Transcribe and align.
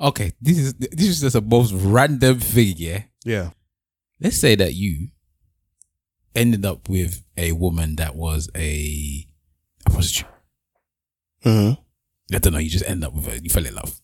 Okay, 0.00 0.32
this 0.40 0.58
is 0.58 0.74
this 0.74 1.08
is 1.08 1.20
just 1.20 1.36
a 1.36 1.40
most 1.40 1.72
random 1.72 2.40
thing, 2.40 2.74
yeah. 2.76 3.02
Yeah. 3.24 3.50
Let's 4.20 4.38
say 4.38 4.54
that 4.56 4.74
you 4.74 5.08
ended 6.34 6.64
up 6.64 6.88
with 6.88 7.22
a 7.36 7.52
woman 7.52 7.96
that 7.96 8.14
was 8.16 8.48
a, 8.54 9.26
a 9.86 9.90
prostitute. 9.90 10.26
Mm-hmm. 11.44 11.80
I 12.34 12.38
don't 12.38 12.52
know. 12.52 12.58
You 12.58 12.70
just 12.70 12.88
end 12.88 13.04
up 13.04 13.14
with 13.14 13.26
her. 13.26 13.36
You 13.36 13.50
fell 13.50 13.66
in 13.66 13.74
love. 13.74 14.00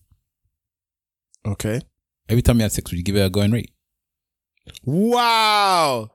Okay. 1.47 1.81
Every 2.29 2.43
time 2.43 2.57
you 2.57 2.63
had 2.63 2.73
sex, 2.73 2.91
would 2.91 2.97
you 2.97 3.05
give 3.05 3.17
her 3.17 3.25
a 3.25 3.31
going 3.31 3.51
rate? 3.51 3.71
Wow. 4.85 6.11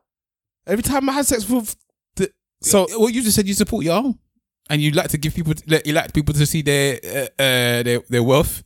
Every 0.65 0.83
time 0.83 1.09
I 1.09 1.13
had 1.13 1.25
sex 1.25 1.47
with 1.47 1.75
the 2.15 2.31
So, 2.61 2.87
well, 2.97 3.09
you 3.09 3.21
just 3.21 3.35
said 3.35 3.47
you 3.47 3.53
support 3.53 3.83
your 3.85 3.97
own, 3.97 4.17
and 4.69 4.81
you 4.81 4.91
like 4.91 5.09
to 5.09 5.17
give 5.17 5.35
people, 5.35 5.53
you 5.85 5.93
like 5.93 6.13
people 6.13 6.33
to 6.33 6.45
see 6.45 6.61
their 6.61 6.99
uh, 7.03 7.41
uh, 7.41 7.83
their 7.83 7.99
their 8.09 8.23
wealth, 8.23 8.63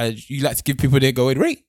and 0.00 0.30
you 0.30 0.42
like 0.42 0.56
to 0.56 0.62
give 0.62 0.78
people 0.78 0.98
their 0.98 1.12
going 1.12 1.38
rate. 1.38 1.64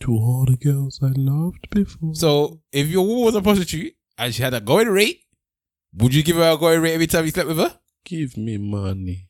to 0.00 0.12
all 0.12 0.44
the 0.46 0.56
girls 0.56 1.00
I 1.02 1.12
loved 1.16 1.68
before. 1.70 2.14
So, 2.14 2.60
if 2.70 2.86
your 2.88 3.06
woman 3.06 3.24
was 3.24 3.34
a 3.34 3.42
prostitute 3.42 3.94
and 4.16 4.34
she 4.34 4.42
had 4.42 4.54
a 4.54 4.60
going 4.60 4.88
rate, 4.88 5.22
would 5.94 6.14
you 6.14 6.22
give 6.22 6.36
her 6.36 6.52
a 6.52 6.56
going 6.58 6.80
rate 6.80 6.92
every 6.94 7.06
time 7.06 7.24
you 7.24 7.30
slept 7.30 7.48
with 7.48 7.58
her? 7.58 7.78
Give 8.04 8.36
me 8.36 8.58
money. 8.58 9.28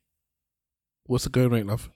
What's 1.04 1.24
the 1.24 1.30
going 1.30 1.50
rate, 1.50 1.66
love? 1.66 1.88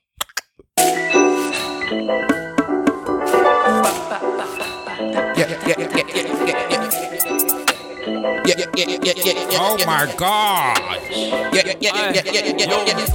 Oh 8.14 9.78
my 9.86 10.14
god! 10.18 10.76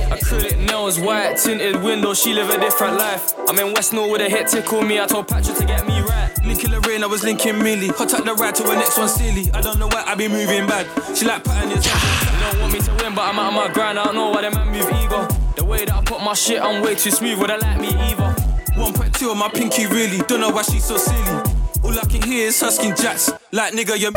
Acrylic 0.10 0.58
nails, 0.66 1.00
white 1.00 1.38
tinted 1.38 1.84
windows, 1.84 2.20
she 2.20 2.34
live 2.34 2.50
a 2.50 2.58
different 2.60 2.98
life. 2.98 3.34
I'm 3.48 3.60
in 3.60 3.74
West 3.74 3.94
North 3.94 4.12
with 4.12 4.22
a 4.22 4.30
hit 4.30 4.48
tickle 4.48 4.82
me. 4.82 5.00
I 5.00 5.06
told 5.06 5.28
Patrick 5.28 5.58
to 5.58 5.66
get 5.66 5.86
me 5.88 6.02
right. 6.02 6.32
Linking 6.44 6.72
Lorraine, 6.72 7.04
I 7.04 7.08
was 7.08 7.24
linking 7.24 7.62
Millie. 7.62 7.90
Hot 7.90 8.12
up 8.14 8.26
the 8.26 8.34
ride 8.34 8.56
to 8.56 8.64
her 8.64 8.76
next 8.76 8.98
one 8.98 9.08
silly. 9.08 9.52
I 9.54 9.62
don't 9.62 9.78
know 9.78 9.88
why 9.88 10.04
I 10.08 10.16
be 10.16 10.28
moving 10.28 10.66
bad. 10.66 10.88
She 11.16 11.26
like 11.26 11.44
patting 11.44 11.70
your 11.70 11.78
You 11.78 11.84
don't 11.84 12.60
want 12.62 12.74
me 12.74 12.80
to 12.80 12.92
win, 13.04 13.14
but 13.14 13.22
I'm 13.22 13.38
out 13.38 13.50
of 13.50 13.54
my 13.54 13.74
grind. 13.74 14.00
I 14.00 14.06
don't 14.06 14.16
know 14.16 14.32
why 14.32 14.42
them 14.42 14.56
man 14.56 14.68
move 14.72 14.90
ego. 15.04 15.28
The 15.56 15.64
way 15.64 15.86
that 15.86 15.94
I 15.94 16.02
put 16.04 16.24
my 16.24 16.34
shit, 16.34 16.60
I'm 16.60 16.82
way 16.82 16.96
too 16.96 17.12
smooth. 17.12 17.38
Would 17.40 17.52
I 17.52 17.58
like 17.58 17.80
me 17.80 17.90
either? 17.90 18.34
1.2 18.74 19.32
on 19.32 19.38
my 19.38 19.50
pinky, 19.50 19.86
really. 19.86 20.20
Don't 20.28 20.40
know 20.40 20.50
why 20.50 20.64
she's 20.64 20.86
so 20.86 20.98
silly. 20.98 21.54
All 21.84 21.98
I 21.98 22.06
can 22.06 22.24
hear 22.24 22.48
is 22.48 22.60
husking 22.60 22.96
jats. 22.96 23.32
Like 23.52 23.74
nigga, 23.74 24.00
you're. 24.00 24.12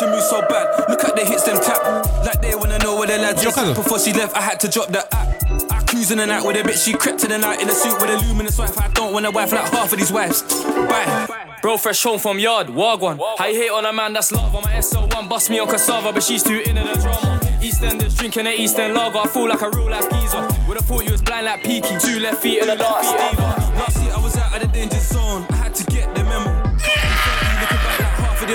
I 0.00 0.06
like 0.06 0.12
bitch, 0.12 0.12
you 0.12 0.12
move 0.12 0.22
so 0.22 0.40
bad. 0.48 0.88
Look 0.88 1.04
at 1.04 1.16
the 1.16 1.24
hits, 1.24 1.44
them 1.44 1.60
tap. 1.60 2.04
Like 2.24 2.40
they 2.40 2.54
wanna 2.54 2.78
know 2.78 2.96
where 2.96 3.06
the 3.06 3.18
lads 3.18 3.42
Your 3.42 3.52
is. 3.52 3.76
Before 3.76 3.98
she 3.98 4.12
left, 4.12 4.36
I 4.36 4.40
had 4.40 4.60
to 4.60 4.68
drop 4.68 4.88
the 4.88 5.06
app. 5.14 5.42
I 5.70 5.82
cruise 5.84 6.10
in 6.10 6.18
the 6.18 6.26
night 6.26 6.44
with 6.44 6.56
a 6.56 6.62
bitch, 6.68 6.84
she 6.84 6.92
crept 6.92 7.24
in 7.24 7.30
the 7.30 7.38
night 7.38 7.60
in 7.60 7.68
a 7.68 7.72
suit 7.72 8.00
with 8.00 8.10
a 8.10 8.26
luminous 8.26 8.58
wife. 8.58 8.78
I 8.78 8.88
don't 8.88 9.12
want 9.12 9.26
a 9.26 9.30
wife 9.30 9.52
like 9.52 9.68
half 9.70 9.92
of 9.92 9.98
these 9.98 10.12
wives. 10.12 10.42
Bye. 10.64 11.46
Bro, 11.62 11.76
fresh 11.78 12.02
home 12.02 12.18
from 12.18 12.38
yard, 12.38 12.68
Wagwan. 12.68 13.20
How 13.38 13.46
you 13.46 13.60
hate 13.60 13.70
on 13.70 13.84
a 13.84 13.92
man 13.92 14.14
that's 14.14 14.32
love 14.32 14.54
on 14.54 14.62
my 14.62 14.72
SO1, 14.72 15.28
bust 15.28 15.50
me 15.50 15.58
on 15.58 15.68
cassava, 15.68 16.12
but 16.12 16.22
she's 16.22 16.42
too 16.42 16.60
into 16.60 16.82
the 16.82 16.94
drama. 16.94 17.38
EastEnders 17.60 18.16
drinking 18.16 18.46
an 18.46 18.54
Eastern 18.54 18.94
lager, 18.94 19.18
I 19.18 19.26
feel 19.26 19.46
like 19.48 19.60
a 19.60 19.68
real 19.70 19.90
life 19.90 20.08
geezer. 20.10 20.48
Would've 20.66 20.84
thought 20.86 21.04
you 21.04 21.12
was 21.12 21.20
blind 21.20 21.44
like 21.44 21.62
Peaky, 21.62 21.98
two 21.98 22.18
left 22.20 22.42
feet 22.42 22.62
and 22.62 22.70
a 22.70 22.74
left 22.76 23.04
feet 23.04 23.20
either. 23.20 23.42
Last 23.76 24.02
year 24.02 24.12
I 24.14 24.20
was 24.22 24.36
out 24.38 24.54
of 24.56 24.60
the 24.62 24.68
danger 24.68 24.98
zone, 24.98 25.44
I 25.50 25.56
had 25.56 25.74
to 25.74 25.84
get 25.84 26.14
the 26.14 26.24
memo. 26.24 26.29
Looking 26.29 26.29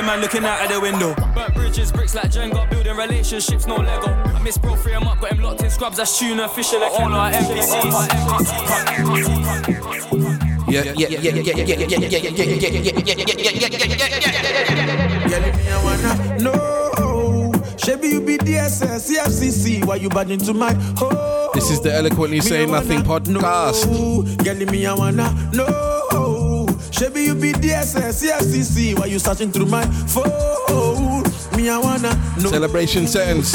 back 0.01 0.03
like 0.03 0.03
half 0.03 0.03
of 0.03 0.03
them 0.03 0.05
man 0.05 0.21
looking 0.21 0.45
out 0.45 0.61
of 0.61 0.69
the 0.71 0.79
window. 0.79 1.15
Burnt 1.33 1.53
bridges, 1.53 1.91
bricks 1.91 2.15
like 2.15 2.31
Jenga, 2.31 2.69
building 2.69 2.95
relationships, 2.97 3.67
no 3.67 3.75
Lego. 3.75 4.07
I 4.11 4.41
miss 4.41 4.57
bro, 4.57 4.75
free 4.75 4.93
'em 4.93 5.07
up, 5.07 5.19
got 5.21 5.31
him 5.33 5.41
locked 5.43 5.63
in 5.63 5.69
scrubs, 5.69 5.97
that's 5.97 6.17
tuna, 6.19 6.47
fishing 6.49 6.79
like 6.79 6.91
all 6.91 7.13
our 7.13 7.31
NPCs. 7.31 8.95
Yeah, 10.67 10.83
yeah, 10.83 10.93
yeah, 10.97 11.07
yeah, 11.07 11.19
yeah, 11.19 11.31
yeah, 11.31 11.53
yeah, 11.55 11.75
yeah, 11.75 11.87
yeah, 11.87 12.07
yeah, 12.07 12.29
yeah, 12.29 13.05
Girl, 15.25 15.41
me 15.41 15.69
I 15.69 15.83
wanna 15.83 16.11
know. 16.41 17.51
Shabby, 17.77 18.07
you 18.07 18.21
be 18.21 18.37
DSS, 18.37 19.09
EFCC. 19.11 19.85
Why 19.85 19.95
you 19.97 20.09
bad 20.09 20.31
into 20.31 20.53
my 20.53 20.73
home? 20.97 21.49
This 21.53 21.69
is 21.69 21.79
the 21.81 21.93
Eloquently 21.93 22.39
Me, 22.39 22.45
I 22.45 22.49
Saying 22.49 22.71
Nothing 22.71 23.03
wanna 23.03 23.21
podcast. 23.29 23.85
know. 23.91 24.23
Girl, 24.43 24.55
me 24.71 24.85
I 24.85 24.93
wanna 24.93 25.31
know. 25.53 26.24
Shabby, 26.97 27.23
you 27.23 27.35
be 27.35 27.51
DSS, 27.51 28.23
EFCC. 28.23 28.97
Why 28.97 29.07
you 29.07 29.19
searching 29.19 29.51
through 29.51 29.65
my 29.65 29.85
phone? 30.07 31.23
Me 31.57 31.67
I 31.67 31.77
wanna 31.77 32.15
know. 32.39 32.49
Celebration 32.49 33.05
settings. 33.05 33.51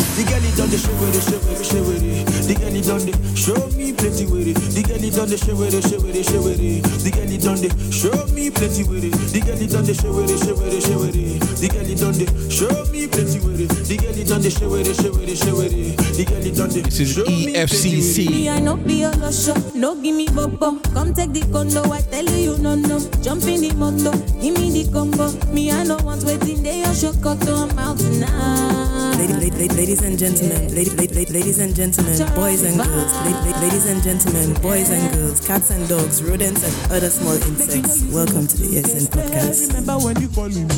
The 2.51 2.59
girl 2.59 2.75
it 2.75 2.83
done 2.83 3.07
the 3.07 3.15
show 3.39 3.55
with 3.55 3.71
it, 3.71 3.87
show 3.87 4.03
with 4.03 4.17
it, 4.19 4.27
show 4.27 4.33
with 4.33 4.59
it. 4.59 4.73
The 4.83 4.83
girl 4.83 5.07
it 5.07 5.15
done 5.15 5.31
the 5.31 5.47
show 5.55 5.55
me 5.55 5.61
plenty 5.61 5.71
with 5.71 5.71
it. 5.71 5.71
The 5.71 5.71
girl 5.71 5.71
it 5.71 5.71
done 5.71 5.71
the 5.71 5.71
show 5.71 5.71
with 5.71 5.71
it, 5.71 5.87
show 5.87 5.95
with 5.95 6.11
it, 6.11 6.25
show 6.27 6.59
with 6.59 6.75
it. 6.75 6.99
The 6.99 7.19
girl 7.31 7.37
it 7.39 7.47
done 7.55 7.63
the 7.63 7.71
show 7.87 8.27
me 8.35 8.51
plenty 8.51 8.83
with 8.83 9.05
it. 9.07 9.21
The 9.23 9.39
girl 9.39 9.59
it 9.59 9.71
done 9.71 9.87
the 9.87 9.95
show 9.95 10.11
with 10.11 10.33
it, 10.35 10.47
show 10.51 10.59
with 10.59 10.75
it, 10.75 10.83
show 10.83 10.99
with 10.99 11.15
it. 11.15 11.35
The 11.47 11.69
girl 11.71 11.87
it 11.87 12.01
done 12.03 12.17
the 12.19 12.27
show 12.51 12.75
me 12.91 13.07
plenty 13.07 13.39
with 13.39 13.63
it. 13.63 13.71
The 13.87 13.97
girl 14.03 14.19
it 14.19 14.27
done 14.27 14.43
the 14.43 14.51
show 14.51 14.67
with 14.67 14.91
it, 14.91 14.97
show 14.99 15.13
with 15.15 15.31
it, 15.31 15.39
show 15.39 15.55
with 15.55 15.79
it. 15.79 15.95
The 15.95 16.25
girl 16.27 16.43
it 16.43 16.55
done 16.59 16.71
the 16.75 16.81
This 16.83 16.99
is 16.99 17.11
show 17.15 17.23
me 17.23 17.55
plenty 17.55 17.55
with 17.55 17.71
it. 17.71 17.71
EFCC. 17.71 18.17
Me, 18.35 18.51
I 18.51 18.59
no 18.59 18.75
be 18.75 19.07
on 19.07 19.15
the. 19.15 19.31
No 19.79 19.95
give 19.95 20.17
me 20.19 20.27
bobo. 20.27 20.83
Come 20.91 21.15
take 21.15 21.31
the 21.31 21.47
condo. 21.55 21.87
I 21.87 22.03
tell 22.03 22.27
you, 22.35 22.51
you 22.51 22.59
no 22.59 22.75
no. 22.75 22.99
Jump 23.23 23.47
in 23.47 23.63
the 23.63 23.71
mondo. 23.79 24.11
Give 24.43 24.59
me 24.59 24.75
the 24.75 24.91
combo. 24.91 25.31
Me, 25.55 25.71
I 25.71 25.87
no 25.87 26.03
want 26.03 26.27
waiting. 26.27 26.67
They 26.67 26.83
are 26.83 26.99
show 26.99 27.15
cut 27.23 27.39
to 27.47 27.55
I'm 27.55 27.79
out 27.79 27.95
tonight. 27.95 29.00
Ladies 29.21 30.01
and 30.01 30.17
gentlemen, 30.19 30.75
ladies 30.75 31.59
and 31.59 31.77
gentlemen, 31.77 32.17
boys 32.35 32.63
and 32.63 32.81
girls, 32.81 33.13
lady, 33.27 33.37
lady, 33.45 33.59
ladies 33.61 33.85
and 33.85 34.03
gentlemen, 34.03 34.55
boys 34.63 34.89
and 34.89 35.13
girls, 35.15 35.47
cats 35.47 35.69
and 35.69 35.87
dogs, 35.91 36.23
rodents 36.23 36.65
and 36.65 36.73
other 36.91 37.11
small 37.11 37.35
insects. 37.35 38.03
Welcome 38.11 38.47
to 38.47 38.57
the 38.57 38.81
ESN 38.81 39.11
podcast. 39.11 39.69
Remember 39.69 39.99
when 39.99 40.19
you 40.23 40.29
calling 40.31 40.67
me? 40.67 40.75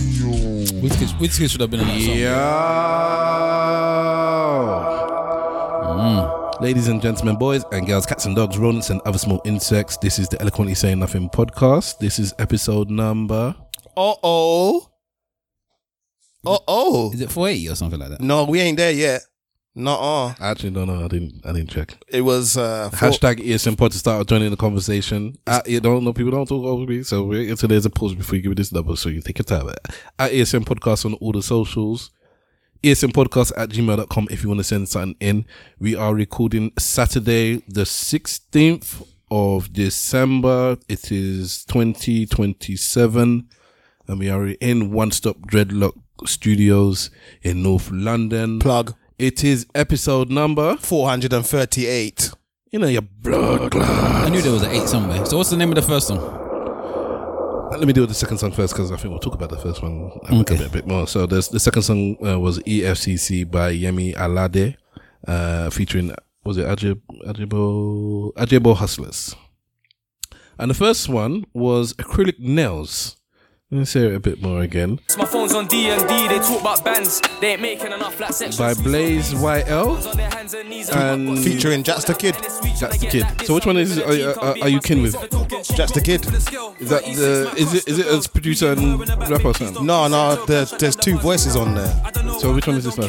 Which 0.81 0.93
kid, 1.39 1.51
should 1.51 1.61
have 1.61 1.71
been 1.71 1.79
on 1.81 1.87
that 1.87 2.01
song? 2.01 2.17
Yeah. 2.17 2.33
Ladies 6.61 6.89
and 6.89 7.01
gentlemen, 7.01 7.37
boys 7.37 7.65
and 7.71 7.87
girls, 7.87 8.07
cats 8.07 8.27
and 8.27 8.35
dogs, 8.35 8.59
rodents 8.59 8.91
and 8.91 9.01
other 9.03 9.19
small 9.19 9.41
insects. 9.45 9.99
This 9.99 10.19
is 10.19 10.29
the 10.29 10.43
Eloquently 10.43 10.75
Saying 10.75 10.99
Nothing 10.99 11.29
podcast. 11.29 11.99
This 11.99 12.19
is 12.19 12.35
episode 12.41 12.91
number. 12.91 13.55
Uh 13.97 14.15
oh. 14.25 14.89
Uh 16.45 16.59
oh. 16.67 17.13
Is 17.13 17.21
it 17.21 17.31
480 17.31 17.69
or 17.69 17.75
something 17.75 18.01
like 18.01 18.11
that? 18.11 18.21
No, 18.21 18.45
we 18.45 18.61
ain't 18.61 18.77
there 18.77 18.91
yet. 18.93 19.23
Nuh-uh. 19.75 20.35
I 20.39 20.51
actually 20.51 20.71
don't 20.73 20.87
know. 20.89 21.05
I 21.05 21.09
didn't. 21.09 21.41
I 21.47 21.53
didn't 21.53 21.71
check. 21.71 21.97
It 22.09 22.21
was 22.21 22.59
uh 22.59 22.91
four- 22.91 23.09
Hashtag 23.09 23.37
ESN 23.39 23.79
pod 23.79 23.93
to 23.93 23.99
start 23.99 24.27
joining 24.29 24.51
the 24.51 24.57
conversation. 24.57 25.39
At, 25.47 25.67
you 25.67 25.81
don't 25.81 26.05
know 26.05 26.13
people 26.13 26.31
don't 26.33 26.47
talk 26.47 26.63
over 26.65 26.85
me, 26.85 27.03
so 27.05 27.25
wait 27.25 27.49
until 27.49 27.69
there's 27.71 27.87
a 27.87 27.91
pause 27.91 28.15
before 28.15 28.37
you 28.37 28.43
give 28.43 28.51
me 28.51 28.55
this 28.57 28.71
number, 28.73 28.95
so 28.97 29.09
you 29.09 29.23
take 29.23 29.39
your 29.39 29.45
time. 29.45 29.73
At 30.19 30.33
ESN 30.33 30.65
podcast 30.65 31.07
on 31.07 31.15
all 31.15 31.33
the 31.33 31.43
socials. 31.43 32.11
ESN 32.83 33.13
podcast 33.13 33.53
at 33.57 33.71
gmail.com 33.71 34.27
if 34.31 34.43
you 34.43 34.49
want 34.51 34.59
to 34.59 34.65
send 34.65 34.89
something 34.91 35.17
in. 35.21 35.47
We 35.79 35.95
are 35.97 36.13
recording 36.15 36.73
Saturday, 36.79 37.63
the 37.69 37.85
16th 37.85 39.07
of 39.31 39.73
December. 39.73 40.77
It 40.89 41.11
is 41.11 41.65
2027, 41.67 43.49
and 44.09 44.19
we 44.19 44.29
are 44.29 44.49
in 44.49 44.91
One 44.91 45.13
Stop 45.13 45.37
Dreadlock 45.47 45.95
Studios 46.25 47.11
in 47.43 47.63
North 47.63 47.91
London. 47.91 48.59
plug 48.59 48.95
It 49.19 49.45
is 49.45 49.67
episode 49.75 50.31
number, 50.31 50.77
438. 50.79 52.31
you 52.73 52.79
know, 52.79 52.89
your 52.89 53.03
blood. 53.03 53.75
I 53.77 54.29
knew 54.31 54.41
there 54.43 54.53
was 54.53 54.63
an 54.63 54.71
8 54.71 54.89
somewhere. 54.89 55.27
So 55.27 55.37
what's 55.37 55.51
the 55.51 55.57
name 55.57 55.69
of 55.71 55.75
the 55.77 55.83
first 55.83 56.09
song? 56.09 56.21
Let 57.71 57.87
me 57.87 57.93
do 57.93 58.05
the 58.07 58.15
second 58.15 58.39
song 58.39 58.53
first 58.53 58.75
because 58.75 58.93
I 58.93 58.97
think 58.97 59.11
we'll 59.11 59.19
talk 59.19 59.35
about 59.35 59.51
the 59.51 59.57
first 59.59 59.83
one 59.83 60.11
a, 60.29 60.41
Okay. 60.41 60.55
a 60.57 60.59
bit, 60.59 60.73
bit 60.73 60.87
more. 60.87 61.07
So 61.07 61.27
there's, 61.27 61.49
the 61.49 61.59
second 61.61 61.83
song 61.83 62.17
uh, 62.27 62.39
was 62.39 62.59
EFCC 62.61 63.51
by 63.51 63.75
Yemi 63.75 64.15
Alade, 64.15 64.77
uh, 65.27 65.71
featuring 65.71 66.15
was 66.45 66.59
it 66.59 66.67
Ajib 66.67 67.01
Ajibo 67.27 68.33
Ajibo 68.35 68.77
Hustlers, 68.77 69.35
and 70.59 70.71
the 70.71 70.75
first 70.75 71.09
one 71.09 71.45
was 71.55 71.95
Acrylic 71.95 72.39
Nails. 72.41 73.17
Let 73.73 73.79
me 73.79 73.85
say 73.87 74.01
it 74.09 74.15
a 74.15 74.21
bit 74.21 74.43
more 74.43 74.61
again 74.61 75.01
My 75.17 75.25
phone's 75.25 75.55
on 75.55 75.67
D 75.67 75.89
and 75.89 76.07
D. 76.07 76.29
They 76.29 76.39
talk 76.41 76.61
about 76.61 76.85
bands. 76.85 77.23
They 77.41 77.53
ain't 77.53 77.63
making 77.63 77.87
enough 77.91 78.21
like 78.21 78.35
sex. 78.35 78.59
by 78.59 78.75
Blaze 78.75 79.33
YL. 79.33 80.07
On 80.11 80.15
their 80.19 80.29
hands 80.29 80.53
and 80.91 81.39
Featuring 81.39 81.83
Jax 81.83 82.05
the 82.05 82.13
Kid. 82.13 82.35
That's 82.35 82.99
the 82.99 83.07
kid. 83.07 83.47
So 83.47 83.55
which 83.55 83.65
one 83.65 83.79
is 83.79 83.99
are, 83.99 84.13
you- 84.15 84.29
are, 84.29 84.57
are 84.61 84.69
you 84.69 84.79
kin 84.81 85.01
with? 85.01 85.15
Jax 85.75 85.93
the 85.93 86.03
Kid. 86.03 86.27
Is 86.27 86.45
that 86.91 87.03
the 87.03 87.55
is 87.57 87.73
it 87.73 87.89
is 87.89 87.99
it 87.99 88.07
as 88.09 88.27
producer 88.27 88.73
and 88.73 89.09
rapper 89.31 89.49
or 89.49 89.55
something? 89.55 89.87
No, 89.87 90.07
no, 90.07 90.45
there's, 90.45 90.73
there's 90.73 90.95
two 90.97 91.17
voices 91.17 91.57
on 91.57 91.75
there. 91.75 91.95
So 92.41 92.53
which 92.53 92.67
one 92.67 92.77
is 92.77 92.85
this 92.85 92.99
one? 92.99 93.09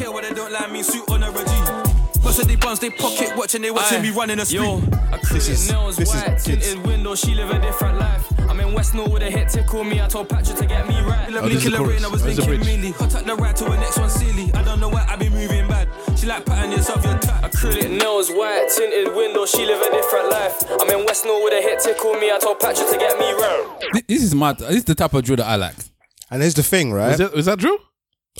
Why 2.38 2.44
they 2.44 2.56
don't 2.56 2.56
like 2.56 2.56
me, 2.56 2.56
suit 2.56 2.56
on 2.56 2.56
a 2.56 2.56
regime. 2.56 2.60
bounce 2.60 2.82
and 2.82 2.92
they 2.94 2.96
pocket 2.98 3.36
watch 3.36 3.54
and 3.54 3.64
they 3.64 3.70
watching 3.70 4.02
me 4.02 4.10
running 4.10 4.38
a 4.40 4.44
street. 4.44 4.60
Yo, 4.60 4.78
acrylic 4.80 5.48
is- 5.50 5.70
nails, 5.70 5.96
this 5.96 6.08
is 6.08 6.14
white 6.14 6.26
kids. 6.42 6.44
tinted 6.44 6.86
window, 6.86 7.14
she 7.14 7.34
live 7.34 7.50
a 7.50 7.58
different 7.60 7.98
life. 7.98 8.24
I'm 8.48 8.60
in 8.60 8.72
West 8.74 8.94
North 8.94 9.10
with 9.10 9.22
a 9.22 9.30
hit 9.30 9.48
tickle 9.48 9.84
me. 9.84 10.00
I 10.00 10.06
told 10.06 10.28
Patrick 10.28 10.56
to 10.58 10.66
get 10.66 10.86
me 10.88 11.00
right. 11.00 11.30
Let 11.32 11.42
Oh, 11.42 11.46
me 11.46 11.54
this 11.54 11.64
is 11.64 11.70
kill 11.72 11.80
a 11.82 11.86
rain, 11.88 11.96
I 12.04 12.08
chorus. 12.08 12.12
was 12.12 12.22
Oh, 12.22 12.26
this 12.26 12.38
is 12.38 12.44
the 12.44 12.50
linking 12.50 12.66
bridge. 12.66 12.78
mealy. 12.82 12.92
Hot 12.92 13.14
up 13.14 13.24
the 13.24 13.34
right 13.36 13.56
to 13.56 13.64
the 13.64 13.76
next 13.76 13.98
one 13.98 14.10
silly. 14.10 14.50
I 14.54 14.62
don't 14.62 14.80
know 14.80 14.88
why 14.88 15.06
I 15.08 15.16
be 15.16 15.28
moving 15.30 15.66
bad. 15.68 15.88
She 16.16 16.26
like 16.26 16.44
pattern 16.46 16.70
yourself, 16.72 17.04
your 17.04 17.18
tap. 17.18 17.42
Acrylic 17.42 17.90
nails, 17.90 18.30
white 18.30 18.68
tinted 18.76 19.14
window, 19.14 19.46
she 19.46 19.64
live 19.66 19.80
a 19.80 19.90
different 19.90 20.30
life. 20.30 20.62
I'm 20.80 20.90
in 20.90 21.04
West 21.06 21.24
North 21.24 21.42
with 21.44 21.54
a 21.54 21.62
hit 21.62 21.80
tickle 21.80 22.14
me. 22.14 22.30
I 22.30 22.38
told 22.38 22.60
Patrick 22.60 22.88
to 22.90 22.98
get 22.98 23.18
me 23.18 23.32
right. 23.32 24.04
This 24.06 24.22
is 24.22 24.34
my. 24.34 24.52
This 24.52 24.76
is 24.76 24.84
the 24.84 24.94
type 24.94 25.14
of 25.14 25.24
drill 25.24 25.36
that 25.38 25.46
I 25.46 25.56
like. 25.56 25.74
And 26.30 26.42
here's 26.42 26.54
the 26.54 26.62
thing, 26.62 26.92
right? 26.92 27.12
Is 27.12 27.18
that, 27.18 27.34
is 27.34 27.46
that 27.46 27.58
drill? 27.58 27.78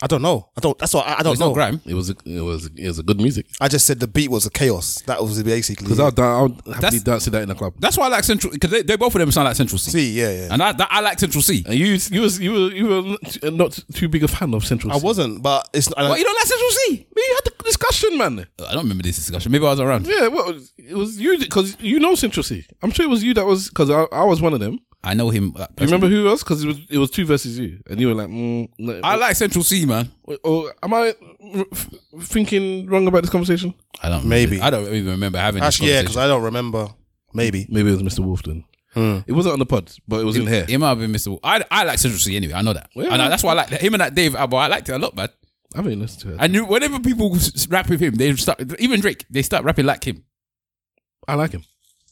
I 0.02 0.08
don't 0.08 0.22
know. 0.22 0.48
I 0.56 0.60
don't. 0.60 0.76
That's 0.76 0.92
what 0.92 1.06
I, 1.06 1.20
I 1.20 1.22
don't 1.22 1.32
It's 1.34 1.40
know. 1.40 1.48
not 1.48 1.54
grime. 1.54 1.80
It 1.86 1.94
was 1.94 2.10
a, 2.10 2.16
it 2.26 2.40
was 2.40 2.66
it 2.76 2.86
was 2.88 2.98
a 2.98 3.02
good 3.04 3.18
music 3.20 3.46
I 3.60 3.68
just 3.68 3.86
said 3.86 4.00
the 4.00 4.08
beat 4.08 4.28
was 4.28 4.44
a 4.44 4.50
chaos. 4.50 5.02
That 5.02 5.22
was 5.22 5.40
basically. 5.42 5.84
because 5.86 6.00
I'll, 6.00 6.12
I'll 6.20 6.48
happily 6.48 6.72
That's- 6.80 7.02
dance 7.02 7.24
to 7.24 7.30
that 7.30 7.42
in 7.42 7.48
the 7.48 7.54
club. 7.54 7.74
That's 7.78 7.96
why 7.96 8.06
I 8.06 8.08
like 8.08 8.24
Central 8.24 8.52
because 8.52 8.70
they, 8.72 8.82
they 8.82 8.96
both 8.96 9.14
of 9.14 9.20
them 9.20 9.30
sound 9.30 9.46
like 9.46 9.54
Central 9.56 9.78
Cee. 9.78 9.90
see, 9.92 10.20
yeah, 10.20 10.30
yeah. 10.30 10.48
And 10.50 10.60
I, 10.62 10.72
that, 10.72 10.88
I 10.90 11.00
like 11.00 11.20
Central 11.20 11.42
Cee. 11.42 11.62
And 11.66 11.74
you 11.76 11.96
you 12.10 12.20
was 12.22 12.40
you 12.40 12.52
were 12.52 12.72
you 12.72 12.86
were 12.88 13.02
not- 13.02 13.52
not 13.54 13.84
too 13.94 14.08
big 14.08 14.24
a 14.24 14.28
fan 14.28 14.52
of 14.52 14.64
Central. 14.66 14.92
I 14.92 14.98
C. 14.98 15.04
wasn't, 15.06 15.42
but 15.42 15.68
it's. 15.72 15.88
I, 15.96 16.08
What 16.08 16.18
you 16.18 16.24
don't 16.24 16.34
like 16.34 16.46
Central 16.46 16.70
Cee? 16.70 17.06
We 17.14 17.22
had 17.36 17.44
the 17.44 17.64
discussion, 17.64 18.18
man. 18.18 18.46
I 18.68 18.72
don't 18.72 18.82
remember 18.82 19.04
this 19.04 19.16
discussion. 19.16 19.52
Maybe 19.52 19.64
I 19.64 19.70
was 19.70 19.80
around. 19.80 20.06
Yeah, 20.08 20.26
well, 20.26 20.58
it 20.76 20.94
was 20.96 21.20
you 21.20 21.38
because 21.38 21.76
you 21.80 22.00
know 22.00 22.16
Central 22.16 22.42
Cee. 22.42 22.66
I'm 22.82 22.90
sure 22.90 23.06
it 23.06 23.10
was 23.10 23.22
you 23.22 23.32
that 23.34 23.46
was 23.46 23.68
because 23.68 23.90
I, 23.90 24.02
I 24.10 24.24
was 24.24 24.42
one 24.42 24.54
of 24.54 24.58
them. 24.60 24.80
I 25.04 25.14
know 25.14 25.30
him. 25.30 25.52
uh, 25.56 25.66
You 25.78 25.84
remember 25.86 26.08
who 26.08 26.26
it 26.26 26.30
was? 26.30 26.42
Because 26.42 26.64
it 26.64 26.66
was 26.66 26.78
it 26.90 26.98
was 26.98 27.10
two 27.10 27.24
versus 27.26 27.58
you, 27.58 27.80
and 27.88 28.00
you 28.00 28.08
were 28.08 28.14
like, 28.14 28.28
mm, 28.28 28.68
no, 28.78 29.00
I 29.04 29.16
like 29.16 29.36
Central 29.36 29.62
Cee, 29.64 29.84
man. 29.86 30.10
Or 30.42 30.72
am 30.82 30.94
I 30.94 31.14
f- 31.72 31.90
thinking 32.22 32.86
wrong 32.86 33.06
about 33.06 33.22
this 33.22 33.30
conversation? 33.30 33.74
I 34.02 34.08
don't 34.08 34.24
Maybe. 34.24 34.60
I 34.60 34.70
don't 34.70 34.86
even 34.86 35.12
remember 35.12 35.38
having 35.38 35.60
this 35.62 35.68
actually, 35.68 35.90
yeah, 35.90 36.00
because 36.02 36.14
conversation. 36.16 36.30
I 36.30 36.34
don't 36.34 36.42
remember. 36.44 36.88
Maybe. 37.32 37.66
Maybe 37.68 37.90
it 37.92 38.02
was 38.02 38.14
Mr. 38.14 38.20
Wolf 38.24 38.42
then. 38.42 38.64
It 38.96 39.32
wasn't 39.32 39.54
on 39.54 39.58
the 39.58 39.66
pod, 39.66 39.90
but 40.06 40.20
it 40.20 40.24
was 40.24 40.36
in 40.36 40.46
here. 40.46 40.64
It 40.68 40.78
might 40.78 40.90
have 40.90 40.98
been 41.00 41.12
Mr. 41.12 41.28
Wu. 41.28 41.40
I, 41.42 41.64
I 41.70 41.82
like 41.84 41.98
Central 41.98 42.20
Cee 42.20 42.36
anyway. 42.36 42.54
I 42.54 42.62
know 42.62 42.72
that. 42.72 42.90
Well, 42.94 43.12
I 43.12 43.16
know, 43.16 43.28
that's 43.28 43.42
why 43.42 43.50
I 43.50 43.54
like 43.54 43.68
him 43.70 43.92
and 43.94 44.00
that 44.00 44.14
Dave 44.14 44.36
album. 44.36 44.58
I 44.60 44.68
liked 44.68 44.88
it 44.88 44.92
a 44.92 44.98
lot, 44.98 45.16
man. 45.16 45.28
I 45.74 45.82
mean, 45.82 45.98
let's 45.98 46.14
to 46.18 46.30
it. 46.34 46.36
I 46.38 46.46
knew 46.46 46.64
whenever 46.64 47.00
people 47.00 47.34
s- 47.34 47.52
s- 47.56 47.66
rap 47.68 47.88
with 47.88 47.98
him, 48.00 48.14
they 48.14 48.32
start. 48.36 48.60
Even 48.78 49.00
Drake, 49.00 49.26
they 49.28 49.42
start 49.42 49.64
rapping 49.64 49.84
like 49.86 50.04
him. 50.06 50.22
I 51.26 51.34
like 51.34 51.50
him. 51.50 51.64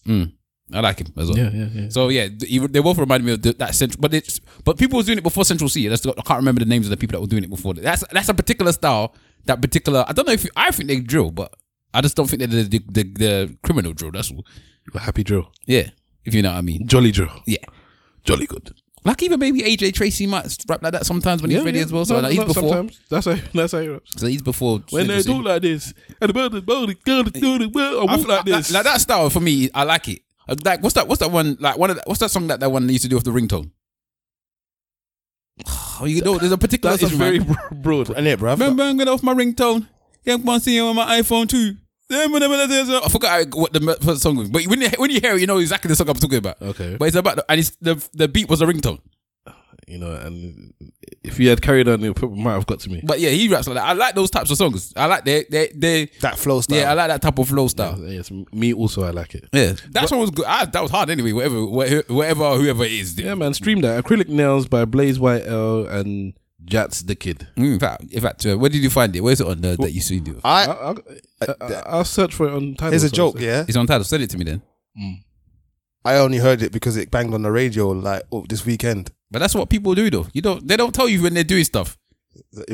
Mm. 0.06 0.32
I 0.74 0.80
like 0.80 0.98
him 1.00 1.08
as 1.16 1.28
well. 1.28 1.38
Yeah, 1.38 1.50
yeah, 1.52 1.68
yeah. 1.72 1.88
So 1.88 2.08
yeah, 2.08 2.28
th- 2.28 2.70
they 2.70 2.80
both 2.80 2.98
remind 2.98 3.24
me 3.24 3.32
of 3.32 3.42
the, 3.42 3.52
that 3.54 3.74
central. 3.74 4.00
But 4.00 4.14
it's 4.14 4.40
but 4.64 4.78
people 4.78 4.96
was 4.96 5.06
doing 5.06 5.18
it 5.18 5.24
before 5.24 5.44
Central 5.44 5.68
Cee. 5.68 5.88
That's, 5.88 6.04
I 6.06 6.12
can't 6.12 6.38
remember 6.38 6.60
the 6.60 6.66
names 6.66 6.86
of 6.86 6.90
the 6.90 6.96
people 6.96 7.16
that 7.18 7.20
were 7.20 7.26
doing 7.26 7.44
it 7.44 7.50
before. 7.50 7.74
That's 7.74 8.04
that's 8.10 8.28
a 8.28 8.34
particular 8.34 8.72
style. 8.72 9.14
That 9.46 9.60
particular. 9.60 10.04
I 10.06 10.12
don't 10.12 10.26
know 10.26 10.32
if 10.34 10.46
I 10.56 10.70
think 10.70 10.88
they 10.88 11.00
drill, 11.00 11.30
but 11.30 11.54
I 11.94 12.00
just 12.00 12.16
don't 12.16 12.28
think 12.28 12.40
they're 12.40 12.48
the 12.48 12.62
the, 12.64 12.78
the, 12.88 13.02
the 13.12 13.56
criminal 13.62 13.92
drill. 13.92 14.12
That's 14.12 14.30
all. 14.30 14.44
Happy 14.94 15.22
drill, 15.22 15.52
Yeah, 15.66 15.90
if 16.24 16.34
you 16.34 16.42
know 16.42 16.50
what 16.50 16.58
I 16.58 16.62
mean. 16.62 16.86
jolly 16.88 17.12
drill, 17.12 17.30
Yeah. 17.46 17.58
jolly 18.24 18.46
good. 18.46 18.74
Like 19.04 19.22
even 19.22 19.40
maybe 19.40 19.62
AJ 19.62 19.94
Tracey 19.94 20.26
might 20.28 20.56
rap 20.68 20.82
like 20.82 20.92
that 20.92 21.06
sometimes 21.06 21.42
when 21.42 21.50
he's 21.50 21.64
ready 21.64 21.80
as 21.80 21.92
well. 21.92 22.04
So 22.04 22.14
No, 22.14 22.20
like, 22.20 22.32
he's 22.32 22.44
before. 22.44 22.62
Sometimes. 22.62 23.00
That's 23.10 23.26
how 23.26 23.36
that's 23.52 23.72
how 23.72 23.80
he 23.80 23.88
raps. 23.88 24.12
So 24.20 24.26
he's 24.28 24.42
before. 24.42 24.80
When 24.90 25.08
they 25.08 25.22
talk 25.22 25.44
like 25.44 25.62
this, 25.62 25.92
and 26.20 26.28
the 26.28 26.34
body, 26.34 26.60
body, 26.60 26.94
body, 27.04 27.70
I 27.74 27.94
I 27.98 28.04
walk 28.16 28.28
like 28.28 28.44
this. 28.44 28.70
Like 28.72 28.84
that 28.84 29.00
style 29.00 29.28
for 29.30 29.40
me, 29.40 29.70
I 29.74 29.82
like 29.84 30.08
it. 30.08 30.22
Uh, 30.48 30.56
Like 30.64 30.82
what's 30.82 30.94
that? 30.94 31.08
What's 31.08 31.20
that 31.20 31.30
one? 31.30 31.56
Like 31.60 31.78
one 31.78 31.90
of 31.90 31.96
the, 31.96 32.02
what's 32.06 32.20
that 32.20 32.30
song 32.30 32.46
that 32.48 32.60
that 32.60 32.70
one 32.70 32.88
used 32.88 33.02
to 33.04 33.08
do 33.08 33.16
with 33.16 33.24
the 33.24 33.30
ringtone? 33.30 33.70
Oh, 36.00 36.06
you 36.06 36.20
know, 36.22 36.36
there's 36.38 36.50
a 36.50 36.58
particular 36.58 36.96
That 36.96 37.02
is 37.04 37.10
song, 37.10 37.18
very 37.18 37.38
man. 37.38 37.56
broad. 37.70 38.10
And 38.10 38.26
it, 38.26 38.40
bruv. 38.40 38.52
Remember, 38.58 38.82
I'm 38.82 38.96
getting 38.96 39.12
off 39.12 39.22
my 39.22 39.34
ringtone. 39.34 39.86
Yeah, 40.24 40.34
I'm 40.34 40.58
see 40.60 40.74
you 40.74 40.86
on 40.86 40.96
my 40.96 41.20
iPhone 41.20 41.48
too. 41.48 41.76
I 42.10 43.08
forgot 43.08 43.54
what 43.54 43.72
the 43.72 43.96
first 44.02 44.22
song 44.22 44.36
was, 44.36 44.50
but 44.50 44.66
when 44.66 44.80
you, 44.82 44.88
when 44.98 45.10
you 45.10 45.20
hear 45.20 45.34
it, 45.34 45.40
you 45.40 45.46
know 45.46 45.58
exactly 45.58 45.88
the 45.88 45.96
song 45.96 46.08
I'm 46.08 46.16
talking 46.16 46.38
about. 46.38 46.60
Okay. 46.60 46.96
but 46.98 47.06
it's 47.06 47.16
about 47.16 47.36
the, 47.36 47.44
and 47.48 47.60
it's 47.60 47.70
the 47.80 48.04
the 48.12 48.28
beat 48.28 48.48
was 48.48 48.60
a 48.60 48.66
ringtone. 48.66 48.98
You 49.88 49.98
know, 49.98 50.12
and 50.12 50.72
if 51.24 51.36
he 51.38 51.46
had 51.46 51.60
carried 51.60 51.88
on, 51.88 52.02
it 52.04 52.14
probably 52.14 52.40
might 52.40 52.52
have 52.54 52.66
got 52.66 52.80
to 52.80 52.90
me. 52.90 53.00
But 53.04 53.18
yeah, 53.20 53.30
he 53.30 53.48
raps 53.48 53.66
like 53.66 53.74
that. 53.74 53.84
I 53.84 53.92
like 53.94 54.14
those 54.14 54.30
types 54.30 54.50
of 54.50 54.56
songs. 54.56 54.92
I 54.96 55.06
like 55.06 55.24
they 55.24 55.44
they 55.50 55.72
they. 55.74 56.04
That 56.20 56.38
flow 56.38 56.60
style. 56.60 56.78
Yeah, 56.78 56.90
I 56.90 56.94
like 56.94 57.08
that 57.08 57.20
type 57.20 57.38
of 57.38 57.48
flow 57.48 57.66
style. 57.68 57.98
Yes, 57.98 58.30
me 58.30 58.72
also. 58.72 59.02
I 59.02 59.10
like 59.10 59.34
it. 59.34 59.48
Yeah, 59.52 59.72
that 59.90 60.08
song 60.08 60.20
was 60.20 60.30
good. 60.30 60.44
I, 60.46 60.64
that 60.66 60.80
was 60.82 60.90
hard 60.90 61.10
anyway. 61.10 61.32
Whatever, 61.32 61.66
whatever, 61.66 62.14
whatever 62.14 62.54
whoever 62.56 62.84
it 62.84 62.92
is. 62.92 63.18
Yeah, 63.18 63.34
man. 63.34 63.54
Stream 63.54 63.80
that. 63.80 64.02
Acrylic 64.04 64.28
Nails 64.28 64.68
by 64.68 64.84
Blaze 64.84 65.18
YL 65.18 65.90
and 65.90 66.34
Jax 66.64 67.02
the 67.02 67.16
Kid. 67.16 67.48
Mm, 67.56 67.74
In 67.74 67.80
fact, 67.80 68.04
in 68.12 68.20
fact, 68.20 68.46
uh, 68.46 68.56
where 68.56 68.70
did 68.70 68.82
you 68.84 68.90
find 68.90 69.14
it? 69.16 69.20
Where's 69.20 69.40
it 69.40 69.46
on 69.48 69.60
the, 69.62 69.76
that 69.80 69.90
you 69.92 70.00
see? 70.00 70.18
it? 70.18 70.36
I, 70.44 70.66
I, 70.66 70.90
I, 71.42 71.54
I, 71.60 71.72
I'll 71.86 72.04
search 72.04 72.34
for 72.34 72.46
it 72.46 72.52
on 72.54 72.74
Tidal. 72.76 72.90
here's 72.92 73.02
a 73.04 73.08
so- 73.08 73.16
joke, 73.16 73.40
yeah. 73.40 73.64
It's 73.66 73.76
on 73.76 73.86
title. 73.88 74.04
Send 74.04 74.22
it 74.22 74.30
to 74.30 74.38
me 74.38 74.44
then. 74.44 74.62
I 76.04 76.16
only 76.16 76.38
heard 76.38 76.62
it 76.62 76.72
because 76.72 76.96
it 76.96 77.10
banged 77.10 77.32
on 77.34 77.42
the 77.42 77.50
radio 77.52 77.90
like 77.90 78.22
oh, 78.32 78.44
this 78.48 78.64
weekend. 78.66 79.10
But 79.32 79.38
that's 79.40 79.54
what 79.54 79.70
people 79.70 79.94
do, 79.94 80.10
though. 80.10 80.26
You 80.32 80.42
don't. 80.42 80.66
They 80.66 80.76
don't 80.76 80.94
tell 80.94 81.08
you 81.08 81.22
when 81.22 81.34
they're 81.34 81.42
doing 81.42 81.64
stuff. 81.64 81.98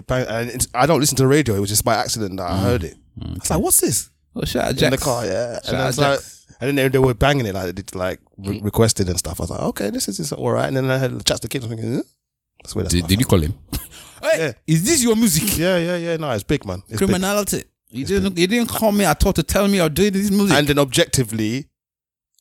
And 0.09 0.67
I 0.75 0.87
don't 0.87 1.01
listen 1.01 1.17
to 1.17 1.23
the 1.23 1.29
radio. 1.29 1.55
It 1.55 1.61
was 1.61 1.71
just 1.71 1.85
by 1.85 1.95
accident 1.95 2.37
that 2.37 2.51
I 2.51 2.55
mm. 2.55 2.63
heard 2.63 2.85
it. 2.85 2.97
Mm, 3.19 3.31
I 3.31 3.35
was 3.35 3.51
like, 3.51 3.61
"What's 3.61 3.81
this?" 3.81 4.11
Oh, 4.35 4.45
shout 4.45 4.65
out 4.65 4.83
In 4.83 4.91
the 4.91 4.99
car, 4.99 5.25
yeah. 5.25 5.55
Shout 5.55 5.69
And, 5.69 5.77
I 5.77 5.81
out 5.83 5.87
was 5.87 5.99
like, 5.99 6.19
Jax. 6.19 6.47
and 6.61 6.69
then 6.69 6.75
they, 6.77 6.89
they 6.89 6.99
were 6.99 7.15
banging 7.15 7.47
it 7.47 7.55
like 7.55 7.75
did, 7.75 7.95
like 7.95 8.21
re- 8.37 8.61
mm. 8.61 8.65
requested 8.65 9.09
and 9.09 9.19
stuff. 9.19 9.41
I 9.41 9.45
was 9.45 9.51
like, 9.51 9.61
"Okay, 9.61 9.91
this 9.91 10.09
is, 10.09 10.19
this 10.19 10.27
is 10.27 10.33
all 10.33 10.51
right." 10.51 10.67
And 10.67 10.77
then 10.77 10.91
I 10.91 10.99
heard 10.99 11.25
chats 11.25 11.41
the 11.41 11.49
kids. 11.49 11.65
I'm 11.65 11.71
thinking, 11.71 11.95
huh? 11.97 12.03
"That's 12.63 12.75
where 12.75 12.83
that's 12.85 12.95
Did, 12.95 13.07
did 13.07 13.21
you 13.21 13.27
call 13.27 13.41
him? 13.41 13.55
hey, 14.23 14.39
Yeah. 14.39 14.53
is 14.67 14.85
this 14.85 15.03
your 15.03 15.17
music? 15.17 15.57
Yeah, 15.59 15.79
yeah, 15.79 15.97
yeah. 15.97 16.17
No, 16.17 16.31
it's 16.33 16.45
big, 16.45 16.65
man. 16.65 16.83
It's 16.89 16.99
big. 16.99 17.09
Criminality. 17.09 17.65
You 17.91 18.05
didn't. 18.05 18.37
You 18.37 18.47
didn't 18.47 18.69
call 18.69 18.93
me. 18.93 19.07
I 19.07 19.15
thought 19.15 19.37
to 19.37 19.43
tell 19.43 19.67
me 19.69 19.81
I 19.81 19.89
did 19.89 20.15
this 20.15 20.31
music. 20.31 20.57
And 20.57 20.67
then 20.67 20.79
objectively, 20.79 21.69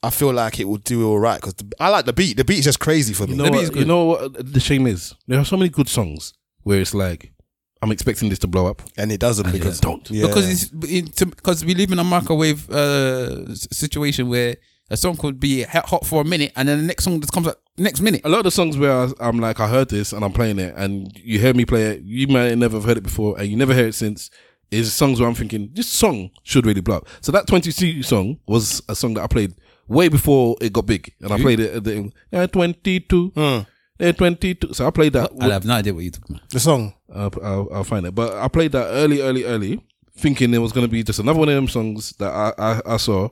I 0.04 0.10
feel 0.12 0.32
like 0.32 0.60
it 0.60 0.66
will 0.66 0.78
do 0.78 1.08
all 1.10 1.20
right 1.20 1.42
because 1.42 1.56
I 1.80 1.90
like 1.90 2.06
the 2.06 2.14
beat. 2.14 2.38
The 2.38 2.46
beat 2.46 2.60
is 2.60 2.66
just 2.66 2.80
crazy 2.80 3.14
for 3.14 3.26
me. 3.26 3.32
You 3.32 3.38
know, 3.38 3.44
The 3.46 3.52
beat 3.52 3.58
what, 3.58 3.64
is 3.64 3.70
good. 3.72 3.80
you 3.80 3.86
know 3.86 4.06
what 4.06 4.54
the 4.54 4.60
shame 4.60 4.86
is? 4.88 5.16
There 5.28 5.40
are 5.40 5.46
so 5.46 5.58
many 5.58 5.70
good 5.70 5.90
songs 5.90 6.34
where 6.64 6.80
it's 6.80 6.94
like, 6.94 7.34
I'm 7.82 7.92
expecting 7.92 8.30
this 8.30 8.40
to 8.40 8.48
blow 8.48 8.68
up. 8.68 8.82
and 8.98 9.12
it 9.12 9.20
doesn't 9.20 9.52
because 9.52 9.80
don't. 9.80 10.10
Yeah. 10.10 10.28
because 10.28 10.72
it's 10.72 11.24
because 11.24 11.66
we 11.66 11.74
live 11.76 11.92
in 11.92 12.00
a 12.00 12.04
microwave 12.04 12.70
uh, 12.70 13.54
situation 13.56 14.30
where 14.30 14.56
a 14.90 14.98
song 14.98 15.18
could 15.18 15.40
be 15.40 15.64
hot 15.64 15.88
hot 15.90 16.06
for 16.06 16.22
a 16.22 16.26
minute 16.26 16.54
and 16.56 16.68
then 16.70 16.80
the 16.80 16.86
next 16.88 17.04
song 17.04 17.20
just 17.20 17.34
comes 17.34 17.48
out 17.48 17.58
next 17.78 18.00
minute. 18.02 18.22
A 18.24 18.30
lot 18.30 18.40
of 18.40 18.44
the 18.46 18.52
songs 18.52 18.78
where 18.78 18.92
I, 18.92 19.10
I'm 19.20 19.40
like, 19.40 19.60
I 19.60 19.68
heard 19.68 19.90
this 19.90 20.14
and 20.14 20.24
I'm 20.24 20.34
playing 20.34 20.60
it, 20.60 20.74
and 20.78 21.12
you 21.18 21.40
hear 21.40 21.54
me 21.54 21.66
play 21.66 21.84
it, 21.88 22.02
you 22.04 22.28
might 22.28 22.56
never 22.56 22.78
have 22.78 22.86
heard 22.86 22.98
it 22.98 23.04
before, 23.04 23.38
and 23.40 23.48
you 23.48 23.58
never 23.58 23.74
heard 23.74 23.88
it 23.88 23.96
since. 23.96 24.30
Is 24.70 24.92
songs 24.92 25.22
where 25.22 25.30
I'm 25.30 25.36
thinking 25.36 25.70
this 25.74 25.88
song 25.88 26.30
should 26.44 26.66
really 26.66 26.82
blow 26.82 26.98
up. 26.98 27.08
So 27.22 27.32
that 27.32 27.48
22 27.48 28.04
song 28.04 28.38
was 28.48 28.82
a 28.90 28.96
song 28.96 29.14
that 29.14 29.24
I 29.24 29.28
played 29.28 29.54
way 29.88 30.10
before 30.10 30.56
it 30.62 30.74
got 30.74 30.86
big, 30.86 31.14
and 31.22 31.32
I 31.32 31.40
played 31.40 31.60
it 31.60 31.74
at 31.76 31.84
the 31.84 32.12
uh, 32.34 32.48
22, 32.48 33.34
uh, 33.36 34.12
22. 34.14 34.74
So 34.74 34.88
I 34.88 34.92
played 34.92 35.14
that. 35.14 35.32
I 35.40 35.46
have 35.50 35.66
no 35.66 35.74
idea 35.76 35.94
what 35.94 36.04
you're 36.04 36.12
talking 36.12 36.36
about. 36.36 36.50
the 36.50 36.60
song. 36.60 36.94
I'll, 37.14 37.32
I'll, 37.44 37.68
I'll 37.74 37.84
find 37.84 38.06
it. 38.06 38.14
But 38.16 38.34
I 38.34 38.48
played 38.48 38.72
that 38.74 38.88
early, 38.88 39.22
early, 39.22 39.44
early, 39.46 39.82
thinking 40.18 40.54
it 40.54 40.58
was 40.60 40.72
going 40.72 40.86
to 40.86 40.92
be 40.92 41.04
just 41.04 41.20
another 41.20 41.40
one 41.40 41.50
of 41.50 41.56
them 41.56 41.68
songs 41.68 42.12
that 42.18 42.32
I, 42.32 42.54
I, 42.58 42.82
I 42.94 42.98
saw, 42.98 43.30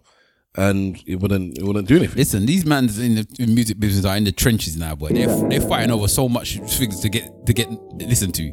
and 0.56 1.02
it 1.06 1.18
wouldn't 1.20 1.58
it 1.58 1.64
wouldn't 1.64 1.88
do 1.88 1.98
anything. 1.98 2.16
Listen, 2.18 2.46
these 2.46 2.66
mans 2.66 2.98
in 3.00 3.16
the 3.16 3.28
in 3.40 3.54
music 3.54 3.80
business 3.80 4.06
are 4.06 4.16
in 4.16 4.24
the 4.24 4.32
trenches 4.32 4.78
now, 4.78 4.96
boy. 4.96 5.10
They're 5.10 5.50
they're 5.50 5.62
fighting 5.62 5.92
over 5.92 6.08
so 6.08 6.30
much 6.30 6.58
things 6.60 7.00
to 7.02 7.10
get 7.10 7.46
to 7.46 7.54
get 7.54 7.70
listened 7.98 8.34
to. 8.36 8.52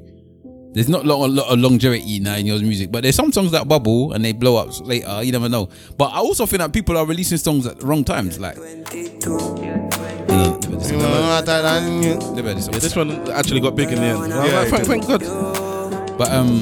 There's 0.74 0.88
not 0.88 1.04
long, 1.04 1.22
a 1.22 1.26
lot 1.28 1.52
of 1.52 1.58
longevity 1.58 2.18
now 2.20 2.36
in 2.36 2.46
your 2.46 2.58
music, 2.60 2.90
but 2.90 3.02
there's 3.02 3.14
some 3.14 3.30
songs 3.32 3.50
that 3.52 3.68
bubble 3.68 4.12
and 4.14 4.24
they 4.24 4.32
blow 4.32 4.56
up 4.56 4.68
later. 4.86 5.22
You 5.22 5.30
never 5.32 5.48
know. 5.48 5.68
But 5.98 6.06
I 6.12 6.18
also 6.18 6.46
think 6.46 6.60
that 6.60 6.72
people 6.72 6.96
are 6.96 7.04
releasing 7.06 7.38
songs 7.38 7.66
at 7.66 7.78
the 7.80 7.86
wrong 7.86 8.04
times. 8.04 8.38
Like, 8.40 8.56
this- 8.56 9.10
Yeah, 12.02 12.18
this 12.80 12.96
one 12.96 13.30
actually 13.30 13.60
got 13.60 13.76
big 13.76 13.90
in 13.90 13.96
the 13.96 14.02
end. 14.06 14.18
Was 14.18 14.52
like, 14.72 14.86
thank, 14.86 15.04
thank 15.04 15.22
God. 15.22 16.18
But 16.18 16.30
um, 16.32 16.60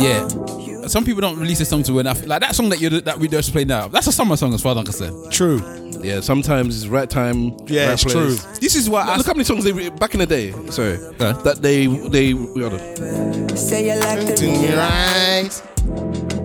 yeah. 0.00 0.75
Some 0.88 1.04
people 1.04 1.20
don't 1.20 1.38
release 1.38 1.60
a 1.60 1.64
song 1.64 1.82
to 1.84 1.98
enough. 1.98 2.24
Like 2.26 2.40
that 2.40 2.54
song 2.54 2.68
that 2.70 2.80
you 2.80 2.88
that 3.00 3.18
we 3.18 3.28
just 3.28 3.52
played 3.52 3.68
now. 3.68 3.88
That's 3.88 4.06
a 4.06 4.12
summer 4.12 4.36
song 4.36 4.54
as 4.54 4.62
far 4.62 4.72
as 4.72 4.78
I'm 4.78 4.84
concerned. 4.84 5.32
True. 5.32 5.60
Yeah, 6.02 6.20
sometimes 6.20 6.76
it's 6.76 6.86
right 6.86 7.08
time. 7.08 7.56
Yeah, 7.66 7.86
right 7.86 7.92
it's 7.94 8.04
place. 8.04 8.14
true. 8.42 8.54
This 8.60 8.76
is 8.76 8.88
why 8.88 9.02
I 9.02 9.16
Look 9.16 9.26
how 9.26 9.32
many 9.32 9.44
songs 9.44 9.64
they 9.64 9.72
re- 9.72 9.88
back 9.90 10.14
in 10.14 10.20
the 10.20 10.26
day. 10.26 10.52
Sorry, 10.70 10.96
Huh? 11.18 11.32
that 11.42 11.62
they 11.62 11.86
they. 11.86 12.30
hold 12.32 12.74
on. 12.74 13.56
Say 13.56 13.86
you 13.92 13.98
like 14.00 14.34
to 14.36 14.46
Right. 14.76 15.62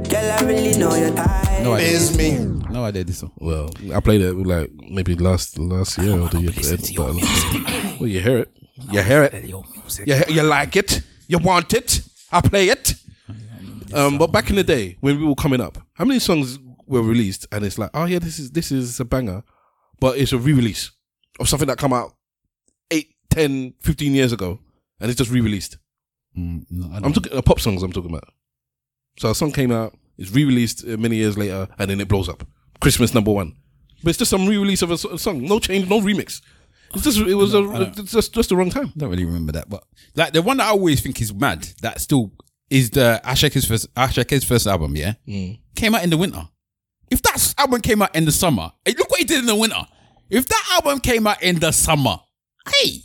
Girl, 0.10 0.32
I 0.32 0.44
really 0.44 0.78
know 0.78 0.96
your 0.96 1.14
type. 1.16 1.64
no 1.64 1.74
idea. 1.74 1.88
Is 1.90 2.18
me. 2.18 2.38
No 2.72 2.84
idea 2.86 3.04
this 3.04 3.20
song. 3.20 3.32
Well, 3.38 3.70
I 3.94 4.00
played 4.00 4.22
it 4.22 4.34
like 4.34 4.72
maybe 4.90 5.16
last 5.16 5.58
last 5.60 5.98
year 5.98 6.20
or 6.20 6.28
the 6.30 6.40
year. 6.42 6.52
listen 6.56 6.78
to 6.78 6.94
your 6.94 7.14
but- 7.14 8.00
Well, 8.00 8.08
you 8.10 8.20
hear 8.22 8.38
it. 8.40 8.50
You 8.92 9.02
hear 9.04 9.24
it. 9.24 9.44
You, 9.46 9.64
you 10.30 10.42
like 10.44 10.76
it. 10.76 11.02
You 11.28 11.38
want 11.38 11.74
it. 11.74 12.02
I 12.32 12.42
play 12.42 12.70
it. 12.70 12.96
Um, 13.94 14.18
but 14.18 14.32
back 14.32 14.50
in 14.50 14.56
the 14.56 14.64
day 14.64 14.98
when 15.02 15.20
we 15.20 15.26
were 15.26 15.36
coming 15.36 15.62
up, 15.62 15.78
how 15.94 16.06
many 16.06 16.20
songs 16.20 16.60
were 16.86 17.02
released 17.02 17.48
and 17.52 17.64
it's 17.66 17.78
like, 17.78 17.90
oh 17.94 18.06
yeah, 18.06 18.20
this 18.20 18.40
is 18.40 18.52
this 18.52 18.72
is 18.72 19.00
a 19.00 19.06
banger, 19.06 19.44
but 20.00 20.18
it's 20.18 20.34
a 20.34 20.38
re-release 20.38 20.92
of 21.40 21.48
something 21.50 21.68
that 21.68 21.78
come 21.78 21.94
out 21.94 22.14
8, 22.92 23.08
10, 23.30 23.74
15 23.80 24.14
years 24.14 24.32
ago, 24.32 24.60
and 25.00 25.10
it's 25.10 25.18
just 25.18 25.32
re-released. 25.32 25.78
Mm, 26.38 26.66
no, 26.70 26.90
I'm 27.04 27.14
talking 27.14 27.34
uh, 27.34 27.42
pop 27.42 27.60
songs. 27.60 27.84
I'm 27.84 27.92
talking 27.92 28.12
about. 28.12 28.26
So 29.18 29.30
a 29.30 29.36
song 29.36 29.52
came 29.52 29.72
out, 29.72 29.94
It's 30.18 30.32
re-released 30.32 30.86
uh, 30.86 30.98
many 30.98 31.18
years 31.18 31.38
later, 31.38 31.68
and 31.78 31.90
then 31.90 32.00
it 32.00 32.08
blows 32.08 32.30
up. 32.30 32.46
Christmas 32.80 33.14
number 33.14 33.32
one, 33.32 33.56
but 34.04 34.10
it's 34.10 34.20
just 34.20 34.32
some 34.32 34.48
re-release 34.48 34.82
of 34.82 34.92
a, 34.92 34.94
a 34.94 35.18
song, 35.18 35.44
no 35.44 35.60
change, 35.60 35.90
no 35.90 36.02
remix. 36.02 36.42
It's 36.94 37.04
just 37.04 37.20
it 37.20 37.36
was 37.36 37.54
a, 37.54 37.92
just 38.04 38.34
just 38.34 38.50
the 38.50 38.56
wrong 38.56 38.70
time. 38.70 38.88
I 38.96 39.00
don't 39.00 39.10
really 39.10 39.26
remember 39.26 39.54
that, 39.54 39.70
but 39.70 39.84
like 40.16 40.34
the 40.34 40.42
one 40.42 40.58
that 40.58 40.68
I 40.68 40.72
always 40.72 41.02
think 41.02 41.22
is 41.22 41.34
mad 41.34 41.64
that 41.82 42.02
still 42.02 42.32
is 42.72 42.90
the 42.90 43.22
Asheke's 43.24 43.66
first 43.66 43.94
Asheke's 43.94 44.44
first 44.44 44.66
album. 44.66 44.96
Yeah, 44.96 45.14
came 45.76 45.94
out 45.94 46.04
in 46.04 46.10
the 46.10 46.18
winter. 46.18 46.48
If 47.12 47.22
that 47.24 47.54
album 47.58 47.82
came 47.82 48.02
out 48.02 48.16
in 48.16 48.26
the 48.26 48.32
summer, 48.32 48.72
hey, 48.86 48.94
look 48.98 49.12
what 49.12 49.20
he 49.20 49.26
did 49.26 49.40
in 49.40 49.46
the 49.46 49.56
winter. 49.56 49.86
If 50.30 50.48
that 50.48 50.64
album 50.74 51.00
came 51.02 51.28
out 51.28 51.44
in 51.44 51.60
the 51.60 51.72
summer, 51.74 52.18
hey, 52.78 53.02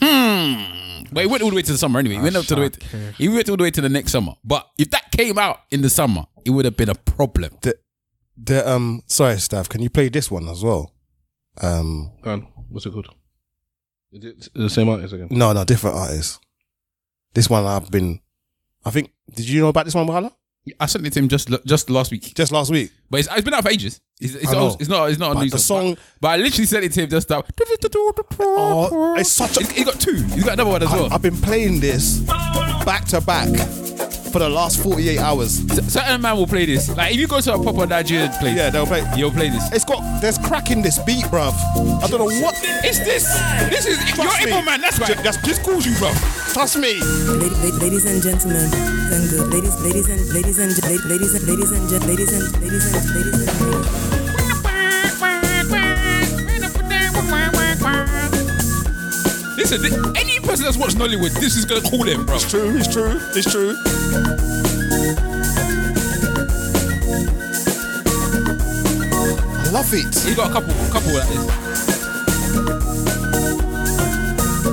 hmm. 0.00 1.04
But 1.12 1.24
he 1.24 1.26
went 1.26 1.42
all 1.42 1.50
the 1.50 1.56
way 1.56 1.62
to 1.62 1.72
the 1.72 1.78
summer 1.78 1.98
anyway. 1.98 2.16
He 2.16 2.22
went 2.22 2.36
up 2.36 2.46
to 2.46 2.54
the 2.54 2.60
way. 2.60 2.70
he 3.18 3.28
went 3.28 3.48
all 3.50 3.56
the 3.56 3.64
way 3.64 3.70
to 3.70 3.80
the 3.80 3.88
next 3.88 4.12
summer. 4.12 4.32
But 4.44 4.68
if 4.78 4.90
that 4.90 5.10
came 5.10 5.38
out 5.38 5.60
in 5.70 5.82
the 5.82 5.90
summer, 5.90 6.24
it 6.44 6.50
would 6.50 6.64
have 6.64 6.76
been 6.76 6.88
a 6.88 6.94
problem. 6.94 7.58
The, 7.62 7.74
the 8.42 8.68
um, 8.68 9.02
sorry, 9.06 9.38
staff, 9.38 9.68
can 9.68 9.82
you 9.82 9.90
play 9.90 10.08
this 10.08 10.30
one 10.30 10.48
as 10.48 10.62
well? 10.62 10.94
Um, 11.60 12.12
Go 12.22 12.30
on. 12.32 12.40
What's 12.68 12.86
it 12.86 12.92
called? 12.92 13.08
Is 14.12 14.24
it 14.24 14.48
the 14.54 14.70
same 14.70 14.88
artist 14.88 15.12
again? 15.12 15.28
no, 15.30 15.52
no, 15.52 15.64
different 15.64 15.96
artist. 15.96 16.40
This 17.34 17.50
one 17.50 17.64
I've 17.66 17.90
been. 17.90 18.20
I 18.84 18.90
think. 18.90 19.12
Did 19.34 19.48
you 19.48 19.60
know 19.60 19.68
about 19.68 19.84
this 19.84 19.94
one, 19.94 20.06
Wahala? 20.06 20.32
I 20.78 20.86
sent 20.86 21.06
it 21.06 21.12
to 21.14 21.18
him 21.18 21.28
just 21.28 21.48
just 21.64 21.88
last 21.88 22.10
week. 22.10 22.34
Just 22.34 22.52
last 22.52 22.70
week. 22.70 22.92
But 23.08 23.20
it's, 23.20 23.28
it's 23.32 23.42
been 23.44 23.54
out 23.54 23.62
for 23.64 23.70
ages. 23.70 24.00
It's, 24.20 24.34
it's, 24.34 24.52
it's 24.80 24.88
not. 24.88 25.08
It's 25.10 25.18
not 25.18 25.36
a 25.36 25.40
new 25.40 25.48
the 25.50 25.58
song. 25.58 25.94
But, 25.94 26.00
but 26.20 26.28
I 26.28 26.36
literally 26.36 26.66
sent 26.66 26.84
it 26.84 26.92
to 26.92 27.02
him 27.02 27.08
just 27.10 27.30
now. 27.30 27.42
Oh, 28.40 29.14
it's 29.16 29.30
such 29.30 29.56
a- 29.56 29.60
He's- 29.60 29.72
He 29.72 29.84
got 29.84 29.98
two. 29.98 30.14
He's 30.14 30.44
got 30.44 30.52
another 30.54 30.70
one 30.70 30.82
as 30.82 30.92
I, 30.92 30.96
well. 30.96 31.12
I've 31.12 31.22
been 31.22 31.36
playing 31.36 31.80
this 31.80 32.18
back 32.84 33.06
to 33.06 33.20
back 33.22 33.48
for 34.32 34.38
the 34.38 34.48
last 34.48 34.82
48 34.82 35.18
hours. 35.18 35.58
Certain 35.92 36.20
man 36.20 36.36
will 36.36 36.46
play 36.46 36.64
this. 36.66 36.88
Like 36.96 37.12
if 37.14 37.20
you 37.20 37.26
go 37.26 37.40
to 37.40 37.54
a 37.54 37.62
proper 37.62 37.86
Nigerian 37.86 38.30
place, 38.38 38.56
Yeah, 38.56 38.70
they'll 38.70 38.86
play. 38.86 39.04
you'll 39.16 39.30
play 39.32 39.48
this. 39.50 39.70
It's 39.72 39.84
got. 39.84 40.00
There's 40.20 40.38
crack 40.38 40.70
in 40.70 40.82
this 40.82 40.98
beat, 41.00 41.24
bruv. 41.26 41.52
I 42.02 42.06
don't 42.08 42.18
know 42.20 42.30
what. 42.44 42.54
It's 42.84 42.98
this. 43.00 43.26
This 43.68 43.86
is 43.86 43.98
Trust 44.14 44.40
you're 44.40 44.50
me. 44.50 44.56
Igbo 44.56 44.64
man. 44.64 44.80
That's 44.80 44.98
right. 44.98 45.08
Ju- 45.16 45.22
that's- 45.22 45.44
just 45.46 45.62
calls 45.62 45.84
you, 45.86 45.94
bro. 45.98 46.10
Trust 46.52 46.76
me. 46.78 46.94
Ladies, 47.00 47.58
ladies, 47.58 47.78
ladies 47.82 48.04
and 48.06 48.22
gentlemen, 48.22 48.70
and 49.12 49.30
good 49.30 49.46
ladies, 49.52 49.76
ladies 49.80 50.08
and 50.08 50.20
ladies 50.32 50.58
and 50.58 50.70
ladies, 50.84 51.04
ladies 51.06 51.34
and 51.34 51.46
ladies 51.46 51.70
and 51.72 51.82
ladies 52.06 52.06
and 52.06 52.06
ladies 52.06 52.32
and 52.32 52.62
ladies 52.62 52.94
and 52.94 53.04
ladies. 53.14 54.50
Listen, 59.56 59.78
thi- 59.82 60.20
any 60.40 60.48
person 60.48 60.64
that's 60.64 60.76
watched 60.76 60.96
Nollywood, 60.96 61.32
this 61.40 61.56
is 61.56 61.64
gonna 61.64 61.80
call 61.82 62.04
them, 62.04 62.26
bro. 62.26 62.34
It's 62.36 62.48
true. 62.50 62.76
It's 62.76 62.92
true. 62.92 63.20
It's 63.34 63.50
true. 63.50 63.76
I 68.42 69.70
love 69.72 69.92
it. 69.92 70.14
He 70.24 70.34
got 70.34 70.50
a 70.50 70.52
couple, 70.52 70.72
couple 70.90 71.12
like 71.14 71.28
this. 71.28 71.46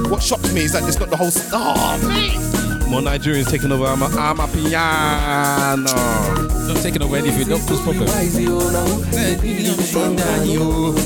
What 0.10 0.24
shocked 0.24 0.54
me 0.54 0.64
is 0.64 0.72
that 0.74 0.84
it's 0.88 1.00
not 1.00 1.10
the 1.10 1.18
whole. 1.18 1.28
s- 1.28 1.50
Oh, 1.54 1.98
mate. 2.08 2.67
More 2.90 3.02
Nigerians 3.02 3.50
taking 3.50 3.72
over. 3.72 3.86
I'm 3.86 4.02
a, 4.02 4.08
Amapiano. 4.08 5.84
Not 6.68 6.78
taking 6.82 7.02
over 7.04 7.18
anything. 7.18 7.48
Don't 7.50 7.60
cause 7.68 7.82
problem. 7.82 8.08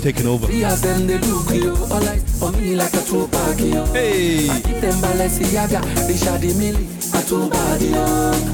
Taking 0.01 0.27
over. 0.27 0.47
As 0.65 0.81
them 0.81 1.07
they 1.07 1.17
look 1.17 1.49
you, 1.51 1.71
all 1.91 2.01
like 2.01 2.21
for 2.21 2.51
me 2.51 2.75
like 2.75 2.93
a 2.93 3.01
Tupac. 3.01 3.57
Hey. 3.93 4.47
I 4.49 4.59
give 4.61 4.81
them 4.81 4.93
Balenciaga, 5.01 5.81
they 6.07 6.15
shady 6.17 6.53
milli, 6.53 6.85
a 7.13 7.21
too 7.27 7.49
bad 7.49 7.81
yo. 7.81 8.03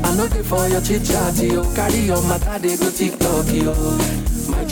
I 0.03 0.15
know 0.15 0.27
they 0.27 0.43
for 0.43 0.67
your 0.69 0.81
chit 0.81 1.03
chat 1.05 1.35
yo, 1.37 1.63
carry 1.75 1.99
your 1.99 2.21
matter 2.27 2.59
they 2.59 2.77
go 2.77 2.89
TikTok 2.89 3.51
yo. 3.53 3.73
My 4.49 4.63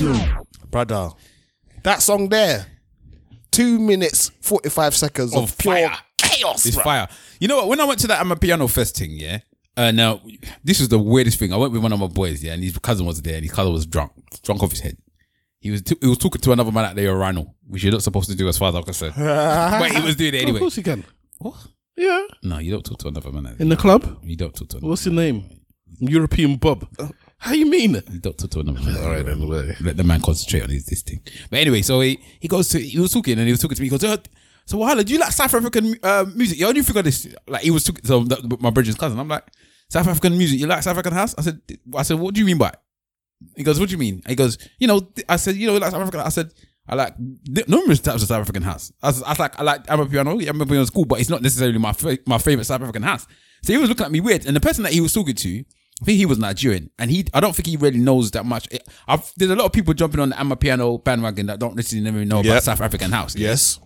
brother. 0.71 1.09
That 1.83 2.01
song 2.01 2.29
there, 2.29 2.65
two 3.51 3.79
minutes 3.79 4.31
forty 4.41 4.69
five 4.69 4.95
seconds 4.95 5.35
of, 5.35 5.43
Of 5.43 5.57
pure 5.57 5.75
fire. 5.75 5.97
Chaos. 6.29 6.65
It's 6.65 6.77
bruh. 6.77 6.83
fire. 6.83 7.07
You 7.39 7.47
know 7.47 7.57
what? 7.57 7.67
When 7.69 7.79
I 7.79 7.85
went 7.85 7.99
to 8.01 8.07
that 8.07 8.25
Amapiano 8.25 8.69
fest 8.69 8.97
thing, 8.97 9.11
yeah. 9.11 9.39
Uh, 9.77 9.91
now 9.91 10.21
this 10.63 10.79
is 10.79 10.89
the 10.89 10.99
weirdest 10.99 11.37
thing. 11.37 11.51
I 11.51 11.57
went 11.57 11.73
with 11.73 11.83
one 11.83 11.91
of 11.91 11.99
my 11.99 12.07
boys, 12.07 12.43
yeah, 12.43 12.53
and 12.53 12.63
his 12.63 12.77
cousin 12.77 13.05
was 13.05 13.21
there, 13.21 13.35
and 13.35 13.43
his 13.43 13.51
cousin 13.51 13.73
was 13.73 13.85
drunk, 13.85 14.11
drunk 14.41 14.63
off 14.63 14.71
his 14.71 14.79
head. 14.79 14.97
He 15.59 15.71
was 15.71 15.81
t- 15.81 15.97
he 15.99 16.07
was 16.07 16.17
talking 16.17 16.41
to 16.41 16.51
another 16.51 16.71
man 16.71 16.85
at 16.85 16.95
the 16.95 17.05
a 17.07 17.13
rhino, 17.15 17.53
which 17.67 17.83
you're 17.83 17.91
not 17.91 18.03
supposed 18.03 18.29
to 18.29 18.35
do 18.35 18.47
as 18.47 18.57
far 18.57 18.69
as 18.69 18.75
I'm 18.75 18.83
concerned. 18.83 19.15
but 19.17 19.91
he 19.91 20.01
was 20.01 20.15
doing 20.15 20.33
it 20.33 20.37
anyway. 20.37 20.41
Of 20.41 20.47
anyway. 20.47 20.59
course 20.59 20.77
you 20.77 20.83
can. 20.83 21.03
What? 21.39 21.55
Yeah. 21.97 22.25
No, 22.43 22.59
you 22.59 22.71
don't 22.71 22.85
talk 22.85 22.99
to 22.99 23.07
another 23.07 23.31
man. 23.31 23.47
Out. 23.47 23.59
In 23.59 23.69
the 23.69 23.75
club. 23.75 24.19
You 24.23 24.35
don't 24.35 24.55
talk 24.55 24.69
to 24.69 24.77
another. 24.77 24.89
What's 24.89 25.05
your 25.05 25.15
name? 25.15 25.49
European 25.99 26.57
Bob. 26.57 26.87
How 27.37 27.53
you 27.53 27.65
mean? 27.65 27.95
You 28.11 28.19
don't 28.19 28.37
talk 28.37 28.51
to 28.51 28.59
another 28.59 28.79
man. 28.79 28.97
All 29.03 29.09
right, 29.09 29.25
then. 29.25 29.75
Let 29.81 29.97
the 29.97 30.03
man 30.03 30.21
concentrate 30.21 30.63
on 30.63 30.69
his 30.69 30.85
this 30.85 31.01
thing. 31.01 31.21
But 31.49 31.59
anyway, 31.59 31.81
so 31.81 32.01
he, 32.01 32.19
he 32.39 32.47
goes 32.47 32.69
to 32.69 32.79
he 32.79 32.99
was 32.99 33.11
talking 33.11 33.37
and 33.37 33.47
he 33.47 33.51
was 33.51 33.61
talking 33.61 33.75
to 33.75 33.81
me. 33.81 33.87
He 33.87 33.89
goes, 33.89 34.03
uh, 34.03 34.17
"So 34.65 34.77
Wahala, 34.77 35.03
do 35.05 35.13
you 35.13 35.19
like 35.19 35.31
South 35.31 35.53
African 35.53 35.95
uh, 36.03 36.25
music? 36.35 36.59
You 36.59 36.67
only 36.67 36.81
figure 36.81 37.01
this 37.01 37.27
like 37.47 37.61
he 37.63 37.71
was 37.71 37.83
talking 37.83 38.03
so 38.05 38.23
that, 38.25 38.61
my 38.61 38.69
brother's 38.69 38.95
cousin. 38.95 39.19
I'm 39.19 39.27
like 39.27 39.45
South 39.89 40.07
African 40.07 40.37
music. 40.37 40.59
You 40.59 40.67
like 40.67 40.83
South 40.83 40.91
African 40.91 41.13
house? 41.13 41.35
I 41.37 41.41
said, 41.41 41.61
I 41.95 42.03
said, 42.03 42.19
what 42.19 42.33
do 42.33 42.39
you 42.39 42.45
mean 42.45 42.57
by? 42.57 42.69
it? 42.69 42.79
He 43.57 43.63
goes, 43.63 43.79
what 43.79 43.89
do 43.89 43.93
you 43.93 43.97
mean? 43.99 44.21
He 44.27 44.35
goes, 44.35 44.57
you 44.79 44.87
know, 44.87 45.07
I 45.29 45.35
said, 45.35 45.55
you 45.55 45.67
know, 45.67 45.73
like 45.77 45.91
South 45.91 46.01
African. 46.01 46.21
I 46.21 46.29
said. 46.29 46.51
I 46.87 46.93
like 46.93 47.15
numerous 47.67 47.99
types 47.99 48.21
of 48.21 48.27
South 48.27 48.41
African 48.41 48.61
house. 48.61 48.93
I 49.01 49.07
was, 49.07 49.23
I 49.23 49.29
was 49.29 49.39
like, 49.39 49.59
I 49.59 49.63
like 49.63 49.87
Amapiano. 49.87 50.47
I'm 50.47 50.61
a 50.61 50.65
piano 50.67 50.85
school, 50.85 51.05
but 51.05 51.19
it's 51.19 51.31
not 51.31 51.41
necessarily 51.41 51.79
my 51.79 51.93
fa- 51.93 52.19
my 52.27 52.37
favorite 52.37 52.65
South 52.65 52.79
African 52.79 53.01
house. 53.01 53.25
So 53.63 53.73
he 53.73 53.79
was 53.79 53.89
looking 53.89 54.05
at 54.05 54.11
me 54.11 54.19
weird, 54.19 54.45
and 54.45 54.55
the 54.55 54.59
person 54.59 54.83
that 54.83 54.93
he 54.93 55.01
was 55.01 55.11
talking 55.11 55.33
to, 55.33 55.63
I 56.01 56.05
think 56.05 56.17
he 56.19 56.27
was 56.27 56.37
Nigerian, 56.37 56.91
and 56.99 57.09
he 57.09 57.25
I 57.33 57.39
don't 57.39 57.55
think 57.55 57.65
he 57.65 57.75
really 57.75 57.97
knows 57.97 58.29
that 58.31 58.45
much. 58.45 58.67
I've, 59.07 59.33
there's 59.35 59.49
a 59.49 59.55
lot 59.55 59.65
of 59.65 59.71
people 59.73 59.95
jumping 59.95 60.19
on 60.19 60.29
the 60.29 60.35
Amapiano 60.35 61.03
bandwagon 61.03 61.47
that 61.47 61.57
don't 61.57 61.75
necessarily 61.75 62.03
never 62.05 62.23
know 62.23 62.43
Yep. 62.43 62.45
about 62.45 62.61
South 62.61 62.81
African 62.81 63.09
house. 63.11 63.35
Yes. 63.35 63.79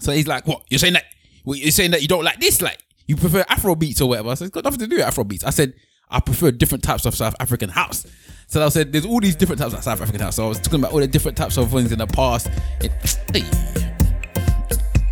So 0.00 0.12
he's 0.12 0.26
like, 0.26 0.46
"What? 0.46 0.62
You're 0.68 0.78
saying 0.78 0.94
that? 0.94 1.04
What, 1.44 1.58
you're 1.58 1.70
saying 1.70 1.92
that 1.92 2.02
you 2.02 2.08
don't 2.08 2.24
like 2.24 2.40
this? 2.40 2.60
Like 2.60 2.78
you 3.06 3.16
prefer 3.16 3.44
Afro 3.48 3.74
beats 3.74 4.00
or 4.00 4.08
whatever?" 4.08 4.30
I 4.30 4.34
said, 4.34 4.46
"It's 4.46 4.54
got 4.54 4.64
nothing 4.64 4.80
to 4.80 4.86
do 4.86 4.96
with 4.96 5.04
Afro 5.06 5.24
beats." 5.24 5.44
I 5.44 5.50
said, 5.50 5.74
"I 6.10 6.20
prefer 6.20 6.50
different 6.50 6.82
types 6.84 7.06
of 7.06 7.14
South 7.14 7.36
African 7.40 7.70
house." 7.70 8.06
So 8.46 8.64
I 8.64 8.68
said, 8.70 8.92
"There's 8.92 9.06
all 9.06 9.20
these 9.20 9.36
different 9.36 9.60
types 9.60 9.74
of 9.74 9.82
South 9.82 10.00
African 10.00 10.20
house." 10.20 10.36
So 10.36 10.46
I 10.46 10.48
was 10.48 10.58
talking 10.58 10.80
about 10.80 10.92
all 10.92 11.00
the 11.00 11.06
different 11.06 11.36
types 11.36 11.56
of 11.56 11.70
things 11.70 11.92
in 11.92 11.98
the 11.98 12.06
past. 12.06 12.48
It, 12.80 12.90
hey, 13.32 13.44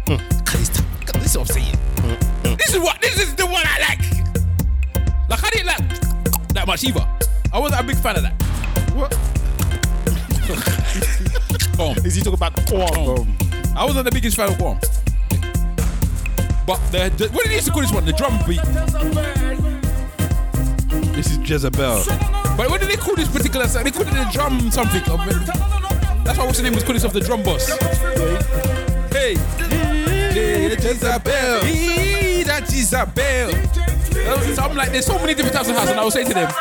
Mm, 0.08 0.18
this, 0.52 0.68
this 1.12 1.26
is 1.32 1.36
what 1.36 1.50
I'm 1.50 1.54
saying. 1.54 1.76
This 2.56 2.74
is 2.74 2.80
what 2.80 2.98
this 3.02 3.20
is 3.20 3.34
the 3.34 3.44
one 3.44 3.62
I 3.66 3.78
like. 3.90 4.00
Like 5.28 5.44
I 5.44 5.50
didn't 5.50 5.66
like 5.66 6.48
that 6.54 6.66
much 6.66 6.82
either. 6.84 7.06
I 7.52 7.58
wasn't 7.58 7.82
a 7.82 7.84
big 7.84 7.96
fan 7.98 8.16
of 8.16 8.22
that. 8.22 8.32
What? 8.94 9.10
Boom. 11.76 12.06
Is 12.06 12.14
he 12.14 12.22
talking 12.22 12.38
about? 12.38 13.47
I 13.78 13.84
wasn't 13.84 14.06
the 14.06 14.10
biggest 14.10 14.36
fan 14.36 14.48
of 14.48 14.56
Gqom. 14.58 14.80
But 16.66 16.78
the, 16.90 17.10
the 17.16 17.28
what 17.32 17.44
did 17.44 17.52
they 17.52 17.54
used 17.54 17.66
to 17.66 17.72
call 17.72 17.82
this 17.82 17.92
one? 17.92 18.04
The 18.04 18.12
drum 18.12 18.36
beat. 18.44 18.60
This 21.14 21.30
is 21.30 21.38
Jezebel. 21.48 22.02
But 22.56 22.70
what 22.70 22.80
did 22.80 22.90
they 22.90 22.96
call 22.96 23.14
this 23.14 23.28
particular 23.28 23.68
song? 23.68 23.84
They 23.84 23.92
called 23.92 24.08
it 24.08 24.14
the 24.14 24.28
drum 24.32 24.72
something. 24.72 25.00
That's 26.24 26.36
why 26.36 26.44
what's 26.44 26.58
the 26.58 26.64
name 26.64 26.74
was 26.74 26.82
called 26.82 26.96
itself 26.96 27.12
the 27.12 27.20
drum 27.20 27.44
boss. 27.44 27.68
Hey, 29.12 29.36
hey, 29.36 30.70
Jezebel. 30.74 31.60
Hey, 31.62 32.42
that 32.42 32.62
Jezebel. 32.68 33.52
So 34.56 34.62
I'm 34.62 34.74
like, 34.74 34.90
there's 34.90 35.06
so 35.06 35.20
many 35.20 35.34
different 35.34 35.54
types 35.54 35.68
of 35.68 35.76
house, 35.76 35.88
and 35.88 36.00
I 36.00 36.04
was 36.04 36.14
saying 36.14 36.26
to 36.26 36.34
them, 36.34 36.52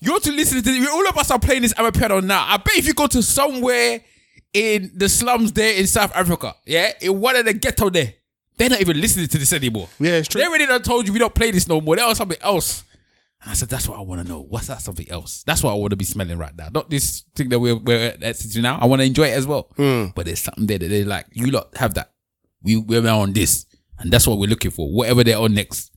you're 0.00 0.18
to 0.18 0.32
listen 0.32 0.58
to 0.58 0.62
this. 0.62 0.90
All 0.90 1.08
of 1.08 1.16
us 1.16 1.30
are 1.30 1.38
playing 1.38 1.62
this 1.62 1.74
Amapiano 1.74 2.24
now. 2.24 2.44
I 2.44 2.56
bet 2.56 2.76
if 2.76 2.88
you 2.88 2.92
go 2.94 3.06
to 3.06 3.22
somewhere 3.22 4.02
in 4.56 4.90
the 4.94 5.08
slums 5.08 5.52
there 5.52 5.74
in 5.74 5.86
South 5.86 6.16
Africa, 6.16 6.54
yeah, 6.64 6.92
in 7.02 7.20
one 7.20 7.36
of 7.36 7.44
the 7.44 7.52
ghetto 7.52 7.90
there, 7.90 8.14
they're 8.56 8.70
not 8.70 8.80
even 8.80 8.98
listening 8.98 9.28
to 9.28 9.36
this 9.36 9.52
anymore. 9.52 9.88
Yeah, 10.00 10.12
it's 10.12 10.28
true. 10.28 10.40
They 10.40 10.46
already 10.46 10.64
done 10.64 10.82
told 10.82 11.06
you 11.06 11.12
we 11.12 11.18
don't 11.18 11.34
play 11.34 11.50
this 11.50 11.68
no 11.68 11.78
more. 11.80 11.94
That 11.96 12.08
was 12.08 12.16
something 12.16 12.38
else. 12.40 12.84
And 13.42 13.50
I 13.50 13.54
said, 13.54 13.68
that's 13.68 13.86
what 13.86 13.98
I 13.98 14.00
want 14.00 14.22
to 14.22 14.28
know. 14.28 14.40
What's 14.40 14.68
that 14.68 14.80
something 14.80 15.08
else? 15.10 15.42
That's 15.42 15.62
what 15.62 15.72
I 15.72 15.74
want 15.74 15.90
to 15.90 15.96
be 15.96 16.06
smelling 16.06 16.38
right 16.38 16.56
now. 16.56 16.68
Not 16.72 16.88
this 16.88 17.24
thing 17.34 17.50
that 17.50 17.58
we're, 17.58 17.76
we're 17.76 18.16
at 18.22 18.36
to 18.36 18.60
now. 18.62 18.78
I 18.78 18.86
want 18.86 19.00
to 19.00 19.06
enjoy 19.06 19.24
it 19.24 19.36
as 19.36 19.46
well. 19.46 19.68
Hmm. 19.76 20.06
But 20.14 20.24
there's 20.24 20.40
something 20.40 20.66
there 20.66 20.78
that 20.78 20.88
they're 20.88 21.04
like, 21.04 21.26
you 21.32 21.50
lot 21.50 21.76
have 21.76 21.92
that. 21.94 22.12
We, 22.62 22.78
we're 22.78 23.02
now 23.02 23.20
on 23.20 23.34
this. 23.34 23.66
And 23.98 24.10
that's 24.10 24.26
what 24.26 24.38
we're 24.38 24.48
looking 24.48 24.70
for. 24.70 24.90
Whatever 24.90 25.22
they're 25.22 25.38
on 25.38 25.52
next. 25.52 25.92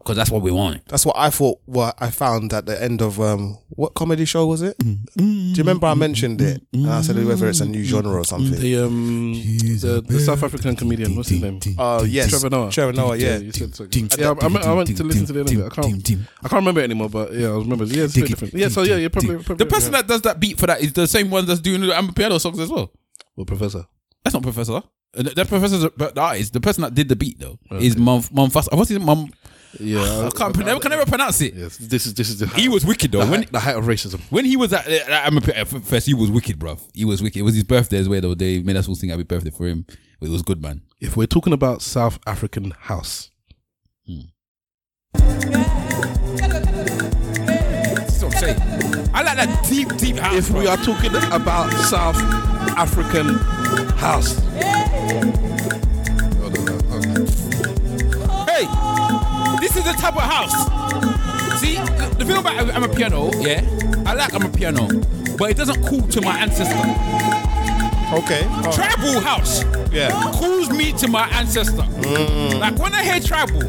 Because 0.00 0.16
that's 0.16 0.30
what 0.30 0.40
we 0.40 0.50
want. 0.50 0.86
That's 0.88 1.04
what 1.04 1.16
I 1.18 1.28
thought. 1.28 1.60
What 1.66 1.94
I 2.00 2.10
found 2.10 2.54
at 2.54 2.64
the 2.64 2.82
end 2.82 3.02
of 3.02 3.20
um, 3.20 3.58
what 3.68 3.92
comedy 3.92 4.24
show 4.24 4.46
was 4.46 4.62
it? 4.62 4.78
Do 4.78 4.96
you 5.16 5.54
remember 5.58 5.86
I 5.88 5.94
mentioned 5.94 6.40
it? 6.40 6.62
And 6.72 6.88
I 6.88 7.02
said 7.02 7.22
whether 7.22 7.48
it's 7.48 7.60
a 7.60 7.66
new 7.66 7.84
genre 7.84 8.14
or 8.14 8.24
something. 8.24 8.58
The 8.58 8.78
um 8.78 9.34
the, 9.34 10.02
the 10.06 10.20
South 10.20 10.42
African 10.42 10.74
comedian. 10.74 11.14
What's 11.16 11.28
his 11.28 11.42
name? 11.42 11.60
Oh 11.78 12.04
yes, 12.04 12.30
Trevor 12.30 12.48
Noah. 12.48 12.70
Trevor 12.70 12.92
Noah. 12.94 13.16
Yeah. 13.16 13.38
you 13.38 13.52
said 13.52 13.74
so. 13.74 13.86
Yeah, 14.18 14.34
I, 14.40 14.70
I, 14.70 14.72
went 14.72 14.96
to 14.96 15.04
listen 15.04 15.26
to 15.26 15.32
the 15.34 15.40
end 15.40 15.52
of 15.52 15.58
it. 15.58 15.66
I 15.66 15.82
can't. 15.82 16.10
I 16.42 16.48
can't 16.48 16.60
remember 16.60 16.80
it 16.80 16.84
anymore, 16.84 17.10
but 17.10 17.34
yeah, 17.34 17.48
I 17.48 17.58
remember. 17.58 17.84
Yeah, 17.84 18.04
it's 18.04 18.16
a 18.16 18.20
bit 18.20 18.30
different. 18.30 18.54
Yeah, 18.54 18.68
so 18.68 18.82
yeah, 18.82 18.96
yeah, 18.96 19.08
probably. 19.08 19.36
probably 19.42 19.64
The 19.64 19.70
person 19.70 19.92
that 19.92 20.06
does 20.06 20.22
that 20.22 20.40
beat 20.40 20.58
for 20.58 20.66
that 20.66 20.80
is 20.80 20.94
the 20.94 21.06
same 21.06 21.30
one 21.30 21.44
that's 21.44 21.60
doing 21.60 21.82
the 21.82 22.12
piano 22.16 22.38
songs 22.40 22.58
as 22.58 22.70
well. 22.70 22.90
well, 23.36 23.44
Professor. 23.44 23.86
That's 24.24 24.32
not 24.32 24.42
Professor. 24.42 24.82
Uh, 25.16 25.22
That 25.34 25.48
Professor's 25.48 25.82
the 25.82 25.90
the 26.14 26.20
artist. 26.20 26.52
The 26.52 26.60
person 26.60 26.82
that 26.82 26.94
did 26.94 27.08
the 27.08 27.16
beat 27.16 27.38
though 27.38 27.58
is 27.78 27.96
Mum 27.96 28.22
Mumfasa. 28.22 28.76
What's 28.76 28.90
his 28.90 29.00
Mum 29.00 29.30
Yeah, 29.78 30.00
ah, 30.02 30.26
I 30.26 30.30
can't, 30.30 30.56
never, 30.58 30.80
can 30.80 30.90
never 30.90 31.06
pronounce 31.06 31.40
it. 31.42 31.54
Yes, 31.54 31.76
this 31.76 32.06
is 32.06 32.14
this 32.14 32.28
is 32.28 32.40
the 32.40 32.48
He 32.48 32.68
was 32.68 32.84
wicked 32.84 33.12
though. 33.12 33.24
the, 33.24 33.30
When 33.30 33.42
height, 33.42 33.52
the 33.52 33.60
height 33.60 33.76
of 33.76 33.84
racism. 33.84 34.20
when 34.30 34.44
he 34.44 34.56
was 34.56 34.72
at, 34.72 34.86
at 34.88 35.26
I'm 35.26 35.36
a, 35.38 35.64
first, 35.64 36.06
he 36.06 36.14
was 36.14 36.28
wicked, 36.30 36.58
bruv. 36.58 36.80
He 36.92 37.04
was 37.04 37.22
wicked. 37.22 37.38
It 37.38 37.42
was 37.42 37.54
his 37.54 37.62
birthday 37.64 37.98
as 37.98 38.08
well. 38.08 38.20
Though 38.20 38.34
they 38.34 38.62
made 38.62 38.76
us 38.76 38.88
all 38.88 38.96
sing 38.96 39.10
happy 39.10 39.22
birthday 39.22 39.50
for 39.50 39.66
him. 39.66 39.86
It 40.20 40.28
was 40.28 40.42
good, 40.42 40.60
man. 40.60 40.82
If 41.00 41.16
we're 41.16 41.26
talking 41.26 41.52
about 41.52 41.82
South 41.82 42.18
African 42.26 42.72
house, 42.72 43.30
hmm. 44.06 44.20
That's 45.14 45.42
what 48.22 48.34
I'm 48.34 48.40
saying. 48.40 49.10
I 49.14 49.22
like 49.22 49.36
that 49.36 49.66
deep, 49.68 49.96
deep 49.96 50.16
house. 50.16 50.34
if 50.34 50.50
we 50.50 50.64
bruv. 50.64 50.78
are 50.78 50.84
talking 50.84 51.14
about 51.32 51.70
South 51.84 52.16
African 52.76 53.36
house, 53.98 54.40
Hey, 58.50 58.66
this 58.66 58.89
is 59.80 59.86
the 59.86 60.00
type 60.00 60.16
of 60.16 60.22
house. 60.22 60.52
See, 61.60 61.76
the, 61.76 62.24
thing 62.24 62.36
about 62.36 62.54
Amapiano, 62.68 63.32
yeah, 63.42 63.64
I 64.06 64.14
like 64.14 64.32
Amapiano, 64.32 65.36
but 65.36 65.50
it 65.50 65.56
doesn't 65.56 65.82
call 65.82 66.02
to 66.02 66.20
my 66.20 66.38
ancestor. 66.38 66.76
Okay. 68.12 68.42
Oh, 68.44 68.72
Tribal 68.74 69.20
house 69.20 69.64
yeah. 69.92 70.10
calls 70.32 70.70
me 70.70 70.92
to 70.94 71.08
my 71.08 71.28
ancestor. 71.28 71.82
Mm-hmm. 71.82 72.58
Like 72.58 72.78
when 72.78 72.92
I 72.94 73.04
hear 73.04 73.20
tribal, 73.20 73.62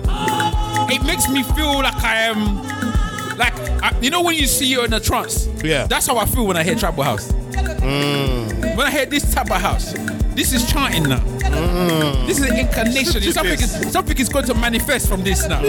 it 0.91 1.03
makes 1.03 1.29
me 1.29 1.43
feel 1.43 1.81
like 1.81 2.03
I 2.03 2.15
am, 2.23 2.57
like 3.41 3.53
I, 3.83 3.99
you 3.99 4.09
know 4.11 4.21
when 4.21 4.35
you 4.35 4.45
see 4.45 4.67
you're 4.67 4.85
in 4.85 4.93
a 4.93 4.99
trance. 4.99 5.47
Yeah. 5.63 5.87
That's 5.87 6.05
how 6.07 6.17
I 6.17 6.25
feel 6.25 6.45
when 6.45 6.57
I 6.57 6.63
hear 6.63 6.75
tribal 6.75 7.03
house. 7.03 7.31
When 7.31 8.79
I 8.79 8.91
hear 8.91 9.05
this 9.07 9.33
type 9.33 9.49
of 9.49 9.59
house, 9.59 9.93
this 10.35 10.53
is 10.53 10.71
chanting 10.71 11.09
now. 11.09 11.19
This 12.27 12.39
is 12.39 12.49
an 12.49 12.57
incarnation. 12.57 13.21
something, 13.33 13.53
is, 13.53 13.91
something 13.91 14.17
is 14.17 14.29
going 14.29 14.45
to 14.45 14.53
manifest 14.53 15.09
from 15.09 15.23
this 15.23 15.47
now. 15.47 15.59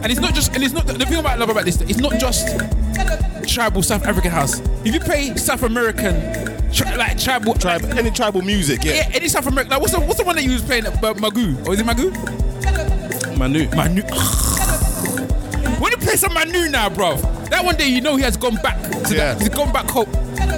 And 0.00 0.12
it's 0.12 0.20
not 0.20 0.34
just, 0.34 0.54
and 0.54 0.64
it's 0.64 0.72
not, 0.72 0.86
the 0.86 1.04
thing 1.04 1.18
about 1.18 1.32
I 1.32 1.36
love 1.36 1.50
about 1.50 1.66
this, 1.66 1.80
it's 1.82 1.98
not 1.98 2.14
just 2.18 2.48
tribal 3.46 3.82
South 3.82 4.06
African 4.06 4.30
house. 4.30 4.60
If 4.84 4.94
you 4.94 5.00
play 5.00 5.34
South 5.36 5.62
American, 5.62 6.14
tri- 6.72 6.96
like 6.96 7.18
tribal, 7.18 7.54
Tribe, 7.54 7.84
any 7.96 8.10
tribal 8.10 8.42
music, 8.42 8.82
yeah. 8.84 8.94
yeah, 8.94 9.10
any 9.12 9.28
South 9.28 9.46
American, 9.46 9.70
like 9.70 9.80
what's 9.80 9.92
the, 9.92 10.00
what's 10.00 10.18
the 10.18 10.24
one 10.24 10.36
that 10.36 10.42
you 10.42 10.52
was 10.52 10.62
playing, 10.62 10.86
uh, 10.86 10.90
Magoo? 10.90 11.66
Or 11.66 11.74
is 11.74 11.80
it 11.80 11.86
Magoo? 11.86 12.12
Manu. 13.38 13.68
Manu. 13.70 14.02
When 15.80 15.90
you 15.92 15.98
play 15.98 16.16
some 16.16 16.32
Manu 16.34 16.68
now, 16.68 16.88
bro, 16.88 17.16
that 17.50 17.64
one 17.64 17.76
day 17.76 17.88
you 17.88 18.00
know 18.00 18.16
he 18.16 18.22
has 18.22 18.36
gone 18.36 18.56
back 18.56 18.80
to 18.82 19.14
Yeah. 19.14 19.34
that, 19.34 19.40
he's 19.40 19.48
gone 19.48 19.72
back 19.72 19.88
home. 19.90 20.06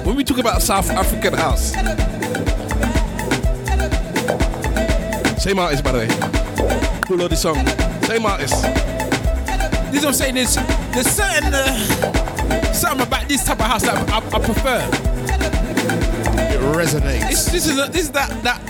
When 0.05 0.15
we 0.15 0.23
talk 0.23 0.37
about 0.39 0.61
South 0.61 0.89
African 0.89 1.33
house, 1.33 1.71
same 5.41 5.57
artist 5.59 5.83
by 5.83 5.91
the 5.91 5.99
way. 5.99 7.07
Who 7.07 7.17
wrote 7.17 7.29
this 7.31 7.41
song? 7.41 7.55
Same 8.03 8.25
artist. 8.25 8.61
This 9.91 9.99
is 9.99 10.05
what 10.05 10.07
I'm 10.09 10.13
saying. 10.13 10.35
There's, 10.35 10.55
there's 10.55 11.07
certain, 11.07 11.53
uh, 11.53 12.73
something 12.73 13.05
about 13.05 13.27
this 13.27 13.43
type 13.43 13.59
of 13.59 13.65
house 13.65 13.81
that 13.83 14.09
I, 14.09 14.17
I 14.17 14.39
prefer. 14.39 14.79
It 16.53 16.59
resonates. 16.75 17.27
This, 17.29 17.45
this 17.45 17.67
is 17.67 17.77
a, 17.79 17.87
this 17.91 18.03
is 18.03 18.11
that 18.11 18.29
that 18.43 18.61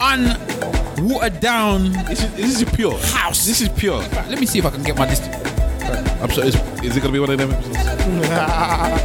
unwatered 0.00 1.40
down 1.40 1.92
This 2.06 2.22
is 2.22 2.34
this 2.34 2.60
is 2.62 2.70
pure. 2.74 2.98
house. 2.98 3.46
This 3.46 3.60
is 3.62 3.68
pure. 3.70 3.98
Let 4.28 4.38
me 4.38 4.46
see 4.46 4.58
if 4.58 4.66
I 4.66 4.70
can 4.70 4.82
get 4.82 4.96
my. 4.98 5.06
This, 5.06 5.20
I'm 6.22 6.30
sorry. 6.30 6.48
Is, 6.48 6.54
is 6.82 6.96
it 6.96 7.00
gonna 7.00 7.12
be 7.12 7.18
one 7.20 7.30
of 7.30 7.38
them 7.38 7.52
episodes? 7.52 8.96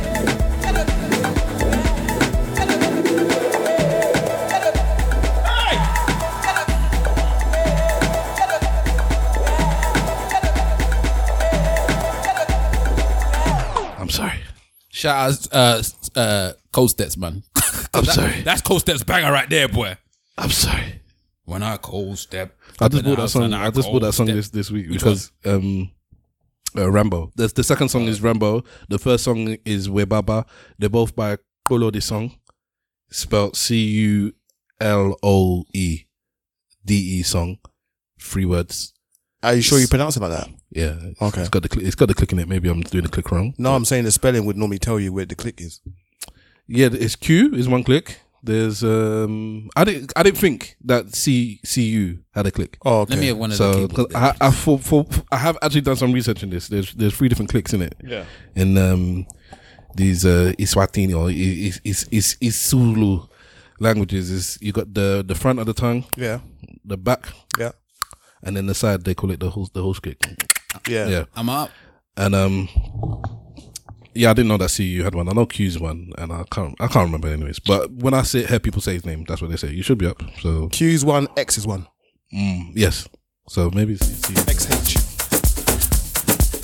I'm 13.99 14.09
sorry. 14.09 14.39
Shout 14.89 15.31
out, 15.31 15.47
uh, 15.51 16.19
uh, 16.19 16.53
Cold 16.71 16.89
Steps, 16.91 17.17
man. 17.17 17.43
I'm 17.93 18.03
That- 18.05 18.15
sorry. 18.15 18.41
That's 18.41 18.61
Cold 18.61 18.81
Steps 18.81 19.03
banger 19.03 19.31
right 19.31 19.49
there, 19.49 19.67
boy. 19.67 19.95
I'm 20.37 20.49
sorry. 20.49 21.01
When 21.45 21.63
I 21.63 21.77
cold 21.77 22.17
step. 22.17 22.55
I 22.79 22.87
just 22.87 23.03
bought 23.03 23.17
that 23.17 23.29
song. 23.29 23.53
I 23.53 23.69
just 23.71 23.91
bought 23.91 24.01
that 24.03 24.13
song 24.13 24.27
step. 24.27 24.35
this 24.35 24.49
this 24.49 24.71
week 24.71 24.89
Which 24.89 24.99
because 24.99 25.31
um, 25.43 25.91
uh, 26.77 26.89
Rambo. 26.91 27.31
The 27.35 27.47
the 27.47 27.63
second 27.63 27.89
song 27.89 28.03
is 28.03 28.21
Rambo. 28.21 28.63
The 28.89 28.99
first 28.99 29.23
song 29.23 29.57
is 29.65 29.89
Webaba. 29.89 30.45
They're 30.79 30.89
both 30.89 31.15
by 31.15 31.37
Polo. 31.65 31.91
This 31.91 32.05
song 32.05 32.35
spelled 33.09 33.55
C 33.57 33.75
U 33.77 34.33
L 34.79 35.15
O 35.23 35.63
E 35.73 36.05
D 36.85 36.95
E 36.95 37.23
song. 37.23 37.57
Three 38.19 38.45
words. 38.45 38.93
Are 39.43 39.55
you 39.55 39.61
sure 39.61 39.79
you 39.79 39.87
pronounce 39.87 40.15
it 40.17 40.21
like 40.21 40.31
that? 40.31 40.49
Yeah. 40.69 40.93
it's- 40.97 41.15
Okay. 41.21 41.41
It's 41.41 41.49
got 41.49 41.63
the 41.63 41.69
cl- 41.73 41.85
it's 41.85 41.95
got 41.95 42.07
the 42.07 42.13
click 42.13 42.31
in 42.31 42.39
it. 42.39 42.47
Maybe 42.47 42.69
I'm 42.69 42.81
doing 42.81 43.03
the 43.03 43.09
click 43.09 43.31
wrong. 43.31 43.53
No, 43.57 43.73
I'm 43.73 43.85
saying 43.85 44.03
the 44.03 44.11
spelling 44.11 44.45
would 44.45 44.55
normally 44.57 44.77
tell 44.79 44.99
you 44.99 45.11
where 45.11 45.25
the 45.25 45.35
click 45.35 45.59
is. 45.59 45.81
Yeah, 46.67 46.89
it's 46.91 47.15
Q 47.15 47.53
is 47.55 47.67
one 47.67 47.83
click. 47.83 48.19
There's 48.43 48.83
um 48.83 49.69
I 49.75 49.83
didn't 49.83 50.11
I 50.15 50.23
didn't 50.23 50.39
think 50.39 50.75
that 50.85 51.13
C 51.15 51.59
C 51.63 51.83
U 51.83 52.19
had 52.31 52.47
a 52.47 52.51
click. 52.51 52.77
Oh, 52.83 53.01
okay. 53.01 53.13
Let 53.13 53.19
me 53.21 53.27
have 53.27 53.37
one 53.37 53.51
of 53.51 53.57
So 53.57 53.71
keyboards 53.87 53.93
'cause 53.93 54.07
there, 54.07 54.35
I, 54.41 54.47
I 54.47 54.51
for, 54.51 54.79
for 54.79 55.05
I 55.31 55.37
have 55.37 55.57
actually 55.61 55.81
done 55.81 55.95
some 55.95 56.11
research 56.11 56.41
in 56.41 56.49
this. 56.49 56.67
There's 56.67 56.91
there's 56.93 57.13
three 57.15 57.29
different 57.29 57.51
clicks 57.51 57.73
in 57.73 57.81
it. 57.83 57.95
Yeah. 58.03 58.25
In 58.55 58.77
um 58.77 59.27
these 59.95 60.25
uh 60.25 60.53
Iswatini 60.57 61.15
or 61.15 61.29
is 61.29 61.79
is 61.83 62.07
is 62.11 62.35
Isulu 62.41 63.27
languages 63.79 64.31
is 64.31 64.57
you 64.59 64.71
got 64.71 64.91
the 64.93 65.23
the 65.27 65.35
front 65.35 65.59
of 65.59 65.65
the 65.67 65.73
tongue, 65.73 66.05
Yeah. 66.17 66.39
the 66.83 66.97
back, 66.97 67.27
Yeah. 67.59 67.73
and 68.41 68.55
then 68.57 68.65
the 68.65 68.73
side 68.73 69.03
they 69.03 69.13
call 69.13 69.29
it 69.31 69.39
the 69.39 69.49
whole 69.51 69.69
the 69.71 69.83
whole 69.83 69.93
kick. 69.93 70.17
Yeah. 70.89 71.07
Yeah. 71.07 71.25
I'm 71.35 71.49
up. 71.49 71.69
And 72.17 72.33
um 72.33 72.69
yeah, 74.13 74.29
I 74.29 74.33
didn't 74.33 74.49
know 74.49 74.57
that 74.57 74.71
CU 74.75 75.03
had 75.03 75.15
one. 75.15 75.29
I 75.29 75.33
know 75.33 75.45
Q's 75.45 75.79
one, 75.79 76.11
and 76.17 76.31
I 76.31 76.43
can't 76.51 76.75
I 76.79 76.87
can't 76.87 77.05
remember 77.05 77.27
anyways. 77.29 77.59
But 77.59 77.91
when 77.91 78.13
I 78.13 78.23
say 78.23 78.43
hear 78.45 78.59
people 78.59 78.81
say 78.81 78.93
his 78.93 79.05
name, 79.05 79.25
that's 79.27 79.41
what 79.41 79.49
they 79.51 79.57
say. 79.57 79.71
You 79.71 79.83
should 79.83 79.97
be 79.97 80.05
up. 80.07 80.21
So 80.41 80.67
Q's 80.69 81.05
one, 81.05 81.27
X 81.37 81.57
is 81.57 81.65
one. 81.67 81.87
mm, 82.33 82.71
yes. 82.75 83.07
So 83.47 83.69
maybe 83.71 83.93
it's 83.93 84.27
CU. 84.27 84.33
XH. 84.33 84.97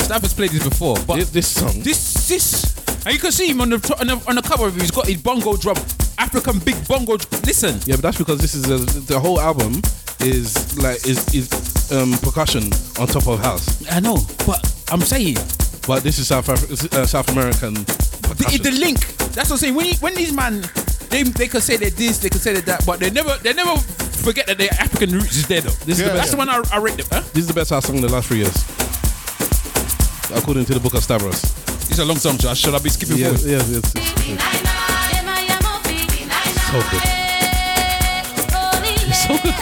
Staff 0.02 0.22
has 0.22 0.34
played 0.34 0.52
this 0.52 0.64
before, 0.64 0.96
but 1.06 1.18
This, 1.18 1.30
this 1.32 1.48
song, 1.48 1.82
this 1.82 2.28
this 2.30 2.78
and 3.06 3.14
you 3.14 3.20
can 3.20 3.32
see 3.32 3.50
him 3.50 3.62
on 3.62 3.70
the 3.70 3.96
on 4.00 4.08
the, 4.08 4.24
on 4.28 4.36
the 4.36 4.42
cover 4.42 4.68
of 4.68 4.76
it. 4.78 4.82
He's 4.82 4.92
got 4.92 5.08
his 5.08 5.22
bongo 5.22 5.56
drum, 5.58 5.76
African 6.18 6.60
big 6.60 6.76
bongo. 6.88 7.18
Drum. 7.18 7.42
Listen, 7.44 7.80
Yeah, 7.86 7.96
but 7.96 8.02
that's 8.04 8.18
because 8.18 8.40
this 8.40 8.54
is 8.56 8.70
a, 8.70 8.78
the 9.02 9.20
whole 9.20 9.40
album 9.40 9.82
is 10.20 10.78
like 10.78 11.06
is 11.06 11.28
is 11.34 11.92
um, 11.92 12.14
percussion 12.20 12.64
on 13.00 13.08
top 13.08 13.28
of 13.28 13.40
house. 13.40 13.86
I 13.92 14.00
know, 14.00 14.18
but 14.46 14.60
I'm 14.92 15.02
saying 15.02 15.36
But 15.88 16.04
this 16.04 16.20
is 16.20 16.28
South 16.28 16.48
Afri- 16.48 16.94
uh, 16.94 17.06
South 17.06 17.30
American 17.32 17.74
the, 17.74 18.60
the 18.62 18.72
link. 18.72 19.00
That's 19.34 19.50
what 19.50 19.52
I'm 19.52 19.58
saying. 19.58 19.76
When 19.76 19.86
you, 19.86 19.94
when 20.02 20.14
these 20.16 20.34
man, 20.34 20.62
they 21.10 21.24
they 21.24 21.48
can 21.48 21.62
say 21.62 21.78
they're 21.78 21.90
this, 21.90 22.18
they 22.20 22.30
can 22.30 22.40
say 22.40 22.52
they're 22.54 22.62
that, 22.64 22.86
but 22.86 23.00
they 23.00 23.10
never 23.10 23.38
they 23.42 23.54
never 23.54 23.78
forget 23.80 24.48
that 24.48 24.58
their 24.58 24.70
African 24.80 25.12
roots 25.12 25.38
is 25.38 25.48
there 25.48 25.62
though. 25.62 25.70
This 25.86 26.00
is 26.00 26.06
the 26.06 26.12
best. 26.14 26.32
That's 26.32 26.32
best. 26.32 26.32
the 26.32 26.38
one 26.38 26.50
I, 26.50 26.62
I 26.74 26.78
rate 26.80 26.98
them. 26.98 27.08
Huh? 27.12 27.22
this 27.34 27.44
is 27.44 27.48
the 27.48 27.54
best 27.54 27.70
house 27.70 27.86
song 27.86 27.96
in 27.96 28.02
the 28.02 28.10
last 28.12 28.28
three 28.28 28.40
years, 28.40 28.56
according 30.36 30.66
to 30.66 30.74
the 30.74 30.80
book 30.80 30.94
of 30.94 31.04
Stavros. 31.04 31.42
It's 31.90 32.00
a 32.00 32.06
long 32.06 32.18
song, 32.18 32.38
so 32.38 32.54
should 32.54 32.76
I 32.76 32.80
be 32.80 32.90
skipping 32.90 33.18
Yeah, 33.18 33.32
forward? 33.32 33.50
yeah, 33.50 33.58
it's, 33.64 33.70
it's, 33.70 33.96
it's 33.96 34.08
so 36.68 36.80
good. 36.92 37.02
It's 39.08 39.24
so 39.24 39.38
good. 39.42 39.56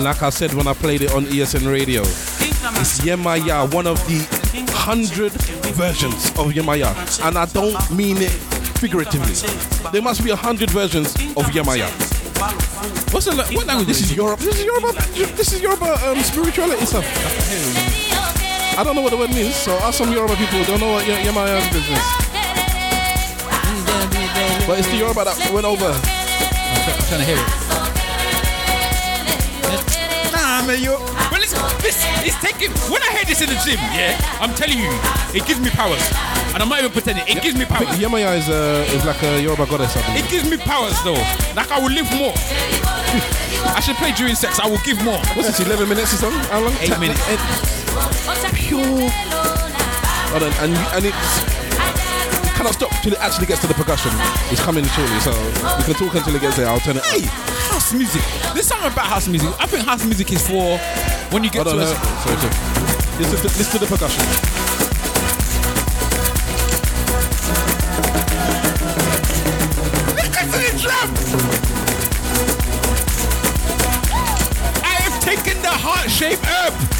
And 0.00 0.06
like 0.06 0.22
I 0.22 0.30
said 0.30 0.54
when 0.54 0.66
I 0.66 0.72
played 0.72 1.02
it 1.02 1.12
on 1.12 1.26
ESN 1.26 1.70
radio, 1.70 2.00
it's 2.00 3.00
Yemaya, 3.04 3.70
one 3.74 3.86
of 3.86 3.98
the 4.08 4.24
hundred 4.72 5.30
versions 5.76 6.30
of 6.40 6.54
Yemaya. 6.56 6.88
And 7.28 7.36
I 7.36 7.44
don't 7.44 7.76
mean 7.94 8.16
it 8.16 8.30
figuratively. 8.80 9.34
There 9.92 10.00
must 10.00 10.24
be 10.24 10.30
a 10.30 10.36
hundred 10.36 10.70
versions 10.70 11.14
of 11.36 11.44
Yemaya. 11.52 11.84
What's 13.12 13.26
the 13.26 13.36
what 13.54 13.66
language? 13.66 13.88
This 13.88 14.00
is 14.00 14.16
Europe. 14.16 14.40
This 14.40 14.60
is 14.60 14.64
Yoruba. 14.64 14.92
This 15.36 15.52
is 15.52 15.60
Yoruba 15.60 15.92
um, 16.08 16.16
spirituality 16.22 16.86
stuff. 16.86 17.04
I 18.78 18.82
don't 18.82 18.96
know 18.96 19.02
what 19.02 19.10
the 19.10 19.18
word 19.18 19.34
means, 19.34 19.54
so 19.54 19.72
ask 19.84 19.98
some 19.98 20.10
Yoruba 20.10 20.34
people 20.36 20.64
don't 20.64 20.80
know 20.80 20.92
what 20.92 21.06
Ye- 21.06 21.28
Yemaya 21.28 21.60
is 21.60 21.68
business. 21.76 22.04
But 24.66 24.78
it's 24.78 24.88
the 24.88 24.96
Yoruba 24.96 25.24
that 25.26 25.50
went 25.52 25.66
over. 25.66 25.92
I'm 25.92 27.04
trying 27.04 27.20
to 27.20 27.26
hear 27.26 27.36
it. 27.36 27.59
Man, 30.70 30.82
yo. 30.82 30.98
But 31.30 31.40
listen, 31.40 31.58
this 31.82 31.98
is 32.24 32.34
taking. 32.38 32.70
When 32.90 33.02
I 33.02 33.10
hear 33.10 33.24
this 33.24 33.40
in 33.42 33.48
the 33.48 33.58
gym, 33.66 33.78
yeah, 33.94 34.14
I'm 34.40 34.54
telling 34.54 34.78
you, 34.78 34.90
it 35.34 35.46
gives 35.46 35.60
me 35.60 35.70
powers, 35.70 36.02
and 36.54 36.62
I'm 36.62 36.68
not 36.68 36.78
even 36.78 36.92
pretending. 36.92 37.24
It 37.26 37.42
gives 37.42 37.56
me 37.58 37.64
powers. 37.64 37.98
Yemaya 37.98 38.38
is, 38.38 38.48
uh, 38.48 38.86
is 38.94 39.04
like 39.04 39.22
a 39.22 39.40
Yoruba 39.42 39.66
goddess. 39.66 39.96
I 39.96 40.02
believe. 40.06 40.24
It 40.24 40.30
gives 40.30 40.46
me 40.48 40.56
powers 40.56 40.96
though. 41.02 41.18
Like 41.58 41.70
I 41.70 41.78
will 41.80 41.92
live 41.92 42.08
more. 42.14 42.34
I 43.76 43.80
should 43.80 43.96
play 43.96 44.12
during 44.12 44.34
sex. 44.34 44.60
I 44.60 44.68
will 44.68 44.82
give 44.84 45.02
more. 45.04 45.18
What's 45.34 45.48
this? 45.48 45.60
Eleven 45.66 45.88
minutes 45.88 46.14
or 46.14 46.18
something? 46.18 46.40
How 46.50 46.60
long? 46.60 46.74
Eight 46.80 46.98
minutes. 46.98 47.20
Pure. 48.54 49.10
Hold 50.30 50.42
on, 50.44 50.52
and 50.62 50.74
and 50.94 51.04
it's 51.06 51.59
cannot 52.60 52.74
stop 52.74 52.90
till 53.02 53.14
it 53.14 53.20
actually 53.20 53.46
gets 53.46 53.62
to 53.62 53.66
the 53.66 53.72
percussion. 53.72 54.10
It's 54.52 54.60
coming 54.60 54.84
shortly, 54.84 55.18
so 55.20 55.32
we 55.78 55.84
can 55.84 55.94
talk 55.94 56.14
until 56.14 56.36
it 56.36 56.42
gets 56.42 56.58
there. 56.58 56.68
I'll 56.68 56.78
turn 56.78 56.98
it 56.98 57.04
Hey, 57.06 57.24
up. 57.24 57.32
house 57.72 57.94
music. 57.94 58.20
There's 58.52 58.66
something 58.66 58.92
about 58.92 59.06
house 59.06 59.28
music. 59.28 59.48
I 59.58 59.66
think 59.66 59.86
house 59.86 60.04
music 60.04 60.30
is 60.30 60.46
for 60.46 60.76
when 61.32 61.42
you 61.42 61.48
get 61.48 61.64
Hold 61.66 61.80
on, 61.80 61.86
to 61.86 61.90
uh, 61.90 61.96
a, 61.96 62.20
sorry, 62.20 62.36
sorry. 62.36 63.16
Listen 63.16 63.36
to, 63.38 63.44
listen 63.56 63.72
to 63.72 63.78
the 63.78 63.86
percussion. 63.86 64.24
Listen 70.20 70.46
to 70.52 70.58
the 70.58 70.78
drum. 70.82 71.10
I 74.84 74.94
have 75.00 75.20
taken 75.22 75.62
the 75.62 75.68
heart 75.70 76.10
shape 76.10 76.38
herb. 76.44 76.99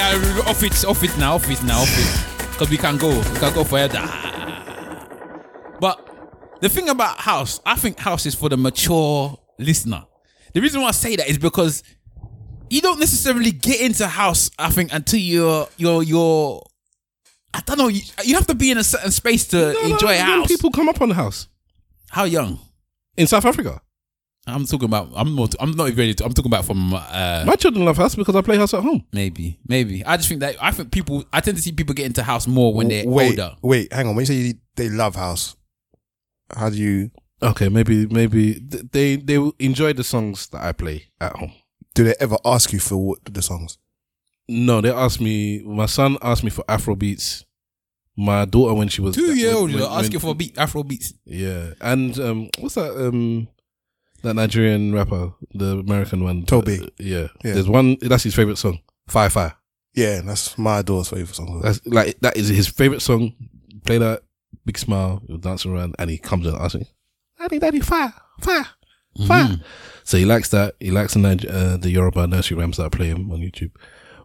I, 0.00 0.48
off 0.48 0.62
it, 0.62 0.84
off 0.86 1.04
it 1.04 1.18
now, 1.18 1.34
off 1.34 1.50
it 1.50 1.62
now, 1.64 1.80
off 1.80 1.98
it. 1.98 2.52
Because 2.52 2.70
we 2.70 2.78
can 2.78 2.96
go, 2.96 3.08
we 3.08 3.38
can 3.38 3.52
go 3.52 3.62
further. 3.62 4.08
But 5.78 6.08
the 6.62 6.70
thing 6.70 6.88
about 6.88 7.18
house, 7.18 7.60
I 7.66 7.76
think 7.76 7.98
house 7.98 8.24
is 8.24 8.34
for 8.34 8.48
the 8.48 8.56
mature 8.56 9.38
listener. 9.58 10.06
The 10.52 10.60
reason 10.60 10.80
why 10.80 10.88
I 10.88 10.92
say 10.92 11.16
that 11.16 11.28
is 11.28 11.38
because 11.38 11.82
you 12.68 12.80
don't 12.80 12.98
necessarily 13.00 13.50
get 13.52 13.80
into 13.80 14.06
house. 14.06 14.50
I 14.58 14.70
think 14.70 14.92
until 14.92 15.20
you're 15.20 15.68
you're 15.76 16.02
you're. 16.02 16.62
I 17.52 17.60
don't 17.66 17.78
know. 17.78 17.88
You, 17.88 18.00
you 18.24 18.34
have 18.36 18.46
to 18.46 18.54
be 18.54 18.70
in 18.70 18.78
a 18.78 18.84
certain 18.84 19.10
space 19.10 19.46
to 19.48 19.56
No, 19.56 19.72
no, 19.72 19.80
enjoy 19.94 20.12
young 20.14 20.40
house. 20.40 20.48
People 20.48 20.70
come 20.70 20.88
up 20.88 21.00
on 21.00 21.08
the 21.08 21.16
house 21.16 21.48
How 22.10 22.24
young? 22.24 22.58
in 23.16 23.26
South 23.26 23.44
Africa. 23.44 23.80
I'm 24.46 24.64
talking 24.64 24.86
about. 24.86 25.10
I'm 25.14 25.34
not. 25.36 25.54
I'm 25.60 25.72
not 25.72 25.88
even 25.88 25.98
ready. 25.98 26.14
To, 26.14 26.24
I'm 26.24 26.32
talking 26.32 26.50
about 26.50 26.64
from. 26.64 26.94
Uh, 26.94 27.44
My 27.46 27.56
children 27.56 27.84
love 27.84 27.96
house 27.98 28.14
because 28.14 28.34
I 28.34 28.40
play 28.40 28.56
house 28.56 28.72
at 28.72 28.82
home. 28.82 29.04
maybe, 29.12 29.58
maybe. 29.68 30.04
I 30.04 30.16
just 30.16 30.28
think 30.28 30.40
that 30.40 30.56
I 30.62 30.70
think 30.70 30.90
people. 30.92 31.24
I 31.32 31.40
tend 31.40 31.56
to 31.56 31.62
see 31.62 31.72
people 31.72 31.94
get 31.94 32.06
into 32.06 32.22
house 32.22 32.46
more 32.46 32.72
when 32.72 32.88
they're 32.88 33.06
wait, 33.06 33.38
older. 33.38 33.56
wait, 33.62 33.92
hang 33.92 34.06
on. 34.08 34.14
When 34.16 34.22
you 34.24 34.26
say 34.26 34.54
they 34.76 34.88
love 34.88 35.14
house, 35.14 35.56
how 36.56 36.70
do 36.70 36.76
you? 36.76 37.10
Okay, 37.42 37.68
maybe 37.68 38.06
maybe 38.06 38.54
th- 38.60 38.84
they 38.92 39.16
they 39.16 39.38
will 39.38 39.54
enjoy 39.58 39.92
the 39.92 40.04
songs 40.04 40.48
that 40.48 40.62
I 40.62 40.72
play 40.72 41.06
at 41.20 41.34
home. 41.36 41.52
Do 41.94 42.04
they 42.04 42.14
ever 42.20 42.36
ask 42.44 42.72
you 42.72 42.80
for 42.80 42.96
what, 42.98 43.18
the 43.24 43.42
songs? 43.42 43.78
No, 44.48 44.80
they 44.80 44.90
asked 44.92 45.20
me. 45.20 45.62
My 45.62 45.86
son 45.86 46.18
asked 46.22 46.44
me 46.44 46.50
for 46.50 46.64
Afro 46.68 46.94
beats. 46.94 47.44
My 48.16 48.44
daughter, 48.44 48.74
when 48.74 48.88
she 48.88 49.00
was 49.00 49.14
Two 49.16 49.34
year 49.34 49.54
old, 49.54 49.70
when- 49.70 49.78
you're 49.78 49.88
when- 49.88 49.98
asking 50.04 50.20
for 50.20 50.34
beat 50.34 50.58
Afro 50.58 50.82
beats. 50.82 51.14
yeah, 51.24 51.70
and 51.80 52.18
um, 52.18 52.50
what's 52.58 52.74
that 52.74 52.90
um, 52.96 53.48
that 54.22 54.34
Nigerian 54.34 54.92
rapper, 54.92 55.32
the 55.54 55.78
American 55.78 56.22
one, 56.22 56.44
Toby. 56.44 56.80
Uh, 56.82 56.86
yeah. 56.98 57.28
Yeah. 57.42 57.54
there's 57.54 57.68
one. 57.68 57.96
That's 58.02 58.24
his 58.24 58.34
favorite 58.34 58.58
song. 58.58 58.80
Fire, 59.08 59.30
fire. 59.30 59.54
Yeah, 59.94 60.20
that's 60.20 60.58
my 60.58 60.82
daughter's 60.82 61.08
favorite 61.08 61.34
song. 61.34 61.60
That's 61.62 61.80
like 61.86 62.20
that 62.20 62.36
is 62.36 62.48
his 62.48 62.68
favorite 62.68 63.00
song. 63.02 63.32
Play 63.84 63.98
that, 63.98 64.22
big 64.66 64.76
smile, 64.76 65.22
he'll 65.26 65.38
dance 65.38 65.64
around, 65.64 65.94
and 65.98 66.10
he 66.10 66.18
comes 66.18 66.46
and 66.46 66.56
asks 66.56 66.74
me, 66.74 66.86
"Daddy, 67.50 67.58
daddy, 67.78 67.80
fire, 67.80 68.12
fire, 68.40 68.66
fire." 69.26 69.44
Mm-hmm. 69.44 69.62
So 70.04 70.16
he 70.18 70.24
likes 70.24 70.48
that. 70.50 70.74
He 70.80 70.90
likes 70.90 71.14
the 71.14 71.20
uh, 71.50 71.76
the 71.76 71.90
Yoruba 71.90 72.26
nursery 72.26 72.56
rhymes 72.56 72.76
that 72.78 72.84
I 72.86 72.88
play 72.88 73.08
him 73.08 73.30
on 73.30 73.38
YouTube. 73.40 73.70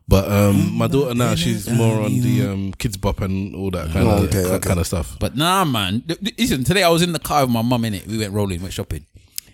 But 0.08 0.32
um, 0.32 0.74
my 0.74 0.86
daughter 0.88 1.16
now 1.16 1.34
she's 1.34 1.68
more 1.70 2.02
on 2.02 2.22
the 2.22 2.48
um, 2.48 2.74
kids 2.74 2.96
bop 2.96 3.22
and 3.22 3.56
all 3.56 3.72
that 3.72 3.90
kind 3.92 4.08
Oh, 4.08 4.18
of 4.18 4.24
okay, 4.26 4.44
that 4.44 4.52
okay. 4.54 4.68
kind 4.68 4.80
of 4.80 4.86
stuff. 4.86 5.18
But 5.20 5.36
nah, 5.36 5.66
man. 5.66 6.02
Th- 6.08 6.20
th- 6.20 6.36
Listen, 6.38 6.64
today 6.64 6.84
I 6.84 6.90
was 6.90 7.02
in 7.02 7.12
the 7.12 7.20
car 7.20 7.42
with 7.42 7.50
my 7.50 7.64
mum 7.64 7.86
in 7.86 7.96
it. 7.96 8.06
We 8.06 8.20
went 8.20 8.32
rolling, 8.32 8.62
went 8.62 8.74
shopping, 8.74 9.08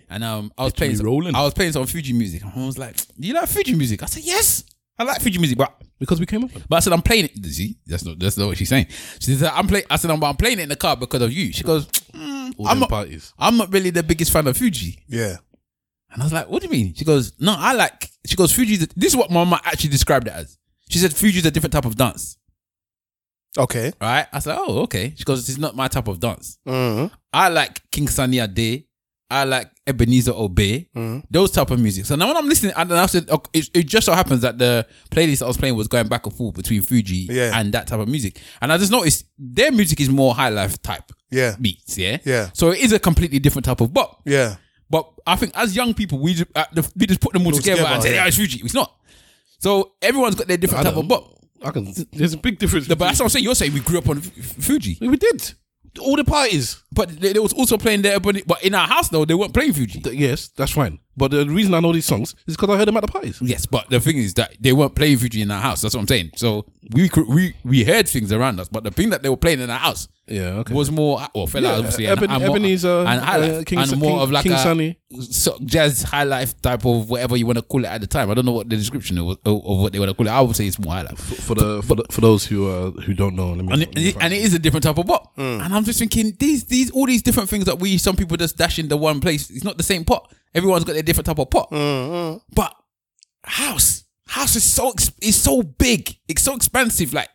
and 0.10 0.24
um, 0.26 0.52
I 0.58 0.66
was 0.66 0.74
playing. 0.74 0.98
Some, 0.98 1.06
rolling? 1.06 1.36
I 1.36 1.42
was 1.42 1.54
playing 1.54 1.72
some 1.72 1.86
Fuji 1.86 2.12
music. 2.14 2.44
My 2.44 2.52
mum 2.54 2.66
was 2.68 2.78
like, 2.78 2.98
"Do 3.18 3.28
you 3.28 3.34
like 3.34 3.48
Fuji 3.48 3.76
music?" 3.76 4.04
I 4.04 4.08
said, 4.08 4.24
"Yes, 4.24 4.66
I 5.02 5.04
like 5.14 5.22
Fuji 5.22 5.38
music." 5.40 5.58
But 5.58 5.74
Because 6.00 6.20
we 6.20 6.26
came 6.26 6.44
up. 6.44 6.52
but 6.70 6.76
I 6.78 6.80
said, 6.80 6.94
"I'm 6.94 7.02
playing 7.02 7.26
it." 7.26 7.46
See, 7.46 7.78
that's 7.86 8.04
not 8.06 8.18
that's 8.20 8.38
not 8.38 8.48
what 8.48 8.58
she's 8.58 8.70
saying. 8.70 8.88
She 9.20 9.36
said, 9.36 9.52
"I'm 9.54 9.68
playing." 9.68 9.86
I 9.90 9.96
said, 9.98 10.12
"I'm, 10.12 10.24
I'm 10.24 10.36
playing 10.36 10.60
it 10.60 10.64
in 10.64 10.70
the 10.70 10.76
car 10.76 10.96
because 10.98 11.22
of 11.22 11.32
you." 11.32 11.52
She 11.54 11.64
goes, 11.64 11.86
mm, 12.14 12.54
All 12.58 12.68
"I'm 12.68 12.76
them 12.76 12.80
not. 12.82 12.90
parties. 12.90 13.34
I'm 13.38 13.58
not 13.58 13.72
really 13.72 13.90
the 13.92 14.04
biggest 14.04 14.32
fan 14.32 14.48
of 14.48 14.58
Fuji." 14.58 15.00
Yeah. 15.08 15.38
And 16.12 16.22
I 16.22 16.26
was 16.26 16.34
like, 16.34 16.50
"What 16.50 16.62
do 16.62 16.68
you 16.68 16.72
mean?" 16.72 16.94
She 16.94 17.06
goes, 17.06 17.34
"No, 17.40 17.56
I 17.58 17.74
like." 17.74 18.10
She 18.26 18.36
goes, 18.36 18.52
"Fuji." 18.54 18.78
This 18.78 18.92
is 19.14 19.16
what 19.16 19.30
my 19.32 19.44
mum 19.44 19.60
actually 19.66 19.90
described 19.92 20.28
it 20.28 20.34
as. 20.34 20.58
She 20.90 21.00
said, 21.00 21.14
"Fuji's 21.14 21.46
a 21.46 21.52
different 21.52 21.74
type 21.74 21.86
of 21.86 21.96
dance." 21.96 22.38
Okay. 23.58 23.92
Right? 24.00 24.28
I 24.32 24.40
said, 24.40 24.56
"Oh, 24.58 24.80
okay." 24.84 25.14
She 25.18 25.24
goes, 25.24 25.48
"It's 25.50 25.58
not 25.58 25.76
my 25.76 25.88
type 25.88 26.08
of 26.08 26.20
dance." 26.20 26.58
Mm-hmm. 26.68 27.14
I 27.34 27.50
like 27.50 27.82
King 27.92 28.08
Sunny 28.08 28.40
Ade. 28.40 28.86
I 29.32 29.44
like 29.46 29.72
Ebenezer 29.88 30.34
Obey. 30.34 30.90
Mm-hmm. 30.96 31.20
Those 31.30 31.52
type 31.52 31.72
of 31.72 31.80
music. 31.80 32.06
So 32.06 32.16
now 32.16 32.28
when 32.28 32.38
I'm 32.38 32.48
listening, 32.50 32.74
and 32.76 32.94
I 32.94 33.06
said, 33.06 33.30
it, 33.54 33.70
it 33.74 33.84
just 33.88 34.06
so 34.06 34.14
happens 34.14 34.42
that 34.42 34.58
the 34.58 34.86
playlist 35.10 35.42
I 35.42 35.48
was 35.48 35.58
playing 35.58 35.76
was 35.76 35.88
going 35.88 36.08
back 36.08 36.26
and 36.26 36.36
forth 36.36 36.56
between 36.56 36.82
Fuji 36.82 37.28
Yeah. 37.30 37.58
and 37.60 37.74
that 37.74 37.88
type 37.88 38.00
of 38.00 38.08
music. 38.08 38.40
And 38.62 38.72
I 38.74 38.78
just 38.78 38.92
noticed 38.92 39.26
their 39.40 39.72
music 39.72 40.00
is 40.02 40.10
more 40.10 40.36
high 40.36 40.50
life 40.50 40.82
type 40.82 41.12
Yeah. 41.32 41.56
beats. 41.60 41.98
Yeah. 41.98 42.18
Yeah. 42.26 42.50
So 42.54 42.72
it 42.72 42.80
is 42.80 42.92
a 42.92 43.00
completely 43.00 43.40
different 43.40 43.66
type 43.66 43.82
of 43.82 43.94
bop. 43.94 44.22
Yeah. 44.26 44.58
But 44.90 45.10
I 45.26 45.38
think 45.38 45.54
as 45.56 45.76
young 45.76 45.94
people, 45.94 46.20
we 46.20 46.34
just, 46.34 46.50
uh, 46.54 46.66
we 46.98 47.08
just 47.08 47.22
put 47.22 47.32
them 47.34 47.44
all 47.44 47.54
All 47.54 47.58
together, 47.58 47.78
together, 47.78 47.94
and 47.94 48.04
say, 48.04 48.10
yeah. 48.12 48.16
yeah, 48.24 48.28
it's 48.28 48.36
Fuji. 48.38 48.60
It's 48.64 48.74
not. 48.74 48.94
So 49.60 49.94
everyone's 50.02 50.36
got 50.36 50.48
their 50.48 50.58
different 50.58 50.86
I 50.86 50.90
type 50.90 50.98
of 51.00 51.08
bop. 51.08 51.34
I 51.64 51.72
can. 51.72 51.94
There's 52.12 52.34
a 52.34 52.38
big 52.38 52.58
difference. 52.60 52.88
But 52.88 52.98
that's 53.00 53.20
what 53.20 53.26
I'm 53.26 53.30
saying. 53.30 53.46
You're 53.46 53.56
saying 53.56 53.74
we 53.74 53.80
grew 53.82 54.00
up 54.00 54.10
on 54.10 54.20
Fuji. 54.20 54.98
we 55.00 55.16
did 55.16 55.54
all 56.00 56.16
the 56.16 56.24
parties. 56.24 56.82
But 56.92 57.20
they, 57.20 57.34
they 57.34 57.40
was 57.40 57.54
also 57.54 57.78
playing 57.78 58.02
their 58.02 58.20
But 58.20 58.64
in 58.64 58.76
our 58.76 58.88
house 58.88 59.10
though, 59.10 59.26
they 59.26 59.34
weren't 59.34 59.54
playing 59.54 59.74
Fuji. 59.74 60.00
Th- 60.02 60.16
Yes, 60.16 60.50
that's 60.50 60.72
fine. 60.72 61.00
But 61.22 61.32
the 61.32 61.46
reason 61.46 61.74
I 61.76 61.80
know 61.80 61.94
these 61.94 62.06
songs 62.06 62.34
is 62.48 62.56
because 62.58 62.70
I 62.74 62.78
heard 62.78 62.88
them 62.88 62.98
at 62.98 63.02
the 63.06 63.12
parties. 63.12 63.40
Yes, 63.42 63.66
but 63.68 63.90
the 63.90 64.00
thing 64.00 64.18
is 64.18 64.34
that 64.34 64.56
they 64.60 64.74
weren't 64.74 64.96
playing 64.96 65.18
Fuji 65.20 65.42
in 65.44 65.52
our 65.52 65.62
house. 65.62 65.82
That's 65.82 65.94
what 65.96 66.02
I'm 66.02 66.08
saying. 66.08 66.32
So 66.36 66.66
we 66.94 67.08
could, 67.10 67.28
we 67.28 67.54
we 67.64 67.84
heard 67.84 68.10
things 68.10 68.32
around 68.34 68.60
us, 68.60 68.68
but 68.68 68.84
the 68.84 68.92
thing 68.92 69.12
that 69.12 69.22
they 69.24 69.30
were 69.30 69.38
playing 69.38 69.60
in 69.62 69.70
our 69.70 69.78
house 69.78 70.08
Yeah, 70.28 70.62
okay. 70.62 70.74
was 70.74 70.90
more 70.90 71.20
well, 71.36 71.46
Fela 71.48 71.62
Yeah, 71.62 71.72
obviously, 71.78 72.08
Eben- 72.08 72.24
and, 72.24 72.34
and 72.34 72.42
more- 72.48 72.56
Ebenezer, 72.58 73.06
and 73.08 73.22
high 73.22 73.38
life, 73.38 73.52
uh, 73.52 73.64
King 73.66 73.80
and 73.80 73.98
more 73.98 74.10
King- 74.12 74.20
of 74.20 74.32
like 74.32 74.44
King 74.44 74.52
a 74.54 74.58
Sunny. 74.58 74.98
so, 75.30 75.58
jazz 75.64 76.02
high 76.04 76.24
life 76.24 76.60
type 76.62 76.86
of 76.86 77.10
whatever 77.10 77.38
you 77.38 77.46
want 77.46 77.58
to 77.60 77.62
call 77.64 77.86
it 77.86 77.88
at 77.88 78.02
the 78.02 78.08
time. 78.08 78.32
I 78.32 78.34
don't 78.34 78.46
know 78.46 78.52
what 78.54 78.68
the 78.70 78.76
description 78.76 79.18
of, 79.20 79.38
of 79.46 79.64
what 79.64 79.94
they 79.94 80.00
want 80.00 80.10
to 80.10 80.16
call 80.16 80.26
it. 80.28 80.32
I 80.32 80.42
would 80.42 80.56
say 80.56 80.66
it's 80.66 80.80
more 80.80 80.94
high 80.94 81.04
life. 81.04 81.20
For 81.46 81.54
the 81.56 81.82
for, 81.84 81.96
the, 81.96 82.06
for 82.10 82.22
those 82.22 82.46
who 82.46 82.68
uh, 82.68 82.92
who 83.02 83.14
don't 83.14 83.36
know, 83.36 83.54
let 83.54 83.64
me, 83.66 83.74
And 83.74 83.82
it, 83.84 83.90
and 83.96 84.06
it- 84.08 84.18
and 84.22 84.34
it 84.34 84.42
is 84.42 84.54
a 84.56 84.60
different 84.60 84.84
type 84.86 84.98
of 84.98 85.06
pop. 85.06 85.34
And 85.38 85.62
I'm 85.74 85.84
just 85.84 86.00
thinking 86.00 86.36
these 86.40 86.64
these 86.66 86.90
all 86.92 87.06
these 87.06 87.22
different 87.22 87.48
things 87.50 87.66
that 87.66 87.80
we 87.80 87.98
some 88.00 88.16
people 88.16 88.38
just 88.38 88.58
dash 88.58 88.80
into 88.80 88.98
one 88.98 89.20
place. 89.20 89.50
It's 89.52 89.64
not 89.64 89.78
the 89.78 89.84
same 89.84 90.04
pot. 90.04 90.34
Everyone's 90.54 90.84
got 90.84 90.94
their 90.94 91.04
different 91.04 91.26
type 91.28 91.40
of 91.40 91.50
pot. 91.50 91.72
Mm-hmm. 91.72 92.38
But 92.54 92.76
house 93.44 94.04
house 94.28 94.56
is 94.56 94.64
so 94.64 94.94
is 95.22 95.40
so 95.40 95.62
big. 95.62 96.16
It's 96.28 96.42
so 96.42 96.56
expensive. 96.56 97.14
Like 97.14 97.30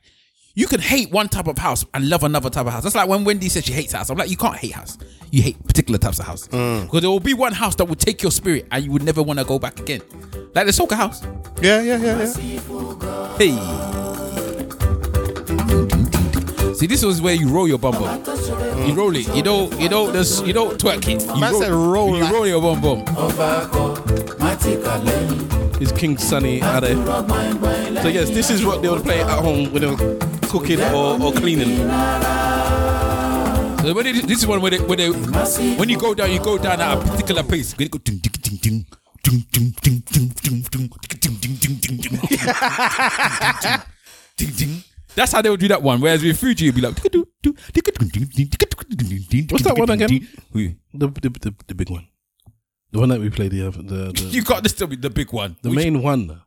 you 0.55 0.67
can 0.67 0.81
hate 0.81 1.11
one 1.11 1.29
type 1.29 1.47
of 1.47 1.59
house 1.59 1.85
and 1.93 2.09
love 2.09 2.25
another 2.25 2.49
type 2.49 2.67
of 2.67 2.73
house. 2.73 2.83
That's 2.83 2.95
like 2.95 3.09
when 3.09 3.25
Wendy 3.25 3.49
said 3.49 3.65
she 3.65 3.75
hates 3.75 3.93
house. 3.93 4.09
I'm 4.09 4.17
like, 4.17 4.31
you 4.31 4.39
can't 4.39 4.57
hate 4.57 4.73
house. 4.73 4.97
You 5.31 5.43
hate 5.43 5.63
particular 5.67 5.99
types 5.99 6.19
of 6.19 6.27
house 6.27 6.49
mm. 6.49 6.85
because 6.85 7.03
there 7.03 7.11
will 7.11 7.21
be 7.21 7.35
one 7.35 7.53
house 7.53 7.75
that 7.77 7.85
will 7.85 7.95
take 7.95 8.23
your 8.23 8.33
spirit 8.33 8.67
and 8.73 8.83
you 8.85 8.91
would 8.91 9.03
never 9.03 9.23
want 9.23 9.39
to 9.39 9.45
go 9.45 9.59
back 9.59 9.79
again. 9.79 10.01
Like 10.55 10.67
the 10.67 10.73
soca 10.73 10.95
house. 10.95 11.23
Yeah, 11.61 11.83
yeah, 11.83 11.99
yeah, 11.99 12.19
yeah. 12.23 13.37
Hey. 13.37 14.26
See, 16.77 16.87
this 16.87 17.03
was 17.03 17.23
where 17.23 17.35
you 17.35 17.49
roll 17.49 17.67
your 17.67 17.79
bum 17.79 17.93
bum. 17.93 18.23
You 18.87 18.95
roll 18.95 19.17
it. 19.17 19.35
You 19.35 19.43
don't. 19.43 19.81
You 19.81 19.89
don't. 19.89 20.13
Just, 20.13 20.47
you 20.47 20.53
don't 20.53 20.79
twerk 20.79 21.09
it. 21.09 21.25
You 21.25 21.41
Man 21.41 21.55
said 21.55 21.71
roll 21.73 22.15
You 22.17 22.25
like- 22.25 22.33
roll 22.33 22.47
your 22.47 22.61
bum 22.61 22.81
bum. 22.83 22.99
is 25.81 25.93
King 25.93 26.19
Sunny 26.19 26.57
Ade. 26.57 26.97
So 28.03 28.09
yes, 28.09 28.29
this 28.31 28.51
is 28.51 28.65
what 28.65 28.83
they 28.83 28.89
would 28.89 29.03
play 29.03 29.21
at 29.21 29.39
home 29.39 29.73
when 29.73 29.83
they 29.83 29.89
were 29.89 30.19
cooking 30.49 30.81
or, 30.81 31.21
or 31.23 31.33
cleaning. 31.33 31.77
So 33.81 33.95
when 33.95 34.05
they, 34.05 34.13
this 34.13 34.41
is 34.41 34.47
one 34.47 34.61
where 34.61 34.71
they, 34.71 34.81
where 34.81 34.97
they, 34.97 35.11
when 35.11 35.89
you 35.89 35.99
go 35.99 36.15
down, 36.15 36.31
you 36.33 36.41
go 36.41 36.59
down 36.59 36.81
at 36.81 36.99
a 36.99 37.01
particular 37.01 37.43
pace. 37.43 37.75
That's 45.17 45.33
how 45.33 45.41
they 45.43 45.49
would 45.51 45.61
do 45.61 45.69
that 45.69 45.83
one. 45.83 46.01
Whereas 46.01 46.23
with 46.23 46.39
Fuji, 46.39 46.67
you'd 46.67 46.75
be 46.75 46.83
like, 46.83 46.95
what's 47.03 47.11
that 49.65 49.75
one 49.77 49.91
again? 49.91 50.29
The, 50.53 50.77
the, 50.93 51.09
the, 51.09 51.55
the 51.67 51.75
big 51.75 51.91
one. 51.91 52.07
The 52.93 52.99
one 53.01 53.09
that 53.09 53.21
we 53.21 53.31
played 53.31 53.51
the, 53.53 53.71
the, 53.71 54.13
the 54.13 54.29
You 54.31 54.43
got 54.43 54.63
this 54.63 54.75
to 54.75 54.87
be 54.87 54.97
the 54.97 55.11
big 55.11 55.33
one. 55.33 55.57
The 55.63 55.71
Which- 55.71 55.77
main 55.79 56.03
one. 56.03 56.43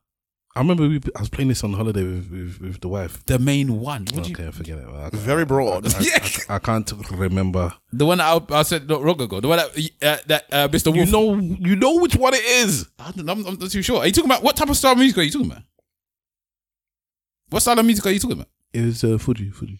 I 0.56 0.60
remember 0.62 0.88
we, 0.90 1.00
I 1.16 1.20
was 1.20 1.30
playing 1.30 1.48
this 1.50 1.64
on 1.64 1.74
holiday 1.74 2.04
with, 2.04 2.30
with, 2.32 2.60
with 2.60 2.82
the 2.82 2.88
wife. 2.90 3.24
The 3.26 3.38
main 3.40 3.80
one. 3.80 4.06
What 4.14 4.24
do 4.24 4.30
you- 4.30 4.52
forget 4.52 4.80
it. 4.80 4.88
I, 4.88 5.10
Very 5.14 5.46
broad. 5.46 5.86
I, 5.94 6.00
Yeah. 6.00 6.28
I, 6.50 6.56
I 6.56 6.60
can't 6.60 6.92
remember. 7.12 7.74
the 7.94 8.06
one 8.06 8.20
I, 8.22 8.40
I 8.50 8.64
said 8.64 8.88
not 8.90 9.04
long 9.04 9.22
ago. 9.22 9.40
The 9.40 9.48
one 9.48 9.58
that, 9.58 9.70
uh, 10.02 10.18
that 10.28 10.46
uh, 10.52 10.68
Mr. 10.68 10.94
Wolf. 10.94 11.08
You 11.08 11.12
know, 11.12 11.36
you 11.40 11.76
know 11.76 11.96
which 12.00 12.16
one 12.16 12.34
it 12.34 12.44
is. 12.44 12.88
I 13.00 13.12
don't, 13.12 13.30
I'm, 13.30 13.46
I'm 13.46 13.58
not 13.60 13.70
too 13.72 13.82
sure. 13.82 14.00
Are 14.00 14.06
you 14.08 14.12
talking 14.12 14.30
about 14.30 14.44
what 14.44 14.56
type 14.56 14.70
of 14.70 14.78
style 14.78 14.94
of 14.94 14.98
music 15.00 15.18
are 15.20 15.24
you 15.24 15.32
talking 15.32 15.52
about? 15.52 15.64
What 17.50 17.62
style 17.62 17.80
of 17.80 17.86
music 17.86 18.06
are 18.06 18.12
you 18.12 18.20
talking 18.20 18.38
about? 18.38 18.48
It 18.74 18.86
was 18.86 19.04
uh, 19.04 19.18
Fuji, 19.18 19.50
Fuji. 19.50 19.80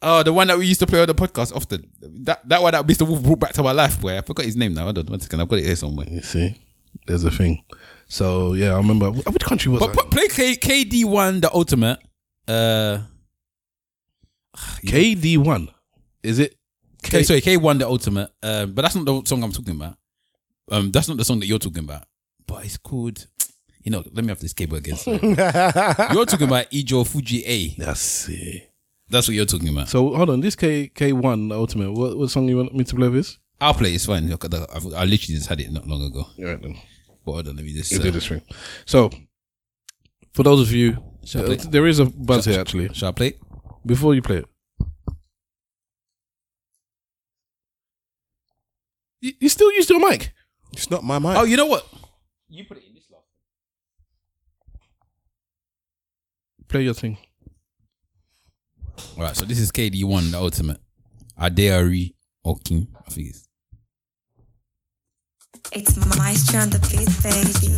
Oh, 0.00 0.22
the 0.22 0.32
one 0.32 0.46
that 0.46 0.56
we 0.58 0.66
used 0.66 0.78
to 0.80 0.86
play 0.86 1.00
on 1.00 1.08
the 1.08 1.14
podcast 1.14 1.54
often. 1.54 1.90
That 2.00 2.48
that 2.48 2.62
one 2.62 2.72
that 2.72 2.86
Mr. 2.86 3.06
Wolf 3.06 3.22
brought 3.22 3.40
back 3.40 3.52
to 3.54 3.62
my 3.62 3.72
life. 3.72 4.00
Boy, 4.00 4.16
I 4.16 4.20
forgot 4.20 4.44
his 4.44 4.56
name 4.56 4.74
now. 4.74 4.84
Hold 4.84 4.98
on 4.98 5.06
one 5.06 5.20
second. 5.20 5.40
I've 5.40 5.48
got 5.48 5.58
it 5.58 5.64
here 5.64 5.74
somewhere. 5.76 6.06
You 6.08 6.20
see, 6.22 6.54
there's 7.06 7.24
a 7.24 7.30
thing. 7.32 7.64
So 8.06 8.52
yeah, 8.54 8.74
I 8.74 8.76
remember. 8.76 9.10
Which 9.10 9.44
country 9.44 9.72
was 9.72 9.80
But 9.80 9.94
that? 9.94 10.10
play 10.10 10.28
K, 10.28 10.54
KD 10.54 11.04
one, 11.04 11.40
the 11.40 11.52
ultimate. 11.52 11.98
Uh, 12.46 12.98
KD 14.86 15.38
one. 15.38 15.68
Is 16.22 16.38
it? 16.38 16.54
K, 17.02 17.22
sorry, 17.22 17.40
K 17.40 17.56
one, 17.56 17.78
the 17.78 17.86
ultimate. 17.88 18.30
Um, 18.42 18.72
but 18.74 18.82
that's 18.82 18.94
not 18.94 19.04
the 19.04 19.22
song 19.24 19.42
I'm 19.42 19.52
talking 19.52 19.74
about. 19.76 19.96
Um, 20.70 20.90
that's 20.90 21.08
not 21.08 21.16
the 21.16 21.24
song 21.24 21.40
that 21.40 21.46
you're 21.46 21.58
talking 21.58 21.84
about. 21.84 22.04
But 22.46 22.64
it's 22.64 22.76
called. 22.76 23.26
You 23.88 23.92
know, 23.92 24.04
let 24.12 24.22
me 24.22 24.28
have 24.28 24.38
this 24.38 24.52
cable 24.52 24.76
again. 24.76 24.96
sorry. 24.98 25.18
you're 25.22 26.26
talking 26.26 26.46
about 26.46 26.70
Ijo 26.70 27.06
Fuji 27.08 27.42
A. 27.46 27.68
That's 27.78 28.28
it. 28.28 28.70
That's 29.08 29.26
what 29.26 29.34
you're 29.34 29.46
talking 29.46 29.70
about. 29.70 29.88
So 29.88 30.14
hold 30.14 30.28
on, 30.28 30.40
this 30.42 30.54
K 30.54 30.88
K 30.88 31.14
one 31.14 31.50
ultimate. 31.50 31.90
What 31.92 32.18
what 32.18 32.28
song 32.28 32.46
you 32.50 32.58
want 32.58 32.74
me 32.74 32.84
to 32.84 32.94
play 32.94 33.08
this? 33.08 33.38
I'll 33.62 33.72
play. 33.72 33.94
It's 33.94 34.04
fine. 34.04 34.28
Look, 34.28 34.44
I, 34.44 34.48
I 34.58 35.04
literally 35.06 35.16
just 35.16 35.46
had 35.48 35.58
it 35.62 35.72
not 35.72 35.86
long 35.86 36.02
ago. 36.04 36.26
Right 36.38 36.60
then, 36.60 36.76
But 37.24 37.32
hold 37.32 37.48
on, 37.48 37.56
let 37.56 37.64
me 37.64 37.72
just. 37.72 37.90
you 37.90 37.98
Uh, 37.98 38.02
do 38.02 38.10
this 38.10 38.26
thing. 38.26 38.42
So 38.84 39.08
for 40.34 40.42
those 40.42 40.60
of 40.60 40.70
you, 40.70 40.98
Shall 41.24 41.40
I 41.40 41.44
uh, 41.44 41.46
play? 41.46 41.56
there 41.70 41.86
is 41.86 41.98
a 41.98 42.04
buzz 42.04 42.44
Shall- 42.44 42.52
here 42.52 42.60
actually. 42.60 42.92
Shall 42.92 43.08
I 43.08 43.12
play? 43.12 43.26
it? 43.28 43.38
Before 43.86 44.14
you 44.14 44.20
play 44.20 44.36
it, 44.44 44.48
you, 49.22 49.32
you 49.40 49.48
still 49.48 49.72
use 49.72 49.88
your 49.88 50.00
mic. 50.10 50.34
It's 50.74 50.90
not 50.90 51.02
my 51.04 51.18
mic. 51.18 51.38
Oh, 51.38 51.44
you 51.44 51.56
know 51.56 51.64
what? 51.64 51.86
You 52.50 52.66
put 52.66 52.76
it 52.76 52.84
in 52.86 52.94
this 52.94 53.04
last. 53.10 53.24
Play 56.68 56.82
your 56.82 56.94
thing. 56.94 57.16
All 59.16 59.22
right, 59.24 59.34
so 59.34 59.44
this 59.46 59.58
is 59.58 59.72
KD 59.72 60.04
one, 60.04 60.30
the 60.30 60.38
ultimate. 60.38 60.78
Adeari 61.40 62.14
Okin, 62.44 62.88
I 63.06 63.10
think 63.10 63.28
it's. 63.28 63.48
It's 65.72 65.96
Maestro 66.18 66.60
on 66.60 66.70
the 66.70 66.78
beat, 66.80 67.08
baby. 67.22 67.74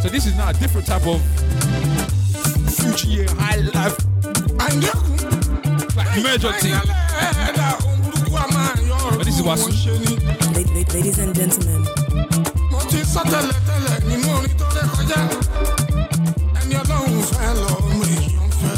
So 0.00 0.08
this 0.08 0.26
is 0.26 0.36
now 0.36 0.50
a 0.50 0.54
different 0.54 0.86
type 0.86 1.06
of 1.06 1.20
future 2.74 3.26
high 3.34 3.56
life, 3.56 3.96
like 5.96 6.22
merger 6.22 6.52
thing. 6.52 6.74
Um. 6.74 8.01
But 9.32 9.38
this 9.38 9.38
is 9.38 9.42
what. 9.42 9.58
La- 9.58 9.64
la- 9.64 10.92
Ladies 10.92 11.18
and 11.18 11.34
gentlemen, 11.34 11.82
mo 12.70 12.78
ti 12.90 12.98
sọ 13.12 13.22
tẹ́lẹ̀ 13.32 13.58
tẹ́lẹ̀ 13.66 13.96
nínú 14.08 14.28
orin 14.36 14.54
tó 14.60 14.66
ré 14.74 14.82
kọjá 14.92 15.20
ẹni 16.60 16.74
ọlọ́run 16.82 17.22
fẹ́ 17.30 17.50
lọ 17.60 17.66
ọmọ 17.78 18.04
èèyàn 18.16 18.50
fẹ́ 18.60 18.76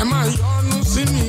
ẹ 0.00 0.02
máa 0.10 0.24
yọnu 0.38 0.76
sí 0.92 1.02
mi. 1.12 1.24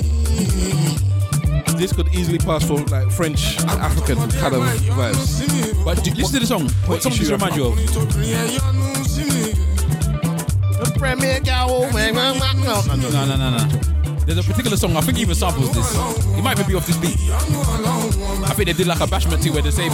This 1.80 1.92
could 1.94 2.10
easily 2.14 2.38
pass 2.40 2.64
for 2.64 2.80
like 2.94 3.10
French 3.12 3.58
and 3.60 3.80
African 3.88 4.18
kind 4.42 4.54
of 4.56 4.62
vibes. 4.98 5.26
But 5.86 6.04
do- 6.04 6.12
listen 6.16 6.34
to 6.34 6.40
the 6.40 6.48
song. 6.48 6.70
What 6.88 7.02
song 7.04 7.12
does 7.14 7.28
it 7.30 7.32
remind 7.32 7.56
you 7.58 7.66
of? 7.66 7.74
Obìnrin 7.74 8.36
ẹ 8.42 8.44
yọnu 8.58 8.88
sí 9.14 9.24
mi. 9.34 9.44
No, 13.14 13.26
no, 13.26 13.36
no, 13.36 13.50
no. 13.58 13.64
There's 14.26 14.40
a 14.40 14.44
particular 14.44 14.76
song. 14.78 14.96
I 14.98 15.02
think 15.02 15.18
he 15.18 15.24
even 15.24 15.36
samples 15.36 15.72
this. 15.74 15.96
It 16.38 16.42
might 16.44 16.58
even 16.58 16.68
be 16.68 16.76
off 16.76 16.88
this 16.88 16.98
beat. 16.98 17.18
I 17.32 18.54
think 18.56 18.68
they 18.68 18.74
did 18.74 18.88
like 18.88 19.00
a 19.00 19.06
bashment 19.06 19.42
too 19.44 19.54
where 19.54 19.62
they 19.62 19.72
say, 19.72 19.88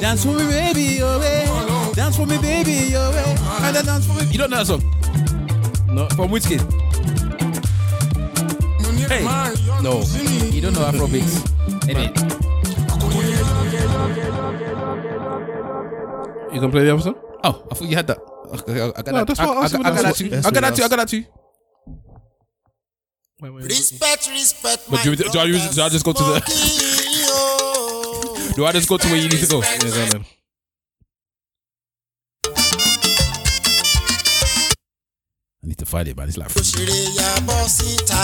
"Dance 0.00 0.22
for 0.24 0.32
me, 0.32 0.44
baby, 0.46 0.82
your 1.00 1.18
way. 1.18 1.46
Dance 1.94 2.16
for 2.16 2.26
me, 2.26 2.36
baby, 2.38 2.90
your 2.92 3.10
way." 3.10 3.36
And 3.62 3.74
then 3.76 3.84
dance 3.86 4.06
for 4.06 4.12
me. 4.14 4.24
You 4.30 4.38
don't 4.38 4.50
know 4.50 4.58
that 4.62 4.66
song? 4.66 4.82
No, 5.88 6.06
From 6.10 6.30
which 6.30 6.44
kid? 6.46 6.60
Hey, 9.08 9.22
no, 9.82 10.02
you 10.52 10.60
don't 10.60 10.74
know 10.74 10.84
Afrobeats. 10.90 11.40
Innit? 11.88 12.12
you 16.52 16.60
can 16.60 16.70
play 16.70 16.84
the 16.84 16.92
other 16.92 17.02
song. 17.02 17.14
Oh, 17.44 17.66
I 17.70 17.74
thought 17.74 17.88
you 17.88 17.96
had 17.96 18.06
that. 18.08 18.18
Okay, 18.18 18.80
I, 18.80 18.86
I 18.88 18.90
got 18.92 19.06
No, 19.06 19.12
that. 19.18 19.26
that's 19.28 19.40
I, 19.40 19.46
what 19.46 19.56
I 19.56 19.60
I, 19.60 19.64
asked 19.64 19.74
I, 19.74 19.78
you 19.78 19.84
I 19.86 20.40
too. 20.40 20.48
I 20.48 20.50
got 20.50 20.52
that 20.60 20.64
I 20.64 20.70
too. 20.76 20.82
I 20.84 20.88
got 20.88 20.96
that 20.96 21.08
too. 21.08 21.24
Wait, 23.40 23.50
wait, 23.50 23.62
wait. 23.62 23.70
Respect, 23.70 24.28
respect. 24.30 24.82
But 24.90 25.02
do, 25.02 25.10
you- 25.10 25.16
do 25.16 25.38
I 25.38 25.44
use? 25.44 25.74
Do 25.74 25.82
I 25.82 25.88
just 25.90 26.04
go 26.04 26.12
to 26.12 26.22
the? 26.22 26.40
Do 28.56 28.64
I 28.64 28.72
just 28.72 28.88
go 28.88 28.96
to 28.96 29.06
where 29.08 29.16
you 29.18 29.28
need 29.28 29.40
to 29.40 29.46
go? 29.46 29.60
Yeah, 29.60 29.78
go 29.78 29.86
on 29.88 30.08
then. 30.10 30.24
I 35.62 35.66
need 35.68 35.78
to 35.78 35.86
find 35.86 36.06
it, 36.08 36.16
man. 36.16 36.28
It's 36.28 36.36
like. 36.38 36.48
Òṣèré 36.60 36.98
yàbọ̀ 37.18 37.68
síta. 37.76 38.22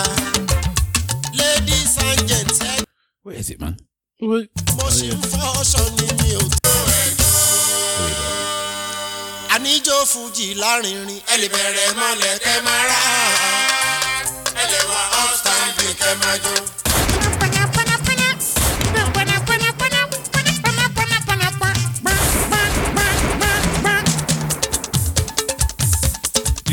Ladies 1.39 1.93
and 2.07 2.21
gents, 2.29 2.59
ẹ 2.61 2.85
Where 3.25 3.37
is 3.37 3.51
it, 3.51 3.61
man? 3.61 3.77
Wait. 4.21 4.51
mo 4.79 4.87
ṣì 4.97 5.09
ń 5.13 5.21
fọ́ṣọ 5.33 5.83
ni 5.99 6.07
mi 6.21 6.31
ò 6.41 6.43
tó 6.65 6.75
ẹ̀gbọ́n. 7.03 8.13
Àníjó 9.55 9.97
Fújì 10.13 10.47
lárinrin, 10.63 11.21
ẹ 11.33 11.35
lè 11.41 11.49
bẹ̀rẹ̀ 11.55 11.91
mọ́lẹ̀ 12.01 12.33
kẹ́ 12.45 12.57
máa 12.67 12.83
rà 12.91 12.99
á. 13.11 13.62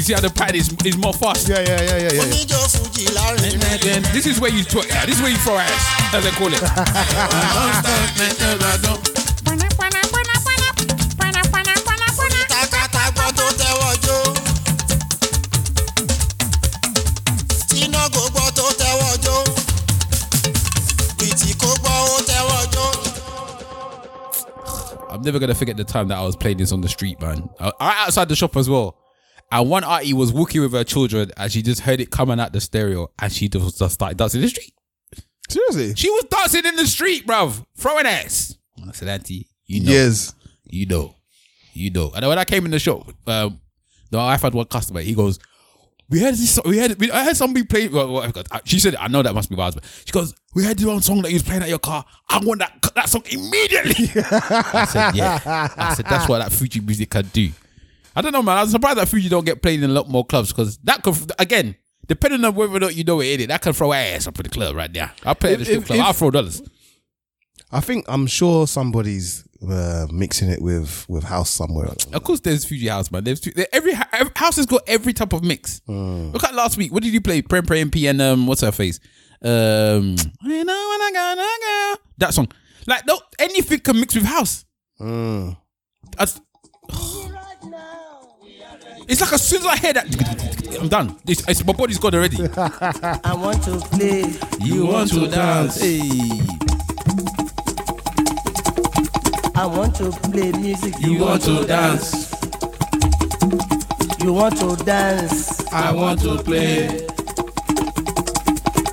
See 0.09 0.15
how 0.15 0.21
the 0.21 0.29
pad 0.29 0.55
is 0.55 0.73
is 0.85 0.97
more 0.97 1.13
fast. 1.13 1.47
Yeah, 1.47 1.59
yeah, 1.61 1.81
yeah, 1.81 1.97
yeah, 1.97 2.13
yeah. 2.13 2.23
Oníjó 2.23 2.57
Fújì 2.73 3.05
lárinrin. 3.13 3.61
And 3.71 3.81
then 3.81 4.01
this 4.13 4.25
is 4.25 4.39
where 4.39 4.51
you 4.51 4.63
twerk. 4.65 4.89
Yeah, 4.89 5.05
this 5.05 5.15
is 5.15 5.21
where 5.21 5.31
you 5.31 5.37
throw 5.37 5.57
ass, 5.57 6.13
as 6.13 6.23
they 6.23 6.31
call 6.31 6.51
it. 6.53 6.63
I'm 25.19 25.25
never 25.25 25.37
gonna 25.39 25.53
forget 25.53 25.75
the 25.75 25.83
time 25.83 26.07
that 26.07 26.17
I 26.17 26.23
was 26.23 26.37
playing 26.37 26.57
this 26.57 26.71
on 26.71 26.79
the 26.79 26.87
street, 26.87 27.19
man. 27.19 27.49
I, 27.59 27.71
I 27.79 28.05
outside 28.05 28.29
the 28.29 28.37
shop 28.37 28.55
as 28.55 28.69
well. 28.69 28.97
And 29.51 29.69
one 29.69 29.83
auntie 29.83 30.13
was 30.13 30.31
walking 30.31 30.61
with 30.61 30.71
her 30.71 30.85
children, 30.85 31.31
and 31.35 31.51
she 31.51 31.61
just 31.61 31.81
heard 31.81 31.99
it 31.99 32.09
coming 32.09 32.39
out 32.39 32.53
the 32.53 32.61
stereo, 32.61 33.11
and 33.19 33.29
she 33.33 33.49
just, 33.49 33.77
just 33.79 33.95
started 33.95 34.17
dancing 34.17 34.39
in 34.39 34.43
the 34.45 34.49
street. 34.49 34.73
Seriously? 35.49 35.93
She 35.95 36.09
was 36.09 36.23
dancing 36.29 36.65
in 36.65 36.75
the 36.77 36.87
street, 36.87 37.27
bruv, 37.27 37.65
throwing 37.75 38.05
ass. 38.05 38.55
I 38.87 38.91
said, 38.93 39.09
Auntie, 39.09 39.49
you 39.65 39.83
know, 39.83 39.91
Yes. 39.91 40.33
you 40.63 40.85
know, 40.85 41.15
you 41.73 41.91
know. 41.91 42.11
And 42.15 42.25
when 42.27 42.37
I 42.39 42.45
came 42.45 42.63
in 42.63 42.71
the 42.71 42.79
shop, 42.79 43.11
um, 43.27 43.59
no, 44.11 44.19
I've 44.19 44.41
had 44.41 44.53
one 44.53 44.67
customer. 44.67 45.01
He 45.01 45.15
goes, 45.15 45.37
"We 46.09 46.19
heard 46.21 46.33
this. 46.35 46.59
We 46.65 46.77
heard. 46.77 46.99
We, 46.99 47.11
I 47.11 47.23
heard 47.23 47.37
somebody 47.37 47.65
play." 47.65 47.87
Well, 47.87 48.11
well, 48.11 48.31
she 48.65 48.79
said, 48.79 48.95
"I 48.95 49.07
know 49.07 49.21
that 49.21 49.33
must 49.33 49.49
be 49.49 49.55
my 49.55 49.63
husband." 49.65 49.85
She 50.05 50.11
goes, 50.11 50.33
"We 50.55 50.63
heard 50.63 50.77
the 50.77 50.87
one 50.87 51.01
song 51.01 51.21
that 51.21 51.29
you 51.29 51.35
was 51.35 51.43
playing 51.43 51.61
at 51.63 51.69
your 51.69 51.79
car. 51.79 52.05
I 52.29 52.39
want 52.43 52.59
that 52.59 52.81
that 52.95 53.09
song 53.09 53.23
immediately." 53.29 54.09
I 54.31 54.85
said, 54.85 55.15
"Yeah." 55.15 55.39
I 55.77 55.93
said, 55.93 56.05
"That's 56.05 56.27
what 56.27 56.39
that 56.39 56.51
Fuji 56.51 56.79
music 56.81 57.09
can 57.09 57.25
do." 57.27 57.51
I 58.15 58.21
don't 58.21 58.31
know, 58.33 58.43
man. 58.43 58.57
I'm 58.57 58.67
surprised 58.67 58.97
that 58.97 59.07
Fuji 59.07 59.29
don't 59.29 59.45
get 59.45 59.61
played 59.61 59.81
in 59.83 59.89
a 59.89 59.93
lot 59.93 60.09
more 60.09 60.25
clubs 60.25 60.51
because 60.51 60.77
that 60.79 61.03
could 61.03 61.15
again. 61.39 61.75
Depending 62.07 62.43
on 62.43 62.55
whether 62.55 62.75
or 62.75 62.79
not 62.79 62.95
you 62.95 63.03
know 63.03 63.19
it, 63.21 63.39
innit, 63.39 63.49
that 63.49 63.61
can 63.61 63.71
throw 63.71 63.93
ass 63.93 64.25
up 64.25 64.39
in 64.39 64.43
the 64.43 64.49
club 64.49 64.75
right 64.75 64.91
there. 64.91 65.11
I'll 65.23 65.35
play 65.35 65.53
at 65.53 65.59
the 65.59 65.65
strip 65.65 65.81
if- 65.81 65.85
club. 65.85 65.99
if- 65.99 66.05
I'll 66.05 66.13
throw 66.13 66.31
dollars. 66.31 66.61
I 67.71 67.81
think 67.81 68.05
I'm 68.07 68.25
sure 68.25 68.65
somebody's 68.65 69.43
uh, 69.67 70.07
mixing 70.11 70.49
it 70.49 70.61
with 70.61 71.05
with 71.09 71.23
house 71.23 71.49
somewhere. 71.49 71.89
Of 72.13 72.23
course, 72.23 72.39
there's 72.41 72.65
Fuji 72.65 72.87
House, 72.87 73.11
man. 73.11 73.23
There's 73.23 73.41
there- 73.41 73.67
every, 73.73 73.93
every 74.13 74.31
house 74.35 74.55
has 74.57 74.65
got 74.65 74.81
every 74.87 75.13
type 75.13 75.33
of 75.33 75.43
mix. 75.43 75.81
Look 75.87 76.43
at 76.43 76.53
last 76.55 76.77
week. 76.77 76.91
What 76.93 77.03
did 77.03 77.13
you 77.13 77.21
play? 77.21 77.41
Prem 77.41 77.65
Prem 77.65 77.89
MP 77.91 78.09
and 78.09 78.21
um, 78.21 78.47
what's 78.47 78.61
her 78.61 78.71
face? 78.71 78.99
Um, 79.41 80.15
I 80.43 80.63
know 80.63 80.89
when 80.89 81.01
I 81.01 81.11
got 81.13 81.37
I 81.39 81.93
got 81.95 81.99
that 82.19 82.33
song. 82.33 82.47
Like 82.87 83.05
no, 83.05 83.19
anything 83.39 83.79
can 83.79 83.99
mix 83.99 84.15
with 84.15 84.25
house. 84.25 84.65
Mm. 84.99 85.57
That's- 86.17 86.39
it's 86.89 87.25
It's 89.11 89.21
like 89.21 89.33
as 89.33 89.47
soon 89.47 89.59
as 89.61 89.65
I 89.65 89.77
hear 89.77 89.93
that, 89.93 90.77
I'm 90.79 90.87
done. 90.87 91.17
It's, 91.27 91.47
it's, 91.49 91.65
my 91.65 91.73
body's 91.73 91.97
gone 91.97 92.13
already. 92.13 92.37
I 92.57 93.33
want 93.35 93.63
to 93.63 93.79
play. 93.79 94.23
You 94.61 94.85
want 94.85 95.09
to 95.11 95.27
dance? 95.27 95.81
Hey. 95.81 96.68
I 99.59 99.65
want 99.65 99.93
to 99.97 100.09
play 100.31 100.53
music. 100.53 100.97
You 101.01 101.19
want 101.19 101.43
to 101.43 101.65
dance? 101.65 102.31
You 104.23 104.31
want 104.31 104.57
to 104.59 104.73
dance. 104.85 105.67
I 105.73 105.91
want 105.91 106.21
to 106.21 106.37
play. 106.41 107.05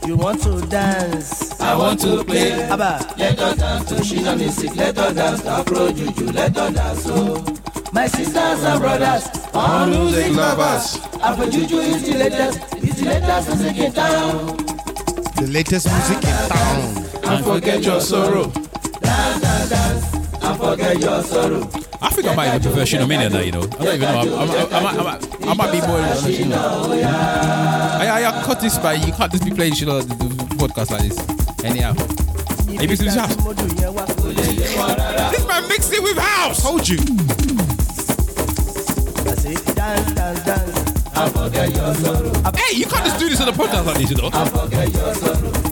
You 0.04 0.16
want 0.16 0.42
to 0.42 0.60
dance. 0.66 1.60
I 1.60 1.76
want 1.76 2.00
to 2.00 2.24
play. 2.24 2.64
Abba. 2.64 3.14
Let 3.16 3.38
us 3.38 3.56
dance 3.56 3.88
to 3.90 3.94
Shina 3.94 4.36
music. 4.36 4.74
Let 4.74 4.98
us 4.98 5.14
dance 5.14 5.42
to 5.42 5.50
Afro 5.50 5.92
Juju. 5.92 6.32
Let 6.32 6.56
us 6.58 6.74
dance 6.74 7.06
oh. 7.10 7.44
My 7.92 8.08
sisters 8.08 8.64
and 8.64 8.80
brothers, 8.80 9.28
all 9.54 9.86
music 9.86 10.34
lovers. 10.34 10.98
Afro 11.22 11.48
Juju 11.48 11.76
is 11.76 12.02
the 12.02 12.18
latest. 12.18 12.58
It's 12.82 13.00
the 13.00 13.04
latest 13.04 13.48
music 13.50 13.78
in 13.78 13.92
town. 13.92 14.56
The 15.36 15.46
latest 15.46 15.86
music 15.86 16.24
in 16.24 16.48
town. 16.48 17.06
And 17.22 17.44
forget 17.44 17.84
your 17.84 18.00
sorrow. 18.00 18.46
Dance, 18.50 19.40
dance, 19.40 19.70
dance. 19.70 20.15
And 20.46 20.58
forget 20.60 21.00
your 21.00 21.22
sorrow. 21.24 21.68
I 22.00 22.10
think 22.10 22.28
I 22.28 22.34
might 22.36 22.48
even 22.48 22.62
prefer 22.62 22.82
Shinomania 22.82 23.32
now, 23.32 23.40
you 23.40 23.50
know. 23.50 23.62
I 23.62 23.66
don't 23.66 23.94
even 23.94 24.00
know. 24.00 24.36
I, 24.38 24.80
might, 24.80 24.94
I, 25.42 25.50
I 25.50 25.70
be 25.72 25.80
more. 25.86 25.98
on. 25.98 26.04
I, 28.00 28.06
I, 28.06 28.24
I 28.28 28.44
cut 28.44 28.60
this 28.60 28.78
by 28.78 28.94
you 28.94 29.12
can't 29.12 29.32
just 29.32 29.44
be 29.44 29.50
playing 29.50 29.72
Shino 29.72 30.06
the, 30.06 30.14
the 30.14 30.24
podcast 30.54 30.92
like 30.92 31.02
this. 31.02 31.18
Anyhow. 31.64 31.94
Are 31.94 32.82
you 32.82 32.88
mixing 32.88 33.06
this 33.06 33.16
house? 33.16 33.34
This 35.32 35.46
man 35.48 35.68
mixed 35.68 35.92
it 35.92 36.02
with 36.02 36.16
house. 36.16 36.62
Told 36.62 36.88
you. 36.88 36.98
I. 42.44 42.52
Hey, 42.56 42.76
you 42.76 42.86
can't 42.86 43.04
just 43.04 43.18
do 43.18 43.28
this 43.28 43.40
on 43.40 43.46
the 43.46 43.52
podcast 43.52 43.86
like 43.86 43.98
this, 43.98 44.10
you 44.10 44.16
know. 44.16 44.30
And 44.32 44.50
forget 44.50 44.92
your 44.92 45.14
sorrow. 45.14 45.66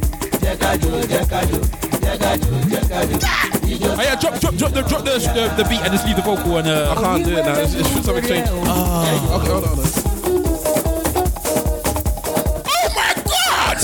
Oh 3.66 4.02
yeah, 4.02 4.14
drop, 4.16 4.38
drop, 4.40 4.54
drop 4.56 4.72
the, 4.72 4.82
drop 4.82 5.04
the, 5.04 5.12
the, 5.12 5.62
the 5.62 5.68
beat 5.68 5.80
and 5.80 5.90
just 5.92 6.04
leave 6.06 6.16
the 6.16 6.22
vocal 6.22 6.58
and 6.58 6.68
uh. 6.68 6.94
I 6.96 7.00
can't 7.00 7.24
do 7.24 7.36
it 7.38 7.44
now. 7.44 7.60
It's, 7.60 7.74
it's 7.74 7.88
something 8.04 8.22
changed. 8.24 8.50
Oh. 8.52 9.38
Okay, 9.40 9.48
hold 9.48 9.64
on. 9.64 9.70
Hold 9.70 9.78
on. 9.78 9.84
oh 12.68 12.88
my 12.94 13.14
god! 13.24 13.78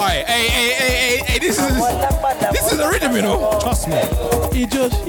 Alright, 0.00 0.26
hey, 0.26 0.48
hey, 0.48 0.72
hey, 0.72 0.90
hey, 0.90 1.16
hey, 1.24 1.38
this 1.38 1.58
is 1.58 1.76
this 2.50 2.72
is 2.72 2.78
a 2.80 2.88
rhythm, 2.88 3.14
you 3.14 3.22
know. 3.22 3.58
Trust 3.60 3.86
me. 3.86 4.00
He 4.52 4.66
just 4.66 5.00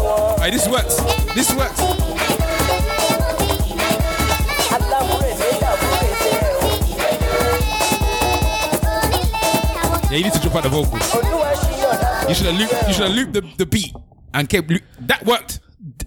Alright, 0.00 0.52
this 0.52 0.68
works. 0.68 0.96
This 1.34 1.54
works. 1.54 2.13
Yeah, 10.14 10.18
you 10.18 10.24
need 10.26 10.32
to 10.34 10.38
drop 10.40 10.54
out 10.54 10.62
the 10.62 10.68
vocals. 10.68 11.12
You 12.28 12.34
should 12.34 12.46
have 12.46 12.56
looped. 12.56 12.86
You 12.86 12.94
should 12.94 13.06
have 13.08 13.16
looped 13.16 13.32
the, 13.32 13.40
the 13.58 13.66
beat 13.66 13.92
and 14.32 14.48
kept 14.48 14.70
loop. 14.70 14.82
That 15.00 15.24
worked. 15.26 15.58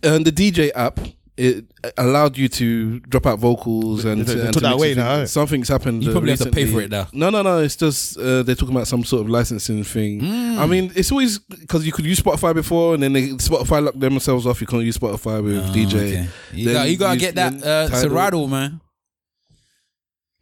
and 0.01 0.25
the 0.25 0.31
DJ 0.31 0.71
app 0.75 0.99
it 1.35 1.65
allowed 1.97 2.35
you 2.37 2.47
to 2.49 2.99
drop 3.01 3.27
out 3.27 3.37
vocals 3.37 4.05
and, 4.05 4.25
They- 4.25 4.33
they 4.33 4.39
and 4.45 4.53
took 4.53 4.63
to 4.63 4.69
that 4.69 4.73
away 4.73 4.95
now? 4.95 5.23
Something's 5.25 5.67
happened. 5.67 6.03
You 6.03 6.09
uh, 6.09 6.13
probably 6.13 6.31
have 6.31 6.39
to 6.39 6.49
pay 6.51 6.65
for 6.65 6.81
it 6.81 6.89
now. 6.89 7.07
No, 7.13 7.29
no, 7.29 7.41
no. 7.43 7.59
It's 7.59 7.75
just 7.75 8.17
uh, 8.17 8.41
they're 8.43 8.55
talking 8.55 8.73
about 8.75 8.87
some 8.87 9.03
sort 9.03 9.21
of 9.23 9.29
licensing 9.29 9.83
thing. 9.83 10.23
I 10.57 10.65
mean, 10.65 10.91
it's 10.95 11.11
always 11.11 11.37
because 11.39 11.85
you 11.85 11.91
could 11.91 12.05
use 12.05 12.19
Spotify 12.21 12.55
before, 12.55 12.93
and 12.95 13.03
then 13.03 13.11
they, 13.13 13.27
Spotify 13.33 13.83
locked 13.83 13.99
themselves 13.99 14.47
off. 14.47 14.61
You 14.61 14.67
can't 14.67 14.83
use 14.83 14.97
Spotify 14.97 15.43
with 15.43 15.63
DJ. 15.75 15.93
Oh, 15.93 15.97
Okay. 15.97 16.27
You 16.53 16.73
got 16.73 16.89
you 16.89 16.97
gotta 16.97 17.13
use- 17.15 17.21
get 17.21 17.35
that 17.35 17.59
then 17.59 17.63
uh, 17.69 17.87
Tidal. 17.89 17.99
Serato, 18.09 18.47
man. 18.47 18.81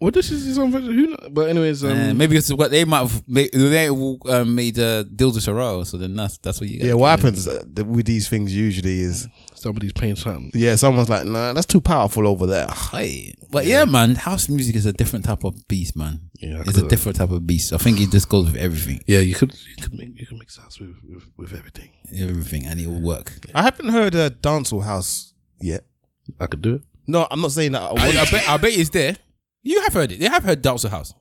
Well, 0.06 0.12
this 0.12 0.30
is 0.30 0.46
his 0.46 0.60
own 0.60 0.72
version. 0.72 0.94
Who? 0.94 1.08
Know? 1.08 1.18
But 1.32 1.50
anyways, 1.50 1.84
um, 1.84 1.90
Uh, 1.90 2.14
maybe 2.14 2.38
it's 2.38 2.54
what 2.54 2.70
they 2.70 2.86
might 2.86 3.00
have 3.00 3.28
made. 3.28 3.50
They 3.52 3.88
um, 3.88 4.54
made 4.54 4.78
uh, 4.78 5.02
deals 5.02 5.34
with 5.34 5.44
Serato, 5.46 5.84
so 5.84 5.98
then 5.98 6.16
that's 6.16 6.38
that's 6.38 6.62
what 6.62 6.70
you. 6.70 6.78
Yeah, 6.88 6.94
what 6.94 7.10
happens 7.10 7.48
uh, 7.48 7.64
th- 7.76 7.88
with 7.88 8.06
these 8.06 8.30
things 8.30 8.56
usually 8.56 9.00
is 9.00 9.28
somebody's 9.56 9.94
paying 9.94 10.16
something. 10.16 10.52
yeah, 10.54 10.76
someone's 10.76 11.10
like, 11.10 11.26
nah, 11.26 11.54
that's 11.54 11.66
too 11.66 11.82
powerful 11.82 12.28
over 12.28 12.46
there. 12.46 12.68
Hey, 12.92 13.34
but 13.50 13.66
yeah, 13.66 13.84
man, 13.86 14.14
house 14.14 14.48
music 14.48 14.76
is 14.76 14.86
a 14.86 14.94
different 14.94 15.26
type 15.26 15.44
of 15.44 15.56
beast, 15.68 15.96
man. 15.98 16.30
Yeah, 16.40 16.58
I 16.58 16.60
it's 16.62 16.78
a 16.78 16.82
could- 16.82 16.90
different 16.92 17.16
type 17.18 17.32
of 17.32 17.48
beast. 17.48 17.74
I 17.74 17.78
think 17.78 18.00
it 18.00 18.12
just 18.12 18.30
goes 18.30 18.46
with 18.52 18.58
everything, 18.62 19.00
Yeah, 19.08 19.22
you 19.22 19.34
could 19.34 19.54
you 19.76 19.82
could 19.82 19.94
make, 19.96 20.20
you 20.20 20.28
could 20.28 20.38
mix 20.38 20.58
house 20.58 20.80
with, 20.80 20.94
with 21.10 21.24
with 21.36 21.52
everything. 21.54 21.90
everything, 22.16 22.68
and 22.68 22.80
it 22.80 22.86
will 22.86 23.02
work. 23.02 23.32
I 23.56 23.64
haven't 23.64 23.90
heard 23.90 24.14
a 24.14 24.30
dancehall 24.30 24.84
house 24.84 25.34
yet. 25.60 25.84
I 26.40 26.46
could 26.46 26.62
do 26.62 26.76
it. 26.76 26.82
No, 27.08 27.28
I'm 27.32 27.42
not 27.42 27.52
saying 27.52 27.72
that. 27.74 27.82
I, 27.82 27.88
I, 27.88 27.92
want- 27.92 28.18
I 28.18 28.26
bet, 28.32 28.50
I 28.50 28.58
bet 28.58 28.74
it's 28.78 28.90
there. 28.92 29.16
You 29.66 29.82
have 29.82 29.94
heard 29.94 30.12
it. 30.14 30.20
You 30.22 30.30
have 30.30 30.44
heard 30.44 30.62
Dancer 30.62 30.88
House. 30.90 31.14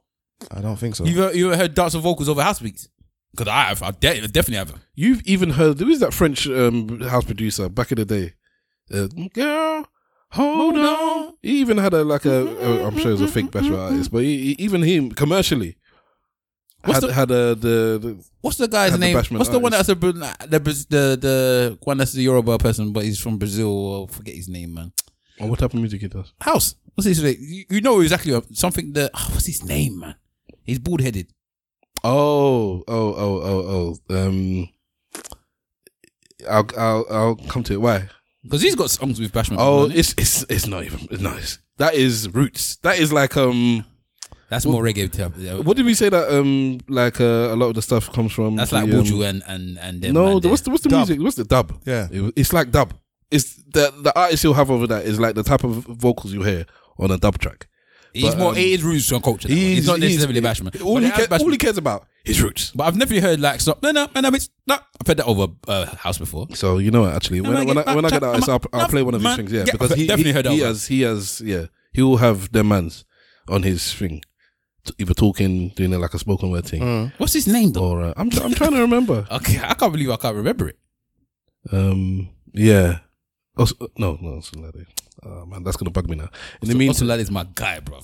I 0.50 0.60
don't 0.60 0.76
think 0.76 0.94
so. 0.94 1.04
You've 1.04 1.18
ever, 1.18 1.34
you 1.36 1.46
ever 1.48 1.56
heard 1.56 1.74
Dancer 1.74 1.98
vocals 1.98 2.28
over 2.28 2.42
house 2.42 2.60
beats? 2.60 2.88
Because 3.32 3.48
I 3.48 3.64
have. 3.64 3.82
I 3.82 3.90
de- 3.90 4.20
definitely 4.28 4.56
have. 4.58 4.74
You've 4.94 5.22
even 5.22 5.50
heard 5.50 5.80
who 5.80 5.88
is 5.88 6.00
that 6.00 6.12
French 6.14 6.46
um, 6.46 7.00
house 7.00 7.24
producer 7.24 7.68
back 7.68 7.90
in 7.90 7.96
the 7.96 8.04
day? 8.04 8.34
Uh, 8.92 9.08
Girl, 9.32 9.88
hold 10.30 10.76
on. 10.78 11.32
He 11.42 11.58
even 11.60 11.78
had 11.78 11.94
a 11.94 12.04
like 12.04 12.26
a. 12.26 12.46
a 12.46 12.86
I'm 12.86 12.96
sure 12.98 13.10
it 13.10 13.18
was 13.18 13.22
a 13.22 13.28
fake 13.28 13.50
bachelor 13.50 13.78
artist, 13.80 14.12
but 14.12 14.22
he, 14.22 14.54
he- 14.54 14.56
even 14.64 14.82
him 14.82 15.10
commercially 15.10 15.76
What's 16.84 17.00
had 17.00 17.08
the- 17.08 17.14
had 17.14 17.30
a 17.30 17.54
the, 17.54 17.98
the 18.02 18.24
What's 18.42 18.58
the 18.58 18.68
guy's 18.68 18.90
Had 18.90 19.00
the 19.00 19.06
name? 19.06 19.16
Bashment 19.16 19.38
What's 19.38 19.48
the 19.50 19.58
one 19.58 19.72
that's 19.72 19.88
a 19.88 19.94
the 19.94 20.12
the 20.90 21.16
the 21.20 21.78
one 21.82 21.96
that's 21.96 22.12
the 22.12 22.22
Yoruba 22.22 22.58
person, 22.58 22.92
but 22.92 23.04
he's 23.04 23.18
from 23.18 23.38
Brazil? 23.38 23.70
Or 23.70 24.08
forget 24.08 24.34
his 24.34 24.48
name, 24.48 24.74
man. 24.74 24.92
Oh, 25.40 25.46
what 25.46 25.58
type 25.58 25.74
of 25.74 25.80
music 25.80 26.00
he 26.02 26.08
does? 26.08 26.32
House. 26.40 26.74
What's 26.94 27.06
his 27.06 27.22
name? 27.22 27.36
You, 27.40 27.64
you 27.70 27.80
know 27.80 28.00
exactly 28.00 28.32
what, 28.32 28.54
something 28.54 28.92
that. 28.92 29.10
oh, 29.14 29.28
what's 29.32 29.46
his 29.46 29.64
name, 29.64 29.98
man? 30.00 30.14
He's 30.62 30.78
bald 30.78 31.00
headed. 31.00 31.28
Oh, 32.02 32.84
oh, 32.86 33.14
oh, 33.14 33.40
oh, 33.42 33.96
oh. 34.10 34.26
Um, 34.28 34.68
I'll 36.48 36.66
I'll 36.76 37.06
I'll 37.10 37.36
come 37.36 37.62
to 37.64 37.72
it. 37.74 37.80
Why? 37.80 38.08
Because 38.42 38.62
he's 38.62 38.74
got 38.74 38.90
songs 38.90 39.18
with 39.20 39.32
Bashment. 39.32 39.56
Oh, 39.58 39.88
it's 39.90 40.14
it's 40.18 40.42
it's 40.48 40.66
not 40.66 40.84
even 40.84 41.08
it's 41.10 41.22
nice. 41.22 41.58
That 41.78 41.94
is 41.94 42.28
roots. 42.34 42.76
That 42.76 42.98
is 42.98 43.12
like 43.12 43.36
um. 43.36 43.84
that's 44.50 44.66
more 44.66 44.82
reggae. 44.82 45.10
Type. 45.10 45.64
What 45.64 45.76
did 45.76 45.86
we 45.86 45.94
say 45.94 46.10
that 46.10 46.28
um 46.30 46.78
like 46.88 47.20
uh, 47.20 47.24
a 47.52 47.56
lot 47.56 47.68
of 47.68 47.74
the 47.74 47.82
stuff 47.82 48.12
comes 48.12 48.32
from? 48.32 48.56
That's 48.56 48.70
the, 48.70 48.76
like 48.84 48.92
um, 48.92 49.22
and 49.22 49.42
and 49.46 49.78
and 49.78 50.02
them, 50.02 50.12
No, 50.12 50.38
the, 50.40 50.48
what's 50.48 50.62
the 50.62 50.70
what's 50.70 50.82
the 50.82 50.90
Dub. 50.90 51.08
music? 51.08 51.22
What's 51.22 51.36
the 51.36 51.44
dub? 51.44 51.80
Yeah. 51.86 52.08
It- 52.10 52.34
it's 52.36 52.52
like 52.52 52.70
dub. 52.70 52.92
It's 53.30 53.54
the 53.64 53.92
the 54.02 54.12
artist 54.18 54.44
you'll 54.44 54.54
have 54.54 54.70
over 54.70 54.86
that 54.88 55.04
is 55.04 55.18
like 55.18 55.34
the 55.34 55.42
type 55.42 55.64
of 55.64 55.72
vocals 55.86 56.32
you 56.32 56.42
hear 56.42 56.66
on 56.98 57.10
a 57.10 57.18
dub 57.18 57.38
track. 57.38 57.68
He's 58.12 58.30
but, 58.30 58.38
more. 58.38 58.50
um, 58.52 58.56
it 58.56 58.62
is 58.64 58.82
roots 58.84 59.08
from 59.08 59.22
culture. 59.22 59.48
He's, 59.48 59.78
he's 59.78 59.86
not 59.88 59.98
necessarily 59.98 60.40
Bashment. 60.40 60.80
All 60.84 60.98
he, 60.98 61.06
it 61.06 61.30
has 61.30 61.42
all 61.42 61.50
he 61.50 61.58
cares 61.58 61.78
about 61.78 62.06
is 62.24 62.40
roots. 62.40 62.70
But 62.72 62.84
I've 62.84 62.96
never 62.96 63.18
heard 63.20 63.40
like 63.40 63.60
so, 63.60 63.76
no 63.82 63.90
no 63.90 64.08
no 64.14 64.20
no 64.20 64.28
it's 64.28 64.50
no. 64.68 64.74
I've 64.74 65.06
heard 65.06 65.16
that 65.16 65.26
over 65.26 65.48
uh, 65.66 65.86
house 65.96 66.18
before. 66.18 66.46
So 66.54 66.78
you 66.78 66.92
know 66.92 67.02
what? 67.02 67.14
Actually, 67.14 67.40
when, 67.40 67.56
Am 67.56 67.56
I 67.56 67.62
I, 67.62 67.64
when, 67.64 67.74
get 67.74 67.88
I, 67.88 67.94
when 67.96 68.04
I 68.04 68.10
get 68.10 68.20
that, 68.20 68.28
artist, 68.28 68.48
I'll, 68.48 68.60
I'll 68.72 68.80
no, 68.82 68.86
play 68.88 69.02
one 69.02 69.14
of 69.14 69.20
his 69.20 69.24
man, 69.24 69.36
things. 69.38 69.52
Yeah, 69.52 69.64
yeah, 69.66 69.72
because 69.72 69.90
I've 69.92 69.98
he, 69.98 70.06
definitely 70.06 70.30
he, 70.30 70.36
heard 70.36 70.44
that 70.44 70.52
he 70.52 70.60
one. 70.60 70.68
has 70.68 70.86
he 70.86 71.00
has 71.00 71.40
yeah 71.40 71.66
he 71.92 72.02
will 72.02 72.18
have 72.18 72.52
their 72.52 72.62
mans 72.62 73.04
on 73.48 73.64
his 73.64 73.92
thing, 73.92 74.22
t- 74.84 74.94
either 74.98 75.14
talking, 75.14 75.70
doing 75.70 75.92
it 75.92 75.98
like 75.98 76.14
a 76.14 76.18
spoken 76.20 76.50
word 76.52 76.66
thing, 76.66 77.10
What's 77.18 77.32
his 77.32 77.48
name 77.48 77.72
though? 77.72 77.90
or 77.90 78.02
uh, 78.02 78.14
I'm 78.16 78.30
tr- 78.30 78.44
I'm 78.44 78.54
trying 78.54 78.72
to 78.74 78.80
remember. 78.80 79.26
Okay, 79.32 79.58
I 79.60 79.74
can't 79.74 79.92
believe 79.92 80.10
I 80.10 80.16
can't 80.16 80.36
remember 80.36 80.68
it. 80.68 80.78
Um, 81.72 82.28
yeah. 82.52 82.98
Oh, 83.56 83.66
no, 83.96 84.18
no, 84.20 84.40
Solade. 84.40 84.86
Oh 85.24 85.46
man, 85.46 85.62
that's 85.62 85.76
gonna 85.76 85.90
bug 85.90 86.08
me 86.08 86.16
now. 86.16 86.28
In 86.60 86.68
the 86.68 86.72
So, 86.72 86.78
mean, 86.78 86.88
also, 86.88 87.06
that 87.06 87.20
is 87.20 87.30
my 87.30 87.46
guy, 87.54 87.80
bro. 87.80 88.00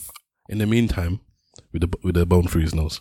in 0.48 0.58
the 0.58 0.66
meantime, 0.66 1.20
with 1.72 1.82
the 1.82 1.98
with 2.02 2.14
the 2.14 2.24
bone 2.26 2.46
freeze 2.46 2.74
nose. 2.74 3.00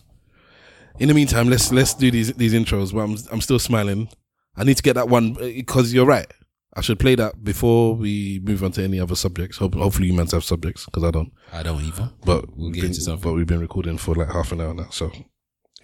In 1.00 1.08
the 1.08 1.14
meantime, 1.14 1.48
let's 1.50 1.72
let's 1.72 1.94
do 1.94 2.10
these 2.12 2.34
these 2.34 2.54
intros. 2.54 2.92
But 2.94 3.02
I'm 3.02 3.16
I'm 3.32 3.42
still 3.42 3.60
smiling. 3.60 4.10
I 4.58 4.64
need 4.64 4.78
to 4.78 4.84
get 4.84 4.96
that 4.96 5.08
one 5.10 5.34
because 5.34 5.94
you're 5.94 6.06
right. 6.08 6.28
I 6.76 6.82
should 6.82 7.00
play 7.00 7.16
that 7.16 7.44
before 7.44 7.96
we 7.96 8.40
move 8.44 8.64
on 8.64 8.72
to 8.74 8.84
any 8.84 9.00
other 9.00 9.16
subjects. 9.16 9.58
Hope, 9.58 9.74
hopefully, 9.76 10.08
you 10.08 10.14
might 10.14 10.30
have 10.32 10.44
subjects 10.44 10.86
because 10.86 11.04
I 11.04 11.12
don't. 11.12 11.32
I 11.54 11.64
don't 11.64 11.82
either. 11.84 12.12
But 12.26 12.46
We'll 12.58 12.72
get 12.72 12.82
been- 12.82 12.90
into 12.92 13.02
something. 13.02 13.24
But 13.30 13.34
we've 13.36 13.48
been 13.48 13.60
recording 13.62 13.98
for 13.98 14.16
like 14.16 14.30
half 14.32 14.52
an 14.52 14.62
hour 14.62 14.74
now, 14.74 14.90
so 14.92 15.12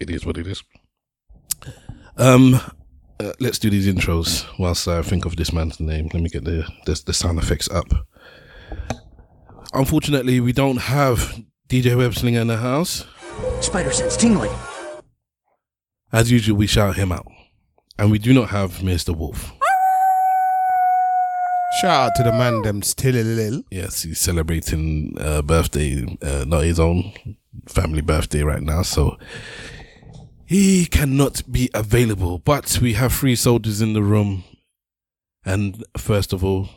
it 0.00 0.10
is 0.10 0.26
what 0.26 0.36
it 0.38 0.46
is. 0.46 0.62
Um, 2.16 2.60
uh, 3.20 3.32
let's 3.40 3.58
do 3.58 3.70
these 3.70 3.86
intros 3.86 4.46
whilst 4.58 4.88
I 4.88 5.02
think 5.02 5.24
of 5.24 5.36
this 5.36 5.52
man's 5.52 5.80
name. 5.80 6.08
Let 6.12 6.22
me 6.22 6.28
get 6.28 6.44
the 6.44 6.66
the, 6.84 7.00
the 7.06 7.12
sound 7.12 7.38
effects 7.38 7.70
up. 7.70 7.86
Unfortunately, 9.72 10.40
we 10.40 10.52
don't 10.52 10.78
have 10.78 11.40
DJ 11.68 11.96
Webslinger 11.96 12.40
in 12.40 12.46
the 12.46 12.56
house. 12.56 13.04
Spider 13.60 13.92
sense 13.92 14.16
tingling. 14.16 14.52
As 16.12 16.30
usual, 16.30 16.56
we 16.56 16.66
shout 16.66 16.96
him 16.96 17.12
out, 17.12 17.26
and 17.98 18.10
we 18.10 18.18
do 18.18 18.32
not 18.32 18.50
have 18.50 18.78
Mr. 18.78 19.14
Wolf. 19.16 19.52
Shout 21.80 22.10
out 22.10 22.14
to 22.16 22.22
the 22.22 22.32
man, 22.32 22.62
them 22.62 22.80
still 22.80 23.16
a 23.16 23.22
little. 23.22 23.62
Yes, 23.70 24.02
he's 24.02 24.20
celebrating 24.20 25.14
uh, 25.20 25.42
birthday, 25.42 26.06
uh, 26.22 26.44
not 26.46 26.64
his 26.64 26.80
own, 26.80 27.12
family 27.68 28.00
birthday 28.00 28.42
right 28.42 28.62
now, 28.62 28.80
so 28.82 29.18
he 30.46 30.86
cannot 30.86 31.42
be 31.50 31.68
available. 31.74 32.38
But 32.38 32.78
we 32.80 32.94
have 32.94 33.12
three 33.12 33.36
soldiers 33.36 33.80
in 33.80 33.92
the 33.92 34.02
room, 34.02 34.44
and 35.44 35.84
first 35.98 36.32
of 36.32 36.44
all, 36.44 36.68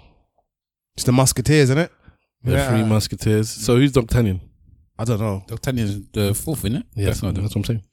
It's 0.95 1.05
the 1.05 1.11
Musketeers, 1.11 1.69
isn't 1.69 1.77
it? 1.77 1.91
the 2.43 2.65
three 2.69 2.83
musketeers. 2.83 3.49
So 3.49 3.75
who's 3.75 3.91
D'Artagnan? 3.91 4.39
I 4.97 5.03
don't 5.03 5.19
know. 5.19 5.43
D'Artagnan's 5.47 6.01
the 6.11 6.33
fourth, 6.33 6.59
isn't 6.65 6.77
it? 6.77 6.85
Yeah, 6.95 7.05
That's 7.07 7.21
not 7.23 7.35
that's 7.35 7.55
what 7.55 7.57
I'm 7.57 7.63
saying. 7.65 7.83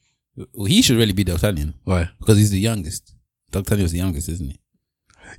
Well, 0.55 0.66
he 0.66 0.83
should 0.83 0.97
really 0.99 1.12
be 1.12 1.24
D'Artagnan 1.24 1.74
Why? 1.85 2.11
because 2.18 2.39
he's 2.39 2.51
the 2.51 2.61
youngest. 2.61 3.14
D'Artagnan's 3.51 3.93
the 3.93 3.99
youngest, 3.99 4.29
isn't 4.29 4.51
he? 4.51 4.59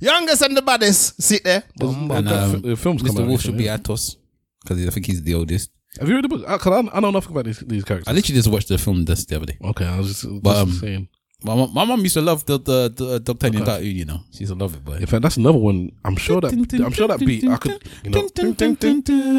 Youngest 0.00 0.42
and 0.42 0.56
the 0.56 0.62
baddest. 0.62 1.20
Sit 1.22 1.44
there. 1.44 1.62
And 1.80 2.10
the 2.10 2.42
um, 2.42 2.62
the 2.62 2.76
films 2.76 3.02
come 3.02 3.16
Mr. 3.16 3.26
Wolf 3.26 3.40
should 3.40 3.56
be 3.56 3.64
recently. 3.64 3.80
Athos 3.94 4.16
because 4.62 4.86
I 4.86 4.90
think 4.90 5.06
he's 5.06 5.22
the 5.22 5.34
oldest. 5.34 5.70
Have 5.98 6.08
you 6.08 6.14
read 6.14 6.24
the 6.24 6.28
book? 6.28 6.44
I, 6.46 6.58
'cause 6.58 6.72
I, 6.92 6.96
I 6.96 7.00
know 7.00 7.10
nothing 7.10 7.32
about 7.32 7.44
these, 7.46 7.60
these 7.60 7.84
characters. 7.84 8.08
I 8.08 8.12
literally 8.14 8.38
just 8.38 8.50
watched 8.50 8.68
the 8.68 8.78
film 8.78 9.04
this 9.04 9.24
the 9.24 9.36
other 9.36 9.46
day. 9.46 9.58
okay, 9.64 9.86
I 9.86 9.98
was 9.98 10.08
just, 10.08 10.42
But, 10.42 10.52
just 10.52 10.62
um, 10.62 10.72
saying. 10.72 11.08
My 11.44 11.54
mom, 11.54 11.72
my 11.72 11.84
mom 11.84 12.00
used 12.00 12.14
to 12.14 12.20
love 12.20 12.44
the 12.46 12.58
the, 12.58 12.92
the 12.94 13.20
D'Artagnan 13.20 13.62
Okay. 13.62 13.84
You 13.84 14.04
know, 14.04 14.20
she 14.32 14.40
used 14.40 14.52
to 14.52 14.58
love 14.58 14.74
it. 14.74 14.84
But 14.84 15.00
In 15.00 15.06
fact, 15.06 15.22
that's 15.22 15.36
another 15.36 15.58
one. 15.58 15.92
I'm 16.04 16.16
sure 16.16 16.40
that 16.40 16.52
I'm 16.52 16.90
sure 16.92 17.06
that 17.06 17.20
beat 17.20 17.44
I 17.44 17.56
could, 17.58 17.80
you 18.02 18.10
know, 18.10 18.28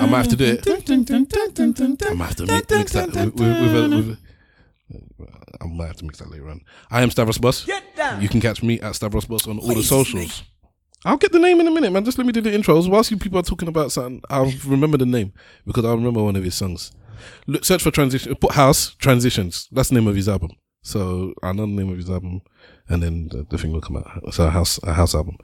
I 0.02 0.06
might 0.08 0.18
have 0.20 0.30
to 0.30 0.36
do 0.38 0.46
it. 0.46 0.66
I 0.66 2.14
might 2.14 2.28
have 2.28 2.36
to 2.38 2.46
mix 2.78 2.94
that 2.94 3.10
with, 3.14 3.34
with, 3.36 3.40
with, 3.40 3.76
a- 3.76 3.90
with 3.98 4.10
a- 4.12 4.18
I 5.62 5.66
might 5.68 5.88
have 5.88 5.98
to 5.98 6.06
mix 6.06 6.20
that 6.20 6.32
later 6.32 6.50
on. 6.50 6.62
I 6.90 7.02
am 7.02 7.12
Stavros 7.12 7.38
Bus. 7.38 7.68
You 8.22 8.30
can 8.30 8.40
catch 8.40 8.64
me 8.64 8.80
at 8.80 8.96
Stavros 8.96 9.26
Bus 9.26 9.46
on 9.48 9.60
all 9.60 9.68
the 9.74 9.84
socials. 9.84 10.44
I'll 11.06 11.18
get 11.18 11.32
the 11.32 11.40
name 11.40 11.60
in 11.60 11.68
a 11.68 11.72
minute, 11.72 11.92
man. 11.92 12.04
Just 12.04 12.18
let 12.18 12.28
me 12.28 12.34
do 12.34 12.42
the 12.42 12.50
intros. 12.50 12.90
Whilst 12.90 13.10
you 13.12 13.18
people 13.18 13.40
are 13.40 13.44
talking 13.44 13.68
about 13.70 13.92
something, 13.92 14.22
I'll 14.30 14.52
remember 14.66 14.98
the 14.98 15.06
name 15.06 15.34
because 15.66 15.86
I 15.86 15.92
remember 15.92 16.24
one 16.24 16.36
of 16.36 16.44
his 16.44 16.56
songs. 16.56 16.92
Look, 17.48 17.66
search 17.66 17.84
for 17.84 17.92
transition. 17.92 18.36
Put 18.36 18.54
house 18.54 18.96
transitions. 18.96 19.68
That's 19.72 19.90
the 19.90 19.96
name 19.96 20.08
of 20.08 20.16
his 20.16 20.28
album. 20.28 20.52
So 20.82 21.34
I 21.44 21.52
know 21.52 21.64
the 21.64 21.72
name 21.72 21.90
of 21.90 21.98
his 21.98 22.10
album, 22.10 22.42
and 22.88 23.04
then 23.04 23.30
the, 23.30 23.46
the 23.50 23.58
thing 23.58 23.72
will 23.72 23.82
come 23.82 23.98
out. 23.98 24.34
So 24.34 24.46
a 24.46 24.50
house, 24.50 24.80
a 24.84 24.94
house 24.94 25.14
album. 25.14 25.38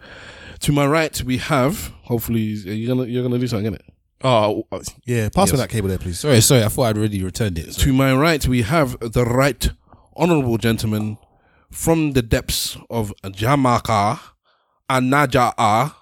To 0.62 0.72
my 0.72 0.88
right, 0.88 1.22
we 1.24 1.38
have. 1.38 1.92
Hopefully, 2.04 2.42
you're 2.42 2.96
gonna 2.96 3.08
you're 3.08 3.24
gonna 3.24 3.40
do 3.40 3.48
something 3.48 3.68
in 3.68 3.74
it. 3.76 3.86
Oh, 4.24 4.66
oh, 4.72 4.82
yeah. 5.06 5.30
Pass 5.30 5.52
me 5.52 5.58
that 5.58 5.70
cable 5.70 5.90
there, 5.90 5.98
please. 5.98 6.20
sorry, 6.20 6.42
sorry, 6.42 6.64
I 6.64 6.70
thought 6.70 6.84
I'd 6.84 6.98
already 6.98 7.24
returned 7.24 7.60
it. 7.60 7.74
To 7.74 7.94
my 7.94 8.14
right, 8.16 8.46
we 8.48 8.62
have 8.62 8.98
the 9.00 9.26
right 9.26 9.70
honorable 10.16 10.58
gentleman 10.58 11.18
from 11.70 12.14
the 12.14 12.22
depths 12.22 12.78
of 12.90 13.14
Jamaica, 13.30 14.20
Anaja'a, 14.90 15.96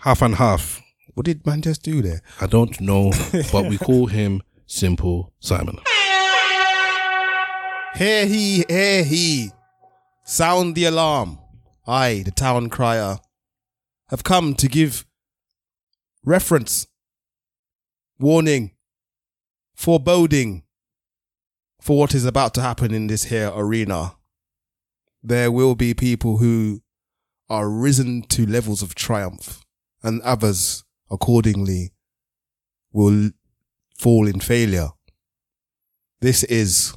half 0.00 0.22
and 0.22 0.36
half. 0.36 0.80
What 1.14 1.26
did 1.26 1.44
man 1.44 1.60
just 1.60 1.82
do 1.82 2.00
there? 2.00 2.22
I 2.40 2.46
don't 2.46 2.80
know, 2.80 3.12
but 3.50 3.68
we 3.68 3.76
call 3.78 4.06
him 4.06 4.42
Simple 4.66 5.32
Simon. 5.40 5.78
Hear 7.94 8.26
he, 8.26 8.64
hear 8.68 9.04
he. 9.04 9.50
Sound 10.24 10.74
the 10.74 10.84
alarm. 10.84 11.38
I, 11.86 12.22
the 12.24 12.30
town 12.30 12.70
crier, 12.70 13.18
have 14.08 14.22
come 14.22 14.54
to 14.54 14.68
give 14.68 15.04
reference, 16.24 16.86
warning, 18.18 18.70
foreboding 19.74 20.62
for 21.80 21.98
what 21.98 22.14
is 22.14 22.24
about 22.24 22.54
to 22.54 22.62
happen 22.62 22.94
in 22.94 23.08
this 23.08 23.24
here 23.24 23.50
arena. 23.52 24.14
There 25.24 25.50
will 25.50 25.74
be 25.74 25.92
people 25.92 26.36
who 26.36 26.82
are 27.48 27.68
risen 27.68 28.22
to 28.22 28.46
levels 28.46 28.82
of 28.82 28.94
triumph, 28.94 29.64
and 30.02 30.20
others, 30.22 30.84
accordingly, 31.10 31.92
will 32.92 33.30
fall 33.98 34.26
in 34.26 34.40
failure. 34.40 34.88
This 36.20 36.44
is 36.44 36.94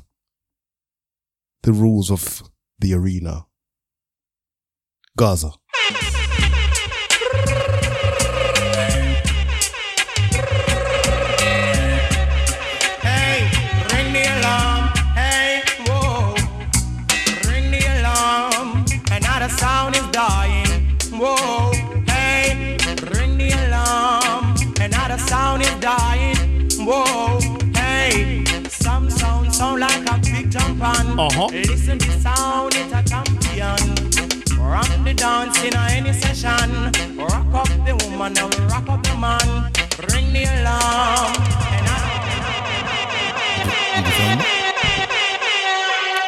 the 1.63 1.73
rules 1.73 2.11
of 2.11 2.43
the 2.79 2.93
arena. 2.93 3.45
Gaza. 5.17 5.51
Big 30.85 30.95
jump 31.05 31.19
on. 31.19 31.19
Uh-huh. 31.19 31.47
Listen 31.47 31.97
to 31.99 32.11
sound, 32.21 32.73
it's 32.75 32.93
a 32.93 33.03
champion. 33.03 33.81
Rock 34.59 34.87
the 35.03 35.13
dance 35.13 35.63
in 35.63 35.75
any 35.75 36.13
session. 36.13 36.91
Rock 37.17 37.53
up 37.53 37.67
the 37.85 37.93
woman 38.09 38.37
and 38.37 38.59
rock 38.71 38.89
up 38.89 39.03
the 39.03 39.15
man. 39.17 39.71
Ring 40.11 40.33
the 40.33 40.43
alarm. 40.43 41.33
And 41.75 41.87
I 41.87 41.91
Did 43.95 44.05
you 44.05 44.11
find 44.19 44.41
it? 44.41 44.47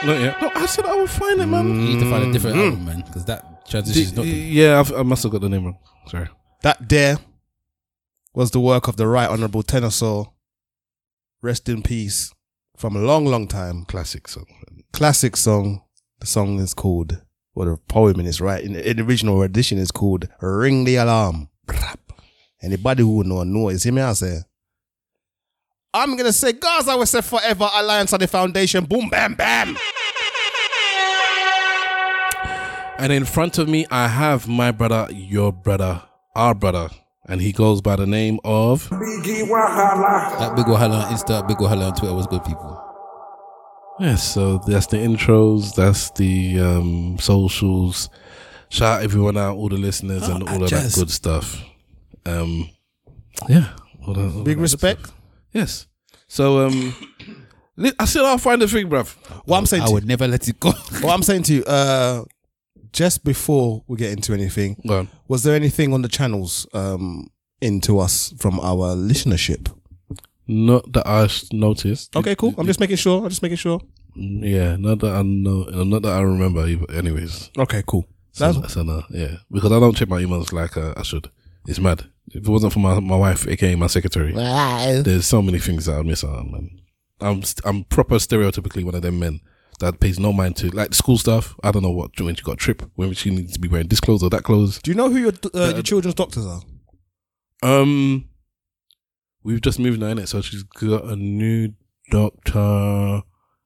Not 0.06 0.18
yet. 0.22 0.42
No, 0.42 0.48
I 0.56 0.66
said 0.68 0.86
I 0.86 0.96
would 0.96 1.10
find 1.10 1.42
it, 1.42 1.46
man. 1.48 1.68
You 1.68 1.74
need 1.74 2.00
to 2.00 2.10
find 2.10 2.24
a 2.24 2.32
different 2.32 2.56
Mm. 2.58 2.66
album, 2.66 2.86
man, 2.86 3.02
because 3.06 3.26
that 3.26 3.68
transition 3.68 4.02
is 4.04 4.14
not. 4.14 4.24
The, 4.24 4.30
yeah, 4.30 4.80
I've, 4.80 4.92
I 4.94 5.04
must 5.04 5.24
have 5.24 5.32
got 5.32 5.42
the 5.42 5.50
name 5.50 5.66
wrong. 5.66 5.78
Sorry. 6.08 6.30
That 6.62 6.88
there 6.88 7.18
was 8.34 8.52
the 8.52 8.60
work 8.60 8.88
of 8.88 8.96
the 8.98 9.08
Right 9.08 9.30
Honourable 9.30 9.64
Tenor 9.64 9.90
Saw. 9.90 10.26
Rest 11.42 11.68
in 11.70 11.82
peace. 11.82 12.32
From 12.78 12.96
a 12.96 13.00
long, 13.00 13.26
long 13.26 13.48
time. 13.48 13.86
Classic 13.86 14.28
song. 14.28 14.46
Classic 14.94 15.36
song. 15.36 15.82
The 16.20 16.28
song 16.28 16.60
is 16.60 16.76
called, 16.76 17.20
well, 17.56 17.68
the 17.70 17.78
poem 17.78 18.20
in 18.20 18.28
its 18.28 18.40
right, 18.40 18.64
in, 18.64 18.76
in 18.76 18.98
the 18.98 19.04
original 19.04 19.42
edition 19.42 19.80
is 19.80 19.90
called 19.90 20.30
Ring 20.42 20.84
the 20.84 20.98
Alarm. 20.98 21.50
Anybody 22.62 23.02
who 23.02 23.24
know, 23.24 23.42
know 23.44 23.70
it. 23.70 23.80
See 23.80 23.90
me, 23.90 24.04
I 24.04 24.14
say. 24.14 24.42
I'm 25.92 26.16
gonna 26.16 26.32
say 26.32 26.54
Gaza 26.54 26.96
will 26.96 27.08
say 27.08 27.22
forever 27.22 27.68
Alliance 27.74 28.14
on 28.14 28.20
the 28.20 28.28
Foundation. 28.28 28.86
Boom, 28.86 29.10
bam, 29.10 29.34
bam. 29.34 29.76
And 33.00 33.12
in 33.12 33.26
front 33.26 33.58
of 33.58 33.68
me, 33.68 33.88
I 33.90 34.08
have 34.08 34.48
my 34.48 34.70
brother, 34.70 35.08
your 35.12 35.52
brother, 35.52 36.04
our 36.36 36.54
brother, 36.54 36.90
and 37.28 37.42
he 37.42 37.52
goes 37.52 37.82
by 37.82 37.96
the 37.96 38.06
name 38.08 38.40
of. 38.44 38.90
Big 38.90 39.48
Wahala. 39.48 40.40
That 40.40 40.56
big 40.56 40.66
Wahala 40.66 41.06
on 41.06 41.14
Insta, 41.14 41.48
big 41.48 41.58
Wahala 41.58 41.92
on 41.92 41.96
Twitter 41.96 42.14
was 42.14 42.28
good, 42.28 42.44
people. 42.44 42.84
Yes, 44.00 44.24
so 44.24 44.60
that's 44.60 44.86
the 44.88 44.98
intros, 44.98 45.74
that's 45.76 46.12
the 46.12 46.60
um, 46.60 47.18
socials. 47.20 48.10
Shout 48.70 49.02
everyone 49.02 49.38
out, 49.38 49.56
all 49.58 49.70
the 49.70 49.78
listeners, 49.78 50.28
and 50.28 50.44
Oh, 50.48 50.54
all 50.54 50.64
of 50.64 50.70
Jazz. 50.70 50.94
that 50.94 51.00
good 51.02 51.10
stuff. 51.12 51.64
Um, 52.26 52.70
yeah, 53.50 53.70
all 54.06 54.14
that- 54.14 54.36
all 54.36 54.44
Big 54.44 54.60
respect. 54.60 55.00
stuff. 55.08 55.16
Yes. 55.54 55.88
So 56.28 56.68
um, 56.68 56.94
I 58.00 58.06
said 58.06 58.24
I'll 58.24 58.38
find 58.38 58.62
the 58.62 58.68
thing, 58.68 58.88
bruv. 58.90 59.16
What 59.46 59.58
I'm 59.58 59.66
saying 59.66 59.84
I 59.84 59.86
to 59.86 59.90
you, 59.92 59.94
would 59.96 60.06
never 60.08 60.28
let 60.28 60.48
it 60.48 60.60
go. 60.60 60.72
what 61.02 61.14
I'm 61.14 61.24
saying 61.24 61.44
to 61.44 61.54
you, 61.56 61.64
uh, 61.64 62.24
just 62.94 63.24
before 63.24 63.84
we 63.88 63.98
get 63.98 64.12
into 64.12 64.34
anything, 64.34 64.82
Go 64.88 65.00
on. 65.00 65.10
was 65.28 65.44
there 65.44 65.56
anything 65.56 65.94
on 65.94 66.02
the 66.02 66.08
channels 66.08 66.68
um, 66.74 67.30
into 67.62 68.00
us 68.00 68.34
from 68.38 68.60
our 68.60 68.96
listenership? 68.96 69.72
Not 70.48 70.94
that 70.94 71.06
I 71.08 71.24
s- 71.26 71.52
noticed. 71.52 72.16
Okay, 72.16 72.36
cool. 72.36 72.54
I'm 72.58 72.66
just 72.68 72.80
making 72.80 72.96
sure. 72.98 73.24
I'm 73.24 73.30
just 73.30 73.42
making 73.42 73.58
sure. 73.58 73.82
Yeah, 74.16 74.78
not 74.78 75.00
that 75.00 75.14
I 75.14 75.22
know, 75.22 75.64
not 75.84 76.02
that 76.04 76.14
I 76.14 76.22
remember. 76.22 76.66
Either. 76.66 76.92
Anyways, 76.92 77.52
Okay, 77.58 77.84
cool. 77.86 78.06
so, 78.32 78.52
That's, 78.54 78.74
so 78.74 78.84
no, 78.84 79.04
yeah, 79.10 79.36
because 79.52 79.72
I 79.72 79.80
don't 79.80 79.96
check 79.96 80.08
my 80.08 80.22
emails 80.24 80.52
like 80.54 80.76
uh, 80.78 80.94
I 80.98 81.04
should. 81.04 81.30
It's 81.68 81.80
mad. 81.80 82.06
If 82.30 82.44
it 82.44 82.48
wasn't 82.48 82.74
for 82.74 82.80
my 82.80 83.00
my 83.00 83.16
wife, 83.18 83.48
aka 83.48 83.76
my 83.76 83.88
secretary, 83.88 84.32
there's 84.34 85.26
so 85.26 85.42
many 85.42 85.60
things 85.60 85.86
that 85.86 85.98
I 85.98 86.02
miss 86.02 86.24
out, 86.24 86.50
man. 86.50 86.80
I'm 87.20 87.44
st- 87.44 87.66
I'm 87.66 87.84
proper 87.84 88.16
stereotypically 88.16 88.84
one 88.84 88.96
of 88.96 89.02
them 89.02 89.20
men 89.20 89.42
that 89.80 90.00
pays 90.00 90.20
no 90.20 90.34
mind 90.34 90.56
to 90.58 90.70
like 90.72 90.94
school 90.94 91.18
stuff. 91.18 91.56
I 91.64 91.72
don't 91.72 91.84
know 91.84 91.92
what 91.92 92.20
when 92.20 92.36
she 92.36 92.44
got 92.44 92.54
a 92.54 92.58
trip, 92.58 92.82
when 92.96 93.14
she 93.14 93.30
needs 93.30 93.54
to 93.54 93.60
be 93.60 93.68
wearing 93.68 93.88
this 93.88 94.00
clothes 94.00 94.24
or 94.24 94.30
that 94.32 94.44
clothes. 94.44 94.80
do 94.82 94.92
you 94.92 94.96
know 94.96 95.10
who 95.10 95.18
your 95.18 95.34
uh, 95.54 95.74
your 95.76 95.84
children's 95.84 96.16
doctors 96.16 96.46
are? 96.46 96.62
Um, 97.64 98.30
we've 99.44 99.62
just 99.62 99.80
moved 99.80 100.00
now, 100.00 100.14
innit? 100.14 100.28
So 100.28 100.42
she's 100.42 100.64
got 100.64 101.06
a 101.06 101.16
new 101.16 101.74
doctor. 102.12 102.60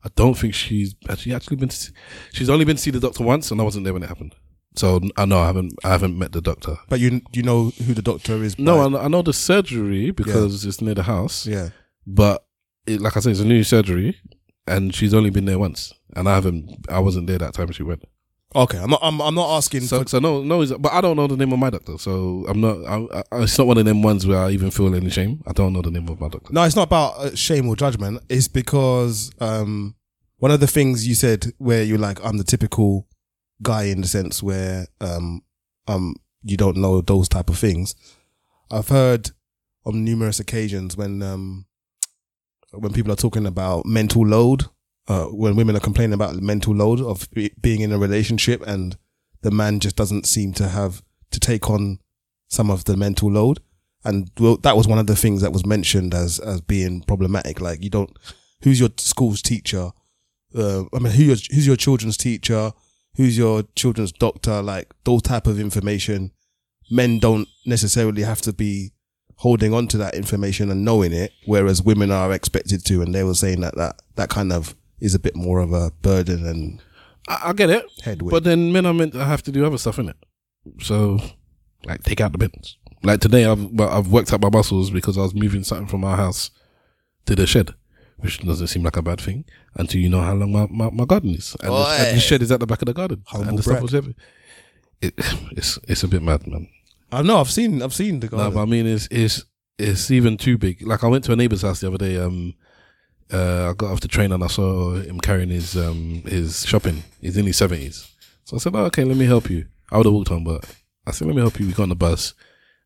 I 0.03 0.09
don't 0.15 0.33
think 0.37 0.53
she's 0.53 0.95
actually 1.09 1.35
actually 1.35 1.57
been. 1.57 1.69
To 1.69 1.75
see, 1.75 1.91
she's 2.33 2.49
only 2.49 2.65
been 2.65 2.75
to 2.77 2.81
see 2.81 2.91
the 2.91 2.99
doctor 2.99 3.23
once, 3.23 3.51
and 3.51 3.61
I 3.61 3.63
wasn't 3.63 3.83
there 3.85 3.93
when 3.93 4.03
it 4.03 4.07
happened. 4.09 4.35
So 4.75 5.01
I 5.17 5.25
know 5.25 5.39
I 5.39 5.47
haven't 5.47 5.73
I 5.83 5.89
haven't 5.89 6.17
met 6.17 6.31
the 6.31 6.41
doctor. 6.41 6.77
But 6.89 6.99
you 6.99 7.21
you 7.33 7.43
know 7.43 7.71
who 7.85 7.93
the 7.93 8.01
doctor 8.01 8.41
is? 8.43 8.57
No, 8.57 8.81
I, 8.81 8.87
know- 8.87 8.99
I 8.99 9.07
know 9.09 9.21
the 9.21 9.33
surgery 9.33 10.11
because 10.11 10.65
it's 10.65 10.81
near 10.81 10.95
the 10.95 11.03
house. 11.03 11.45
yeah. 11.45 11.69
But 12.07 12.43
it, 12.87 12.99
like 12.99 13.15
I 13.15 13.19
said, 13.19 13.31
it's 13.31 13.41
a 13.41 13.45
new 13.45 13.63
surgery, 13.63 14.17
and 14.65 14.95
she's 14.95 15.13
only 15.13 15.29
been 15.29 15.45
there 15.45 15.59
once, 15.59 15.93
and 16.15 16.29
I 16.29 16.35
haven't. 16.35 16.85
I 16.89 16.99
wasn't 16.99 17.27
there 17.27 17.37
that 17.39 17.53
time 17.53 17.71
she 17.71 17.83
went. 17.83 18.03
Okay, 18.53 18.77
I'm 18.77 18.89
not. 18.89 18.99
I'm, 19.01 19.21
I'm 19.21 19.35
not 19.35 19.55
asking. 19.57 19.81
So, 19.81 20.01
for, 20.01 20.09
so 20.09 20.19
no, 20.19 20.43
no, 20.43 20.65
but 20.77 20.91
I 20.91 20.99
don't 20.99 21.15
know 21.15 21.27
the 21.27 21.37
name 21.37 21.53
of 21.53 21.59
my 21.59 21.69
doctor, 21.69 21.97
so 21.97 22.45
I'm 22.49 22.59
not. 22.59 22.77
I, 22.85 23.23
I, 23.31 23.43
it's 23.43 23.57
not 23.57 23.67
one 23.67 23.77
of 23.77 23.85
them 23.85 24.01
ones 24.01 24.27
where 24.27 24.39
I 24.39 24.51
even 24.51 24.71
feel 24.71 24.93
any 24.93 25.09
shame. 25.09 25.41
I 25.47 25.53
don't 25.53 25.71
know 25.71 25.81
the 25.81 25.91
name 25.91 26.09
of 26.09 26.19
my 26.19 26.27
doctor. 26.27 26.51
no, 26.51 26.63
it's 26.63 26.75
not 26.75 26.83
about 26.83 27.17
uh, 27.17 27.35
shame 27.35 27.67
or 27.69 27.75
judgment. 27.75 28.21
It's 28.27 28.49
because 28.49 29.31
um, 29.39 29.95
one 30.37 30.51
of 30.51 30.59
the 30.59 30.67
things 30.67 31.07
you 31.07 31.15
said 31.15 31.53
where 31.59 31.83
you're 31.83 31.97
like, 31.97 32.23
I'm 32.25 32.37
the 32.37 32.43
typical 32.43 33.07
guy 33.61 33.83
in 33.83 34.01
the 34.01 34.07
sense 34.07 34.43
where 34.43 34.87
um, 34.99 35.43
um, 35.87 36.15
you 36.43 36.57
don't 36.57 36.77
know 36.77 36.99
those 36.99 37.29
type 37.29 37.49
of 37.49 37.57
things. 37.57 37.95
I've 38.69 38.89
heard 38.89 39.31
on 39.85 40.03
numerous 40.03 40.39
occasions 40.39 40.97
when 40.97 41.21
um, 41.23 41.67
when 42.73 42.93
people 42.93 43.11
are 43.11 43.17
talking 43.17 43.45
about 43.45 43.85
mental 43.85 44.25
load, 44.25 44.65
uh, 45.11 45.25
when 45.25 45.57
women 45.57 45.75
are 45.75 45.81
complaining 45.81 46.13
about 46.13 46.35
the 46.35 46.41
mental 46.41 46.73
load 46.73 47.01
of 47.01 47.29
be- 47.31 47.53
being 47.59 47.81
in 47.81 47.91
a 47.91 47.97
relationship 47.97 48.65
and 48.65 48.97
the 49.41 49.51
man 49.51 49.81
just 49.81 49.97
doesn't 49.97 50.25
seem 50.25 50.53
to 50.53 50.69
have 50.69 51.03
to 51.31 51.39
take 51.39 51.69
on 51.69 51.99
some 52.47 52.71
of 52.71 52.85
the 52.85 52.95
mental 52.95 53.29
load. 53.29 53.59
And 54.05 54.31
well, 54.39 54.55
that 54.57 54.77
was 54.77 54.87
one 54.87 54.99
of 54.99 55.07
the 55.07 55.15
things 55.17 55.41
that 55.41 55.51
was 55.51 55.65
mentioned 55.65 56.13
as, 56.13 56.39
as 56.39 56.61
being 56.61 57.01
problematic. 57.01 57.59
Like 57.59 57.83
you 57.83 57.89
don't, 57.89 58.17
who's 58.63 58.79
your 58.79 58.89
school's 58.97 59.41
teacher? 59.41 59.91
Uh, 60.55 60.83
I 60.93 60.99
mean, 60.99 61.11
who 61.11 61.23
your, 61.23 61.35
who's 61.51 61.67
your 61.67 61.75
children's 61.75 62.15
teacher? 62.15 62.71
Who's 63.15 63.37
your 63.37 63.63
children's 63.75 64.13
doctor? 64.13 64.61
Like 64.61 64.93
those 65.03 65.23
type 65.23 65.45
of 65.45 65.59
information. 65.59 66.31
Men 66.89 67.19
don't 67.19 67.49
necessarily 67.65 68.21
have 68.21 68.41
to 68.41 68.53
be 68.53 68.93
holding 69.35 69.73
on 69.73 69.87
to 69.87 69.97
that 69.97 70.15
information 70.15 70.71
and 70.71 70.85
knowing 70.85 71.11
it, 71.11 71.33
whereas 71.45 71.81
women 71.81 72.11
are 72.11 72.31
expected 72.31 72.85
to. 72.85 73.01
And 73.01 73.13
they 73.13 73.25
were 73.25 73.33
saying 73.33 73.59
that 73.61 73.75
that, 73.75 74.01
that 74.15 74.29
kind 74.29 74.53
of 74.53 74.75
is 75.01 75.13
a 75.15 75.19
bit 75.19 75.35
more 75.35 75.59
of 75.59 75.73
a 75.73 75.91
burden 76.01 76.45
and 76.45 76.81
I, 77.27 77.49
I 77.49 77.53
get 77.53 77.69
it, 77.69 77.85
headwind. 78.03 78.31
but 78.31 78.43
then 78.43 78.71
men 78.71 78.85
are 78.85 78.93
meant 78.93 79.13
to 79.13 79.25
have 79.25 79.43
to 79.43 79.51
do 79.51 79.65
other 79.65 79.77
stuff 79.77 79.99
in 79.99 80.09
it. 80.09 80.17
So, 80.79 81.19
like, 81.85 82.03
take 82.03 82.21
out 82.21 82.31
the 82.31 82.37
bins. 82.37 82.77
Like 83.03 83.19
today, 83.19 83.45
I've 83.45 83.65
well, 83.71 83.89
I've 83.89 84.07
worked 84.09 84.31
out 84.31 84.41
my 84.41 84.49
muscles 84.49 84.91
because 84.91 85.17
I 85.17 85.21
was 85.21 85.33
moving 85.33 85.63
something 85.63 85.87
from 85.87 86.03
our 86.03 86.15
house 86.15 86.51
to 87.25 87.35
the 87.35 87.47
shed, 87.47 87.73
which 88.17 88.39
doesn't 88.39 88.67
seem 88.67 88.83
like 88.83 88.95
a 88.97 89.01
bad 89.01 89.19
thing 89.19 89.43
until 89.75 89.99
you 90.01 90.09
know 90.09 90.21
how 90.21 90.33
long 90.35 90.51
my, 90.51 90.67
my, 90.69 90.89
my 90.91 91.05
garden 91.05 91.31
is. 91.31 91.55
And, 91.61 91.71
the, 91.73 91.75
and 91.77 92.17
the 92.17 92.21
shed 92.21 92.43
is 92.43 92.51
at 92.51 92.59
the 92.59 92.67
back 92.67 92.81
of 92.83 92.85
the 92.85 92.93
garden, 92.93 93.23
Humble 93.25 93.49
and 93.49 93.57
the 93.57 93.63
stuff 93.63 93.81
was 93.81 93.91
heavy. 93.93 94.15
It, 95.01 95.15
it's 95.57 95.79
it's 95.87 96.03
a 96.03 96.07
bit 96.07 96.21
mad, 96.21 96.45
man. 96.45 96.67
I 97.11 97.23
know 97.23 97.37
I've 97.39 97.49
seen 97.51 97.81
I've 97.81 97.93
seen 97.93 98.19
the 98.19 98.27
No, 98.27 98.37
garden. 98.37 98.53
but 98.53 98.61
I 98.61 98.65
mean, 98.65 98.85
it's 98.85 99.07
it's 99.09 99.45
it's 99.79 100.11
even 100.11 100.37
too 100.37 100.59
big. 100.59 100.85
Like 100.85 101.03
I 101.03 101.07
went 101.07 101.23
to 101.23 101.31
a 101.33 101.35
neighbor's 101.35 101.63
house 101.63 101.79
the 101.79 101.87
other 101.87 101.97
day. 101.97 102.17
Um, 102.17 102.53
uh, 103.31 103.69
I 103.69 103.73
got 103.73 103.91
off 103.91 104.01
the 104.01 104.07
train 104.07 104.31
and 104.31 104.43
I 104.43 104.47
saw 104.47 104.95
him 104.95 105.19
carrying 105.19 105.49
his 105.49 105.77
um 105.77 106.23
his 106.25 106.65
shopping. 106.65 107.03
He's 107.21 107.37
in 107.37 107.45
his 107.45 107.57
seventies, 107.57 108.11
so 108.43 108.55
I 108.55 108.59
said, 108.59 108.75
oh, 108.75 108.85
"Okay, 108.85 109.03
let 109.03 109.17
me 109.17 109.25
help 109.25 109.49
you." 109.49 109.65
I 109.91 109.97
would 109.97 110.05
have 110.05 110.13
walked 110.13 110.31
on, 110.31 110.43
but 110.43 110.65
I 111.05 111.11
said, 111.11 111.27
"Let 111.27 111.35
me 111.35 111.41
help 111.41 111.59
you." 111.59 111.67
We 111.67 111.73
got 111.73 111.83
on 111.83 111.89
the 111.89 111.95
bus, 111.95 112.33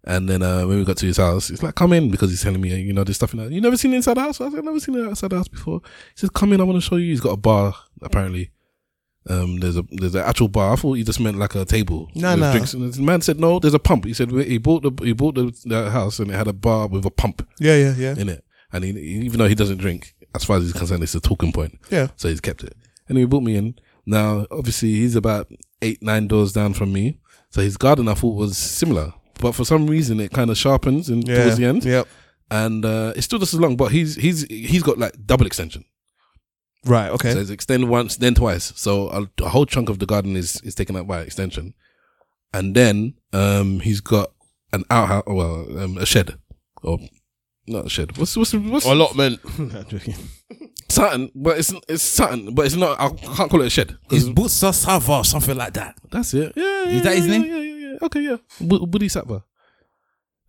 and 0.04 0.30
then 0.30 0.42
uh, 0.44 0.66
when 0.66 0.78
we 0.78 0.86
got 0.86 0.98
to 0.98 1.06
his 1.06 1.18
house, 1.18 1.50
it's 1.50 1.64
like, 1.64 1.76
"Come 1.76 1.94
in," 1.94 2.12
because 2.12 2.30
he's 2.30 2.44
telling 2.44 2.62
me, 2.62 2.76
you 2.76 2.94
know, 2.94 3.04
this 3.04 3.18
stuff 3.18 3.34
in. 3.34 3.52
You 3.52 3.62
never 3.62 3.78
seen 3.78 3.94
inside 3.94 4.16
the 4.16 4.22
house? 4.22 4.42
I 4.42 4.50
said, 4.50 4.60
"I've 4.60 4.66
never 4.66 4.80
seen 4.80 4.96
it 4.96 5.08
outside 5.08 5.32
the 5.32 5.38
house 5.38 5.48
before." 5.48 5.82
He 5.84 6.20
says, 6.20 6.30
"Come 6.30 6.54
in, 6.54 6.62
I 6.62 6.64
want 6.64 6.78
to 6.78 6.88
show 6.88 6.98
you." 6.98 7.10
He's 7.10 7.22
got 7.22 7.32
a 7.32 7.38
bar 7.38 7.74
apparently. 8.02 8.52
Um, 9.28 9.60
there's 9.60 9.78
a 9.78 9.84
there's 9.90 10.16
an 10.16 10.24
actual 10.24 10.48
bar. 10.48 10.74
I 10.74 10.76
thought 10.76 10.94
he 10.94 11.04
just 11.04 11.20
meant 11.20 11.38
like 11.38 11.56
a 11.56 11.66
table. 11.66 12.10
No, 12.14 12.36
no. 12.36 12.52
Drinks. 12.52 12.74
And 12.74 12.94
the 12.94 13.02
man 13.02 13.22
said 13.22 13.40
no. 13.40 13.60
There's 13.60 13.74
a 13.74 13.80
pump. 13.80 14.06
He 14.06 14.14
said 14.14 14.30
he 14.30 14.60
bought 14.60 14.84
the 14.84 15.04
he 15.04 15.14
bought 15.14 15.36
the, 15.36 15.52
the 15.66 15.90
house 15.90 16.20
and 16.20 16.30
it 16.30 16.36
had 16.36 16.48
a 16.48 16.54
bar 16.54 16.88
with 16.88 17.06
a 17.06 17.10
pump 17.10 17.48
yeah, 17.60 17.76
yeah, 17.76 17.96
yeah. 17.98 18.16
in 18.16 18.30
it. 18.30 18.46
And 18.72 18.84
he, 18.84 18.92
even 18.92 19.40
though 19.40 19.48
he 19.48 19.56
doesn't 19.56 19.78
drink, 19.78 20.14
as 20.36 20.44
far 20.46 20.58
as 20.58 20.64
he's 20.64 20.74
concerned, 20.74 21.04
it's 21.04 21.16
a 21.16 21.20
talking 21.20 21.52
point. 21.52 21.80
Yeah. 21.90 22.08
So 22.16 22.30
he's 22.30 22.42
kept 22.42 22.64
it. 22.64 22.76
And 23.08 23.18
he 23.18 23.26
brought 23.26 23.44
me 23.44 23.56
in. 23.56 23.76
Now, 24.06 24.46
obviously, 24.52 24.94
he's 24.94 25.16
about 25.16 25.52
eight 25.82 26.02
nine 26.02 26.28
doors 26.28 26.54
down 26.54 26.74
from 26.74 26.94
me. 26.94 27.20
So 27.50 27.62
his 27.62 27.78
garden, 27.78 28.08
I 28.08 28.14
thought, 28.16 28.36
was 28.36 28.58
similar, 28.58 29.14
but 29.40 29.54
for 29.54 29.64
some 29.66 29.88
reason, 29.88 30.20
it 30.20 30.32
kind 30.32 30.50
of 30.50 30.58
sharpens 30.58 31.10
in 31.10 31.22
Yeah. 31.22 31.44
towards 31.44 31.58
the 31.58 31.66
end. 31.66 31.86
Yep. 31.86 32.08
And 32.52 32.86
uh, 32.86 33.14
it's 33.16 33.26
still 33.26 33.40
just 33.40 33.54
as 33.54 33.60
long, 33.60 33.76
but 33.76 33.92
he's 33.92 34.16
he's 34.16 34.44
he's 34.48 34.84
got 34.84 34.98
like 35.00 35.14
double 35.26 35.46
extension. 35.48 35.86
Right. 36.86 37.10
Okay. 37.10 37.34
So 37.34 37.40
it's 37.40 37.50
extend 37.50 37.90
once, 37.90 38.18
then 38.18 38.36
twice. 38.36 38.72
So 38.76 39.10
a, 39.10 39.28
a 39.44 39.50
whole 39.50 39.66
chunk 39.66 39.90
of 39.90 39.98
the 40.00 40.06
garden 40.06 40.36
is 40.36 40.62
is 40.62 40.76
taken 40.76 40.96
up 40.96 41.08
by 41.08 41.22
extension, 41.22 41.74
and 42.54 42.76
then 42.76 43.16
um 43.34 43.80
he's 43.80 44.02
got 44.02 44.32
an 44.74 44.84
outhouse, 44.92 45.24
well, 45.26 45.66
um, 45.80 45.98
a 45.98 46.06
shed, 46.06 46.38
or 46.84 47.00
not 47.68 47.86
a 47.86 47.90
shed. 47.90 48.18
What's 48.18 48.36
what's 48.38 48.54
what's 48.54 48.86
allotment. 48.86 49.40
something? 49.42 50.16
But 51.36 51.58
it's 51.60 51.74
it's 51.90 52.04
something, 52.04 52.54
but 52.56 52.66
it's 52.68 52.76
not. 52.76 53.00
I 53.00 53.10
can't 53.10 53.50
call 53.52 53.62
it 53.62 53.68
a 53.68 53.70
shed. 53.70 53.98
'cause 54.08 54.28
It's 54.28 54.30
Butsa 54.30 54.74
Sava 54.74 55.12
or 55.18 55.26
something 55.26 55.58
like 55.58 55.74
that. 55.74 55.96
that's 56.12 56.34
it. 56.34 56.54
Yeah, 56.56 56.64
yeah 56.84 56.90
Is 56.98 57.02
that 57.04 57.16
his 57.16 57.28
yeah, 57.28 57.38
name? 57.38 57.44
Yeah, 57.52 57.58
yeah, 57.58 57.88
yeah. 57.92 57.98
Okay, 58.04 58.22
yeah. 58.22 58.38
Bu- 58.62 58.86
Boddhi 58.88 59.10
Satva. 59.10 59.44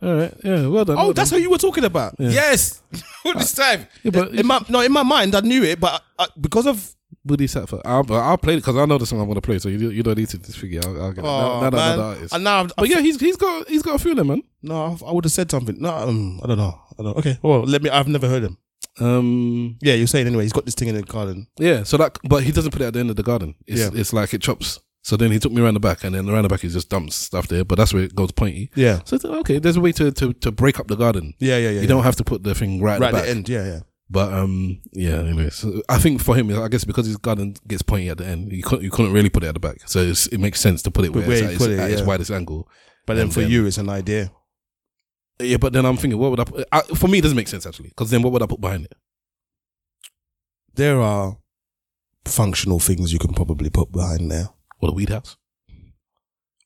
All 0.03 0.15
right. 0.15 0.35
Yeah. 0.45 0.67
Well 0.69 0.85
done. 0.85 0.99
Oh, 0.99 1.05
well 1.07 1.13
that's 1.15 1.31
done. 1.31 1.39
what 1.39 1.43
you 1.43 1.51
were 1.51 1.59
talking 1.59 1.85
about. 1.85 2.15
Yeah. 2.19 2.29
Yes. 2.31 2.83
All 3.25 3.33
this 3.35 3.55
time. 3.55 3.87
Yeah, 4.03 4.11
but 4.13 4.35
In 4.35 4.47
my 4.47 4.61
no, 4.69 4.81
in 4.83 4.93
my 4.93 5.03
mind, 5.03 5.35
I 5.35 5.41
knew 5.41 5.65
it, 5.65 5.81
but 5.81 6.03
I, 6.19 6.27
because 6.39 6.67
of 6.67 6.95
Boddhi 7.27 7.49
Satva. 7.49 7.81
I'll, 7.85 8.05
I'll 8.15 8.39
play 8.39 8.55
it 8.55 8.59
because 8.59 8.77
I 8.77 8.85
know 8.85 8.99
the 8.99 9.07
song 9.07 9.21
I'm 9.21 9.27
gonna 9.27 9.41
play. 9.41 9.59
So 9.59 9.69
you 9.71 9.91
you 9.91 10.03
don't 10.03 10.19
need 10.19 10.29
to 10.29 10.39
just 10.39 10.59
figure. 10.59 10.81
I'll, 10.85 11.03
I'll 11.03 11.13
get 11.13 11.25
it. 11.25 11.29
oh 11.29 11.61
Now- 11.61 11.61
now 11.63 11.71
that 11.71 11.75
I 11.75 11.79
know 11.79 11.89
man, 11.89 11.97
the 11.99 12.05
artist. 12.05 12.35
and 12.35 12.45
now 12.45 12.61
I've, 12.61 12.73
But 12.77 12.89
yeah, 12.89 13.01
he's 13.01 13.19
he's 13.19 13.37
got 13.37 13.69
he's 13.69 13.83
got 13.83 13.95
a 13.95 13.99
few 13.99 14.11
of 14.13 14.19
them, 14.19 14.27
man. 14.29 14.43
no, 14.63 14.93
I've- 14.93 15.05
I 15.05 15.11
would 15.13 15.25
have 15.25 15.33
said 15.33 15.51
something. 15.51 15.77
No, 15.81 15.91
um, 15.97 16.41
I 16.45 16.47
don't 16.47 16.59
know. 16.59 16.79
I 16.99 17.03
don't. 17.03 17.17
Okay, 17.19 17.39
well, 17.43 17.63
let 17.63 17.83
me. 17.83 17.91
I've 17.91 18.09
never 18.09 18.29
heard 18.29 18.43
him. 18.45 18.59
Um, 19.01 19.77
Yeah, 19.83 19.95
you're 19.95 20.07
saying 20.07 20.27
anyway. 20.27 20.45
He's 20.45 20.53
got 20.53 20.65
this 20.65 20.75
thing 20.75 20.89
in 20.89 20.95
the 20.95 21.03
garden. 21.03 21.49
yeah. 21.59 21.83
So 21.83 21.97
that, 21.99 22.19
but 22.29 22.43
he 22.43 22.53
doesn't 22.53 22.71
put 22.73 22.81
it 22.83 22.87
at 22.87 22.95
the 22.95 23.01
end 23.01 23.11
of 23.11 23.17
the 23.17 23.23
garden. 23.23 23.55
It's 23.67 23.81
Yeah. 23.81 23.91
it's 24.01 24.13
like 24.13 24.33
it 24.35 24.43
chops. 24.43 24.81
So 25.03 25.17
then 25.17 25.31
he 25.31 25.39
took 25.39 25.53
me 25.53 25.63
around 25.63 25.75
the 25.75 25.81
back, 25.81 26.03
and 26.03 26.15
then 26.15 26.29
around 26.29 26.43
the 26.43 26.49
back 26.49 26.61
he 26.63 26.69
just 26.69 26.89
dumps 26.89 27.15
stuff 27.15 27.47
there. 27.47 27.65
But 27.65 27.77
that's 27.79 27.95
where 27.95 28.03
it 28.03 28.15
goes 28.15 28.33
pointy. 28.33 28.71
Yeah, 28.75 29.01
So 29.05 29.17
I 29.17 29.19
thought, 29.21 29.39
okay, 29.41 29.59
there's 29.59 29.77
a 29.77 29.81
way 29.81 29.93
to 29.93 30.11
to 30.13 30.33
to 30.33 30.51
break 30.51 30.81
up 30.81 30.89
the 30.89 30.97
garden. 30.97 31.35
yeah, 31.39 31.59
yeah, 31.59 31.69
yeah. 31.69 31.71
you 31.71 31.81
yeah. 31.83 31.87
don't 31.87 32.03
have 32.05 32.17
to 32.17 32.25
put 32.25 32.43
the 32.43 32.55
thing 32.55 32.81
right, 32.83 32.99
right 33.01 33.09
at 33.09 33.13
the 33.15 33.21
back. 33.21 33.29
end. 33.29 33.49
Yeah, 33.49 33.65
yeah. 33.67 33.81
But 34.09 34.33
um, 34.33 34.81
yeah. 34.93 35.19
Anyway, 35.19 35.51
so 35.51 35.83
I 35.89 35.99
think 35.99 36.23
for 36.23 36.35
him, 36.35 36.51
I 36.61 36.69
guess 36.69 36.85
because 36.85 37.07
his 37.07 37.17
garden 37.19 37.55
gets 37.69 37.83
pointy 37.83 38.09
at 38.09 38.19
the 38.19 38.27
end, 38.27 38.51
you 38.53 38.63
couldn't 38.63 38.83
you 38.85 38.91
couldn't 38.91 39.13
really 39.13 39.31
put 39.31 39.45
it 39.45 39.49
at 39.49 39.55
the 39.55 39.61
back. 39.61 39.79
So 39.87 40.01
it's, 40.01 40.27
it 40.29 40.39
makes 40.39 40.61
sense 40.61 40.81
to 40.83 40.91
put 40.91 41.05
it 41.05 41.13
where, 41.13 41.27
where 41.27 41.37
it's 41.37 41.43
at, 41.47 41.51
its, 41.53 41.59
put 41.59 41.71
it, 41.71 41.79
at 41.79 41.91
its 41.91 42.01
yeah. 42.01 42.07
widest 42.07 42.31
angle. 42.31 42.69
But 43.05 43.15
then 43.15 43.25
And 43.25 43.35
for 43.35 43.41
then- 43.43 43.51
you, 43.51 43.67
it's 43.67 43.79
an 43.79 43.89
idea. 43.89 44.31
Yeah, 45.39 45.59
but 45.59 45.73
then 45.73 45.85
I'm 45.85 45.97
thinking, 45.97 46.19
what 46.19 46.31
would 46.31 46.41
I? 46.41 46.45
Put? 46.45 46.69
I, 46.73 46.81
for 46.83 47.09
me, 47.09 47.19
it 47.19 47.23
doesn't 47.23 47.37
make 47.37 47.49
sense 47.49 47.67
actually. 47.67 47.89
Because 47.91 48.11
then, 48.11 48.23
what 48.23 48.33
would 48.33 48.43
I 48.43 48.47
put 48.47 48.61
behind 48.61 48.85
it? 48.87 48.95
There 50.75 51.01
are 51.01 51.39
functional 52.25 52.81
things 52.81 53.13
you 53.13 53.19
can 53.19 53.35
probably 53.35 53.71
put 53.71 53.93
behind 53.93 54.31
there. 54.31 54.49
What 54.79 54.91
a 54.91 54.93
weed 54.93 55.09
house? 55.11 55.37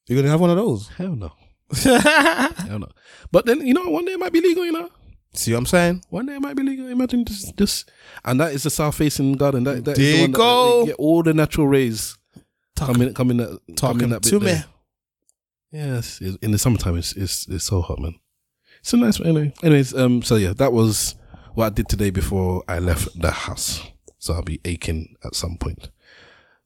You're 0.06 0.18
gonna 0.20 0.30
have 0.30 0.40
one 0.40 0.50
of 0.50 0.56
those. 0.56 0.88
Hell 0.88 1.14
no. 1.16 1.32
Hell 1.74 2.78
no. 2.80 2.88
But 3.30 3.46
then 3.46 3.66
you 3.66 3.74
know, 3.74 3.88
one 3.88 4.04
day 4.04 4.12
it 4.12 4.18
might 4.18 4.32
be 4.32 4.40
legal. 4.40 4.64
You 4.64 4.72
know, 4.72 4.90
See 5.34 5.52
what 5.52 5.58
I'm 5.58 5.66
saying? 5.66 6.02
one 6.10 6.26
day 6.26 6.34
it 6.34 6.40
might 6.40 6.56
be 6.56 6.62
legal. 6.64 6.88
Imagine 6.88 7.24
this, 7.24 7.52
this, 7.56 7.84
and 8.24 8.40
that 8.40 8.52
is 8.52 8.64
the 8.64 8.70
south 8.70 8.96
facing 8.96 9.34
garden. 9.34 9.62
That, 9.64 9.84
that 9.84 9.96
There 9.96 10.12
the 10.12 10.16
you 10.16 10.20
one 10.22 10.32
go. 10.32 10.80
that 10.80 10.86
get 10.86 10.96
all 10.96 11.22
the 11.22 11.32
natural 11.34 11.68
rays 11.68 12.16
Talk- 12.74 12.88
coming, 12.92 13.14
coming 13.14 13.36
that, 13.36 13.46
coming 13.66 13.76
talking 13.76 14.08
that 14.10 14.22
bit 14.22 14.30
to 14.30 14.38
there. 14.40 14.56
me. 14.56 14.64
Yes, 15.72 16.20
in 16.20 16.50
the 16.50 16.58
summertime, 16.58 16.96
it's 16.96 17.12
it's 17.12 17.46
it's 17.48 17.64
so 17.64 17.80
hot, 17.80 18.00
man. 18.00 18.14
It's 18.80 18.92
a 18.92 18.96
nice 18.96 19.20
anyway. 19.20 19.52
Anyways, 19.62 19.94
um, 19.94 20.22
so 20.22 20.36
yeah, 20.36 20.52
that 20.54 20.72
was 20.72 21.14
what 21.54 21.66
I 21.66 21.70
did 21.70 21.88
today 21.88 22.10
before 22.10 22.64
I 22.68 22.78
left 22.78 23.20
the 23.20 23.30
house. 23.30 23.82
So 24.18 24.34
I'll 24.34 24.42
be 24.42 24.60
aching 24.64 25.16
at 25.24 25.34
some 25.34 25.56
point. 25.56 25.90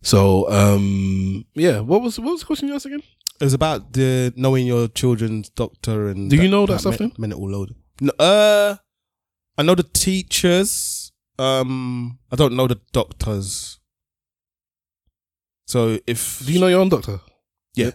So 0.02 0.50
um, 0.50 1.44
yeah, 1.54 1.80
what 1.80 2.02
was 2.02 2.18
what 2.18 2.32
was 2.32 2.40
the 2.40 2.46
question 2.46 2.68
you 2.68 2.74
asked 2.74 2.86
again? 2.86 3.02
It 3.40 3.44
was 3.44 3.54
about 3.54 3.92
the 3.92 4.32
knowing 4.36 4.66
your 4.66 4.86
children's 4.88 5.48
doctor 5.50 6.08
and. 6.08 6.30
Do 6.30 6.36
you 6.36 6.48
know 6.48 6.66
that 6.66 6.80
stuff 6.80 7.00
men-? 7.00 7.12
Mental 7.18 7.50
load. 7.50 7.74
No, 8.00 8.12
uh, 8.18 8.76
I 9.58 9.62
know 9.62 9.74
the 9.74 9.82
teachers. 9.82 11.12
Um, 11.38 12.18
I 12.30 12.36
don't 12.36 12.54
know 12.54 12.68
the 12.68 12.80
doctors. 12.92 13.80
So 15.66 15.98
if 16.06 16.44
Do 16.44 16.52
you 16.52 16.60
know 16.60 16.68
your 16.68 16.80
own 16.80 16.90
doctor? 16.90 17.20
Yeah. 17.74 17.90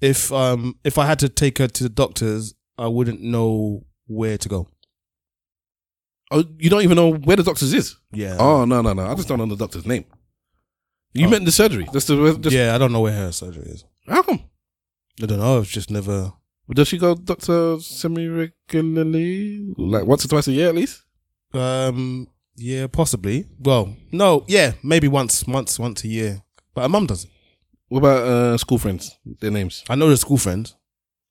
If 0.00 0.32
um 0.32 0.78
if 0.84 0.98
I 0.98 1.06
had 1.06 1.18
to 1.20 1.28
take 1.28 1.58
her 1.58 1.68
to 1.68 1.82
the 1.82 1.88
doctors, 1.88 2.54
I 2.80 2.88
wouldn't 2.88 3.20
know 3.22 3.84
where 4.06 4.38
to 4.38 4.48
go. 4.48 4.68
Oh, 6.30 6.44
you 6.58 6.70
don't 6.70 6.82
even 6.82 6.96
know 6.96 7.12
where 7.12 7.36
the 7.36 7.42
doctor's 7.42 7.72
is. 7.74 7.96
Yeah. 8.12 8.36
Oh 8.38 8.64
no 8.64 8.82
no 8.82 8.92
no! 8.92 9.06
I 9.06 9.14
just 9.14 9.28
don't 9.28 9.38
know 9.38 9.46
the 9.46 9.56
doctor's 9.56 9.86
name. 9.86 10.04
You 11.12 11.26
Oh. 11.26 11.30
meant 11.30 11.44
the 11.44 11.52
surgery. 11.52 11.88
Just 11.92 12.06
the 12.06 12.38
just 12.40 12.54
yeah, 12.54 12.74
I 12.74 12.78
don't 12.78 12.92
know 12.92 13.00
where 13.00 13.12
her 13.12 13.32
surgery 13.32 13.64
is. 13.66 13.84
How 14.06 14.22
come? 14.22 14.40
I 15.22 15.26
don't 15.26 15.38
know. 15.40 15.58
I've 15.58 15.66
just 15.66 15.90
never. 15.90 16.32
Does 16.72 16.86
she 16.86 16.98
go 16.98 17.16
doctor 17.16 17.78
semi 17.80 18.28
regularly? 18.28 19.74
Like 19.76 20.06
once 20.06 20.24
or 20.24 20.28
twice 20.28 20.46
a 20.48 20.52
year 20.52 20.68
at 20.68 20.74
least? 20.76 21.02
Um. 21.52 22.28
Yeah, 22.56 22.86
possibly. 22.86 23.46
Well, 23.58 23.96
no. 24.12 24.44
Yeah, 24.46 24.72
maybe 24.82 25.08
once, 25.08 25.46
once, 25.46 25.78
once 25.78 26.04
a 26.04 26.08
year. 26.08 26.42
But 26.74 26.82
her 26.82 26.88
mum 26.88 27.06
doesn't. 27.06 27.30
What 27.88 27.98
about 28.00 28.22
uh, 28.22 28.58
school 28.58 28.78
friends? 28.78 29.16
Their 29.40 29.50
names? 29.50 29.82
I 29.88 29.94
know 29.96 30.10
the 30.10 30.16
school 30.16 30.36
friends. 30.36 30.76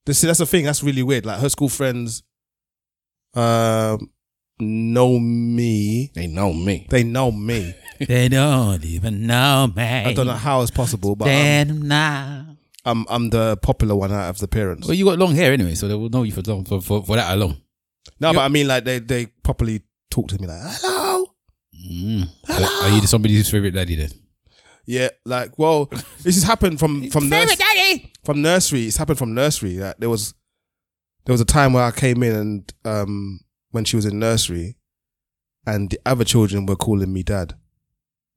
This 0.05 0.21
that's 0.21 0.39
the 0.39 0.45
thing. 0.45 0.65
That's 0.65 0.83
really 0.83 1.03
weird. 1.03 1.25
Like 1.25 1.39
her 1.39 1.49
school 1.49 1.69
friends, 1.69 2.23
um, 3.35 4.09
know 4.59 5.19
me. 5.19 6.11
They 6.13 6.27
know 6.27 6.53
me. 6.53 6.87
They 6.89 7.03
know 7.03 7.31
me. 7.31 7.75
they 7.99 8.29
don't 8.29 8.83
even 8.83 9.27
know 9.27 9.71
me. 9.75 9.83
I 9.83 10.13
don't 10.13 10.27
know 10.27 10.33
how 10.33 10.61
it's 10.61 10.71
possible, 10.71 11.15
but 11.15 11.25
Then 11.25 11.69
I'm, 11.69 11.87
now. 11.87 12.45
I'm 12.85 13.05
I'm 13.09 13.29
the 13.29 13.57
popular 13.57 13.95
one 13.95 14.11
out 14.11 14.29
of 14.29 14.39
the 14.39 14.47
parents. 14.47 14.87
Well, 14.87 14.95
you 14.95 15.05
got 15.05 15.19
long 15.19 15.35
hair 15.35 15.53
anyway, 15.53 15.75
so 15.75 15.87
they 15.87 15.95
will 15.95 16.09
know 16.09 16.23
you 16.23 16.31
for 16.31 16.41
long, 16.41 16.65
for, 16.65 16.81
for, 16.81 17.03
for 17.03 17.15
that 17.15 17.33
alone. 17.33 17.61
No, 18.19 18.33
but 18.33 18.41
I 18.41 18.47
mean, 18.47 18.67
like 18.67 18.85
they 18.85 18.99
they 18.99 19.27
properly 19.43 19.81
talk 20.09 20.29
to 20.29 20.39
me 20.39 20.47
like, 20.47 20.59
hello. 20.61 21.25
Mm. 21.91 22.27
Are 22.49 22.89
you 22.89 23.01
somebody's 23.07 23.49
favorite 23.49 23.71
daddy 23.71 23.95
then? 23.95 24.11
Yeah, 24.91 25.09
like 25.23 25.59
well, 25.59 25.85
this 26.23 26.33
has 26.35 26.43
happened 26.43 26.79
from 26.79 27.11
from 27.11 27.29
nurs- 27.29 27.55
daddy. 27.55 28.11
from 28.23 28.41
nursery. 28.41 28.85
It's 28.85 28.97
happened 28.97 29.19
from 29.19 29.35
nursery. 29.35 29.75
Like 29.77 29.97
there 29.99 30.09
was 30.09 30.33
there 31.25 31.33
was 31.33 31.41
a 31.41 31.45
time 31.45 31.73
where 31.73 31.83
I 31.83 31.91
came 31.91 32.23
in 32.23 32.35
and 32.35 32.73
um 32.85 33.39
when 33.69 33.85
she 33.85 33.95
was 33.95 34.05
in 34.05 34.17
nursery, 34.17 34.77
and 35.67 35.91
the 35.91 35.99
other 36.07 36.23
children 36.25 36.65
were 36.65 36.75
calling 36.75 37.13
me 37.13 37.21
dad. 37.21 37.53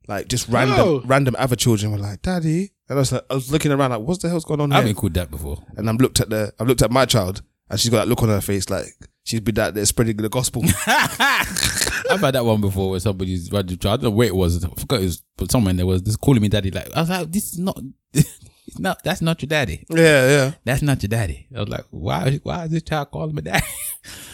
Like 0.08 0.28
just 0.28 0.46
random 0.48 0.78
Oh. 0.78 1.02
random 1.06 1.34
other 1.38 1.56
children 1.56 1.90
were 1.90 1.98
like 1.98 2.20
daddy, 2.20 2.72
and 2.88 2.98
I 2.98 3.00
was 3.00 3.12
like 3.12 3.24
I 3.30 3.34
was 3.34 3.50
looking 3.50 3.72
around 3.72 3.92
like 3.92 4.00
what 4.02 4.20
the 4.20 4.28
hell's 4.28 4.44
going 4.44 4.60
on 4.60 4.72
I've 4.72 4.84
here? 4.84 4.92
been 4.92 5.00
called 5.00 5.14
that 5.14 5.30
before. 5.30 5.64
And 5.78 5.88
I'm 5.88 5.96
looked 5.96 6.20
at 6.20 6.28
the 6.28 6.52
I've 6.60 6.68
looked 6.68 6.82
at 6.82 6.90
my 6.90 7.06
child 7.06 7.40
and 7.70 7.80
she's 7.80 7.90
got 7.90 7.98
that 8.04 8.08
look 8.08 8.22
on 8.22 8.28
her 8.28 8.42
face 8.42 8.68
like 8.68 8.88
she's 9.24 9.40
been 9.40 9.58
out 9.58 9.74
there 9.74 9.84
spreading 9.86 10.16
the 10.16 10.28
gospel. 10.28 10.62
I've 10.86 12.20
had 12.20 12.34
that 12.34 12.44
one 12.44 12.60
before 12.60 12.90
where 12.90 13.00
somebody's. 13.00 13.52
I 13.52 13.62
don't 13.62 14.02
know 14.02 14.10
where 14.10 14.28
it 14.28 14.34
was. 14.36 14.64
I 14.64 14.68
forgot 14.68 15.00
it 15.00 15.04
was, 15.04 15.22
but 15.36 15.50
someone 15.50 15.76
there 15.76 15.86
was 15.86 16.02
just 16.02 16.20
calling 16.20 16.42
me 16.42 16.48
daddy. 16.48 16.70
Like 16.70 16.94
I 16.94 17.00
was 17.00 17.10
like, 17.10 17.30
this 17.32 17.52
is 17.52 17.58
not, 17.58 17.80
it's 18.12 18.78
not. 18.78 19.02
That's 19.04 19.22
not 19.22 19.40
your 19.42 19.48
daddy. 19.48 19.84
yeah, 19.90 20.28
yeah. 20.28 20.52
That's 20.64 20.82
not 20.82 21.02
your 21.02 21.08
daddy. 21.08 21.48
I 21.54 21.60
was 21.60 21.68
like, 21.68 21.84
why? 21.90 22.40
Why 22.42 22.64
is 22.64 22.70
this 22.70 22.82
child 22.82 23.10
calling 23.10 23.34
me 23.34 23.42
daddy? 23.42 23.66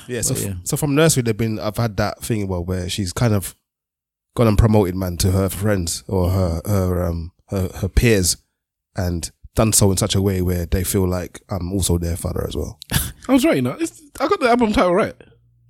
Yeah, 0.08 0.22
so, 0.22 0.32
But 0.32 0.42
yeah. 0.42 0.54
so 0.64 0.78
from 0.78 0.94
nursery, 0.94 1.22
they've 1.22 1.36
been. 1.36 1.58
I've 1.60 1.76
had 1.76 1.98
that 1.98 2.22
thing 2.22 2.48
well 2.48 2.64
where 2.64 2.88
she's 2.88 3.12
kind 3.12 3.34
of 3.34 3.54
gone 4.34 4.48
and 4.48 4.56
promoted 4.56 4.94
man 4.96 5.18
to 5.18 5.32
her 5.32 5.50
friends 5.50 6.02
or 6.08 6.30
her 6.30 6.62
her 6.64 7.04
um 7.04 7.32
her, 7.48 7.68
her 7.82 7.88
peers, 7.88 8.38
and 8.96 9.30
done 9.58 9.72
so 9.72 9.90
in 9.90 9.96
such 9.96 10.14
a 10.14 10.22
way 10.22 10.40
where 10.40 10.66
they 10.66 10.84
feel 10.84 11.06
like 11.08 11.40
I'm 11.50 11.72
also 11.72 11.98
their 11.98 12.16
father 12.16 12.46
as 12.46 12.56
well. 12.56 12.78
I 13.28 13.32
was 13.32 13.44
right, 13.44 13.56
you 13.56 13.62
know. 13.62 13.76
It's, 13.78 14.00
I 14.20 14.28
got 14.28 14.38
the 14.40 14.48
album 14.48 14.72
title 14.72 14.94
right. 14.94 15.14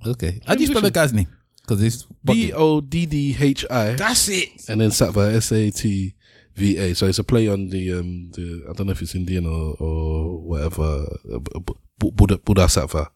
Okay. 0.07 0.41
How 0.47 0.55
do 0.55 0.61
you 0.61 0.67
spell 0.69 0.83
the 0.83 0.91
guy's 0.91 1.13
name? 1.15 1.27
Because 1.63 1.83
it's 1.83 2.07
B 2.25 2.53
O 2.53 2.81
D 2.83 3.07
D 3.07 3.35
H 3.39 3.65
I. 3.71 3.93
That's 3.95 4.29
it. 4.29 4.69
And 4.69 4.81
then 4.81 4.91
Satva 4.91 5.35
S 5.35 5.51
A 5.53 5.71
T 5.71 6.15
V 6.55 6.77
A. 6.79 6.95
So 6.95 7.07
it's 7.07 7.19
a 7.19 7.25
play 7.25 7.49
on 7.49 7.69
the 7.71 7.95
um 7.95 8.31
the 8.33 8.65
I 8.69 8.73
don't 8.75 8.87
know 8.87 8.93
if 8.93 9.03
it's 9.03 9.15
Indian 9.15 9.47
or 9.47 9.75
or 9.81 10.39
whatever 10.41 11.07
uh, 11.35 11.39
B- 11.39 11.61
B- 11.99 12.11
Buddha 12.15 12.39
Buddha 12.39 12.67
Sattva, 12.67 13.09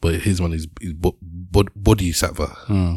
but 0.00 0.14
his 0.20 0.40
one 0.40 0.52
is 0.52 0.66
is 0.80 0.92
Bu- 0.92 1.18
Bu- 1.22 1.72
Bodhisattva. 1.74 2.46
Hmm. 2.68 2.96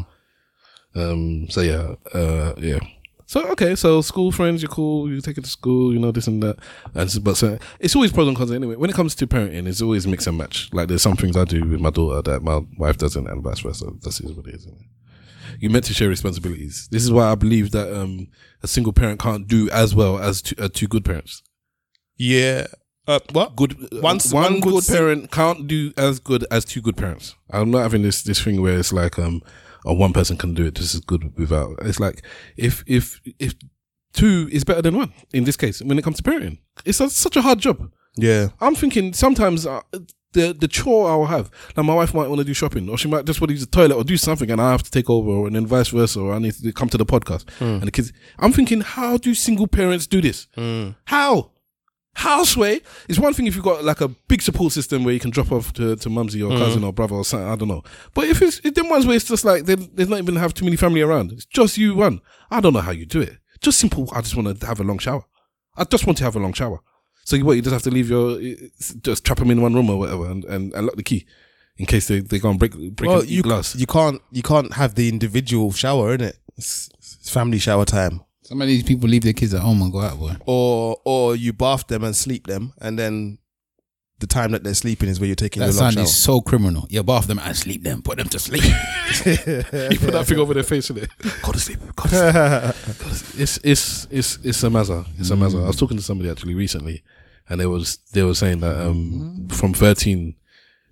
Um. 0.94 1.46
So 1.50 1.60
yeah. 1.62 1.94
Uh. 2.14 2.54
Yeah. 2.58 2.78
So 3.26 3.44
okay. 3.50 3.74
So 3.74 4.00
school 4.02 4.30
friends, 4.32 4.62
you're 4.62 4.68
cool. 4.70 5.10
You 5.10 5.20
take 5.20 5.36
it 5.36 5.44
to 5.44 5.50
school. 5.50 5.92
You 5.92 5.98
know 5.98 6.12
this 6.12 6.26
and 6.28 6.42
that. 6.42 6.56
And 6.94 7.10
so, 7.10 7.20
but 7.20 7.36
so 7.36 7.58
it's 7.80 7.94
always 7.96 8.12
pros 8.12 8.28
and 8.28 8.36
cons 8.36 8.52
anyway. 8.52 8.76
When 8.76 8.88
it 8.88 8.94
comes 8.94 9.14
to 9.16 9.26
parenting, 9.26 9.66
it's 9.66 9.82
always 9.82 10.06
mix 10.06 10.26
and 10.26 10.38
match. 10.38 10.68
Like 10.72 10.88
there's 10.88 11.02
some 11.02 11.16
things 11.16 11.36
I 11.36 11.44
do 11.44 11.64
with 11.64 11.80
my 11.80 11.90
daughter 11.90 12.22
that 12.30 12.42
my 12.42 12.60
wife 12.78 12.98
doesn't, 12.98 13.26
and 13.28 13.42
vice 13.42 13.60
versa. 13.60 13.86
That's 14.02 14.20
what 14.22 14.46
it 14.46 14.54
is. 14.54 14.60
Isn't 14.62 14.74
it? 14.80 14.86
You're 15.60 15.72
meant 15.72 15.84
to 15.86 15.94
share 15.94 16.08
responsibilities. 16.08 16.88
This 16.90 17.02
is 17.02 17.10
why 17.10 17.30
I 17.32 17.34
believe 17.34 17.72
that 17.72 17.92
um 17.92 18.28
a 18.62 18.68
single 18.68 18.92
parent 18.92 19.20
can't 19.20 19.46
do 19.48 19.68
as 19.70 19.94
well 19.94 20.18
as 20.18 20.42
two, 20.42 20.54
uh, 20.58 20.68
two 20.72 20.86
good 20.86 21.04
parents. 21.04 21.42
Yeah. 22.16 22.66
Uh, 23.08 23.20
what? 23.32 23.54
Good 23.56 23.76
Once- 24.02 24.32
one, 24.32 24.42
one 24.54 24.60
good, 24.60 24.72
good 24.72 24.86
parent 24.86 25.30
can't 25.30 25.66
do 25.66 25.92
as 25.96 26.18
good 26.18 26.44
as 26.50 26.64
two 26.64 26.80
good 26.80 26.96
parents. 26.96 27.34
I'm 27.50 27.70
not 27.70 27.82
having 27.82 28.02
this 28.02 28.22
this 28.22 28.40
thing 28.42 28.60
where 28.62 28.78
it's 28.78 28.92
like 28.92 29.18
um 29.18 29.42
oh, 29.86 29.94
one 29.94 30.12
person 30.12 30.36
can 30.36 30.54
do 30.54 30.66
it 30.66 30.74
just 30.74 30.94
as 30.94 31.00
good 31.00 31.36
without. 31.38 31.78
It's 31.82 32.00
like 32.00 32.22
if 32.56 32.84
if 32.86 33.20
if 33.38 33.54
two 34.12 34.48
is 34.50 34.64
better 34.64 34.82
than 34.82 34.96
one 34.96 35.12
in 35.32 35.44
this 35.44 35.56
case 35.56 35.82
when 35.82 35.98
it 35.98 36.02
comes 36.02 36.16
to 36.16 36.22
parenting. 36.22 36.58
It's 36.84 37.00
a, 37.00 37.08
such 37.10 37.36
a 37.36 37.42
hard 37.42 37.60
job. 37.60 37.90
Yeah. 38.16 38.48
I'm 38.60 38.74
thinking 38.74 39.12
sometimes 39.12 39.66
uh, 39.66 39.82
the 40.32 40.52
the 40.52 40.68
chore 40.68 41.08
I'll 41.10 41.26
have, 41.26 41.50
like 41.76 41.86
my 41.86 41.94
wife 41.94 42.14
might 42.14 42.28
want 42.28 42.38
to 42.38 42.44
do 42.44 42.54
shopping, 42.54 42.88
or 42.88 42.98
she 42.98 43.08
might 43.08 43.24
just 43.24 43.40
want 43.40 43.48
to 43.48 43.54
use 43.54 43.64
the 43.66 43.70
toilet 43.70 43.96
or 43.96 44.04
do 44.04 44.16
something, 44.16 44.50
and 44.50 44.60
I 44.60 44.70
have 44.70 44.82
to 44.82 44.90
take 44.90 45.08
over, 45.10 45.46
and 45.46 45.56
then 45.56 45.66
vice 45.66 45.88
versa, 45.88 46.20
or 46.20 46.34
I 46.34 46.38
need 46.38 46.54
to 46.54 46.72
come 46.72 46.88
to 46.90 46.98
the 46.98 47.06
podcast. 47.06 47.44
And 47.60 47.82
the 47.82 47.90
kids, 47.90 48.12
I'm 48.38 48.52
thinking, 48.52 48.80
how 48.82 49.16
do 49.16 49.34
single 49.34 49.66
parents 49.66 50.06
do 50.06 50.20
this? 50.20 50.46
How? 50.56 50.94
How 51.06 51.50
sway? 52.44 52.80
It's 53.08 53.18
one 53.18 53.34
thing 53.34 53.46
if 53.46 53.54
you've 53.54 53.64
got 53.64 53.84
like 53.84 54.00
a 54.00 54.08
big 54.08 54.42
support 54.42 54.72
system 54.72 55.04
where 55.04 55.14
you 55.14 55.20
can 55.20 55.30
drop 55.30 55.52
off 55.52 55.72
to, 55.74 55.96
to 55.96 56.10
mumsy 56.10 56.42
or 56.42 56.50
mm. 56.50 56.58
cousin 56.58 56.82
or 56.84 56.92
brother 56.92 57.14
or 57.14 57.24
something, 57.24 57.48
I 57.48 57.56
don't 57.56 57.68
know. 57.68 57.82
But 58.14 58.28
if 58.28 58.42
it's 58.42 58.60
if 58.64 58.74
them 58.74 58.88
ones 58.88 59.06
where 59.06 59.16
it's 59.16 59.26
just 59.26 59.44
like 59.44 59.64
they, 59.64 59.74
there's 59.74 60.08
not 60.08 60.18
even 60.18 60.36
have 60.36 60.54
too 60.54 60.64
many 60.64 60.76
family 60.76 61.02
around, 61.02 61.32
it's 61.32 61.44
just 61.44 61.78
you 61.78 61.94
one. 61.94 62.20
I 62.50 62.60
don't 62.60 62.72
know 62.72 62.80
how 62.80 62.92
you 62.92 63.06
do 63.06 63.20
it. 63.20 63.38
Just 63.60 63.78
simple. 63.78 64.08
I 64.12 64.20
just 64.20 64.36
want 64.36 64.60
to 64.60 64.66
have 64.66 64.80
a 64.80 64.84
long 64.84 64.98
shower. 64.98 65.24
I 65.76 65.84
just 65.84 66.06
want 66.06 66.18
to 66.18 66.24
have 66.24 66.36
a 66.36 66.40
long 66.40 66.52
shower. 66.52 66.80
So 67.24 67.36
you 67.36 67.44
what? 67.44 67.54
You 67.54 67.62
just 67.62 67.72
have 67.72 67.82
to 67.82 67.90
leave 67.90 68.08
your 68.08 68.40
just 69.02 69.24
trap 69.24 69.38
them 69.38 69.50
in 69.50 69.60
one 69.60 69.74
room 69.74 69.90
or 69.90 69.98
whatever, 69.98 70.26
and, 70.30 70.44
and, 70.44 70.72
and 70.74 70.86
lock 70.86 70.96
the 70.96 71.02
key 71.02 71.26
in 71.76 71.86
case 71.86 72.08
they 72.08 72.20
they 72.20 72.38
go 72.38 72.50
and 72.50 72.58
break 72.58 72.72
break 72.94 73.10
Well, 73.10 73.24
you 73.24 73.42
glass. 73.42 73.74
you 73.74 73.86
can't 73.86 74.22
you 74.30 74.42
can't 74.42 74.74
have 74.74 74.94
the 74.94 75.08
individual 75.08 75.72
shower 75.72 76.14
in 76.14 76.20
it. 76.20 76.38
It's, 76.56 76.88
it's 76.96 77.30
family 77.30 77.58
shower 77.58 77.84
time. 77.84 78.22
Some 78.46 78.62
of 78.62 78.68
these 78.68 78.84
people 78.84 79.08
leave 79.08 79.22
their 79.24 79.32
kids 79.32 79.52
at 79.54 79.60
home 79.60 79.82
and 79.82 79.92
go 79.92 80.00
out, 80.00 80.18
boy. 80.20 80.36
Or 80.46 81.00
or 81.04 81.34
you 81.34 81.52
bath 81.52 81.88
them 81.88 82.04
and 82.04 82.14
sleep 82.14 82.46
them, 82.46 82.72
and 82.80 82.96
then 82.96 83.38
the 84.20 84.26
time 84.26 84.52
that 84.52 84.62
they're 84.62 84.72
sleeping 84.74 85.08
is 85.08 85.18
where 85.20 85.26
you're 85.26 85.34
taking 85.36 85.60
That 85.60 85.66
your 85.66 85.74
long 85.74 85.92
sound 85.92 85.94
shower. 85.94 86.04
is 86.04 86.16
so 86.16 86.40
criminal. 86.40 86.86
You 86.88 87.02
bath 87.02 87.26
them 87.26 87.38
and 87.38 87.56
sleep 87.56 87.82
them, 87.82 88.02
put 88.02 88.16
them 88.18 88.28
to 88.28 88.38
sleep. 88.38 88.62
you 89.26 89.98
put 89.98 90.12
that 90.12 90.24
thing 90.26 90.38
over 90.38 90.54
their 90.54 90.62
face 90.62 90.88
in 90.90 90.98
it. 90.98 91.10
Go 91.42 91.50
to 91.52 91.58
sleep. 91.58 91.78
Go 91.96 92.04
to 92.04 92.08
sleep. 92.08 92.34
Go 92.98 93.08
to 93.08 93.14
sleep. 93.14 93.40
It's 93.42 93.58
it's 93.64 94.06
it's 94.10 94.38
it's 94.44 94.62
a 94.62 94.68
mazza. 94.68 95.06
It's 95.18 95.30
a 95.30 95.34
mazza. 95.34 95.62
I 95.64 95.66
was 95.66 95.76
talking 95.76 95.96
to 95.96 96.02
somebody 96.02 96.30
actually 96.30 96.54
recently, 96.54 97.02
and 97.48 97.60
they 97.60 97.66
was 97.66 97.98
they 98.12 98.22
were 98.22 98.34
saying 98.34 98.60
that 98.60 98.76
um 98.80 99.48
from 99.50 99.74
thirteen, 99.74 100.36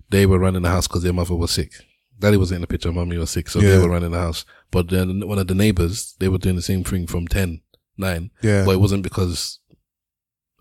they 0.09 0.25
were 0.25 0.39
running 0.39 0.61
the 0.63 0.69
house 0.69 0.87
because 0.87 1.03
their 1.03 1.13
mother 1.13 1.35
was 1.35 1.51
sick. 1.51 1.71
Daddy 2.17 2.37
wasn't 2.37 2.55
in 2.57 2.61
the 2.61 2.67
picture. 2.67 2.91
Mummy 2.91 3.17
was 3.17 3.29
sick, 3.31 3.49
so 3.49 3.59
they 3.59 3.77
were 3.77 3.89
running 3.89 4.11
the 4.11 4.19
house. 4.19 4.45
But 4.71 4.89
then 4.89 5.27
one 5.27 5.37
of 5.39 5.47
the 5.47 5.55
neighbors, 5.55 6.15
they 6.19 6.27
were 6.29 6.37
doing 6.37 6.55
the 6.55 6.61
same 6.61 6.83
thing 6.83 7.07
from 7.07 7.27
10, 7.27 7.61
9. 7.97 8.31
Yeah. 8.41 8.63
But 8.65 8.71
it 8.75 8.79
wasn't 8.79 9.03
because 9.03 9.59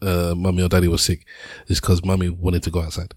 uh, 0.02 0.34
mummy 0.36 0.62
or 0.62 0.68
daddy 0.68 0.88
was 0.88 1.02
sick. 1.02 1.26
It's 1.68 1.80
because 1.80 2.04
mummy 2.04 2.28
wanted 2.28 2.62
to 2.64 2.70
go 2.70 2.80
outside. 2.82 3.14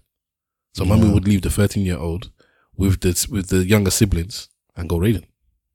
So 0.74 0.84
mummy 0.84 1.06
Yeah. 1.08 1.14
would 1.14 1.26
leave 1.26 1.42
the 1.42 1.50
13 1.50 1.84
year 1.84 1.98
old 1.98 2.30
with 2.76 3.00
the, 3.00 3.26
with 3.30 3.48
the 3.48 3.64
younger 3.66 3.90
siblings 3.90 4.48
and 4.76 4.88
go 4.88 4.98
raiding. 4.98 5.26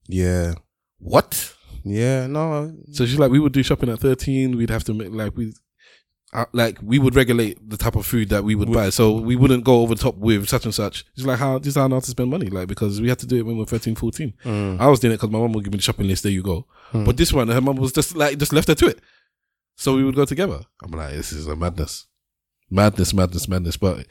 Yeah. 0.07 0.53
What? 0.99 1.53
Yeah, 1.84 2.28
no. 2.28 2.74
So 2.93 3.05
she's 3.05 3.20
like, 3.20 3.32
we 3.32 3.39
would 3.39 3.51
do 3.51 3.61
shopping 3.61 3.89
at 3.89 3.99
13. 3.99 4.55
We'd 4.55 4.70
have 4.70 4.86
to 4.86 4.93
make, 4.93 5.11
like, 5.11 5.36
we, 5.36 5.53
uh, 6.34 6.45
like, 6.51 6.77
we 6.81 6.97
would 6.99 7.15
regulate 7.15 7.57
the 7.69 7.77
type 7.77 7.95
of 7.95 8.05
food 8.05 8.29
that 8.29 8.43
we 8.43 8.55
would 8.55 8.71
buy. 8.73 8.89
So 8.89 9.11
we 9.13 9.36
wouldn't 9.36 9.63
go 9.63 9.81
over 9.81 9.93
the 9.95 10.01
top 10.01 10.15
with 10.17 10.49
such 10.49 10.65
and 10.65 10.73
such. 10.73 11.05
It's 11.15 11.25
like, 11.25 11.39
how, 11.39 11.59
this 11.59 11.69
is 11.69 11.75
how 11.75 11.88
not 11.88 12.03
to 12.03 12.11
spend 12.11 12.29
money. 12.31 12.47
Like, 12.47 12.67
because 12.67 12.99
we 12.99 13.09
had 13.09 13.19
to 13.19 13.27
do 13.27 13.38
it 13.38 13.45
when 13.45 13.55
we 13.55 13.59
were 13.61 13.65
13, 13.67 13.95
14. 13.95 14.34
Mm. 14.43 14.79
I 14.79 14.88
was 14.88 14.99
doing 14.99 15.13
it 15.13 15.17
because 15.17 15.29
my 15.29 15.39
mom 15.39 15.53
would 15.53 15.63
give 15.63 15.71
me 15.73 15.77
the 15.77 15.84
shopping 15.84 16.07
list. 16.07 16.23
There 16.23 16.31
you 16.31 16.41
go. 16.43 16.65
Mm. 16.91 17.05
But 17.05 17.17
this 17.17 17.31
one, 17.31 17.47
her 17.49 17.61
mom 17.61 17.75
was 17.77 17.91
just 17.91 18.15
like, 18.15 18.38
just 18.38 18.51
left 18.53 18.67
her 18.67 18.75
to 18.75 18.88
it. 18.88 18.99
So 19.75 19.95
we 19.95 20.03
would 20.03 20.15
go 20.15 20.25
together. 20.25 20.61
I'm 20.84 20.91
like, 20.91 21.13
this 21.13 21.31
is 21.31 21.47
a 21.47 21.55
madness. 21.55 22.07
Madness, 22.69 23.13
madness, 23.13 23.47
madness. 23.47 23.77
But, 23.77 24.07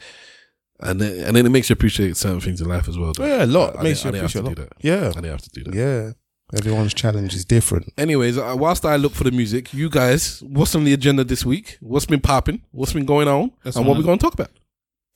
and 0.79 0.99
then, 1.01 1.25
and 1.27 1.35
then 1.35 1.45
it 1.45 1.49
makes 1.49 1.69
you 1.69 1.73
appreciate 1.73 2.17
certain 2.17 2.39
things 2.41 2.61
in 2.61 2.67
life 2.67 2.87
as 2.87 2.97
well. 2.97 3.13
though. 3.13 3.25
Yeah, 3.25 3.43
a 3.43 3.47
lot. 3.47 3.75
I, 3.75 3.79
I 3.79 3.83
Makes 3.83 4.03
didn't- 4.03 4.15
you 4.15 4.21
I 4.21 4.23
appreciate 4.25 4.41
to 4.45 4.51
a 4.51 4.55
do 4.55 4.61
lot. 4.61 4.69
that. 4.69 4.77
Yeah. 4.85 5.07
I 5.07 5.11
didn't 5.11 5.25
have 5.31 5.41
to 5.41 5.49
do 5.49 5.63
that. 5.65 5.73
Yeah. 5.75 6.11
Everyone's 6.55 6.93
challenge 6.93 7.33
is 7.33 7.45
different. 7.45 7.91
Anyways, 7.97 8.37
uh, 8.37 8.55
whilst 8.57 8.85
I 8.85 8.95
look 8.97 9.13
for 9.13 9.23
the 9.23 9.31
music, 9.31 9.73
you 9.73 9.89
guys, 9.89 10.41
what's 10.43 10.75
on 10.75 10.83
the 10.83 10.93
agenda 10.93 11.23
this 11.23 11.43
week? 11.45 11.77
What's 11.81 12.05
been 12.05 12.21
popping? 12.21 12.61
What's 12.71 12.93
been 12.93 13.05
going 13.05 13.27
on? 13.27 13.51
That's 13.63 13.75
and 13.75 13.85
what 13.85 13.93
one. 13.93 13.99
we 13.99 14.05
going 14.05 14.19
to 14.19 14.23
talk 14.23 14.35
about? 14.35 14.51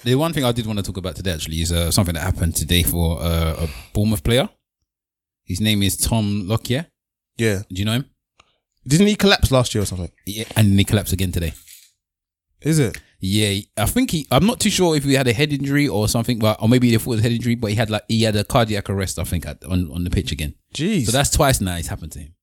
The 0.04 0.16
one 0.16 0.34
thing 0.34 0.44
I 0.44 0.52
did 0.52 0.66
want 0.66 0.80
to 0.80 0.84
talk 0.84 0.98
about 0.98 1.16
today 1.16 1.34
actually 1.34 1.62
is 1.62 1.72
uh, 1.72 1.92
something 1.92 2.16
that 2.16 2.22
happened 2.22 2.56
today 2.56 2.84
for 2.84 3.20
uh, 3.22 3.66
a 3.66 3.70
Bournemouth 3.94 4.24
player. 4.24 4.50
His 5.46 5.62
name 5.62 5.84
is 5.84 5.96
Tom 5.96 6.48
Lockyer. 6.48 6.88
Yeah. 7.38 7.64
Do 7.70 7.76
you 7.76 7.86
know 7.86 7.94
him? 7.94 8.06
Didn't 8.88 9.08
he 9.08 9.16
collapse 9.16 9.52
last 9.52 9.76
year 9.76 9.84
or 9.84 9.86
something? 9.86 10.12
Yeah, 10.26 10.46
and 10.56 10.72
then 10.72 10.78
he 10.78 10.86
collapsed 10.86 11.14
again 11.14 11.32
today. 11.32 11.54
Is 12.62 12.80
it? 12.80 13.00
Yeah, 13.20 13.60
I 13.78 13.86
think 13.86 14.12
he. 14.12 14.28
I'm 14.32 14.46
not 14.46 14.60
too 14.60 14.70
sure 14.70 14.96
if 14.96 15.04
he 15.04 15.14
had 15.14 15.28
a 15.28 15.34
head 15.34 15.52
injury 15.52 15.88
or 15.88 16.08
something, 16.08 16.40
but 16.40 16.62
or 16.62 16.70
maybe 16.70 16.92
they 16.92 16.98
thought 16.98 17.12
it 17.12 17.16
was 17.16 17.20
a 17.20 17.24
head 17.24 17.32
injury, 17.32 17.56
but 17.56 17.72
he 17.72 17.76
had 17.76 17.90
like 17.90 18.04
he 18.08 18.24
had 18.24 18.36
a 18.36 18.44
cardiac 18.44 18.90
arrest. 18.90 19.20
I 19.20 19.24
think 19.24 19.46
at, 19.48 19.64
on 19.64 19.92
on 19.92 20.04
the 20.04 20.10
pitch 20.10 20.32
again. 20.32 20.54
Jeez. 20.78 21.06
So 21.06 21.12
that's 21.12 21.30
twice 21.30 21.62
now 21.62 21.76
it's 21.76 21.88
happened 21.88 22.12
to 22.14 22.20
him. 22.20 22.34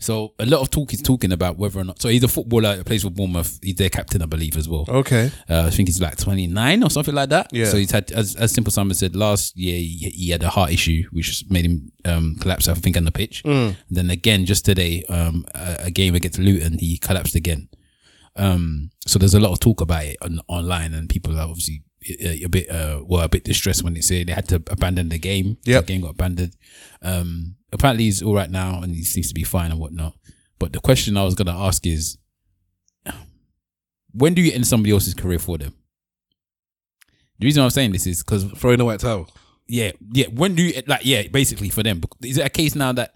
So 0.00 0.34
a 0.38 0.44
lot 0.44 0.60
of 0.60 0.70
talk 0.70 0.92
is 0.92 1.00
talking 1.00 1.32
about 1.32 1.56
whether 1.56 1.80
or 1.80 1.84
not. 1.84 2.02
So 2.02 2.08
he's 2.08 2.24
a 2.24 2.28
footballer 2.28 2.82
plays 2.84 3.04
for 3.04 3.10
Bournemouth. 3.10 3.58
He's 3.62 3.76
their 3.76 3.88
captain, 3.88 4.20
I 4.22 4.26
believe, 4.26 4.56
as 4.56 4.68
well. 4.68 4.84
Okay. 4.86 5.30
Uh, 5.48 5.62
I 5.66 5.70
think 5.70 5.88
he's 5.88 6.00
like 6.00 6.18
29 6.18 6.82
or 6.82 6.90
something 6.90 7.14
like 7.14 7.30
that. 7.30 7.48
Yeah. 7.52 7.66
So 7.66 7.76
he's 7.76 7.92
had, 7.92 8.10
as, 8.10 8.34
as 8.36 8.52
Simple 8.52 8.72
Simon 8.72 8.94
said, 8.94 9.16
last 9.16 9.56
year 9.56 9.78
he, 9.78 10.12
he 10.14 10.30
had 10.30 10.42
a 10.42 10.50
heart 10.50 10.72
issue, 10.72 11.04
which 11.12 11.44
made 11.48 11.64
him 11.64 11.92
um, 12.04 12.36
collapse, 12.40 12.68
I 12.68 12.74
think, 12.74 12.96
on 12.96 13.04
the 13.04 13.12
pitch. 13.12 13.44
Mm. 13.44 13.68
And 13.68 13.76
then 13.88 14.10
again, 14.10 14.44
just 14.44 14.64
today, 14.64 15.04
um, 15.04 15.46
a, 15.54 15.84
a 15.84 15.90
game 15.90 16.14
against 16.14 16.38
Luton, 16.38 16.78
he 16.78 16.98
collapsed 16.98 17.36
again. 17.36 17.68
Um, 18.36 18.90
so 19.06 19.18
there's 19.18 19.34
a 19.34 19.40
lot 19.40 19.52
of 19.52 19.60
talk 19.60 19.80
about 19.80 20.04
it 20.04 20.16
on, 20.22 20.40
online, 20.48 20.92
and 20.92 21.08
people 21.08 21.38
are 21.38 21.48
obviously 21.48 21.83
a, 22.08 22.44
a 22.44 22.48
bit 22.48 22.70
uh, 22.70 23.02
were 23.04 23.24
a 23.24 23.28
bit 23.28 23.44
distressed 23.44 23.82
when 23.82 23.94
they 23.94 24.00
say 24.00 24.24
they 24.24 24.32
had 24.32 24.48
to 24.48 24.56
abandon 24.56 25.08
the 25.08 25.18
game. 25.18 25.56
Yep. 25.64 25.86
the 25.86 25.92
game 25.92 26.00
got 26.02 26.10
abandoned. 26.10 26.56
Um, 27.02 27.56
apparently 27.72 28.04
he's 28.04 28.22
all 28.22 28.34
right 28.34 28.50
now 28.50 28.82
and 28.82 28.94
he 28.94 29.02
seems 29.04 29.28
to 29.28 29.34
be 29.34 29.44
fine 29.44 29.70
and 29.70 29.80
whatnot. 29.80 30.14
But 30.58 30.72
the 30.72 30.80
question 30.80 31.16
I 31.16 31.24
was 31.24 31.34
gonna 31.34 31.56
ask 31.56 31.86
is, 31.86 32.18
when 34.12 34.34
do 34.34 34.42
you 34.42 34.52
end 34.52 34.66
somebody 34.66 34.92
else's 34.92 35.14
career 35.14 35.38
for 35.38 35.58
them? 35.58 35.74
The 37.38 37.46
reason 37.46 37.62
I'm 37.62 37.70
saying 37.70 37.92
this 37.92 38.06
is 38.06 38.22
because 38.22 38.44
throwing 38.56 38.78
the 38.78 38.84
white 38.84 39.00
towel. 39.00 39.28
Yeah, 39.66 39.92
yeah. 40.12 40.26
When 40.26 40.54
do 40.54 40.62
you 40.62 40.82
like? 40.86 41.04
Yeah, 41.04 41.26
basically 41.28 41.68
for 41.68 41.82
them. 41.82 42.00
Is 42.22 42.38
it 42.38 42.46
a 42.46 42.50
case 42.50 42.74
now 42.74 42.92
that 42.92 43.14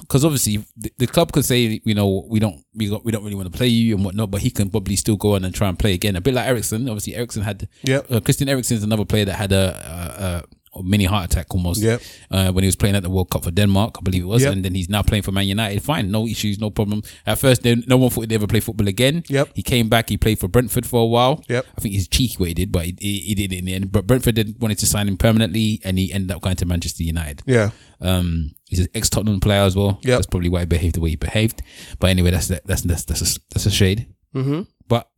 because 0.00 0.24
obviously 0.24 0.64
the, 0.76 0.92
the 0.98 1.06
club 1.06 1.32
could 1.32 1.44
say 1.44 1.80
you 1.84 1.94
know 1.94 2.26
we 2.28 2.38
don't 2.38 2.64
we 2.74 2.88
got, 2.88 3.04
we 3.04 3.12
don't 3.12 3.24
really 3.24 3.36
want 3.36 3.50
to 3.50 3.56
play 3.56 3.68
you 3.68 3.94
and 3.96 4.04
whatnot, 4.04 4.30
but 4.30 4.40
he 4.40 4.50
can 4.50 4.70
probably 4.70 4.96
still 4.96 5.16
go 5.16 5.34
on 5.34 5.44
and 5.44 5.54
try 5.54 5.68
and 5.68 5.78
play 5.78 5.94
again. 5.94 6.16
A 6.16 6.20
bit 6.20 6.34
like 6.34 6.46
Eriksen. 6.46 6.88
Obviously, 6.88 7.14
Eriksen 7.14 7.42
had 7.42 7.68
yeah. 7.82 8.00
Uh, 8.10 8.20
Christian 8.20 8.48
another 8.48 9.04
player 9.04 9.24
that 9.24 9.34
had 9.34 9.52
a, 9.52 10.44
a, 10.74 10.78
a 10.78 10.82
mini 10.82 11.04
heart 11.04 11.32
attack 11.32 11.52
almost. 11.54 11.82
Yep. 11.82 12.00
Uh, 12.30 12.52
when 12.52 12.62
he 12.64 12.66
was 12.68 12.76
playing 12.76 12.96
at 12.96 13.02
the 13.02 13.10
World 13.10 13.30
Cup 13.30 13.44
for 13.44 13.50
Denmark, 13.50 13.96
I 13.98 14.02
believe 14.02 14.22
it 14.22 14.26
was, 14.26 14.42
Yep. 14.42 14.52
and 14.52 14.64
then 14.64 14.74
he's 14.74 14.88
now 14.88 15.02
playing 15.02 15.22
for 15.22 15.32
Man 15.32 15.46
United. 15.46 15.82
Fine, 15.82 16.10
no 16.10 16.26
issues, 16.26 16.58
no 16.58 16.70
problem. 16.70 17.02
At 17.26 17.38
first, 17.38 17.62
they, 17.62 17.74
no 17.86 17.96
one 17.96 18.10
thought 18.10 18.22
he'd 18.22 18.32
ever 18.32 18.46
play 18.46 18.60
football 18.60 18.88
again. 18.88 19.24
Yep. 19.28 19.50
He 19.54 19.62
came 19.62 19.88
back. 19.88 20.08
He 20.08 20.16
played 20.16 20.38
for 20.38 20.48
Brentford 20.48 20.86
for 20.86 21.00
a 21.02 21.06
while. 21.06 21.42
Yep. 21.48 21.66
I 21.76 21.80
think 21.80 21.94
he's 21.94 22.08
cheeky 22.08 22.36
what 22.36 22.48
he 22.48 22.54
did, 22.54 22.72
but 22.72 22.84
he, 22.84 22.96
he, 23.00 23.18
he 23.20 23.34
did 23.34 23.52
it 23.52 23.58
in 23.58 23.64
the 23.64 23.74
end. 23.74 23.92
But 23.92 24.06
Brentford 24.06 24.34
didn't 24.34 24.60
wanted 24.60 24.78
to 24.78 24.86
sign 24.86 25.08
him 25.08 25.16
permanently, 25.16 25.80
and 25.84 25.98
he 25.98 26.12
ended 26.12 26.30
up 26.30 26.42
going 26.42 26.56
to 26.56 26.66
Manchester 26.66 27.02
United. 27.02 27.42
Yeah. 27.46 27.70
Um, 28.00 28.52
he's 28.68 28.80
an 28.80 28.88
ex 28.94 29.08
Tottenham 29.08 29.40
player 29.40 29.62
as 29.62 29.76
well. 29.76 29.98
Yeah, 30.02 30.16
That's 30.16 30.26
probably 30.26 30.48
why 30.48 30.60
he 30.60 30.66
behaved 30.66 30.94
the 30.94 31.00
way 31.00 31.10
he 31.10 31.16
behaved. 31.16 31.62
But 31.98 32.10
anyway, 32.10 32.30
that's 32.30 32.48
that's 32.48 32.82
that's 32.82 33.04
that's 33.04 33.36
a, 33.36 33.40
that's 33.50 33.66
a 33.66 33.70
shade. 33.70 34.06
Mm-hmm. 34.34 34.62
But 34.86 35.08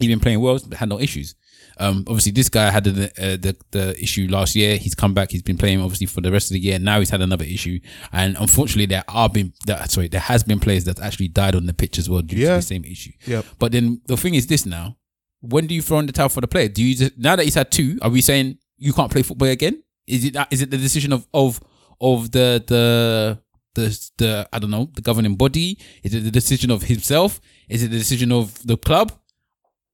he's 0.00 0.08
been 0.08 0.20
playing 0.20 0.40
well, 0.40 0.58
had 0.76 0.88
no 0.88 1.00
issues. 1.00 1.34
Um, 1.80 2.04
obviously, 2.08 2.32
this 2.32 2.48
guy 2.48 2.70
had 2.70 2.84
the, 2.84 3.06
uh, 3.18 3.36
the 3.36 3.56
the 3.70 4.02
issue 4.02 4.26
last 4.28 4.56
year. 4.56 4.76
He's 4.76 4.94
come 4.94 5.14
back. 5.14 5.30
He's 5.30 5.42
been 5.42 5.58
playing 5.58 5.80
obviously 5.80 6.06
for 6.06 6.20
the 6.20 6.32
rest 6.32 6.50
of 6.50 6.54
the 6.54 6.60
year. 6.60 6.78
Now 6.78 6.98
he's 6.98 7.10
had 7.10 7.20
another 7.20 7.44
issue, 7.44 7.78
and 8.12 8.36
unfortunately, 8.36 8.86
there 8.86 9.04
are 9.08 9.28
been 9.28 9.52
that 9.66 9.90
sorry, 9.90 10.08
there 10.08 10.20
has 10.20 10.42
been 10.42 10.58
players 10.58 10.84
that 10.84 10.98
actually 10.98 11.28
died 11.28 11.54
on 11.54 11.66
the 11.66 11.74
pitch 11.74 11.98
as 11.98 12.10
well 12.10 12.22
due 12.22 12.38
to 12.38 12.46
the 12.46 12.62
same 12.62 12.84
issue. 12.84 13.12
Yep. 13.26 13.44
But 13.58 13.72
then 13.72 14.00
the 14.06 14.16
thing 14.16 14.34
is 14.34 14.48
this 14.48 14.66
now: 14.66 14.96
when 15.40 15.66
do 15.66 15.74
you 15.74 15.82
throw 15.82 16.00
in 16.00 16.06
the 16.06 16.12
towel 16.12 16.28
for 16.28 16.40
the 16.40 16.48
player? 16.48 16.68
Do 16.68 16.82
you 16.82 16.96
just, 16.96 17.16
now 17.16 17.36
that 17.36 17.44
he's 17.44 17.54
had 17.54 17.70
two? 17.70 17.98
Are 18.02 18.10
we 18.10 18.20
saying 18.22 18.58
you 18.76 18.92
can't 18.92 19.10
play 19.10 19.22
football 19.22 19.48
again? 19.48 19.82
Is 20.06 20.24
it 20.24 20.36
is 20.50 20.62
it 20.62 20.70
the 20.70 20.78
decision 20.78 21.12
of 21.12 21.28
of 21.32 21.60
of 22.00 22.30
the 22.30 22.62
the 22.66 23.38
the 23.74 24.10
the 24.16 24.48
I 24.52 24.58
don't 24.58 24.70
know 24.70 24.90
the 24.94 25.02
governing 25.02 25.36
body? 25.36 25.78
Is 26.02 26.14
it 26.14 26.20
the 26.20 26.30
decision 26.30 26.70
of 26.70 26.82
himself? 26.82 27.40
Is 27.68 27.82
it 27.82 27.90
the 27.90 27.98
decision 27.98 28.32
of 28.32 28.66
the 28.66 28.76
club? 28.76 29.12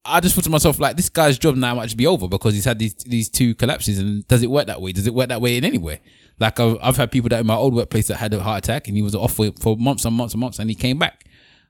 I 0.07 0.19
just 0.19 0.35
thought 0.35 0.43
to 0.43 0.51
myself 0.51 0.79
like 0.79 0.97
this 0.97 1.09
guy's 1.09 1.39
job 1.39 1.55
now 1.55 1.73
might 1.73 1.97
be 1.97 2.05
over 2.05 2.27
because 2.27 2.53
he's 2.53 2.65
had 2.65 2.77
these 2.77 2.93
these 2.95 3.27
two 3.27 3.55
collapses 3.55 3.97
and 3.97 4.27
does 4.27 4.43
it 4.43 4.51
work 4.51 4.67
that 4.67 4.81
way? 4.81 4.91
Does 4.91 5.07
it 5.07 5.13
work 5.13 5.29
that 5.29 5.41
way 5.41 5.57
in 5.57 5.65
anywhere? 5.65 5.99
Like 6.39 6.59
I've, 6.59 6.77
I've 6.81 6.97
had 6.97 7.11
people 7.11 7.29
that 7.29 7.39
in 7.39 7.47
my 7.47 7.55
old 7.55 7.73
workplace 7.73 8.07
that 8.07 8.17
had 8.17 8.33
a 8.33 8.41
heart 8.41 8.65
attack 8.65 8.87
and 8.87 8.95
he 8.95 9.01
was 9.01 9.15
off 9.15 9.33
for, 9.33 9.51
for 9.59 9.75
months 9.77 10.05
and 10.05 10.15
months 10.15 10.33
and 10.33 10.41
months 10.41 10.59
and 10.59 10.69
he 10.69 10.75
came 10.75 10.99
back. 10.99 11.25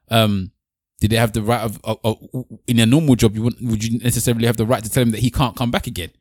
Um, 0.09 0.51
did 0.99 1.11
they 1.11 1.17
have 1.17 1.33
the 1.33 1.41
right 1.41 1.61
of, 1.61 1.79
of, 1.83 1.99
of 2.03 2.45
in 2.67 2.79
a 2.79 2.85
normal 2.85 3.15
job? 3.15 3.35
You 3.35 3.43
would 3.43 3.83
you 3.83 3.99
necessarily 3.99 4.47
have 4.47 4.57
the 4.57 4.65
right 4.65 4.83
to 4.83 4.89
tell 4.89 5.03
him 5.03 5.11
that 5.11 5.21
he 5.21 5.29
can't 5.29 5.55
come 5.55 5.71
back 5.71 5.87
again? 5.87 6.11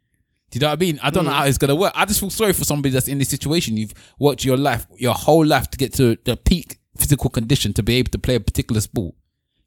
Do 0.50 0.56
you 0.58 0.60
know 0.60 0.68
what 0.68 0.72
I 0.74 0.80
mean? 0.80 1.00
I 1.02 1.10
don't 1.10 1.24
know 1.24 1.30
Mm. 1.32 1.34
how 1.34 1.44
it's 1.46 1.58
gonna 1.58 1.74
work. 1.74 1.92
I 1.96 2.04
just 2.04 2.20
feel 2.20 2.30
sorry 2.30 2.52
for 2.52 2.64
somebody 2.64 2.90
that's 2.90 3.08
in 3.08 3.18
this 3.18 3.28
situation. 3.28 3.76
You've 3.76 3.94
worked 4.18 4.44
your 4.44 4.56
life, 4.56 4.86
your 4.96 5.14
whole 5.14 5.44
life 5.44 5.68
to 5.70 5.78
get 5.78 5.92
to 5.94 6.16
the 6.24 6.36
peak 6.36 6.78
physical 6.96 7.28
condition 7.30 7.72
to 7.74 7.82
be 7.82 7.96
able 7.96 8.10
to 8.12 8.18
play 8.18 8.36
a 8.36 8.40
particular 8.40 8.80
sport. 8.80 9.14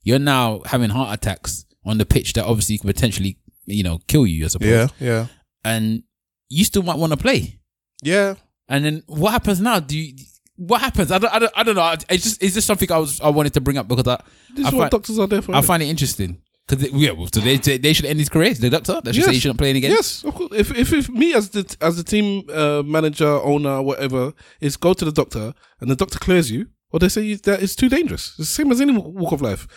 You're 0.03 0.19
now 0.19 0.61
having 0.65 0.89
heart 0.91 1.13
attacks 1.13 1.65
on 1.85 1.97
the 1.97 2.05
pitch 2.05 2.33
that 2.33 2.45
obviously 2.45 2.77
could 2.77 2.87
potentially, 2.95 3.37
you 3.65 3.83
know, 3.83 3.99
kill 4.07 4.25
you. 4.25 4.45
I 4.45 4.47
suppose. 4.47 4.69
Yeah, 4.69 4.87
yeah. 4.99 5.27
And 5.65 6.03
you 6.49 6.63
still 6.63 6.83
might 6.83 6.97
want 6.97 7.11
to 7.11 7.17
play. 7.17 7.59
Yeah. 8.01 8.35
And 8.69 8.85
then 8.85 9.03
what 9.07 9.31
happens 9.31 9.59
now? 9.59 9.81
Do 9.81 9.97
you? 9.97 10.15
What 10.55 10.79
happens? 10.81 11.11
I 11.11 11.17
don't. 11.17 11.33
I 11.33 11.39
don't. 11.39 11.53
I 11.55 11.63
don't 11.63 11.75
know. 11.75 11.95
It's 12.09 12.23
just. 12.23 12.41
It's 12.41 12.53
just 12.55 12.65
something 12.67 12.89
I 12.91 12.97
was. 12.97 13.19
I 13.19 13.29
wanted 13.29 13.53
to 13.55 13.61
bring 13.61 13.77
up 13.77 13.87
because 13.89 14.07
I. 14.07 14.21
This 14.55 14.65
I 14.65 14.69
is 14.69 14.73
what 14.75 14.91
doctors 14.91 15.19
are 15.19 15.27
there 15.27 15.41
for, 15.41 15.53
I 15.53 15.59
innit? 15.59 15.65
find 15.65 15.83
it 15.83 15.87
interesting 15.87 16.41
because 16.67 16.91
yeah. 16.91 17.11
Well, 17.11 17.27
so 17.33 17.39
they 17.39 17.57
they 17.57 17.93
should 17.93 18.05
end 18.05 18.19
his 18.19 18.29
career. 18.29 18.53
The 18.53 18.69
doctor 18.69 18.99
that 19.01 19.15
should 19.15 19.23
say 19.23 19.33
he 19.33 19.39
shouldn't 19.39 19.59
play 19.59 19.71
again. 19.71 19.91
Yes, 19.91 20.23
of 20.23 20.35
course. 20.35 20.51
If, 20.53 20.75
if 20.75 20.93
if 20.93 21.09
me 21.09 21.33
as 21.33 21.49
the 21.49 21.75
as 21.81 21.97
the 21.97 22.03
team 22.03 22.43
uh, 22.49 22.83
manager, 22.85 23.27
owner, 23.27 23.81
whatever, 23.81 24.33
is 24.59 24.77
go 24.77 24.93
to 24.93 25.05
the 25.05 25.11
doctor 25.11 25.53
and 25.79 25.89
the 25.89 25.95
doctor 25.95 26.19
clears 26.19 26.51
you, 26.51 26.67
or 26.91 26.99
they 26.99 27.09
say 27.09 27.21
you, 27.21 27.37
that 27.37 27.61
it's 27.61 27.75
too 27.75 27.89
dangerous. 27.89 28.29
It's 28.39 28.49
the 28.49 28.63
same 28.63 28.71
as 28.71 28.81
any 28.81 28.97
walk 28.97 29.31
of 29.31 29.41
life. 29.41 29.67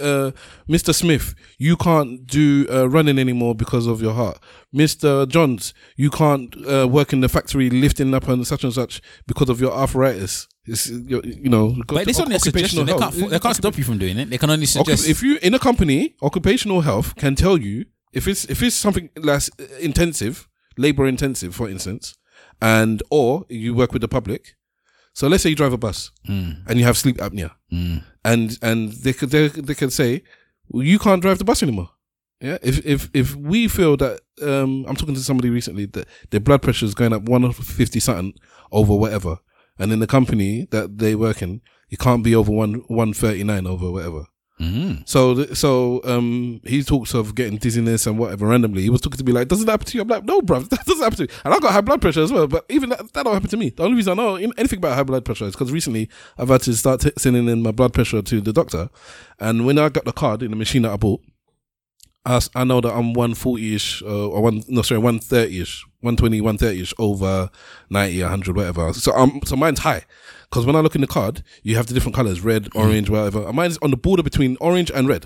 Uh, 0.00 0.30
Mr. 0.68 0.94
Smith, 0.94 1.34
you 1.58 1.76
can't 1.76 2.26
do 2.26 2.66
uh, 2.70 2.88
running 2.88 3.18
anymore 3.18 3.54
because 3.54 3.86
of 3.86 4.00
your 4.00 4.14
heart. 4.14 4.38
Mr. 4.74 5.28
Johns, 5.28 5.74
you 5.96 6.10
can't 6.10 6.54
uh, 6.66 6.88
work 6.88 7.12
in 7.12 7.20
the 7.20 7.28
factory 7.28 7.68
lifting 7.68 8.14
up 8.14 8.28
and 8.28 8.46
such 8.46 8.64
and 8.64 8.72
such 8.72 9.00
because 9.26 9.48
of 9.48 9.60
your 9.60 9.72
arthritis. 9.72 10.48
It's, 10.64 10.88
you 10.88 11.48
know, 11.50 11.74
But 11.88 12.06
it's 12.08 12.20
only 12.20 12.36
a 12.36 12.38
suggestion. 12.38 12.86
They 12.86 12.94
can't. 12.94 13.14
They 13.30 13.38
can't 13.38 13.56
stop 13.56 13.76
you 13.76 13.84
from 13.84 13.98
doing 13.98 14.18
it. 14.18 14.30
They 14.30 14.38
can 14.38 14.50
only 14.50 14.66
suggest. 14.66 15.08
If 15.08 15.22
you 15.22 15.38
in 15.42 15.54
a 15.54 15.58
company, 15.58 16.14
occupational 16.22 16.82
health 16.82 17.16
can 17.16 17.34
tell 17.34 17.58
you 17.58 17.86
if 18.12 18.28
it's 18.28 18.44
if 18.44 18.62
it's 18.62 18.76
something 18.76 19.10
less 19.16 19.48
intensive, 19.80 20.48
labor 20.76 21.06
intensive, 21.06 21.54
for 21.54 21.68
instance, 21.68 22.14
and 22.60 23.02
or 23.10 23.44
you 23.48 23.74
work 23.74 23.92
with 23.92 24.02
the 24.02 24.08
public. 24.08 24.56
So 25.14 25.26
let's 25.28 25.42
say 25.42 25.50
you 25.50 25.56
drive 25.56 25.72
a 25.74 25.78
bus 25.78 26.10
Mm. 26.28 26.62
and 26.68 26.78
you 26.78 26.84
have 26.84 26.96
sleep 26.96 27.16
apnea, 27.18 27.50
and 28.24 28.58
and 28.62 28.92
they 28.92 29.12
could 29.12 29.30
they, 29.30 29.48
they 29.48 29.74
can 29.74 29.90
say 29.90 30.22
well, 30.68 30.84
you 30.84 30.98
can't 30.98 31.20
drive 31.20 31.38
the 31.38 31.44
bus 31.44 31.62
anymore. 31.62 31.90
Yeah, 32.40 32.58
if 32.62 32.84
if 32.86 33.10
if 33.12 33.34
we 33.36 33.68
feel 33.68 33.96
that 33.98 34.20
um, 34.42 34.84
I'm 34.88 34.96
talking 34.96 35.14
to 35.16 35.20
somebody 35.22 35.50
recently 35.50 35.86
that 35.86 36.06
their 36.30 36.40
blood 36.40 36.62
pressure 36.62 36.86
is 36.86 36.94
going 36.94 37.12
up 37.12 37.22
150 37.22 38.00
something 38.00 38.34
over 38.70 38.94
whatever, 38.94 39.38
and 39.78 39.92
in 39.92 40.00
the 40.00 40.06
company 40.06 40.66
that 40.70 40.98
they 40.98 41.14
work 41.14 41.42
in, 41.42 41.60
it 41.90 41.98
can't 41.98 42.24
be 42.24 42.34
over 42.34 42.50
one 42.50 42.84
139 42.88 43.66
over 43.66 43.90
whatever. 43.90 44.26
Mm. 44.60 45.08
So, 45.08 45.44
so 45.54 46.00
um, 46.04 46.60
he 46.64 46.82
talks 46.84 47.14
of 47.14 47.34
getting 47.34 47.58
dizziness 47.58 48.06
and 48.06 48.18
whatever 48.18 48.46
randomly. 48.46 48.82
He 48.82 48.90
was 48.90 49.00
talking 49.00 49.18
to 49.18 49.24
me 49.24 49.32
like, 49.32 49.48
"Doesn't 49.48 49.66
that 49.66 49.72
happen 49.72 49.86
to 49.86 49.96
you?" 49.96 50.02
I'm 50.02 50.08
like, 50.08 50.24
"No, 50.24 50.40
bruv, 50.40 50.68
that 50.70 50.84
doesn't 50.84 51.02
happen 51.02 51.16
to 51.16 51.22
me." 51.24 51.28
And 51.44 51.54
I 51.54 51.58
got 51.58 51.72
high 51.72 51.80
blood 51.80 52.00
pressure 52.00 52.22
as 52.22 52.32
well, 52.32 52.46
but 52.46 52.64
even 52.68 52.90
that, 52.90 53.12
that 53.12 53.24
don't 53.24 53.34
happen 53.34 53.50
to 53.50 53.56
me. 53.56 53.70
The 53.70 53.82
only 53.82 53.96
reason 53.96 54.12
I 54.18 54.22
know 54.22 54.36
anything 54.36 54.78
about 54.78 54.94
high 54.94 55.02
blood 55.02 55.24
pressure 55.24 55.46
is 55.46 55.54
because 55.54 55.72
recently 55.72 56.08
I've 56.38 56.48
had 56.48 56.62
to 56.62 56.74
start 56.74 57.00
t- 57.00 57.12
sending 57.18 57.48
in 57.48 57.62
my 57.62 57.72
blood 57.72 57.92
pressure 57.92 58.22
to 58.22 58.40
the 58.40 58.52
doctor, 58.52 58.88
and 59.40 59.66
when 59.66 59.78
I 59.78 59.88
got 59.88 60.04
the 60.04 60.12
card 60.12 60.42
in 60.42 60.50
the 60.50 60.56
machine 60.56 60.82
that 60.82 60.92
I 60.92 60.96
bought, 60.96 61.22
I, 62.24 62.40
I 62.54 62.64
know 62.64 62.80
that 62.80 62.92
I'm 62.92 63.14
140 63.14 63.74
ish, 63.74 64.02
uh, 64.02 64.28
or 64.28 64.42
one 64.42 64.62
no 64.68 64.82
sorry 64.82 64.98
130 65.00 65.60
ish, 65.60 65.84
120, 66.00 66.40
130 66.40 66.80
ish 66.80 66.94
over 66.98 67.50
90, 67.90 68.22
100, 68.22 68.56
whatever. 68.56 68.92
So 68.92 69.12
um, 69.12 69.40
so 69.44 69.56
mine's 69.56 69.80
high 69.80 70.04
because 70.52 70.66
when 70.66 70.76
I 70.76 70.80
look 70.80 70.94
in 70.94 71.00
the 71.00 71.06
card, 71.06 71.42
you 71.62 71.76
have 71.76 71.86
the 71.86 71.94
different 71.94 72.14
colors, 72.14 72.42
red, 72.42 72.68
orange, 72.74 73.08
whatever. 73.08 73.46
And 73.46 73.56
Mine's 73.56 73.78
on 73.78 73.90
the 73.90 73.96
border 73.96 74.22
between 74.22 74.58
orange 74.60 74.90
and 74.90 75.08
red. 75.08 75.24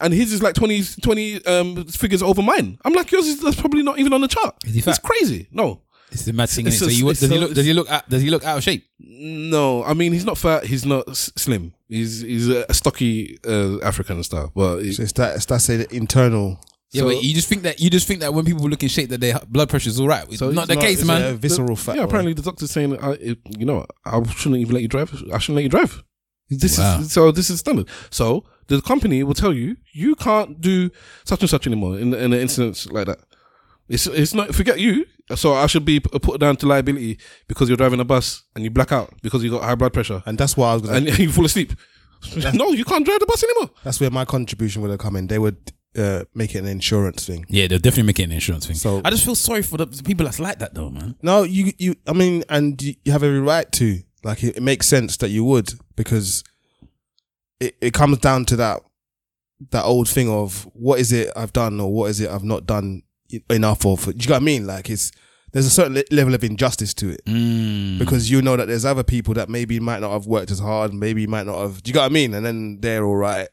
And 0.00 0.14
his 0.14 0.32
is 0.32 0.42
like 0.42 0.54
20, 0.54 0.84
20 1.02 1.44
um, 1.46 1.84
figures 1.86 2.22
over 2.22 2.40
mine. 2.40 2.78
I'm 2.84 2.92
like, 2.92 3.10
yours 3.10 3.26
is 3.26 3.40
that's 3.40 3.60
probably 3.60 3.82
not 3.82 3.98
even 3.98 4.12
on 4.12 4.20
the 4.20 4.28
chart. 4.28 4.54
he 4.64 4.78
It's 4.78 4.98
crazy. 5.00 5.48
No. 5.50 5.82
It's 6.14 6.24
the 6.24 6.32
mad 6.32 6.48
thing. 6.48 6.66
It's 6.66 6.76
innit? 6.76 6.78
So, 6.80 6.86
you, 6.86 7.10
it's 7.10 7.20
does 7.20 7.30
he 7.30 7.38
look? 7.38 7.54
Does 7.54 7.66
he 7.66 7.72
look? 7.74 7.90
Out, 7.90 8.08
does 8.08 8.22
he 8.22 8.30
look 8.30 8.44
out 8.44 8.56
of 8.58 8.62
shape? 8.64 8.84
No, 8.98 9.84
I 9.84 9.94
mean 9.94 10.12
he's 10.12 10.24
not 10.24 10.38
fat. 10.38 10.64
He's 10.64 10.84
not 10.86 11.08
s- 11.08 11.30
slim. 11.36 11.74
He's 11.88 12.20
he's 12.22 12.48
a 12.48 12.72
stocky 12.72 13.38
uh, 13.46 13.78
African 13.80 14.22
style. 14.22 14.52
But 14.54 14.80
So 14.94 15.02
it's 15.02 15.12
that 15.12 15.36
it's 15.36 15.46
that's 15.46 15.68
an 15.68 15.86
internal. 15.90 16.60
Yeah, 16.92 17.00
So- 17.02 17.08
but 17.08 17.22
you 17.24 17.34
just 17.34 17.48
think 17.48 17.62
that 17.62 17.80
you 17.80 17.90
just 17.90 18.06
think 18.06 18.20
that 18.20 18.32
when 18.32 18.44
people 18.44 18.68
look 18.68 18.82
in 18.82 18.88
shape 18.88 19.10
that 19.10 19.20
their 19.20 19.40
blood 19.48 19.68
pressure 19.68 19.88
is 19.90 19.98
all 20.00 20.08
right. 20.08 20.24
It's 20.28 20.38
So 20.38 20.50
not 20.50 20.62
it's 20.62 20.68
the 20.68 20.74
not- 20.76 20.84
case, 20.84 21.04
man. 21.04 21.22
a 21.22 21.34
visceral 21.34 21.76
fat. 21.76 21.96
Yeah, 21.96 22.02
or- 22.02 22.04
apparently 22.06 22.32
the 22.32 22.42
doctor's 22.42 22.70
saying, 22.70 22.96
I, 23.02 23.10
it, 23.12 23.38
you 23.58 23.66
know, 23.66 23.84
I 24.04 24.22
shouldn't 24.32 24.60
even 24.60 24.74
let 24.74 24.82
you 24.82 24.88
drive. 24.88 25.12
I 25.32 25.38
shouldn't 25.38 25.56
let 25.56 25.62
you 25.64 25.68
drive. 25.68 26.02
This 26.50 26.78
Wow. 26.78 27.00
is 27.00 27.10
so. 27.12 27.32
This 27.32 27.50
is 27.50 27.58
standard. 27.60 27.88
So 28.10 28.44
the 28.68 28.80
company 28.82 29.22
will 29.24 29.34
tell 29.34 29.52
you 29.52 29.76
you 29.92 30.14
can't 30.14 30.60
do 30.60 30.90
such 31.24 31.40
and 31.40 31.50
such 31.50 31.66
anymore 31.66 31.98
in 31.98 32.14
in 32.14 32.32
an 32.32 32.40
instance 32.40 32.86
like 32.90 33.06
that. 33.06 33.18
It's 33.88 34.06
it's 34.06 34.34
not 34.34 34.54
forget 34.54 34.78
you. 34.78 35.06
So 35.36 35.54
I 35.54 35.66
should 35.66 35.84
be 35.84 36.00
put 36.00 36.38
down 36.40 36.56
to 36.56 36.66
liability 36.66 37.18
because 37.48 37.68
you're 37.68 37.76
driving 37.78 38.00
a 38.00 38.04
bus 38.04 38.42
and 38.54 38.62
you 38.62 38.70
black 38.70 38.92
out 38.92 39.14
because 39.22 39.42
you 39.42 39.50
got 39.50 39.62
high 39.62 39.74
blood 39.74 39.92
pressure 39.94 40.22
and 40.26 40.36
that's 40.36 40.56
why 40.56 40.70
I 40.70 40.74
was 40.74 40.82
gonna. 40.82 40.96
and 40.98 41.18
you 41.18 41.32
fall 41.32 41.46
asleep. 41.46 41.72
no, 42.54 42.70
you 42.72 42.84
can't 42.84 43.04
drive 43.04 43.20
the 43.20 43.26
bus 43.26 43.42
anymore. 43.44 43.70
that's 43.82 44.00
where 44.00 44.10
my 44.10 44.24
contribution 44.24 44.82
would 44.82 44.90
have 44.90 45.00
come 45.00 45.16
in. 45.16 45.26
They 45.28 45.38
would 45.38 45.72
uh, 45.96 46.24
make 46.34 46.54
it 46.54 46.58
an 46.58 46.66
insurance 46.66 47.26
thing. 47.26 47.46
Yeah, 47.48 47.66
they'll 47.68 47.78
definitely 47.78 48.04
make 48.08 48.18
it 48.18 48.24
an 48.24 48.32
insurance 48.32 48.66
thing. 48.66 48.76
So- 48.76 49.00
I 49.04 49.10
just 49.10 49.24
feel 49.24 49.34
sorry 49.34 49.62
for 49.62 49.76
the 49.78 49.86
people 49.86 50.24
that's 50.26 50.40
like 50.40 50.58
that, 50.58 50.74
though, 50.74 50.90
man. 50.90 51.14
No, 51.22 51.42
you 51.44 51.72
you. 51.78 51.94
I 52.06 52.12
mean, 52.12 52.42
and 52.48 52.80
you, 52.82 52.94
you 53.04 53.12
have 53.12 53.22
every 53.22 53.40
right 53.40 53.70
to. 53.72 54.00
Like, 54.24 54.42
it, 54.42 54.56
it 54.56 54.62
makes 54.62 54.86
sense 54.88 55.16
that 55.18 55.28
you 55.28 55.44
would 55.44 55.72
because 55.96 56.42
it, 57.60 57.76
it 57.80 57.92
comes 57.94 58.18
down 58.18 58.44
to 58.46 58.56
that 58.56 58.80
that 59.70 59.84
old 59.84 60.08
thing 60.08 60.28
of 60.30 60.68
what 60.74 60.98
is 60.98 61.12
it 61.12 61.30
I've 61.36 61.52
done 61.52 61.80
or 61.80 61.92
what 61.92 62.10
is 62.10 62.20
it 62.20 62.28
I've 62.30 62.42
not 62.44 62.66
done 62.66 63.02
enough 63.50 63.84
of. 63.86 64.04
Do 64.04 64.10
you 64.12 64.28
know 64.28 64.34
what 64.34 64.42
I 64.42 64.44
mean? 64.44 64.66
Like, 64.66 64.90
it's 64.90 65.10
there's 65.52 65.66
a 65.66 65.70
certain 65.70 65.94
le- 65.94 66.02
level 66.10 66.34
of 66.34 66.42
injustice 66.42 66.92
to 66.94 67.10
it 67.10 67.24
Mm. 67.26 67.98
because 67.98 68.28
you 68.30 68.42
know 68.42 68.56
that 68.56 68.66
there's 68.66 68.84
other 68.84 69.04
people 69.04 69.34
that 69.34 69.48
maybe 69.48 69.78
might 69.78 70.00
not 70.00 70.10
have 70.12 70.26
worked 70.26 70.50
as 70.50 70.58
hard, 70.58 70.92
maybe 70.92 71.26
might 71.26 71.46
not 71.46 71.60
have. 71.60 71.82
Do 71.82 71.90
you 71.90 71.94
know 71.94 72.00
what 72.00 72.06
I 72.10 72.14
mean? 72.14 72.34
And 72.34 72.44
then 72.44 72.78
they're 72.80 73.04
all 73.04 73.16
right, 73.16 73.48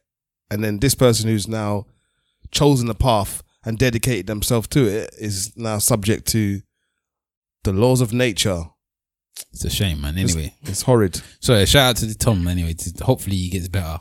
and 0.49 0.63
then 0.63 0.79
this 0.79 0.95
person 0.95 1.29
who's 1.29 1.47
now 1.47 1.85
chosen 2.51 2.87
the 2.87 2.95
path 2.95 3.43
and 3.63 3.77
dedicated 3.77 4.25
themselves 4.27 4.67
to 4.69 4.85
it 4.87 5.13
is 5.19 5.53
now 5.55 5.77
subject 5.77 6.27
to 6.29 6.61
the 7.63 7.71
laws 7.71 8.01
of 8.01 8.11
nature. 8.11 8.63
It's 9.53 9.63
a 9.63 9.69
shame, 9.69 10.01
man. 10.01 10.17
Anyway, 10.17 10.55
It's 10.63 10.81
horrid. 10.81 11.21
so 11.39 11.63
shout 11.65 11.89
out 11.91 11.95
to 11.97 12.17
Tom. 12.17 12.47
Anyway, 12.47 12.73
to, 12.73 13.03
hopefully 13.03 13.35
he 13.37 13.49
gets 13.49 13.67
better. 13.67 13.99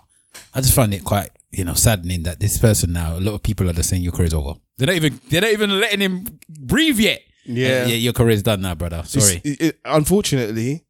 I 0.55 0.61
just 0.61 0.75
find 0.75 0.95
it 0.95 1.05
quite 1.05 1.31
you 1.51 1.65
know 1.65 1.75
saddening 1.75 2.23
that 2.25 2.41
this 2.41 2.59
person 2.59 2.93
now. 2.93 3.17
A 3.17 3.21
lot 3.21 3.35
of 3.35 3.43
people 3.43 3.69
are 3.69 3.73
just 3.73 3.89
saying 3.91 4.03
your 4.03 4.13
career's 4.13 4.35
over. 4.35 4.55
They're 4.79 4.87
not 4.87 4.97
even 4.97 5.21
they're 5.29 5.41
not 5.41 5.51
even 5.53 5.81
letting 5.81 6.01
him 6.01 6.39
breathe 6.49 6.99
yet. 6.99 7.21
Yeah. 7.45 7.87
yeah, 7.87 7.95
your 7.97 8.13
career's 8.13 8.43
done 8.43 8.61
now, 8.61 8.75
brother. 8.75 9.03
Sorry. 9.05 9.41
it- 9.45 9.61
it- 9.61 9.81
unfortunately, 9.85 10.85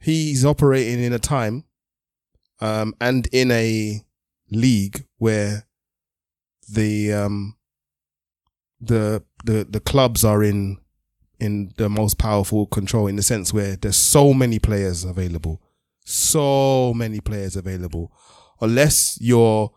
he's 0.00 0.44
operating 0.44 1.02
in 1.02 1.12
a 1.12 1.18
time 1.18 1.64
um, 2.60 2.94
and 3.00 3.26
in 3.32 3.50
a 3.50 4.02
league 4.50 5.04
where 5.18 5.66
the 6.70 7.12
um, 7.12 7.56
the 8.80 9.22
the 9.44 9.64
the 9.68 9.80
clubs 9.80 10.24
are 10.24 10.42
in 10.42 10.78
in 11.40 11.72
the 11.76 11.88
most 11.88 12.18
powerful 12.18 12.66
control 12.66 13.06
in 13.06 13.16
the 13.16 13.22
sense 13.22 13.52
where 13.54 13.76
there's 13.76 13.96
so 13.96 14.34
many 14.34 14.58
players 14.58 15.04
available, 15.04 15.62
so 16.04 16.92
many 16.94 17.20
players 17.20 17.56
available. 17.56 18.12
Unless 18.60 19.18
you're 19.20 19.70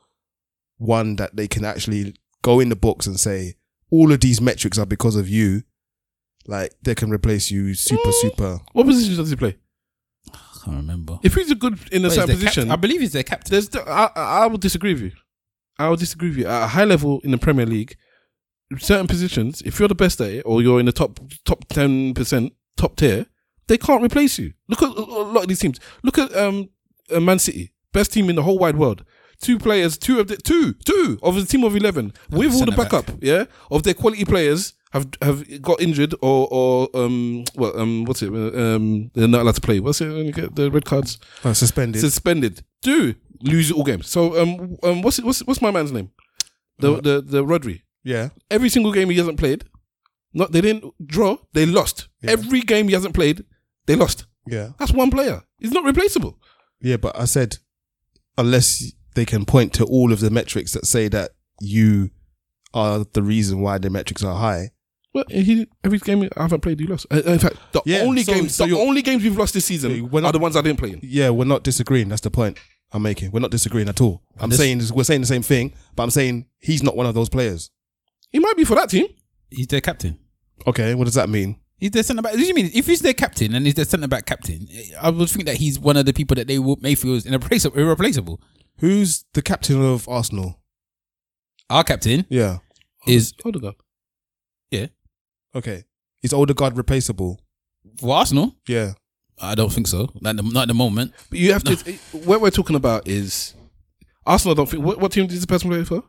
one 0.81 1.15
that 1.17 1.35
they 1.35 1.47
can 1.47 1.63
actually 1.63 2.15
go 2.41 2.59
in 2.59 2.69
the 2.69 2.75
books 2.75 3.05
and 3.05 3.19
say 3.19 3.55
all 3.91 4.11
of 4.11 4.19
these 4.19 4.41
metrics 4.41 4.79
are 4.79 4.85
because 4.85 5.15
of 5.15 5.29
you, 5.29 5.61
like 6.47 6.73
they 6.81 6.95
can 6.95 7.11
replace 7.11 7.51
you 7.51 7.73
super 7.75 8.11
super. 8.11 8.59
What 8.73 8.87
position 8.87 9.15
does 9.15 9.29
he 9.29 9.35
play? 9.35 9.57
I 10.33 10.65
can't 10.65 10.77
remember. 10.77 11.19
If 11.23 11.35
he's 11.35 11.51
a 11.51 11.55
good 11.55 11.77
in 11.91 12.03
a 12.03 12.09
Wait, 12.09 12.15
certain 12.15 12.35
position, 12.35 12.67
cap- 12.67 12.73
I 12.73 12.81
believe 12.81 13.01
he's 13.01 13.13
their 13.13 13.23
captain. 13.23 13.51
There's, 13.51 13.69
the, 13.69 13.81
I, 13.87 14.09
I 14.15 14.21
I 14.43 14.45
will 14.47 14.57
disagree 14.57 14.93
with 14.93 15.03
you. 15.03 15.11
I 15.77 15.87
will 15.87 15.97
disagree 15.97 16.29
with 16.29 16.37
you. 16.39 16.47
At 16.47 16.63
a 16.63 16.67
high 16.67 16.85
level 16.85 17.21
in 17.23 17.31
the 17.31 17.37
Premier 17.37 17.65
League, 17.65 17.95
certain 18.79 19.07
positions, 19.07 19.61
if 19.63 19.79
you're 19.79 19.87
the 19.87 19.95
best 19.95 20.19
at 20.21 20.29
it, 20.31 20.41
or 20.45 20.61
you're 20.61 20.79
in 20.79 20.85
the 20.87 20.91
top 20.91 21.19
top 21.45 21.65
ten 21.67 22.13
percent, 22.13 22.53
top 22.75 22.95
tier, 22.95 23.27
they 23.67 23.77
can't 23.77 24.03
replace 24.03 24.39
you. 24.39 24.53
Look 24.67 24.81
at 24.81 24.89
a 24.89 25.01
lot 25.35 25.43
of 25.43 25.47
these 25.47 25.59
teams. 25.59 25.79
Look 26.03 26.17
at 26.17 26.35
um 26.35 26.69
uh, 27.11 27.19
Man 27.19 27.39
City, 27.39 27.73
best 27.93 28.13
team 28.13 28.29
in 28.29 28.35
the 28.35 28.43
whole 28.43 28.57
wide 28.57 28.77
world. 28.77 29.03
Two 29.41 29.57
players, 29.57 29.97
two 29.97 30.19
of 30.19 30.27
the 30.27 30.37
two, 30.37 30.73
two 30.85 31.19
of 31.23 31.35
the 31.35 31.45
team 31.45 31.63
of 31.63 31.75
eleven, 31.75 32.13
with 32.29 32.53
all 32.53 32.59
the 32.59 32.71
centre 32.71 32.77
back. 32.77 32.91
backup, 32.91 33.23
yeah, 33.23 33.45
of 33.71 33.83
their 33.83 33.93
quality 33.95 34.23
players 34.25 34.73
have 34.91 35.07
have 35.21 35.61
got 35.61 35.81
injured 35.81 36.13
or 36.21 36.47
or 36.51 36.89
um 36.93 37.43
well 37.55 37.77
um 37.79 38.03
what's 38.05 38.21
it 38.21 38.27
um 38.29 39.09
they're 39.13 39.27
not 39.27 39.41
allowed 39.41 39.55
to 39.55 39.61
play. 39.61 39.79
What's 39.79 40.01
it 40.01 40.09
when 40.09 40.25
you 40.25 40.31
get 40.31 40.55
the 40.55 40.69
red 40.69 40.85
cards? 40.85 41.17
Uh, 41.43 41.53
suspended. 41.53 42.01
Suspended. 42.01 42.63
Do 42.81 43.15
lose 43.41 43.71
all 43.71 43.83
games. 43.83 44.07
So 44.07 44.39
um 44.39 44.77
um 44.83 45.01
what's 45.01 45.17
it, 45.19 45.25
what's 45.25 45.39
what's 45.45 45.61
my 45.61 45.71
man's 45.71 45.91
name? 45.91 46.11
The 46.79 47.01
the 47.01 47.21
the 47.21 47.43
Rodri. 47.43 47.81
Yeah. 48.03 48.29
Every 48.49 48.69
single 48.69 48.91
game 48.91 49.09
he 49.09 49.17
hasn't 49.17 49.37
played, 49.39 49.63
not 50.33 50.51
they 50.51 50.61
didn't 50.61 50.93
draw. 51.05 51.37
They 51.53 51.65
lost. 51.65 52.09
Every 52.23 52.61
game 52.61 52.87
he 52.87 52.93
hasn't 52.93 53.13
played, 53.15 53.43
they 53.85 53.95
lost. 53.95 54.25
Yeah. 54.45 54.69
That's 54.77 54.91
one 54.91 55.09
player. 55.11 55.43
He's 55.59 55.71
not 55.71 55.85
replaceable. 55.85 56.37
Yeah, 56.81 56.97
but 56.97 57.17
I 57.17 57.25
said 57.25 57.57
unless 58.37 58.91
they 59.15 59.25
can 59.25 59.45
point 59.45 59.73
to 59.73 59.85
all 59.85 60.11
of 60.11 60.19
the 60.19 60.29
metrics 60.29 60.71
that 60.73 60.85
say 60.85 61.07
that 61.09 61.31
you 61.59 62.09
are 62.73 63.05
the 63.13 63.21
reason 63.23 63.61
why 63.61 63.77
the 63.77 63.89
metrics 63.89 64.23
are 64.23 64.35
high. 64.37 64.71
Well, 65.13 65.25
he 65.29 65.67
every 65.83 65.99
game 65.99 66.29
I 66.37 66.41
haven't 66.43 66.61
played, 66.61 66.79
he 66.79 66.87
lost. 66.87 67.05
Uh, 67.11 67.21
in 67.25 67.39
fact, 67.39 67.57
the 67.73 67.81
Yeah, 67.85 67.99
only 67.99 68.23
so- 68.23 68.33
games 68.33 68.55
so 68.55 68.65
the 68.65 68.77
only 68.77 69.01
games 69.01 69.23
we've 69.23 69.37
lost 69.37 69.53
this 69.53 69.65
season 69.65 69.91
are 70.13 70.31
the 70.31 70.39
ones 70.39 70.55
I 70.55 70.61
didn't 70.61 70.79
play 70.79 70.91
in. 70.91 70.99
Yeah, 71.03 71.29
we're 71.31 71.43
not 71.45 71.63
disagreeing. 71.63 72.07
That's 72.09 72.21
the 72.21 72.31
point 72.31 72.57
I'm 72.93 73.01
making. 73.01 73.31
We're 73.31 73.41
not 73.41 73.51
disagreeing 73.51 73.89
at 73.89 73.99
all. 73.99 74.23
I'm 74.39 74.49
this- 74.49 74.59
saying 74.59 74.81
we're 74.93 75.03
saying 75.03 75.21
the 75.21 75.27
same 75.27 75.41
thing, 75.41 75.73
but 75.95 76.03
I'm 76.03 76.11
saying 76.11 76.45
he's 76.59 76.81
not 76.81 76.95
one 76.95 77.05
of 77.05 77.13
those 77.13 77.27
players. 77.29 77.71
He 78.31 78.39
might 78.39 78.55
be 78.55 78.63
for 78.63 78.75
that 78.75 78.89
team. 78.89 79.07
He's 79.49 79.67
their 79.67 79.81
captain. 79.81 80.17
Okay, 80.65 80.95
what 80.95 81.05
does 81.05 81.15
that 81.15 81.27
mean? 81.29 81.57
He's 81.77 81.91
their 81.91 82.03
centre 82.03 82.21
back. 82.21 82.33
What 82.33 82.39
do 82.39 82.45
you 82.45 82.53
mean? 82.53 82.69
If 82.73 82.85
he's 82.87 83.01
their 83.01 83.13
captain 83.15 83.53
and 83.55 83.65
he's 83.65 83.73
their 83.75 83.85
centre 83.85 84.07
back 84.07 84.25
captain, 84.27 84.67
I 85.01 85.09
would 85.09 85.29
think 85.29 85.45
that 85.45 85.57
he's 85.57 85.77
one 85.79 85.97
of 85.97 86.05
the 86.05 86.13
people 86.13 86.35
that 86.35 86.47
they 86.47 86.59
will 86.59 86.77
may 86.79 86.95
feel 86.95 87.15
is 87.15 87.25
irreplaceable. 87.25 88.39
Irreplaceable. 88.81 88.99
Who's 88.99 89.25
the 89.33 89.41
captain 89.41 89.81
of 89.83 90.07
Arsenal? 90.09 90.59
Our 91.69 91.83
captain 91.83 92.25
Yeah. 92.29 92.57
is 93.07 93.33
Odegaard. 93.45 93.75
yeah 94.71 94.87
Okay. 95.55 95.83
Is 96.23 96.33
Odegaard 96.33 96.77
replaceable? 96.77 97.39
for 97.99 98.15
Arsenal. 98.15 98.55
Yeah. 98.67 98.93
I 99.41 99.55
don't 99.55 99.71
think 99.73 99.87
so. 99.87 100.07
Not, 100.21 100.31
at 100.31 100.37
the- 100.37 100.43
not 100.51 100.61
at 100.63 100.67
the 100.67 100.73
moment. 100.75 101.13
But 101.29 101.39
you 101.39 101.51
have 101.53 101.63
to. 101.63 101.75
what 102.11 102.41
we're 102.41 102.51
talking 102.51 102.75
about 102.75 103.07
is 103.07 103.55
Arsenal. 104.25 104.53
I 104.53 104.55
don't 104.57 104.69
think. 104.69 104.83
What, 104.85 104.99
what 104.99 105.11
team 105.11 105.25
does 105.27 105.41
the 105.41 105.47
person 105.47 105.69
play 105.69 105.83
for? 105.83 106.03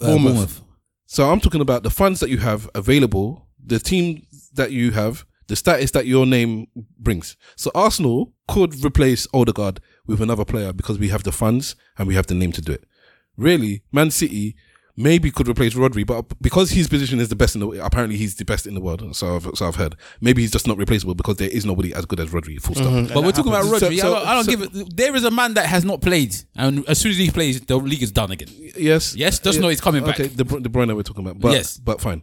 Uh, 0.00 0.16
Bournemouth. 0.16 0.60
So 1.06 1.28
I'm 1.30 1.40
talking 1.40 1.60
about 1.60 1.82
the 1.82 1.90
funds 1.90 2.20
that 2.20 2.30
you 2.30 2.38
have 2.38 2.70
available, 2.74 3.48
the 3.62 3.78
team 3.80 4.26
that 4.54 4.70
you 4.70 4.92
have, 4.92 5.24
the 5.48 5.56
status 5.56 5.90
that 5.90 6.06
your 6.06 6.24
name 6.24 6.66
brings. 6.98 7.36
So 7.56 7.70
Arsenal 7.74 8.32
could 8.48 8.84
replace 8.84 9.26
Odegaard 9.34 9.80
with 10.06 10.20
another 10.20 10.44
player 10.44 10.72
because 10.72 10.98
we 10.98 11.08
have 11.08 11.22
the 11.22 11.32
funds 11.32 11.76
and 11.98 12.08
we 12.08 12.14
have 12.14 12.26
the 12.26 12.34
name 12.34 12.52
to 12.52 12.60
do 12.62 12.72
it. 12.72 12.84
Really, 13.36 13.82
Man 13.92 14.10
City 14.10 14.56
maybe 14.94 15.30
could 15.30 15.48
replace 15.48 15.72
Rodri, 15.74 16.06
but 16.06 16.26
because 16.42 16.70
his 16.72 16.86
position 16.86 17.18
is 17.18 17.30
the 17.30 17.34
best 17.36 17.54
in 17.54 17.62
the 17.62 17.68
apparently 17.82 18.18
he's 18.18 18.34
the 18.36 18.44
best 18.44 18.66
in 18.66 18.74
the 18.74 18.80
world. 18.80 19.16
So 19.16 19.36
I've, 19.36 19.48
so 19.54 19.66
I've 19.66 19.76
heard. 19.76 19.96
Maybe 20.20 20.42
he's 20.42 20.50
just 20.50 20.66
not 20.66 20.76
replaceable 20.76 21.14
because 21.14 21.36
there 21.36 21.48
is 21.48 21.64
nobody 21.64 21.94
as 21.94 22.04
good 22.04 22.20
as 22.20 22.28
Rodri. 22.30 22.60
Full 22.60 22.74
stop. 22.74 23.08
But 23.14 23.24
we're 23.24 23.32
talking 23.32 23.52
about 23.52 23.64
So- 23.64 23.88
Rodri. 23.88 23.98
so- 23.98 24.14
I 24.14 24.18
don't, 24.18 24.28
I 24.28 24.34
don't 24.34 24.44
so- 24.44 24.50
give 24.50 24.62
it. 24.62 24.96
There 24.96 25.16
is 25.16 25.24
a 25.24 25.30
man 25.30 25.54
that 25.54 25.64
has 25.66 25.84
not 25.84 26.02
played, 26.02 26.34
and 26.56 26.86
as 26.88 26.98
soon 26.98 27.12
as 27.12 27.16
he 27.16 27.30
plays, 27.30 27.60
the 27.62 27.76
league 27.78 28.02
is 28.02 28.12
done 28.12 28.32
again. 28.32 28.48
Yes. 28.76 29.16
Yes, 29.16 29.38
just 29.38 29.60
know 29.60 29.68
he's 29.68 29.80
coming 29.80 30.04
back. 30.04 30.20
Okay, 30.20 30.28
the 30.28 30.44
Bru- 30.44 30.60
De 30.60 30.68
Bruyne 30.68 30.94
we're 30.94 31.02
talking 31.02 31.24
about. 31.24 31.40
But, 31.40 31.52
Yes. 31.52 31.78
but 31.78 32.00
fine. 32.00 32.22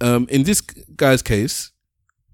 Um, 0.00 0.26
in 0.28 0.42
this 0.42 0.60
guy's 0.60 1.22
case, 1.22 1.70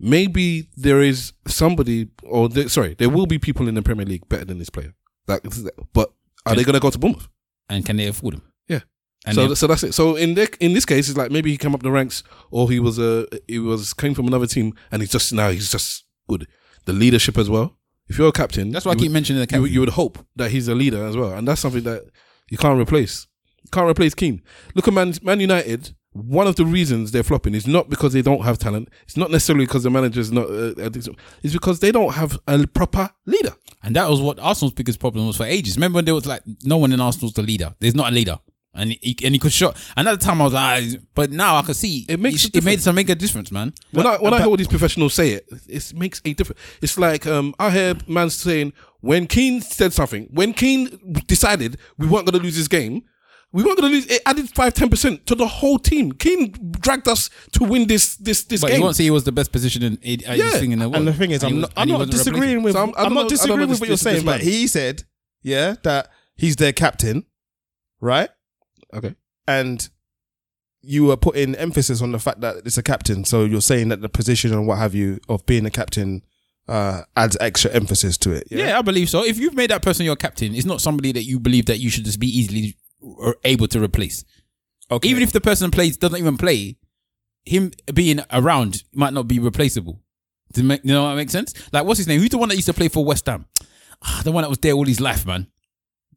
maybe 0.03 0.69
there 0.77 1.01
is 1.01 1.33
somebody, 1.47 2.09
or 2.23 2.49
there, 2.51 2.69
sorry, 2.69 2.95
there 2.95 3.09
will 3.09 3.27
be 3.27 3.39
people 3.39 3.69
in 3.69 3.75
the 3.75 3.83
Premier 3.83 4.05
League 4.05 4.29
better 4.29 4.45
than 4.45 4.59
this 4.59 4.69
player. 4.69 4.93
That, 5.27 5.43
but 5.95 6.13
are 6.45 6.55
they 6.55 6.65
going 6.65 6.75
to 6.75 6.81
go 6.81 6.91
to 6.91 6.99
Bournemouth? 6.99 7.29
And 7.71 7.87
can 7.87 7.97
they 7.97 8.07
afford 8.09 8.35
him? 8.35 8.43
Yeah. 8.69 8.81
And 9.25 9.35
so, 9.37 9.55
so 9.55 9.67
that's 9.69 9.85
it. 9.85 9.93
So 9.95 10.17
in 10.17 10.35
the, 10.35 10.53
in 10.61 10.75
this 10.75 10.85
case, 10.85 11.09
it's 11.09 11.17
like 11.17 11.31
maybe 11.31 11.51
he 11.51 11.57
came 11.57 11.75
up 11.75 11.83
the 11.83 11.93
ranks, 11.93 12.25
or 12.51 12.69
he 12.71 12.81
was 12.81 12.99
a 12.99 13.27
he 13.47 13.59
was 13.61 13.95
came 13.95 14.15
from 14.15 14.27
another 14.27 14.47
team, 14.49 14.75
and 14.91 15.01
he's 15.01 15.13
just 15.13 15.33
now 15.33 15.51
he's 15.51 15.71
just 15.71 16.05
good. 16.29 16.47
The 16.85 16.93
leadership 16.93 17.39
as 17.39 17.49
well. 17.49 17.79
If 18.09 18.19
you're 18.19 18.29
a 18.29 18.33
captain, 18.33 18.73
That's 18.73 18.85
why 18.85 18.93
I 18.93 18.95
keep 18.97 19.05
would- 19.05 19.13
mentioning 19.13 19.41
the 19.41 19.47
captain. 19.47 19.63
would- 19.63 19.71
you 19.71 19.81
would 19.81 19.91
hope 19.91 20.19
that 20.37 20.51
he's 20.51 20.67
a 20.69 20.75
leader 20.75 21.07
as 21.07 21.17
well, 21.17 21.33
and 21.33 21.47
that's 21.47 21.61
something 21.61 21.85
that 21.85 22.03
you 22.51 22.59
can't 22.59 22.79
replace. 22.81 23.29
You 23.63 23.71
can't 23.71 23.89
replace 23.89 24.13
Keane. 24.15 24.43
Look 24.75 24.89
at 24.89 24.93
Man, 24.93 25.15
Man 25.23 25.39
United. 25.39 25.95
One 26.13 26.47
of 26.47 26.57
the 26.57 26.67
reasons 26.67 27.11
they're 27.13 27.23
flopping 27.23 27.55
is 27.55 27.67
not 27.67 27.89
because 27.89 28.13
they 28.13 28.21
don't 28.23 28.43
have 28.45 28.59
talent. 28.59 28.89
It's 29.05 29.17
not 29.17 29.31
necessarily 29.31 29.65
because 29.65 29.83
the 29.83 29.91
manager's 29.91 30.31
not. 30.31 30.47
Uh, 30.47 30.75
uh, 30.79 30.91
it's 31.43 31.53
because 31.55 31.81
they 31.81 31.91
don't 31.91 32.13
have 32.13 32.39
a 32.47 32.67
proper 32.67 33.11
leader. 33.25 33.55
And 33.83 33.97
that 33.97 34.09
was 34.11 34.21
what 34.21 34.39
Arsenal's 34.39 34.75
biggest 34.75 35.01
problem 35.01 35.27
was 35.27 35.39
for 35.39 35.45
ages. 35.45 35.77
Remember 35.77 35.97
when 35.97 36.05
there 36.05 36.15
was 36.15 36.27
like 36.27 36.43
no 36.65 36.77
one 36.77 36.93
in 36.93 37.01
Arsenal's 37.01 37.33
the 37.33 37.43
leader. 37.43 37.75
There's 37.81 37.95
not 37.95 38.13
a 38.13 38.15
leader, 38.15 38.39
and 38.75 38.93
he 39.01 39.17
and 39.25 39.35
he 39.35 39.39
could 39.39 39.53
shot. 39.53 39.77
And 39.97 40.07
at 40.07 40.21
the 40.21 40.25
time 40.25 40.43
I 40.43 40.45
was 40.45 40.53
like, 40.53 40.85
ah, 40.85 40.97
but 41.15 41.31
now 41.33 41.57
I 41.57 41.63
can 41.63 41.73
see 41.75 42.05
it 42.09 42.21
makes 42.21 42.45
a 42.45 42.51
it 42.59 42.63
made 42.63 42.83
some 42.83 42.95
make 42.95 43.09
a 43.09 43.15
difference, 43.15 43.51
man. 43.51 43.73
When 43.93 44.07
I 44.07 44.19
when 44.19 44.35
I 44.35 44.37
But- 44.37 44.43
hear 44.43 44.51
all 44.51 44.57
these 44.59 44.69
professionals 44.69 45.15
say 45.15 45.31
it, 45.31 45.47
it 45.67 45.95
makes 45.97 46.21
a 46.27 46.35
difference. 46.35 46.61
It's 46.83 46.99
like 46.99 47.27
um, 47.27 47.55
I 47.59 47.71
hear 47.71 47.95
man 48.07 48.29
saying 48.29 48.75
when 49.01 49.27
Keane 49.27 49.63
said 49.63 49.95
something, 49.95 50.29
when 50.31 50.53
Keane 50.53 50.91
decided 51.27 51.79
we 51.97 52.07
weren't 52.07 52.27
going 52.27 52.39
to 52.39 52.45
lose 52.45 52.57
this 52.57 52.69
game, 52.69 53.03
we 53.53 53.63
weren't 53.63 53.79
going 53.79 53.91
to 53.91 53.95
lose. 53.97 54.07
It 54.07 54.23
added 54.27 54.49
five 54.51 54.75
ten 54.75 54.89
percent 54.89 55.27
to 55.27 55.35
the 55.35 55.47
whole 55.47 55.79
team. 55.79 56.13
Keane 56.13 56.53
dragged 56.81 57.07
us 57.09 57.29
to 57.53 57.65
win 57.65 57.87
this 57.87 58.17
this 58.17 58.45
this 58.45 58.61
but 58.63 58.69
game. 58.69 58.79
you 58.79 58.83
won't 58.85 58.97
say 58.97 59.05
he 59.05 59.11
was 59.11 59.25
the 59.25 59.33
best 59.33 59.53
position 59.53 59.83
in, 59.83 59.97
in 60.03 60.21
uh, 60.29 60.33
Yeah. 60.35 60.51
thing 60.51 60.73
in 60.73 60.79
the 60.79 60.89
world. 60.89 60.97
And 60.97 61.09
the 61.09 61.13
thing 61.13 61.31
is, 61.33 61.43
And 61.43 61.55
I'm 61.55 61.61
not, 61.61 61.73
I'm 61.77 61.89
not 61.89 62.11
disagreeing 62.11 62.63
with. 62.63 62.73
So 62.75 62.83
I'm, 62.83 62.89
I'm- 62.97 63.05
don't 63.05 63.15
know- 63.15 63.21
don't 63.23 63.29
disagreeing 63.31 63.61
know 63.61 63.67
with 63.67 63.71
this- 63.71 63.81
what 63.81 63.89
you're 63.89 63.95
this- 63.95 64.01
saying, 64.01 64.17
this 64.17 64.25
but 64.25 64.41
he 64.41 64.67
said, 64.67 65.05
yeah, 65.43 65.75
that 65.83 66.09
he's 66.35 66.57
their 66.57 66.73
captain, 66.73 67.27
right? 68.01 68.31
Okay. 68.95 69.15
And 69.47 69.89
you 70.83 71.05
were 71.05 71.17
putting 71.17 71.55
emphasis 71.55 72.03
on 72.03 72.13
the 72.13 72.19
fact 72.19 72.41
that 72.41 72.57
it's 72.65 72.77
a 72.79 72.83
captain, 72.83 73.25
so 73.25 73.45
you're 73.45 73.61
saying 73.61 73.89
that 73.89 74.01
the 74.03 74.09
position 74.09 74.53
and 74.53 74.67
what 74.67 74.79
have 74.79 74.95
you 74.95 75.21
of 75.29 75.45
being 75.47 75.65
a 75.65 75.71
captain 75.71 76.23
uh, 76.69 77.03
adds 77.17 77.37
extra 77.41 77.71
emphasis 77.73 78.17
to 78.19 78.33
it. 78.33 78.47
Yeah? 78.51 78.79
I 78.79 78.83
believe 78.83 79.09
so. 79.11 79.25
If 79.25 79.39
you've 79.39 79.55
made 79.55 79.71
that 79.71 79.83
person 79.83 80.05
your 80.07 80.17
captain, 80.17 80.55
it's 80.55 80.65
not 80.67 80.81
somebody 80.81 81.13
that 81.13 81.25
you 81.25 81.39
believe 81.41 81.67
that 81.67 81.79
you 81.79 81.91
should 81.91 82.05
just 82.05 82.19
be 82.21 82.27
easily 82.29 82.77
or 82.82 82.82
able 83.45 83.69
to 83.69 83.83
replace. 83.83 84.25
Okay. 84.91 85.09
Even 85.09 85.23
if 85.23 85.33
the 85.33 85.41
person 85.41 85.71
plays 85.71 85.97
doesn't 85.97 86.19
even 86.19 86.37
play, 86.37 86.77
him 87.45 87.73
being 87.93 88.21
around 88.31 88.85
might 88.95 89.13
not 89.13 89.27
be 89.29 89.39
replaceable. 89.39 90.01
Does 90.53 90.63
make, 90.65 90.85
you 90.85 90.93
know 90.93 91.05
what 91.05 91.17
makes 91.17 91.33
sense? 91.33 91.55
Like 91.73 91.85
what's 91.85 91.99
his 91.99 92.07
name? 92.07 92.21
Who's 92.21 92.31
the 92.31 92.39
one 92.39 92.49
that 92.51 92.57
used 92.57 92.67
to 92.69 92.75
play 92.75 92.89
for 92.89 93.05
West 93.05 93.27
Ham? 93.27 93.47
Ah, 94.05 94.21
the 94.25 94.33
one 94.33 94.43
that 94.43 94.49
was 94.51 94.59
there 94.59 94.73
all 94.73 94.85
his 94.85 95.01
life, 95.01 95.25
man. 95.27 95.47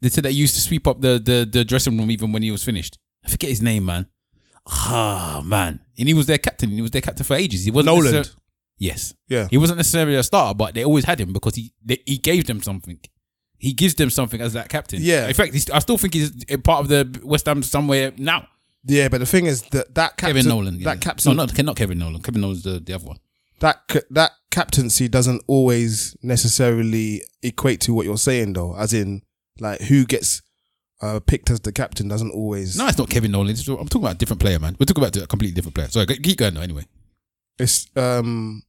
They 0.02 0.10
said 0.10 0.26
that 0.26 0.32
he 0.32 0.38
used 0.38 0.56
to 0.56 0.62
sweep 0.62 0.88
up 0.88 1.00
the, 1.02 1.20
the 1.20 1.48
the 1.50 1.64
dressing 1.64 1.98
room 1.98 2.12
even 2.12 2.32
when 2.32 2.44
he 2.44 2.52
was 2.52 2.64
finished. 2.64 2.98
I 3.26 3.30
forget 3.30 3.50
his 3.50 3.62
name, 3.62 3.86
man. 3.86 4.08
Ah, 4.68 5.42
man. 5.46 5.80
And 5.98 6.08
he 6.08 6.14
was 6.14 6.26
their 6.28 6.38
captain. 6.38 6.70
He 6.72 6.82
was 6.82 6.92
their 6.92 7.02
captain 7.02 7.24
for 7.26 7.36
ages. 7.36 7.64
He 7.66 7.72
wasn't 7.72 7.96
Nolan. 7.96 8.14
necessar- 8.14 8.36
Yes. 8.78 9.14
Yeah. 9.30 9.48
He 9.50 9.58
wasn't 9.58 9.78
necessarily 9.78 10.16
a 10.18 10.24
starter, 10.24 10.54
but 10.56 10.74
they 10.74 10.84
always 10.84 11.06
had 11.06 11.22
him 11.22 11.32
because 11.32 11.56
he 11.56 11.72
they, 11.84 12.02
he 12.06 12.18
gave 12.18 12.46
them 12.46 12.62
something. 12.62 13.00
He 13.58 13.74
gives 13.74 13.96
them 13.96 14.10
something 14.10 14.42
as 14.42 14.54
that 14.54 14.70
captain. 14.70 15.00
Yeah. 15.02 15.28
In 15.28 15.34
fact, 15.34 15.54
he's, 15.54 15.70
I 15.70 15.80
still 15.80 15.98
think 15.98 16.14
he's 16.14 16.32
a 16.50 16.58
part 16.58 16.82
of 16.82 16.88
the 16.90 17.22
West 17.24 17.46
Ham 17.46 17.64
somewhere 17.64 18.12
now. 18.18 18.48
Yeah, 18.86 19.08
but 19.08 19.20
the 19.20 19.26
thing 19.26 19.46
is 19.48 19.64
that 19.72 19.96
that 19.96 20.18
captain, 20.18 20.36
Kevin 20.36 20.48
Nolan. 20.50 20.78
that 20.84 20.98
yeah. 20.98 21.02
captain, 21.02 21.36
No, 21.36 21.46
not, 21.46 21.64
not 21.64 21.76
Kevin 21.76 21.98
Nolan. 21.98 22.22
Kevin 22.22 22.42
Nolan's 22.42 22.64
the, 22.64 22.80
the 22.80 22.94
other 22.94 23.08
one. 23.08 23.18
that 23.60 23.82
that 24.12 24.32
captaincy 24.52 25.08
doesn't 25.08 25.42
always 25.48 26.16
necessarily 26.22 27.24
equate 27.42 27.82
to 27.82 27.94
what 27.94 28.06
you're 28.06 28.18
saying 28.18 28.54
though. 28.54 28.76
As 28.76 28.94
in, 28.94 29.24
like 29.60 29.82
who 29.82 30.06
gets 30.06 30.42
uh, 31.02 31.20
picked 31.20 31.50
as 31.50 31.62
the 31.62 31.72
captain 31.72 32.08
doesn't 32.08 32.32
always. 32.32 32.78
No, 32.78 32.88
it's 32.88 32.98
not 32.98 33.10
Kevin 33.10 33.32
Nolan. 33.32 33.50
It's- 33.50 33.68
I'm 33.68 33.78
talking 33.88 34.04
about 34.04 34.16
a 34.16 34.18
different 34.18 34.42
player, 34.42 34.60
man. 34.60 34.76
We're 34.80 34.86
talking 34.86 35.04
about 35.04 35.16
a 35.18 35.26
completely 35.28 35.56
different 35.56 35.76
player. 35.76 35.88
Sorry, 35.88 36.06
keep 36.06 36.38
going 36.38 36.54
though. 36.54 36.62
Anyway, 36.62 36.86
It's 37.58 37.88
um 37.96 38.62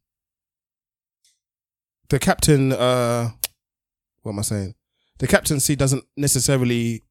the 2.09 2.19
captain. 2.19 2.73
Uh, 2.73 3.31
what 4.27 4.33
am 4.33 4.41
I 4.41 4.43
saying? 4.43 4.75
The 5.19 5.27
captaincy 5.29 5.77
doesn't 5.77 6.05
necessarily. 6.17 7.03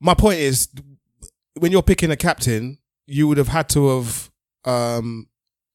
My 0.00 0.14
point 0.14 0.40
is, 0.40 0.68
when 1.58 1.70
you're 1.72 1.82
picking 1.82 2.10
a 2.10 2.16
captain, 2.16 2.78
you 3.06 3.28
would 3.28 3.38
have 3.38 3.48
had 3.48 3.68
to 3.70 3.88
have 3.88 4.30
um 4.64 5.28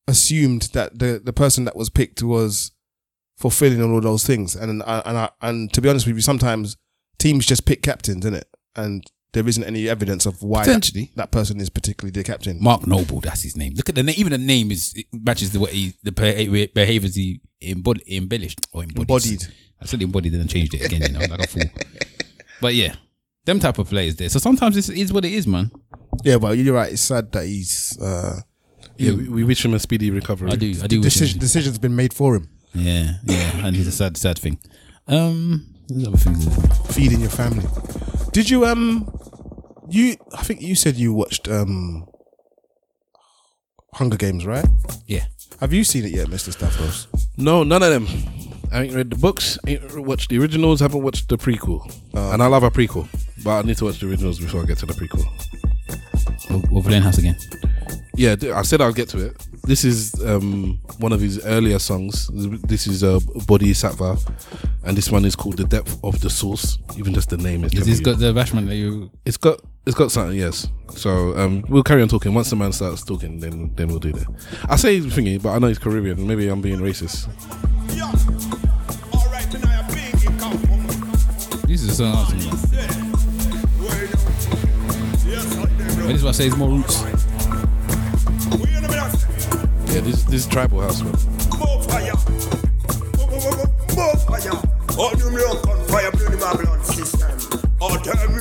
assumed 0.07 0.63
that 0.73 0.99
the 0.99 1.21
the 1.23 1.33
person 1.33 1.63
that 1.65 1.75
was 1.75 1.89
picked 1.89 2.21
was 2.21 2.71
fulfilling 3.37 3.81
all 3.81 4.01
those 4.01 4.25
things, 4.25 4.55
and 4.55 4.83
I- 4.83 5.01
and 5.05 5.17
I, 5.17 5.29
and 5.41 5.73
to 5.73 5.81
be 5.81 5.87
honest 5.87 6.05
with 6.05 6.15
you, 6.17 6.21
sometimes 6.21 6.75
teams 7.17 7.45
just 7.45 7.65
pick 7.65 7.81
captains, 7.81 8.25
innit? 8.25 8.43
And 8.75 9.03
there 9.33 9.47
isn't 9.47 9.63
any 9.63 9.87
evidence 9.89 10.25
of 10.25 10.41
why 10.41 10.59
that, 10.59 10.65
Potentially. 10.65 11.11
that 11.15 11.31
person 11.31 11.59
is 11.61 11.69
particularly 11.69 12.11
the 12.11 12.23
captain. 12.23 12.57
Mark 12.61 12.87
Noble, 12.87 13.19
that's 13.21 13.43
his 13.43 13.55
name. 13.55 13.73
Look 13.75 13.89
at 13.89 13.95
the 13.95 14.03
name. 14.03 14.15
Even 14.17 14.31
the 14.31 14.37
name 14.39 14.71
is 14.71 14.93
it 14.95 15.05
matches 15.13 15.51
the 15.51 15.59
way 15.59 15.71
he, 15.71 15.93
the 16.03 16.11
beha- 16.11 16.69
behaviors 16.73 17.15
he 17.15 17.41
embod- 17.61 18.01
embellished 18.07 18.65
or 18.73 18.83
embodied. 18.83 19.01
Embodied. 19.09 19.47
I 19.81 19.85
said 19.85 20.01
embodied 20.01 20.33
and 20.33 20.41
then 20.41 20.47
changed 20.47 20.73
it 20.73 20.83
again. 20.85 21.01
You 21.03 21.09
know, 21.19 21.25
like 21.25 21.43
a 21.43 21.47
fool. 21.47 21.63
But 22.61 22.75
yeah, 22.75 22.95
them 23.45 23.59
type 23.59 23.77
of 23.77 23.87
players 23.87 24.15
there. 24.17 24.27
So 24.29 24.39
sometimes 24.39 24.75
it 24.75 24.89
is 24.97 25.13
what 25.13 25.23
it 25.23 25.31
is, 25.31 25.47
man. 25.47 25.71
Yeah, 26.23 26.37
but 26.39 26.57
you're 26.57 26.75
right. 26.75 26.91
It's 26.91 27.01
sad 27.01 27.31
that 27.31 27.45
he's. 27.45 27.97
Uh, 28.01 28.41
Yeah, 28.97 29.13
we, 29.13 29.29
we 29.29 29.43
wish 29.45 29.63
him 29.63 29.73
a 29.73 29.79
speedy 29.79 30.11
recovery. 30.11 30.51
I 30.51 30.55
do. 30.57 30.73
I 30.83 30.87
do. 30.87 30.99
Wish 30.99 31.13
decision, 31.13 31.35
him- 31.37 31.39
decision's 31.39 31.77
been 31.79 31.95
made 31.95 32.13
for 32.13 32.35
him. 32.35 32.49
Yeah, 32.73 33.13
yeah, 33.23 33.65
and 33.65 33.75
it's 33.77 33.87
a 33.87 33.91
sad, 33.93 34.17
sad 34.17 34.37
thing. 34.37 34.59
Um, 35.07 35.73
there's 35.87 36.07
other 36.07 36.17
things. 36.17 36.45
Feeding 36.93 37.21
your 37.21 37.29
family. 37.29 37.65
Did 38.31 38.49
you 38.49 38.65
um? 38.65 39.11
You, 39.89 40.15
I 40.37 40.43
think 40.43 40.61
you 40.61 40.75
said 40.75 40.95
you 40.95 41.13
watched 41.13 41.47
um. 41.47 42.05
Hunger 43.93 44.17
Games, 44.17 44.45
right? 44.45 44.65
Yeah. 45.07 45.25
Have 45.59 45.73
you 45.73 45.83
seen 45.83 46.05
it 46.05 46.11
yet, 46.11 46.29
Mister 46.29 46.51
Stavros? 46.51 47.07
No, 47.37 47.63
none 47.63 47.83
of 47.83 47.89
them. 47.89 48.07
I 48.71 48.83
ain't 48.83 48.93
read 48.93 49.09
the 49.09 49.15
books, 49.17 49.57
ain't 49.65 49.97
watched 49.97 50.29
the 50.29 50.37
originals, 50.37 50.79
haven't 50.79 51.01
watched 51.01 51.27
the 51.27 51.37
prequel. 51.37 51.91
and 52.13 52.43
I 52.43 52.45
love 52.45 52.61
a 52.61 52.69
prequel, 52.69 53.07
but 53.43 53.49
I 53.49 53.61
need 53.63 53.77
to 53.77 53.85
watch 53.85 53.99
the 53.99 54.07
originals 54.07 54.39
before 54.39 54.61
I 54.61 54.65
get 54.65 54.77
to 54.79 54.85
the 54.85 54.93
prequel. 54.93 55.25
We're 56.71 56.83
playing 56.83 57.01
house 57.01 57.17
again. 57.17 57.35
Yeah, 58.19 58.35
I 58.53 58.63
said 58.63 58.81
I'll 58.81 58.91
get 58.91 59.07
to 59.09 59.27
it. 59.27 59.47
This 59.63 59.85
is 59.85 60.13
um, 60.25 60.77
one 60.97 61.13
of 61.13 61.21
his 61.21 61.39
earlier 61.45 61.79
songs. 61.79 62.29
This 62.67 62.85
is 62.85 63.01
uh, 63.01 63.19
Boddhi 63.47 63.69
Satva, 63.69 64.19
and 64.83 64.97
this 64.97 65.09
one 65.09 65.23
is 65.23 65.37
called 65.37 65.55
"The 65.55 65.63
Depth 65.63 66.03
of 66.03 66.19
the 66.19 66.29
Source." 66.29 66.79
Even 66.97 67.13
just 67.13 67.29
the 67.29 67.37
name 67.37 67.63
is. 67.63 67.71
Has 67.71 67.85
this 67.87 68.01
got 68.01 68.19
the 68.19 68.33
bashment 68.33 68.67
that 68.67 68.75
you? 68.75 69.09
It's 69.23 69.37
got 69.37 69.61
it's 69.85 69.95
got 69.95 70.11
something, 70.11 70.37
yes. 70.37 70.67
So 70.89 71.33
um, 71.37 71.63
we'll 71.69 71.81
carry 71.81 72.01
on 72.01 72.09
talking. 72.09 72.33
Once 72.33 72.49
the 72.49 72.57
man 72.57 72.73
starts 72.73 73.05
talking, 73.05 73.39
then 73.39 73.73
then 73.75 73.87
we'll 73.87 73.99
do 73.99 74.11
that. 74.11 74.27
I 74.67 74.75
say 74.75 74.99
he's 74.99 75.05
thingy, 75.13 75.41
but 75.41 75.51
I 75.51 75.59
know 75.59 75.67
he's 75.67 75.79
Caribbean. 75.79 76.27
Maybe 76.27 76.49
I'm 76.49 76.59
being 76.59 76.79
racist. 76.79 77.29
This 81.69 81.83
is 81.83 81.89
a 81.91 81.95
song. 81.95 82.17
out 82.17 82.27
to 82.27 82.35
me, 82.35 82.47
man. 82.47 83.11
But 85.95 86.07
this 86.07 86.17
is 86.17 86.23
what 86.25 86.29
I 86.29 86.33
say. 86.33 86.47
It's 86.47 86.57
more 86.57 86.69
roots. 86.69 87.28
Yeah, 89.89 90.01
this 90.01 90.21
this 90.23 90.45
is 90.45 90.47
tribal 90.47 90.81
house, 90.81 91.01
man. 91.01 91.13
More 91.57 91.81
fire. 91.81 92.13
More 93.17 94.15
fire. 94.29 94.53
All 94.99 95.15
them 95.17 95.33
on 95.33 95.57
fire, 95.89 96.11
system. 96.83 97.31
All 97.81 97.97
time. 97.97 98.37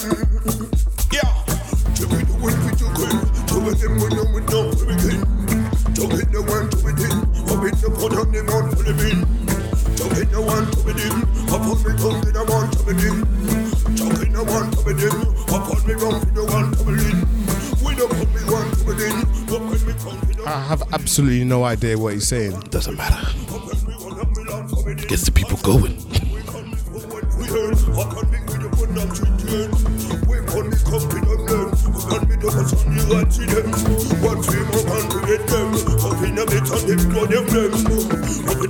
Yeah. 1.11 1.25
To 1.97 2.07
be 2.07 2.21
the 2.21 2.37
one 2.37 2.53
with 2.53 2.79
queen. 2.93 3.17
To 3.49 3.57
be 3.65 3.73
them 3.81 3.97
with. 3.97 4.45
To 5.97 6.07
be 6.07 6.21
the 6.29 6.43
one 6.43 6.69
to 6.69 6.77
be 6.85 6.93
them. 6.93 7.17
The 7.49 7.57
on 8.21 8.31
them 8.31 8.49
on 8.51 8.71
for 8.77 8.83
the 8.83 8.93
bin. 8.93 9.25
To 9.97 10.05
be 10.13 10.29
the 10.29 10.41
one 10.45 10.71
to 10.71 10.79
be 10.85 10.93
them. 10.93 11.17
On 11.49 12.21
the 12.21 12.45
one 12.45 12.69
to 12.71 12.79
be 12.85 12.93
them. 12.93 13.25
To 13.97 14.05
be 14.21 14.25
the 14.29 14.45
one 14.45 14.69
to 14.71 14.83
them. 14.93 15.17
On 15.49 15.65
the 16.35 16.45
one 16.45 16.71
them. 16.93 17.38
I 20.47 20.65
have 20.69 20.83
absolutely 20.93 21.45
no 21.45 21.65
idea 21.65 21.99
what 21.99 22.15
he's 22.15 22.29
saying. 22.29 22.61
Doesn't 22.71 22.97
matter. 22.97 23.27
Gets 25.09 25.25
the 25.25 25.33
people 25.35 25.59
going. 25.59 25.97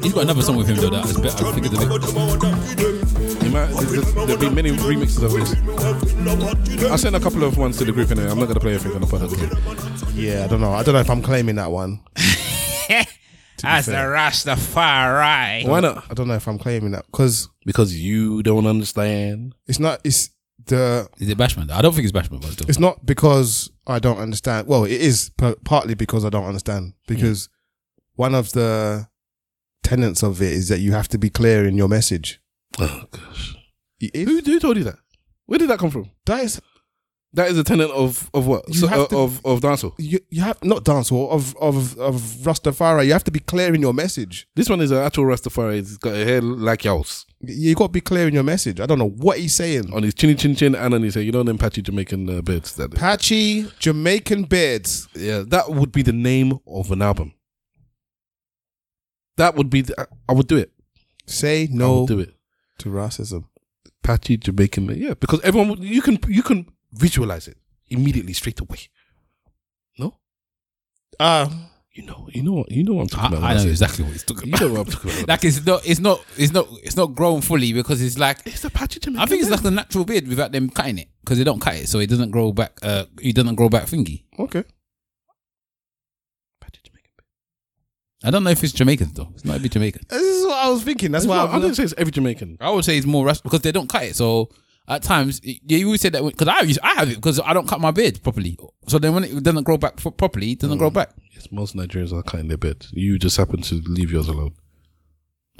He's 0.03 0.13
got 0.15 0.23
another 0.23 0.43
song 0.43 0.57
with 0.57 0.69
him 0.69 0.77
though 0.77 0.91
that 0.91 1.05
is 1.05 1.19
better. 1.19 1.47
I 1.47 1.53
think 1.53 1.67
it's 1.67 1.75
a 1.75 2.77
bit. 2.77 2.98
You 3.49 3.55
might, 3.55 3.69
there'll 4.27 4.37
be 4.37 4.51
many 4.51 4.73
remixes 4.73 5.23
of 5.23 5.33
this. 5.33 6.85
I 6.85 6.97
sent 6.97 7.17
a 7.17 7.21
couple 7.21 7.45
of 7.45 7.57
ones 7.57 7.79
to 7.79 7.87
the 7.87 7.93
group 7.93 8.11
anyway. 8.11 8.31
I'm 8.31 8.39
not 8.39 8.49
gonna 8.49 8.61
play 8.61 8.75
everything 8.75 9.03
on 9.03 9.09
the 9.09 9.17
podcast. 9.17 10.13
Yeah, 10.15 10.45
I 10.45 10.49
don't 10.49 10.61
know. 10.61 10.75
I 10.75 10.83
don't 10.83 10.93
know 10.93 11.01
if 11.01 11.09
I'm 11.09 11.23
claiming 11.23 11.55
that 11.55 11.71
one. 11.71 12.03
That's 12.89 13.87
the 13.87 13.93
fair. 13.93 14.11
Rastafari. 14.11 15.67
Why 15.67 15.81
not? 15.81 16.05
I 16.11 16.13
don't 16.13 16.29
know 16.29 16.35
if 16.35 16.47
I'm 16.47 16.59
claiming 16.59 16.91
that 16.91 17.07
because 17.07 17.49
Because 17.65 17.99
you 17.99 18.43
don't 18.43 18.67
understand. 18.67 19.55
it's 19.67 19.79
not. 19.79 20.03
It's 20.05 20.29
the. 20.67 21.09
Is 21.17 21.31
it 21.31 21.39
bashment? 21.39 21.71
I 21.71 21.81
don't 21.81 21.95
think 21.95 22.05
it's 22.05 22.13
bashment, 22.13 22.43
but 22.43 22.51
still. 22.51 22.69
It's 22.69 22.79
not 22.79 23.07
because 23.07 23.71
I 23.87 23.99
don't 23.99 24.19
understand. 24.19 24.69
Well, 24.69 24.85
it 24.85 25.01
is 25.01 25.31
p- 25.39 25.55
partly 25.65 25.95
because 25.95 26.27
I 26.27 26.29
don't 26.29 26.45
understand. 26.45 26.93
Because 27.07 27.47
hmm. 27.47 28.23
one 28.23 28.35
of 28.35 28.53
the 28.53 29.09
tenets 29.83 30.23
of 30.23 30.43
it 30.43 30.53
is 30.53 30.69
that 30.69 30.81
you 30.81 30.93
have 30.93 31.09
to 31.09 31.19
be 31.19 31.31
clear 31.31 31.67
in 31.67 31.79
your 31.79 31.89
message. 31.89 32.43
Oh 32.81 33.05
gosh. 33.11 33.57
If, 34.01 34.29
Who, 34.29 34.41
who 34.41 34.61
told 34.61 34.77
you 34.77 34.85
that? 34.85 34.99
Where 35.47 35.59
did 35.59 35.69
that 35.71 35.79
come 35.79 35.91
from? 35.91 36.11
that 36.27 36.45
is 36.45 36.61
That 37.33 37.49
is 37.51 37.59
a 37.59 37.65
tenant 37.65 37.91
of 37.91 38.31
of 38.33 38.47
what? 38.47 38.73
So, 38.75 38.87
uh, 38.87 39.07
to- 39.09 39.17
of 39.19 39.45
of 39.45 39.61
dancehall. 39.61 39.95
you. 39.99 40.19
You 40.31 40.43
have 40.43 40.63
not 40.65 40.85
dancehall 40.85 41.31
of 41.31 41.57
of 41.57 41.99
of 41.99 42.15
Rastafari. 42.45 43.07
You 43.07 43.13
have 43.13 43.25
to 43.25 43.31
be 43.31 43.41
clear 43.41 43.75
in 43.75 43.81
your 43.83 43.93
message. 43.93 44.47
This 44.57 44.69
one 44.71 44.81
is 44.81 44.91
an 44.91 44.99
actual 44.99 45.25
Rastafari. 45.25 45.75
He's 45.77 45.99
got 45.99 46.15
a 46.15 46.25
hair 46.25 46.41
like 46.41 46.85
yours 46.85 47.27
You 47.41 47.75
got 47.75 47.87
to 47.89 47.93
be 47.93 48.01
clear 48.01 48.29
in 48.29 48.35
your 48.35 48.45
message. 48.45 48.81
I 48.81 48.87
don't 48.87 48.99
know 48.99 49.11
what 49.11 49.39
he's 49.39 49.55
saying. 49.55 49.93
on 49.93 50.03
his 50.05 50.15
chinny 50.15 50.35
chin 50.37 50.55
chin 50.55 50.75
and 50.75 50.95
on 50.95 51.03
his 51.03 51.15
hair. 51.15 51.23
You 51.25 51.33
know 51.33 51.43
them 51.43 51.59
patchy 51.59 51.83
Jamaican 51.83 52.31
uh, 52.31 52.41
beards. 52.43 52.75
That 52.77 52.95
Patchy 52.95 53.67
Jamaican 53.79 54.45
beards. 54.45 55.09
yeah, 55.15 55.43
that 55.49 55.71
would 55.71 55.93
be 55.93 56.03
the 56.03 56.13
name 56.15 56.59
of 56.67 56.91
an 56.93 57.03
album. 57.03 57.35
That 59.37 59.55
would 59.55 59.71
be. 59.71 59.83
The, 59.83 60.09
I 60.29 60.33
would 60.33 60.49
do 60.49 60.57
it. 60.57 60.71
Say 61.27 61.65
I 61.65 61.69
no 61.71 62.01
would 62.01 62.09
do 62.09 62.19
it. 62.21 62.35
To 62.79 62.89
racism. 62.89 63.45
Patchy 64.03 64.37
Jamaican. 64.37 64.87
man. 64.87 64.99
Yeah, 64.99 65.15
because 65.15 65.41
everyone 65.43 65.81
you 65.83 66.03
can 66.03 66.19
you 66.29 66.43
can 66.43 66.67
visualize 66.93 67.49
it 67.49 67.57
immediately 67.89 68.33
straight 68.33 68.61
away. 68.61 68.79
No, 69.99 70.15
Ah, 71.21 71.51
you 71.93 72.05
know 72.07 72.29
you 72.33 72.43
know 72.43 72.53
what 72.53 72.71
you 72.71 72.85
know 72.85 72.95
what 72.95 73.03
I'm 73.03 73.09
talking 73.09 73.35
I, 73.37 73.39
about. 73.39 73.51
I 73.51 73.55
know 73.65 73.69
exactly 73.71 74.05
what 74.05 74.13
he's 74.13 74.23
talking 74.25 74.49
You 74.49 74.55
about. 74.55 74.61
know 74.67 74.73
what 74.75 74.87
I'm 74.87 74.93
talking 74.93 75.11
about. 75.25 75.29
like 75.29 75.45
it's 75.45 75.67
not, 75.67 75.87
it's 75.87 76.01
not, 76.01 76.25
it's 76.37 76.53
not, 76.53 76.69
it's 76.85 76.97
not 76.97 77.15
grown 77.15 77.41
fully 77.41 77.73
because 77.73 78.01
it's 78.01 78.19
like 78.19 78.39
it's 78.47 78.65
a 78.65 78.71
patchy 78.71 79.01
Jamaican. 79.01 79.23
I 79.23 79.27
think 79.27 79.43
it's 79.43 79.51
like 79.51 79.63
the 79.63 79.71
natural 79.73 80.05
beard 80.05 80.29
without 80.29 80.53
them 80.53 80.71
cutting 80.71 80.99
it 80.99 81.09
because 81.25 81.39
they 81.39 81.45
don't 81.45 81.61
cut 81.61 81.75
it, 81.75 81.89
so 81.89 81.99
it 81.99 82.09
doesn't 82.09 82.31
grow 82.31 82.53
back. 82.53 82.79
Uh, 82.83 83.05
it 83.21 83.35
doesn't 83.35 83.57
grow 83.57 83.69
back 83.69 83.85
thingy. 83.87 84.25
okay. 84.39 84.65
I 88.25 88.33
don't 88.33 88.43
know 88.43 88.51
if 88.51 88.65
it's 88.65 88.73
Jamaican 88.73 89.13
though. 89.15 89.29
It's 89.35 89.45
not 89.45 89.55
every 89.55 89.69
Jamaican. 89.69 90.03
This 90.09 90.21
is 90.23 90.45
what 90.59 90.67
I 90.67 90.71
was 90.71 90.83
thinking. 90.83 91.13
That's 91.13 91.27
why 91.27 91.37
I, 91.37 91.57
I 91.57 91.61
didn't 91.61 91.75
say 91.75 91.85
it's 91.85 91.95
every 91.97 92.11
Jamaican. 92.11 92.59
I 92.61 92.71
would 92.71 92.85
say 92.85 92.97
it's 92.97 93.07
more 93.07 93.25
rust 93.25 93.43
because 93.43 93.61
they 93.61 93.73
don't 93.73 93.89
cut 93.89 94.05
it. 94.05 94.17
So 94.17 94.51
at 94.87 95.03
times, 95.03 95.41
yeah, 95.45 95.79
you 95.79 95.87
always 95.87 96.01
said 96.01 96.13
that 96.13 96.25
because 96.25 96.49
I 96.49 96.61
use 96.63 96.79
I 96.83 96.95
have 96.95 97.11
it 97.11 97.17
because 97.17 97.41
I 97.41 97.53
don't 97.53 97.69
cut 97.69 97.81
my 97.81 97.91
beard 97.91 98.23
properly. 98.23 98.59
So 98.87 98.99
then 98.99 99.15
when 99.15 99.25
it 99.25 99.43
doesn't 99.43 99.65
grow 99.65 99.77
back 99.77 99.95
f- 100.05 100.17
properly, 100.17 100.53
it 100.53 100.61
doesn't 100.61 100.79
grow 100.79 100.91
mm. 100.91 100.95
back. 100.95 101.11
Yes, 101.35 101.49
most 101.53 101.77
Nigerians 101.77 102.13
are 102.13 102.23
cutting 102.23 102.49
their 102.49 102.57
beard. 102.57 102.87
You 102.93 103.19
just 103.19 103.37
happen 103.37 103.63
to 103.63 103.83
leave 103.87 104.11
yours 104.11 104.29
alone. 104.29 104.55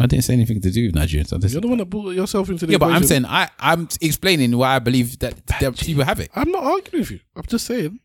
I 0.01 0.07
didn't 0.07 0.25
say 0.25 0.35
anything 0.35 0.61
to 0.61 0.71
do 0.71 0.87
with 0.87 0.95
Nigerians. 0.95 1.33
I 1.33 1.39
just, 1.39 1.53
You're 1.53 1.61
the 1.61 1.69
one 1.69 1.79
that 1.79 1.87
brought 1.87 2.15
yourself 2.15 2.49
into 2.49 2.67
the 2.67 2.73
yeah, 2.73 2.79
but 2.79 2.87
I'm 2.87 3.03
equation. 3.03 3.09
saying 3.09 3.27
I 3.27 3.49
I'm 3.59 3.89
explaining 4.01 4.57
why 4.57 4.77
I 4.77 4.79
believe 4.79 5.19
that, 5.19 5.47
that 5.47 5.77
people 5.77 6.05
have 6.05 6.21
it. 6.21 6.31
I'm 6.35 6.51
not 6.51 6.63
arguing 6.63 7.03
with 7.03 7.11
you. 7.11 7.21
I'm 7.37 7.45
just 7.45 7.67
saying. 7.67 8.01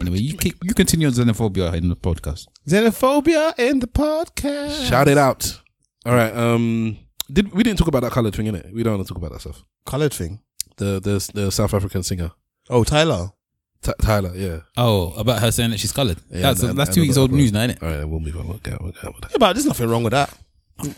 Anyway, 0.00 0.18
you 0.18 0.36
keep, 0.36 0.56
you 0.64 0.74
continue 0.74 1.06
on 1.06 1.12
xenophobia 1.12 1.74
in 1.74 1.88
the 1.88 1.94
podcast. 1.94 2.46
xenophobia 2.66 3.56
in 3.58 3.78
the 3.78 3.86
podcast. 3.86 4.88
Shout 4.88 5.06
it 5.06 5.18
out. 5.18 5.61
All 6.04 6.14
right. 6.14 6.34
Um, 6.34 6.98
did 7.32 7.52
we 7.52 7.62
didn't 7.62 7.78
talk 7.78 7.88
about 7.88 8.02
that 8.02 8.12
colored 8.12 8.34
thing 8.34 8.46
in 8.46 8.54
it? 8.54 8.66
We 8.72 8.82
don't 8.82 8.94
want 8.96 9.06
to 9.06 9.12
talk 9.14 9.18
about 9.18 9.32
that 9.32 9.40
stuff. 9.40 9.64
Colored 9.86 10.12
thing. 10.12 10.40
The 10.76 11.00
the 11.00 11.30
the 11.34 11.50
South 11.52 11.74
African 11.74 12.02
singer 12.02 12.32
Oh, 12.70 12.84
Tyla. 12.84 13.32
Ty- 13.82 13.94
Tyla, 14.00 14.32
yeah. 14.36 14.60
Oh, 14.76 15.12
about 15.14 15.40
her 15.42 15.50
saying 15.50 15.70
that 15.70 15.80
she's 15.80 15.90
coloured. 15.92 16.18
Yeah, 16.30 16.42
that's 16.42 16.62
and- 16.62 16.78
that's 16.78 16.88
and 16.90 16.94
two 16.94 17.00
weeks 17.02 17.16
about- 17.16 17.22
old 17.22 17.32
news 17.32 17.52
now, 17.52 17.60
isn't 17.62 17.70
it? 17.76 17.82
All 17.82 17.88
right, 17.88 18.04
we'll 18.08 18.20
move 18.20 18.36
on. 18.36 18.46
We'll 18.48 18.58
get, 18.58 18.80
we'll 18.80 18.92
get 18.92 19.12
with 19.12 19.22
that. 19.22 19.32
Yeah, 19.32 19.38
but 19.38 19.52
there's 19.54 19.66
nothing 19.66 19.88
wrong 19.88 20.04
with 20.04 20.12
that. 20.12 20.32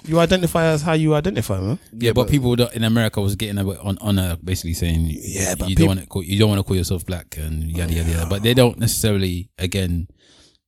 You 0.07 0.20
identify 0.20 0.66
as 0.66 0.82
how 0.82 0.92
you 0.92 1.14
identify, 1.14 1.59
man. 1.61 1.78
Yeah, 1.92 2.12
but, 2.12 2.28
people 2.28 2.52
in 2.55 2.84
America 2.84 3.20
was 3.20 3.36
getting 3.36 3.59
a 3.59 3.66
on 3.82 3.96
on 4.02 4.18
her, 4.18 4.36
basically 4.44 4.74
saying, 4.74 5.07
Yeah, 5.11 5.55
but 5.59 5.68
you 5.70 5.76
peop- 5.76 5.78
don't 5.78 5.88
want 5.88 6.00
to 6.00 6.07
call, 6.07 6.22
you 6.22 6.38
don't 6.38 6.48
want 6.50 6.59
to 6.61 6.62
call 6.62 6.76
yourself 6.76 7.05
black 7.07 7.36
and 7.38 7.64
yada 7.76 7.92
yada 7.92 8.11
yada. 8.11 8.26
But 8.28 8.42
they 8.42 8.52
don't 8.55 8.78
necessarily, 8.78 9.50
again, 9.59 10.09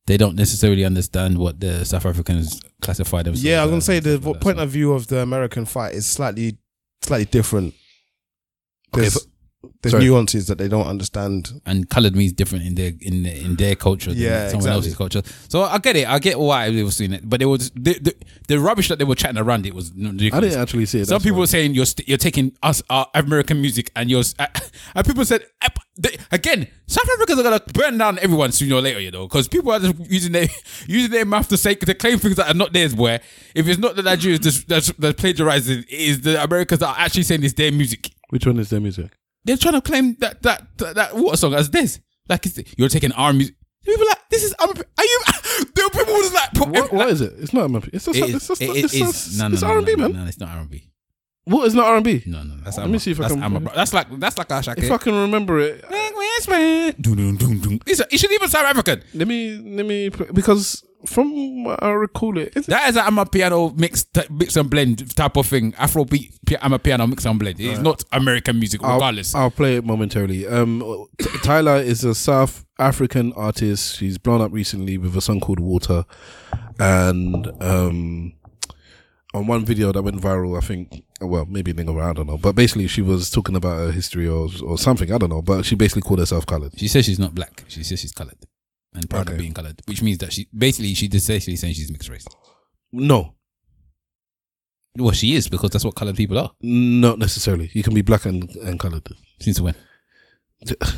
they 0.07 0.17
don't 0.17 0.35
necessarily 0.35 0.83
understand 0.85 1.37
what 1.37 1.59
the 1.59 1.85
South 1.85 2.05
Africans 2.05 2.61
classify 2.81 3.21
themselves. 3.21 3.43
Yeah, 3.43 3.61
I 3.61 3.65
was 3.65 3.71
gonna 3.71 3.81
say 3.81 3.99
the 3.99 4.19
point 4.19 4.59
of 4.59 4.69
view 4.69 4.93
of 4.93 5.07
the 5.07 5.19
American 5.19 5.65
fight 5.65 5.93
is 5.93 6.05
slightly, 6.05 6.57
slightly 7.01 7.25
different. 7.25 7.73
There's, 8.93 9.27
there's 9.81 9.91
sorry. 9.91 10.05
nuances 10.05 10.47
that 10.47 10.57
they 10.57 10.67
don't 10.67 10.85
understand. 10.85 11.61
and 11.65 11.89
coloured 11.89 12.15
means 12.15 12.31
different 12.33 12.65
in 12.65 12.75
their 12.75 12.91
in 13.01 13.23
their, 13.23 13.35
in 13.35 13.55
their 13.55 13.75
culture 13.75 14.11
than 14.11 14.19
Yeah, 14.21 14.49
someone 14.49 14.55
exactly. 14.57 14.71
else's 14.71 14.95
culture. 14.95 15.21
So 15.49 15.63
I 15.63 15.77
get 15.79 15.95
it. 15.95 16.07
I 16.07 16.19
get 16.19 16.39
why 16.39 16.69
they 16.69 16.83
were 16.83 16.91
seeing 16.91 17.13
it, 17.13 17.27
but 17.27 17.41
it 17.41 17.45
was 17.45 17.71
the, 17.71 17.93
the, 17.99 18.15
the 18.47 18.59
rubbish 18.59 18.87
that 18.89 18.99
they 18.99 19.05
were 19.05 19.15
chatting 19.15 19.37
around 19.37 19.65
it 19.65 19.73
was 19.73 19.91
ridiculous. 19.91 20.33
I 20.33 20.39
didn't 20.41 20.61
actually 20.61 20.85
see 20.85 20.99
it. 21.01 21.07
Some 21.07 21.21
people 21.21 21.37
why. 21.37 21.41
were 21.41 21.47
saying 21.47 21.73
you're 21.73 21.85
st- 21.85 22.07
you're 22.07 22.17
taking 22.17 22.55
us 22.63 22.81
our 22.89 23.07
American 23.13 23.59
music 23.61 23.91
and 23.95 24.09
you're 24.09 24.23
uh, 24.39 24.47
and 24.95 25.05
people 25.07 25.25
said 25.25 25.43
uh, 25.61 25.69
they, 25.97 26.17
again 26.31 26.67
South 26.87 27.09
Africans 27.15 27.39
are 27.39 27.43
gonna 27.43 27.61
burn 27.73 27.97
down 27.97 28.19
everyone 28.19 28.51
sooner 28.51 28.75
or 28.75 28.81
later, 28.81 28.99
you 28.99 29.11
know, 29.11 29.27
because 29.27 29.47
people 29.47 29.71
are 29.71 29.79
just 29.79 29.95
using 30.09 30.31
their 30.31 30.47
using 30.87 31.11
their 31.11 31.25
mouth 31.25 31.47
to 31.49 31.57
say 31.57 31.75
to 31.75 31.93
claim 31.95 32.19
things 32.19 32.35
that 32.35 32.47
are 32.49 32.53
not 32.53 32.73
theirs. 32.73 32.95
Where 32.95 33.21
if 33.55 33.67
it's 33.67 33.79
not 33.79 33.95
the 33.95 34.03
Nigerians 34.03 34.39
that's, 34.41 34.63
that's, 34.65 34.91
that's 34.93 35.19
plagiarizing, 35.19 35.79
it 35.79 35.89
is 35.89 36.21
the 36.21 36.41
Americans 36.43 36.79
that 36.81 36.87
are 36.89 36.95
actually 36.99 37.23
saying 37.23 37.43
it's 37.43 37.53
their 37.53 37.71
music. 37.71 38.11
Which 38.29 38.45
one 38.45 38.59
is 38.59 38.69
their 38.69 38.79
music? 38.79 39.11
They're 39.47 39.57
trying 39.57 39.73
to 39.75 39.81
claim 39.81 40.15
that 40.19 40.43
that 40.43 40.67
that, 40.77 40.95
that 40.95 41.15
water 41.15 41.37
song 41.37 41.53
as 41.55 41.69
this. 41.71 41.99
Like 42.29 42.45
you're 42.77 42.89
taking 42.89 43.11
our 43.13 43.31
music. 43.33 43.55
People 43.85 44.03
are 44.03 44.07
like 44.09 44.29
this 44.29 44.43
is. 44.43 44.53
Are 44.59 44.67
you? 44.67 45.19
There 45.75 45.85
are 45.85 45.89
people 45.89 46.13
who's 46.13 46.33
like. 46.33 46.53
What, 46.55 46.93
what 46.93 47.09
is 47.09 47.21
it? 47.21 47.33
It's 47.39 47.53
not 47.53 47.69
MMP. 47.69 47.89
It's 47.93 48.05
just, 48.05 48.17
It 48.19 48.35
it's 48.35 48.47
just, 48.47 48.61
It 48.61 48.69
it's, 48.75 48.93
is. 48.93 48.99
just, 48.99 49.39
No, 49.39 49.47
no, 49.47 49.53
it's 49.53 49.63
no, 49.63 49.69
R&B, 49.69 49.95
no, 49.95 50.01
man. 50.03 50.11
No, 50.13 50.19
no, 50.21 50.27
it's 50.27 50.39
not 50.39 50.49
R&B. 50.49 50.91
What 51.45 51.65
is 51.65 51.73
not 51.73 51.85
R&B? 51.87 52.23
No, 52.27 52.43
no, 52.43 52.57
that's 52.57 52.77
Let 52.77 52.83
Amma. 52.83 52.93
me 52.93 52.99
see 52.99 53.11
if 53.11 53.21
I 53.21 53.29
can- 53.29 53.41
Amma. 53.41 53.71
That's 53.73 53.93
like 53.93 54.07
that's 54.19 54.37
like 54.37 54.51
Ashake. 54.51 54.77
If 54.79 54.91
I 54.91 54.97
can 54.97 55.15
remember 55.15 55.59
it. 55.59 55.83
It's, 55.89 58.01
it 58.01 58.19
should 58.19 58.31
even 58.33 58.49
South 58.49 58.65
African. 58.65 59.01
let 59.13 59.27
me 59.27 59.57
let 59.57 59.85
me 59.85 60.09
because 60.09 60.83
from 61.07 61.63
what 61.63 61.81
I 61.81 61.89
recall 61.91 62.37
it, 62.37 62.53
it's, 62.55 62.67
That 62.67 62.89
is 62.89 62.97
an 62.97 63.05
Amapiano 63.05 63.75
mix, 63.77 64.03
t- 64.03 64.21
mix 64.29 64.55
and 64.55 64.69
blend 64.69 65.15
type 65.15 65.37
of 65.37 65.47
thing. 65.47 65.71
Afrobeat 65.73 66.37
pi- 66.45 66.55
Amapiano 66.57 67.07
mix 67.09 67.25
and 67.25 67.39
blend. 67.39 67.59
It's 67.59 67.79
not 67.79 68.03
American 68.11 68.59
music, 68.59 68.83
I'll, 68.83 68.95
regardless. 68.95 69.33
I'll 69.33 69.51
play 69.51 69.77
it 69.77 69.85
momentarily. 69.85 70.45
Um, 70.47 71.07
T- 71.19 71.29
Tyla 71.43 71.77
is 71.77 72.03
a 72.03 72.13
South 72.13 72.65
African 72.79 73.33
artist. 73.33 73.95
She's 73.97 74.17
blown 74.17 74.41
up 74.41 74.51
recently 74.51 74.97
with 74.97 75.15
a 75.17 75.21
song 75.21 75.39
called 75.39 75.59
Water, 75.59 76.05
and 76.79 77.47
um, 77.61 78.33
on 79.33 79.47
one 79.47 79.65
video 79.65 79.91
that 79.91 80.01
went 80.01 80.21
viral, 80.21 80.57
I 80.57 80.61
think. 80.65 81.03
Well, 81.19 81.45
maybe 81.45 81.71
it 81.71 81.77
didn't 81.77 81.91
go 81.93 81.97
around, 81.99 82.09
I 82.11 82.13
don't 82.13 82.27
know. 82.27 82.37
But 82.37 82.53
basically, 82.53 82.87
she 82.87 83.01
was 83.01 83.29
talking 83.31 83.55
about 83.55 83.77
her 83.77 83.91
history 83.91 84.27
or 84.27 84.47
or 84.63 84.77
something. 84.77 85.11
I 85.11 85.17
don't 85.17 85.29
know. 85.29 85.41
But 85.41 85.65
she 85.65 85.75
basically 85.75 86.03
called 86.03 86.19
herself 86.19 86.45
colored. 86.45 86.73
she 86.77 86.87
says 86.87 87.05
she's 87.05 87.19
not 87.19 87.33
black. 87.33 87.63
She 87.67 87.83
says 87.83 87.99
she's 87.99 88.11
coloured 88.11 88.35
and 88.97 89.09
proud 89.09 89.27
of 89.27 89.33
Okay. 89.33 89.41
being 89.41 89.53
coloured, 89.53 89.81
which 89.85 90.01
means 90.01 90.17
that 90.19 90.33
she 90.33 90.47
basically 90.57 90.93
she's 90.93 91.13
essentially 91.13 91.55
saying 91.55 91.73
she's 91.75 91.91
mixed 91.91 92.09
race. 92.09 92.25
No, 92.91 93.35
Well, 94.97 95.11
she 95.11 95.35
is 95.35 95.47
because 95.47 95.69
that's 95.71 95.85
what 95.85 95.95
coloured 95.95 96.15
people 96.15 96.37
are. 96.39 96.51
not 96.61 97.19
necessarily. 97.19 97.69
You 97.73 97.83
can 97.83 97.93
be 97.93 98.01
black 98.01 98.25
and, 98.25 98.49
and 98.57 98.79
colored. 98.79 99.07
Since 99.39 99.61
when? 99.61 99.75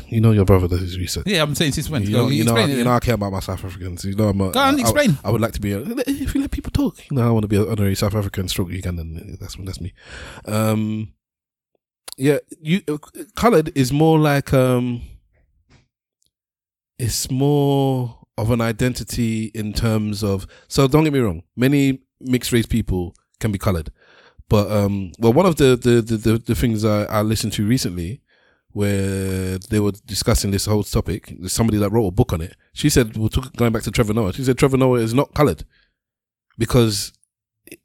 You 0.08 0.20
know 0.20 0.32
your 0.32 0.44
brother 0.46 0.66
does 0.68 0.80
his 0.80 0.98
research. 0.98 1.26
Yeah, 1.26 1.42
I'm 1.42 1.54
saying 1.54 1.72
since 1.72 1.90
when. 1.90 2.02
You 2.02 2.12
Go, 2.12 2.22
know, 2.22 2.28
you 2.30 2.44
know, 2.44 2.52
explain 2.56 2.70
it 2.70 2.78
you 2.78 2.84
know, 2.84 2.92
I 2.92 2.98
care 3.00 3.14
about 3.14 3.30
my 3.32 3.40
South 3.40 3.62
Africans. 3.64 4.04
You 4.04 4.16
know, 4.16 4.28
I'm 4.30 4.40
a, 4.40 4.50
Go 4.50 4.58
on, 4.58 4.76
I- 4.76 4.80
explain. 4.80 5.18
I, 5.22 5.30
would 5.30 5.40
like 5.42 5.52
to 5.52 5.60
be. 5.60 5.72
A, 5.72 5.80
if 6.06 6.34
you 6.34 6.40
let 6.40 6.50
people 6.50 6.70
talk, 6.72 6.98
you 7.10 7.14
know, 7.16 7.28
I 7.28 7.30
want 7.30 7.42
to 7.42 7.48
be 7.48 7.56
an 7.56 7.68
honorary 7.68 7.94
South 7.94 8.14
African 8.14 8.48
stroke 8.48 8.70
Ugandan. 8.70 9.38
That's 9.38 9.56
that's 9.56 9.80
me. 9.80 9.92
Um, 10.46 11.12
yeah, 12.16 12.38
you 12.60 12.80
colored 13.36 13.70
is 13.76 13.92
more 13.92 14.18
like 14.18 14.52
um, 14.54 15.02
it's 17.00 17.30
more 17.30 18.18
of 18.36 18.50
an 18.50 18.60
identity 18.60 19.46
in 19.54 19.72
terms 19.72 20.22
of. 20.22 20.46
So 20.68 20.86
don't 20.88 21.04
get 21.04 21.12
me 21.12 21.20
wrong. 21.20 21.42
Many 21.56 22.00
mixed 22.20 22.52
race 22.52 22.66
people 22.66 23.14
can 23.38 23.52
be 23.52 23.58
colored, 23.58 23.90
but 24.48 24.70
um, 24.70 25.12
well, 25.18 25.32
one 25.32 25.46
of 25.46 25.56
the 25.56 25.76
the 25.76 26.02
the, 26.02 26.16
the, 26.16 26.38
the 26.38 26.54
things 26.54 26.84
I, 26.84 27.04
I 27.04 27.22
listened 27.22 27.52
to 27.54 27.66
recently 27.66 28.20
where 28.72 29.58
they 29.58 29.80
were 29.80 29.92
discussing 30.06 30.50
this 30.50 30.66
whole 30.66 30.84
topic. 30.84 31.34
There's 31.38 31.52
somebody 31.52 31.78
that 31.78 31.90
wrote 31.90 32.06
a 32.06 32.12
book 32.12 32.32
on 32.32 32.40
it. 32.40 32.54
She 32.72 32.88
said, 32.88 33.16
we're 33.16 33.28
talk- 33.28 33.56
going 33.56 33.72
back 33.72 33.82
to 33.82 33.90
Trevor 33.90 34.14
Noah. 34.14 34.32
She 34.32 34.44
said 34.44 34.58
Trevor 34.58 34.76
Noah 34.76 35.00
is 35.00 35.12
not 35.12 35.34
coloured 35.34 35.64
because 36.56 37.12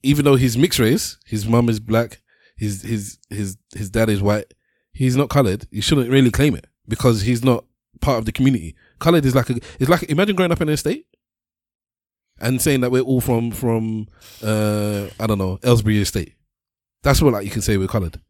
even 0.04 0.26
though 0.26 0.36
he's 0.36 0.58
mixed 0.58 0.78
race, 0.80 1.18
his 1.26 1.48
mum 1.48 1.70
is 1.70 1.80
black, 1.80 2.22
his 2.56 2.84
his 2.84 3.18
his 3.30 3.58
his 3.76 3.90
dad 3.90 4.10
is 4.10 4.22
white. 4.22 4.54
He's 4.92 5.16
not 5.16 5.30
coloured. 5.30 5.68
You 5.72 5.82
shouldn't 5.82 6.10
really 6.10 6.32
claim 6.32 6.56
it 6.56 6.68
because 6.88 7.22
he's 7.22 7.44
not 7.44 7.66
part 8.00 8.20
of 8.20 8.26
the 8.26 8.32
community. 8.32 8.76
Coloured 9.00 9.26
is 9.26 9.36
like 9.36 9.50
a, 9.50 9.56
it's 9.80 9.90
like 9.90 10.04
imagine 10.04 10.36
growing 10.36 10.52
up 10.52 10.62
in 10.62 10.70
an 10.70 10.74
estate 10.74 11.06
and 12.40 12.62
saying 12.62 12.82
that 12.82 12.92
we're 12.92 13.02
all 13.02 13.22
from 13.22 13.52
from 13.52 14.08
uh 14.44 15.08
I 15.20 15.28
don't 15.28 15.38
know 15.38 15.58
Ellsbury 15.58 16.02
Estate. 16.02 16.34
That's 17.04 17.22
what 17.22 17.34
like 17.34 17.46
you 17.46 17.52
can 17.52 17.62
say 17.62 17.78
we're 17.78 17.88
coloured. 17.88 18.22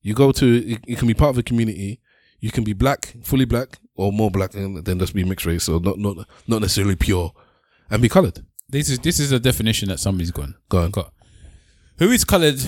You 0.00 0.14
go 0.14 0.32
to 0.32 0.46
you, 0.46 0.78
you 0.86 0.96
can 0.96 1.08
be 1.08 1.14
part 1.14 1.30
of 1.30 1.38
a 1.38 1.42
community. 1.42 2.00
You 2.40 2.50
can 2.50 2.64
be 2.64 2.72
black, 2.72 3.14
fully 3.22 3.44
black, 3.44 3.78
or 3.94 4.12
more 4.12 4.30
black, 4.30 4.54
and 4.54 4.84
then 4.84 4.98
just 4.98 5.14
be 5.14 5.22
mixed 5.22 5.46
race, 5.46 5.68
or 5.68 5.80
not 5.80 5.98
not 5.98 6.16
not 6.48 6.60
necessarily 6.60 6.96
pure, 6.96 7.32
and 7.88 8.02
be 8.02 8.08
coloured. 8.08 8.44
This 8.68 8.88
is 8.90 8.98
this 8.98 9.20
is 9.20 9.32
a 9.32 9.38
definition 9.38 9.88
that 9.90 10.00
somebody's 10.00 10.32
gone. 10.32 10.56
Go 10.68 10.78
on. 10.78 10.90
got. 10.90 11.12
Who 11.98 12.10
is 12.10 12.24
coloured? 12.24 12.60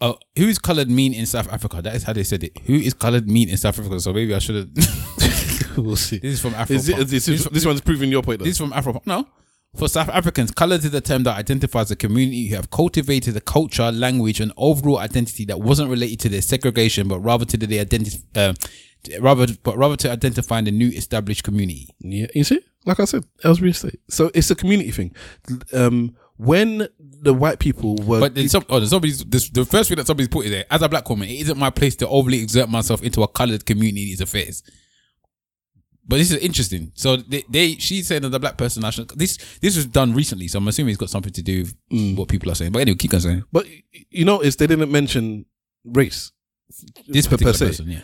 Uh, 0.00 0.14
who 0.36 0.46
is 0.46 0.58
coloured 0.58 0.88
mean 0.88 1.12
in 1.12 1.26
South 1.26 1.52
Africa? 1.52 1.82
That 1.82 1.94
is 1.96 2.04
how 2.04 2.14
they 2.14 2.22
said 2.22 2.44
it. 2.44 2.56
Who 2.64 2.74
is 2.74 2.94
coloured 2.94 3.28
mean 3.28 3.50
in 3.50 3.58
South 3.58 3.78
Africa? 3.78 4.00
So 4.00 4.12
maybe 4.12 4.34
I 4.34 4.38
should 4.38 4.54
have. 4.54 4.68
we'll 5.82 5.96
see. 5.96 6.18
This 6.18 6.34
is 6.34 6.40
from 6.40 6.54
Afro. 6.54 6.76
Is 6.76 6.88
it, 6.88 6.96
this, 7.08 7.28
is, 7.28 7.44
this 7.44 7.66
one's 7.66 7.80
proving 7.80 8.10
your 8.10 8.22
point. 8.22 8.40
Though. 8.40 8.44
This 8.44 8.52
is 8.52 8.58
from 8.58 8.72
Afro. 8.72 9.02
No. 9.06 9.26
For 9.76 9.86
South 9.86 10.08
Africans, 10.08 10.50
coloured 10.50 10.82
is 10.82 10.94
a 10.94 11.00
term 11.00 11.24
that 11.24 11.36
identifies 11.36 11.90
a 11.90 11.96
community 11.96 12.48
who 12.48 12.56
have 12.56 12.70
cultivated 12.70 13.36
a 13.36 13.40
culture, 13.40 13.92
language, 13.92 14.40
and 14.40 14.52
overall 14.56 14.98
identity 14.98 15.44
that 15.44 15.60
wasn't 15.60 15.90
related 15.90 16.20
to 16.20 16.28
their 16.30 16.40
segregation, 16.40 17.06
but 17.06 17.20
rather 17.20 17.44
to 17.44 17.56
the 17.56 17.78
identity, 17.78 18.18
uh, 18.34 18.54
rather, 19.20 19.46
but 19.62 19.76
rather 19.76 19.94
to 19.96 20.10
identifying 20.10 20.64
the 20.64 20.70
new 20.70 20.88
established 20.88 21.44
community. 21.44 21.88
Yeah, 22.00 22.26
you 22.34 22.44
see, 22.44 22.60
like 22.86 22.98
I 22.98 23.04
said, 23.04 23.24
Ellsbury 23.44 23.70
Estate. 23.70 24.00
So 24.08 24.30
it's 24.34 24.50
a 24.50 24.54
community 24.54 24.90
thing. 24.90 25.14
Um, 25.74 26.16
when 26.38 26.88
the 26.98 27.34
white 27.34 27.58
people 27.58 27.96
were, 27.96 28.20
But 28.20 28.34
then 28.34 28.48
some, 28.48 28.64
oh, 28.70 28.78
there's 28.78 28.90
somebody's 28.90 29.24
this, 29.24 29.50
the 29.50 29.64
first 29.64 29.88
thing 29.88 29.96
that 29.96 30.06
somebody's 30.06 30.28
put 30.28 30.46
in 30.46 30.52
there 30.52 30.64
as 30.70 30.82
a 30.82 30.88
black 30.88 31.08
woman, 31.10 31.28
it 31.28 31.40
isn't 31.40 31.58
my 31.58 31.70
place 31.70 31.96
to 31.96 32.08
overly 32.08 32.40
exert 32.40 32.68
myself 32.68 33.02
into 33.02 33.22
a 33.22 33.28
coloured 33.28 33.66
community's 33.66 34.20
affairs. 34.20 34.62
But 36.08 36.16
this 36.16 36.30
is 36.32 36.38
interesting. 36.38 36.90
So 36.94 37.16
they, 37.16 37.44
they 37.50 37.74
she's 37.74 38.06
saying 38.06 38.22
that 38.22 38.30
the 38.30 38.40
black 38.40 38.56
person 38.56 38.80
national 38.80 39.08
this 39.14 39.36
this 39.60 39.76
was 39.76 39.86
done 39.86 40.14
recently, 40.14 40.48
so 40.48 40.58
I'm 40.58 40.66
assuming 40.66 40.90
it's 40.90 40.98
got 40.98 41.10
something 41.10 41.32
to 41.34 41.42
do 41.42 41.64
with 41.90 42.16
what 42.16 42.28
people 42.28 42.50
are 42.50 42.54
saying. 42.54 42.72
But 42.72 42.80
anyway, 42.80 42.96
keep 42.96 43.12
on 43.12 43.20
saying. 43.20 43.44
but 43.52 43.66
you 44.10 44.24
notice 44.24 44.56
they 44.56 44.66
didn't 44.66 44.90
mention 44.90 45.44
race. 45.84 46.32
This 47.06 47.26
per- 47.26 47.36
per 47.36 47.52
se. 47.52 47.66
person, 47.66 47.88
yeah. 47.90 48.00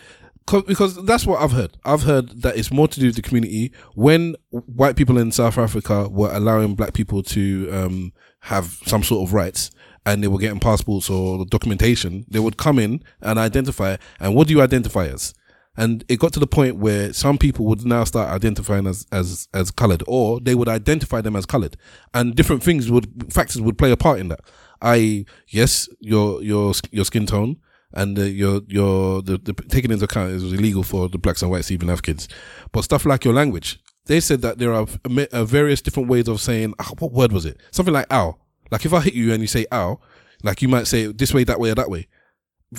Because 0.67 1.03
that's 1.05 1.25
what 1.25 1.41
I've 1.41 1.53
heard. 1.53 1.75
I've 1.83 2.03
heard 2.03 2.43
that 2.43 2.55
it's 2.55 2.71
more 2.71 2.87
to 2.87 2.99
do 2.99 3.07
with 3.07 3.15
the 3.15 3.23
community. 3.23 3.71
When 3.95 4.35
white 4.51 4.95
people 4.95 5.17
in 5.17 5.31
South 5.31 5.57
Africa 5.57 6.07
were 6.07 6.31
allowing 6.31 6.75
black 6.75 6.93
people 6.93 7.23
to 7.23 7.69
um, 7.71 8.13
have 8.41 8.77
some 8.85 9.01
sort 9.01 9.27
of 9.27 9.33
rights 9.33 9.71
and 10.05 10.21
they 10.21 10.27
were 10.27 10.37
getting 10.37 10.59
passports 10.59 11.09
or 11.09 11.45
documentation, 11.45 12.25
they 12.29 12.37
would 12.37 12.57
come 12.57 12.77
in 12.77 13.03
and 13.21 13.39
identify. 13.39 13.97
And 14.19 14.35
what 14.35 14.47
do 14.47 14.53
you 14.53 14.61
identify 14.61 15.07
as? 15.07 15.33
And 15.77 16.05
it 16.07 16.19
got 16.19 16.31
to 16.33 16.39
the 16.39 16.47
point 16.47 16.77
where 16.77 17.11
some 17.11 17.37
people 17.37 17.65
would 17.65 17.85
now 17.85 18.03
start 18.05 18.29
identifying 18.29 18.87
as 18.87 19.05
as 19.11 19.47
as 19.53 19.71
coloured, 19.71 20.03
or 20.07 20.39
they 20.39 20.55
would 20.55 20.69
identify 20.69 21.21
them 21.21 21.35
as 21.35 21.45
coloured, 21.45 21.75
and 22.13 22.35
different 22.35 22.63
things 22.63 22.89
would 22.89 23.33
factors 23.33 23.61
would 23.61 23.77
play 23.77 23.91
a 23.91 23.97
part 23.97 24.19
in 24.19 24.29
that. 24.29 24.39
I 24.81 25.25
yes, 25.47 25.89
your 25.99 26.41
your 26.41 26.73
your 26.91 27.05
skin 27.05 27.25
tone 27.25 27.57
and 27.93 28.17
uh, 28.17 28.23
your 28.23 28.61
your 28.67 29.21
the, 29.21 29.37
the 29.37 29.53
taking 29.53 29.91
into 29.91 30.05
account 30.05 30.31
is 30.31 30.43
illegal 30.53 30.83
for 30.83 31.09
the 31.09 31.17
blacks 31.17 31.41
and 31.41 31.51
whites 31.51 31.67
to 31.67 31.73
even 31.73 31.89
have 31.89 32.03
kids, 32.03 32.27
but 32.71 32.83
stuff 32.83 33.05
like 33.05 33.25
your 33.25 33.33
language. 33.33 33.79
They 34.05 34.19
said 34.19 34.41
that 34.43 34.59
there 34.59 34.71
are 34.71 34.85
uh, 35.31 35.45
various 35.45 35.81
different 35.81 36.09
ways 36.09 36.27
of 36.27 36.39
saying 36.39 36.73
ah, 36.79 36.91
what 36.99 37.11
word 37.11 37.31
was 37.31 37.45
it? 37.45 37.59
Something 37.71 37.93
like 37.93 38.11
ow. 38.11 38.37
Like 38.71 38.85
if 38.85 38.93
I 38.93 39.01
hit 39.01 39.13
you 39.13 39.33
and 39.33 39.41
you 39.41 39.47
say 39.47 39.65
ow, 39.71 39.99
like 40.43 40.61
you 40.61 40.67
might 40.67 40.87
say 40.87 41.07
this 41.07 41.33
way, 41.33 41.43
that 41.43 41.59
way, 41.59 41.71
or 41.71 41.75
that 41.75 41.89
way 41.89 42.07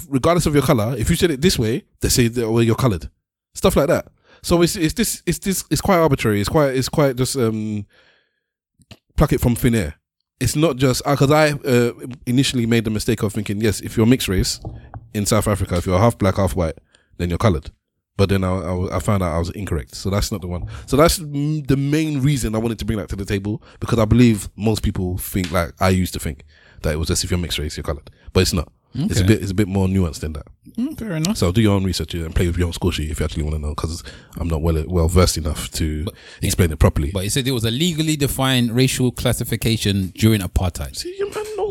regardless 0.09 0.47
of 0.47 0.55
your 0.55 0.63
color, 0.63 0.95
if 0.99 1.11
you 1.11 1.17
said 1.17 1.31
it 1.31 1.41
this 1.41 1.59
way, 1.59 1.85
they 2.01 2.09
say 2.09 2.29
that 2.29 2.51
well 2.51 2.63
you're 2.63 2.75
colored, 2.75 3.11
stuff 3.55 3.77
like 3.77 3.89
that. 3.89 4.09
So 4.43 4.63
it's 4.63 4.77
it's 4.77 4.95
this 4.95 5.23
it's 5.27 5.39
this 5.39 5.65
it's 5.71 5.81
quite 5.81 5.99
arbitrary. 5.99 6.41
It's 6.41 6.49
quite 6.49 6.75
it's 6.75 6.89
quite 6.89 7.17
just 7.17 7.37
um 7.37 7.87
pluck 9.17 9.33
it 9.33 9.41
from 9.41 9.57
thin 9.57 9.75
air. 9.75 9.95
It's 10.39 10.55
not 10.55 10.77
just 10.77 11.03
because 11.05 11.31
I 11.31 11.53
uh, 11.53 11.93
initially 12.27 12.67
made 12.67 12.85
the 12.85 12.91
mistake 12.91 13.23
of 13.23 13.33
thinking 13.33 13.61
yes, 13.61 13.81
if 13.81 13.97
you're 13.97 14.07
mixed 14.07 14.29
race 14.29 14.61
in 15.15 15.25
South 15.25 15.49
Africa, 15.49 15.77
if 15.77 15.87
you're 15.87 15.99
half 15.99 16.19
black 16.19 16.37
half 16.37 16.55
white, 16.55 16.79
then 17.17 17.31
you're 17.31 17.39
colored. 17.39 17.71
But 18.19 18.31
then 18.31 18.45
I, 18.45 18.51
I, 18.51 18.97
I 18.97 18.99
found 19.01 19.23
out 19.23 19.35
I 19.35 19.39
was 19.39 19.51
incorrect. 19.51 19.95
So 19.95 20.09
that's 20.11 20.33
not 20.33 20.41
the 20.41 20.47
one. 20.47 20.67
So 20.87 20.97
that's 20.97 21.19
the 21.19 21.77
main 21.77 22.23
reason 22.23 22.55
I 22.55 22.59
wanted 22.59 22.79
to 22.79 22.85
bring 22.85 22.99
that 22.99 23.09
to 23.11 23.17
the 23.17 23.25
table 23.25 23.63
because 23.81 23.99
I 23.99 24.05
believe 24.05 24.49
most 24.57 24.83
people 24.83 25.19
think 25.19 25.51
like 25.51 25.73
I 25.81 25.91
used 25.91 26.15
to 26.15 26.19
think 26.21 26.45
that 26.83 26.95
it 26.95 26.97
was 26.97 27.09
just 27.09 27.25
if 27.25 27.31
you're 27.31 27.39
mixed 27.39 27.59
race, 27.59 27.77
you're 27.77 27.85
colored. 27.85 28.11
But 28.33 28.41
it's 28.41 28.53
not. 28.53 28.73
It's 28.99 29.21
a 29.21 29.25
bit. 29.25 29.43
It's 29.43 29.51
a 29.51 29.55
bit 29.55 29.69
more 29.69 29.87
nuanced 29.89 30.21
than 30.21 30.33
that. 30.35 30.47
Mm, 30.77 30.99
fair 30.99 31.13
enough. 31.17 31.37
So 31.37 31.53
do 31.53 31.61
your 31.61 31.75
own 31.75 31.85
research 31.85 32.15
and 32.15 32.35
play 32.35 32.47
with 32.47 32.57
your 32.57 32.67
own 32.67 32.73
score 32.73 32.93
sheet 32.93 33.11
if 33.11 33.21
you 33.21 33.25
actually 33.25 33.43
want 33.43 33.57
to 33.57 33.61
know, 33.61 33.75
because 33.75 34.03
I'm 34.39 34.49
not 34.49 34.63
well 34.63 34.83
well 34.89 35.09
versed 35.09 35.37
enough 35.37 35.71
to 35.73 36.07
explain 36.43 36.71
it 36.73 36.79
properly. 36.79 37.11
But 37.13 37.25
it 37.25 37.31
said 37.31 37.47
it 37.47 37.53
was 37.53 37.65
a 37.65 37.71
legally 37.71 38.17
defined 38.17 38.73
racial 38.73 39.11
classification 39.13 40.13
during 40.17 40.41
apartheid, 40.41 41.03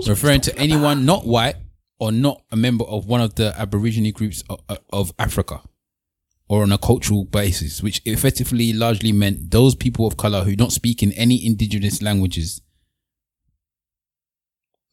referring 0.07 0.41
to 0.41 0.57
anyone 0.57 1.05
not 1.05 1.25
white 1.25 1.55
or 1.99 2.11
not 2.11 2.41
a 2.51 2.55
member 2.55 2.83
of 2.85 3.05
one 3.07 3.21
of 3.21 3.35
the 3.35 3.53
Aborigine 3.57 4.11
groups 4.13 4.43
of, 4.49 4.59
of 4.91 5.13
Africa, 5.17 5.61
or 6.49 6.61
on 6.63 6.71
a 6.71 6.77
cultural 6.77 7.23
basis, 7.25 7.81
which 7.81 8.01
effectively 8.05 8.73
largely 8.73 9.11
meant 9.11 9.49
those 9.51 9.75
people 9.75 10.05
of 10.05 10.17
color 10.17 10.43
who 10.43 10.55
don't 10.55 10.71
speak 10.73 11.01
in 11.01 11.11
any 11.13 11.45
indigenous 11.45 12.01
languages. 12.01 12.61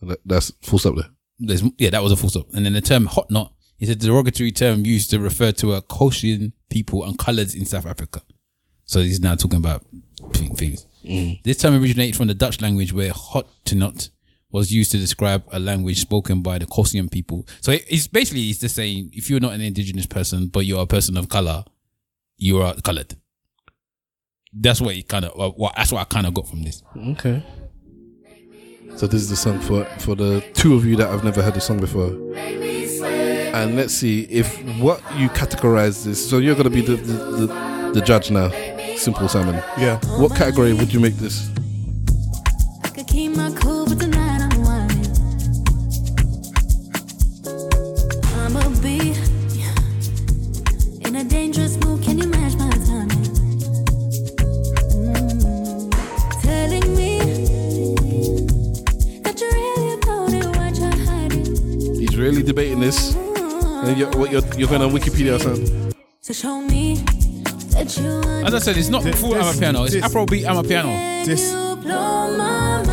That- 0.00 0.20
that's 0.24 0.52
full 0.62 0.78
stop 0.78 0.96
there. 0.96 1.10
There's, 1.38 1.62
yeah, 1.78 1.90
that 1.90 2.02
was 2.02 2.12
a 2.12 2.16
full 2.16 2.30
stop. 2.30 2.46
And 2.54 2.64
then 2.64 2.72
the 2.72 2.80
term 2.80 3.06
Hotnot 3.09 3.52
is 3.80 3.88
a 3.88 3.96
derogatory 3.96 4.52
term 4.52 4.84
used 4.86 5.10
to 5.10 5.18
refer 5.18 5.50
to 5.52 5.72
a 5.74 5.82
Caucasian 5.82 6.52
people 6.70 7.04
and 7.04 7.18
colors 7.18 7.54
in 7.54 7.64
South 7.64 7.86
Africa. 7.86 8.22
So 8.84 9.00
he's 9.00 9.20
now 9.20 9.34
talking 9.34 9.59
about 9.59 9.84
thi- 10.32 10.48
things. 10.48 10.86
Mm. 11.04 11.42
This 11.42 11.56
term 11.59 11.74
originated 11.80 12.16
from 12.16 12.28
the 12.28 12.34
Dutch 12.34 12.60
language 12.60 12.92
where 12.92 13.12
hot 13.12 13.46
to 13.66 13.74
not 13.74 14.09
was 14.52 14.70
used 14.70 14.92
to 14.92 14.98
describe 14.98 15.42
a 15.50 15.59
language 15.59 15.98
spoken 16.00 16.42
by 16.42 16.59
the 16.59 16.66
Caucasian 16.66 17.09
people. 17.09 17.46
So 17.60 17.72
it- 17.72 17.86
it's 17.88 18.06
basically 18.06 18.42
it's 18.50 18.60
just 18.60 18.76
saying 18.76 19.10
if 19.12 19.28
you're 19.30 19.40
not 19.40 19.52
an 19.54 19.62
indigenous 19.62 20.06
person 20.06 20.46
but 20.48 20.60
you're 20.66 20.82
a 20.82 20.86
person 20.86 21.16
of 21.16 21.28
color, 21.28 21.64
you 22.36 22.59
are 22.62 22.74
colored. 22.82 23.16
That's 24.52 24.80
what 24.80 24.94
it 24.94 25.09
kind 25.09 25.24
of 25.24 25.32
what 25.56 25.74
that's 25.76 25.90
what 25.90 26.02
I 26.02 26.04
kind 26.04 26.26
of 26.26 26.34
got 26.34 26.46
from 26.46 26.62
this. 26.62 26.82
Okay. 26.96 27.42
So 28.97 29.06
this 29.06 29.20
is 29.23 29.31
the 29.31 29.36
song 29.36 29.59
for 29.60 29.85
for 29.98 30.14
the 30.14 30.43
two 30.55 30.74
of 30.74 30.85
you 30.85 30.97
that 30.97 31.09
have 31.09 31.24
never 31.24 31.43
heard 31.43 31.55
the 31.55 31.60
song 31.60 31.81
before. 31.81 32.10
And 33.55 33.77
let's 33.77 33.93
see 33.93 34.23
if 34.31 34.56
what 34.78 35.01
you 35.16 35.28
categorize 35.31 36.05
this. 36.05 36.28
So 36.28 36.39
you're 36.39 36.55
gonna 36.55 36.70
be 36.70 36.82
the 36.82 36.97
the, 36.97 37.47
the, 37.47 37.90
the 37.94 38.01
judge 38.01 38.31
now. 38.31 38.51
Simple 38.97 39.28
Simon. 39.28 39.56
Yeah. 39.78 39.98
What 40.20 40.36
category 40.36 40.73
would 40.73 40.93
you 40.93 41.01
make 41.01 41.16
this? 41.16 41.51
Really 62.23 62.43
debating 62.43 62.81
this. 62.81 63.15
And 63.15 63.99
you're, 63.99 64.11
what 64.12 64.31
you're, 64.31 64.43
you're 64.57 64.69
going 64.69 64.81
on 64.82 64.90
Wikipedia, 64.93 65.40
son. 65.40 65.93
So 66.20 66.32
show 66.32 66.61
me 66.61 66.97
that 67.74 67.97
you 67.99 68.20
As 68.47 68.55
I 68.55 68.59
said, 68.61 68.77
it's 68.77 68.89
not 68.89 69.03
full 69.03 69.35
this- 69.35 69.44
Amapiano. 69.44 69.85
It's 69.85 69.94
this- 69.94 70.05
Afrobeat 70.05 70.44
Amapiano. 70.44 71.24
This, 71.27 71.51
blow 71.53 72.36
my 72.36 72.82
mind. 72.85 72.86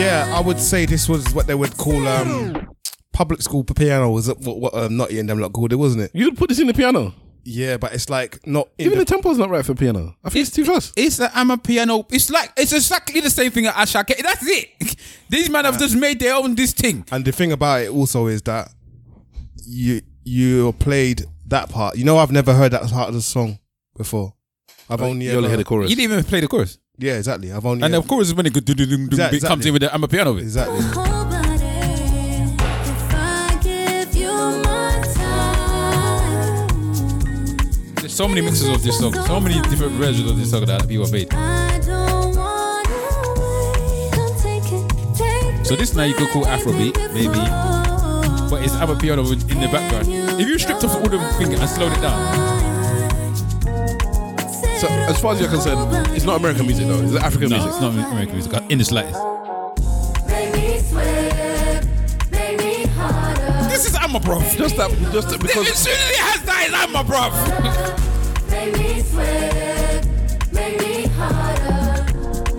yeah, 0.00 0.30
I 0.36 0.40
would 0.40 0.58
say 0.58 0.84
this 0.86 1.08
was 1.08 1.32
what 1.34 1.46
they 1.46 1.54
would 1.54 1.76
call 1.78 2.06
um 2.06 2.68
public 3.12 3.40
school 3.42 3.64
piano. 3.64 4.10
Was 4.10 4.28
it 4.28 4.38
what, 4.40 4.58
what 4.60 4.74
um, 4.74 4.96
Nutty 4.98 5.18
and 5.18 5.28
them 5.28 5.38
lot 5.38 5.52
called 5.52 5.72
it, 5.72 5.76
wasn't 5.76 6.02
it? 6.04 6.10
You'd 6.14 6.36
put 6.36 6.48
this 6.50 6.58
in 6.58 6.66
the 6.66 6.74
piano. 6.74 7.14
Yeah, 7.44 7.78
but 7.78 7.94
it's 7.94 8.10
like 8.10 8.46
not 8.46 8.68
Even 8.78 8.98
the, 8.98 9.04
the 9.04 9.14
tempo's 9.14 9.38
not 9.38 9.48
right 9.50 9.64
for 9.64 9.74
piano. 9.74 10.14
I 10.22 10.28
think 10.28 10.46
it's 10.46 10.54
too 10.54 10.64
fast. 10.64 10.92
It's 10.96 11.18
an 11.20 11.28
Amapiano. 11.30 12.04
It's 12.12 12.30
like 12.30 12.52
it's 12.56 12.72
exactly 12.72 13.20
the 13.20 13.30
same 13.30 13.50
thing 13.50 13.66
as 13.66 13.74
Ashake. 13.74 14.18
That's 14.22 14.46
it. 14.46 14.96
These 15.30 15.48
men 15.50 15.64
have 15.64 15.78
just 15.78 15.96
made 15.96 16.20
their 16.20 16.34
own 16.34 16.54
this 16.54 16.72
thing. 16.72 17.04
And 17.10 17.24
the 17.24 17.32
thing 17.32 17.52
about 17.52 17.82
it 17.82 17.90
also 17.90 18.26
is 18.26 18.42
that 18.42 18.70
you 19.66 20.02
you 20.24 20.72
played 20.74 21.24
that 21.46 21.70
part. 21.70 21.96
You 21.96 22.04
know, 22.04 22.18
I've 22.18 22.30
never 22.32 22.52
heard 22.52 22.72
that 22.72 22.82
part 22.90 23.08
of 23.08 23.14
the 23.14 23.22
song 23.22 23.58
before. 23.96 24.34
I've 24.88 25.00
Oh, 25.00 25.06
only 25.06 25.26
you 25.26 25.32
only 25.32 25.44
ever- 25.44 25.50
heard 25.50 25.60
the 25.60 25.64
chorus. 25.64 25.90
You 25.90 25.96
didn't 25.96 26.12
even 26.12 26.24
play 26.24 26.40
the 26.40 26.48
chorus. 26.48 26.78
Yeah, 26.98 27.16
exactly. 27.16 27.50
I've 27.50 27.64
only 27.64 27.82
And 27.84 27.94
ever- 27.94 28.02
of 28.02 28.08
course, 28.08 28.32
when 28.34 28.44
it 28.46 28.52
go 28.52 28.58
Exactly, 28.58 29.38
it 29.38 29.42
comes 29.44 29.64
in 29.64 29.72
with 29.72 29.82
the 29.82 29.88
Amapiano 29.88 30.34
bit. 30.34 30.42
exactly. 30.42 30.80
so 38.20 38.28
many 38.28 38.42
mixes 38.42 38.68
of 38.68 38.82
this 38.82 38.98
song, 38.98 39.14
so 39.14 39.40
many 39.40 39.58
different 39.70 39.92
versions 39.92 40.30
of 40.30 40.36
this 40.36 40.50
song 40.50 40.62
that 40.66 40.86
people 40.86 41.06
have 41.06 41.10
made. 41.10 41.32
I 41.32 41.78
don't 41.78 42.36
wanna 42.36 42.90
wait. 43.40 44.12
Come 44.12 44.34
take 44.36 44.70
it, 44.70 45.16
take 45.16 45.64
So 45.64 45.74
this 45.74 45.94
now 45.94 46.02
you 46.02 46.12
could 46.12 46.28
call 46.28 46.44
Afrobeat, 46.44 46.98
maybe, 47.14 47.40
but 48.50 48.62
it's 48.62 48.74
Amapiano 48.74 49.26
with- 49.26 49.50
in 49.50 49.58
the 49.62 49.68
background. 49.68 50.06
If 50.38 50.46
you 50.46 50.58
stripped 50.58 50.84
off 50.84 50.96
all 50.96 51.08
the 51.08 51.18
thing 51.38 51.54
and 51.54 51.66
slowed 51.70 51.92
it 51.92 52.02
down, 52.02 52.20
So 54.80 54.86
as 54.88 55.18
far 55.18 55.32
as 55.32 55.40
you're 55.40 55.48
concerned, 55.48 56.14
it's 56.14 56.26
not 56.26 56.36
American 56.40 56.66
music 56.66 56.88
though. 56.88 57.00
It's 57.00 57.14
African 57.16 57.48
no, 57.48 57.56
music. 57.56 57.72
it's 57.72 57.80
not 57.80 57.94
American 57.94 58.34
music 58.34 58.52
in 58.68 58.76
the 58.76 58.84
slightest. 58.84 59.18
Make 60.28 60.52
me 60.52 60.78
sweat, 60.78 61.86
make 62.30 62.58
me 62.58 62.84
harder. 62.96 63.68
This 63.70 63.86
is 63.86 63.94
Amma, 63.94 64.20
bro. 64.20 64.40
Just 64.40 64.76
that, 64.76 64.90
just 65.10 65.30
that 65.30 65.40
because 65.40 65.86
it 65.86 66.18
has 66.20 66.42
that, 66.42 66.64
it's 66.66 66.74
Amma, 66.74 67.02
bro. 67.02 68.06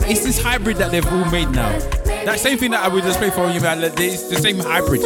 It's 0.10 0.23
this 0.26 0.41
hybrid 0.41 0.78
that 0.78 0.91
they've 0.91 1.06
all 1.07 1.26
made 1.32 1.49
now. 1.52 1.69
That 2.26 2.38
same 2.40 2.57
thing 2.57 2.72
that 2.72 2.84
I 2.84 2.90
would 2.90 3.03
just 3.03 3.18
play 3.18 3.30
for 3.30 3.49
you, 3.49 3.61
man. 3.61 3.82
It's 3.82 4.30
the 4.30 4.36
same 4.36 4.60
hybrid. 4.60 4.99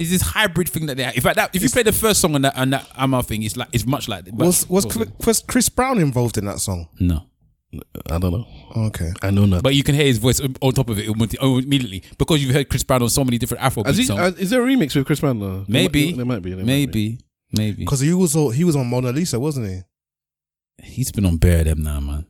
It's 0.00 0.10
this 0.10 0.22
hybrid 0.22 0.68
thing 0.68 0.86
that 0.86 0.96
they 0.96 1.04
have. 1.04 1.14
In 1.14 1.20
fact, 1.22 1.36
that, 1.36 1.54
if 1.54 1.62
you 1.62 1.68
play 1.68 1.84
the 1.84 1.92
first 1.92 2.20
song 2.20 2.34
on 2.34 2.42
that 2.42 2.56
on 2.56 2.70
that 2.70 2.88
Amma 2.96 3.22
thing, 3.22 3.42
it's 3.44 3.56
like 3.56 3.68
it's 3.72 3.86
much 3.86 4.08
like. 4.08 4.24
but- 4.24 4.34
Was 4.46 4.68
was 4.68 4.84
Cl- 4.92 5.06
was 5.24 5.40
Chris 5.42 5.68
Brown 5.68 5.98
involved 5.98 6.38
in 6.38 6.44
that 6.46 6.58
song? 6.60 6.88
no. 6.98 7.22
I 8.10 8.18
don't 8.18 8.32
know. 8.32 8.46
Okay. 8.88 9.12
I 9.22 9.30
know 9.30 9.46
nothing. 9.46 9.62
But 9.62 9.74
you 9.74 9.82
can 9.82 9.94
hear 9.94 10.04
his 10.04 10.18
voice 10.18 10.40
on 10.60 10.72
top 10.74 10.90
of 10.90 10.98
it 10.98 11.06
immediately 11.06 12.02
because 12.18 12.42
you've 12.44 12.54
heard 12.54 12.68
Chris 12.68 12.82
Brown 12.82 13.00
on 13.02 13.08
so 13.08 13.24
many 13.24 13.38
different 13.38 13.62
Afro 13.64 13.82
Has 13.84 13.96
he- 13.96 14.04
songs. 14.04 14.20
uh, 14.20 14.32
is 14.38 14.50
there 14.50 14.62
a 14.62 14.66
remix 14.66 14.94
with 14.94 15.06
Chris 15.06 15.20
Brown 15.20 15.38
though? 15.40 15.64
maybe, 15.68 16.12
there 16.12 16.26
might 16.26 16.42
be. 16.42 16.50
there 16.50 16.58
might 16.58 16.66
be. 16.66 16.66
maybe, 16.66 17.18
maybe. 17.52 17.76
Because 17.84 18.00
he 18.00 18.12
was 18.12 18.36
all, 18.36 18.50
he 18.50 18.64
was 18.64 18.76
on 18.76 18.86
Mona 18.88 19.10
Lisa, 19.12 19.40
wasn't 19.40 19.68
he? 19.68 19.80
He's 20.82 21.12
been 21.12 21.24
on 21.26 21.36
bare 21.36 21.64
them 21.64 21.82
now, 21.82 22.00
man. 22.00 22.26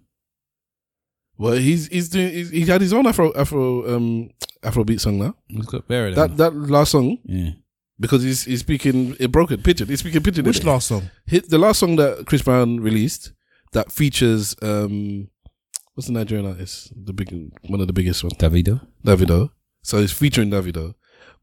Well, 1.38 1.54
he's 1.54 1.88
he's 1.88 2.08
doing. 2.08 2.32
He's, 2.32 2.50
he 2.50 2.60
had 2.66 2.80
his 2.80 2.92
own 2.92 3.06
Afro 3.06 3.32
Afro 3.34 3.96
um 3.96 4.30
Afrobeat 4.62 5.00
song 5.00 5.18
now. 5.18 5.34
He's 5.48 5.66
got 5.66 5.88
bare 5.88 6.08
of 6.08 6.14
them. 6.14 6.36
That 6.36 6.36
that 6.36 6.54
last 6.54 6.92
song 6.92 7.18
yeah. 7.24 7.50
because 7.98 8.22
he's 8.22 8.44
he's 8.44 8.60
speaking 8.60 9.16
it 9.18 9.32
broken 9.32 9.60
pidgin. 9.62 9.88
He's 9.88 10.00
speaking 10.00 10.22
pidgin. 10.22 10.44
Which 10.44 10.62
last 10.64 10.88
song? 10.88 11.10
Hit 11.26 11.48
the 11.48 11.58
last 11.58 11.80
song 11.80 11.96
that 11.96 12.26
Chris 12.26 12.42
Brown 12.42 12.80
released 12.80 13.32
that 13.72 13.90
features 13.90 14.54
um 14.62 15.28
what's 15.94 16.06
the 16.06 16.12
Nigerian 16.12 16.46
artist 16.46 16.92
the 16.94 17.12
big 17.12 17.30
one 17.68 17.80
of 17.80 17.86
the 17.86 17.92
biggest 17.92 18.22
ones 18.22 18.34
Davido. 18.34 18.86
Davido. 19.04 19.50
So 19.82 19.98
it's 19.98 20.12
featuring 20.12 20.50
Davido, 20.50 20.94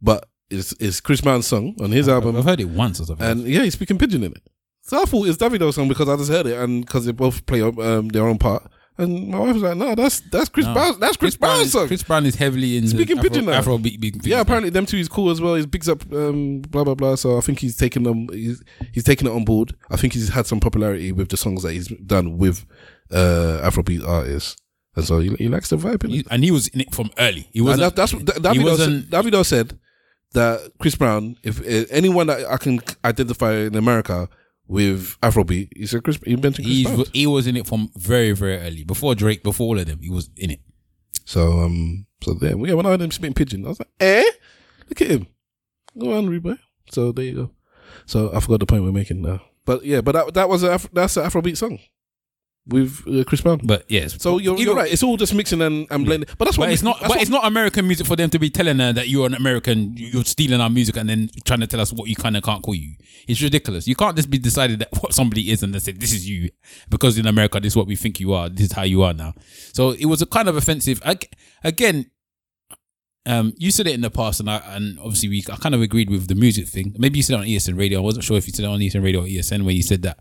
but 0.02 0.30
it's 0.50 0.74
it's 0.80 1.02
Chris 1.02 1.22
Brown's 1.22 1.48
song 1.48 1.76
on 1.82 1.92
his 1.92 2.08
album, 2.08 2.38
I've 2.38 2.46
heard 2.46 2.62
it 2.62 2.70
once 2.70 3.02
or 3.02 3.06
something. 3.06 3.26
and 3.26 3.42
yeah, 3.42 3.64
he's 3.64 3.74
speaking 3.74 3.98
pidgin 3.98 4.24
in 4.24 4.32
it. 4.32 4.50
So 4.90 5.00
I 5.02 5.06
thought 5.06 5.28
it's 5.28 5.38
Davido's 5.38 5.76
song 5.76 5.88
because 5.88 6.10
I 6.10 6.16
just 6.18 6.32
heard 6.32 6.48
it 6.48 6.58
and 6.58 6.84
because 6.84 7.06
they 7.06 7.12
both 7.12 7.46
play 7.46 7.62
um, 7.62 8.08
their 8.10 8.26
own 8.28 8.40
part. 8.40 8.64
And 8.98 9.30
my 9.30 9.40
wife 9.40 9.54
was 9.54 9.64
like, 9.64 9.78
"No, 9.78 9.96
that's 9.96 10.20
that's 10.32 10.50
Chris 10.50 10.66
No. 10.66 10.74
Brown. 10.74 11.00
That's 11.00 11.16
Chris, 11.16 11.38
Brown 11.38 11.58
Brown's 11.60 11.72
song." 11.72 11.88
Chris 11.88 12.04
Brown 12.04 12.26
is 12.26 12.36
heavily 12.36 12.76
in 12.76 12.86
Speaking 12.88 13.18
Afro, 13.20 13.30
pidgin 13.30 13.46
now. 13.46 13.52
Afro 13.54 13.78
beat, 13.78 14.02
beat, 14.02 14.26
Yeah, 14.26 14.42
apparently 14.42 14.72
them 14.72 14.86
two 14.86 14.98
is 14.98 15.08
cool 15.08 15.30
as 15.30 15.40
well. 15.40 15.56
He 15.56 15.66
bigs 15.66 15.88
up 15.88 16.02
um, 16.12 16.60
blah 16.62 16.84
blah 16.84 16.96
blah. 16.96 17.16
So 17.16 17.38
I 17.38 17.42
think 17.42 17.60
he's 17.60 17.78
taken 17.78 18.04
them. 18.04 18.28
He's 18.34 18.62
he's 18.92 19.06
taken 19.06 19.28
it 19.28 19.32
on 19.32 19.46
board. 19.46 19.74
I 19.90 19.96
think 19.96 20.12
he's 20.14 20.30
had 20.30 20.48
some 20.48 20.60
popularity 20.60 21.12
with 21.14 21.30
the 21.30 21.38
songs 21.38 21.64
that 21.64 21.72
he's 21.72 21.88
done 21.88 22.38
with 22.38 22.66
uh, 23.12 23.62
Afrobeat 23.64 24.06
artists, 24.06 24.58
and 24.98 25.06
so 25.06 25.20
he, 25.20 25.34
he 25.36 25.48
likes 25.48 25.70
the 25.70 25.78
vibe. 25.78 26.04
In 26.04 26.10
it. 26.10 26.14
He- 26.16 26.26
and 26.30 26.44
he 26.44 26.52
was 26.52 26.68
in 26.68 26.82
it 26.82 26.94
from 26.94 27.10
early. 27.20 27.48
He 27.54 27.62
wasn't. 27.62 27.82
that, 27.82 27.96
that's 27.96 28.14
what 28.14 28.24
he 28.24 28.42
Davido 28.42 28.64
wasn't- 28.66 29.04
said, 29.10 29.12
Davido 29.12 29.46
said 29.46 29.80
that 30.34 30.74
Chris 30.80 30.96
Brown, 30.96 31.38
if 31.44 31.62
uh, 31.62 31.86
anyone 31.90 32.28
that 32.28 32.46
I 32.52 32.58
can 32.58 32.82
identify 33.06 33.54
in 33.54 33.76
America 33.76 34.28
with 34.70 35.18
Afrobeat, 35.22 35.70
he 35.76 35.86
said 35.88 36.04
Chris. 36.04 36.20
He 36.24 36.36
mentioned 36.36 36.66
Chris 36.68 36.78
He's, 36.78 36.88
Brown. 36.88 37.06
he 37.12 37.28
was 37.28 37.48
in 37.48 37.58
it 37.58 37.68
from 37.68 37.90
very, 37.96 38.32
very 38.32 38.58
early. 38.58 38.84
Before 38.86 39.16
Drake, 39.16 39.44
before 39.44 39.68
all 39.68 39.80
of 39.80 39.86
them, 39.88 40.00
he 40.02 40.10
was 40.10 40.30
in 40.38 40.52
it. 40.52 40.62
So 41.26 41.60
um, 41.60 42.06
so 42.24 42.38
yeah, 42.42 42.54
yeah, 42.56 42.74
when 42.76 42.86
I 42.86 42.90
heard 42.90 43.02
him 43.02 43.12
spitting 43.12 43.34
pidgin, 43.34 43.66
I 43.66 43.70
was 43.70 43.80
like, 43.80 43.90
eh, 44.00 44.24
look 44.88 45.02
at 45.02 45.08
him, 45.08 45.28
go 45.98 46.14
on, 46.14 46.30
Reba. 46.30 46.58
So 46.92 47.12
there 47.12 47.26
you 47.26 47.34
go. 47.36 47.52
So 48.06 48.32
I 48.34 48.40
forgot 48.40 48.62
the 48.62 48.66
point 48.66 48.84
we're 48.84 48.92
making 48.92 49.22
now, 49.22 49.42
but 49.66 49.84
yeah, 49.84 50.02
but 50.02 50.14
that 50.14 50.34
that 50.36 50.50
was 50.50 50.64
a 50.64 50.80
that's 50.94 51.18
an 51.18 51.26
Afrobeat 51.26 51.58
song. 51.58 51.80
With 52.68 53.04
uh, 53.08 53.24
Chris 53.24 53.42
Brown. 53.42 53.60
But 53.64 53.86
yes, 53.90 54.22
So 54.22 54.38
you're, 54.38 54.58
you're 54.58 54.76
right. 54.76 54.92
It's 54.92 55.02
all 55.02 55.18
just 55.18 55.34
mixing 55.34 55.62
and, 55.62 55.88
and 55.90 56.06
blending. 56.06 56.30
But 56.38 56.46
that's 56.46 56.58
what 56.58 56.66
But 56.68 56.74
it's 56.74 56.84
not. 56.84 57.00
But 57.02 57.10
what- 57.10 57.22
it's 57.22 57.30
not 57.32 57.46
American 57.46 57.88
music 57.88 58.06
for 58.06 58.16
them 58.16 58.30
to 58.30 58.40
be 58.40 58.50
telling 58.50 58.78
her 58.80 58.94
that 58.94 59.08
you're 59.10 59.26
an 59.26 59.34
American. 59.34 59.94
You're 59.98 60.24
stealing 60.26 60.62
our 60.62 60.70
music 60.70 60.96
and 60.98 61.10
then 61.10 61.30
trying 61.46 61.62
to 61.62 61.68
tell 61.68 61.80
us 61.82 61.92
what 61.92 62.10
you 62.10 62.16
kind 62.16 62.38
of 62.38 62.44
can't 62.44 62.62
call 62.62 62.76
you. 62.76 62.96
It's 63.28 63.42
ridiculous. 63.42 63.88
You 63.88 63.96
can't 63.96 64.16
just 64.16 64.30
be 64.30 64.38
decided 64.38 64.80
that 64.80 64.90
what 65.02 65.14
somebody 65.14 65.52
is 65.52 65.64
and 65.64 65.74
they 65.74 65.80
say 65.80 65.94
this 65.94 66.14
is 66.14 66.30
you 66.30 66.50
because 66.90 67.18
in 67.18 67.26
America 67.28 67.60
this 67.60 67.74
is 67.74 67.78
what 67.78 67.88
we 67.88 67.96
think 67.96 68.20
you 68.20 68.34
are. 68.34 68.50
This 68.50 68.68
is 68.68 68.72
how 68.74 68.84
you 68.84 69.02
are 69.04 69.14
now. 69.14 69.34
So 69.74 69.92
it 69.92 70.06
was 70.06 70.22
a 70.22 70.26
kind 70.28 70.48
of 70.48 70.56
offensive. 70.56 71.02
Ag- 71.06 71.30
Again, 71.64 72.10
um, 73.26 73.54
you 73.58 73.70
said 73.72 73.86
it 73.86 73.94
in 73.94 74.02
the 74.02 74.10
past, 74.10 74.40
and 74.40 74.50
I 74.50 74.58
and 74.66 74.98
obviously 75.00 75.30
we 75.30 75.44
I 75.52 75.56
kind 75.58 75.76
of 75.76 75.82
agreed 75.82 76.10
with 76.10 76.28
the 76.28 76.36
music 76.36 76.68
thing. 76.68 76.96
Maybe 76.98 77.20
you 77.20 77.24
said 77.24 77.34
it 77.36 77.40
on 77.42 77.46
ESN 77.46 77.78
radio. 77.78 78.00
I 78.00 78.02
wasn't 78.02 78.24
sure 78.24 78.38
if 78.38 78.48
you 78.48 78.54
said 78.54 78.66
it 78.66 78.70
on 78.70 78.80
ESN 78.80 79.04
radio 79.04 79.22
or 79.22 79.26
ESN 79.26 79.64
where 79.66 79.74
you 79.74 79.84
said 79.84 80.02
that 80.04 80.20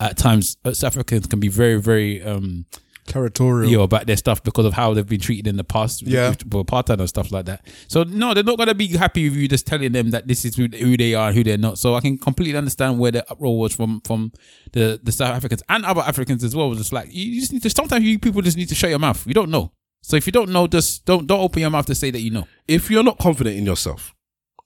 at 0.00 0.16
times 0.16 0.56
uh, 0.64 0.72
South 0.72 0.92
Africans 0.94 1.26
can 1.26 1.40
be 1.40 1.48
very 1.48 1.80
very 1.80 2.22
um 2.22 2.66
Territorial. 3.06 3.70
you 3.70 3.76
know, 3.76 3.84
about 3.84 4.06
their 4.08 4.16
stuff 4.16 4.42
because 4.42 4.64
of 4.66 4.72
how 4.72 4.92
they've 4.92 5.06
been 5.06 5.20
treated 5.20 5.46
in 5.46 5.56
the 5.56 5.62
past 5.62 6.02
Yeah. 6.02 6.30
with, 6.30 6.44
with 6.46 6.66
apartheid 6.66 6.98
and 6.98 7.08
stuff 7.08 7.30
like 7.30 7.44
that. 7.46 7.64
So 7.86 8.02
no, 8.02 8.34
they're 8.34 8.42
not 8.42 8.58
gonna 8.58 8.74
be 8.74 8.88
happy 8.88 9.28
with 9.28 9.38
you 9.38 9.46
just 9.46 9.64
telling 9.64 9.92
them 9.92 10.10
that 10.10 10.26
this 10.26 10.44
is 10.44 10.56
who, 10.56 10.66
who 10.66 10.96
they 10.96 11.14
are 11.14 11.28
and 11.28 11.36
who 11.36 11.44
they're 11.44 11.56
not. 11.56 11.78
So 11.78 11.94
I 11.94 12.00
can 12.00 12.18
completely 12.18 12.56
understand 12.58 12.98
where 12.98 13.12
the 13.12 13.24
uproar 13.30 13.56
was 13.60 13.74
from 13.76 14.00
from 14.00 14.32
the 14.72 14.98
the 15.02 15.12
South 15.12 15.36
Africans 15.36 15.62
and 15.68 15.84
other 15.86 16.00
Africans 16.00 16.42
as 16.42 16.56
well. 16.56 16.74
Just 16.74 16.92
like 16.92 17.06
you 17.12 17.38
just 17.40 17.52
need 17.52 17.62
to 17.62 17.70
sometimes 17.70 18.04
you 18.04 18.18
people 18.18 18.42
just 18.42 18.56
need 18.56 18.68
to 18.70 18.74
shut 18.74 18.90
your 18.90 18.98
mouth. 18.98 19.24
You 19.24 19.34
don't 19.34 19.50
know. 19.50 19.70
So 20.02 20.16
if 20.16 20.26
you 20.26 20.32
don't 20.32 20.50
know, 20.50 20.66
just 20.66 21.04
don't 21.04 21.28
don't 21.28 21.40
open 21.40 21.60
your 21.60 21.70
mouth 21.70 21.86
to 21.86 21.94
say 21.94 22.10
that 22.10 22.20
you 22.20 22.32
know. 22.32 22.48
if 22.66 22.90
you're 22.90 23.04
not 23.04 23.18
confident 23.18 23.56
in 23.56 23.64
yourself 23.66 24.16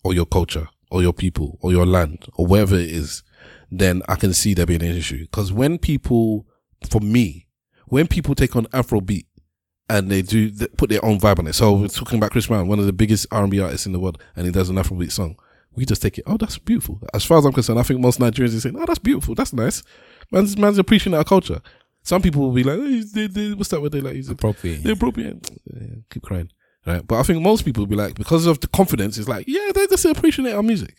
or 0.03 0.15
your 0.15 0.25
culture 0.27 0.69
or 0.91 1.03
your 1.03 1.13
people 1.13 1.59
or 1.61 1.73
your 1.73 1.85
land 1.85 2.25
or 2.37 2.47
wherever 2.47 2.75
it 2.75 2.89
is, 2.91 3.23
then 3.71 4.03
I 4.09 4.17
can 4.17 4.33
see 4.33 4.55
there 4.55 4.67
being 4.67 4.83
an 4.83 4.97
issue. 4.97 5.21
Because 5.21 5.53
when 5.53 5.79
people, 5.79 6.47
for 6.91 7.01
me, 7.01 7.49
when 7.87 8.07
people 8.07 8.35
take 8.35 8.57
on 8.57 8.67
Afrobeat 8.67 9.27
and 9.89 10.09
they 10.11 10.23
do 10.23 10.51
they 10.51 10.69
put 10.69 10.89
their 10.89 11.05
own 11.05 11.19
vibe 11.19 11.41
on 11.41 11.47
it. 11.49 11.55
So 11.55 11.73
we're 11.73 11.89
talking 11.89 12.19
about 12.19 12.31
Chris 12.31 12.47
Brown, 12.47 12.69
one 12.69 12.79
of 12.79 12.87
the 12.87 12.93
biggest 12.93 13.27
R&B 13.31 13.61
artists 13.61 13.87
in 13.87 13.93
the 13.93 13.99
world, 13.99 14.23
and 14.37 14.47
he 14.47 14.53
does 14.53 14.69
an 14.69 14.77
Afrobeat 14.77 15.13
song. 15.13 15.37
We 15.75 15.85
just 15.85 16.03
take 16.03 16.19
it. 16.19 16.25
Oh, 16.27 16.37
that's 16.37 16.59
beautiful. 16.59 17.01
As 17.15 17.25
far 17.25 17.39
as 17.39 17.45
I'm 17.45 17.53
concerned, 17.53 17.79
I 17.79 17.83
think 17.83 18.01
most 18.01 18.19
Nigerians 18.19 18.57
are 18.57 18.61
saying, 18.61 18.77
"Oh, 18.77 18.85
that's 18.87 18.99
beautiful. 18.99 19.35
That's 19.35 19.53
nice." 19.53 19.83
Man's 20.33 20.57
man's 20.57 20.79
appreciating 20.79 21.17
our 21.17 21.25
culture. 21.25 21.61
Some 22.03 22.23
people 22.23 22.43
will 22.43 22.53
be 22.53 22.65
like, 22.65 22.79
oh, 22.79 23.01
they, 23.13 23.27
they, 23.29 23.53
"What's 23.53 23.71
that 23.71 23.81
word 23.81 23.93
they 23.93 24.01
like?" 24.01 24.15
He's 24.15 24.29
Appropriate. 24.29 24.83
They're 24.83 24.95
appropriate. 24.95 25.49
Yeah, 25.73 25.97
keep 26.11 26.23
crying. 26.23 26.51
Right. 26.87 27.07
But 27.07 27.21
I 27.21 27.23
think 27.23 27.43
most 27.43 27.65
people 27.65 27.83
will 27.83 27.89
be 27.89 27.97
like, 27.97 28.15
because 28.15 28.47
of 28.47 28.61
the 28.61 28.67
confidence, 28.69 29.19
it's 29.19 29.29
like, 29.29 29.45
yeah, 29.47 29.71
they 29.75 29.87
just 29.87 30.05
appreciate 30.07 30.53
our 30.53 30.63
music. 30.63 30.97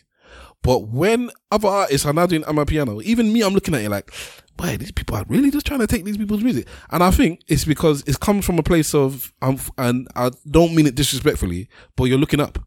But 0.62 0.88
when 0.88 1.30
other 1.50 1.68
artists 1.68 2.06
are 2.06 2.12
now 2.12 2.26
doing 2.26 2.42
Amapiano, 2.42 3.02
even 3.02 3.32
me, 3.32 3.42
I'm 3.42 3.52
looking 3.52 3.74
at 3.74 3.82
it 3.82 3.90
like, 3.90 4.12
boy, 4.56 4.76
these 4.76 4.92
people 4.92 5.16
are 5.16 5.24
really 5.28 5.50
just 5.50 5.66
trying 5.66 5.80
to 5.80 5.86
take 5.86 6.04
these 6.04 6.16
people's 6.16 6.42
music. 6.42 6.68
And 6.90 7.02
I 7.02 7.10
think 7.10 7.42
it's 7.48 7.64
because 7.64 8.02
it 8.06 8.20
comes 8.20 8.44
from 8.44 8.58
a 8.58 8.62
place 8.62 8.94
of, 8.94 9.32
um, 9.42 9.58
and 9.76 10.06
I 10.14 10.30
don't 10.48 10.74
mean 10.74 10.86
it 10.86 10.94
disrespectfully, 10.94 11.68
but 11.96 12.04
you're 12.04 12.18
looking 12.18 12.40
up. 12.40 12.58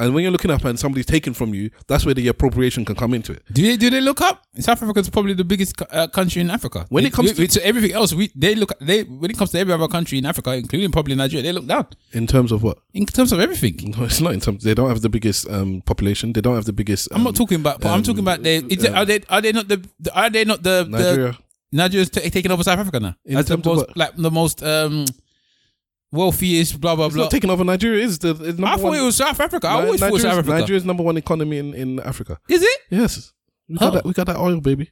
And 0.00 0.12
when 0.14 0.22
you're 0.22 0.32
looking 0.32 0.50
up 0.50 0.64
and 0.64 0.78
somebody's 0.78 1.06
taken 1.06 1.34
from 1.34 1.54
you, 1.54 1.70
that's 1.86 2.04
where 2.04 2.14
the 2.14 2.26
appropriation 2.28 2.84
can 2.84 2.96
come 2.96 3.14
into 3.14 3.32
it. 3.32 3.42
Do 3.52 3.62
they 3.62 3.76
do 3.76 3.90
they 3.90 4.00
look 4.00 4.20
up? 4.20 4.44
South 4.58 4.82
Africa 4.82 5.00
is 5.00 5.08
probably 5.08 5.34
the 5.34 5.44
biggest 5.44 5.80
uh, 5.90 6.08
country 6.08 6.40
in 6.42 6.50
Africa. 6.50 6.86
When 6.88 7.06
it 7.06 7.12
comes 7.12 7.32
to, 7.34 7.46
to 7.46 7.66
everything 7.66 7.92
else, 7.92 8.12
we 8.12 8.30
they 8.34 8.54
look 8.54 8.76
they 8.80 9.04
when 9.04 9.30
it 9.30 9.38
comes 9.38 9.50
to 9.52 9.58
every 9.58 9.72
other 9.72 9.86
country 9.88 10.18
in 10.18 10.26
Africa, 10.26 10.54
including 10.54 10.90
probably 10.90 11.14
Nigeria, 11.14 11.42
they 11.42 11.52
look 11.52 11.66
down 11.66 11.86
In 12.12 12.26
terms 12.26 12.50
of 12.50 12.62
what? 12.62 12.78
in 12.92 13.06
terms 13.06 13.32
of 13.32 13.40
everything. 13.40 13.94
No, 13.96 14.04
it's 14.04 14.20
not 14.20 14.32
in 14.34 14.40
terms. 14.40 14.64
They 14.64 14.74
don't 14.74 14.88
have 14.88 15.02
the 15.02 15.08
biggest 15.08 15.48
um, 15.48 15.80
population. 15.82 16.32
They 16.32 16.40
don't 16.40 16.56
have 16.56 16.64
the 16.64 16.72
biggest. 16.72 17.08
I'm 17.12 17.22
not 17.22 17.30
um, 17.30 17.34
talking 17.34 17.60
about. 17.60 17.80
But 17.80 17.88
I'm 17.88 17.98
um, 17.98 18.02
talking 18.02 18.20
about 18.20 18.42
they. 18.42 18.56
It, 18.56 18.84
um, 18.86 18.94
are 18.96 19.04
they? 19.04 19.20
Are 19.28 19.40
they 19.40 19.52
not 19.52 19.68
the? 19.68 19.88
the- 20.00 20.18
Are 20.18 20.30
they 20.30 20.44
not 20.44 20.62
the? 20.62 20.86
Nigeria. 20.88 21.32
The, 21.32 21.38
Nigeria's 21.74 22.08
ta 22.10 22.20
taking 22.20 22.52
over 22.52 22.62
South 22.62 22.78
Africa 22.78 23.00
now. 23.00 23.14
In 23.24 23.34
the 23.36 23.42
terms 23.42 23.66
of 23.66 23.76
most, 23.76 23.96
like 23.96 24.16
the 24.16 24.30
most 24.30 24.62
um 24.62 25.04
wealthiest. 26.14 26.80
Blah 26.80 26.96
blah 26.96 27.06
It's 27.06 27.14
blah. 27.14 27.24
not 27.24 27.30
taking 27.30 27.50
over 27.50 27.64
Nigeria. 27.64 28.04
Is 28.04 28.18
the 28.18 28.30
it's 28.30 28.40
number 28.58 28.66
I 28.66 28.76
thought 28.76 28.82
one- 28.84 28.98
it 28.98 29.02
was 29.02 29.16
South 29.16 29.38
Africa. 29.40 29.68
I 29.68 29.76
Ni- 29.80 29.84
always 29.86 30.00
thought 30.00 30.08
it 30.08 30.12
was 30.12 30.22
South 30.22 30.38
Africa. 30.38 30.58
Nigeria's 30.60 30.84
number 30.84 31.02
one 31.02 31.16
economy 31.16 31.58
in, 31.58 31.74
in 31.74 32.00
Africa. 32.00 32.38
Is 32.48 32.62
it? 32.62 32.78
Yes, 32.90 33.32
we 33.68 33.76
got 33.76 33.92
that. 33.94 34.04
We 34.04 34.12
got 34.12 34.26
that 34.26 34.36
oil, 34.38 34.60
baby. 34.60 34.90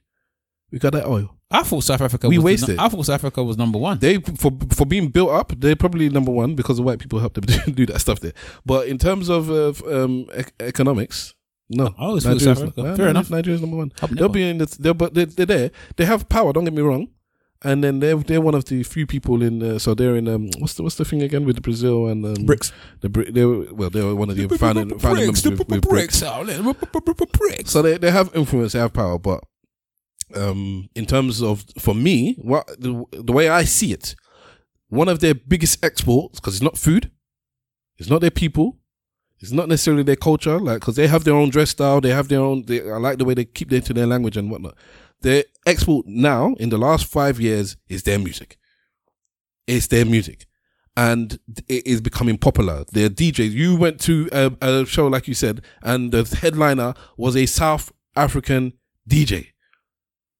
We 0.71 0.79
got 0.79 0.93
that 0.93 1.05
oil. 1.05 1.29
I 1.51 1.61
thought 1.61 1.83
South 1.83 2.01
Africa. 2.01 2.27
We 2.27 2.37
was 2.37 2.41
the 2.43 2.45
wasted. 2.45 2.77
nu- 2.77 2.83
I 2.83 2.89
thought 2.89 3.05
South 3.05 3.15
Africa 3.15 3.43
was 3.43 3.57
number 3.57 3.77
one. 3.77 3.99
They 3.99 4.17
for 4.19 4.51
for 4.71 4.85
being 4.85 5.09
built 5.09 5.29
up, 5.29 5.53
they're 5.57 5.75
probably 5.75 6.09
number 6.09 6.31
one 6.31 6.55
because 6.55 6.77
the 6.77 6.83
white 6.83 6.97
people 6.99 7.19
helped 7.19 7.35
them 7.35 7.45
do, 7.65 7.71
do 7.71 7.85
that 7.87 7.99
stuff 7.99 8.19
there. 8.21 8.33
But 8.65 8.87
in 8.87 8.97
terms 8.97 9.29
of 9.29 9.51
uh, 9.51 9.69
f- 9.69 9.83
um, 9.85 10.25
ec- 10.33 10.53
economics, 10.59 11.35
no. 11.69 11.93
I 11.97 12.05
always 12.05 12.23
thought 12.23 12.41
South 12.41 12.57
Africa. 12.57 12.95
Fair 12.95 13.05
no, 13.05 13.11
enough. 13.11 13.29
Nigeria's 13.29 13.61
number 13.61 13.77
one. 13.77 13.91
They'll 14.01 14.09
never- 14.15 14.29
be 14.29 14.49
in 14.49 14.57
the. 14.57 14.93
But 14.95 15.13
they're, 15.13 15.27
they're 15.27 15.45
there. 15.45 15.71
They 15.95 16.05
have 16.05 16.27
power. 16.27 16.53
Don't 16.53 16.63
get 16.65 16.73
me 16.73 16.81
wrong. 16.81 17.07
And 17.63 17.83
then 17.83 17.99
they're 17.99 18.17
they're 18.17 18.41
one 18.41 18.55
of 18.55 18.65
the 18.65 18.83
few 18.83 19.07
people 19.07 19.41
in. 19.41 19.63
Uh, 19.63 19.79
so 19.79 19.93
they're 19.93 20.15
in. 20.15 20.27
Um, 20.27 20.49
what's 20.59 20.73
the 20.73 20.83
what's 20.83 20.95
the 20.95 21.05
thing 21.05 21.21
again 21.21 21.45
with 21.45 21.61
Brazil 21.61 22.07
and 22.07 22.25
um, 22.25 22.45
BRICS. 22.45 22.71
The 23.01 23.09
they 23.31 23.45
were, 23.45 23.73
well, 23.73 23.89
they 23.89 24.03
were 24.03 24.15
one 24.15 24.29
of 24.29 24.35
the 24.35 24.47
founding, 24.57 24.99
founding 24.99 25.25
members 25.25 25.45
with, 25.45 25.59
with 25.69 25.81
BRICS. 25.81 25.89
bricks. 25.89 26.23
So 27.71 27.81
they, 27.81 27.97
they 27.97 28.11
have 28.11 28.35
influence, 28.35 28.73
they 28.73 28.79
have 28.79 28.93
power, 28.93 29.17
but 29.17 29.43
um, 30.35 30.89
in 30.95 31.05
terms 31.05 31.41
of 31.41 31.63
for 31.79 31.93
me, 31.93 32.35
what 32.41 32.67
the, 32.79 33.05
the 33.11 33.31
way 33.31 33.49
I 33.49 33.63
see 33.63 33.93
it, 33.93 34.15
one 34.89 35.07
of 35.07 35.19
their 35.19 35.33
biggest 35.33 35.83
exports 35.83 36.39
because 36.39 36.55
it's 36.55 36.63
not 36.63 36.77
food, 36.77 37.11
it's 37.97 38.09
not 38.09 38.21
their 38.21 38.31
people, 38.31 38.77
it's 39.39 39.51
not 39.51 39.67
necessarily 39.67 40.03
their 40.03 40.15
culture, 40.15 40.59
like 40.59 40.79
because 40.79 40.95
they 40.95 41.07
have 41.07 41.23
their 41.23 41.35
own 41.35 41.49
dress 41.49 41.71
style, 41.71 42.01
they 42.01 42.09
have 42.09 42.27
their 42.27 42.39
own. 42.39 42.63
They, 42.63 42.81
I 42.89 42.97
like 42.97 43.17
the 43.17 43.25
way 43.25 43.33
they 43.33 43.45
keep 43.45 43.69
their 43.69 43.81
to 43.81 43.93
their 43.93 44.07
language 44.07 44.37
and 44.37 44.49
whatnot. 44.49 44.75
Their 45.23 45.45
export 45.65 46.05
now 46.05 46.53
in 46.59 46.69
the 46.69 46.77
last 46.77 47.05
five 47.05 47.39
years 47.39 47.75
is 47.89 48.03
their 48.03 48.19
music. 48.19 48.57
It's 49.65 49.87
their 49.87 50.05
music. 50.05 50.45
And 50.95 51.39
it 51.67 51.87
is 51.87 52.01
becoming 52.01 52.37
popular. 52.37 52.85
Their 52.91 53.09
DJs. 53.09 53.51
You 53.51 53.75
went 53.75 53.99
to 54.01 54.29
a, 54.31 54.51
a 54.61 54.85
show, 54.85 55.07
like 55.07 55.27
you 55.27 55.33
said, 55.33 55.61
and 55.81 56.11
the 56.11 56.23
headliner 56.39 56.93
was 57.17 57.35
a 57.35 57.47
South 57.47 57.91
African 58.15 58.73
DJ. 59.09 59.47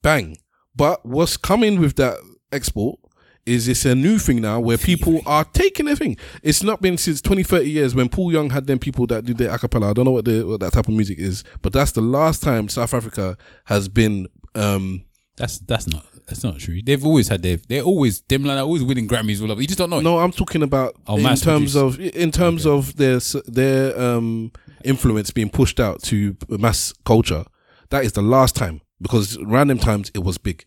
Bang. 0.04 0.38
But 0.76 1.06
what's 1.06 1.38
coming 1.38 1.80
with 1.80 1.96
that 1.96 2.18
export 2.52 3.00
is 3.46 3.68
it's 3.68 3.86
a 3.86 3.96
new 3.96 4.20
thing 4.20 4.42
now 4.42 4.60
where 4.60 4.78
people 4.78 5.22
are 5.26 5.44
taking 5.44 5.86
their 5.86 5.96
thing. 5.96 6.18
It's 6.42 6.64
not 6.64 6.82
been 6.82 6.98
since 6.98 7.22
20, 7.22 7.44
30 7.44 7.70
years 7.70 7.96
when 7.96 8.10
Paul 8.10 8.32
Young 8.32 8.50
had 8.52 8.68
them 8.68 8.80
people 8.80 9.06
that 9.08 9.26
do 9.26 9.34
their 9.34 9.50
acapella. 9.50 9.90
I 9.90 9.94
don't 9.94 10.06
know 10.06 10.12
what, 10.12 10.26
the, 10.26 10.44
what 10.44 10.60
that 10.62 10.74
type 10.74 10.88
of 10.88 10.94
music 10.94 11.20
is, 11.20 11.44
but 11.62 11.74
that's 11.74 11.92
the 11.92 12.02
last 12.02 12.42
time 12.44 12.70
South 12.70 12.94
Africa 12.94 13.38
has 13.66 13.88
been. 13.88 14.28
Um, 14.56 15.06
That's 15.38 15.60
that's 15.60 15.88
not 15.88 16.06
that's 16.28 16.44
not 16.44 16.60
true. 16.60 16.82
They've 16.84 17.06
always 17.06 17.28
had 17.28 17.42
their 17.42 17.58
they're 17.58 17.82
always 17.82 18.22
them 18.22 18.44
like 18.44 18.58
always 18.60 18.84
winning 18.84 19.08
Grammys 19.08 19.42
all 19.42 19.52
over. 19.52 19.62
You 19.62 19.68
just 19.68 19.80
don't 19.80 19.90
know. 19.90 20.00
it. 20.00 20.04
no, 20.04 20.20
I'm 20.20 20.32
talking 20.32 20.64
about 20.64 20.96
Oh, 21.08 21.18
in 21.18 21.24
terms 21.36 21.74
produced. 21.74 21.76
of 21.76 22.00
in 22.00 22.32
terms 22.32 22.66
of 22.66 22.96
their 22.98 23.20
their 23.48 24.00
um, 24.00 24.52
influence 24.84 25.32
being 25.32 25.50
pushed 25.50 25.80
out 25.80 26.02
to 26.04 26.36
mass 26.50 26.94
culture. 27.06 27.46
That 27.90 28.06
is 28.06 28.14
the 28.14 28.22
last 28.22 28.56
time 28.56 28.82
because 29.02 29.38
random 29.40 29.80
times 29.80 30.12
it 30.14 30.24
was 30.24 30.38
big. 30.38 30.66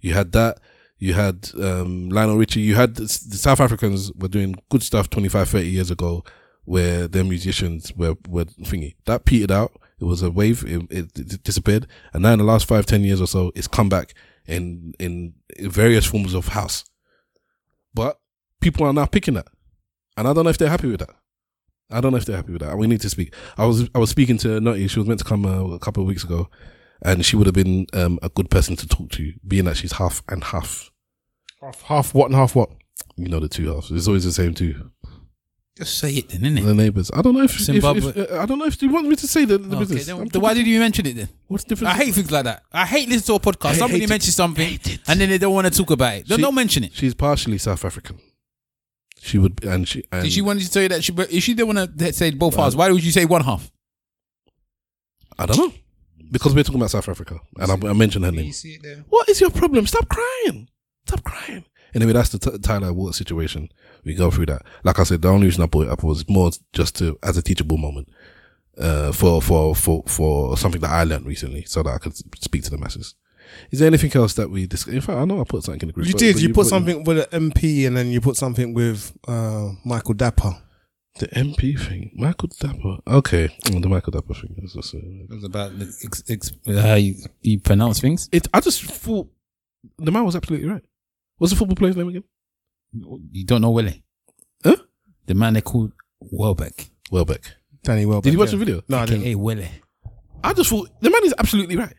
You 0.00 0.14
had 0.14 0.32
that. 0.32 0.58
You 0.98 1.12
had 1.12 1.50
um, 1.62 2.08
Lionel 2.08 2.36
Richie. 2.38 2.60
You 2.60 2.74
had 2.74 2.94
the, 2.96 3.02
the 3.02 3.36
South 3.36 3.60
Africans 3.60 4.12
were 4.14 4.28
doing 4.28 4.54
good 4.70 4.82
stuff 4.82 5.10
25, 5.10 5.48
30 5.48 5.66
years 5.68 5.90
ago, 5.90 6.24
where 6.64 7.06
their 7.06 7.24
musicians 7.24 7.92
were 7.94 8.16
were 8.28 8.46
thingy. 8.46 8.94
That 9.04 9.24
petered 9.26 9.50
out. 9.52 9.72
It 10.00 10.04
was 10.04 10.22
a 10.22 10.30
wave. 10.30 10.64
It, 10.64 10.82
it, 10.90 11.18
it 11.18 11.42
disappeared, 11.42 11.86
and 12.12 12.22
now 12.22 12.32
in 12.32 12.38
the 12.38 12.44
last 12.44 12.66
five, 12.66 12.86
ten 12.86 13.02
years 13.02 13.20
or 13.20 13.26
so, 13.26 13.50
it's 13.54 13.68
come 13.68 13.88
back 13.88 14.14
in 14.46 14.92
in 14.98 15.34
various 15.60 16.04
forms 16.04 16.34
of 16.34 16.48
house. 16.48 16.84
But 17.94 18.18
people 18.60 18.86
are 18.86 18.92
now 18.92 19.06
picking 19.06 19.34
that, 19.34 19.48
and 20.16 20.28
I 20.28 20.32
don't 20.32 20.44
know 20.44 20.50
if 20.50 20.58
they're 20.58 20.68
happy 20.68 20.88
with 20.88 21.00
that. 21.00 21.14
I 21.90 22.00
don't 22.00 22.10
know 22.10 22.18
if 22.18 22.24
they're 22.24 22.36
happy 22.36 22.52
with 22.52 22.62
that. 22.62 22.76
We 22.76 22.86
need 22.86 23.00
to 23.02 23.10
speak. 23.10 23.34
I 23.56 23.64
was 23.64 23.88
I 23.94 23.98
was 23.98 24.10
speaking 24.10 24.38
to 24.38 24.60
Nutty. 24.60 24.88
She 24.88 24.98
was 24.98 25.08
meant 25.08 25.20
to 25.20 25.24
come 25.24 25.46
uh, 25.46 25.74
a 25.74 25.78
couple 25.78 26.02
of 26.02 26.08
weeks 26.08 26.24
ago, 26.24 26.50
and 27.02 27.24
she 27.24 27.36
would 27.36 27.46
have 27.46 27.54
been 27.54 27.86
um, 27.92 28.18
a 28.22 28.28
good 28.28 28.50
person 28.50 28.76
to 28.76 28.88
talk 28.88 29.10
to, 29.12 29.32
being 29.46 29.64
that 29.64 29.76
she's 29.76 29.92
half 29.92 30.22
and 30.28 30.44
half. 30.44 30.90
Half, 31.62 31.82
half 31.82 32.14
what 32.14 32.26
and 32.26 32.34
half 32.34 32.54
what? 32.54 32.70
You 33.16 33.28
know 33.28 33.40
the 33.40 33.48
two 33.48 33.72
halves. 33.72 33.90
It's 33.90 34.08
always 34.08 34.24
the 34.24 34.32
same 34.32 34.52
two. 34.52 34.90
Just 35.76 35.98
say 35.98 36.10
it 36.14 36.30
then, 36.30 36.40
innit? 36.40 36.64
The 36.64 36.74
neighbors. 36.74 37.10
I 37.12 37.20
don't 37.20 37.34
know 37.34 37.42
if, 37.42 37.54
if, 37.54 37.60
Zimbabwe. 37.60 38.08
if 38.08 38.30
uh, 38.32 38.40
I 38.40 38.46
don't 38.46 38.58
know 38.58 38.64
if 38.64 38.80
you 38.82 38.88
want 38.88 39.08
me 39.08 39.16
to 39.16 39.28
say 39.28 39.44
the, 39.44 39.58
the 39.58 39.68
Okay, 39.76 39.78
business. 39.80 40.06
then, 40.06 40.20
I'm 40.20 40.26
then 40.28 40.40
why 40.40 40.54
did 40.54 40.66
you 40.66 40.80
mention 40.80 41.04
it 41.06 41.16
then? 41.16 41.28
What's 41.48 41.64
the 41.64 41.68
difference? 41.70 41.92
I 41.94 41.96
hate 42.04 42.14
things 42.14 42.30
like 42.30 42.44
that. 42.44 42.62
I 42.72 42.86
hate 42.86 43.08
listening 43.10 43.38
to 43.38 43.48
a 43.48 43.52
podcast. 43.52 43.68
I 43.70 43.74
Somebody 43.74 43.98
hate 44.00 44.04
it. 44.04 44.08
mentions 44.08 44.34
something 44.36 44.78
and 45.06 45.20
then 45.20 45.28
they 45.28 45.36
don't 45.38 45.52
want 45.52 45.66
to 45.66 45.70
talk 45.76 45.90
about 45.90 46.14
it. 46.14 46.26
Don't, 46.26 46.38
She- 46.38 46.42
don't 46.42 46.54
mention 46.54 46.84
it. 46.84 46.94
She's 46.94 47.12
partially 47.14 47.58
South 47.58 47.84
African. 47.84 48.18
She 49.20 49.38
would, 49.38 49.62
and 49.64 49.86
she, 49.88 50.04
and 50.12 50.22
Did 50.24 50.32
she 50.32 50.40
wanted 50.40 50.62
to 50.64 50.70
tell 50.70 50.82
you 50.82 50.88
that 50.90 51.02
she, 51.04 51.12
but 51.12 51.30
if 51.32 51.42
she 51.42 51.52
didn't 51.52 51.74
want 51.74 51.98
to 51.98 52.12
say 52.12 52.30
both 52.30 52.54
halves, 52.54 52.76
why 52.76 52.90
would 52.90 53.02
you 53.04 53.10
say 53.12 53.24
one 53.24 53.42
half? 53.42 53.70
I 55.38 55.46
don't 55.46 55.58
know 55.58 55.72
because 56.30 56.54
we're 56.54 56.62
talking 56.62 56.80
about 56.80 56.90
South 56.90 57.08
Africa, 57.08 57.40
and 57.58 57.70
I, 57.84 57.90
I 57.90 57.92
mentioned 57.92 58.24
her 58.24 58.32
name. 58.32 58.52
see 58.52 58.74
it 58.74 58.82
there? 58.82 59.04
What 59.08 59.28
is 59.28 59.40
your 59.40 59.50
problem? 59.50 59.86
Stop 59.86 60.08
crying. 60.08 60.68
Stop 61.06 61.22
crying. 61.24 61.64
Anyway, 61.94 62.12
that's 62.12 62.30
the 62.30 62.38
t- 62.38 62.58
Tyla 62.58 62.92
Water 62.92 63.12
situation. 63.12 63.68
We 64.06 64.14
go 64.14 64.30
through 64.30 64.46
that. 64.46 64.62
Like 64.84 64.98
I 65.00 65.02
said, 65.02 65.20
the 65.20 65.28
only 65.28 65.46
reason 65.48 65.62
I 65.62 65.66
brought 65.66 65.88
it 65.88 65.90
up 65.90 66.02
was 66.02 66.26
more 66.28 66.50
just 66.72 66.96
to 66.98 67.18
as 67.22 67.36
a 67.36 67.42
teachable 67.42 67.76
moment, 67.76 68.08
uh, 68.78 69.12
for 69.12 69.42
for 69.42 69.74
for 69.74 70.04
for 70.06 70.56
something 70.56 70.80
that 70.80 70.90
I 70.90 71.02
learned 71.04 71.26
recently, 71.26 71.64
so 71.64 71.82
that 71.82 71.90
I 71.90 71.98
could 71.98 72.16
speak 72.42 72.62
to 72.64 72.70
the 72.70 72.78
masses. 72.78 73.14
Is 73.70 73.78
there 73.80 73.86
anything 73.86 74.10
else 74.16 74.34
that 74.34 74.48
we 74.50 74.66
discussed? 74.66 74.94
In 74.94 75.00
fact, 75.00 75.18
I 75.18 75.24
know 75.24 75.40
I 75.40 75.44
put 75.44 75.62
something 75.64 75.80
in 75.82 75.88
the 75.88 75.92
group. 75.92 76.06
You 76.06 76.12
but- 76.14 76.18
did. 76.20 76.34
but 76.34 76.42
You 76.42 76.48
put 76.48 76.54
put- 76.54 76.66
something 76.68 77.04
with 77.04 77.18
an 77.32 77.50
MP, 77.50 77.86
and 77.86 77.96
then 77.96 78.08
you 78.08 78.20
put 78.20 78.36
something 78.36 78.72
with 78.74 79.12
uh, 79.28 79.72
Michael 79.84 80.14
Dapaah. 80.14 80.62
The 81.18 81.28
MP 81.28 81.78
thing, 81.80 82.10
Michael 82.14 82.48
Dapaah. 82.50 83.00
Okay, 83.08 83.48
oh, 83.72 83.80
the 83.80 83.88
Michael 83.88 84.12
Dapaah 84.12 84.38
thing. 84.40 84.54
Is 84.62 84.74
just, 84.74 84.94
uh, 84.94 84.98
It 84.98 85.30
was 85.30 85.44
about 85.44 85.78
the 85.78 85.86
ex, 86.04 86.22
ex, 86.28 86.52
how 86.66 86.94
you, 86.94 87.14
you 87.40 87.58
pronounce 87.58 88.00
things. 88.00 88.28
it. 88.32 88.46
I 88.52 88.60
just 88.60 88.82
thought 88.84 89.26
the 89.98 90.12
man 90.12 90.24
was 90.26 90.36
absolutely 90.36 90.68
right. 90.68 90.82
What's 91.38 91.52
the 91.52 91.56
football 91.58 91.76
player's 91.76 91.96
name 91.96 92.08
again? 92.08 92.24
You 93.32 93.44
don't 93.44 93.62
know 93.62 93.70
Willie? 93.70 94.02
Huh? 94.64 94.76
The 95.26 95.34
man 95.34 95.54
they 95.54 95.60
called 95.60 95.92
Welbeck. 96.20 96.90
Welbeck. 97.10 97.54
Danny 97.82 98.06
Welbeck. 98.06 98.24
Did 98.24 98.32
you 98.32 98.38
watch 98.38 98.48
yeah. 98.48 98.58
the 98.58 98.64
video? 98.64 98.82
No, 98.88 98.98
I 98.98 99.06
didn't. 99.06 99.24
Hey 99.24 99.34
Willie. 99.34 99.68
I 100.42 100.52
just 100.52 100.70
thought 100.70 100.88
the 101.00 101.10
man 101.10 101.24
is 101.24 101.34
absolutely 101.38 101.76
right. 101.76 101.94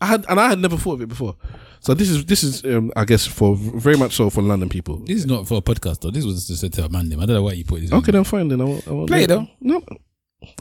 I 0.00 0.06
had 0.06 0.26
and 0.28 0.40
I 0.40 0.48
had 0.48 0.58
never 0.58 0.76
thought 0.76 0.94
of 0.94 1.02
it 1.02 1.08
before. 1.08 1.36
So 1.80 1.94
this 1.94 2.10
is 2.10 2.24
this 2.26 2.42
is 2.42 2.64
um, 2.64 2.92
I 2.96 3.04
guess 3.04 3.26
for 3.26 3.56
very 3.56 3.96
much 3.96 4.14
so 4.14 4.30
for 4.30 4.42
London 4.42 4.68
people. 4.68 4.98
This 4.98 5.18
is 5.18 5.26
not 5.26 5.46
for 5.46 5.58
a 5.58 5.60
podcast 5.60 6.00
though. 6.00 6.10
This 6.10 6.24
was 6.24 6.46
just 6.46 6.60
said 6.60 6.72
to 6.74 6.84
a 6.84 6.88
man. 6.88 7.08
Them. 7.08 7.20
I 7.20 7.26
don't 7.26 7.36
know 7.36 7.42
why 7.42 7.52
you 7.52 7.64
put 7.64 7.80
this. 7.80 7.92
Okay, 7.92 8.12
then 8.12 8.24
fine. 8.24 8.48
Then 8.48 8.60
I 8.60 8.64
won't, 8.64 8.88
I 8.88 8.90
won't 8.90 9.08
Play 9.08 9.24
it 9.24 9.28
though. 9.28 9.46
No, 9.60 9.82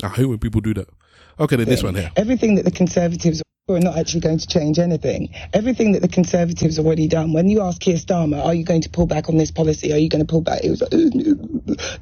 I 0.04 0.10
hate 0.10 0.26
when 0.26 0.40
people 0.40 0.62
do 0.62 0.74
that. 0.76 0.88
Okay, 1.40 1.56
then 1.56 1.68
this 1.68 1.84
one 1.84 1.96
here. 1.96 2.12
Everything 2.16 2.56
that 2.56 2.66
the 2.66 2.72
Conservatives 2.72 3.42
are 3.70 3.80
not 3.80 3.98
actually 3.98 4.20
going 4.20 4.38
to 4.38 4.46
change 4.46 4.78
anything. 4.78 5.34
Everything 5.54 5.94
that 5.94 6.02
the 6.02 6.08
Conservatives 6.10 6.76
have 6.76 6.86
already 6.86 7.08
done. 7.08 7.32
When 7.32 7.48
you 7.48 7.62
ask 7.62 7.80
Keir 7.80 7.96
Starmer, 7.96 8.44
are 8.44 8.54
you 8.54 8.66
going 8.66 8.82
to 8.82 8.90
pull 8.90 9.08
back 9.08 9.30
on 9.30 9.38
this 9.38 9.52
policy? 9.52 9.94
Are 9.94 9.98
you 9.98 10.10
going 10.10 10.20
to 10.20 10.30
pull 10.30 10.42
back? 10.42 10.64
He 10.64 10.70
was 10.70 10.82
like, 10.82 10.92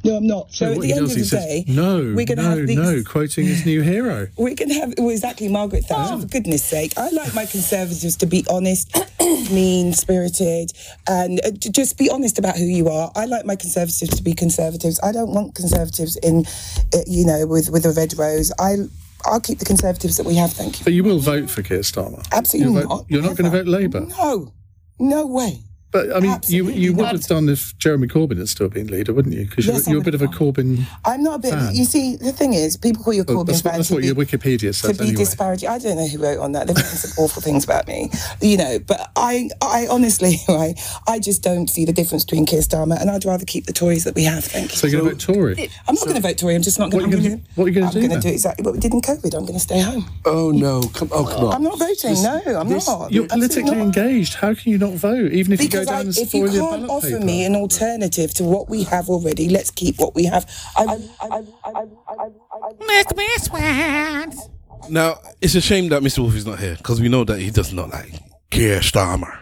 no, 0.04 0.18
I'm 0.18 0.26
not. 0.26 0.52
So, 0.52 0.66
So 0.66 0.72
at 0.74 0.80
the 0.82 0.94
end 0.94 1.04
of 1.04 1.14
the 1.14 1.24
says, 1.24 1.46
day, 1.46 1.66
no, 1.68 1.98
we're 2.16 2.26
going 2.26 2.38
to 2.40 2.44
no, 2.44 2.58
have 2.58 2.66
these. 2.66 2.78
no, 2.78 3.04
quoting 3.04 3.46
his 3.46 3.64
new 3.64 3.84
hero. 3.84 4.28
We're 4.38 4.56
going 4.56 4.70
to 4.70 4.74
have, 4.76 4.94
well, 4.98 5.10
exactly, 5.10 5.50
Margaret 5.50 5.84
Thatcher. 5.84 6.20
For 6.20 6.28
goodness 6.28 6.64
sake, 6.64 6.94
I 6.98 7.12
like 7.12 7.36
my 7.36 7.46
Conservatives 7.46 8.18
to 8.18 8.26
be 8.26 8.44
honest, 8.50 8.98
mean 9.52 9.94
spirited, 9.94 10.72
and 11.08 11.40
uh, 11.46 11.52
just 11.52 11.96
be 11.96 12.10
honest 12.10 12.40
about 12.40 12.58
who 12.58 12.64
you 12.64 12.90
are. 12.90 13.12
I 13.16 13.26
like 13.26 13.46
my 13.46 13.56
Conservatives 13.56 14.18
to 14.18 14.24
be 14.24 14.34
Conservatives. 14.34 15.00
I 15.04 15.12
don't 15.12 15.32
want 15.32 15.54
Conservatives 15.54 16.16
in, 16.18 16.46
uh, 16.92 17.02
you 17.06 17.24
know, 17.24 17.46
with, 17.46 17.70
with 17.70 17.86
a 17.86 17.92
red 17.92 18.18
rose. 18.18 18.52
I, 18.60 18.78
I'll 19.26 19.40
keep 19.40 19.60
the 19.60 19.66
Conservatives 19.66 20.18
that 20.18 20.26
we 20.26 20.36
have, 20.36 20.52
thank 20.54 20.80
you. 20.80 20.84
But 20.84 20.94
you 20.94 21.04
will 21.04 21.20
vote 21.20 21.50
for 21.50 21.62
Keir 21.62 21.80
Starmer. 21.80 22.26
Absolutely 22.32 22.82
vote- 22.82 22.90
not. 22.90 23.06
You're 23.10 23.22
not 23.22 23.38
going 23.38 23.52
to 23.52 23.58
vote 23.58 23.68
Labour. 23.68 24.02
No, 24.02 24.54
no 25.00 25.26
way. 25.28 25.62
But 25.92 26.16
I 26.16 26.20
mean, 26.22 26.38
you 26.48 26.70
you 26.70 26.94
would 26.94 27.04
not. 27.04 27.12
have 27.14 27.24
done 27.28 27.50
if 27.50 27.78
Jeremy 27.78 28.08
Corbyn 28.08 28.38
had 28.38 28.48
still 28.48 28.70
been 28.70 28.88
leader, 28.88 29.14
wouldn't 29.14 29.36
you? 29.36 29.46
Because 29.46 29.68
Yes, 29.68 29.86
you're, 29.88 29.96
you're 29.96 30.02
a 30.02 30.06
bit 30.06 30.16
of 30.16 30.22
a 30.22 30.28
Corbyn. 30.28 30.86
I'm 31.04 31.22
not 31.22 31.36
a 31.36 31.40
bit. 31.40 31.52
Fan. 31.52 31.76
You 31.76 31.84
see, 31.86 32.16
the 32.16 32.32
thing 32.32 32.54
is, 32.54 32.78
people 32.78 33.04
call 33.04 33.14
you 33.14 33.24
a 33.24 33.26
Well, 33.26 33.44
Corbyn 33.44 33.48
that's, 33.48 33.64
what- 33.64 33.72
fan 33.72 33.80
that's 33.80 33.88
to 33.90 33.94
what 33.96 34.02
be, 34.02 34.08
your 34.08 34.16
Wikipedia 34.16 34.74
says. 34.74 34.82
to 34.82 34.94
be 34.94 35.10
anyway. 35.10 35.16
disparaging. 35.18 35.68
I 35.70 35.78
don't 35.80 35.98
know 35.98 36.08
who 36.08 36.18
wrote 36.24 36.40
on 36.40 36.54
that. 36.54 36.68
They've 36.68 36.76
written 36.78 36.92
some 36.98 37.24
awful 37.24 37.42
things 37.42 37.64
about 37.66 37.88
me, 37.88 38.10
you 38.42 38.56
know. 38.58 38.80
But 38.80 39.12
I, 39.18 39.50
I 39.62 39.88
honestly, 39.90 40.38
right, 40.48 40.80
I 41.08 41.20
just 41.20 41.44
don't 41.44 41.70
see 41.70 41.84
the 41.84 41.94
difference 41.94 42.24
between 42.24 42.46
Keir 42.46 42.62
Starmer, 42.62 43.00
and 43.00 43.10
I'd 43.10 43.26
rather 43.26 43.44
keep 43.46 43.66
the 43.66 43.74
Tories 43.74 44.06
that 44.06 44.16
we 44.16 44.24
have. 44.24 44.46
Thank 44.46 44.72
you. 44.72 44.78
So 44.78 44.88
you're 44.88 45.02
going 45.02 45.18
to 45.18 45.26
vote 45.28 45.34
Tory? 45.34 45.70
I'm 45.90 45.96
not 45.96 46.06
going 46.06 46.16
to 46.16 46.22
vote 46.22 46.38
Tory. 46.38 46.56
I'm 46.56 46.62
just 46.62 46.80
not 46.80 46.90
going 46.92 47.12
to. 47.12 47.18
do- 47.18 47.42
what 47.56 47.66
are 47.66 47.68
you 47.68 47.74
gonna 47.82 47.92
do? 47.92 48.00
I'm 48.00 48.08
going 48.08 48.22
to 48.22 48.28
do 48.28 48.34
exactly 48.34 48.64
what 48.64 48.74
we 48.74 48.80
did 48.80 48.94
in 48.94 49.02
COVID. 49.02 49.34
I'm 49.36 49.42
going 49.42 49.54
to 49.54 49.60
stay 49.60 49.82
home. 49.82 50.06
Oh 50.26 50.52
no! 50.52 50.82
Come, 50.94 51.10
oh 51.12 51.26
come 51.26 51.46
on! 51.48 51.54
I'm 51.56 51.64
not 51.64 51.78
voting. 51.78 52.14
no, 52.24 52.42
I'm 52.46 52.70
not. 52.70 53.12
You're 53.12 53.28
politically 53.28 53.64
not. 53.72 53.78
engaged. 53.78 54.36
How 54.36 54.54
can 54.54 54.72
you 54.72 54.78
not 54.78 54.94
vote, 54.94 55.32
even 55.34 55.52
if 55.54 55.62
you 55.62 55.68
Because 55.68 55.81
go 55.86 55.92
down 55.92 56.02
and 56.08 56.18
if 56.18 56.34
you 56.34 56.48
can't 56.50 56.90
offer 56.90 57.08
paper? 57.08 57.20
me 57.26 57.46
an 57.46 57.56
alternative 57.56 58.34
to 58.36 58.44
what 58.44 58.70
we 58.70 58.84
have 58.84 59.10
already, 59.10 59.50
let's 59.50 59.72
keep 59.72 59.98
what 60.00 60.16
we 60.16 60.26
have. 60.26 60.46
I, 60.78 61.00
Make 62.88 63.16
me 63.16 63.28
sweat. 63.38 64.36
Now 64.90 65.20
it's 65.42 65.56
a 65.56 65.62
shame 65.62 65.90
that 65.90 66.02
Mr. 66.02 66.20
Wolf 66.20 66.36
is 66.36 66.46
not 66.46 66.60
here 66.60 66.76
because 66.76 67.00
we 67.00 67.10
know 67.10 67.24
that 67.24 67.40
he 67.40 67.52
does 67.52 67.72
not 67.74 67.90
like 67.90 68.14
Keir 68.50 68.80
Starmer. 68.80 69.38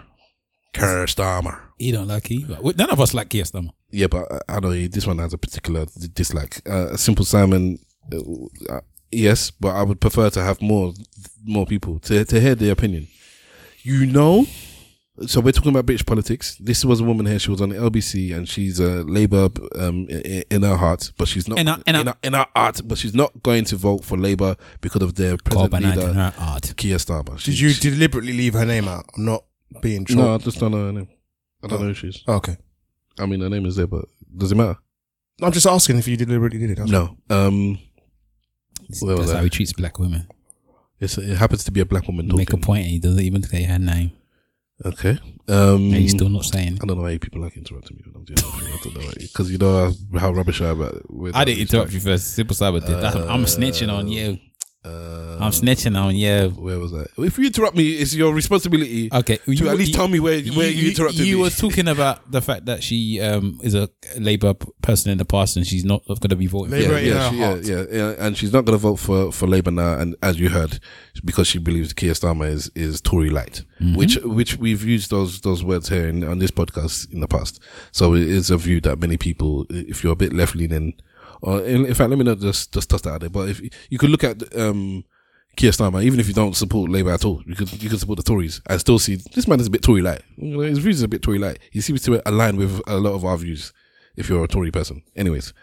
Keir 0.73 1.05
Starmer. 1.05 1.59
He 1.77 1.91
don't 1.91 2.07
like 2.07 2.27
he. 2.27 2.45
None 2.75 2.89
of 2.89 2.99
us 2.99 3.13
like 3.13 3.29
Keir 3.29 3.43
Starmer. 3.45 3.69
Yeah, 3.91 4.07
but 4.07 4.25
I- 4.49 4.55
I 4.57 4.59
know 4.59 4.71
he, 4.71 4.87
this 4.87 5.07
one 5.07 5.17
has 5.19 5.33
a 5.33 5.37
particular 5.37 5.85
d- 5.85 6.09
dislike. 6.13 6.61
Uh, 6.69 6.95
Simple 6.97 7.25
Simon, 7.25 7.79
uh, 8.13 8.17
uh, 8.73 8.81
yes, 9.11 9.49
but 9.51 9.69
I 9.75 9.83
would 9.83 9.99
prefer 10.01 10.29
to 10.31 10.41
have 10.43 10.61
more 10.61 10.93
more 11.43 11.65
people 11.65 11.99
to 11.99 12.25
to 12.25 12.41
hear 12.41 12.55
their 12.55 12.73
opinion. 12.73 13.07
You 13.81 14.05
know, 14.05 14.45
so 15.27 15.41
we're 15.41 15.51
talking 15.51 15.71
about 15.71 15.85
British 15.85 16.05
politics. 16.05 16.55
This 16.59 16.83
was 16.85 16.99
a 16.99 17.03
woman 17.03 17.25
here. 17.25 17.39
She 17.39 17.51
was 17.51 17.61
on 17.61 17.69
the 17.69 17.75
LBC, 17.75 18.33
and 18.35 18.47
she's 18.47 18.79
a 18.79 19.03
Labour 19.03 19.49
um, 19.75 20.07
in, 20.09 20.43
in 20.49 20.63
her 20.63 20.77
heart, 20.77 21.11
but 21.17 21.27
she's 21.27 21.47
not 21.47 21.59
In 21.59 21.67
her- 21.67 21.81
in 21.85 21.95
her- 21.95 22.01
in, 22.01 22.07
her, 22.07 22.15
in 22.23 22.33
her 22.33 22.45
heart. 22.55 22.81
But 22.85 22.97
she's 22.97 23.13
not 23.13 23.43
going 23.43 23.65
to 23.65 23.75
vote 23.75 24.03
for 24.05 24.17
Labour 24.17 24.55
because 24.81 25.01
of 25.01 25.15
their 25.15 25.37
present 25.37 25.71
Corbyn 25.71 25.81
leader, 25.95 26.09
in 26.09 26.15
her 26.15 26.31
heart. 26.31 26.73
Keir 26.77 26.97
Starmer. 26.97 27.37
She- 27.39 27.51
Did 27.51 27.59
you 27.59 27.69
she- 27.69 27.89
deliberately 27.89 28.33
leave 28.33 28.53
her 28.53 28.65
name 28.65 28.87
out? 28.87 29.05
I'm 29.17 29.25
not 29.25 29.43
being 29.81 30.05
true. 30.05 30.15
No, 30.17 30.35
I 30.35 30.37
just 30.37 30.59
don't 30.59 30.71
know 30.71 30.85
her 30.85 30.91
name. 30.93 31.07
I 31.63 31.67
don't 31.67 31.81
know 31.81 31.87
who 31.87 31.93
she 31.93 32.07
is. 32.07 32.23
Okay. 32.27 32.57
I 33.19 33.25
mean, 33.25 33.41
her 33.41 33.49
name 33.49 33.65
is 33.65 33.75
there, 33.75 33.87
but 33.87 34.05
does 34.37 34.51
it 34.51 34.55
matter? 34.55 34.77
I'm 35.41 35.51
just 35.51 35.67
asking 35.67 35.97
if 35.97 36.07
you 36.07 36.17
deliberately 36.17 36.59
did 36.59 36.71
it. 36.79 36.85
No. 36.85 37.17
Um, 37.29 37.77
where 39.01 39.15
That's 39.17 39.31
I? 39.31 39.37
how 39.37 39.43
he 39.43 39.49
treats 39.49 39.73
black 39.73 39.99
women. 39.99 40.27
It's, 40.99 41.17
it 41.17 41.37
happens 41.37 41.63
to 41.65 41.71
be 41.71 41.79
a 41.79 41.85
black 41.85 42.07
woman 42.07 42.25
talking. 42.27 42.37
Make 42.37 42.53
a 42.53 42.57
point. 42.57 42.81
and 42.83 42.91
He 42.91 42.99
doesn't 42.99 43.19
even 43.23 43.43
say 43.43 43.63
her 43.63 43.79
name. 43.79 44.11
Okay. 44.85 45.17
Um, 45.47 45.75
And 45.75 45.95
he's 45.95 46.11
still 46.11 46.29
not 46.29 46.45
saying. 46.45 46.79
I 46.81 46.85
don't 46.85 46.97
know 46.97 47.03
why 47.03 47.17
people 47.17 47.41
like 47.41 47.57
interrupting 47.57 47.97
me 47.97 48.03
when 48.05 48.15
I'm 48.15 48.23
doing 48.23 48.37
that. 48.37 48.45
I 48.45 48.79
don't 48.83 48.95
know 48.95 49.11
because 49.19 49.51
you 49.51 49.57
know 49.57 49.91
how 50.17 50.31
rubbish 50.31 50.61
I 50.61 50.69
am 50.69 50.81
at. 50.83 50.93
I 51.35 51.43
didn't 51.43 51.61
interrupt 51.61 51.91
you 51.91 51.99
first. 51.99 52.33
Simple 52.33 52.55
Simon 52.55 52.81
did. 52.81 52.91
That's- 52.91 53.15
I'm 53.15 53.43
snitching 53.45 53.91
on 53.91 54.07
you. 54.07 54.39
I'm 54.85 55.51
snitching 55.51 55.97
on 55.99 56.15
you. 56.15 56.49
Where 56.51 56.79
was 56.79 56.93
I? 56.93 57.05
If 57.17 57.37
you 57.37 57.45
interrupt 57.47 57.75
me, 57.75 57.89
it's 57.93 58.15
your 58.15 58.33
responsibility. 58.33 59.09
Okay, 59.13 59.37
to 59.37 59.69
at 59.69 59.77
least 59.77 59.93
tell 59.93 60.07
me 60.07 60.19
where 60.19 60.41
where 60.41 60.69
you, 60.69 60.89
interrupted 60.89 61.19
You 61.25 61.37
me. 61.37 61.41
were 61.43 61.49
talking 61.49 61.87
about 61.87 62.31
the 62.31 62.41
fact 62.41 62.65
that 62.65 62.81
she 62.83 63.19
um, 63.21 63.59
is 63.61 63.75
a 63.75 63.89
Labour 64.17 64.53
person 64.81 65.11
in 65.11 65.17
the 65.17 65.25
past 65.25 65.57
and 65.57 65.65
she's 65.67 65.83
not 65.85 66.05
going 66.07 66.29
to 66.29 66.35
be 66.35 66.47
voting. 66.47 66.79
yeah, 66.79 66.87
for 66.87 66.99
yeah, 66.99 67.29
she- 67.29 67.37
yeah, 67.37 67.55
yeah, 67.55 67.85
yeah, 67.91 68.15
and 68.19 68.37
she's 68.37 68.53
not 68.53 68.65
going 68.65 68.77
to 68.77 68.81
vote 68.81 68.97
for 68.97 69.31
for 69.31 69.47
Labour 69.47 69.71
now. 69.71 69.93
And 69.99 70.15
as 70.23 70.39
you 70.39 70.49
heard, 70.49 70.79
because 71.25 71.47
she 71.47 71.59
believes 71.59 71.93
Keir 71.93 72.13
Starmer 72.13 72.47
is 72.49 72.71
is 72.75 73.01
Tory 73.01 73.29
light, 73.29 73.63
Mm-hmm. 73.81 73.95
which 73.95 74.15
which 74.23 74.57
we've 74.57 74.83
used 74.83 75.09
those 75.09 75.41
those 75.41 75.63
words 75.63 75.89
here 75.89 76.07
in, 76.07 76.23
on 76.23 76.39
this 76.39 76.51
podcast 76.51 77.11
in 77.13 77.19
the 77.21 77.27
past. 77.27 77.61
So 77.91 78.13
it 78.13 78.27
is 78.27 78.49
a 78.49 78.57
view 78.57 78.81
that 78.81 78.99
many 78.99 79.17
people, 79.17 79.65
if 79.69 80.03
you're 80.03 80.13
a 80.13 80.17
bit 80.17 80.33
left 80.33 80.53
leaning, 80.55 80.95
or 81.41 81.61
in, 81.61 81.85
in 81.85 81.93
fact, 81.93 82.09
let 82.09 82.19
me 82.19 82.25
not 82.25 82.39
just 82.39 82.73
just 82.73 82.89
toss 82.89 83.01
that 83.01 83.13
out 83.13 83.21
there. 83.21 83.29
But 83.29 83.49
if 83.49 83.61
you 83.89 83.97
could 83.97 84.09
look 84.09 84.23
at 84.23 84.55
um, 84.57 85.03
Keir 85.55 85.71
Starmer, 85.71 86.03
even 86.03 86.19
if 86.19 86.27
you 86.27 86.33
don't 86.33 86.55
support 86.55 86.89
Labour 86.89 87.11
at 87.11 87.25
all, 87.25 87.41
you 87.45 87.55
could 87.55 87.71
you 87.81 87.89
could 87.89 87.99
support 87.99 88.17
the 88.17 88.23
Tories 88.23 88.61
and 88.67 88.79
still 88.79 88.99
see 88.99 89.15
this 89.33 89.47
man 89.47 89.59
is 89.59 89.67
a 89.67 89.69
bit 89.69 89.81
Tory 89.81 90.01
like. 90.01 90.23
His 90.37 90.79
views 90.79 91.01
are 91.01 91.05
a 91.05 91.09
bit 91.09 91.21
Tory 91.21 91.39
like. 91.39 91.59
He 91.71 91.81
seems 91.81 92.01
to 92.03 92.21
align 92.27 92.57
with 92.57 92.81
a 92.87 92.97
lot 92.97 93.13
of 93.13 93.25
our 93.25 93.37
views. 93.37 93.73
If 94.15 94.27
you're 94.29 94.43
a 94.43 94.47
Tory 94.47 94.71
person, 94.71 95.03
anyways, 95.15 95.53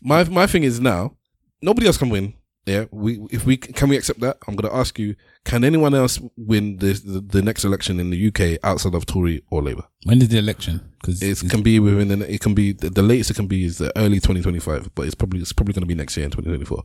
my 0.00 0.24
my 0.24 0.46
thing 0.46 0.62
is 0.62 0.80
now 0.80 1.16
nobody 1.60 1.86
else 1.86 1.96
can 1.96 2.10
win. 2.10 2.34
Yeah, 2.64 2.84
we 2.92 3.20
if 3.30 3.44
we 3.44 3.56
can 3.56 3.88
we 3.88 3.96
accept 3.96 4.20
that? 4.20 4.38
I'm 4.46 4.54
going 4.54 4.70
to 4.70 4.76
ask 4.76 4.96
you: 4.96 5.16
Can 5.44 5.64
anyone 5.64 5.94
else 5.94 6.20
win 6.36 6.76
this, 6.76 7.00
the 7.00 7.20
the 7.20 7.42
next 7.42 7.64
election 7.64 7.98
in 7.98 8.10
the 8.10 8.28
UK 8.28 8.60
outside 8.62 8.94
of 8.94 9.04
Tory 9.04 9.42
or 9.50 9.62
Labour? 9.62 9.84
When 10.04 10.22
is 10.22 10.28
the 10.28 10.38
election? 10.38 10.92
Because 11.00 11.20
it 11.22 11.50
can 11.50 11.62
be 11.62 11.80
within 11.80 12.06
the, 12.20 12.32
it 12.32 12.40
can 12.40 12.54
be 12.54 12.72
the, 12.72 12.88
the 12.88 13.02
latest 13.02 13.30
it 13.30 13.34
can 13.34 13.48
be 13.48 13.64
is 13.64 13.78
the 13.78 13.90
early 13.98 14.20
2025, 14.20 14.94
but 14.94 15.06
it's 15.06 15.16
probably 15.16 15.40
it's 15.40 15.52
probably 15.52 15.74
going 15.74 15.82
to 15.82 15.86
be 15.86 15.96
next 15.96 16.16
year 16.16 16.24
in 16.24 16.30
2024. 16.30 16.84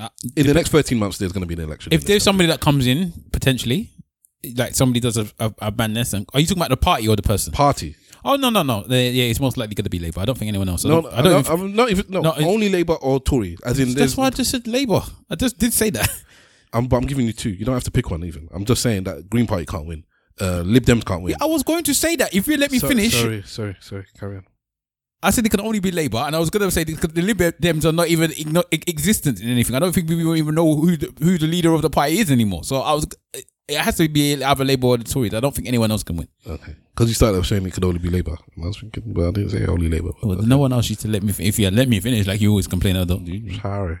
Uh, 0.00 0.08
in 0.36 0.46
the 0.46 0.54
next 0.54 0.70
13 0.70 0.98
months, 0.98 1.18
there's 1.18 1.32
going 1.32 1.42
to 1.42 1.46
be 1.46 1.54
an 1.54 1.60
election. 1.68 1.92
If 1.92 2.04
there's 2.04 2.22
somebody 2.22 2.48
that 2.48 2.60
comes 2.60 2.86
in 2.86 3.12
potentially, 3.32 3.90
like 4.56 4.74
somebody 4.74 5.00
does 5.00 5.16
a, 5.16 5.26
a, 5.40 5.52
a 5.58 5.72
madness, 5.72 6.12
and 6.12 6.28
are 6.32 6.38
you 6.38 6.46
talking 6.46 6.60
about 6.62 6.70
the 6.70 6.76
party 6.76 7.08
or 7.08 7.16
the 7.16 7.22
person? 7.22 7.52
Party. 7.52 7.96
Oh 8.28 8.36
no 8.36 8.50
no 8.50 8.62
no! 8.62 8.82
They- 8.82 9.10
yeah, 9.10 9.24
it's 9.24 9.38
most 9.40 9.56
likely 9.56 9.74
going 9.74 9.84
to 9.84 9.90
be 9.90 9.98
Labour. 10.00 10.20
I 10.20 10.24
don't 10.24 10.36
think 10.36 10.48
anyone 10.48 10.68
else. 10.68 10.84
I 10.84 10.88
no, 10.88 11.02
don't, 11.02 11.12
no, 11.12 11.18
I 11.18 11.22
don't 11.22 11.32
no, 11.32 11.38
even- 11.38 11.52
I'm 11.52 11.76
not 11.76 11.90
even 11.90 12.04
no, 12.08 12.20
No, 12.22 12.34
only 12.40 12.68
Labour 12.68 12.94
or 12.94 13.20
Tory. 13.20 13.56
As 13.64 13.78
in, 13.78 13.94
That's 13.94 14.16
why 14.16 14.26
I 14.26 14.30
just 14.30 14.50
said 14.50 14.66
Labour. 14.66 15.02
I 15.30 15.36
just 15.36 15.58
did 15.58 15.72
say 15.72 15.90
that. 15.90 16.08
I'm, 16.72 16.88
but 16.88 16.96
I'm 16.96 17.06
giving 17.06 17.26
you 17.26 17.32
two. 17.32 17.50
You 17.50 17.64
don't 17.64 17.74
have 17.74 17.84
to 17.84 17.90
pick 17.92 18.10
one. 18.10 18.24
Even 18.24 18.48
I'm 18.52 18.64
just 18.64 18.82
saying 18.82 19.04
that 19.04 19.30
Green 19.30 19.46
Party 19.46 19.64
can't 19.64 19.86
win. 19.86 20.04
Uh, 20.40 20.60
Lib 20.66 20.84
Dems 20.84 21.04
can't 21.04 21.22
win. 21.22 21.34
I 21.40 21.46
was 21.46 21.62
going 21.62 21.84
to 21.84 21.94
say 21.94 22.16
that 22.16 22.34
if 22.34 22.46
you 22.48 22.56
let 22.56 22.70
me 22.72 22.78
So- 22.80 22.88
finish. 22.88 23.14
Sorry, 23.18 23.42
sorry, 23.46 23.76
sorry. 23.80 24.06
Carry 24.18 24.36
on. 24.38 24.44
I 25.22 25.30
said 25.30 25.46
it 25.46 25.48
can 25.48 25.60
only 25.60 25.80
be 25.80 25.90
Labour, 25.90 26.18
and 26.18 26.36
I 26.36 26.38
was 26.38 26.50
going 26.50 26.62
to 26.66 26.70
say 26.70 26.84
because 26.84 27.10
the 27.12 27.22
Lib 27.22 27.38
Dems 27.38 27.84
are 27.86 27.92
not 27.92 28.08
even 28.08 28.30
igno- 28.32 28.64
existent 28.88 29.40
in 29.40 29.48
anything. 29.48 29.74
I 29.74 29.78
don't 29.78 29.92
think 29.94 30.08
we 30.08 30.38
even 30.38 30.54
know 30.54 30.74
who 30.74 30.96
the, 30.96 31.12
who 31.20 31.38
the 31.38 31.46
leader 31.46 31.72
of 31.72 31.82
the 31.82 31.90
party 31.90 32.18
is 32.18 32.30
anymore. 32.30 32.64
So 32.64 32.76
I 32.76 32.92
was, 32.92 33.06
it 33.32 33.78
has 33.78 33.96
to 33.96 34.08
be 34.08 34.42
either 34.42 34.64
Labour 34.64 34.88
or 34.88 34.98
the 34.98 35.04
Tories. 35.04 35.32
I 35.32 35.40
don't 35.40 35.54
think 35.54 35.68
anyone 35.68 35.90
else 35.90 36.02
can 36.02 36.16
win. 36.16 36.28
Okay. 36.46 36.76
Because 36.96 37.10
you 37.10 37.14
started 37.14 37.38
off 37.38 37.44
saying 37.46 37.66
it 37.66 37.74
could 37.74 37.84
only 37.84 37.98
be 37.98 38.08
Labour. 38.08 38.38
And 38.54 38.64
I 38.64 38.68
was 38.68 38.80
thinking, 38.80 39.12
well, 39.12 39.28
I 39.28 39.30
didn't 39.32 39.50
say 39.50 39.66
only 39.66 39.90
Labour. 39.90 40.12
Well, 40.22 40.38
No 40.38 40.56
one 40.56 40.72
else 40.72 40.88
used 40.88 41.02
to 41.02 41.08
let 41.08 41.22
me. 41.22 41.34
If 41.38 41.58
you 41.58 41.66
had 41.66 41.74
let 41.74 41.90
me 41.90 42.00
finish, 42.00 42.26
like 42.26 42.40
you 42.40 42.48
always 42.48 42.66
complain, 42.66 42.96
I 42.96 43.04
don't 43.04 43.22
do. 43.22 43.58
Sorry. 43.60 43.98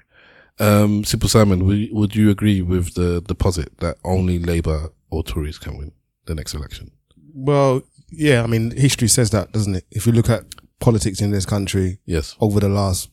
Um, 0.58 1.04
Simple 1.04 1.28
Simon, 1.28 1.66
would, 1.66 1.88
would 1.92 2.16
you 2.16 2.30
agree 2.30 2.62
with 2.62 2.94
the 2.94 3.20
deposit 3.20 3.76
that 3.80 3.98
only 4.02 4.38
Labour 4.38 4.88
or 5.10 5.22
Tories 5.22 5.58
can 5.58 5.76
win 5.76 5.92
the 6.24 6.34
next 6.34 6.54
election? 6.54 6.90
Well, 7.34 7.82
yeah, 8.10 8.42
I 8.42 8.46
mean, 8.46 8.70
history 8.70 9.08
says 9.08 9.28
that, 9.32 9.52
doesn't 9.52 9.74
it? 9.74 9.84
If 9.90 10.06
you 10.06 10.12
look 10.12 10.30
at 10.30 10.44
politics 10.80 11.20
in 11.20 11.32
this 11.32 11.44
country, 11.44 11.98
yes, 12.06 12.34
over 12.40 12.60
the 12.60 12.70
last 12.70 13.10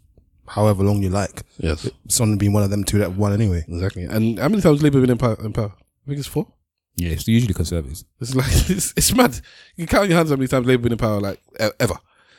however 0.48 0.84
long 0.84 1.04
you 1.04 1.10
like, 1.10 1.44
yes, 1.58 1.90
it's 2.06 2.22
only 2.22 2.38
been 2.38 2.54
one 2.54 2.64
of 2.64 2.70
them 2.70 2.86
two 2.86 3.00
that 3.00 3.12
won 3.18 3.34
anyway. 3.34 3.66
Exactly. 3.68 4.04
And 4.04 4.40
how 4.40 4.48
many 4.48 4.62
times 4.62 4.82
Labour 4.82 5.02
been 5.02 5.10
in 5.10 5.18
power? 5.18 5.36
In 5.44 5.52
power? 5.52 5.74
I 5.76 6.08
think 6.08 6.20
it's 6.20 6.28
four. 6.30 6.48
Yeah, 6.96 7.10
it's 7.10 7.28
usually 7.28 7.54
conservatives. 7.54 8.06
It's 8.20 8.36
like 8.36 8.48
it's, 8.70 8.94
it's 8.96 9.14
mad. 9.16 9.40
You 9.76 9.86
can 9.88 9.98
count 9.98 10.10
your 10.10 10.18
hands 10.18 10.30
how 10.30 10.36
many 10.36 10.48
times 10.48 10.68
Labour 10.68 10.84
been 10.84 10.92
in 10.92 10.98
power, 10.98 11.20
like 11.20 11.42
e- 11.60 11.70
ever. 11.80 11.96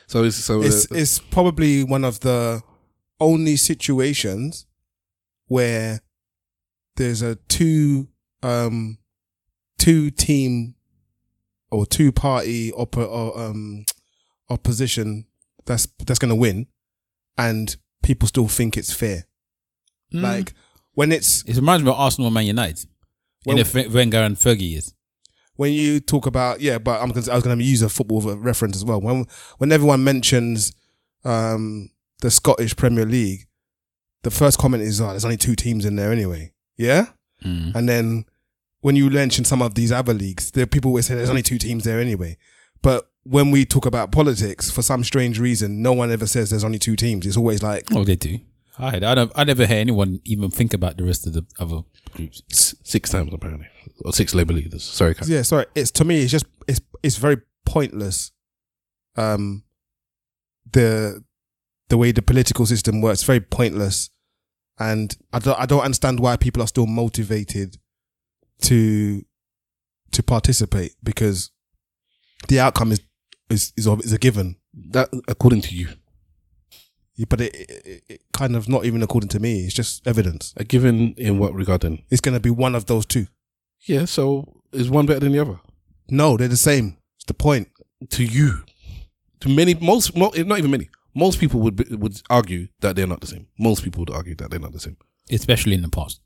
So 0.07 0.23
it's 0.23 0.37
so 0.37 0.61
It's 0.61 0.91
uh, 0.91 0.95
it's 0.95 1.19
probably 1.19 1.83
one 1.83 2.03
of 2.03 2.19
the 2.21 2.61
only 3.19 3.55
situations 3.57 4.65
where 5.47 6.01
there's 6.95 7.21
a 7.21 7.35
two 7.47 8.07
um 8.43 8.97
two 9.77 10.09
team 10.11 10.75
or 11.71 11.85
two 11.85 12.11
party 12.11 12.71
oppo- 12.71 13.09
or 13.09 13.37
um 13.39 13.85
opposition 14.49 15.25
that's 15.65 15.87
that's 16.05 16.19
gonna 16.19 16.35
win 16.35 16.67
and 17.37 17.75
people 18.03 18.27
still 18.27 18.47
think 18.47 18.77
it's 18.77 18.93
fair. 18.93 19.25
Mm. 20.13 20.21
Like 20.21 20.53
when 20.93 21.11
it's 21.11 21.43
It 21.43 21.55
reminds 21.55 21.83
me 21.83 21.89
of 21.89 21.97
Arsenal 21.97 22.27
and 22.27 22.33
Man 22.33 22.45
United 22.45 22.87
in 23.45 23.55
Well- 23.55 23.63
the 23.63 23.89
Wenger 23.93 24.17
and 24.19 24.35
Fergie 24.37 24.71
years. 24.71 24.93
when 25.55 25.71
you 25.73 25.99
talk 25.99 26.25
about 26.25 26.59
yeah, 26.61 26.77
but 26.77 27.01
I'm 27.01 27.09
gonna, 27.11 27.31
I 27.31 27.35
was 27.35 27.43
going 27.43 27.57
to 27.57 27.63
use 27.63 27.81
a 27.81 27.89
football 27.89 28.21
reference 28.37 28.75
as 28.75 28.83
well. 28.85 28.99
When 29.01 29.25
when 29.57 29.71
everyone 29.71 30.03
mentions 30.03 30.73
um, 31.23 31.89
the 32.21 32.29
Scottish 32.31 32.75
Premier 32.75 33.05
League, 33.05 33.47
the 34.23 34.31
first 34.31 34.57
comment 34.59 34.83
is, 34.83 34.99
"Oh, 35.01 35.07
there's 35.09 35.25
only 35.25 35.37
two 35.37 35.55
teams 35.55 35.85
in 35.85 35.95
there 35.95 36.11
anyway." 36.11 36.51
Yeah, 36.77 37.07
and 37.41 37.87
then 37.87 38.25
when 38.81 38.95
you 38.95 39.09
mention 39.09 39.45
some 39.45 39.61
of 39.61 39.75
these 39.75 39.91
other 39.91 40.13
leagues, 40.13 40.51
there 40.51 40.65
people 40.65 40.89
always 40.89 41.05
say 41.05 41.15
there's 41.15 41.29
only 41.29 41.41
two 41.43 41.57
teams 41.57 41.83
there 41.83 41.99
anyway. 41.99 42.37
But 42.81 43.09
when 43.23 43.49
we 43.51 43.65
talk 43.65 43.85
about 43.85 44.11
politics, 44.11 44.69
for 44.69 44.81
some 44.83 45.03
strange 45.03 45.39
reason, 45.39 45.81
no 45.81 45.93
one 45.93 46.11
ever 46.11 46.27
says 46.27 46.49
there's 46.49 46.63
only 46.63 46.77
two 46.79 46.95
teams. 46.95 47.25
It's 47.25 47.37
always 47.37 47.63
like, 47.63 47.85
Oh, 47.95 48.03
they 48.03 48.15
do. 48.15 48.39
I 48.77 48.97
I 48.97 49.15
don't. 49.15 49.31
I 49.35 49.43
never 49.43 49.65
hear 49.65 49.77
anyone 49.77 50.19
even 50.25 50.51
think 50.51 50.73
about 50.73 50.97
the 50.97 51.03
rest 51.03 51.25
of 51.27 51.33
the 51.33 51.45
other 51.59 51.81
groups. 52.13 52.41
six 52.83 53.09
times 53.09 53.33
apparently, 53.33 53.67
or 54.03 54.11
six 54.13 54.33
Labour 54.35 54.53
leaders. 54.53 54.83
Sorry, 54.83 55.15
Kat. 55.15 55.27
Yeah, 55.27 55.41
sorry. 55.43 55.65
It's 55.75 55.91
to 55.91 56.03
me, 56.05 56.21
it's 56.23 56.31
just 56.31 56.45
it's 56.67 56.81
it's 57.03 57.17
very 57.17 57.37
pointless. 57.65 58.31
Um, 59.15 59.63
the 60.71 61.23
the 61.89 61.97
way 61.97 62.11
the 62.11 62.21
political 62.21 62.65
system 62.65 63.01
works, 63.01 63.23
very 63.23 63.39
pointless, 63.39 64.09
and 64.79 65.15
I 65.31 65.39
don't 65.39 65.59
I 65.59 65.65
don't 65.65 65.81
understand 65.83 66.19
why 66.19 66.35
people 66.37 66.61
are 66.61 66.67
still 66.67 66.87
motivated 66.87 67.77
to 68.63 69.23
to 70.11 70.23
participate 70.23 70.95
because 71.03 71.51
the 72.47 72.59
outcome 72.59 72.91
is 72.91 73.01
is 73.49 73.71
is, 73.77 73.87
a- 73.87 73.93
is 73.99 74.11
a 74.13 74.17
given. 74.17 74.57
That 74.91 75.09
according 75.27 75.61
to 75.61 75.75
you, 75.75 75.87
Yeah, 75.87 75.93
but 77.29 77.39
it, 77.41 77.55
it, 77.55 78.03
it 78.09 78.21
kind 78.33 78.55
of 78.55 78.67
not 78.67 78.85
even 78.85 79.01
according 79.01 79.29
to 79.29 79.39
me. 79.39 79.65
It's 79.65 79.73
just 79.73 80.05
evidence. 80.07 80.53
a 80.57 80.63
given 80.63 81.13
in 81.17 81.39
what 81.39 81.53
regard? 81.53 81.81
Then 81.81 81.99
It's 82.09 82.21
going 82.21 82.33
to 82.35 82.39
be 82.41 82.49
one 82.49 82.75
of 82.75 82.85
those 82.87 83.05
two. 83.05 83.27
yeah. 83.87 84.05
So 84.05 84.61
is 84.73 84.89
one 84.89 85.05
better 85.05 85.21
than 85.21 85.31
the 85.31 85.39
other? 85.39 85.59
No, 86.09 86.35
they're 86.37 86.47
the 86.49 86.57
same. 86.57 86.97
It's 87.17 87.25
the 87.25 87.33
point. 87.33 87.69
To 88.09 88.23
you, 88.23 88.63
to 89.39 89.49
many, 89.49 89.73
most, 89.75 90.15
mo 90.15 90.29
eh, 90.29 90.43
not 90.43 90.59
even 90.59 90.69
many. 90.71 90.89
Most 91.15 91.39
people 91.39 91.61
would 91.61 91.77
be, 91.77 91.95
would 91.95 92.21
argue 92.29 92.67
that 92.81 92.95
they're 92.97 93.07
not 93.07 93.21
the 93.21 93.27
same. 93.27 93.47
Most 93.57 93.83
people 93.83 94.01
would 94.01 94.09
argue 94.11 94.35
that 94.35 94.51
they're 94.51 94.59
not 94.59 94.73
the 94.73 94.79
same. 94.81 94.97
Especially 95.31 95.73
in 95.75 95.81
the 95.81 95.87
past. 95.89 96.19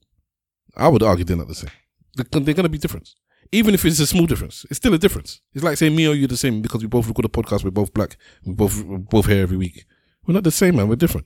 I 0.75 0.87
would 0.87 1.03
argue 1.03 1.23
they're 1.23 1.37
not 1.37 1.47
the 1.47 1.55
same. 1.55 1.69
They're, 2.15 2.41
they're 2.41 2.53
going 2.55 2.63
to 2.63 2.69
be 2.69 2.79
different. 2.79 3.09
Even 3.51 3.73
if 3.75 3.85
it's 3.85 3.99
a 3.99 4.07
small 4.07 4.25
difference, 4.25 4.65
it's 4.69 4.77
still 4.77 4.93
a 4.93 4.97
difference. 4.97 5.41
It's 5.53 5.63
like 5.63 5.77
saying 5.77 5.95
me 5.95 6.07
or 6.07 6.13
you 6.15 6.27
the 6.27 6.37
same 6.37 6.61
because 6.61 6.81
we 6.81 6.87
both 6.87 7.07
record 7.07 7.25
a 7.25 7.29
podcast. 7.29 7.63
We're 7.63 7.71
both 7.71 7.93
black. 7.93 8.17
We 8.45 8.53
both 8.53 8.83
we're 8.83 8.97
both 8.97 9.27
here 9.27 9.41
every 9.43 9.57
week. 9.57 9.85
We're 10.29 10.33
not 10.33 10.43
the 10.43 10.51
same, 10.51 10.75
man. 10.75 10.87
We're 10.87 10.95
different. 10.95 11.25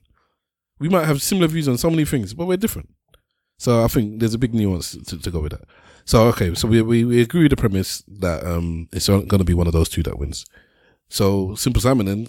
We 0.79 0.87
might 0.87 1.03
have 1.03 1.21
similar 1.21 1.49
views 1.49 1.67
on 1.67 1.77
so 1.77 1.89
many 1.89 2.05
things, 2.05 2.33
but 2.33 2.45
we're 2.45 2.55
different. 2.55 2.87
So 3.57 3.83
I 3.83 3.89
think 3.89 4.21
there's 4.21 4.33
a 4.33 4.37
big 4.37 4.53
nuance 4.53 4.95
to, 4.95 5.19
to 5.19 5.29
go 5.29 5.41
with 5.41 5.51
that. 5.51 5.65
So 6.05 6.27
okay, 6.27 6.55
so 6.55 6.69
we, 6.69 6.81
we 6.81 7.03
we 7.03 7.19
agree 7.19 7.41
with 7.41 7.49
the 7.49 7.57
premise 7.57 8.01
that 8.07 8.45
um 8.45 8.87
it's 8.93 9.09
going 9.09 9.27
to 9.27 9.43
be 9.43 9.53
one 9.53 9.67
of 9.67 9.73
those 9.73 9.89
two 9.89 10.03
that 10.03 10.17
wins. 10.17 10.45
So 11.09 11.53
simple 11.55 11.81
Simon, 11.81 12.05
then 12.05 12.27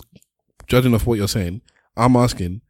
judging 0.67 0.93
off 0.95 1.07
what 1.07 1.17
you're 1.17 1.29
saying, 1.29 1.61
I'm 1.97 2.17
asking, 2.17 2.61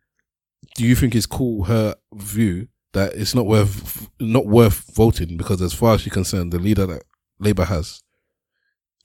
do 0.74 0.84
you 0.84 0.94
think 0.94 1.14
it's 1.14 1.24
cool 1.24 1.64
her 1.64 1.94
view 2.12 2.68
that 2.92 3.14
it's 3.14 3.34
not 3.34 3.46
worth 3.46 4.10
not 4.20 4.44
worth 4.44 4.94
voting 4.94 5.38
because 5.38 5.62
as 5.62 5.72
far 5.72 5.94
as 5.94 6.02
she's 6.02 6.12
concerned, 6.12 6.52
the 6.52 6.58
leader 6.58 6.84
that 6.84 7.04
Labour 7.38 7.64
has 7.64 8.02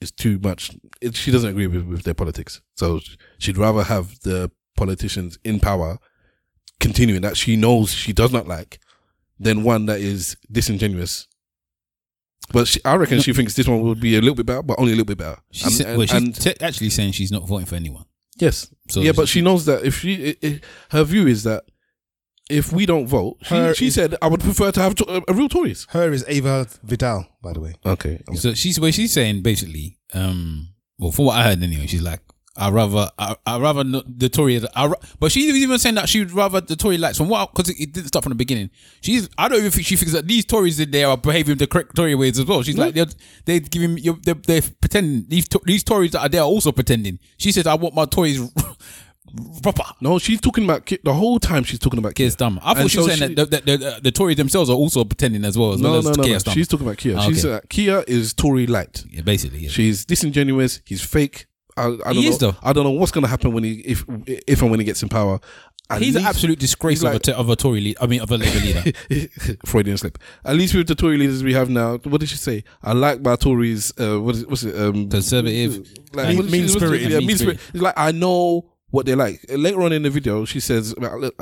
is 0.02 0.10
too 0.10 0.38
much. 0.42 0.72
It, 1.00 1.16
she 1.16 1.30
doesn't 1.30 1.48
agree 1.48 1.68
with, 1.68 1.86
with 1.86 2.02
their 2.02 2.12
politics, 2.12 2.60
so 2.76 3.00
she'd 3.38 3.56
rather 3.56 3.84
have 3.84 4.20
the 4.20 4.50
politicians 4.80 5.38
in 5.44 5.60
power 5.60 5.98
continuing 6.80 7.20
that 7.22 7.36
she 7.36 7.56
knows 7.56 7.92
she 7.92 8.12
does 8.12 8.32
not 8.32 8.46
like 8.48 8.80
than 9.38 9.62
one 9.62 9.86
that 9.86 10.00
is 10.00 10.36
disingenuous. 10.50 11.26
But 12.52 12.66
she, 12.66 12.80
I 12.84 12.96
reckon 12.96 13.20
she 13.20 13.32
thinks 13.32 13.54
this 13.54 13.68
one 13.68 13.80
would 13.82 14.00
be 14.00 14.16
a 14.16 14.20
little 14.20 14.34
bit 14.34 14.46
better, 14.46 14.62
but 14.62 14.78
only 14.78 14.92
a 14.92 14.96
little 14.96 15.06
bit 15.14 15.18
better. 15.18 15.38
She's, 15.52 15.80
And- 15.80 15.88
and- 15.90 15.98
well, 15.98 16.06
she's 16.06 16.16
and- 16.22 16.34
te- 16.34 16.60
actually 16.60 16.90
saying 16.90 17.12
she's 17.12 17.30
not 17.30 17.46
voting 17.46 17.66
for 17.66 17.76
anyone. 17.76 18.06
Yes. 18.38 18.72
So 18.88 19.00
yeah, 19.00 19.12
but 19.12 19.28
she 19.28 19.40
knows 19.42 19.66
that 19.66 19.84
if 19.84 20.00
she, 20.00 20.30
i 20.30 20.46
i 20.46 20.60
her 20.90 21.04
view 21.04 21.26
is 21.26 21.42
that 21.44 21.64
if 22.48 22.72
we 22.72 22.86
don't 22.86 23.06
vote, 23.06 23.36
she, 23.42 23.74
she 23.74 23.86
is- 23.88 23.94
said 23.94 24.16
I 24.22 24.26
would 24.28 24.40
prefer 24.40 24.72
to 24.72 24.80
have 24.80 24.94
to, 24.96 25.04
a, 25.16 25.22
a 25.28 25.34
real 25.34 25.48
Tories. 25.48 25.86
Her 25.90 26.10
is 26.12 26.24
Ava 26.26 26.66
Vidal, 26.82 27.26
by 27.42 27.52
the 27.52 27.60
way. 27.60 27.74
Okay. 27.84 28.22
So 28.34 28.54
she's 28.54 28.80
where 28.80 28.90
she's 28.92 29.12
saying 29.12 29.42
basically, 29.42 29.98
um, 30.14 30.68
well, 30.98 31.12
from 31.12 31.26
what 31.26 31.36
I 31.36 31.44
heard 31.44 31.62
anyway, 31.62 31.86
she's 31.86 32.02
like, 32.02 32.20
I 32.56 32.68
rather, 32.70 33.08
I, 33.18 33.36
I 33.46 33.58
rather 33.60 33.84
not 33.84 34.18
the 34.18 34.28
Tory, 34.28 34.60
I, 34.74 34.92
but 35.20 35.30
she's 35.32 35.54
even 35.54 35.78
saying 35.78 35.94
that 35.94 36.08
she'd 36.08 36.32
rather 36.32 36.60
the 36.60 36.74
Tory 36.76 36.98
lights 36.98 37.16
from 37.16 37.28
what 37.28 37.54
because 37.54 37.70
it, 37.70 37.80
it 37.80 37.92
didn't 37.92 38.08
start 38.08 38.24
from 38.24 38.30
the 38.30 38.36
beginning. 38.36 38.70
She's, 39.00 39.28
I 39.38 39.48
don't 39.48 39.58
even 39.58 39.70
think 39.70 39.86
she 39.86 39.96
thinks 39.96 40.12
that 40.12 40.26
these 40.26 40.44
Tories 40.44 40.80
in 40.80 40.90
there 40.90 41.06
are 41.08 41.16
behaving 41.16 41.58
the 41.58 41.66
correct 41.68 41.94
Tory 41.94 42.14
ways 42.16 42.38
as 42.38 42.44
well. 42.46 42.62
She's 42.62 42.76
like, 42.76 42.94
they're, 42.94 43.06
they're 43.44 43.60
giving, 43.60 43.96
they're, 44.22 44.34
they're 44.34 44.62
pretending 44.80 45.26
these 45.28 45.46
these 45.64 45.84
Tories 45.84 46.10
that 46.10 46.20
are 46.22 46.28
there 46.28 46.40
are 46.42 46.46
also 46.46 46.72
pretending. 46.72 47.18
She 47.38 47.52
says, 47.52 47.66
I 47.68 47.74
want 47.74 47.94
my 47.94 48.04
Tories 48.04 48.40
proper. 49.62 49.84
No, 50.00 50.18
she's 50.18 50.40
talking 50.40 50.64
about 50.64 50.86
Ki- 50.86 50.98
the 51.04 51.14
whole 51.14 51.38
time. 51.38 51.62
She's 51.62 51.78
talking 51.78 51.98
about 51.98 52.14
Keir 52.16 52.28
Starmer. 52.30 52.58
I 52.62 52.74
thought 52.74 52.78
And 52.78 52.90
she 52.90 52.98
was 52.98 53.06
so 53.06 53.14
saying 53.16 53.34
that 53.36 53.50
the, 53.50 53.60
the, 53.60 53.76
the, 53.76 54.00
the 54.04 54.10
Tories 54.12 54.36
themselves 54.36 54.68
are 54.70 54.76
also 54.76 55.04
pretending 55.04 55.44
as 55.44 55.56
well. 55.56 55.72
As 55.74 55.80
No, 55.80 55.90
well 55.90 55.98
as 55.98 56.04
no, 56.06 56.10
no, 56.12 56.22
Keir 56.24 56.32
no. 56.32 56.38
Starmer. 56.38 56.54
She's 56.54 56.68
talking 56.68 56.86
about 56.86 56.98
Keir. 56.98 57.16
Ah, 57.16 57.28
She's 57.28 57.44
okay. 57.46 57.54
uh, 57.56 57.60
Keir 57.68 58.04
is 58.08 58.34
Tory 58.34 58.66
light. 58.66 59.04
Yeah, 59.08 59.22
basically. 59.22 59.60
Yeah. 59.60 59.70
She's 59.70 60.04
disingenuous. 60.04 60.80
He's 60.84 61.00
fake. 61.02 61.46
I, 61.76 61.84
I 61.84 61.86
don't 61.88 62.14
He 62.14 62.22
know. 62.24 62.28
is, 62.30 62.38
though. 62.38 62.56
I 62.62 62.72
don't 62.72 62.84
know 62.84 62.90
what's 62.90 63.12
going 63.12 63.22
to 63.24 63.28
happen 63.28 63.52
when 63.52 63.64
he 63.64 63.74
if 63.80 64.04
if 64.26 64.62
and 64.62 64.70
when 64.70 64.80
he 64.80 64.84
gets 64.86 65.02
in 65.02 65.08
power. 65.08 65.40
At 65.88 66.00
He's 66.02 66.14
an 66.14 66.24
absolute 66.24 66.60
disgrace 66.60 67.00
he's 67.00 67.02
of, 67.04 67.10
a 67.10 67.14
like- 67.14 67.28
of 67.36 67.48
a 67.48 67.56
Tory 67.56 67.80
leader. 67.80 67.98
I 68.00 68.06
mean, 68.06 68.20
of 68.20 68.30
a 68.30 68.36
Labour 68.36 68.60
leader. 68.60 68.92
Freudian 69.66 69.96
slip. 69.98 70.18
At 70.44 70.54
least 70.54 70.72
with 70.72 70.86
the 70.86 70.94
Tory 70.94 71.16
leaders 71.18 71.42
we 71.42 71.52
have 71.54 71.68
now, 71.68 71.96
what 71.98 72.20
did 72.20 72.28
she 72.28 72.36
say? 72.36 72.62
I 72.82 72.92
like 72.92 73.22
my 73.22 73.34
Tories. 73.34 73.92
Uh, 73.98 74.20
what 74.20 74.36
is 74.36 74.46
what's 74.46 74.62
it? 74.62 74.78
Um, 74.80 75.08
Conservative, 75.08 75.78
like 76.12 76.26
and 76.26 76.26
what 76.26 76.26
she- 76.28 76.36
what's 76.36 76.50
mean-spirited. 76.52 77.10
Yeah, 77.10 77.18
mean. 77.18 77.58
Like 77.74 77.94
I 77.96 78.12
know 78.12 78.70
what 78.90 79.06
they 79.06 79.16
like. 79.16 79.44
Later 79.48 79.82
on 79.82 79.92
in 79.92 80.02
the 80.04 80.10
video, 80.10 80.44
she 80.44 80.60
says, 80.60 80.96
"Look, 80.96 81.34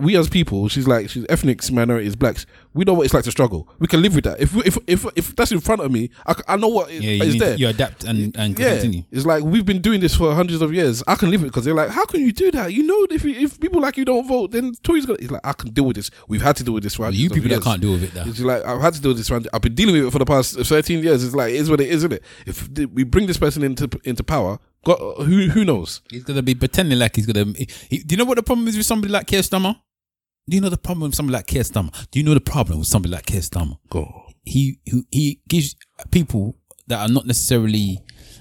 "We 0.00 0.16
as 0.16 0.28
people, 0.28 0.68
she's 0.68 0.86
like, 0.88 1.08
she's 1.10 1.24
ethnics, 1.28 1.70
minorities, 1.70 2.16
blacks. 2.16 2.46
We 2.72 2.84
know 2.84 2.94
what 2.94 3.04
it's 3.04 3.14
like 3.14 3.24
to 3.24 3.30
struggle. 3.30 3.68
We 3.80 3.86
can 3.88 4.00
live 4.00 4.14
with 4.14 4.24
that. 4.24 4.40
If 4.40 4.54
if 4.66 4.78
if 4.86 5.04
if 5.16 5.36
that's 5.36 5.50
in 5.52 5.60
front 5.60 5.80
of 5.82 5.90
me, 5.90 6.10
I, 6.26 6.34
I 6.48 6.56
know 6.56 6.68
what 6.68 6.90
is, 6.90 7.02
Yeah, 7.04 7.24
is 7.24 7.32
need 7.34 7.40
there. 7.42 7.56
you 7.56 7.68
adapt 7.68 8.04
and, 8.04 8.36
and 8.38 8.58
Yeah, 8.58 8.70
continue. 8.74 9.02
it's 9.10 9.26
like 9.26 9.42
we've 9.44 9.64
been 9.66 9.80
doing 9.80 10.00
this 10.00 10.14
for 10.14 10.32
hundreds 10.34 10.62
of 10.62 10.72
years. 10.72 11.02
I 11.08 11.16
can 11.16 11.30
live 11.30 11.40
with 11.42 11.48
it 11.48 11.50
because 11.52 11.64
they're 11.64 11.74
like, 11.74 11.90
how 11.90 12.04
can 12.06 12.20
you 12.20 12.32
do 12.32 12.50
that? 12.52 12.72
You 12.72 12.84
know, 12.84 13.06
if 13.10 13.24
you, 13.24 13.32
if 13.34 13.58
people 13.58 13.80
like 13.80 13.96
you 13.96 14.04
don't 14.04 14.26
vote, 14.26 14.52
then 14.52 14.72
Tories 14.82 15.04
gonna. 15.06 15.18
It's 15.20 15.30
like 15.30 15.40
I 15.44 15.52
can 15.52 15.70
deal 15.70 15.84
with 15.84 15.96
this. 15.96 16.10
We've 16.28 16.42
had 16.42 16.56
to 16.56 16.64
deal 16.64 16.74
with 16.74 16.84
this 16.84 16.94
for 16.94 17.04
hundreds 17.04 17.22
You 17.22 17.30
people 17.30 17.48
that 17.50 17.62
can't 17.62 17.80
deal 17.82 17.92
with 17.92 18.04
it, 18.04 18.14
though. 18.14 18.24
It's 18.26 18.40
like 18.40 18.64
I've 18.64 18.80
had 18.80 18.94
to 18.94 19.00
deal 19.00 19.10
with 19.10 19.18
this. 19.18 19.28
For, 19.28 19.40
I've 19.52 19.60
been 19.62 19.74
dealing 19.74 19.96
with 19.96 20.06
it 20.06 20.10
for 20.12 20.18
the 20.20 20.24
past 20.24 20.54
thirteen 20.60 21.02
years. 21.02 21.24
It's 21.24 21.34
like 21.34 21.50
it 21.52 21.56
is 21.56 21.68
what 21.70 21.80
it 21.80 21.88
is, 21.88 21.96
isn't 22.04 22.12
it? 22.12 22.22
If 22.46 22.68
we 22.92 23.02
bring 23.04 23.26
this 23.26 23.38
person 23.38 23.62
into 23.64 23.90
into 24.04 24.22
power, 24.22 24.58
God, 24.84 24.98
who 25.26 25.48
who 25.48 25.64
knows? 25.64 26.02
He's 26.10 26.22
gonna 26.24 26.42
be 26.42 26.54
pretending 26.54 26.98
like 27.00 27.16
he's 27.16 27.26
gonna. 27.26 27.52
He, 27.56 27.68
he- 27.88 27.98
do 28.04 28.12
you 28.14 28.16
know 28.18 28.24
what 28.24 28.36
the 28.36 28.42
problem 28.44 28.68
is 28.68 28.76
with 28.76 28.86
somebody 28.86 29.12
like 29.12 29.26
Keir 29.26 29.40
Starmer? 29.42 29.76
Do 30.50 30.56
you 30.56 30.60
know 30.60 30.68
the 30.68 30.76
problem 30.76 31.02
with 31.02 31.14
somebody 31.14 31.34
like 31.34 31.46
Keir 31.46 31.62
Starmer? 31.62 31.92
Do 32.10 32.18
you 32.18 32.24
know 32.24 32.34
the 32.34 32.40
problem 32.40 32.80
with 32.80 32.88
somebody 32.88 33.14
like 33.14 33.24
Keir 33.26 33.40
Starmer? 33.40 33.78
Go. 33.88 34.26
He 34.44 34.80
he, 34.84 35.04
he 35.12 35.40
gives 35.48 35.76
people 36.10 36.56
that 36.88 36.98
are 37.08 37.12
not 37.12 37.24
necessarily 37.24 38.00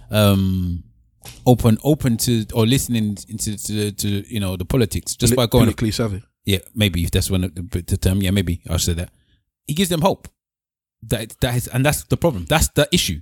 um 0.10 0.84
open 1.46 1.78
open 1.84 2.18
to 2.18 2.46
or 2.56 2.66
listening 2.66 3.16
into 3.28 3.56
to, 3.58 3.92
to 3.92 4.34
you 4.34 4.40
know 4.40 4.56
the 4.58 4.66
politics 4.66 5.16
just 5.16 5.36
by 5.36 5.46
going 5.46 5.66
politically 5.66 5.92
savvy. 5.92 6.24
yeah 6.46 6.58
maybe 6.74 7.04
if 7.04 7.12
that's 7.12 7.30
one 7.30 7.44
of 7.44 7.54
the, 7.54 7.84
the 7.86 7.98
term 7.98 8.22
yeah 8.22 8.32
maybe 8.32 8.62
I'll 8.70 8.80
say 8.80 8.94
that 8.94 9.12
he 9.68 9.74
gives 9.76 9.90
them 9.90 10.02
hope 10.02 10.28
that 11.04 11.36
that 11.42 11.56
is 11.56 11.68
and 11.68 11.86
that's 11.86 12.06
the 12.06 12.18
problem 12.18 12.46
that's 12.46 12.70
the 12.70 12.88
issue 12.92 13.20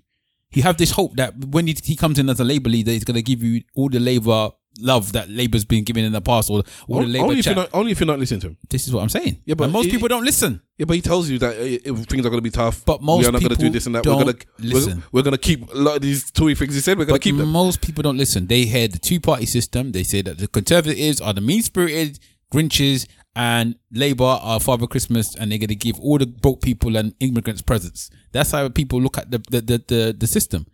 he 0.49 0.61
have 0.61 0.77
this 0.77 0.91
hope 0.91 1.15
that 1.18 1.34
when 1.45 1.68
he, 1.68 1.76
he 1.84 1.95
comes 1.95 2.19
in 2.19 2.30
as 2.30 2.39
a 2.39 2.43
Labour 2.45 2.69
leader 2.69 2.91
he's 2.91 3.03
going 3.03 3.15
to 3.15 3.22
give 3.23 3.43
you 3.43 3.64
all 3.76 3.89
the 3.89 3.99
Labour 3.99 4.51
love 4.79 5.13
that 5.13 5.29
Labour's 5.29 5.65
been 5.65 5.83
given 5.83 6.03
in 6.05 6.11
the 6.11 6.21
past 6.21 6.49
or 6.49 6.63
all 6.87 6.99
the 6.99 7.05
Only, 7.05 7.19
Labour 7.19 7.33
if 7.33 7.45
you're 7.45 7.55
not, 7.55 7.69
only 7.73 7.91
if 7.91 7.99
you're 7.99 8.07
not 8.07 8.19
listening 8.19 8.39
to 8.41 8.47
him. 8.47 8.57
this 8.69 8.87
is 8.87 8.93
what 8.93 9.01
I'm 9.01 9.09
saying 9.09 9.41
Yeah, 9.45 9.55
but 9.55 9.65
And 9.65 9.73
most 9.73 9.85
he- 9.85 9.91
people 9.91 10.07
don't 10.07 10.23
listen 10.25 10.61
Yeah, 10.77 10.85
but 10.85 10.95
he 10.95 11.01
tells 11.01 11.29
you 11.29 11.39
that 11.39 11.55
uh, 11.57 11.61
if 11.61 12.05
things 12.05 12.25
are 12.25 12.29
going 12.29 12.37
to 12.37 12.41
be 12.41 12.49
tough. 12.51 12.85
But 12.85 13.01
most 13.01 13.19
we 13.21 13.25
are 13.27 13.31
not 13.31 13.41
going 13.41 13.49
to 13.49 13.55
do 13.55 13.61
people 13.63 13.73
this 13.73 13.85
and 13.87 13.95
that. 13.95 14.03
don't 14.03 14.17
we're 14.17 14.23
going 14.25 14.37
to 14.37 14.45
listen. 14.59 15.03
We're, 15.11 15.23
going 15.23 15.31
to 15.33 15.37
keep 15.39 15.71
a 15.73 15.77
lot 15.77 15.95
of 15.97 16.01
these 16.01 16.29
Tory 16.31 16.55
things 16.55 16.75
he 16.75 16.81
said. 16.81 16.97
We're 16.97 17.05
going 17.05 17.15
But 17.15 17.23
to 17.23 17.29
keep 17.29 17.37
them. 17.37 17.49
most 17.51 17.81
people 17.81 18.03
don't 18.03 18.17
listen. 18.17 18.47
They 18.47 18.65
hear 18.65 18.87
the 18.87 18.99
two 18.99 19.19
party 19.19 19.45
system. 19.45 19.91
They 19.91 20.03
say 20.03 20.21
that 20.21 20.37
the 20.37 20.47
conservatives 20.47 21.19
are 21.21 21.33
the 21.33 21.41
mean 21.41 21.61
spirited 21.63 22.19
Grinches 22.53 23.07
and 23.35 23.75
Labour 23.91 24.23
are 24.41 24.59
Father 24.59 24.87
Christmas, 24.87 25.35
and 25.35 25.51
they're 25.51 25.59
going 25.59 25.67
to 25.67 25.75
give 25.75 25.99
all 25.99 26.17
the 26.17 26.25
broke 26.25 26.61
people 26.61 26.95
and 26.97 27.13
immigrants 27.19 27.61
presents. 27.61 28.09
That's 28.31 28.51
how 28.51 28.67
people 28.69 29.01
look 29.01 29.17
at 29.17 29.29
the 29.31 29.39
the 29.49 29.61
the, 29.61 29.83
the, 29.87 30.15
the 30.17 30.27
system. 30.27 30.65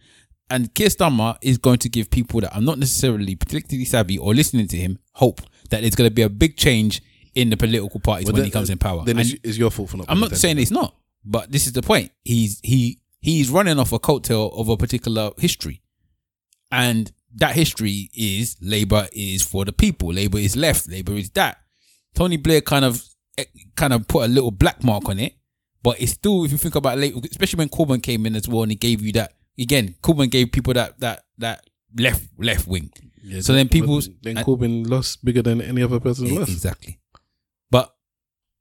And 0.49 0.73
Keir 0.73 0.87
Starmer 0.89 1.37
is 1.41 1.57
going 1.57 1.79
to 1.79 1.89
give 1.89 2.09
people 2.11 2.41
that 2.41 2.53
are 2.55 2.61
not 2.61 2.77
necessarily 2.77 3.35
politically 3.35 3.85
savvy 3.85 4.17
or 4.17 4.33
listening 4.35 4.67
to 4.67 4.77
him 4.77 4.99
hope 5.13 5.41
that 5.69 5.81
there's 5.81 5.95
going 5.95 6.09
to 6.09 6.13
be 6.13 6.21
a 6.21 6.29
big 6.29 6.57
change 6.57 7.01
in 7.33 7.49
the 7.49 7.57
political 7.57 7.99
parties 7.99 8.25
Well, 8.27 8.33
when 8.33 8.41
then- 8.41 8.45
he 8.47 8.51
comes 8.51 8.69
in 8.69 8.77
power. 8.77 9.03
Then 9.05 9.17
And- 9.19 9.39
it's, 9.43 9.57
your 9.57 9.71
fault 9.71 9.89
for 9.89 9.97
not. 9.97 10.05
I'm 10.09 10.19
not 10.19 10.27
attention. 10.27 10.39
saying 10.41 10.59
it's 10.59 10.69
not, 10.71 10.95
but 11.25 11.51
this 11.51 11.65
is 11.65 11.73
the 11.73 11.81
point. 11.81 12.11
He's 12.23 12.59
he 12.63 12.99
he's 13.21 13.49
running 13.49 13.79
off 13.79 13.91
a 13.93 13.99
coattail 13.99 14.53
of 14.59 14.69
a 14.69 14.77
particular 14.77 15.31
history, 15.37 15.81
and 16.71 17.11
that 17.35 17.55
history 17.55 18.11
is 18.13 18.55
Labour 18.61 19.07
is 19.13 19.41
for 19.41 19.65
the 19.65 19.73
people. 19.73 20.13
Labour 20.13 20.37
is 20.37 20.55
left. 20.55 20.87
Labour 20.89 21.13
is 21.13 21.29
that. 21.31 21.57
Tony 22.13 22.37
Blair 22.37 22.61
kind 22.61 22.85
of 22.85 23.03
eh, 23.39 23.45
kind 23.75 23.93
of 23.93 24.07
put 24.07 24.25
a 24.25 24.27
little 24.27 24.51
black 24.51 24.83
mark 24.83 25.09
on 25.09 25.17
it, 25.19 25.33
but 25.81 25.99
it's 25.99 26.11
still 26.11 26.43
if 26.45 26.51
you 26.51 26.57
think 26.59 26.75
about 26.75 26.99
Labour, 26.99 27.21
especially 27.31 27.57
when 27.57 27.69
Corbyn 27.69 28.03
came 28.03 28.25
in 28.27 28.35
as 28.35 28.47
well, 28.47 28.61
and 28.63 28.71
he 28.71 28.75
gave 28.75 29.01
you 29.01 29.11
that 29.13 29.33
again. 29.59 29.95
Corbyn 30.01 30.29
gave 30.29 30.51
people 30.51 30.73
that 30.73 30.99
that 30.99 31.25
that 31.37 31.65
left 31.97 32.27
left 32.37 32.67
wing. 32.67 32.91
Yeah, 33.23 33.41
so 33.41 33.53
then 33.53 33.69
people 33.69 34.01
then 34.21 34.35
Corbyn 34.37 34.87
lost 34.89 35.23
bigger 35.23 35.41
than 35.41 35.61
any 35.61 35.81
other 35.81 35.99
person 35.99 36.27
E- 36.27 36.37
lost. 36.37 36.51
Exactly. 36.51 36.99
But 37.71 37.93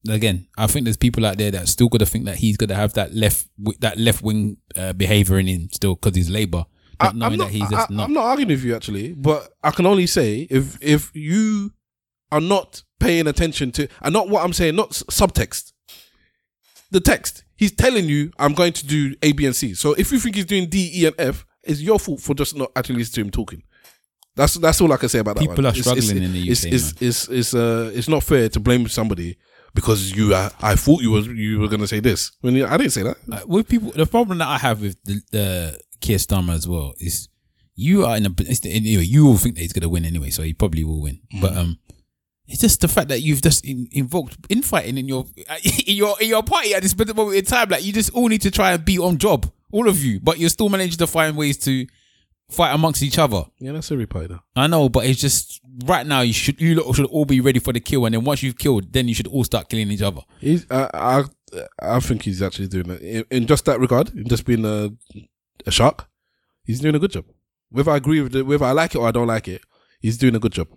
again, 0.08 0.46
I 0.56 0.66
think 0.66 0.84
there's 0.84 0.96
people 0.96 1.26
out 1.26 1.36
there 1.38 1.50
that 1.50 1.68
still 1.68 1.88
got 1.88 1.98
to 1.98 2.06
think 2.06 2.26
that 2.26 2.36
he's 2.36 2.56
going 2.56 2.68
to 2.68 2.76
have 2.76 2.92
that 2.94 3.14
left 3.14 3.48
that 3.80 3.98
left 3.98 4.22
wing 4.22 4.58
uh, 4.76 4.92
behavior 4.92 5.38
in 5.38 5.46
him 5.46 5.68
still 5.72 5.94
because 5.96 6.16
he's 6.16 6.30
Labour, 6.30 6.64
knowing 7.00 7.22
I'm 7.22 7.38
not, 7.38 7.44
that 7.46 7.52
he's 7.52 7.62
I, 7.62 7.70
just 7.70 7.90
not. 7.90 8.04
am 8.04 8.12
not 8.12 8.24
arguing 8.24 8.48
with 8.48 8.64
you 8.64 8.76
actually, 8.76 9.12
but 9.14 9.52
I 9.62 9.70
can 9.70 9.86
only 9.86 10.06
say 10.06 10.46
if 10.50 10.78
if 10.82 11.10
you 11.14 11.72
are 12.30 12.40
not 12.40 12.82
paying 13.00 13.26
attention 13.26 13.72
to, 13.72 13.88
and 14.00 14.12
not 14.12 14.28
what 14.28 14.44
I'm 14.44 14.52
saying, 14.52 14.76
not 14.76 14.90
subtext, 14.90 15.72
the 16.90 17.00
text. 17.00 17.44
He's 17.62 17.70
telling 17.70 18.06
you, 18.06 18.32
I'm 18.40 18.54
going 18.54 18.72
to 18.72 18.84
do 18.84 19.14
A, 19.22 19.30
B, 19.30 19.46
and 19.46 19.54
C. 19.54 19.74
So 19.74 19.92
if 19.92 20.10
you 20.10 20.18
think 20.18 20.34
he's 20.34 20.46
doing 20.46 20.68
D, 20.68 20.90
E, 20.92 21.06
and 21.06 21.14
F, 21.16 21.46
it's 21.62 21.80
your 21.80 22.00
fault 22.00 22.20
for 22.20 22.34
just 22.34 22.56
not 22.56 22.72
actually 22.74 22.96
listening 22.96 23.14
to 23.14 23.20
him 23.20 23.30
talking. 23.30 23.62
That's 24.34 24.54
that's 24.54 24.80
all 24.80 24.92
I 24.92 24.96
can 24.96 25.08
say 25.08 25.20
about 25.20 25.36
that. 25.36 25.42
People 25.42 25.64
are 25.64 25.68
It's- 25.68 25.86
it's- 25.86 26.04
struggling 26.04 26.24
in 26.24 26.32
the 26.32 26.50
it's, 26.50 26.64
UK, 26.64 26.72
It's 26.72 26.94
it's 27.00 27.28
it's, 27.28 27.54
uh 27.54 27.92
it's 27.94 28.08
not 28.08 28.24
fair 28.24 28.48
to 28.48 28.58
blame 28.58 28.88
somebody 28.88 29.36
because 29.74 30.10
you 30.10 30.34
uh, 30.34 30.50
I 30.60 30.74
thought 30.74 31.02
you 31.02 31.12
was 31.12 31.28
you 31.28 31.60
were 31.60 31.68
gonna 31.68 31.86
say 31.86 32.00
this 32.00 32.32
when 32.40 32.56
you, 32.56 32.66
I 32.66 32.76
didn't 32.78 32.94
say 32.94 33.04
that. 33.04 33.16
Uh, 33.30 33.42
with 33.46 33.68
people, 33.68 33.92
the 33.92 34.06
problem 34.06 34.38
that 34.38 34.48
I 34.48 34.58
have 34.58 34.80
with 34.82 34.96
the, 35.04 35.20
the 35.30 35.80
Keir 36.00 36.18
Starmer 36.18 36.54
as 36.54 36.66
well 36.66 36.94
is 36.98 37.28
you 37.76 38.04
are 38.04 38.16
in 38.16 38.26
a 38.26 38.34
anyway. 38.64 39.04
You 39.04 39.24
will 39.26 39.38
think 39.38 39.54
that 39.54 39.60
he's 39.60 39.72
going 39.72 39.82
to 39.82 39.88
win 39.88 40.04
anyway, 40.04 40.30
so 40.30 40.42
he 40.42 40.52
probably 40.52 40.82
will 40.82 41.00
win. 41.00 41.20
But 41.40 41.56
um, 41.56 41.78
it's 42.52 42.60
just 42.60 42.82
the 42.82 42.88
fact 42.88 43.08
that 43.08 43.22
you've 43.22 43.40
just 43.40 43.64
in, 43.64 43.88
invoked 43.92 44.36
infighting 44.50 44.98
in 44.98 45.08
your 45.08 45.24
in 45.86 45.96
your 45.96 46.14
in 46.20 46.28
your 46.28 46.42
party 46.42 46.74
at 46.74 46.82
this 46.82 46.92
particular 46.92 47.24
moment 47.24 47.38
in 47.38 47.44
time. 47.44 47.70
Like 47.70 47.84
you 47.84 47.92
just 47.92 48.10
all 48.10 48.28
need 48.28 48.42
to 48.42 48.50
try 48.50 48.72
and 48.72 48.84
be 48.84 48.98
on 48.98 49.16
job, 49.16 49.50
all 49.72 49.88
of 49.88 50.04
you, 50.04 50.20
but 50.20 50.38
you're 50.38 50.50
still 50.50 50.68
managing 50.68 50.98
to 50.98 51.06
find 51.06 51.36
ways 51.36 51.56
to 51.64 51.86
fight 52.50 52.74
amongst 52.74 53.02
each 53.02 53.18
other. 53.18 53.44
Yeah, 53.58 53.72
that's 53.72 53.90
every 53.90 54.06
party 54.06 54.28
though. 54.28 54.40
I 54.54 54.66
know, 54.66 54.90
but 54.90 55.06
it's 55.06 55.20
just 55.20 55.62
right 55.86 56.06
now 56.06 56.20
you 56.20 56.34
should 56.34 56.60
you 56.60 56.74
lot 56.74 56.94
should 56.94 57.06
all 57.06 57.24
be 57.24 57.40
ready 57.40 57.58
for 57.58 57.72
the 57.72 57.80
kill, 57.80 58.04
and 58.04 58.14
then 58.14 58.22
once 58.22 58.42
you've 58.42 58.58
killed, 58.58 58.92
then 58.92 59.08
you 59.08 59.14
should 59.14 59.28
all 59.28 59.44
start 59.44 59.70
killing 59.70 59.90
each 59.90 60.02
other. 60.02 60.20
He's, 60.38 60.66
I, 60.70 60.90
I, 60.92 61.24
I 61.80 62.00
think 62.00 62.22
he's 62.22 62.42
actually 62.42 62.68
doing 62.68 62.90
it 62.90 63.00
in, 63.00 63.24
in 63.30 63.46
just 63.46 63.64
that 63.64 63.80
regard, 63.80 64.14
in 64.14 64.28
just 64.28 64.44
being 64.44 64.66
a, 64.66 64.90
a 65.66 65.70
shark. 65.70 66.06
He's 66.64 66.80
doing 66.80 66.94
a 66.94 66.98
good 66.98 67.12
job. 67.12 67.24
Whether 67.70 67.90
I 67.90 67.96
agree 67.96 68.20
with 68.20 68.36
it, 68.36 68.42
whether 68.42 68.66
I 68.66 68.72
like 68.72 68.94
it 68.94 68.98
or 68.98 69.08
I 69.08 69.10
don't 69.10 69.26
like 69.26 69.48
it, 69.48 69.62
he's 70.00 70.18
doing 70.18 70.36
a 70.36 70.38
good 70.38 70.52
job. 70.52 70.68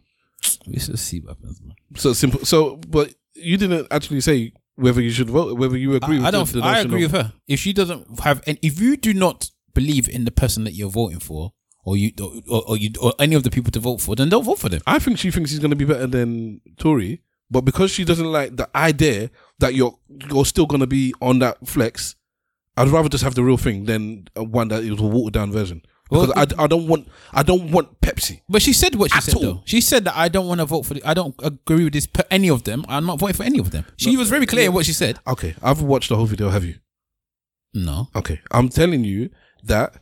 We 0.68 0.80
should 0.80 1.00
see 1.00 1.20
what 1.20 1.38
happens, 1.38 1.62
man. 1.62 1.76
So 1.96 2.14
simple. 2.14 2.46
So, 2.46 2.78
but 2.88 3.14
you 3.34 3.58
didn't 3.58 3.88
actually 3.92 4.22
say 4.22 4.54
whether 4.76 5.02
you 5.02 5.12
should 5.12 5.30
vote, 5.30 5.58
whether 5.58 5.78
you 5.78 5.96
agree. 5.96 6.16
I, 6.16 6.20
with 6.20 6.26
I 6.28 6.32
don't. 6.32 6.48
The, 6.48 6.60
the 6.60 6.66
I 6.66 6.80
agree 6.80 7.06
of- 7.06 7.14
with 7.14 7.22
her. 7.22 7.34
If 7.48 7.60
she 7.60 7.74
doesn't 7.74 8.20
have, 8.22 8.42
and 8.48 8.58
if 8.62 8.80
you 8.80 8.98
do 8.98 9.14
not 9.14 9.50
believe 9.74 10.08
in 10.10 10.26
the 10.26 10.32
person 10.32 10.64
that 10.64 10.74
you're 10.74 10.90
voting 10.90 11.20
for, 11.20 11.54
or 11.84 11.96
you, 11.96 12.12
or, 12.50 12.64
or 12.68 12.78
you, 12.78 12.90
or 13.02 13.14
any 13.20 13.36
of 13.36 13.44
the 13.44 13.52
people 13.52 13.72
to 13.72 13.80
vote 13.80 14.02
for, 14.02 14.16
then 14.16 14.30
don't 14.30 14.44
vote 14.44 14.60
for 14.60 14.70
them. 14.70 14.82
I 14.88 15.00
think 15.00 15.20
she 15.20 15.32
thinks 15.32 15.52
he's 15.52 15.60
going 15.60 15.70
to 15.70 15.76
be 15.76 15.86
better 15.86 16.08
than 16.08 16.62
Tory, 16.78 17.22
but 17.52 17.62
because 17.62 17.92
she 17.92 18.04
doesn't 18.04 18.32
like 18.32 18.56
the 18.58 18.68
idea 18.76 19.30
that 19.60 19.76
you're 19.76 19.98
you're 20.30 20.46
still 20.46 20.66
going 20.66 20.82
to 20.82 20.88
be 20.88 21.14
on 21.22 21.40
that 21.40 21.68
flex, 21.68 22.16
I'd 22.76 22.88
rather 22.88 23.10
just 23.10 23.24
have 23.24 23.36
the 23.36 23.44
real 23.44 23.58
thing 23.58 23.86
than 23.86 24.28
uh, 24.38 24.44
one 24.44 24.70
that 24.70 24.84
is 24.84 25.00
a 25.00 25.04
watered 25.04 25.34
down 25.34 25.52
version. 25.52 25.84
Because 26.10 26.28
Well, 26.36 26.46
I, 26.60 26.64
I 26.64 26.68
don't 26.68 26.88
want 26.88 27.08
I 27.34 27.42
don't 27.44 27.72
want 27.72 28.00
Pepsi. 28.02 28.42
But 28.48 28.62
she 28.62 28.74
said 28.74 28.96
what 28.96 29.12
she 29.12 29.22
said 29.22 29.36
all. 29.36 29.42
though. 29.42 29.62
She 29.66 29.82
said 29.82 30.06
that 30.06 30.16
I 30.16 30.28
don't 30.30 30.48
want 30.48 30.60
to 30.60 30.66
vote 30.66 30.86
for. 30.86 30.94
The, 30.94 31.04
I 31.04 31.14
don't 31.14 31.34
agree 31.44 31.84
with 31.86 31.94
this. 31.94 32.08
Any 32.30 32.50
of 32.50 32.64
them. 32.64 32.86
I'm 32.88 33.06
not 33.06 33.20
voting 33.20 33.36
for 33.36 33.44
any 33.44 33.60
of 33.60 33.72
them. 33.72 33.86
She 33.98 34.16
was 34.16 34.30
very 34.30 34.46
clear 34.46 34.68
in 34.68 34.74
what 34.74 34.86
she 34.86 34.94
said. 34.94 35.20
Okay, 35.28 35.56
I've 35.64 35.82
watched 35.82 36.10
the 36.10 36.16
whole 36.16 36.28
video. 36.28 36.50
Have 36.50 36.64
you? 36.64 36.76
No. 37.74 38.08
Okay, 38.16 38.40
I'm 38.52 38.70
telling 38.70 39.04
you 39.04 39.30
that 39.64 39.96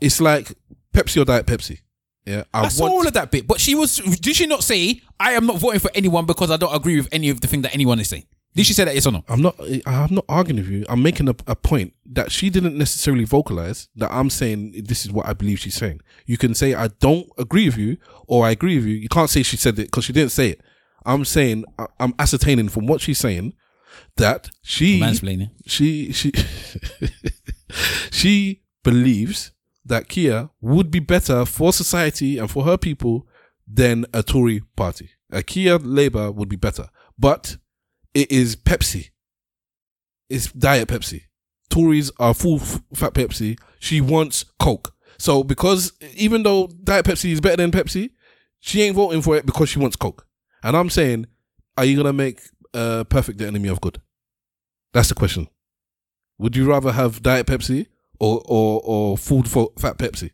it's 0.00 0.20
like 0.20 0.52
Pepsi 0.92 1.22
or 1.22 1.24
Diet 1.24 1.46
Pepsi. 1.46 1.78
Yeah, 2.26 2.44
I 2.52 2.64
I 2.64 2.68
saw 2.68 2.88
all 2.88 3.06
of 3.06 3.12
that 3.14 3.30
bit, 3.30 3.46
but 3.46 3.60
she 3.60 3.74
was. 3.74 3.96
Did 3.96 4.36
she 4.36 4.46
not 4.46 4.62
say 4.64 5.00
I 5.18 5.32
am 5.32 5.46
not 5.46 5.58
voting 5.58 5.80
for 5.80 5.90
anyone 5.94 6.26
because 6.26 6.50
I 6.50 6.56
don't 6.56 6.74
agree 6.74 6.96
with 6.96 7.08
any 7.12 7.30
of 7.30 7.40
the 7.40 7.46
thing 7.46 7.62
that 7.62 7.72
anyone 7.72 8.00
is 8.00 8.08
saying? 8.08 8.26
Did 8.54 8.66
she 8.66 8.72
say 8.72 8.84
that 8.84 8.94
yes 8.94 9.06
or 9.06 9.12
no? 9.12 9.24
I'm 9.28 9.42
not. 9.42 9.56
I'm 9.86 10.14
not 10.14 10.24
arguing 10.28 10.60
with 10.60 10.68
you. 10.68 10.84
I'm 10.88 11.02
making 11.02 11.28
a, 11.28 11.36
a 11.46 11.54
point 11.54 11.94
that 12.04 12.32
she 12.32 12.50
didn't 12.50 12.76
necessarily 12.76 13.24
vocalize. 13.24 13.88
That 13.94 14.10
I'm 14.10 14.28
saying 14.28 14.82
this 14.86 15.04
is 15.04 15.12
what 15.12 15.26
I 15.26 15.34
believe 15.34 15.60
she's 15.60 15.76
saying. 15.76 16.00
You 16.26 16.36
can 16.36 16.54
say 16.54 16.74
I 16.74 16.88
don't 16.88 17.28
agree 17.38 17.66
with 17.66 17.78
you, 17.78 17.96
or 18.26 18.44
I 18.44 18.50
agree 18.50 18.76
with 18.76 18.86
you. 18.86 18.94
You 18.94 19.08
can't 19.08 19.30
say 19.30 19.44
she 19.44 19.56
said 19.56 19.78
it 19.78 19.86
because 19.86 20.04
she 20.04 20.12
didn't 20.12 20.32
say 20.32 20.48
it. 20.48 20.60
I'm 21.06 21.24
saying 21.24 21.64
I'm 21.98 22.14
ascertaining 22.18 22.68
from 22.68 22.86
what 22.86 23.00
she's 23.00 23.18
saying 23.18 23.54
that 24.16 24.50
she 24.62 25.00
Mansplaining. 25.00 25.50
she 25.66 26.12
she 26.12 26.32
she 28.10 28.62
believes 28.82 29.52
that 29.84 30.08
Keir 30.08 30.50
would 30.60 30.90
be 30.90 30.98
better 30.98 31.44
for 31.44 31.72
society 31.72 32.38
and 32.38 32.50
for 32.50 32.64
her 32.64 32.76
people 32.76 33.26
than 33.66 34.06
a 34.12 34.22
Tory 34.22 34.62
party. 34.76 35.10
A 35.30 35.42
Keir 35.42 35.78
Labour 35.78 36.30
would 36.32 36.48
be 36.48 36.56
better, 36.56 36.88
but 37.18 37.56
it 38.14 38.30
is 38.30 38.56
Pepsi. 38.56 39.10
It's 40.28 40.52
Diet 40.52 40.88
Pepsi. 40.88 41.22
Tories 41.68 42.10
are 42.18 42.34
full 42.34 42.58
fat 42.58 43.14
Pepsi. 43.14 43.58
She 43.78 44.00
wants 44.00 44.44
Coke. 44.58 44.94
So 45.18 45.44
because 45.44 45.92
even 46.16 46.42
though 46.42 46.68
Diet 46.82 47.04
Pepsi 47.04 47.30
is 47.32 47.40
better 47.40 47.56
than 47.56 47.70
Pepsi, 47.70 48.10
she 48.58 48.82
ain't 48.82 48.96
voting 48.96 49.22
for 49.22 49.36
it 49.36 49.46
because 49.46 49.68
she 49.68 49.78
wants 49.78 49.96
Coke. 49.96 50.26
And 50.62 50.76
I'm 50.76 50.90
saying, 50.90 51.26
are 51.76 51.84
you 51.84 51.96
gonna 51.96 52.12
make 52.12 52.40
uh, 52.74 53.04
perfect 53.04 53.38
the 53.38 53.46
enemy 53.46 53.68
of 53.68 53.80
good? 53.80 54.00
That's 54.92 55.08
the 55.08 55.14
question. 55.14 55.48
Would 56.38 56.56
you 56.56 56.68
rather 56.68 56.92
have 56.92 57.22
Diet 57.22 57.46
Pepsi 57.46 57.86
or 58.18 58.42
or 58.44 58.80
or 58.84 59.18
full 59.18 59.42
fat 59.44 59.98
Pepsi? 59.98 60.30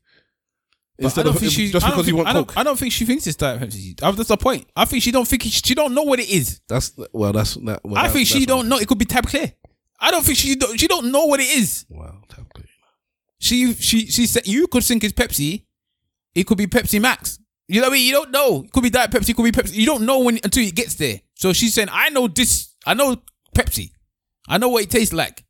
But 0.98 1.18
I 1.18 1.23
don't 1.24 1.39
think 1.39 1.52
she 1.52 1.70
just 1.70 1.85
I 1.85 1.89
don't 1.90 1.97
because 1.97 2.09
you 2.09 2.16
want 2.16 2.28
I 2.28 2.32
don't, 2.32 2.47
Coke. 2.47 2.56
I 2.56 2.62
don't 2.62 2.78
think 2.78 2.93
she 2.93 3.05
thinks 3.05 3.27
it's 3.27 3.36
Diet 3.36 3.60
Pepsi. 3.60 4.02
Uh, 4.02 4.12
That's 4.12 4.28
the 4.28 4.36
point. 4.36 4.66
I 4.74 4.86
think 4.86 5.02
she 5.02 5.10
don't 5.12 5.28
think 5.28 5.43
she 5.43 5.74
don't 5.74 5.94
know 5.94 6.02
what 6.05 6.20
it 6.20 6.28
is. 6.31 6.60
That's 6.68 6.93
well. 7.12 7.32
That's 7.32 7.55
that. 7.55 7.81
Well, 7.85 7.97
I 7.98 8.05
that- 8.05 8.12
think 8.12 8.27
she 8.27 8.40
that's 8.40 8.47
don't 8.47 8.68
know. 8.68 8.78
It 8.78 8.89
could 8.89 8.98
be 8.98 9.05
Tab 9.05 9.27
Clear. 9.27 9.52
I 10.01 10.10
don't 10.10 10.24
think 10.24 10.39
she 10.39 10.55
don't, 10.55 10.78
she 10.78 10.86
don't 10.86 11.10
know 11.12 11.27
what 11.27 11.40
it 11.40 11.48
is. 11.48 11.85
Wow, 11.89 12.23
Tab 12.28 12.48
Clear. 12.55 12.66
She 13.39 13.74
she 13.74 14.06
she 14.06 14.27
said 14.27 14.47
you 14.47 14.66
could 14.68 14.85
think 14.85 15.05
it's 15.05 15.12
Pepsi. 15.12 15.64
It 16.35 16.47
could 16.47 16.59
be 16.59 16.66
Pepsi 16.66 17.01
Max. 17.01 17.39
You 17.68 17.81
know 17.81 17.89
what 17.89 17.94
I 17.94 17.97
mean? 17.97 18.06
You 18.06 18.12
don't 18.12 18.31
know. 18.31 18.62
It 18.64 18.73
could 18.73 18.82
be 18.82 18.90
Diet 18.90 19.10
Pepsi. 19.10 19.31
It 19.31 19.36
could 19.36 19.43
be 19.44 19.52
Pepsi. 19.52 19.74
You 19.74 19.86
don't 19.86 20.06
know 20.06 20.20
when 20.20 20.39
until 20.44 20.62
it 20.66 20.74
gets 20.74 20.94
there. 20.94 21.20
So 21.35 21.52
she's 21.52 21.74
saying, 21.74 21.89
I 21.90 22.09
know 22.10 22.28
this. 22.28 22.74
I 22.86 22.94
know 22.94 23.16
Pepsi. 23.55 23.90
I 24.48 24.56
know 24.59 24.68
what 24.68 24.85
it 24.85 24.90
tastes 24.90 25.12
like. 25.12 25.44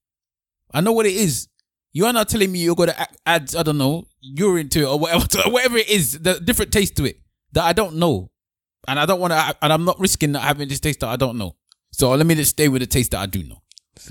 I 0.73 0.81
know 0.81 0.93
what 0.93 1.06
it 1.06 1.14
is. 1.14 1.48
You 1.97 2.05
are 2.05 2.12
not 2.12 2.28
telling 2.28 2.52
me 2.52 2.59
you're 2.59 2.74
gonna 2.74 2.94
add, 3.24 3.55
I 3.56 3.62
don't 3.62 3.78
know, 3.78 4.06
urine 4.20 4.68
to 4.68 4.81
it 4.81 4.85
or 4.85 4.98
whatever, 4.98 5.27
to, 5.35 5.48
whatever 5.48 5.78
it 5.78 5.89
is, 5.89 6.18
the 6.20 6.39
different 6.39 6.70
taste 6.70 6.94
to 6.97 7.06
it 7.06 7.16
that 7.52 7.64
I 7.64 7.73
don't 7.73 7.97
know, 7.97 8.31
and 8.86 9.01
I 9.01 9.06
don't 9.06 9.18
want 9.18 9.32
to, 9.32 9.56
and 9.62 9.73
I'm 9.73 9.86
not 9.86 9.98
risking 9.98 10.32
not 10.32 10.43
having 10.43 10.68
this 10.68 10.78
taste 10.78 11.01
that 11.01 11.09
I 11.09 11.16
don't 11.16 11.39
know. 11.39 11.56
So 11.93 12.10
let 12.14 12.27
me 12.27 12.35
just 12.35 12.51
stay 12.51 12.68
with 12.68 12.82
the 12.82 12.86
taste 12.86 13.12
that 13.12 13.20
I 13.20 13.24
do 13.24 13.43
know, 13.44 13.62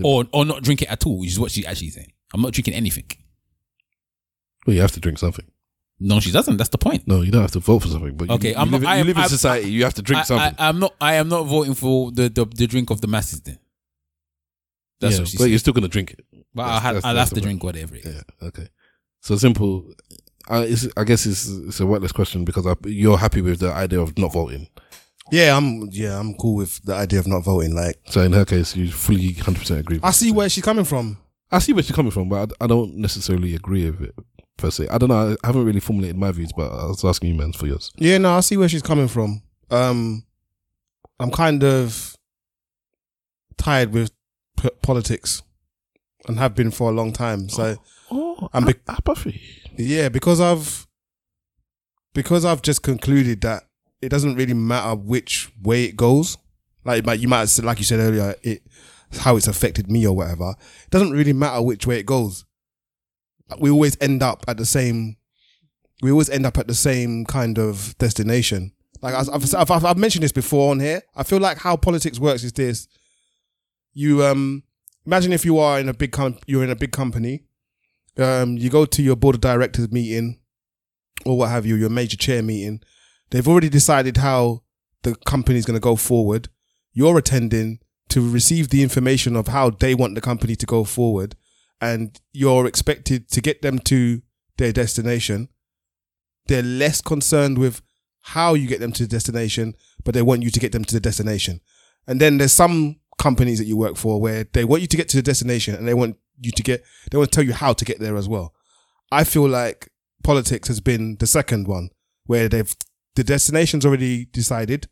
or 0.03 0.26
or 0.34 0.45
not 0.45 0.64
drink 0.64 0.82
it 0.82 0.90
at 0.90 1.06
all, 1.06 1.20
which 1.20 1.30
is 1.30 1.40
what 1.40 1.52
she's 1.52 1.68
actually 1.68 1.91
saying. 1.91 2.12
I'm 2.34 2.41
not 2.41 2.53
drinking 2.53 2.74
anything. 2.74 3.06
Well, 4.66 4.76
you 4.76 4.82
have 4.82 4.94
to 4.94 4.99
drink 4.99 5.20
something. 5.20 5.45
No, 5.99 6.20
she 6.20 6.32
doesn't. 6.32 6.57
That's 6.57 6.72
the 6.72 6.80
point. 6.80 7.07
No, 7.07 7.22
you 7.22 7.30
don't 7.32 7.44
have 7.44 7.52
to 7.52 7.60
vote 7.60 7.84
for 7.84 7.90
something. 7.90 8.18
But 8.18 8.32
Okay, 8.32 8.49
you 8.49 8.56
I'm 8.57 8.72
live, 8.72 8.82
not, 8.82 8.88
in- 8.88 8.88
I 8.88 8.95
you 8.95 9.02
am- 9.02 9.07
live 9.07 9.18
in 9.18 9.22
I'm- 9.22 9.30
society. 9.30 9.70
You 9.72 9.84
have 9.84 9.94
to 9.94 10.02
drink 10.02 10.22
I, 10.22 10.24
something. 10.24 10.56
I, 10.57 10.70
am 10.70 10.80
not. 10.80 10.95
I 10.99 11.14
am 11.22 11.30
not 11.30 11.44
voting 11.44 11.76
for 11.76 12.12
the 12.12 12.30
the, 12.30 12.45
the 12.45 12.66
drink 12.66 12.90
of 12.90 13.02
the 13.02 13.07
masses. 13.07 13.41
Then 13.41 13.60
that's 14.99 15.15
yeah, 15.15 15.19
what 15.22 15.27
she 15.27 15.38
but 15.38 15.43
said. 15.43 15.49
you're 15.49 15.59
still 15.59 15.73
gonna 15.73 15.88
drink 15.88 16.11
it. 16.11 16.26
But 16.53 16.63
I'll 16.63 16.80
have, 16.80 17.05
I'll 17.05 17.15
have 17.15 17.30
to 17.30 17.35
point. 17.35 17.43
drink 17.43 17.63
whatever 17.63 17.95
it 17.95 18.05
is. 18.05 18.15
Yeah. 18.15 18.47
Okay. 18.47 18.67
So 19.22 19.35
simple. 19.38 19.91
I, 20.47 20.59
it's, 20.61 20.88
I 20.95 21.03
guess 21.03 21.26
it's, 21.26 21.47
it's 21.47 21.80
a 21.80 21.85
wetness 21.85 22.11
question 22.11 22.45
because 22.45 22.67
I, 22.67 22.76
you're 22.85 23.17
happy 23.17 23.41
with 23.41 23.59
the 23.59 23.72
idea 23.73 23.99
of 23.99 24.17
not 24.17 24.31
voting. 24.31 24.67
Yeah, 25.31 25.57
I'm. 25.57 25.89
Yeah, 25.91 26.19
I'm 26.19 26.35
cool 26.35 26.55
with 26.55 26.84
the 26.84 26.93
idea 26.93 27.19
of 27.19 27.27
not 27.27 27.43
voting. 27.43 27.73
Like, 27.73 27.99
So 28.09 28.22
in 28.22 28.31
her 28.34 28.45
case, 28.45 28.76
you 28.76 28.91
fully 28.91 29.34
100 29.34 29.59
percent 29.59 29.80
agree. 29.80 29.99
I 30.03 30.11
see 30.11 30.31
where 30.31 30.47
she's 30.49 30.63
coming 30.63 30.85
from. 30.85 31.17
I 31.51 31.59
see 31.59 31.73
where 31.73 31.81
she's 31.84 31.95
coming 31.95 32.11
from, 32.11 32.30
but 32.30 32.51
I, 32.61 32.65
I 32.65 32.67
don't 32.67 32.95
necessarily 32.97 33.55
agree 33.55 33.89
with 33.89 34.01
it 34.01 34.15
per 34.57 34.69
se. 34.69 34.88
I 34.89 34.97
don't 34.97 35.09
know. 35.09 35.35
I 35.43 35.47
haven't 35.47 35.65
really 35.65 35.80
formulated 35.80 36.17
my 36.17 36.31
views, 36.31 36.51
but 36.55 36.72
I 36.72 36.85
was 36.85 37.03
asking 37.03 37.30
you, 37.30 37.35
man, 37.35 37.53
for 37.53 37.65
yours. 37.65 37.91
Yeah, 37.97 38.19
no, 38.19 38.34
I 38.35 38.39
see 38.41 38.57
where 38.57 38.69
she's 38.69 38.81
coming 38.84 39.07
from. 39.07 39.41
Um, 39.72 40.23
I'm 41.19 41.31
kind 41.31 41.63
of 41.63 42.15
tired 43.57 43.93
with 43.93 44.11
p- 44.57 44.69
politics 44.82 45.41
and 46.27 46.40
have 46.40 46.56
been 46.56 46.72
for 46.72 46.90
a 46.90 46.94
long 46.94 47.14
time. 47.14 47.49
So 47.49 47.77
Oh, 48.11 48.36
oh 48.41 48.49
I'm 48.53 48.65
be- 48.65 48.76
apathy. 48.88 49.41
yeah, 49.77 50.10
because 50.10 50.40
I've 50.40 50.88
because 52.14 52.45
I've 52.45 52.61
just 52.61 52.82
concluded 52.82 53.41
that 53.41 53.64
it 54.02 54.10
doesn't 54.10 54.36
really 54.36 54.53
matter 54.53 54.95
which 54.95 55.52
way 55.61 55.84
it 55.86 55.95
goes. 55.95 56.38
Like, 56.84 57.19
you 57.19 57.27
might 57.27 57.45
said, 57.45 57.65
like 57.65 57.80
you 57.80 57.84
said 57.84 57.99
earlier, 57.99 58.36
it 58.44 58.61
how 59.19 59.36
it's 59.38 59.48
affected 59.48 59.90
me 59.90 60.06
or 60.06 60.15
whatever. 60.15 60.52
It 60.84 60.90
doesn't 60.91 61.11
really 61.11 61.34
matter 61.34 61.61
which 61.61 61.88
way 61.88 61.99
it 61.99 62.06
goes. 62.06 62.45
We 63.60 63.69
always 63.69 63.98
end 64.02 64.22
up 64.23 64.45
at 64.48 64.57
the 64.57 64.65
same. 64.65 65.18
We 66.02 66.11
always 66.11 66.30
end 66.30 66.45
up 66.45 66.57
at 66.57 66.68
the 66.68 66.76
same 66.76 67.26
kind 67.26 67.57
of 67.57 67.98
destination. 67.98 68.73
Like 69.02 69.14
I've, 69.15 69.53
I've, 69.56 69.86
I've 69.86 69.98
mentioned 69.98 70.23
this 70.23 70.32
before 70.32 70.72
on 70.72 70.80
here. 70.80 71.02
I 71.15 71.23
feel 71.23 71.40
like 71.40 71.57
how 71.60 71.76
politics 71.77 72.19
works 72.19 72.44
is 72.44 72.53
this: 72.53 72.88
you 73.95 74.23
um 74.23 74.61
imagine 75.05 75.34
if 75.34 75.43
you 75.43 75.57
are 75.57 75.80
in 75.80 75.89
a 75.89 75.93
big 75.93 76.11
com- 76.11 76.38
you're 76.45 76.63
in 76.63 76.69
a 76.69 76.76
big 76.76 76.91
company, 76.91 77.45
um 78.17 78.57
you 78.57 78.69
go 78.69 78.85
to 78.85 79.01
your 79.01 79.15
board 79.15 79.35
of 79.35 79.41
directors 79.41 79.91
meeting 79.91 80.39
or 81.26 81.38
what 81.38 81.49
have 81.49 81.65
you, 81.65 81.76
your 81.76 81.89
major 81.89 82.17
chair 82.17 82.43
meeting. 82.43 82.81
They've 83.31 83.47
already 83.47 83.69
decided 83.69 84.17
how 84.17 84.61
the 85.01 85.15
company 85.15 85.57
is 85.57 85.65
going 85.65 85.76
to 85.76 85.89
go 85.91 85.95
forward. 85.95 86.49
You're 86.93 87.17
attending 87.17 87.80
to 88.09 88.30
receive 88.30 88.69
the 88.69 88.84
information 88.84 89.35
of 89.35 89.47
how 89.47 89.72
they 89.72 89.95
want 89.95 90.15
the 90.15 90.22
company 90.22 90.55
to 90.55 90.65
go 90.65 90.84
forward, 90.84 91.35
and 91.81 92.19
you're 92.34 92.67
expected 92.67 93.30
to 93.30 93.41
get 93.41 93.61
them 93.61 93.80
to 93.80 94.22
their 94.57 94.72
destination. 94.72 95.49
They're 96.47 96.61
less 96.61 97.01
concerned 97.01 97.57
with 97.57 97.81
how 98.22 98.53
you 98.53 98.67
get 98.67 98.80
them 98.80 98.91
to 98.93 99.03
the 99.03 99.09
destination, 99.09 99.76
but 100.03 100.13
they 100.13 100.22
want 100.22 100.43
you 100.43 100.51
to 100.51 100.59
get 100.59 100.72
them 100.72 100.85
to 100.85 100.93
the 100.93 100.99
destination. 100.99 101.61
And 102.07 102.22
then 102.22 102.38
there's 102.38 102.53
some 102.53 102.97
companies 103.17 103.59
that 103.59 103.65
you 103.65 103.77
work 103.77 103.95
for 103.95 104.19
where 104.19 104.45
they 104.53 104.65
want 104.65 104.81
you 104.81 104.87
to 104.87 104.97
get 104.97 105.09
to 105.09 105.17
the 105.17 105.23
destination 105.23 105.75
and 105.75 105.87
they 105.87 105.93
want 105.93 106.17
you 106.39 106.51
to 106.51 106.63
get, 106.63 106.83
they 107.09 107.17
want 107.17 107.31
to 107.31 107.35
tell 107.35 107.45
you 107.45 107.53
how 107.53 107.73
to 107.73 107.85
get 107.85 107.99
there 107.99 108.17
as 108.17 108.27
well. 108.27 108.53
I 109.11 109.23
feel 109.23 109.47
like 109.47 109.89
politics 110.23 110.67
has 110.67 110.81
been 110.81 111.17
the 111.19 111.27
second 111.27 111.67
one 111.67 111.89
where 112.25 112.49
they've, 112.49 112.75
the 113.15 113.23
destination's 113.23 113.85
already 113.85 114.25
decided 114.25 114.87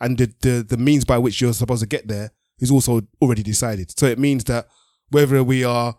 and 0.00 0.18
the, 0.18 0.34
the, 0.42 0.66
the 0.68 0.76
means 0.76 1.04
by 1.04 1.18
which 1.18 1.40
you're 1.40 1.54
supposed 1.54 1.82
to 1.82 1.88
get 1.88 2.08
there 2.08 2.32
is 2.58 2.70
also 2.70 3.02
already 3.22 3.42
decided. 3.42 3.98
So 3.98 4.06
it 4.06 4.18
means 4.18 4.44
that 4.44 4.66
whether 5.10 5.42
we 5.42 5.64
are 5.64 5.96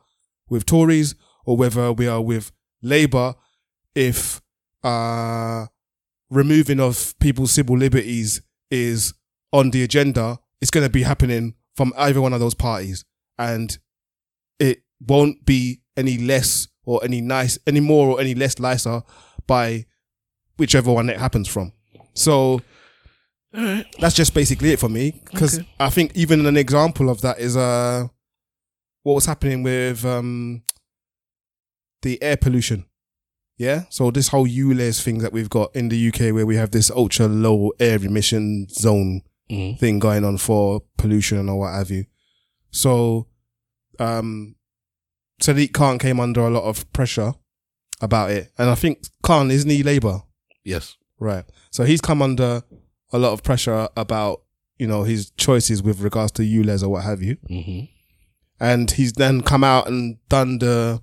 with 0.49 0.65
Tories 0.65 1.15
or 1.45 1.57
whether 1.57 1.91
we 1.91 2.07
are 2.07 2.21
with 2.21 2.51
Labour, 2.81 3.35
if, 3.95 4.41
uh, 4.84 5.65
removing 6.29 6.79
of 6.79 7.15
people's 7.19 7.51
civil 7.51 7.77
liberties 7.77 8.41
is 8.69 9.13
on 9.51 9.71
the 9.71 9.84
agenda, 9.84 10.39
it's 10.61 10.71
going 10.71 10.85
to 10.85 10.91
be 10.91 11.03
happening 11.03 11.55
from 11.75 11.93
either 11.97 12.21
one 12.21 12.34
of 12.34 12.39
those 12.39 12.53
parties. 12.53 13.05
And 13.38 13.77
it 14.59 14.84
won't 15.05 15.45
be 15.45 15.81
any 15.95 16.17
less 16.17 16.67
or 16.84 17.03
any 17.03 17.21
nice, 17.21 17.59
any 17.67 17.79
more 17.79 18.07
or 18.09 18.21
any 18.21 18.34
less 18.34 18.57
nicer 18.59 19.03
by 19.45 19.85
whichever 20.57 20.91
one 20.91 21.09
it 21.09 21.17
happens 21.17 21.47
from. 21.47 21.73
So 22.13 22.61
that's 23.53 24.15
just 24.15 24.34
basically 24.34 24.71
it 24.71 24.79
for 24.79 24.89
me. 24.89 25.21
Because 25.31 25.59
Okay. 25.59 25.69
I 25.79 25.89
think 25.89 26.11
even 26.15 26.45
an 26.45 26.57
example 26.57 27.09
of 27.09 27.21
that 27.21 27.39
is 27.39 27.55
uh, 27.55 28.07
what 29.03 29.13
was 29.13 29.25
happening 29.25 29.63
with 29.63 30.03
um, 30.05 30.63
the 32.01 32.21
air 32.23 32.38
pollution. 32.38 32.85
Yeah. 33.57 33.85
So 33.89 34.11
this 34.11 34.27
whole 34.29 34.47
ULEZ 34.47 35.01
thing 35.01 35.19
that 35.19 35.34
we've 35.34 35.49
got 35.49 35.75
in 35.75 35.89
the 35.89 36.07
UK 36.09 36.34
where 36.34 36.45
we 36.45 36.55
have 36.57 36.71
this 36.71 36.91
ultra 36.91 37.27
low 37.27 37.71
air 37.79 37.97
emission 37.97 38.67
zone 38.69 39.21
Mhm. 39.49 39.80
thing 39.80 39.99
going 39.99 40.24
on 40.26 40.38
for 40.38 40.82
pollution 40.98 41.48
or 41.49 41.60
what 41.60 41.74
have 41.74 41.90
you. 41.90 42.06
So, 42.72 43.28
um, 43.99 44.56
Sadiq 45.41 45.74
Khan 45.74 45.99
came 45.99 46.19
under 46.19 46.41
a 46.41 46.49
lot 46.49 46.64
of 46.64 46.91
pressure 46.94 47.34
about 48.02 48.32
it. 48.32 48.52
And 48.57 48.69
I 48.69 48.76
think 48.76 49.03
Khan, 49.24 49.52
isn't 49.52 49.69
he 49.69 49.84
Labour? 49.84 50.24
Yes. 50.64 50.95
Right. 51.19 51.45
So 51.72 51.84
he's 51.84 52.02
come 52.02 52.22
under 52.22 52.64
a 53.11 53.19
lot 53.19 53.32
of 53.34 53.44
pressure 53.44 53.88
about, 53.95 54.41
you 54.78 54.88
know, 54.88 55.03
his 55.03 55.32
choices 55.32 55.82
with 55.82 56.02
regards 56.02 56.32
to 56.34 56.44
ULEZ 56.44 56.84
or 56.84 56.90
what 56.90 57.03
have 57.03 57.22
you. 57.22 57.38
Mm-hmm. 57.49 57.86
And 58.60 58.91
he's 58.91 59.14
then 59.14 59.41
come 59.41 59.64
out 59.64 59.88
and 59.88 60.18
done 60.30 60.60
the 60.60 61.02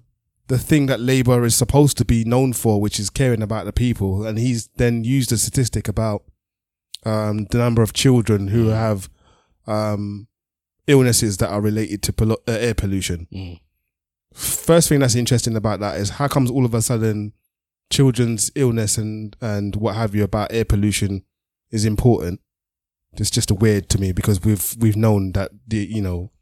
the 0.48 0.58
thing 0.58 0.84
that 0.86 1.00
Labour 1.00 1.44
is 1.46 1.56
supposed 1.56 1.96
to 1.96 2.04
be 2.04 2.22
known 2.22 2.52
for, 2.52 2.78
which 2.78 3.00
is 3.00 3.08
caring 3.08 3.40
about 3.40 3.64
the 3.64 3.72
people. 3.72 4.26
And 4.26 4.38
he's 4.38 4.68
then 4.76 5.02
used 5.02 5.32
a 5.32 5.38
statistic 5.38 5.88
about 5.88 6.22
um, 7.04 7.46
the 7.50 7.58
number 7.58 7.82
of 7.82 7.92
children 7.92 8.48
who 8.48 8.68
have 8.68 9.08
um, 9.66 10.28
illnesses 10.86 11.36
that 11.38 11.50
are 11.50 11.60
related 11.60 12.02
to 12.02 12.12
pollu- 12.12 12.48
uh, 12.48 12.52
air 12.52 12.74
pollution. 12.74 13.26
Mm. 13.32 13.60
First 14.32 14.88
thing 14.88 15.00
that's 15.00 15.14
interesting 15.14 15.56
about 15.56 15.80
that 15.80 15.98
is 15.98 16.10
how 16.10 16.28
comes 16.28 16.50
all 16.50 16.64
of 16.64 16.74
a 16.74 16.82
sudden 16.82 17.32
children's 17.90 18.50
illness 18.54 18.98
and 18.98 19.36
and 19.40 19.76
what 19.76 19.94
have 19.94 20.14
you 20.14 20.24
about 20.24 20.52
air 20.52 20.64
pollution 20.64 21.22
is 21.70 21.84
important. 21.84 22.40
It's 23.12 23.30
just 23.30 23.50
a 23.50 23.54
weird 23.54 23.88
to 23.90 24.00
me 24.00 24.12
because 24.12 24.42
we've 24.42 24.74
we've 24.80 24.96
known 24.96 25.32
that 25.32 25.52
the 25.66 25.78
you 25.78 26.02
know 26.02 26.32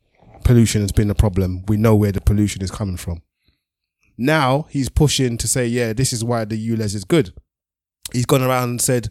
pollution 0.45 0.81
has 0.81 0.93
been 0.93 1.11
a 1.11 1.15
problem. 1.15 1.65
We 1.67 1.77
know 1.77 1.95
where 1.95 2.13
the 2.13 2.21
pollution 2.21 2.63
is 2.63 2.71
coming 2.71 2.97
from. 2.97 3.23
Now 4.17 4.67
he's 4.71 4.89
pushing 4.89 5.37
to 5.39 5.49
say, 5.49 5.67
yeah, 5.67 5.93
this 5.93 6.13
is 6.13 6.25
why 6.25 6.45
the 6.45 6.71
ULEZ 6.71 6.95
is 6.95 7.05
good. 7.05 7.33
He's 8.13 8.27
gone 8.27 8.43
around 8.43 8.71
and 8.71 8.81
said 8.81 9.11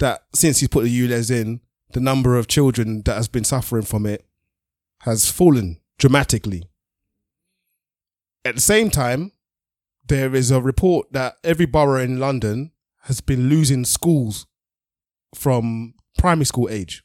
that 0.00 0.24
since 0.34 0.60
he's 0.60 0.68
put 0.68 0.84
the 0.84 1.00
ULEZ 1.08 1.30
in, 1.30 1.60
the 1.92 2.00
number 2.00 2.36
of 2.36 2.48
children 2.48 3.02
that 3.02 3.14
has 3.14 3.28
been 3.28 3.44
suffering 3.44 3.84
from 3.84 4.06
it 4.06 4.26
has 5.02 5.30
fallen 5.30 5.80
dramatically. 5.98 6.64
At 8.44 8.54
the 8.54 8.60
same 8.60 8.90
time, 8.90 9.32
there 10.08 10.34
is 10.34 10.50
a 10.50 10.60
report 10.60 11.12
that 11.12 11.36
every 11.44 11.66
borough 11.66 12.00
in 12.00 12.18
London 12.18 12.72
has 13.02 13.20
been 13.20 13.48
losing 13.48 13.84
schools 13.84 14.46
from 15.34 15.94
primary 16.18 16.46
school 16.46 16.68
age. 16.68 17.04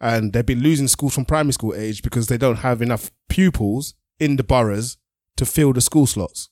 And 0.00 0.32
they've 0.32 0.44
been 0.44 0.62
losing 0.62 0.88
schools 0.88 1.14
from 1.14 1.24
primary 1.24 1.52
school 1.52 1.74
age 1.74 2.02
because 2.02 2.26
they 2.26 2.38
don't 2.38 2.56
have 2.56 2.82
enough 2.82 3.10
pupils 3.28 3.94
in 4.18 4.36
the 4.36 4.44
boroughs 4.44 4.98
to 5.36 5.46
fill 5.46 5.72
the 5.72 5.80
school 5.80 6.06
slots. 6.06 6.50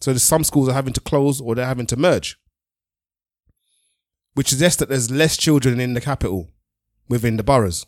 So 0.00 0.14
some 0.14 0.44
schools 0.44 0.68
are 0.68 0.74
having 0.74 0.92
to 0.94 1.00
close 1.00 1.40
or 1.40 1.54
they're 1.54 1.66
having 1.66 1.86
to 1.86 1.96
merge. 1.96 2.38
Which 4.38 4.50
suggests 4.50 4.78
that 4.78 4.88
there's 4.88 5.10
less 5.10 5.36
children 5.36 5.80
in 5.80 5.94
the 5.94 6.00
capital 6.00 6.48
within 7.08 7.38
the 7.38 7.42
boroughs. 7.42 7.84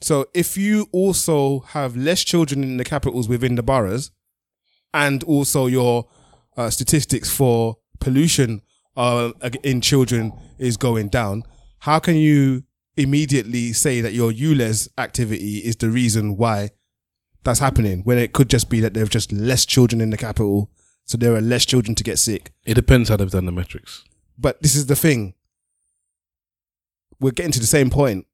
So 0.00 0.26
if 0.34 0.56
you 0.56 0.88
also 0.90 1.60
have 1.60 1.96
less 1.96 2.24
children 2.24 2.64
in 2.64 2.78
the 2.78 2.84
capitals 2.84 3.28
within 3.28 3.54
the 3.54 3.62
boroughs, 3.62 4.10
and 4.92 5.22
also 5.22 5.66
your 5.66 6.08
uh, 6.56 6.68
statistics 6.68 7.30
for 7.30 7.76
pollution 8.00 8.62
uh, 8.96 9.30
in 9.62 9.80
children 9.80 10.32
is 10.58 10.76
going 10.76 11.10
down, 11.10 11.44
how 11.78 12.00
can 12.00 12.16
you 12.16 12.64
immediately 12.96 13.72
say 13.72 14.00
that 14.00 14.14
your 14.14 14.32
ULEZ 14.32 14.88
activity 14.98 15.58
is 15.58 15.76
the 15.76 15.90
reason 15.90 16.36
why 16.36 16.70
that's 17.44 17.60
happening 17.60 18.00
when 18.02 18.18
it 18.18 18.32
could 18.32 18.50
just 18.50 18.68
be 18.68 18.80
that 18.80 18.94
there 18.94 19.04
are 19.04 19.06
just 19.06 19.30
less 19.30 19.64
children 19.64 20.00
in 20.00 20.10
the 20.10 20.16
capital, 20.16 20.72
so 21.04 21.16
there 21.16 21.36
are 21.36 21.40
less 21.40 21.64
children 21.64 21.94
to 21.94 22.02
get 22.02 22.18
sick? 22.18 22.50
It 22.64 22.74
depends 22.74 23.10
how 23.10 23.16
they've 23.16 23.30
done 23.30 23.46
the 23.46 23.52
metrics. 23.52 24.02
But 24.36 24.60
this 24.60 24.74
is 24.74 24.86
the 24.86 24.96
thing. 24.96 25.34
We're 27.22 27.30
getting 27.30 27.52
to 27.52 27.60
the 27.60 27.66
same 27.66 27.88
point. 27.88 28.26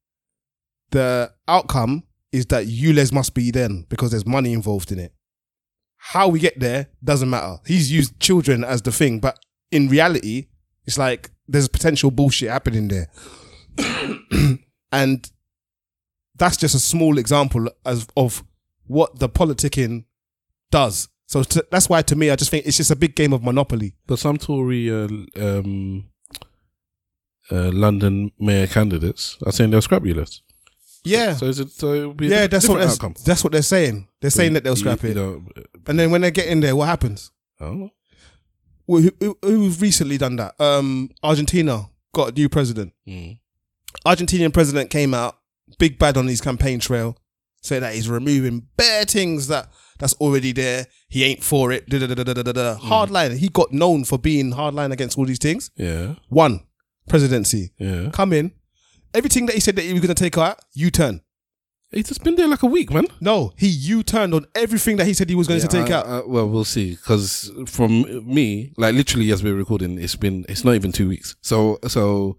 The 0.89 1.31
outcome 1.47 2.03
is 2.31 2.47
that 2.47 2.65
ULEZ 2.65 3.13
must 3.13 3.35
be 3.35 3.51
then 3.51 3.85
because 3.87 4.09
there's 4.09 4.25
money 4.25 4.51
involved 4.51 4.91
in 4.91 4.97
it. 4.97 5.13
How 5.97 6.27
we 6.27 6.39
get 6.39 6.59
there 6.59 6.87
doesn't 7.03 7.29
matter. 7.29 7.57
He's 7.67 7.91
used 7.91 8.19
children 8.19 8.63
as 8.63 8.81
the 8.81 8.91
thing, 8.91 9.19
but 9.19 9.37
in 9.71 9.89
reality, 9.89 10.47
it's 10.85 10.97
like 10.97 11.29
there's 11.47 11.67
potential 11.67 12.09
bullshit 12.09 12.49
happening 12.49 12.87
there. 12.87 13.09
and 14.91 15.31
that's 16.35 16.57
just 16.57 16.73
a 16.73 16.79
small 16.79 17.19
example 17.19 17.69
as 17.85 18.07
of 18.17 18.43
what 18.87 19.19
the 19.19 19.29
politicking 19.29 20.05
does. 20.71 21.09
So 21.27 21.43
to, 21.43 21.63
that's 21.69 21.89
why 21.89 22.01
to 22.01 22.15
me, 22.15 22.31
I 22.31 22.35
just 22.35 22.49
think 22.49 22.65
it's 22.65 22.77
just 22.77 22.89
a 22.89 22.95
big 22.95 23.15
game 23.15 23.33
of 23.33 23.43
monopoly. 23.43 23.93
But 24.07 24.17
some 24.17 24.37
Tory 24.37 24.89
uh, 24.89 25.07
um, 25.35 26.09
uh, 27.51 27.71
London 27.71 28.31
mayor 28.39 28.67
candidates 28.67 29.37
are 29.45 29.51
saying 29.51 29.71
they'll 29.71 29.81
scrap 29.81 30.03
ULEZ. 30.03 30.41
Yeah. 31.03 31.33
So 31.35 31.45
is 31.45 31.59
it? 31.59 31.71
So 31.71 31.93
it'll 31.93 32.13
be 32.13 32.27
a 32.27 32.29
yeah, 32.29 32.47
that's 32.47 32.67
what 32.67 32.81
outcome. 32.81 33.15
that's 33.25 33.43
what 33.43 33.53
they're 33.53 33.61
saying. 33.61 34.07
They're 34.21 34.29
saying 34.29 34.53
that 34.53 34.63
they'll 34.63 34.73
You- 34.73 34.79
scrap 34.79 35.01
you 35.03 35.09
it, 35.11 35.15
know, 35.15 35.43
and 35.87 35.97
then 35.99 36.11
when 36.11 36.21
they 36.21 36.31
get 36.31 36.47
in 36.47 36.59
there, 36.59 36.75
what 36.75 36.87
happens? 36.87 37.31
I 37.59 37.65
don't 37.65 37.79
know. 37.79 37.89
Well, 38.87 39.01
who, 39.03 39.11
who, 39.19 39.37
who's 39.43 39.79
recently 39.81 40.17
done 40.17 40.35
that? 40.37 40.59
Um, 40.59 41.11
Argentina 41.23 41.89
got 42.13 42.29
a 42.29 42.31
new 42.31 42.49
president. 42.49 42.93
Mm. 43.07 43.37
Argentinian 44.05 44.51
president 44.53 44.89
came 44.89 45.13
out 45.13 45.37
big 45.77 45.99
bad 45.99 46.17
on 46.17 46.27
his 46.27 46.41
campaign 46.41 46.79
trail, 46.79 47.15
saying 47.61 47.81
that 47.81 47.93
he's 47.93 48.09
removing 48.09 48.67
bare 48.77 49.05
things 49.05 49.47
that 49.47 49.69
that's 49.99 50.13
already 50.15 50.51
there. 50.53 50.87
He 51.07 51.23
ain't 51.23 51.43
for 51.43 51.71
it. 51.71 51.87
Da, 51.89 51.99
da, 51.99 52.07
da, 52.07 52.15
da, 52.23 52.33
da, 52.33 52.41
da, 52.43 52.51
da. 52.51 52.77
Hardline. 52.77 53.37
He 53.37 53.49
got 53.49 53.71
known 53.71 54.05
for 54.05 54.17
being 54.17 54.53
hardline 54.53 54.91
against 54.91 55.17
all 55.17 55.25
these 55.25 55.39
things. 55.39 55.69
Yeah. 55.75 56.15
One 56.29 56.61
presidency. 57.09 57.71
Yeah. 57.77 58.09
Come 58.13 58.31
in. 58.33 58.51
Everything 59.13 59.47
that 59.47 59.55
he 59.55 59.59
said 59.59 59.75
that 59.75 59.81
he 59.83 59.91
was 59.91 60.01
going 60.01 60.13
to 60.15 60.23
take 60.23 60.37
out, 60.37 60.59
U 60.73 60.89
turn. 60.91 61.21
He's 61.91 62.07
just 62.07 62.23
been 62.23 62.35
there 62.35 62.47
like 62.47 62.61
a 62.61 62.67
week, 62.67 62.91
man. 62.91 63.07
No, 63.19 63.51
he 63.57 63.65
U-turned 63.67 64.35
on 64.35 64.45
everything 64.53 64.97
that 64.97 65.07
he 65.07 65.15
said 65.15 65.27
he 65.27 65.33
was 65.33 65.47
going 65.47 65.59
to 65.59 65.67
take 65.67 65.89
I- 65.89 65.93
out. 65.95 66.05
I- 66.05 66.21
well, 66.27 66.47
we'll 66.47 66.63
see. 66.63 66.91
Because 66.91 67.51
from 67.65 68.03
me, 68.31 68.73
like 68.77 68.93
literally, 68.93 69.31
as 69.31 69.43
we're 69.43 69.55
recording, 69.55 69.97
it's 69.97 70.15
been 70.15 70.45
it's 70.47 70.63
not 70.63 70.75
even 70.75 70.91
two 70.91 71.07
weeks. 71.09 71.35
So 71.41 71.79
so 71.87 72.37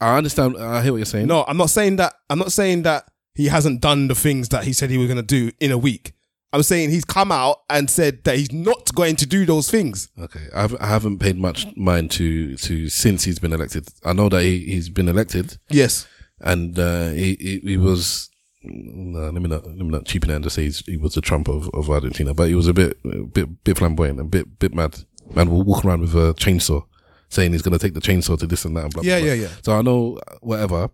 I 0.00 0.16
understand. 0.16 0.56
I 0.56 0.80
hear 0.82 0.92
what 0.92 0.98
you're 0.98 1.06
saying. 1.06 1.26
No, 1.26 1.44
I'm 1.48 1.56
not 1.56 1.70
saying 1.70 1.96
that. 1.96 2.14
I'm 2.30 2.38
not 2.38 2.52
saying 2.52 2.82
that 2.82 3.06
he 3.34 3.46
hasn't 3.48 3.80
done 3.80 4.06
the 4.06 4.14
things 4.14 4.50
that 4.50 4.62
he 4.62 4.72
said 4.72 4.90
he 4.90 4.98
was 4.98 5.08
going 5.08 5.16
to 5.16 5.22
do 5.24 5.50
in 5.58 5.72
a 5.72 5.78
week. 5.78 6.12
I'm 6.54 6.62
saying 6.62 6.90
he's 6.90 7.04
come 7.04 7.32
out 7.32 7.62
and 7.68 7.90
said 7.90 8.22
that 8.24 8.36
he's 8.36 8.52
not 8.52 8.94
going 8.94 9.16
to 9.16 9.26
do 9.26 9.44
those 9.44 9.68
things. 9.70 10.08
Okay, 10.18 10.46
I 10.54 10.60
haven't, 10.62 10.80
I 10.82 10.86
haven't 10.86 11.18
paid 11.18 11.36
much 11.36 11.66
mind 11.76 12.10
to 12.12 12.56
to 12.56 12.88
since 12.88 13.24
he's 13.24 13.40
been 13.40 13.52
elected. 13.52 13.88
I 14.04 14.12
know 14.12 14.28
that 14.28 14.42
he, 14.42 14.60
he's 14.60 14.88
been 14.88 15.08
elected. 15.08 15.58
Yes, 15.68 16.06
and 16.40 16.78
uh, 16.78 17.08
he, 17.10 17.36
he 17.40 17.58
he 17.72 17.76
was. 17.76 18.30
No, 18.62 19.28
let 19.30 19.42
me 19.42 19.48
not 19.48 19.66
let 19.66 19.76
me 19.76 19.88
not 19.88 20.06
cheapen 20.06 20.30
it 20.30 20.36
and 20.36 20.44
just 20.44 20.56
say 20.56 20.62
he's, 20.62 20.78
he 20.86 20.96
was 20.96 21.12
the 21.14 21.20
Trump 21.20 21.48
of, 21.48 21.68
of 21.74 21.90
Argentina, 21.90 22.32
but 22.32 22.48
he 22.48 22.54
was 22.54 22.68
a 22.68 22.72
bit 22.72 22.98
a 23.04 23.24
bit 23.24 23.62
bit 23.64 23.76
flamboyant, 23.76 24.20
a 24.20 24.24
bit 24.24 24.58
bit 24.58 24.72
mad. 24.74 24.96
Man 25.34 25.50
will 25.50 25.62
walk 25.64 25.84
around 25.84 26.00
with 26.02 26.14
a 26.14 26.34
chainsaw, 26.34 26.82
saying 27.28 27.52
he's 27.52 27.62
going 27.62 27.76
to 27.76 27.84
take 27.84 27.94
the 27.94 28.00
chainsaw 28.00 28.38
to 28.38 28.46
this 28.46 28.64
and 28.64 28.76
that. 28.76 28.84
And 28.84 28.92
blah, 28.94 29.02
blah, 29.02 29.10
Yeah, 29.10 29.18
blah. 29.18 29.28
yeah, 29.28 29.34
yeah. 29.34 29.48
So 29.62 29.76
I 29.76 29.82
know 29.82 30.18
whatever. 30.40 30.88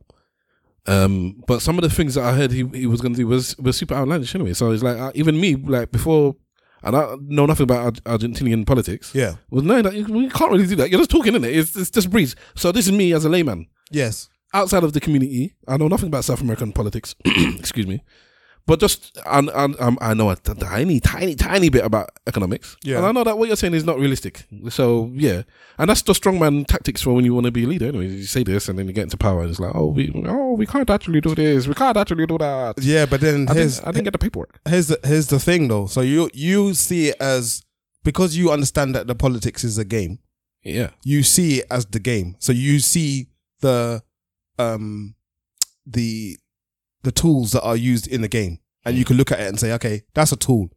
Um, 0.91 1.43
but 1.47 1.62
some 1.62 1.79
of 1.79 1.83
the 1.83 1.91
things 1.91 2.15
that 2.17 2.25
I 2.25 2.33
heard 2.33 2.51
he, 2.51 2.67
he 2.75 2.87
was 2.87 3.01
going 3.01 3.15
to 3.15 3.19
do 3.19 3.27
was 3.27 3.57
was 3.59 3.77
super 3.77 3.95
outlandish 3.95 4.35
anyway. 4.35 4.55
So 4.55 4.71
it's 4.73 4.83
like 4.83 4.99
uh, 4.99 5.12
even 5.15 5.41
me, 5.41 5.55
like 5.55 5.93
before, 5.93 6.35
and 6.83 6.97
I 6.97 7.15
know 7.23 7.47
nothing 7.47 7.65
about 7.65 8.01
Ar- 8.07 8.17
Argentinian 8.19 8.67
politics. 8.67 9.15
Yeah. 9.15 9.37
was 9.51 9.62
knowing 9.62 9.85
that 9.85 9.95
you, 9.95 10.07
you 10.23 10.31
can't 10.31 10.51
really 10.51 10.67
do 10.67 10.77
that. 10.77 10.91
You're 10.91 11.01
just 11.01 11.11
talking 11.11 11.35
in 11.35 11.45
it. 11.45 11.57
It's, 11.57 11.77
it's 11.77 11.91
just 11.91 12.11
breeze. 12.11 12.35
So 12.57 12.73
this 12.73 12.87
is 12.87 12.93
me 12.93 13.12
as 13.12 13.25
a 13.25 13.29
layman. 13.29 13.67
Yes. 13.91 14.29
Outside 14.53 14.83
of 14.83 14.93
the 14.93 15.01
community, 15.01 15.55
I 15.69 15.77
know 15.77 15.87
nothing 15.87 16.09
about 16.09 16.25
South 16.25 16.41
American 16.41 16.73
politics. 16.73 17.15
Excuse 17.25 17.87
me. 17.87 18.03
But 18.66 18.78
just 18.78 19.19
and, 19.27 19.51
and 19.51 19.81
um, 19.81 19.99
I 20.01 20.15
know 20.15 20.31
a 20.31 20.37
tiny, 20.37 21.01
tiny, 21.01 21.35
tiny 21.35 21.69
bit 21.70 21.85
about 21.85 22.11
economics. 22.27 22.77
Yeah. 22.85 22.99
And 22.99 23.07
I 23.07 23.12
know 23.12 23.24
that 23.24 23.37
what 23.37 23.49
you're 23.49 23.57
saying 23.57 23.74
is 23.74 23.85
not 23.85 23.99
realistic. 23.99 24.45
So 24.69 25.11
yeah, 25.15 25.43
and 25.78 25.91
that's 25.91 26.03
the 26.03 26.12
strongman 26.12 26.66
tactics 26.66 27.03
for 27.03 27.12
when 27.12 27.24
you 27.24 27.35
want 27.35 27.47
to 27.47 27.51
be 27.51 27.65
a 27.65 27.66
leader. 27.66 27.87
Anyway, 27.87 28.07
you 28.07 28.24
say 28.24 28.45
this 28.45 28.69
and 28.69 28.78
then 28.78 28.87
you 28.87 28.93
get 28.93 29.05
into 29.05 29.16
power 29.16 29.41
and 29.41 29.51
it's 29.51 29.59
like, 29.59 29.74
oh, 29.74 29.87
we, 29.87 30.12
oh, 30.27 30.53
we 30.53 30.66
can't 30.66 30.89
actually 30.89 31.20
do 31.20 31.35
this. 31.35 31.66
We 31.66 31.74
can't 31.74 31.97
actually 31.97 32.27
do 32.27 32.39
that. 32.39 32.74
Yeah, 32.81 33.07
but 33.07 33.20
then 33.20 33.49
I 33.49 33.55
didn't, 33.55 33.81
I 33.85 33.93
didn't 33.93 34.05
get 34.05 34.12
the 34.12 34.19
paperwork. 34.19 34.61
Here's 34.69 34.89
the 34.89 35.01
here's 35.03 35.27
the 35.27 35.41
thing 35.41 35.69
though. 35.69 35.87
So 35.87 36.01
you 36.03 36.31
you 36.32 36.74
see 36.74 37.09
it 37.09 37.16
as 37.20 37.65
because 38.05 38.37
you 38.37 38.51
understand 38.51 38.95
that 38.95 39.07
the 39.07 39.15
politics 39.15 39.65
is 39.65 39.78
a 39.78 39.85
game. 39.85 40.19
Yeah. 40.62 40.91
You 41.03 41.23
see 41.23 41.61
it 41.61 41.66
as 41.70 41.87
the 41.87 42.01
game. 42.01 42.37
So 42.39 42.53
you 42.53 42.78
see 42.81 43.28
the 43.61 44.03
um 44.59 45.15
the 45.87 46.39
the 47.03 47.13
tools 47.13 47.53
that 47.53 47.63
are 47.63 47.77
used 47.77 48.07
in 48.07 48.23
the 48.23 48.29
game. 48.29 48.59
And 48.85 48.97
you 48.97 49.05
can 49.05 49.17
look 49.17 49.31
at 49.31 49.41
it 49.41 49.49
and 49.49 49.59
say, 49.59 49.73
okay, 49.75 50.03
that's 50.15 50.33
a 50.33 50.37
tool. 50.37 50.71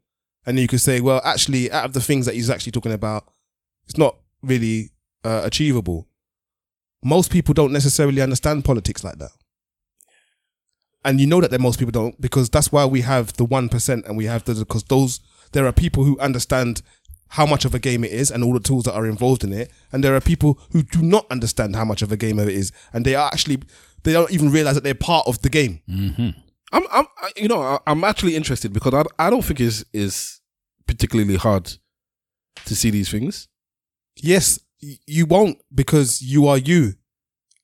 And 0.46 0.58
then 0.58 0.62
you 0.62 0.68
can 0.68 0.80
say, 0.80 1.00
well, 1.00 1.22
actually, 1.24 1.72
out 1.72 1.86
of 1.86 1.94
the 1.94 2.02
things 2.02 2.26
that 2.26 2.36
he's 2.36 2.50
actually 2.50 2.74
talking 2.74 2.92
about, 2.92 3.32
it's 3.86 3.98
not 3.98 4.18
really 4.42 4.92
uh, 5.24 5.42
achievable. 5.44 6.08
Most 7.04 7.32
people 7.32 7.54
don't 7.54 7.72
necessarily 7.72 8.22
understand 8.22 8.66
politics 8.66 9.04
like 9.04 9.20
that. 9.20 9.32
And 11.06 11.20
you 11.20 11.28
know 11.28 11.42
that, 11.42 11.52
that 11.52 11.60
most 11.60 11.80
people 11.80 11.92
don't 11.92 12.20
because 12.20 12.50
that's 12.50 12.72
why 12.72 12.86
we 12.86 13.02
have 13.02 13.34
the 13.34 13.46
1% 13.46 14.06
and 14.06 14.18
we 14.18 14.26
have 14.26 14.46
the, 14.46 14.54
because 14.56 14.86
those, 14.86 15.20
there 15.52 15.66
are 15.68 15.74
people 15.74 16.06
who 16.06 16.18
understand 16.20 16.82
how 17.30 17.46
much 17.46 17.66
of 17.66 17.74
a 17.74 17.80
game 17.80 18.04
it 18.04 18.12
is 18.12 18.30
and 18.30 18.44
all 18.44 18.54
the 18.54 18.60
tools 18.60 18.84
that 18.84 18.94
are 18.94 19.08
involved 19.08 19.44
in 19.44 19.52
it. 19.52 19.72
And 19.92 20.04
there 20.04 20.16
are 20.16 20.22
people 20.22 20.60
who 20.72 20.84
do 20.84 21.02
not 21.02 21.26
understand 21.32 21.76
how 21.76 21.84
much 21.84 22.02
of 22.02 22.12
a 22.12 22.18
game 22.18 22.40
it 22.40 22.48
is. 22.50 22.72
And 22.94 23.06
they 23.06 23.16
are 23.16 23.28
actually, 23.28 23.64
they 24.04 24.14
don't 24.14 24.32
even 24.32 24.52
realize 24.52 24.76
that 24.76 24.84
they're 24.84 24.94
part 24.96 25.28
of 25.28 25.42
the 25.42 25.50
game. 25.50 25.82
Mm-hmm. 25.90 26.30
I'm, 26.72 26.84
I'm, 26.92 27.06
you 27.36 27.48
know, 27.48 27.62
I- 27.62 27.80
I'm 27.88 28.04
actually 28.04 28.36
interested 28.36 28.74
because 28.74 28.94
I, 28.94 29.28
I 29.28 29.30
don't 29.30 29.44
think 29.44 29.60
it's 29.62 29.84
is 29.94 30.42
particularly 30.88 31.36
hard 31.38 31.72
to 32.66 32.76
see 32.76 32.90
these 32.90 33.10
things. 33.10 33.48
Yes, 34.16 34.60
you 34.80 35.26
won't 35.26 35.58
because 35.74 36.22
you 36.22 36.48
are 36.48 36.58
you. 36.58 36.94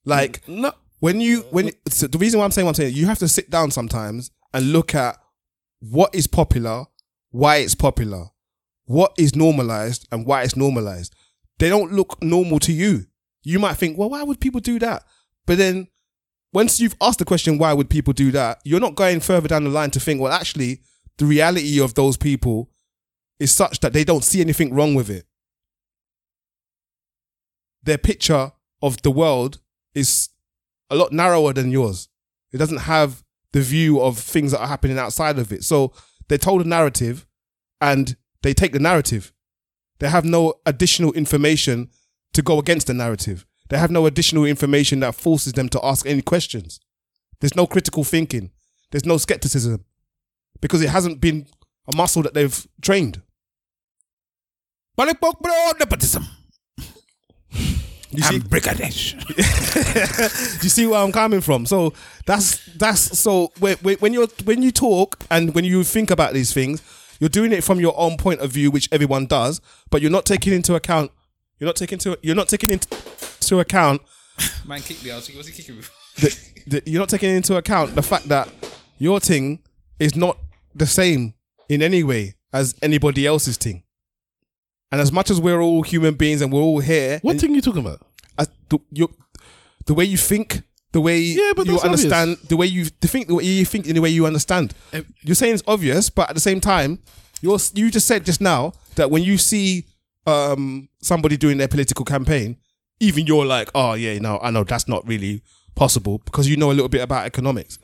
Like 0.04 0.46
no, 0.48 0.72
when 1.00 1.20
you 1.20 1.40
when 1.50 1.70
so 1.88 2.06
the 2.06 2.18
reason 2.18 2.38
why 2.38 2.44
I'm 2.44 2.50
saying 2.50 2.64
what 2.66 2.70
I'm 2.70 2.74
saying, 2.82 2.94
you 2.94 3.06
have 3.06 3.18
to 3.18 3.28
sit 3.28 3.50
down 3.50 3.70
sometimes 3.70 4.30
and 4.54 4.72
look 4.72 4.94
at 4.94 5.18
what 5.80 6.14
is 6.14 6.26
popular, 6.26 6.86
why 7.30 7.56
it's 7.56 7.74
popular, 7.74 8.26
what 8.86 9.12
is 9.18 9.36
normalized, 9.36 10.08
and 10.10 10.26
why 10.26 10.42
it's 10.42 10.56
normalized. 10.56 11.14
They 11.58 11.68
don't 11.68 11.92
look 11.92 12.22
normal 12.22 12.58
to 12.60 12.72
you. 12.72 13.06
You 13.42 13.58
might 13.58 13.74
think, 13.74 13.98
well, 13.98 14.10
why 14.10 14.22
would 14.22 14.40
people 14.40 14.60
do 14.60 14.78
that? 14.78 15.04
But 15.46 15.58
then 15.58 15.88
once 16.52 16.80
you've 16.80 16.96
asked 17.00 17.18
the 17.18 17.24
question, 17.24 17.58
why 17.58 17.72
would 17.72 17.90
people 17.90 18.12
do 18.12 18.30
that? 18.32 18.60
You're 18.64 18.80
not 18.80 18.96
going 18.96 19.20
further 19.20 19.48
down 19.48 19.64
the 19.64 19.70
line 19.70 19.90
to 19.92 20.00
think, 20.00 20.20
well, 20.20 20.32
actually, 20.32 20.80
the 21.18 21.26
reality 21.26 21.80
of 21.80 21.94
those 21.94 22.16
people 22.16 22.70
is 23.38 23.52
such 23.52 23.80
that 23.80 23.92
they 23.92 24.04
don't 24.04 24.24
see 24.24 24.40
anything 24.40 24.74
wrong 24.74 24.94
with 24.94 25.08
it. 25.08 25.26
Their 27.82 27.98
picture 27.98 28.52
of 28.82 29.00
the 29.02 29.10
world 29.10 29.60
is 29.94 30.28
a 30.90 30.96
lot 30.96 31.12
narrower 31.12 31.52
than 31.52 31.70
yours. 31.70 32.08
It 32.52 32.58
doesn't 32.58 32.78
have 32.78 33.22
the 33.52 33.60
view 33.60 34.00
of 34.00 34.18
things 34.18 34.52
that 34.52 34.60
are 34.60 34.68
happening 34.68 34.98
outside 34.98 35.38
of 35.38 35.52
it. 35.52 35.64
So 35.64 35.92
they're 36.28 36.38
told 36.38 36.62
a 36.62 36.68
narrative 36.68 37.26
and 37.80 38.16
they 38.42 38.54
take 38.54 38.72
the 38.72 38.78
narrative. 38.78 39.32
They 39.98 40.08
have 40.08 40.24
no 40.24 40.54
additional 40.66 41.12
information 41.12 41.90
to 42.32 42.42
go 42.42 42.58
against 42.58 42.86
the 42.86 42.94
narrative. 42.94 43.46
They 43.70 43.78
have 43.78 43.90
no 43.90 44.06
additional 44.06 44.44
information 44.44 45.00
that 45.00 45.14
forces 45.14 45.52
them 45.52 45.68
to 45.70 45.80
ask 45.84 46.04
any 46.04 46.22
questions. 46.22 46.80
There's 47.40 47.54
no 47.54 47.66
critical 47.66 48.04
thinking. 48.04 48.50
There's 48.90 49.06
no 49.06 49.16
skepticism 49.16 49.84
because 50.60 50.82
it 50.82 50.90
hasn't 50.90 51.20
been 51.20 51.46
a 51.92 51.96
muscle 51.96 52.22
that 52.24 52.34
they've 52.34 52.66
trained. 52.82 53.22
nepotism. 55.78 56.26
You 58.12 58.24
see, 58.24 58.40
you 59.36 60.68
see 60.68 60.86
where 60.88 60.98
I'm 60.98 61.12
coming 61.12 61.40
from. 61.40 61.64
So 61.64 61.94
that's 62.26 62.58
that's 62.74 63.16
so 63.18 63.52
when, 63.60 63.76
you 64.12 64.26
when 64.44 64.62
you 64.62 64.72
talk 64.72 65.24
and 65.30 65.54
when 65.54 65.64
you 65.64 65.84
think 65.84 66.10
about 66.10 66.32
these 66.34 66.52
things, 66.52 66.82
you're 67.20 67.28
doing 67.30 67.52
it 67.52 67.62
from 67.62 67.78
your 67.78 67.94
own 67.96 68.16
point 68.16 68.40
of 68.40 68.50
view, 68.50 68.72
which 68.72 68.88
everyone 68.90 69.26
does, 69.26 69.60
but 69.90 70.02
you're 70.02 70.10
not 70.10 70.26
taking 70.26 70.52
into 70.52 70.74
account. 70.74 71.12
You're 71.60 71.68
not 71.68 71.76
taking 71.76 71.96
into 71.96 72.18
you're 72.20 72.34
not 72.34 72.48
taking 72.48 72.70
into 72.72 72.88
account 73.58 74.00
Man 74.66 74.80
kicked 74.80 75.04
me. 75.04 75.10
I 75.10 75.16
was 75.16 75.26
thinking, 75.26 75.38
what's 75.38 75.48
he 75.48 75.54
kicking 75.54 75.76
me? 75.76 75.82
the, 76.16 76.50
the, 76.66 76.82
you're 76.90 77.00
not 77.00 77.08
taking 77.10 77.28
into 77.30 77.56
account 77.56 77.94
the 77.94 78.02
fact 78.02 78.28
that 78.28 78.48
your 78.98 79.20
thing 79.20 79.58
is 79.98 80.16
not 80.16 80.38
the 80.74 80.86
same 80.86 81.34
in 81.68 81.82
any 81.82 82.02
way 82.02 82.34
as 82.52 82.74
anybody 82.82 83.26
else's 83.26 83.56
thing. 83.58 83.82
And 84.92 85.00
as 85.00 85.12
much 85.12 85.30
as 85.30 85.40
we're 85.40 85.60
all 85.60 85.82
human 85.82 86.14
beings 86.14 86.40
and 86.42 86.50
we're 86.52 86.60
all 86.62 86.80
here, 86.80 87.18
What 87.22 87.38
thing 87.38 87.52
are 87.52 87.54
you 87.54 87.60
talking 87.60 87.84
about? 87.84 88.00
as 88.38 88.48
the, 88.70 88.78
you 88.92 89.08
the 89.86 89.94
way 89.94 90.04
you 90.04 90.16
think, 90.16 90.62
the 90.92 91.00
way 91.00 91.18
Yeah, 91.18 91.52
but 91.54 91.66
you 91.66 91.72
that's 91.72 91.84
obvious. 91.84 92.04
understand, 92.12 92.48
the 92.48 92.56
way 92.56 92.66
you 92.66 92.86
think, 92.86 93.28
the 93.28 93.34
way 93.34 93.44
you 93.44 93.64
think 93.66 93.86
in 93.86 93.94
the 93.94 94.00
way 94.00 94.08
you 94.10 94.24
understand. 94.26 94.74
You're 95.22 95.34
saying 95.34 95.54
it's 95.54 95.62
obvious, 95.66 96.08
but 96.10 96.28
at 96.30 96.34
the 96.34 96.40
same 96.40 96.60
time, 96.60 97.00
you're 97.42 97.58
you 97.74 97.90
just 97.90 98.06
said 98.06 98.24
just 98.24 98.40
now 98.40 98.72
that 98.96 99.10
when 99.10 99.22
you 99.22 99.36
see 99.38 99.84
um 100.26 100.88
somebody 101.02 101.36
doing 101.36 101.58
their 101.58 101.68
political 101.68 102.04
campaign, 102.04 102.56
even 103.00 103.26
you're 103.26 103.46
like, 103.46 103.70
oh 103.74 103.94
yeah, 103.94 104.18
no, 104.18 104.38
I 104.40 104.50
know 104.50 104.64
that's 104.64 104.86
not 104.88 105.06
really 105.06 105.42
possible 105.74 106.18
because 106.24 106.48
you 106.48 106.56
know 106.56 106.70
a 106.70 106.74
little 106.74 106.88
bit 106.88 107.02
about 107.02 107.26
economics. 107.26 107.78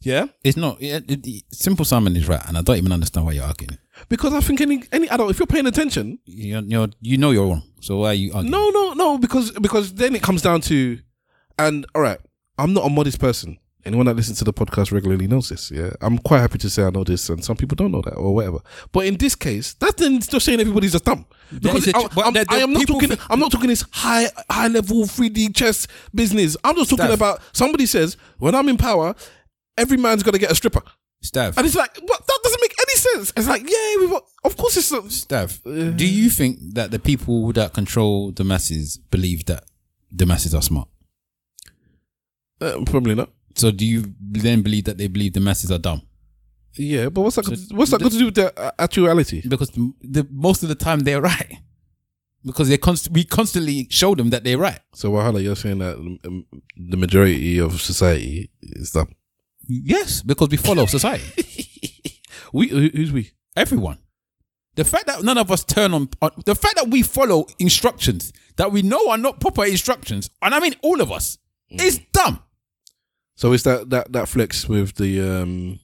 Yeah, 0.00 0.26
It's 0.42 0.56
not. 0.56 0.80
Yeah, 0.82 0.98
it- 1.06 1.24
it- 1.26 1.44
Simple 1.52 1.84
Simon 1.84 2.16
is 2.16 2.26
right, 2.26 2.42
and 2.48 2.58
I 2.58 2.62
don't 2.62 2.76
even 2.76 2.90
understand 2.90 3.24
why 3.24 3.32
you're 3.34 3.44
arguing. 3.44 3.78
Because 4.08 4.34
I 4.34 4.40
think 4.40 4.60
any 4.60 4.82
any 4.90 5.06
adult, 5.08 5.30
if 5.30 5.38
you're 5.38 5.46
paying 5.46 5.66
attention, 5.66 6.18
You're, 6.24 6.62
you're, 6.62 6.88
you 7.00 7.18
know 7.18 7.30
you're 7.30 7.46
wrong. 7.46 7.62
So 7.80 7.98
why 7.98 8.08
are 8.08 8.14
you 8.14 8.32
arguing? 8.32 8.50
no, 8.50 8.70
no, 8.70 8.94
no, 8.94 9.18
because 9.18 9.52
because 9.52 9.94
then 9.94 10.16
it 10.16 10.22
comes 10.22 10.42
down 10.42 10.60
to, 10.62 10.98
and 11.56 11.86
all 11.94 12.02
right, 12.02 12.18
I'm 12.58 12.72
not 12.72 12.84
a 12.84 12.88
modest 12.90 13.20
person. 13.20 13.58
Anyone 13.84 14.06
that 14.06 14.14
listens 14.14 14.38
to 14.38 14.44
the 14.44 14.52
podcast 14.52 14.92
regularly 14.92 15.26
knows 15.26 15.48
this. 15.48 15.70
Yeah, 15.70 15.90
I'm 16.00 16.18
quite 16.18 16.38
happy 16.38 16.58
to 16.58 16.70
say 16.70 16.84
I 16.84 16.90
know 16.90 17.02
this, 17.02 17.28
and 17.28 17.44
some 17.44 17.56
people 17.56 17.74
don't 17.74 17.90
know 17.90 18.02
that 18.02 18.14
or 18.14 18.32
whatever. 18.34 18.58
But 18.92 19.06
in 19.06 19.16
this 19.16 19.34
case, 19.34 19.74
that's 19.74 20.26
just 20.28 20.46
saying 20.46 20.60
everybody's 20.60 20.92
just 20.92 21.04
dumb. 21.04 21.26
Because 21.52 21.88
a- 21.88 21.96
I, 21.96 22.08
I'm, 22.24 22.36
I 22.48 22.56
am 22.58 22.72
not 22.72 22.86
talking. 22.86 23.10
I'm 23.28 23.40
not 23.40 23.50
talking 23.50 23.68
this 23.68 23.84
high 23.90 24.28
high 24.48 24.68
level 24.68 25.02
3D 25.02 25.54
chess 25.54 25.88
business. 26.14 26.56
I'm 26.62 26.76
just 26.76 26.90
talking 26.90 27.06
Stav. 27.06 27.14
about 27.14 27.40
somebody 27.52 27.86
says 27.86 28.16
when 28.38 28.54
I'm 28.54 28.68
in 28.68 28.76
power, 28.76 29.14
every 29.76 29.96
man's 29.96 30.22
got 30.22 30.32
to 30.32 30.38
get 30.38 30.50
a 30.50 30.54
stripper. 30.54 30.82
Stav. 31.24 31.56
And 31.56 31.66
it's 31.66 31.76
like, 31.76 31.96
what? 32.02 32.26
That 32.26 32.38
doesn't 32.42 32.60
make 32.60 32.74
any 32.80 32.96
sense. 32.96 33.32
It's 33.36 33.48
like, 33.48 33.62
yeah, 33.62 33.96
we've 34.00 34.10
got, 34.10 34.24
of 34.44 34.56
course 34.56 34.76
it's 34.76 34.90
not. 34.90 35.04
Stav, 35.04 35.96
do 35.96 36.06
you 36.06 36.30
think 36.30 36.58
that 36.74 36.90
the 36.90 36.98
people 36.98 37.52
that 37.52 37.72
control 37.74 38.32
the 38.32 38.44
masses 38.44 38.96
believe 39.10 39.44
that 39.46 39.64
the 40.10 40.26
masses 40.26 40.54
are 40.54 40.62
smart? 40.62 40.88
Uh, 42.60 42.80
probably 42.86 43.14
not. 43.14 43.30
So 43.54 43.70
do 43.70 43.86
you 43.86 44.14
then 44.20 44.62
believe 44.62 44.84
that 44.84 44.98
they 44.98 45.08
believe 45.08 45.34
the 45.34 45.40
masses 45.40 45.70
are 45.70 45.78
dumb? 45.78 46.02
Yeah, 46.74 47.10
but 47.10 47.20
what's 47.22 47.36
that? 47.36 47.44
got 47.44 47.58
what's 47.76 47.90
that 47.90 48.00
got 48.00 48.12
to 48.12 48.18
do 48.18 48.26
with 48.26 48.34
the 48.34 48.58
uh, 48.58 48.70
actuality? 48.78 49.42
Because 49.46 49.70
the, 49.70 49.92
the 50.00 50.26
most 50.30 50.62
of 50.62 50.68
the 50.68 50.74
time 50.74 51.00
they're 51.00 51.20
right. 51.20 51.58
Because 52.44 52.68
they 52.68 52.78
const- 52.78 53.10
we 53.12 53.24
constantly 53.24 53.86
show 53.90 54.14
them 54.14 54.30
that 54.30 54.42
they're 54.42 54.58
right. 54.58 54.80
So, 54.94 55.12
Wahala, 55.12 55.42
you're 55.42 55.54
saying 55.54 55.78
that 55.78 55.96
um, 55.96 56.46
the 56.76 56.96
majority 56.96 57.58
of 57.58 57.80
society 57.80 58.50
is 58.62 58.90
dumb. 58.90 59.14
Yes, 59.68 60.22
because 60.22 60.48
we 60.48 60.56
follow 60.56 60.86
society. 60.86 62.20
we 62.52 62.68
who's 62.68 63.12
we? 63.12 63.30
Everyone. 63.56 63.98
The 64.74 64.84
fact 64.84 65.06
that 65.06 65.22
none 65.22 65.36
of 65.36 65.50
us 65.50 65.62
turn 65.62 65.92
on, 65.92 66.08
on 66.22 66.30
the 66.46 66.54
fact 66.54 66.76
that 66.76 66.88
we 66.88 67.02
follow 67.02 67.46
instructions 67.58 68.32
that 68.56 68.72
we 68.72 68.80
know 68.82 69.10
are 69.10 69.18
not 69.18 69.38
proper 69.38 69.64
instructions, 69.66 70.30
and 70.40 70.54
I 70.54 70.60
mean 70.60 70.74
all 70.82 71.00
of 71.00 71.12
us, 71.12 71.38
is 71.70 72.00
dumb. 72.12 72.42
So 73.34 73.52
it's 73.52 73.62
that 73.64 73.90
that 73.90 74.12
that 74.12 74.28
flex 74.28 74.68
with 74.68 74.94
the 74.96 75.20
um, 75.20 75.80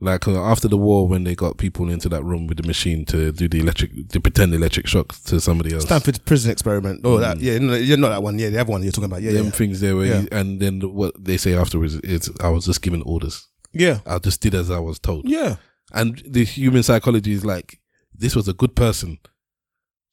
like 0.00 0.26
uh, 0.26 0.42
after 0.42 0.66
the 0.68 0.76
war 0.76 1.06
when 1.06 1.24
they 1.24 1.34
got 1.34 1.58
people 1.58 1.88
into 1.90 2.08
that 2.08 2.24
room 2.24 2.46
with 2.46 2.56
the 2.56 2.66
machine 2.66 3.04
to 3.06 3.32
do 3.32 3.48
the 3.48 3.60
electric, 3.60 4.08
to 4.08 4.20
pretend 4.20 4.54
electric 4.54 4.86
shock 4.86 5.14
to 5.26 5.40
somebody 5.40 5.74
else. 5.74 5.84
Stanford 5.84 6.24
prison 6.24 6.50
experiment. 6.50 7.02
Oh, 7.04 7.18
that 7.18 7.36
Mm. 7.38 7.42
yeah, 7.42 7.58
no, 7.58 7.74
yeah, 7.74 7.96
not 7.96 8.08
that 8.10 8.22
one. 8.22 8.38
Yeah, 8.38 8.48
the 8.50 8.60
other 8.60 8.72
one 8.72 8.82
you're 8.82 8.92
talking 8.92 9.10
about. 9.10 9.22
Yeah, 9.22 9.32
them 9.32 9.46
yeah. 9.46 9.50
things 9.50 9.80
there, 9.80 9.96
where 9.96 10.06
Yeah. 10.06 10.20
you- 10.22 10.28
and 10.32 10.60
then 10.60 10.80
what 10.80 11.22
they 11.22 11.36
say 11.36 11.54
afterwards 11.54 11.96
is, 11.96 12.30
"I 12.40 12.48
was 12.48 12.64
just 12.66 12.82
given 12.82 13.02
orders." 13.02 13.46
Yeah. 13.72 14.00
I 14.06 14.18
just 14.18 14.40
did 14.40 14.54
as 14.54 14.70
I 14.70 14.78
was 14.80 14.98
told. 14.98 15.28
Yeah. 15.28 15.56
and 15.92 16.22
the 16.24 16.44
human 16.44 16.84
psychology 16.84 17.32
is 17.32 17.44
like, 17.44 17.80
this 18.16 18.36
was 18.36 18.46
a 18.46 18.52
good 18.52 18.76
person, 18.76 19.18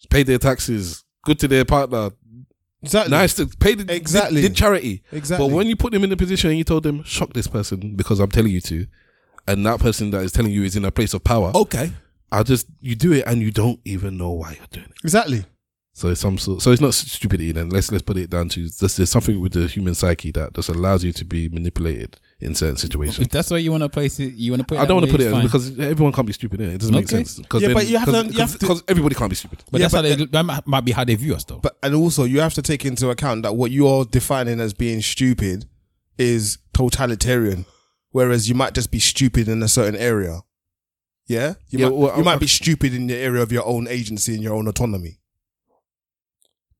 paid 0.09 0.25
their 0.27 0.39
taxes, 0.39 1.03
good 1.23 1.37
to 1.39 1.47
their 1.47 1.65
partner. 1.65 2.09
Exactly. 2.83 3.11
Nice 3.11 3.33
to 3.35 3.47
pay 3.47 3.73
the 3.73 3.93
Exactly. 3.93 4.41
did, 4.41 4.49
did 4.49 4.57
charity. 4.57 5.03
Exactly. 5.11 5.47
But 5.47 5.53
when 5.55 5.67
you 5.67 5.75
put 5.75 5.93
them 5.93 6.03
in 6.03 6.09
the 6.09 6.17
position 6.17 6.49
and 6.51 6.57
you 6.57 6.63
told 6.63 6.83
them, 6.83 7.03
shock 7.03 7.33
this 7.33 7.47
person 7.47 7.95
because 7.95 8.19
I'm 8.19 8.29
telling 8.29 8.51
you 8.51 8.61
to, 8.61 8.85
and 9.47 9.65
that 9.65 9.79
person 9.79 10.11
that 10.11 10.21
is 10.21 10.31
telling 10.31 10.51
you 10.51 10.63
is 10.63 10.75
in 10.75 10.85
a 10.85 10.91
place 10.91 11.13
of 11.13 11.23
power. 11.23 11.51
Okay. 11.55 11.91
I 12.31 12.43
just 12.43 12.67
you 12.81 12.95
do 12.95 13.13
it 13.13 13.25
and 13.25 13.41
you 13.41 13.51
don't 13.51 13.79
even 13.85 14.17
know 14.17 14.31
why 14.31 14.51
you're 14.57 14.67
doing 14.71 14.87
it. 14.87 14.97
Exactly. 15.03 15.45
So 15.93 16.09
it's 16.09 16.21
some 16.21 16.37
sort. 16.37 16.61
So 16.61 16.71
it's 16.71 16.81
not 16.81 16.93
stupidity. 16.93 17.51
Then 17.53 17.69
let's 17.69 17.91
let's 17.91 18.03
put 18.03 18.17
it 18.17 18.29
down 18.29 18.49
to 18.49 18.67
there's 18.69 19.09
something 19.09 19.39
with 19.39 19.53
the 19.53 19.67
human 19.67 19.95
psyche 19.95 20.31
that 20.31 20.53
just 20.53 20.69
allows 20.69 21.03
you 21.03 21.11
to 21.13 21.25
be 21.25 21.49
manipulated 21.49 22.19
in 22.39 22.53
certain 22.53 22.77
situations. 22.77 23.19
If 23.25 23.29
that's 23.31 23.49
why 23.49 23.57
you 23.57 23.71
want 23.71 23.81
to 23.83 23.89
place 23.89 24.19
it, 24.19 24.33
you 24.35 24.51
want 24.51 24.61
to 24.61 24.67
put. 24.67 24.77
It 24.77 24.81
I 24.81 24.85
don't 24.85 24.97
want 24.97 25.07
to 25.07 25.11
put 25.11 25.21
it 25.21 25.31
fine. 25.31 25.43
because 25.43 25.79
everyone 25.79 26.13
can't 26.13 26.27
be 26.27 26.33
stupid. 26.33 26.59
Innit? 26.59 26.75
It 26.75 26.77
doesn't 26.81 26.93
make 26.95 27.07
sense. 27.07 27.39
Cause 27.49 27.61
Yeah, 27.61 27.69
then- 27.69 27.75
but 27.75 27.87
you 27.87 27.97
have 27.97 28.07
to- 28.09 28.25
you 28.33 28.39
have 28.39 28.51
to- 28.53 28.59
because 28.59 28.83
everybody 28.87 29.15
can't 29.15 29.29
be 29.29 29.35
stupid. 29.35 29.63
But 29.71 29.79
Yeah, 29.81 29.85
that's 29.87 29.93
how 29.95 30.01
they, 30.03 30.15
that 30.25 30.43
might- 30.43 30.67
might 30.67 30.85
be 30.85 30.91
how 30.91 31.03
they 31.03 31.15
view 31.15 31.33
us, 31.33 31.43
though. 31.45 31.57
But 31.59 31.77
and 31.81 31.95
also 31.95 32.23
you 32.25 32.39
have 32.41 32.53
to 32.53 32.61
take 32.61 32.85
into 32.85 33.09
account 33.09 33.41
that 33.43 33.55
what 33.55 33.71
you're 33.71 34.05
defining 34.05 34.59
as 34.59 34.73
being 34.73 35.01
stupid 35.01 35.65
is 36.19 36.59
totalitarian, 36.73 37.65
whereas 38.11 38.47
you 38.47 38.53
might 38.55 38.73
just 38.75 38.91
be 38.91 38.99
stupid 38.99 39.47
in 39.47 39.63
a 39.63 39.67
certain 39.67 39.95
area. 39.99 40.41
Yeah, 41.27 41.55
you 41.69 41.79
Yeah, 41.79 41.85
might, 41.89 41.95
well, 41.95 42.17
you 42.17 42.23
might 42.23 42.31
I'm- 42.33 42.39
be 42.39 42.47
stupid 42.47 42.93
in 42.93 43.07
the 43.07 43.15
area 43.15 43.41
of 43.41 43.51
your 43.51 43.65
own 43.65 43.87
agency 43.87 44.33
and 44.35 44.43
your 44.43 44.53
own 44.53 44.67
autonomy. 44.67 45.19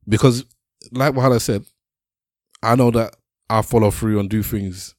Because, 0.07 0.45
like 0.91 1.15
what 1.15 1.31
I 1.31 1.37
said, 1.37 1.65
I 2.63 2.75
know 2.75 2.91
that 2.91 3.15
I 3.49 3.61
follow 3.61 3.91
through 3.91 4.19
and 4.19 4.29
do 4.29 4.41
things 4.43 4.95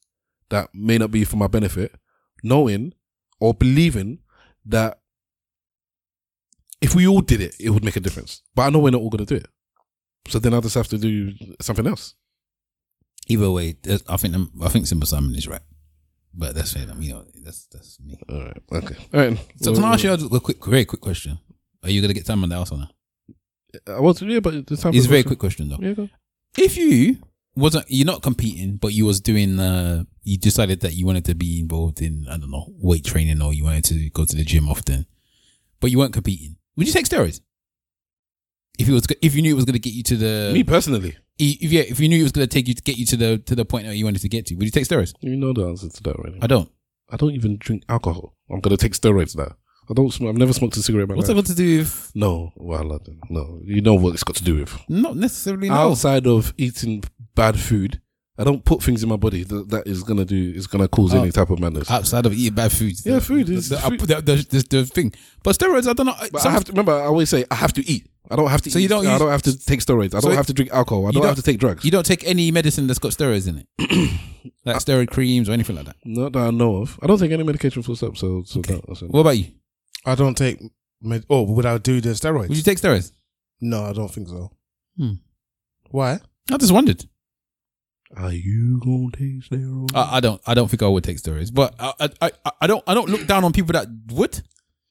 that 0.49 0.69
may 0.73 0.97
not 0.97 1.11
be 1.11 1.23
for 1.23 1.37
my 1.37 1.47
benefit, 1.47 1.95
knowing 2.43 2.93
or 3.39 3.53
believing 3.53 4.19
that 4.65 4.99
if 6.81 6.95
we 6.95 7.07
all 7.07 7.21
did 7.21 7.41
it, 7.41 7.55
it 7.59 7.69
would 7.71 7.83
make 7.83 7.95
a 7.95 7.99
difference. 7.99 8.41
But 8.55 8.63
I 8.63 8.69
know 8.69 8.79
we're 8.79 8.91
not 8.91 9.01
all 9.01 9.09
going 9.09 9.25
to 9.25 9.33
do 9.35 9.43
it. 9.43 9.47
So 10.27 10.39
then 10.39 10.53
I 10.53 10.59
just 10.59 10.75
have 10.75 10.87
to 10.89 10.97
do 10.97 11.33
something 11.61 11.87
else. 11.87 12.15
Either 13.27 13.51
way, 13.51 13.75
I 14.07 14.17
think 14.17 14.35
I 14.61 14.69
think 14.69 14.87
Simple 14.87 15.07
Simon 15.07 15.35
is 15.35 15.47
right. 15.47 15.61
But 16.33 16.55
that's 16.55 16.73
fair. 16.73 16.85
You 16.99 17.13
know, 17.13 17.25
that's 17.43 17.65
that's 17.67 17.99
me. 17.99 18.19
All 18.29 18.43
right. 18.43 18.57
Okay. 18.71 18.95
All 19.13 19.19
right. 19.19 19.39
So 19.61 19.73
can 19.73 19.83
I 19.83 19.93
ask 19.93 20.03
you 20.03 20.13
a 20.13 20.39
quick, 20.39 20.63
very 20.65 20.85
quick 20.85 21.01
question? 21.01 21.39
Are 21.83 21.89
you 21.89 22.01
gonna 22.01 22.13
get 22.13 22.25
time 22.25 22.43
on 22.43 22.49
the 22.49 22.55
house 22.55 22.71
or 22.71 22.77
not? 22.79 22.93
I 23.87 23.99
want 23.99 24.17
to, 24.17 24.25
yeah, 24.25 24.39
but 24.39 24.65
the 24.65 24.77
time 24.77 24.93
It's 24.95 25.05
a 25.05 25.09
very 25.09 25.23
question. 25.23 25.27
quick 25.27 25.39
question 25.39 25.69
though. 25.69 25.77
Yeah, 25.79 25.93
go. 25.93 26.09
If 26.57 26.77
you 26.77 27.17
wasn't, 27.59 27.85
you're 27.89 28.05
not 28.05 28.21
competing, 28.23 28.77
but 28.77 28.93
you 28.93 29.05
was 29.05 29.19
doing, 29.21 29.59
uh, 29.59 30.03
you 30.23 30.37
decided 30.37 30.81
that 30.81 30.93
you 30.93 31.05
wanted 31.05 31.25
to 31.25 31.35
be 31.35 31.59
involved 31.59 32.01
in, 32.01 32.25
I 32.29 32.37
don't 32.37 32.51
know, 32.51 32.67
weight 32.77 33.05
training, 33.05 33.41
or 33.41 33.53
you 33.53 33.63
wanted 33.65 33.83
to 33.85 34.09
go 34.11 34.25
to 34.25 34.35
the 34.35 34.43
gym 34.43 34.69
often, 34.69 35.05
but 35.79 35.91
you 35.91 35.97
weren't 35.99 36.13
competing. 36.13 36.55
Would 36.77 36.87
you 36.87 36.93
take 36.93 37.05
steroids? 37.05 37.41
If 38.77 38.87
it 38.87 38.93
was, 38.93 39.05
if 39.21 39.35
you 39.35 39.41
knew 39.41 39.51
it 39.51 39.55
was 39.55 39.65
going 39.65 39.73
to 39.73 39.79
get 39.79 39.93
you 39.93 40.03
to 40.03 40.15
the 40.15 40.51
Me 40.53 40.63
personally, 40.63 41.17
if 41.37 41.71
yeah, 41.71 41.81
if 41.81 41.99
you 41.99 42.07
knew 42.07 42.19
it 42.19 42.23
was 42.23 42.31
going 42.31 42.47
to 42.47 42.53
take 42.53 42.67
you 42.67 42.73
to 42.73 42.81
get 42.81 42.97
you 42.97 43.05
to 43.07 43.17
the 43.17 43.37
to 43.39 43.55
the 43.55 43.65
point 43.65 43.85
that 43.87 43.95
you 43.97 44.05
wanted 44.05 44.21
to 44.21 44.29
get 44.29 44.45
to, 44.47 44.55
would 44.55 44.63
you 44.63 44.71
take 44.71 44.85
steroids? 44.85 45.13
you 45.19 45.35
know 45.35 45.51
the 45.51 45.67
answer 45.67 45.89
to 45.89 46.03
that 46.03 46.15
already. 46.15 46.39
I 46.41 46.47
don't. 46.47 46.71
I 47.09 47.17
don't 47.17 47.31
even 47.33 47.57
drink 47.57 47.83
alcohol. 47.89 48.35
I'm 48.49 48.61
going 48.61 48.75
to 48.77 48.81
take 48.81 48.93
steroids 48.93 49.35
now. 49.35 49.55
I 49.89 49.93
don't 49.93 50.13
smoke. 50.13 50.29
I've 50.29 50.37
never 50.37 50.53
smoked 50.53 50.77
a 50.77 50.81
cigarette 50.83 51.05
in 51.05 51.09
my 51.09 51.15
What's 51.15 51.27
that 51.27 51.33
life. 51.35 51.45
got 51.45 51.49
to 51.49 51.55
do 51.55 51.79
with? 51.79 52.11
No, 52.13 52.53
well, 52.55 52.79
I 52.93 52.97
don't- 53.03 53.19
no. 53.31 53.59
You 53.65 53.81
know 53.81 53.95
what 53.95 54.13
it's 54.13 54.23
got 54.23 54.35
to 54.37 54.43
do 54.43 54.55
with. 54.59 54.77
Not 54.87 55.17
necessarily. 55.17 55.67
No. 55.69 55.75
Outside 55.75 56.27
of 56.27 56.53
eating 56.57 57.03
bad 57.35 57.59
food, 57.59 58.01
I 58.37 58.43
don't 58.45 58.63
put 58.63 58.81
things 58.81 59.03
in 59.03 59.09
my 59.09 59.17
body 59.17 59.43
that, 59.43 59.69
that 59.69 59.85
is 59.87 60.01
gonna 60.03 60.25
do 60.25 60.53
is 60.55 60.65
gonna 60.67 60.87
cause 60.87 61.13
Oh. 61.13 61.21
any 61.21 61.31
type 61.31 61.49
of 61.49 61.59
madness. 61.59 61.89
outside 61.91 62.25
of 62.25 62.33
eating 62.33 62.53
bad 62.55 62.71
food. 62.71 62.93
Yeah, 63.05 63.19
food 63.19 63.47
The, 63.47 63.53
is- 63.55 63.69
the, 63.69 63.77
food- 63.77 63.99
the, 64.01 64.15
the, 64.21 64.35
the, 64.49 64.65
the 64.69 64.85
thing. 64.85 65.11
But 65.43 65.57
steroids, 65.57 65.87
I 65.87 65.93
don't 65.93 66.05
know. 66.05 66.15
But 66.31 66.45
I 66.45 66.51
have 66.51 66.63
to 66.65 66.71
remember. 66.71 66.93
I 66.93 67.05
always 67.05 67.29
say 67.29 67.45
I 67.51 67.55
have 67.55 67.73
to 67.73 67.85
eat. 67.89 68.07
I 68.31 68.35
don't 68.35 68.47
have 68.49 68.61
to. 68.61 68.71
So 68.71 68.77
eat. 68.79 68.83
you 68.83 68.87
don't 68.87 69.05
I 69.05 69.11
use- 69.11 69.19
don't 69.19 69.31
have 69.31 69.41
to 69.43 69.57
take 69.65 69.79
steroids. 69.81 70.13
I 70.13 70.19
So 70.19 70.27
don't 70.29 70.37
have 70.37 70.47
to 70.47 70.53
drink 70.53 70.71
alcohol. 70.71 71.07
I 71.07 71.11
don't, 71.11 71.21
don't- 71.21 71.27
have 71.29 71.35
to 71.37 71.41
take 71.43 71.59
drugs. 71.59 71.83
You 71.83 71.91
don't 71.91 72.05
take 72.05 72.23
any 72.25 72.49
medicine 72.51 72.87
that's 72.87 72.99
got 72.99 73.11
steroids 73.11 73.47
in 73.47 73.57
it, 73.57 73.67
like 74.65 74.77
steroid 74.77 75.09
creams 75.09 75.49
or 75.49 75.51
anything 75.53 75.75
like 75.75 75.85
that. 75.85 75.95
Not 76.05 76.31
that 76.33 76.39
I 76.39 76.51
know 76.51 76.77
of. 76.77 76.97
I 77.01 77.07
don't 77.07 77.19
take 77.19 77.31
any 77.31 77.43
medication 77.43 77.81
full 77.83 77.95
stop. 77.97 78.15
So, 78.17 78.43
so 78.45 78.61
that, 78.61 78.81
that's 78.87 79.01
What 79.01 79.21
about 79.21 79.37
you? 79.37 79.47
I 80.05 80.15
don't 80.15 80.37
take. 80.37 80.61
Med- 81.01 81.25
oh, 81.29 81.41
would 81.43 81.65
I 81.65 81.77
do 81.77 81.99
the 81.99 82.09
steroids? 82.09 82.47
Would 82.49 82.57
you 82.57 82.63
take 82.63 82.77
steroids? 82.77 83.11
No, 83.61 83.83
I 83.83 83.91
don't 83.93 84.09
think 84.11 84.29
so. 84.29 84.51
Hmm. 84.97 85.13
Why? 85.91 86.19
I 86.51 86.57
just 86.57 86.71
wondered. 86.71 87.03
Are 88.17 88.31
you 88.33 88.79
gonna 88.79 89.11
take 89.11 89.43
steroids? 89.49 89.91
I, 89.95 90.17
I 90.17 90.19
don't. 90.19 90.41
I 90.47 90.53
don't 90.53 90.67
think 90.67 90.81
I 90.83 90.87
would 90.87 91.03
take 91.03 91.17
steroids, 91.17 91.53
but 91.53 91.75
I, 91.79 91.93
I, 91.99 92.09
I, 92.45 92.51
I 92.61 92.67
don't. 92.67 92.83
I 92.87 92.93
don't 92.93 93.09
look 93.09 93.27
down 93.27 93.43
on 93.43 93.53
people 93.53 93.73
that 93.73 93.87
would. 94.11 94.41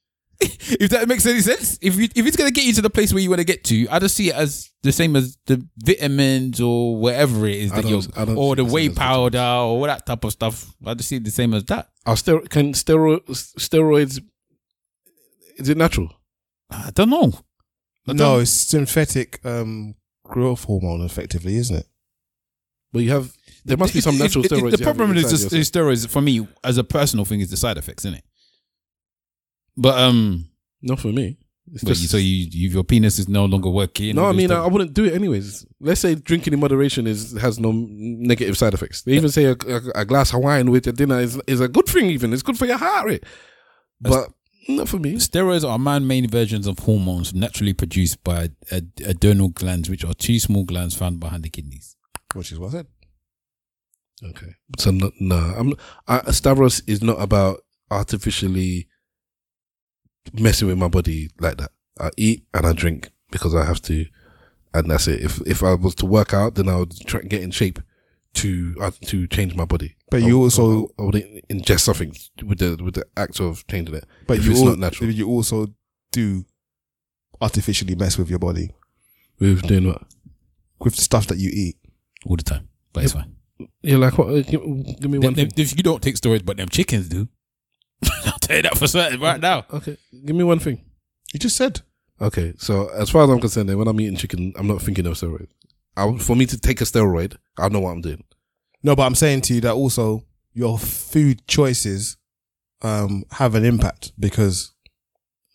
if 0.40 0.90
that 0.90 1.08
makes 1.08 1.26
any 1.26 1.40
sense, 1.40 1.80
if 1.82 1.96
you, 1.96 2.04
if 2.14 2.24
it's 2.24 2.36
gonna 2.36 2.52
get 2.52 2.64
you 2.64 2.72
to 2.74 2.80
the 2.82 2.88
place 2.90 3.12
where 3.12 3.20
you 3.20 3.28
want 3.28 3.40
to 3.40 3.44
get 3.44 3.64
to, 3.64 3.88
I 3.90 3.98
just 3.98 4.14
see 4.14 4.28
it 4.28 4.36
as 4.36 4.70
the 4.84 4.92
same 4.92 5.16
as 5.16 5.36
the 5.46 5.66
vitamins 5.78 6.60
or 6.60 6.96
whatever 6.96 7.48
it 7.48 7.56
is 7.56 7.72
that 7.72 7.84
you're, 7.86 8.02
don't- 8.02 8.16
I 8.18 8.24
don't 8.24 8.36
or 8.38 8.54
the 8.54 8.64
whey 8.64 8.86
as 8.86 8.94
powder 8.94 9.40
or 9.40 9.84
that 9.88 10.06
type 10.06 10.22
of 10.22 10.30
stuff. 10.30 10.72
I 10.86 10.94
just 10.94 11.08
see 11.08 11.16
it 11.16 11.24
the 11.24 11.32
same 11.32 11.54
as 11.54 11.64
that. 11.64 11.88
Are 12.06 12.14
stero- 12.14 12.48
can 12.48 12.72
steroids 12.72 13.26
steroids? 13.58 14.22
Is 15.56 15.68
it 15.68 15.76
natural? 15.76 16.12
I 16.70 16.90
don't 16.94 17.10
know. 17.10 17.32
I 18.06 18.12
No, 18.12 18.14
don't- 18.34 18.42
it's 18.42 18.52
synthetic 18.52 19.44
um, 19.44 19.96
growth 20.24 20.62
hormone, 20.64 21.00
effectively, 21.00 21.56
isn't 21.56 21.74
it? 21.78 21.86
But 22.92 23.00
you 23.00 23.10
have 23.10 23.32
there 23.64 23.76
must 23.76 23.92
be 23.94 24.00
some 24.00 24.14
It- 24.14 24.18
natural 24.20 24.44
it- 24.44 24.52
it- 24.52 24.54
steroids. 24.54 24.70
The 24.76 24.78
problem 24.84 25.16
is, 25.16 25.26
steroids 25.70 26.08
for 26.08 26.20
me 26.22 26.46
as 26.64 26.78
a 26.78 26.84
personal 26.84 27.24
thing 27.24 27.40
is 27.40 27.50
the 27.50 27.56
side 27.56 27.76
effects, 27.76 28.04
isn't 28.04 28.18
it? 28.18 28.24
But 29.76 29.98
um, 29.98 30.48
not 30.82 31.00
for 31.00 31.08
me. 31.08 31.38
It's 31.72 31.84
but 31.84 31.90
you- 31.90 31.94
just- 31.96 32.10
so 32.10 32.16
you, 32.16 32.48
you 32.50 32.68
your 32.70 32.84
penis 32.84 33.18
is 33.18 33.28
no 33.28 33.44
longer 33.44 33.68
working. 33.68 34.16
No, 34.16 34.24
I 34.24 34.32
mean 34.32 34.50
I. 34.50 34.64
I 34.64 34.66
wouldn't 34.66 34.94
do 34.94 35.04
it 35.04 35.12
anyways. 35.12 35.66
Let's 35.80 36.00
say 36.00 36.14
drinking 36.14 36.54
in 36.54 36.60
moderation 36.60 37.06
is 37.06 37.32
has 37.32 37.58
no 37.58 37.72
negative 37.72 38.56
side 38.56 38.72
effects. 38.74 39.02
They 39.02 39.12
even 39.12 39.30
say 39.30 39.44
a, 39.44 39.52
a, 39.52 39.80
a 39.96 40.04
glass 40.06 40.32
of 40.32 40.40
wine 40.40 40.70
with 40.70 40.86
your 40.86 40.94
dinner 40.94 41.20
is 41.20 41.38
is 41.46 41.60
a 41.60 41.68
good 41.68 41.86
thing. 41.86 42.06
Even 42.06 42.32
it's 42.32 42.42
good 42.42 42.56
for 42.58 42.64
your 42.66 42.78
heart 42.78 43.06
rate. 43.06 43.24
But 44.00 44.30
not 44.68 44.88
for 44.88 44.98
me. 44.98 45.14
Steroids 45.16 45.68
are 45.68 45.78
man-made 45.78 46.30
versions 46.30 46.66
of 46.66 46.78
hormones 46.80 47.34
naturally 47.34 47.72
produced 47.74 48.22
by 48.24 48.50
ad- 48.70 48.92
adrenal 49.04 49.48
glands, 49.48 49.90
which 49.90 50.04
are 50.04 50.14
two 50.14 50.38
small 50.38 50.64
glands 50.64 50.94
found 50.94 51.20
behind 51.20 51.42
the 51.42 51.48
kidneys. 51.50 51.96
Which 52.34 52.52
is 52.52 52.58
what 52.58 52.68
I 52.68 52.72
said. 52.72 52.86
Okay. 54.22 54.54
So 54.78 54.90
no, 54.90 55.10
no 55.20 55.36
I'm 55.36 55.72
I, 56.06 56.30
Stavros 56.32 56.80
is 56.86 57.02
not 57.02 57.20
about 57.20 57.60
artificially 57.90 58.88
messing 60.32 60.68
with 60.68 60.78
my 60.78 60.88
body 60.88 61.30
like 61.40 61.56
that. 61.58 61.70
I 62.00 62.10
eat 62.16 62.44
and 62.52 62.66
I 62.66 62.72
drink 62.72 63.10
because 63.30 63.54
I 63.54 63.64
have 63.64 63.80
to, 63.82 64.06
and 64.74 64.90
that's 64.90 65.06
it. 65.08 65.20
If 65.22 65.40
if 65.46 65.62
I 65.62 65.74
was 65.74 65.94
to 65.96 66.06
work 66.06 66.34
out, 66.34 66.54
then 66.56 66.68
I 66.68 66.76
would 66.76 66.94
try 67.06 67.20
and 67.20 67.30
get 67.30 67.42
in 67.42 67.50
shape 67.50 67.78
to 68.34 68.74
uh, 68.80 68.90
to 69.06 69.26
change 69.28 69.54
my 69.54 69.64
body. 69.64 69.96
But 70.10 70.22
I 70.22 70.26
you 70.26 70.38
also- 70.40 70.88
I 70.98 71.02
would 71.02 71.14
ingest 71.48 71.80
something 71.80 72.14
with 72.44 72.58
the 72.58 72.82
with 72.82 72.94
the 72.94 73.06
act 73.16 73.40
of 73.40 73.66
changing 73.68 73.94
it. 73.94 74.04
But 74.26 74.42
you 74.42 74.50
it's 74.50 74.60
al- 74.60 74.66
not 74.66 74.78
natural. 74.78 75.10
You 75.10 75.28
also 75.28 75.68
do 76.12 76.44
artificially 77.40 77.94
mess 77.94 78.18
with 78.18 78.28
your 78.28 78.40
body 78.40 78.70
With 79.38 79.62
doing 79.62 79.86
what? 79.86 80.02
with 80.80 80.96
the 80.96 81.02
stuff 81.02 81.26
that 81.28 81.38
you 81.38 81.50
eat 81.52 81.76
all 82.28 82.36
the 82.36 82.42
time. 82.42 82.68
But 82.92 83.04
it's 83.04 83.12
fine. 83.12 83.34
You're 83.82 83.98
like 83.98 84.16
what? 84.18 84.28
uh, 84.28 84.42
Give, 84.42 84.60
give 85.00 85.10
me 85.10 85.18
one 85.18 85.34
Them- 85.34 85.50
thing. 85.50 85.52
if 85.56 85.76
you 85.76 85.82
don't 85.82 86.02
take 86.02 86.14
steroids, 86.14 86.44
but 86.44 86.56
them 86.56 86.68
chickens 86.68 87.08
do. 87.08 87.28
I'll 88.24 88.38
tell 88.38 88.56
you 88.56 88.62
that 88.62 88.78
for 88.78 88.86
certain 88.86 89.20
right 89.20 89.40
now. 89.40 89.64
Okay, 89.72 89.96
give 90.24 90.36
me 90.36 90.44
one 90.44 90.60
thing. 90.60 90.84
You 91.32 91.40
just 91.40 91.56
said. 91.56 91.80
Okay, 92.20 92.54
so 92.58 92.88
as 92.88 93.10
far 93.10 93.24
as 93.24 93.30
I'm 93.30 93.40
concerned, 93.40 93.68
then 93.68 93.78
when 93.78 93.88
I'm 93.88 94.00
eating 94.00 94.16
chicken, 94.16 94.52
I'm 94.56 94.66
not 94.66 94.82
thinking 94.82 95.06
of 95.06 95.14
steroids. 95.14 95.48
I, 95.96 96.16
for 96.18 96.36
me 96.36 96.46
to 96.46 96.58
take 96.58 96.80
a 96.80 96.84
steroid, 96.84 97.36
I 97.58 97.68
know 97.68 97.80
what 97.80 97.90
I'm 97.90 98.00
doing. 98.00 98.22
No, 98.82 98.94
but 98.94 99.02
I'm 99.04 99.14
saying 99.16 99.40
to 99.42 99.54
you 99.54 99.60
that 99.62 99.74
also 99.74 100.24
your 100.52 100.78
food 100.78 101.46
choices 101.48 102.16
um, 102.82 103.24
have 103.32 103.54
an 103.56 103.64
impact 103.64 104.12
because 104.18 104.72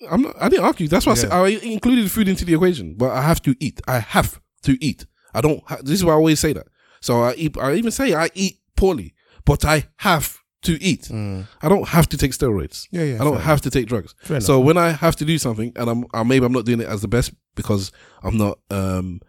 I'm 0.10 0.24
not, 0.24 0.36
I 0.40 0.50
didn't 0.50 0.66
argue. 0.66 0.88
That's 0.90 1.06
why 1.06 1.14
I, 1.14 1.16
said, 1.16 1.32
I 1.32 1.48
included 1.48 2.12
food 2.12 2.28
into 2.28 2.44
the 2.44 2.54
equation. 2.54 2.96
But 2.96 3.12
I 3.12 3.22
have 3.22 3.42
to 3.44 3.56
eat. 3.62 3.80
I 3.88 4.00
have 4.00 4.42
to 4.64 4.78
eat. 4.84 5.06
I 5.34 5.42
don't. 5.42 5.62
Ha- 5.68 5.80
this 5.82 5.96
is 5.96 6.06
why 6.06 6.14
I 6.14 6.16
always 6.16 6.40
say 6.40 6.54
that. 6.54 6.68
So 7.02 7.22
I 7.24 7.34
eat. 7.36 7.58
I 7.58 7.74
even 7.76 7.92
say 7.92 8.14
I 8.14 8.30
eat 8.34 8.60
poorly, 8.76 9.14
but 9.46 9.66
I 9.66 9.88
have 9.98 10.38
to 10.64 10.82
eat. 10.82 11.12
I 11.12 11.70
don't 11.70 11.88
have 11.90 12.08
to 12.10 12.18
take 12.18 12.32
steroids. 12.32 12.84
Mm. 12.84 12.88
Yeah, 12.92 13.04
yeah, 13.04 13.16
I 13.22 13.24
don't 13.26 13.42
have 13.42 13.62
to 13.62 13.70
take 13.70 13.88
drugs. 13.88 14.16
Fair 14.22 14.40
so 14.40 14.56
enough. 14.56 14.66
when 14.66 14.78
I 14.78 14.90
have 14.92 15.16
to 15.18 15.26
do 15.26 15.38
something, 15.38 15.74
and 15.76 15.90
I'm 15.90 16.06
uh, 16.14 16.24
maybe 16.24 16.46
I'm 16.46 16.54
not 16.54 16.66
doing 16.66 16.80
it 16.82 16.88
as 16.88 17.02
the 17.02 17.08
best 17.08 17.34
because 17.56 17.92
I'm 18.24 18.38
not 18.38 18.60
um 18.70 19.20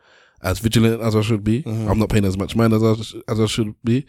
as 0.43 0.59
vigilant 0.59 1.01
as 1.03 1.17
I 1.17 1.23
should 1.23 1.43
be. 1.43 1.63
Mm-hmm. 1.63 1.89
I'm 1.89 1.99
not 1.99 2.11
paying 2.11 2.25
as 2.25 2.37
much 2.37 2.55
mind 2.55 2.73
as 2.75 2.83
I, 2.83 2.95
sh- 2.95 3.15
as 3.29 3.41
I 3.41 3.47
should 3.47 3.75
be. 3.83 4.07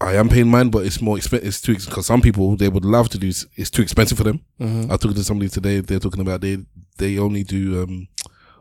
I 0.00 0.14
am 0.16 0.28
paying 0.28 0.48
mine, 0.48 0.70
but 0.70 0.84
it's 0.84 1.00
more 1.00 1.16
expensive. 1.16 1.46
It's 1.46 1.60
too 1.60 1.76
because 1.76 2.06
some 2.06 2.20
people 2.20 2.56
they 2.56 2.68
would 2.68 2.84
love 2.84 3.08
to 3.10 3.18
do. 3.18 3.28
It's 3.28 3.70
too 3.70 3.82
expensive 3.82 4.18
for 4.18 4.24
them. 4.24 4.40
Mhm. 4.60 4.86
I 4.86 4.96
talking 4.96 5.14
to 5.14 5.24
somebody 5.24 5.48
today. 5.50 5.80
They're 5.80 6.00
talking 6.00 6.20
about 6.20 6.40
they 6.40 6.58
they 6.98 7.18
only 7.18 7.44
do 7.44 7.82
um 7.84 8.08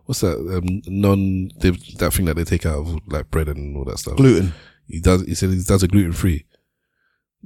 what's 0.05 0.21
that 0.21 0.37
um 0.37 0.81
non 0.87 1.49
they, 1.59 1.71
that 1.99 2.13
thing 2.13 2.25
that 2.25 2.35
they 2.35 2.43
take 2.43 2.65
out 2.65 2.79
of 2.79 2.99
like 3.07 3.29
bread 3.31 3.47
and 3.49 3.75
all 3.77 3.85
that 3.85 3.99
stuff. 3.99 4.17
Gluten. 4.17 4.53
He 4.87 4.99
does. 4.99 5.21
He 5.25 5.35
said 5.35 5.49
he 5.49 5.63
does 5.63 5.83
a 5.83 5.87
gluten 5.87 6.13
free 6.13 6.45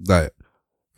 diet. 0.01 0.34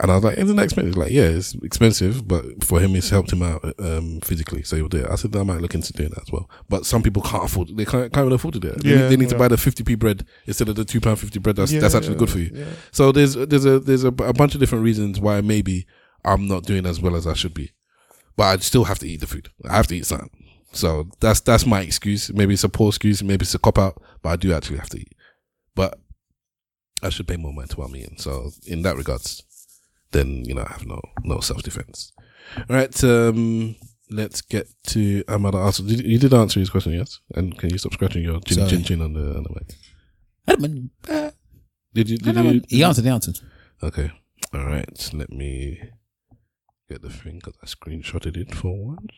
And 0.01 0.09
I 0.09 0.15
was 0.15 0.23
like, 0.23 0.37
isn't 0.37 0.55
that 0.55 0.63
expensive? 0.63 0.93
He's 0.93 0.97
like, 0.97 1.11
yeah, 1.11 1.23
it's 1.23 1.55
expensive, 1.55 2.25
but 2.25 2.63
for 2.63 2.79
him, 2.79 2.95
it's 2.95 3.09
helped 3.09 3.33
him 3.33 3.43
out 3.43 3.61
um, 3.79 4.21
physically. 4.21 4.63
So 4.63 4.77
he'll 4.77 4.87
do 4.87 4.99
it. 5.03 5.11
I 5.11 5.15
said, 5.15 5.35
I 5.35 5.43
might 5.43 5.59
look 5.59 5.75
into 5.75 5.91
doing 5.91 6.11
that 6.11 6.21
as 6.21 6.31
well. 6.31 6.49
But 6.69 6.85
some 6.85 7.03
people 7.03 7.21
can't 7.21 7.43
afford. 7.43 7.75
They 7.75 7.83
can't, 7.83 8.13
can't 8.13 8.23
even 8.23 8.31
afford 8.31 8.53
to 8.53 8.61
do 8.61 8.69
it. 8.69 8.81
They, 8.81 8.91
Yeah, 8.91 8.95
need, 9.01 9.07
they 9.09 9.17
need 9.17 9.29
to 9.29 9.37
buy 9.37 9.49
the 9.49 9.57
fifty 9.57 9.83
p 9.83 9.95
bread 9.95 10.25
instead 10.45 10.69
of 10.69 10.77
the 10.77 10.85
two 10.85 11.01
pound 11.01 11.19
fifty 11.19 11.39
bread. 11.39 11.57
That's 11.57 11.73
Yeah, 11.73 11.81
that's 11.81 11.95
actually 11.95 12.13
yeah, 12.13 12.19
good 12.19 12.29
for 12.29 12.39
you. 12.39 12.49
yeah. 12.53 12.65
So 12.93 13.11
there's 13.11 13.33
there's 13.35 13.65
a 13.65 13.77
there's 13.81 14.05
a, 14.05 14.07
a 14.07 14.31
bunch 14.31 14.53
of 14.53 14.61
different 14.61 14.85
reasons 14.85 15.19
why 15.19 15.41
maybe 15.41 15.85
I'm 16.23 16.47
not 16.47 16.63
doing 16.63 16.85
as 16.85 17.01
well 17.01 17.17
as 17.17 17.27
I 17.27 17.33
should 17.33 17.53
be, 17.53 17.71
but 18.37 18.43
I 18.43 18.55
still 18.61 18.85
have 18.85 18.99
to 18.99 19.07
eat 19.09 19.19
the 19.19 19.27
food. 19.27 19.49
I 19.69 19.75
have 19.75 19.87
to 19.87 19.97
eat 19.97 20.05
something. 20.05 20.29
So 20.71 21.09
that's 21.19 21.39
that's 21.41 21.65
my 21.65 21.81
excuse. 21.81 22.31
Maybe 22.31 22.53
it's 22.53 22.63
a 22.63 22.69
poor 22.69 22.89
excuse. 22.89 23.23
Maybe 23.23 23.43
it's 23.43 23.55
a 23.55 23.59
cop 23.59 23.77
out, 23.77 24.01
but 24.21 24.29
I 24.29 24.35
do 24.35 24.53
actually 24.53 24.77
have 24.77 24.89
to 24.89 24.99
eat. 24.99 25.15
But 25.75 25.99
I 27.01 27.09
should 27.09 27.27
pay 27.27 27.37
more 27.37 27.53
mind 27.53 27.71
to 27.71 27.77
what 27.77 27.89
I'm 27.89 27.95
eating. 27.95 28.17
So 28.17 28.51
in 28.67 28.81
that 28.83 28.97
regards, 28.97 29.43
then 30.11 30.43
you 30.45 30.53
know 30.53 30.65
I 30.67 30.71
have 30.73 30.85
no 30.85 31.01
no 31.23 31.39
self 31.39 31.63
defense. 31.63 32.11
All 32.57 32.75
right, 32.75 33.03
um, 33.03 33.75
let's 34.09 34.41
get 34.41 34.67
to 34.87 35.23
Am 35.27 35.45
I 35.45 35.51
the 35.51 35.57
Arsehole. 35.57 35.87
Did, 35.87 36.05
you 36.05 36.17
did 36.19 36.33
answer 36.33 36.59
his 36.59 36.69
question, 36.69 36.93
yes? 36.93 37.19
And 37.35 37.57
can 37.57 37.69
you 37.69 37.77
stop 37.77 37.93
scratching 37.93 38.23
your 38.23 38.39
chin 38.41 38.57
Sorry. 38.57 38.69
chin 38.69 38.83
chin 38.83 39.01
on 39.01 39.13
the 39.13 39.37
on 39.37 39.43
the 39.43 39.49
mic? 39.49 39.75
Edmund, 40.47 40.89
uh, 41.07 41.31
Did 41.93 42.09
you? 42.09 42.17
Did 42.17 42.35
you? 42.35 42.43
know. 42.43 42.59
He 42.67 42.83
answered, 42.83 43.05
he 43.05 43.09
answered. 43.11 43.39
Okay. 43.83 44.11
All 44.53 44.65
right. 44.65 45.09
Let 45.13 45.31
me 45.31 45.79
get 46.89 47.01
the 47.01 47.09
thing 47.09 47.35
because 47.43 47.55
I 47.61 47.65
screenshotted 47.67 48.35
it 48.35 48.53
for 48.55 48.75
once. 48.75 49.13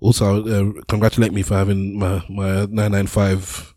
Also, 0.00 0.44
uh, 0.46 0.72
congratulate 0.88 1.32
me 1.32 1.42
for 1.42 1.54
having 1.54 1.98
my 1.98 2.22
my 2.28 2.66
nine 2.66 2.92
nine 2.92 3.06
five 3.06 3.74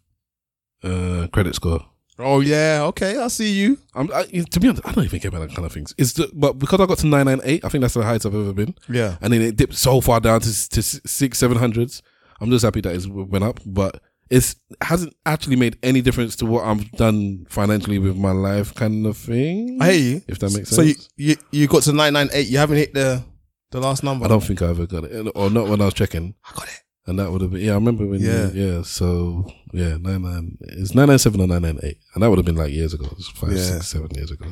uh, 0.83 1.27
credit 1.31 1.55
score. 1.55 1.85
Oh 2.19 2.39
yeah, 2.41 2.83
okay, 2.89 3.17
I 3.17 3.27
see 3.29 3.51
you. 3.51 3.79
I'm, 3.95 4.11
I, 4.13 4.23
to 4.25 4.59
be 4.59 4.67
honest, 4.67 4.85
I 4.85 4.91
don't 4.91 5.05
even 5.05 5.19
care 5.19 5.29
about 5.29 5.47
that 5.47 5.55
kind 5.55 5.65
of 5.65 5.71
things. 5.71 5.95
It's 5.97 6.13
the, 6.13 6.29
but 6.33 6.59
because 6.59 6.79
I 6.79 6.85
got 6.85 6.99
to 6.99 7.07
nine 7.07 7.25
nine 7.25 7.41
eight, 7.43 7.65
I 7.65 7.69
think 7.69 7.81
that's 7.81 7.95
the 7.95 8.03
highest 8.03 8.25
I've 8.25 8.35
ever 8.35 8.53
been. 8.53 8.75
Yeah. 8.87 9.17
and 9.21 9.33
then 9.33 9.41
it 9.41 9.55
dipped 9.55 9.73
so 9.73 10.01
far 10.01 10.19
down 10.19 10.41
to 10.41 10.69
to 10.69 10.81
six 10.83 11.39
seven 11.39 11.57
hundreds. 11.57 12.03
I'm 12.39 12.51
just 12.51 12.63
happy 12.63 12.81
that 12.81 12.95
it 12.95 13.07
went 13.07 13.43
up, 13.43 13.59
but 13.65 14.01
it's 14.29 14.55
hasn't 14.81 15.15
actually 15.25 15.55
made 15.57 15.77
any 15.83 16.01
difference 16.01 16.35
to 16.37 16.45
what 16.45 16.65
I've 16.65 16.89
done 16.91 17.45
financially 17.49 17.99
with 17.99 18.15
my 18.17 18.31
life, 18.31 18.73
kind 18.75 19.05
of 19.05 19.17
thing. 19.17 19.77
I 19.81 19.91
hear 19.91 20.01
you. 20.15 20.21
If 20.27 20.39
that 20.39 20.53
makes 20.53 20.69
sense. 20.69 20.75
So 20.75 20.81
you, 20.83 20.95
you 21.17 21.35
you 21.51 21.67
got 21.67 21.83
to 21.83 21.93
nine 21.93 22.13
nine 22.13 22.29
eight. 22.33 22.47
You 22.47 22.57
haven't 22.59 22.77
hit 22.77 22.93
the 22.93 23.23
the 23.71 23.79
last 23.79 24.03
number. 24.03 24.25
I 24.25 24.29
don't 24.29 24.43
think 24.43 24.61
I 24.61 24.67
ever 24.69 24.85
got 24.85 25.05
it, 25.05 25.31
or 25.35 25.49
not 25.49 25.67
when 25.67 25.81
I 25.81 25.85
was 25.85 25.93
checking. 25.93 26.35
I 26.49 26.53
got 26.55 26.67
it, 26.67 26.81
and 27.07 27.19
that 27.19 27.31
would 27.31 27.41
have 27.41 27.51
been 27.51 27.61
yeah. 27.61 27.71
I 27.71 27.75
remember 27.75 28.05
when 28.05 28.19
Yeah. 28.19 28.49
yeah, 28.53 28.65
yeah. 28.77 28.81
So 28.83 29.47
yeah, 29.73 29.97
nine 29.97 30.21
nine 30.21 30.57
it's 30.61 30.93
nine 30.95 31.07
nine 31.07 31.19
seven 31.19 31.41
or 31.41 31.47
nine 31.47 31.61
nine 31.63 31.79
eight, 31.83 31.97
and 32.13 32.23
that 32.23 32.29
would 32.29 32.37
have 32.39 32.45
been 32.45 32.55
like 32.57 32.71
years 32.71 32.93
ago. 32.93 33.05
It 33.17 33.23
five, 33.35 33.51
Yeah. 33.53 33.57
six, 33.57 33.87
seven 33.87 34.09
years 34.15 34.31
ago. 34.31 34.45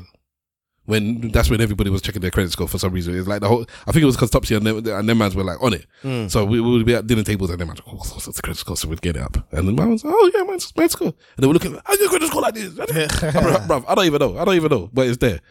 When 0.86 1.30
that's 1.30 1.52
when 1.52 1.62
everybody 1.62 1.92
was 1.92 2.02
checking 2.02 2.22
their 2.24 2.32
credit 2.32 2.52
score 2.52 2.68
for 2.68 2.80
some 2.80 2.92
reason. 2.92 3.16
It's 3.16 3.28
like 3.28 3.42
the 3.42 3.48
whole. 3.48 3.64
I 3.86 3.92
think 3.92 4.02
it 4.02 4.08
was 4.08 4.16
because 4.16 4.32
Topsy 4.32 4.56
and 4.56 4.66
them, 4.66 4.78
and 4.88 5.08
them 5.08 5.18
mans 5.20 5.36
were 5.36 5.44
like 5.44 5.62
on 5.62 5.74
it. 5.74 5.86
Mm. 6.04 6.32
So 6.32 6.44
we, 6.46 6.60
we 6.60 6.72
would 6.72 6.86
be 6.86 6.96
at 6.96 7.06
dinner 7.06 7.22
tables 7.22 7.52
and 7.52 7.60
them 7.60 7.68
mans, 7.68 7.82
oh, 7.86 7.92
what's 7.98 8.26
the 8.26 8.42
credit 8.42 8.58
score? 8.58 8.76
So 8.76 8.88
we'd 8.88 9.00
get 9.02 9.16
it 9.16 9.22
up, 9.22 9.38
and 9.52 9.68
then 9.68 9.76
mine 9.76 9.92
was, 9.92 10.02
oh 10.04 10.32
yeah, 10.34 10.42
mine's 10.42 10.76
mine's 10.76 10.94
score. 10.94 11.10
And 11.10 11.16
they 11.38 11.46
were 11.46 11.54
looking, 11.54 11.78
how's 11.86 12.00
your 12.00 12.10
credit 12.10 12.30
score 12.30 12.42
like 12.42 12.56
this? 12.56 12.74
bruv, 12.74 13.86
I 13.88 13.94
don't 13.94 14.06
even 14.06 14.20
know. 14.20 14.40
I 14.40 14.46
don't 14.46 14.56
even 14.56 14.72
know, 14.72 14.90
but 14.92 15.06
it's 15.06 15.18
there. 15.18 15.42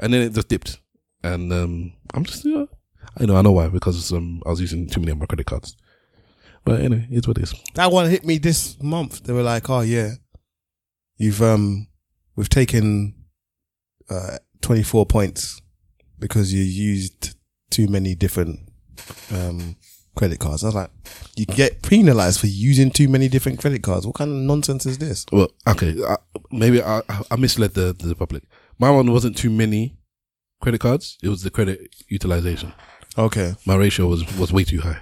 And 0.00 0.14
then 0.14 0.22
it 0.22 0.32
just 0.32 0.48
dipped, 0.48 0.80
and 1.22 1.52
um, 1.52 1.92
I'm 2.14 2.24
just 2.24 2.46
you 2.46 2.54
know, 2.54 2.68
I 3.18 3.24
know 3.24 3.36
I 3.36 3.42
know 3.42 3.52
why 3.52 3.68
because 3.68 4.12
um, 4.12 4.42
I 4.44 4.50
was 4.50 4.60
using 4.60 4.88
too 4.88 5.00
many 5.00 5.12
of 5.12 5.18
my 5.18 5.26
credit 5.26 5.46
cards. 5.46 5.76
But 6.64 6.80
anyway, 6.80 7.06
it's 7.10 7.28
what 7.28 7.38
it 7.38 7.44
is. 7.44 7.54
That 7.74 7.92
one 7.92 8.10
hit 8.10 8.24
me 8.24 8.38
this 8.38 8.80
month. 8.82 9.22
They 9.22 9.32
were 9.32 9.42
like, 9.42 9.70
"Oh 9.70 9.80
yeah, 9.80 10.12
you've 11.16 11.40
um, 11.40 11.86
we've 12.34 12.48
taken 12.48 13.14
uh 14.10 14.38
24 14.62 15.06
points 15.06 15.60
because 16.18 16.52
you 16.52 16.62
used 16.62 17.36
too 17.70 17.88
many 17.88 18.14
different 18.14 18.60
um 19.32 19.76
credit 20.16 20.40
cards." 20.40 20.64
I 20.64 20.68
was 20.68 20.74
like, 20.74 20.90
"You 21.36 21.46
get 21.46 21.82
penalized 21.82 22.40
for 22.40 22.48
using 22.48 22.90
too 22.90 23.08
many 23.08 23.28
different 23.28 23.60
credit 23.60 23.82
cards. 23.82 24.04
What 24.06 24.16
kind 24.16 24.30
of 24.32 24.36
nonsense 24.36 24.86
is 24.86 24.98
this?" 24.98 25.24
Well, 25.30 25.48
okay, 25.68 25.94
I, 26.06 26.16
maybe 26.50 26.82
I 26.82 27.00
I 27.30 27.36
misled 27.36 27.74
the 27.74 27.92
the 27.92 28.16
public. 28.16 28.42
My 28.78 28.90
one 28.90 29.10
wasn't 29.12 29.36
too 29.36 29.50
many 29.50 29.96
credit 30.60 30.80
cards. 30.80 31.16
It 31.22 31.28
was 31.28 31.42
the 31.42 31.50
credit 31.50 31.94
utilization. 32.08 32.72
Okay. 33.18 33.54
My 33.64 33.76
ratio 33.76 34.06
was 34.06 34.24
was 34.38 34.52
way 34.52 34.64
too 34.64 34.80
high. 34.80 35.00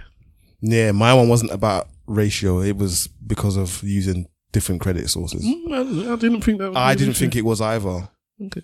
Yeah, 0.60 0.92
my 0.92 1.12
one 1.14 1.28
wasn't 1.28 1.52
about 1.52 1.88
ratio. 2.06 2.60
It 2.60 2.76
was 2.76 3.08
because 3.26 3.56
of 3.56 3.82
using 3.82 4.26
different 4.52 4.80
credit 4.80 5.10
sources. 5.10 5.44
Mm, 5.44 6.08
I, 6.08 6.12
I 6.12 6.16
didn't 6.16 6.42
think 6.42 6.58
that. 6.58 6.70
Was 6.70 6.76
I 6.76 6.94
didn't 6.94 7.14
think 7.14 7.36
it 7.36 7.44
was 7.44 7.60
either. 7.60 8.08
Okay. 8.46 8.62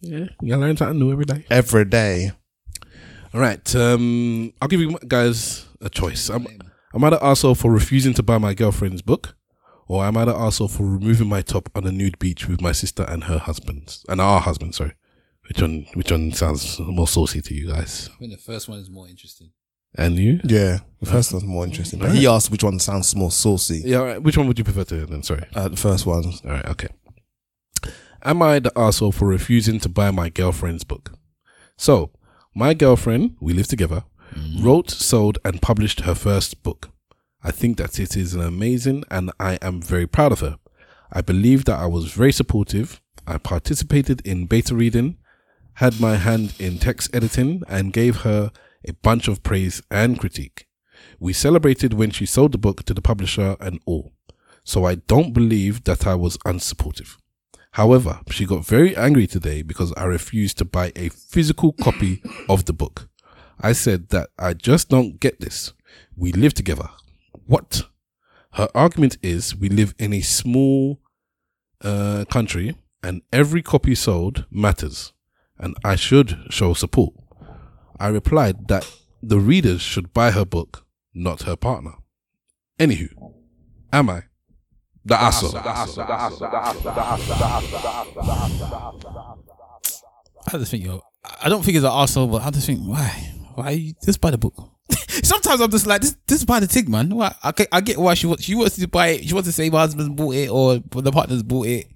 Yeah, 0.00 0.26
you 0.40 0.56
learn 0.56 0.76
something 0.76 0.98
new 0.98 1.12
every 1.12 1.24
day. 1.24 1.44
Every 1.48 1.84
day. 1.84 2.32
All 3.32 3.40
right. 3.40 3.74
Um, 3.74 4.52
I'll 4.60 4.68
give 4.68 4.80
you 4.80 4.98
guys 5.06 5.64
a 5.80 5.88
choice. 5.88 6.28
I'm, 6.28 6.46
I'm 6.92 7.04
either 7.04 7.18
arsehole 7.18 7.56
for 7.56 7.70
refusing 7.72 8.12
to 8.14 8.22
buy 8.22 8.38
my 8.38 8.54
girlfriend's 8.54 9.02
book, 9.02 9.36
or 9.88 10.04
I'm 10.04 10.16
either 10.16 10.32
arsehole 10.32 10.70
for 10.70 10.82
removing 10.84 11.28
my 11.28 11.40
top 11.42 11.70
on 11.74 11.86
a 11.86 11.92
nude 11.92 12.18
beach 12.18 12.48
with 12.48 12.60
my 12.60 12.72
sister 12.72 13.04
and 13.04 13.24
her 13.24 13.38
husband, 13.38 13.98
and 14.08 14.20
our 14.20 14.40
husband. 14.40 14.74
Sorry, 14.74 14.92
which 15.48 15.60
one? 15.60 15.86
Which 15.94 16.10
one 16.10 16.32
sounds 16.32 16.78
more 16.80 17.08
saucy 17.08 17.40
to 17.42 17.54
you 17.54 17.68
guys? 17.68 18.10
I 18.14 18.18
think 18.18 18.32
the 18.32 18.38
first 18.38 18.68
one 18.68 18.78
is 18.78 18.90
more 18.90 19.08
interesting. 19.08 19.50
And 19.94 20.16
you? 20.16 20.40
Yeah, 20.44 20.78
the 21.00 21.06
first 21.06 21.32
one's 21.32 21.44
more 21.44 21.64
interesting. 21.64 21.98
But 21.98 22.12
he 22.12 22.26
asked 22.26 22.50
which 22.50 22.64
one 22.64 22.78
sounds 22.78 23.14
more 23.14 23.30
saucy. 23.30 23.82
Yeah. 23.84 23.98
All 23.98 24.06
right. 24.06 24.22
Which 24.22 24.38
one 24.38 24.46
would 24.48 24.58
you 24.58 24.64
prefer 24.64 24.84
to? 24.84 25.06
Then 25.06 25.22
sorry. 25.22 25.44
Uh, 25.54 25.68
the 25.68 25.76
first 25.76 26.06
one. 26.06 26.24
All 26.24 26.50
right. 26.50 26.64
Okay. 26.66 26.88
Am 28.24 28.40
I 28.40 28.60
the 28.60 28.72
asshole 28.76 29.12
for 29.12 29.26
refusing 29.26 29.80
to 29.80 29.88
buy 29.88 30.10
my 30.10 30.28
girlfriend's 30.28 30.84
book? 30.84 31.18
So, 31.76 32.12
my 32.54 32.72
girlfriend, 32.72 33.36
we 33.40 33.52
live 33.52 33.66
together, 33.66 34.04
wrote, 34.60 34.90
sold, 34.90 35.38
and 35.44 35.60
published 35.60 36.02
her 36.02 36.14
first 36.14 36.62
book. 36.62 36.90
I 37.42 37.50
think 37.50 37.78
that 37.78 37.98
it 37.98 38.16
is 38.16 38.34
an 38.34 38.40
amazing 38.40 39.02
and 39.10 39.32
I 39.40 39.58
am 39.60 39.82
very 39.82 40.06
proud 40.06 40.30
of 40.30 40.40
her. 40.40 40.58
I 41.12 41.20
believe 41.20 41.64
that 41.64 41.78
I 41.80 41.86
was 41.86 42.12
very 42.12 42.30
supportive. 42.32 43.00
I 43.26 43.38
participated 43.38 44.24
in 44.24 44.46
beta 44.46 44.74
reading, 44.76 45.16
had 45.74 46.00
my 46.00 46.16
hand 46.16 46.54
in 46.58 46.78
text 46.78 47.14
editing, 47.14 47.62
and 47.68 47.92
gave 47.92 48.22
her 48.22 48.50
a 48.86 48.92
bunch 48.94 49.28
of 49.28 49.42
praise 49.42 49.82
and 49.90 50.18
critique. 50.18 50.66
We 51.18 51.32
celebrated 51.32 51.94
when 51.94 52.10
she 52.10 52.26
sold 52.26 52.52
the 52.52 52.58
book 52.58 52.84
to 52.84 52.94
the 52.94 53.02
publisher 53.02 53.56
and 53.60 53.80
all. 53.86 54.12
So 54.64 54.84
I 54.84 54.96
don't 54.96 55.32
believe 55.32 55.84
that 55.84 56.06
I 56.06 56.14
was 56.14 56.36
unsupportive. 56.38 57.16
However, 57.72 58.20
she 58.30 58.44
got 58.44 58.66
very 58.66 58.94
angry 58.96 59.26
today 59.26 59.62
because 59.62 59.92
I 59.96 60.04
refused 60.04 60.58
to 60.58 60.64
buy 60.64 60.92
a 60.94 61.08
physical 61.08 61.72
copy 61.72 62.22
of 62.48 62.66
the 62.66 62.72
book. 62.72 63.08
I 63.60 63.72
said 63.72 64.10
that 64.10 64.30
I 64.38 64.54
just 64.54 64.88
don't 64.88 65.20
get 65.20 65.40
this. 65.40 65.72
We 66.16 66.32
live 66.32 66.54
together. 66.54 66.90
What? 67.46 67.82
Her 68.52 68.68
argument 68.74 69.16
is 69.22 69.56
we 69.56 69.68
live 69.70 69.94
in 69.98 70.12
a 70.12 70.20
small 70.20 71.00
uh, 71.80 72.26
country 72.28 72.76
and 73.02 73.22
every 73.32 73.62
copy 73.62 73.94
sold 73.94 74.44
matters 74.50 75.12
and 75.62 75.76
I 75.84 75.96
should 75.96 76.38
show 76.50 76.74
support. 76.74 77.14
I 77.98 78.08
replied 78.08 78.68
that 78.68 78.86
the 79.22 79.38
readers 79.38 79.80
should 79.80 80.12
buy 80.12 80.32
her 80.32 80.44
book, 80.44 80.84
not 81.14 81.42
her 81.42 81.56
partner. 81.56 81.92
Anywho, 82.78 83.08
am 83.92 84.10
I 84.10 84.24
the 85.04 85.14
asshole? 85.14 85.56
I 85.56 85.86
just 90.58 90.70
think 90.72 90.84
yo, 90.84 91.00
I 91.40 91.48
don't 91.48 91.64
think 91.64 91.76
it's 91.76 91.84
an 91.84 91.92
arsehole, 91.92 92.30
but 92.32 92.42
I 92.42 92.50
just 92.50 92.66
think 92.66 92.80
why, 92.80 93.32
why 93.54 93.70
you 93.70 93.94
just 94.04 94.20
buy 94.20 94.32
the 94.32 94.38
book? 94.38 94.54
Sometimes 95.08 95.60
I'm 95.60 95.70
just 95.70 95.86
like 95.86 96.00
this. 96.00 96.16
Just 96.26 96.46
buy 96.46 96.58
the 96.58 96.66
thing, 96.66 96.90
man. 96.90 97.10
Why? 97.10 97.32
I 97.44 97.52
get, 97.52 97.68
I 97.70 97.80
get 97.80 97.98
why 97.98 98.14
she 98.14 98.26
wants. 98.26 98.42
She 98.42 98.56
wants 98.56 98.74
to 98.76 98.88
buy 98.88 99.08
it. 99.08 99.28
She 99.28 99.34
wants 99.34 99.48
to 99.48 99.52
say 99.52 99.70
my 99.70 99.78
husband 99.80 100.16
bought 100.16 100.34
it 100.34 100.48
or 100.50 100.78
the 100.78 101.12
partner's 101.12 101.44
bought 101.44 101.66
it. 101.66 101.86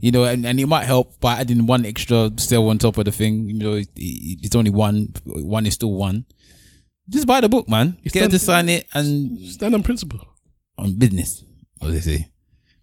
You 0.00 0.10
know, 0.12 0.24
and, 0.24 0.46
and 0.46 0.58
it 0.58 0.66
might 0.66 0.84
help 0.84 1.20
by 1.20 1.34
adding 1.40 1.66
one 1.66 1.84
extra 1.84 2.30
still 2.38 2.68
on 2.70 2.78
top 2.78 2.96
of 2.98 3.04
the 3.04 3.12
thing. 3.12 3.48
You 3.48 3.54
know, 3.58 3.72
it, 3.74 3.88
it- 3.96 4.38
it's 4.44 4.56
only 4.56 4.70
one. 4.70 5.12
One 5.26 5.66
is 5.66 5.74
still 5.74 5.92
one. 5.92 6.24
Just 7.08 7.26
buy 7.26 7.40
the 7.40 7.48
book, 7.48 7.68
man. 7.68 7.98
Get 8.04 8.22
her 8.22 8.28
to 8.28 8.38
sign 8.38 8.68
it 8.68 8.86
and 8.94 9.38
stand 9.40 9.74
on 9.74 9.82
principle. 9.82 10.20
On 10.78 10.94
business, 10.96 11.44
what 11.78 11.90
they 11.92 12.00
say. 12.00 12.30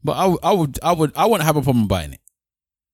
But 0.03 0.14
I, 0.14 0.26
would- 0.27 0.39
I 0.44 0.52
would, 0.52 0.80
I 0.84 0.91
would, 0.94 1.11
I 1.15 1.26
wouldn't 1.26 1.45
have 1.45 1.56
a 1.57 1.61
problem 1.61 1.88
buying 1.88 2.14
it. 2.14 2.19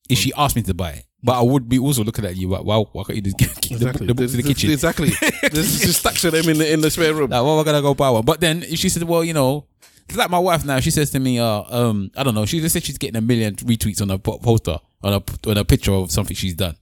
if 0.09 0.17
she 0.19 0.31
asked 0.37 0.55
me 0.55 0.61
to 0.63 0.73
buy 0.73 0.91
it. 0.91 1.05
But 1.25 1.39
I 1.39 1.41
would 1.41 1.67
be 1.69 1.79
also 1.79 2.03
looking 2.03 2.25
at 2.25 2.35
you 2.35 2.49
like, 2.49 2.63
wow, 2.65 2.89
why 2.91 3.03
can't 3.03 3.15
you 3.15 3.21
just 3.21 3.37
keep 3.61 3.79
the, 3.79 3.87
Exactly. 3.87 4.07
the 4.07 4.13
book 4.13 4.29
to 4.29 4.37
the 4.37 4.43
kitchen? 4.43 4.71
Exactly. 4.71 5.09
There's 5.51 5.79
just 5.81 5.99
stacks 5.99 6.23
of 6.25 6.33
them 6.33 6.47
in 6.49 6.57
the 6.57 6.71
in 6.71 6.81
the 6.81 6.91
spare 6.91 7.13
room. 7.13 7.29
Like, 7.29 7.43
well, 7.43 7.57
we're 7.57 7.63
gonna 7.63 7.81
go 7.81 7.93
buy 7.93 8.09
one. 8.09 8.23
But 8.25 8.39
then 8.41 8.63
if 8.63 8.79
she 8.79 8.89
said, 8.89 9.03
well, 9.03 9.23
you 9.23 9.33
know, 9.33 9.67
it's 10.07 10.17
like 10.17 10.29
my 10.29 10.39
wife 10.39 10.65
now. 10.65 10.79
She 10.79 10.91
says 10.91 11.11
to 11.11 11.19
me, 11.19 11.39
uh, 11.39 11.63
um, 11.69 12.11
I 12.15 12.23
don't 12.23 12.35
know. 12.35 12.45
She 12.45 12.59
just 12.59 12.73
said 12.73 12.83
she's 12.83 12.97
getting 12.97 13.15
a 13.15 13.21
million 13.21 13.55
retweets 13.55 14.01
on 14.01 14.11
a 14.11 14.19
poster 14.19 14.77
on 15.01 15.13
a 15.13 15.49
on 15.49 15.57
a 15.57 15.65
picture 15.65 15.93
of 15.93 16.11
something 16.11 16.35
she's 16.35 16.53
done, 16.53 16.75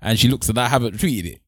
and 0.00 0.18
she 0.18 0.28
looks 0.28 0.48
and 0.48 0.58
I 0.58 0.68
haven't 0.68 0.96
tweeted 0.96 1.26
it. 1.26 1.40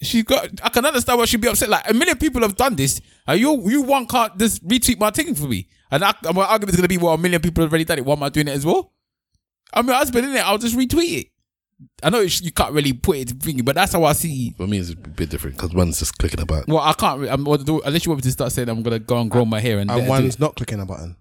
She 0.00 0.22
got. 0.22 0.48
I 0.62 0.68
can 0.68 0.84
understand 0.84 1.18
why 1.18 1.26
she'd 1.26 1.40
be 1.40 1.48
upset. 1.48 1.68
Like 1.68 1.88
a 1.88 1.94
million 1.94 2.18
people 2.18 2.42
have 2.42 2.56
done 2.56 2.76
this, 2.76 3.00
and 3.26 3.40
you 3.40 3.68
you 3.68 3.82
one 3.82 4.06
can't 4.06 4.36
just 4.38 4.66
retweet 4.66 4.98
my 4.98 5.10
thing 5.10 5.34
for 5.34 5.46
me. 5.46 5.68
And 5.90 6.02
I, 6.02 6.14
my 6.32 6.44
argument's 6.44 6.76
gonna 6.76 6.88
be, 6.88 6.98
well, 6.98 7.14
a 7.14 7.18
million 7.18 7.40
people 7.40 7.62
have 7.62 7.70
already 7.70 7.84
done 7.84 7.98
it. 7.98 8.04
Why 8.04 8.14
am 8.14 8.22
I 8.22 8.28
doing 8.30 8.48
it 8.48 8.52
as 8.52 8.66
well? 8.66 8.92
I'm 9.72 9.86
your 9.86 9.96
husband, 9.96 10.34
it. 10.34 10.38
I'll 10.38 10.58
just 10.58 10.76
retweet 10.76 11.20
it. 11.20 11.31
I 12.02 12.10
know 12.10 12.18
it's- 12.18 12.42
you 12.42 12.52
can't 12.52 12.72
really 12.72 12.92
put 12.92 13.16
it 13.18 13.28
to 13.28 13.34
thinking, 13.34 13.64
but 13.64 13.74
that's 13.74 13.92
how 13.92 14.04
I 14.04 14.12
see. 14.12 14.54
For 14.56 14.66
me, 14.66 14.78
it's 14.78 14.90
a 14.90 14.96
bit 14.96 15.30
different 15.30 15.56
because 15.56 15.72
one's 15.74 15.98
just 15.98 16.18
clicking 16.18 16.40
a 16.40 16.46
button. 16.46 16.72
Well, 16.72 16.82
I 16.82 16.92
can't. 16.92 17.20
re- 17.20 17.28
I'm, 17.28 17.44
what 17.44 17.64
do- 17.64 17.80
unless 17.84 18.04
you 18.04 18.10
want 18.10 18.18
me 18.24 18.28
to 18.28 18.32
start 18.32 18.52
saying 18.52 18.68
I'm 18.68 18.82
gonna 18.82 18.98
go 18.98 19.18
and 19.20 19.30
grow 19.30 19.44
my 19.44 19.60
hair 19.60 19.78
and, 19.78 19.90
And 19.90 20.02
do 20.04 20.08
one's 20.08 20.38
not 20.38 20.56
clicking 20.56 20.80
a 20.80 20.86
button. 20.86 21.16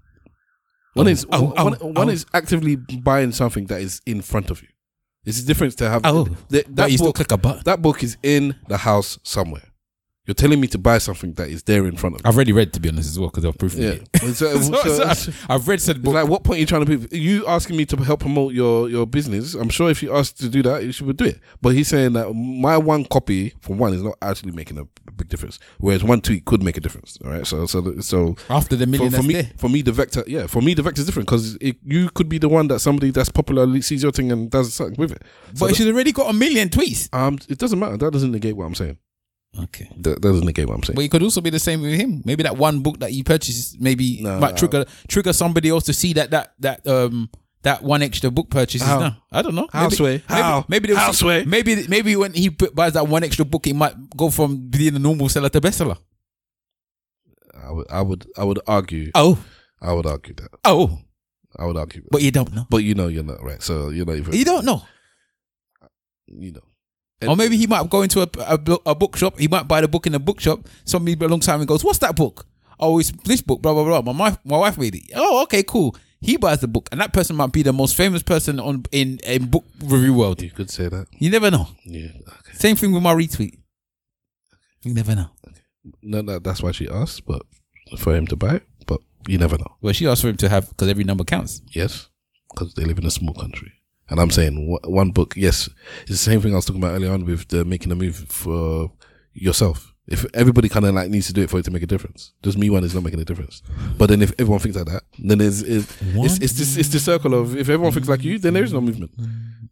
One 0.93 1.07
is 1.07 1.25
Oh, 1.31 1.53
oh 1.57 1.63
one, 1.63 1.77
oh, 1.81 1.87
one 1.87 2.09
oh. 2.09 2.11
is 2.11 2.25
actively 2.33 2.75
buying 2.75 3.31
something 3.31 3.65
that 3.67 3.81
is 3.81 4.01
in 4.05 4.21
front 4.21 4.49
of 4.51 4.61
you. 4.61 4.67
It's 5.23 5.39
a 5.39 5.45
difference 5.45 5.75
to 5.75 5.89
have. 5.89 6.01
Oh, 6.03 6.25
th- 6.49 6.65
but 6.65 6.75
that 6.75 6.91
you 6.91 6.97
still 6.97 7.09
book, 7.09 7.15
click 7.17 7.31
a 7.31 7.37
button. 7.37 7.61
That 7.65 7.81
book 7.81 8.03
is 8.03 8.17
in 8.23 8.55
the 8.67 8.77
house 8.77 9.19
somewhere. 9.23 9.63
You're 10.31 10.35
telling 10.47 10.61
me 10.61 10.67
to 10.67 10.77
buy 10.77 10.97
something 10.99 11.33
that 11.33 11.49
is 11.49 11.63
there 11.63 11.85
in 11.85 11.97
front 11.97 12.15
of 12.15 12.23
me. 12.23 12.29
I've 12.29 12.35
already 12.35 12.53
read 12.53 12.71
to 12.71 12.79
be 12.79 12.87
honest 12.87 13.09
as 13.09 13.19
well 13.19 13.27
because 13.27 13.43
I've 13.43 13.57
proofread 13.57 13.81
Yeah. 14.13 14.29
it. 14.29 14.35
So- 14.35 14.61
So- 14.61 15.13
so- 15.13 15.31
I've 15.49 15.67
read 15.67 15.81
said 15.81 16.01
book. 16.01 16.13
Like, 16.13 16.29
what 16.29 16.45
point 16.45 16.55
are 16.57 16.61
you 16.61 16.65
trying 16.65 16.83
to 16.83 16.85
prove? 16.85 17.11
You 17.11 17.45
asking 17.47 17.75
me 17.75 17.85
to 17.87 17.97
help 17.97 18.21
promote 18.21 18.53
your 18.53 18.87
your 18.89 19.05
business? 19.05 19.55
I'm 19.55 19.67
sure 19.67 19.89
if 19.89 20.01
you 20.01 20.15
asked 20.15 20.39
to 20.39 20.47
do 20.47 20.63
that, 20.63 20.85
you 20.85 20.93
should 20.93 21.17
do 21.17 21.25
it. 21.25 21.41
But 21.61 21.75
he's 21.75 21.89
saying 21.89 22.13
that 22.13 22.31
my 22.33 22.77
one 22.77 23.03
copy, 23.03 23.53
for 23.59 23.75
one, 23.75 23.93
is 23.93 24.01
not 24.03 24.15
actually 24.21 24.53
making 24.53 24.77
a 24.77 24.85
big 25.11 25.27
difference. 25.27 25.59
Whereas 25.79 26.01
one 26.01 26.21
tweet 26.21 26.45
could 26.45 26.63
make 26.63 26.77
a 26.77 26.79
difference. 26.79 27.17
All 27.25 27.31
right. 27.31 27.45
So 27.45 27.65
so 27.65 27.99
so 27.99 28.37
After 28.49 28.77
the 28.77 28.87
million 28.87 29.11
for, 29.11 29.17
for 29.17 29.23
me, 29.23 29.33
there. 29.33 29.51
for 29.57 29.69
me, 29.69 29.81
the 29.81 29.91
vector, 29.91 30.23
yeah, 30.27 30.47
for 30.47 30.61
me, 30.61 30.73
the 30.73 30.81
vector 30.81 31.01
is 31.01 31.07
different 31.07 31.27
because 31.27 31.57
you 31.83 32.09
could 32.13 32.29
be 32.29 32.37
the 32.37 32.47
one 32.47 32.69
that 32.69 32.79
somebody 32.79 33.11
that's 33.11 33.27
popular 33.29 33.81
sees 33.81 34.01
your 34.01 34.13
thing 34.13 34.31
and 34.31 34.49
does 34.49 34.73
something 34.73 34.95
with 34.97 35.11
it. 35.11 35.23
So 35.55 35.67
But 35.67 35.75
she's 35.75 35.87
already 35.87 36.13
got 36.13 36.29
a 36.29 36.33
million 36.33 36.69
tweets. 36.69 37.09
um, 37.13 37.37
it 37.49 37.57
doesn't 37.57 37.77
matter. 37.79 37.97
That 37.97 38.11
doesn't 38.13 38.31
negate 38.31 38.55
what 38.55 38.63
I'm 38.65 38.75
saying. 38.75 38.97
Okay. 39.59 39.89
That, 39.97 40.21
that 40.21 40.21
doesn't 40.21 40.45
negate 40.45 40.67
what 40.67 40.75
I'm 40.75 40.83
saying. 40.83 40.95
But 40.95 41.03
it 41.05 41.11
could 41.11 41.23
also 41.23 41.41
be 41.41 41.49
the 41.49 41.59
same 41.59 41.81
with 41.81 41.99
him. 41.99 42.21
Maybe 42.25 42.43
that 42.43 42.57
one 42.57 42.81
book 42.81 42.99
that 42.99 43.09
he 43.11 43.21
purchased 43.23 43.81
maybe 43.81 44.21
No, 44.21 44.39
might 44.39 44.51
no. 44.51 44.57
trigger 44.57 44.85
trigger 45.09 45.33
somebody 45.33 45.69
else 45.69 45.83
to 45.85 45.93
see 45.93 46.13
that 46.13 46.31
that 46.31 46.53
that 46.59 46.87
um 46.87 47.29
that 47.63 47.83
one 47.83 48.01
extra 48.01 48.31
book 48.31 48.49
purchase 48.49 48.81
is 48.81 48.87
How? 48.87 48.99
done. 48.99 49.17
I 49.31 49.41
don't 49.41 49.53
know. 49.53 49.67
How, 49.71 49.83
maybe, 49.83 49.95
Sway? 49.95 50.11
Maybe, 50.29 50.41
How? 50.41 50.65
maybe 50.67 50.87
they'll 50.87 51.13
see- 51.13 51.45
maybe 51.45 51.87
maybe 51.87 52.15
when 52.15 52.33
he 52.33 52.49
buys 52.49 52.93
that 52.93 53.07
one 53.07 53.23
extra 53.23 53.45
book, 53.45 53.65
he 53.65 53.73
might 53.73 53.93
go 54.15 54.29
from 54.29 54.69
being 54.69 54.95
a 54.95 54.99
normal 54.99 55.27
seller 55.29 55.49
to 55.49 55.61
bestseller. 55.61 55.97
I 57.63 57.71
would, 57.71 57.87
I 57.91 58.01
would, 58.01 58.25
I 58.37 58.43
would 58.43 58.59
argue. 58.65 59.11
Oh, 59.13 59.37
I 59.81 59.93
would 59.93 60.05
argue 60.07 60.33
that. 60.35 60.49
oh, 60.65 60.97
I 61.59 61.65
would 61.65 61.77
argue. 61.77 62.01
but 62.09 62.21
you 62.23 62.31
don't 62.31 62.53
know. 62.53 62.65
But 62.69 62.77
you 62.83 62.95
know 62.95 63.07
you're 63.07 63.23
not 63.23 63.43
right. 63.43 63.61
So 63.61 63.89
you're 63.89 64.05
not 64.05 64.15
even. 64.15 64.33
You 64.33 64.45
don't 64.45 64.65
know. 64.65 64.81
You 66.27 66.53
know. 66.53 66.61
Or 67.27 67.35
maybe 67.35 67.57
he 67.57 67.67
might 67.67 67.89
go 67.89 68.01
into 68.01 68.21
a, 68.21 68.29
a, 68.39 68.59
a 68.87 68.95
bookshop. 68.95 69.37
He 69.37 69.47
might 69.47 69.67
buy 69.67 69.81
the 69.81 69.87
book 69.87 70.07
in 70.07 70.15
a 70.15 70.19
bookshop. 70.19 70.67
Somebody 70.85 71.23
a 71.23 71.27
long 71.27 71.39
time 71.39 71.59
and 71.61 71.67
goes, 71.67 71.83
"What's 71.83 71.99
that 71.99 72.15
book?" 72.15 72.45
Oh, 72.79 72.99
it's 72.99 73.11
this 73.25 73.41
book. 73.41 73.61
Blah 73.61 73.73
blah 73.73 74.01
blah. 74.01 74.13
My 74.13 74.19
wife, 74.29 74.37
my 74.43 74.57
wife 74.57 74.77
made 74.77 74.95
it. 74.95 75.03
Oh, 75.15 75.43
okay, 75.43 75.63
cool. 75.63 75.95
He 76.19 76.37
buys 76.37 76.59
the 76.61 76.67
book, 76.67 76.87
and 76.91 77.01
that 77.01 77.13
person 77.13 77.35
might 77.35 77.51
be 77.51 77.63
the 77.63 77.73
most 77.73 77.95
famous 77.95 78.23
person 78.23 78.59
on 78.59 78.83
in 78.91 79.19
in 79.23 79.49
book 79.49 79.65
review 79.83 80.13
world. 80.13 80.41
You 80.41 80.51
could 80.51 80.69
say 80.69 80.87
that. 80.87 81.07
You 81.19 81.29
never 81.29 81.51
know. 81.51 81.67
Yeah. 81.85 82.09
Okay. 82.27 82.53
Same 82.53 82.75
thing 82.75 82.91
with 82.91 83.03
my 83.03 83.13
retweet. 83.13 83.57
You 84.83 84.93
never 84.93 85.15
know. 85.15 85.29
No, 86.01 86.21
no, 86.21 86.39
that's 86.39 86.61
why 86.61 86.71
she 86.71 86.87
asked, 86.87 87.25
but 87.25 87.41
for 87.97 88.15
him 88.15 88.27
to 88.27 88.35
buy 88.35 88.55
it, 88.55 88.63
but 88.85 88.99
you 89.27 89.37
never 89.37 89.57
know. 89.57 89.75
Well, 89.81 89.93
she 89.93 90.07
asked 90.07 90.21
for 90.21 90.29
him 90.29 90.37
to 90.37 90.49
have 90.49 90.69
because 90.69 90.87
every 90.87 91.03
number 91.03 91.23
counts. 91.23 91.61
Yes, 91.71 92.09
because 92.51 92.73
they 92.75 92.83
live 92.85 92.97
in 92.99 93.05
a 93.05 93.11
small 93.11 93.33
country. 93.33 93.73
And 94.11 94.19
I'm 94.19 94.29
saying 94.29 94.55
wh- 94.83 94.87
one 94.89 95.09
book, 95.11 95.33
yes, 95.35 95.67
it's 96.01 96.11
the 96.11 96.17
same 96.17 96.41
thing 96.41 96.51
I 96.53 96.57
was 96.57 96.65
talking 96.65 96.81
about 96.83 96.93
earlier 96.93 97.11
on 97.11 97.25
with 97.25 97.47
the 97.47 97.65
making 97.65 97.91
a 97.91 97.95
move 97.95 98.17
for 98.27 98.91
yourself. 99.33 99.87
If 100.07 100.25
everybody 100.33 100.67
kind 100.67 100.85
of 100.85 100.93
like 100.93 101.09
needs 101.09 101.27
to 101.27 101.33
do 101.33 101.41
it 101.43 101.49
for 101.49 101.59
it 101.59 101.63
to 101.65 101.71
make 101.71 101.83
a 101.83 101.87
difference, 101.87 102.33
just 102.43 102.57
me 102.57 102.69
one 102.69 102.83
is 102.83 102.93
not 102.93 103.03
making 103.03 103.21
a 103.21 103.25
difference. 103.25 103.61
But 103.97 104.07
then 104.09 104.21
if 104.21 104.33
everyone 104.37 104.59
thinks 104.59 104.75
like 104.77 104.87
that, 104.87 105.03
then 105.17 105.37
there's 105.37 105.61
it's 105.61 105.87
it's, 106.01 106.39
it's 106.39 106.53
this 106.53 106.75
it's 106.77 106.89
the 106.89 106.99
circle 106.99 107.33
of 107.33 107.55
if 107.55 107.69
everyone 107.69 107.93
thinks 107.93 108.09
like 108.09 108.23
you, 108.23 108.37
then 108.37 108.53
there 108.53 108.63
is 108.63 108.73
no 108.73 108.81
movement. 108.81 109.11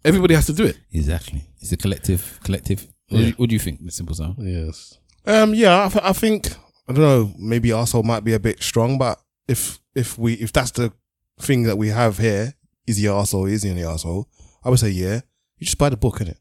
Everybody 0.06 0.36
has 0.36 0.46
to 0.46 0.54
do 0.54 0.66
it. 0.66 0.78
Exactly. 0.94 1.44
It's 1.60 1.72
a 1.74 1.78
collective. 1.78 2.40
Collective. 2.44 2.88
What, 3.10 3.18
do, 3.18 3.26
you, 3.26 3.32
what 3.34 3.50
do 3.50 3.54
you 3.54 3.60
think? 3.60 3.84
The 3.84 3.92
simple 3.92 4.16
sound. 4.16 4.36
Yes. 4.40 4.98
Um, 5.26 5.54
yeah, 5.54 5.86
I, 5.86 5.90
th- 5.90 6.06
I 6.06 6.14
think 6.14 6.48
I 6.88 6.94
don't 6.94 7.02
know. 7.02 7.34
Maybe 7.38 7.70
arsehole 7.70 8.06
might 8.06 8.24
be 8.24 8.34
a 8.34 8.40
bit 8.40 8.64
strong, 8.64 8.98
but 8.98 9.20
if 9.48 9.80
if 9.96 10.18
we 10.18 10.34
if 10.36 10.54
that's 10.54 10.72
the 10.72 10.94
thing 11.42 11.64
that 11.64 11.78
we 11.78 11.90
have 11.90 12.18
here, 12.20 12.54
is 12.90 12.98
he 12.98 13.06
an 13.08 13.14
asshole? 13.16 13.46
Is 13.46 13.64
he 13.64 13.70
any 13.70 13.84
asshole? 13.84 14.28
I 14.64 14.70
would 14.70 14.80
say 14.80 14.90
yeah. 14.90 15.22
You 15.58 15.66
just 15.66 15.78
buy 15.78 15.90
the 15.90 15.98
book, 15.98 16.20
innit? 16.20 16.38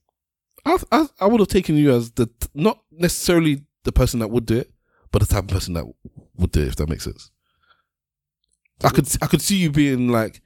I 0.64 0.76
I, 0.92 1.06
I 1.20 1.26
would 1.26 1.40
have 1.40 1.48
taken 1.48 1.76
you 1.76 1.92
as 1.94 2.10
the 2.12 2.28
not 2.54 2.78
necessarily 2.90 3.64
the 3.84 3.92
person 3.92 4.20
that 4.20 4.28
would 4.28 4.46
do 4.46 4.58
it, 4.58 4.70
but 5.12 5.20
the 5.22 5.26
type 5.26 5.44
of 5.44 5.50
person 5.50 5.74
that 5.74 5.84
would 6.36 6.52
do 6.52 6.62
it. 6.62 6.68
If 6.68 6.76
that 6.76 6.88
makes 6.88 7.04
sense. 7.04 7.30
I 8.84 8.90
could 8.90 9.08
I 9.22 9.26
could 9.26 9.42
see 9.42 9.56
you 9.56 9.70
being 9.70 10.08
like, 10.08 10.40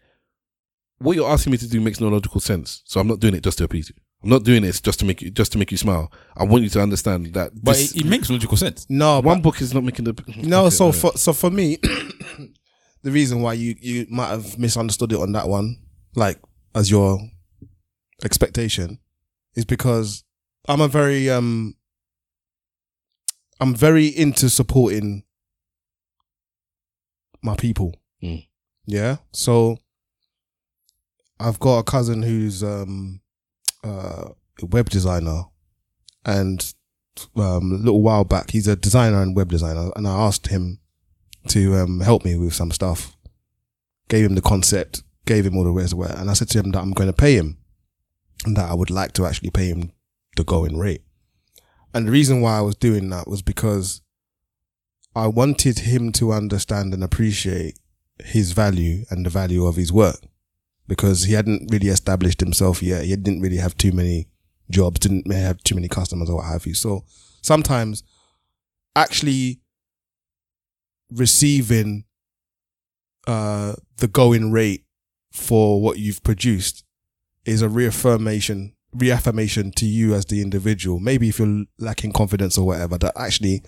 what 0.99 1.17
you're 1.17 1.29
asking 1.31 1.51
me 1.53 1.59
to 1.59 1.69
do 1.69 1.81
makes 1.81 2.01
no 2.01 2.09
logical 2.09 2.41
sense. 2.41 2.83
So 2.87 3.01
I'm 3.01 3.09
not 3.09 3.21
doing 3.21 3.35
it 3.35 3.43
just 3.45 3.59
to 3.59 3.65
appease 3.65 3.91
you. 3.91 3.97
I'm 4.23 4.31
not 4.31 4.45
doing 4.45 4.63
this 4.63 4.81
just 4.81 5.01
to 5.01 5.05
make 5.05 5.21
you 5.21 5.31
just 5.31 5.53
to 5.53 5.59
make 5.59 5.71
you 5.71 5.77
smile. 5.77 6.11
I 6.37 6.45
want 6.45 6.63
you 6.63 6.71
to 6.71 6.81
understand 6.81 7.27
that. 7.35 7.51
But 7.63 7.73
this- 7.77 7.93
it, 7.95 8.03
it 8.03 8.07
makes 8.07 8.31
logical 8.31 8.57
sense. 8.57 8.87
No, 8.89 9.21
one 9.21 9.43
book 9.43 9.61
is 9.61 9.75
not 9.75 9.85
making 9.85 10.05
the 10.05 10.15
No, 10.43 10.67
Okay, 10.67 10.71
so 10.77 10.85
alright. 10.87 11.01
for 11.01 11.13
so 11.19 11.33
for 11.33 11.51
me, 11.51 11.77
the 13.03 13.11
reason 13.11 13.43
why 13.43 13.55
you 13.55 13.75
you 13.81 14.07
might 14.11 14.29
have 14.29 14.59
misunderstood 14.59 15.13
it 15.13 15.19
on 15.19 15.33
that 15.33 15.49
one, 15.49 15.77
like 16.15 16.39
as 16.75 16.91
your 16.91 17.19
expectation, 18.25 18.99
is 19.55 19.65
because 19.65 20.25
I'm 20.69 20.81
a 20.81 20.89
very 20.89 21.31
um 21.31 21.75
I'm 23.61 23.75
very 23.75 24.07
into 24.07 24.51
supporting 24.51 25.25
my 27.43 27.57
people. 27.57 27.95
Mm. 28.23 28.47
Yeah. 28.87 29.17
So 29.33 29.79
I've 31.39 31.59
got 31.59 31.79
a 31.79 31.85
cousin 31.85 32.23
who's 32.23 32.63
um 32.63 33.21
uh, 33.85 34.31
a 34.63 34.67
web 34.67 34.91
designer 34.91 35.45
and 36.25 36.73
um, 37.37 37.73
a 37.73 37.77
little 37.77 38.03
while 38.03 38.25
back, 38.25 38.51
he's 38.51 38.69
a 38.69 38.77
designer 38.77 39.23
and 39.23 39.37
web 39.37 39.51
designer, 39.51 39.91
and 39.97 40.07
I 40.07 40.13
asked 40.13 40.49
him 40.49 40.79
to 41.49 41.77
um, 41.77 42.01
help 42.01 42.25
me 42.25 42.37
with 42.37 42.55
some 42.55 42.71
stuff. 42.71 43.17
Gave 44.09 44.27
him 44.27 44.35
the 44.35 44.43
concept, 44.43 45.03
gave 45.27 45.47
him 45.47 45.57
all 45.57 45.65
the 45.65 45.73
it, 45.77 46.19
and 46.19 46.31
I 46.31 46.33
said 46.33 46.49
to 46.51 46.59
him 46.61 46.73
that 46.73 46.81
I'm 46.81 46.93
going 46.93 47.09
to 47.09 47.13
pay 47.13 47.35
him, 47.35 47.59
and 48.45 48.57
that 48.57 48.71
I 48.71 48.75
would 48.75 48.91
like 48.91 49.13
to 49.13 49.27
actually 49.27 49.51
pay 49.51 49.67
him 49.67 49.93
the 50.37 50.45
going 50.45 50.79
rate. 50.79 51.03
And 51.95 52.09
the 52.09 52.13
reason 52.13 52.41
why 52.41 52.59
I 52.59 52.63
was 52.63 52.75
doing 52.75 53.11
that 53.11 53.29
was 53.29 53.43
because 53.43 54.01
I 55.15 55.27
wanted 55.27 55.81
him 55.81 56.11
to 56.13 56.33
understand 56.33 56.95
and 56.95 57.05
appreciate 57.05 57.79
his 58.25 58.53
value 58.53 59.05
and 59.11 59.27
the 59.27 59.31
value 59.31 59.67
of 59.67 59.77
his 59.77 59.93
work 59.93 60.21
because 60.89 61.25
he 61.25 61.35
hadn't 61.35 61.71
really 61.71 61.89
established 61.89 62.41
himself 62.41 62.83
yet. 62.83 63.05
He 63.05 63.15
didn't 63.17 63.43
really 63.43 63.59
have 63.59 63.77
too 63.77 63.93
many 63.93 64.29
jobs, 64.71 65.01
didn't 65.01 65.31
have 65.31 65.63
too 65.63 65.75
many 65.75 65.89
customers 65.89 66.31
or 66.31 66.37
what 66.37 66.47
have 66.47 66.67
you. 66.67 66.75
So 66.75 67.05
sometimes 67.43 68.03
actually 68.97 69.61
receiving 71.11 72.05
uh 73.27 73.75
the 73.99 74.09
going 74.09 74.51
rate 74.51 74.85
for 75.33 75.81
what 75.81 75.99
you've 75.99 76.23
produced 76.23 76.85
is 77.45 77.63
a 77.63 77.69
reaffirmation 77.69 78.75
reaffirmation 78.95 79.73
to 79.73 79.87
you 79.87 80.15
as 80.15 80.27
the 80.27 80.43
individual. 80.43 81.01
Maybe 81.01 81.31
if 81.31 81.39
you're 81.39 81.65
lacking 81.79 82.13
confidence 82.13 82.59
or 82.59 82.67
whatever, 82.67 82.99
that 82.99 83.15
actually 83.17 83.63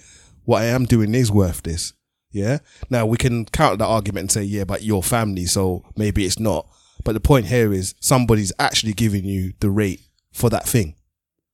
what 0.45 0.61
I 0.61 0.67
am 0.67 0.85
doing 0.85 1.15
is 1.15 1.33
worth 1.33 1.63
this. 1.63 1.95
Yeah. 2.31 2.59
Now 2.91 3.07
we 3.07 3.17
can 3.17 3.47
counter 3.47 3.79
that 3.79 3.87
argument 3.87 4.25
and 4.25 4.33
say, 4.33 4.43
yeah, 4.43 4.65
but 4.65 4.83
your 4.83 5.03
family, 5.03 5.47
so 5.47 5.85
maybe 5.97 6.27
it's 6.27 6.39
not. 6.39 6.69
But 7.05 7.13
the 7.13 7.21
point 7.21 7.47
here 7.47 7.73
is 7.73 7.95
somebody's 8.01 8.53
actually 8.59 8.93
giving 8.93 9.25
you 9.25 9.55
the 9.61 9.71
rate 9.71 10.01
for 10.33 10.51
that 10.51 10.69
thing. 10.69 10.95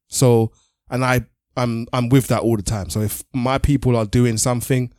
So, 0.09 0.53
and 0.91 1.05
I, 1.05 1.27
I'm, 1.57 1.87
I'm 1.93 2.09
with 2.09 2.27
that 2.29 2.41
all 2.41 2.57
the 2.57 2.63
time. 2.63 2.91
So 2.91 3.01
if 3.03 3.23
my 3.33 3.59
people 3.59 3.97
are 3.97 4.07
doing 4.07 4.37
something 4.37 4.93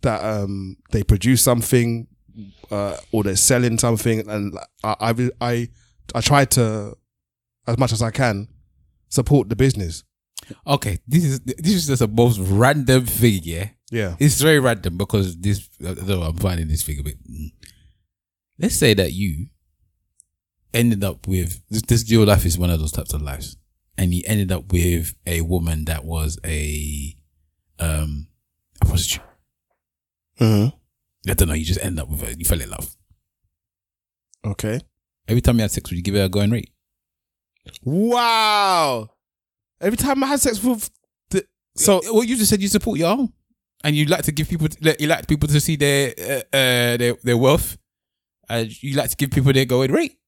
that, 0.00 0.24
um, 0.24 0.78
they 0.92 1.02
produce 1.02 1.42
something, 1.42 2.06
uh, 2.70 2.96
or 3.12 3.22
they're 3.22 3.36
selling 3.36 3.78
something 3.78 4.28
and 4.28 4.56
I, 4.82 4.96
I, 5.00 5.30
I, 5.40 5.68
I 6.14 6.20
try 6.20 6.44
to, 6.44 6.96
as 7.66 7.78
much 7.78 7.92
as 7.92 8.02
I 8.02 8.10
can, 8.10 8.48
support 9.08 9.48
the 9.48 9.56
business. 9.56 10.04
Okay, 10.66 10.98
this 11.06 11.24
is 11.24 11.40
this 11.40 11.72
is 11.74 11.86
just 11.86 12.02
a 12.02 12.06
most 12.08 12.38
random 12.38 13.06
thing, 13.06 13.40
yeah. 13.44 13.68
Yeah. 13.90 14.16
It's 14.18 14.40
very 14.40 14.60
random 14.60 14.98
because 14.98 15.38
this. 15.38 15.68
I 15.82 15.90
I'm 15.90 16.36
finding 16.36 16.68
this 16.68 16.82
thing 16.82 16.98
a 16.98 17.02
bit. 17.02 17.16
mm. 17.26 17.50
Let's 18.58 18.76
say 18.76 18.94
that 18.94 19.12
you 19.12 19.46
ended 20.74 21.02
up 21.02 21.26
with 21.26 21.60
this, 21.70 21.82
this 21.82 22.10
your 22.10 22.26
life 22.26 22.44
is 22.44 22.58
one 22.58 22.70
of 22.70 22.78
those 22.78 22.92
types 22.92 23.14
of 23.14 23.22
lives, 23.22 23.56
and 23.96 24.12
he 24.12 24.26
ended 24.26 24.52
up 24.52 24.70
with 24.72 25.14
a 25.26 25.40
woman 25.40 25.86
that 25.86 26.04
was 26.04 26.38
a 26.44 27.16
um 27.78 28.28
a 28.82 28.84
prostitute. 28.84 29.22
Mm-hmm. 30.40 30.76
I 31.28 31.34
don't 31.34 31.48
know. 31.48 31.54
You 31.54 31.64
just 31.64 31.84
end 31.84 31.98
up 31.98 32.08
with 32.08 32.20
her. 32.22 32.32
You 32.32 32.44
fell 32.44 32.60
in 32.60 32.70
love. 32.70 32.94
Okay. 34.44 34.80
Every 35.26 35.40
time 35.40 35.56
you 35.56 35.62
had 35.62 35.70
sex, 35.70 35.90
would 35.90 35.96
you 35.96 36.02
give 36.02 36.14
her 36.14 36.24
a 36.24 36.28
going 36.28 36.50
rate? 36.50 36.70
Wow. 37.82 39.10
Every 39.80 39.96
time 39.96 40.22
I 40.22 40.28
had 40.28 40.40
sex 40.40 40.62
with 40.62 40.90
the 41.30 41.46
so 41.76 42.00
well, 42.12 42.24
you 42.24 42.36
just 42.36 42.50
said 42.50 42.60
you 42.60 42.68
support 42.68 42.98
your 42.98 43.10
own, 43.10 43.32
and 43.82 43.96
you 43.96 44.04
like 44.06 44.22
to 44.24 44.32
give 44.32 44.48
people 44.48 44.68
you 44.80 45.06
like 45.06 45.26
people 45.26 45.48
to 45.48 45.60
see 45.60 45.76
their 45.76 46.14
uh, 46.18 46.56
uh 46.56 46.96
their 46.96 47.14
their 47.22 47.36
wealth, 47.36 47.78
and 48.48 48.82
you 48.82 48.96
like 48.96 49.10
to 49.10 49.16
give 49.16 49.30
people 49.30 49.52
their 49.52 49.64
going 49.64 49.92
rate. 49.92 50.18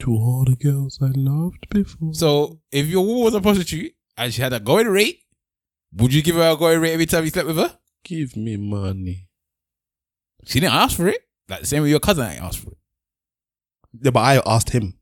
To 0.00 0.12
all 0.12 0.44
the 0.44 0.56
girls 0.56 0.98
I 1.00 1.10
loved 1.14 1.68
before. 1.70 2.14
So 2.14 2.60
if 2.70 2.86
your 2.86 3.04
woman 3.04 3.24
was 3.24 3.34
a 3.34 3.40
prostitute 3.40 3.92
and 4.16 4.32
she 4.32 4.42
had 4.42 4.52
a 4.52 4.60
going 4.60 4.86
rate, 4.86 5.20
would 5.92 6.12
you 6.12 6.22
give 6.22 6.36
her 6.36 6.50
a 6.50 6.56
going 6.56 6.80
rate 6.80 6.92
every 6.92 7.06
time 7.06 7.24
you 7.24 7.30
slept 7.30 7.48
with 7.48 7.56
her? 7.56 7.78
Give 8.04 8.36
me 8.36 8.56
money. 8.56 9.27
She 10.48 10.60
didn't 10.60 10.76
ask 10.76 10.96
for 10.96 11.06
it. 11.08 11.20
Like 11.50 11.60
the 11.60 11.66
same 11.66 11.82
way 11.82 11.90
your 11.90 12.00
cousin 12.00 12.26
ain't 12.26 12.42
asked 12.42 12.60
for 12.60 12.70
it. 12.70 12.78
Yeah, 14.00 14.12
but 14.12 14.20
I 14.20 14.40
asked 14.46 14.70
him. 14.70 14.94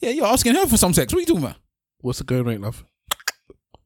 Yeah, 0.00 0.10
you're 0.10 0.26
asking 0.26 0.54
her 0.54 0.66
for 0.66 0.76
some 0.76 0.92
sex. 0.94 1.12
What 1.12 1.18
are 1.18 1.20
you 1.22 1.26
talking 1.26 1.42
about? 1.42 1.56
What's 1.98 2.18
the 2.18 2.24
going 2.24 2.44
rate, 2.44 2.60
love? 2.60 2.84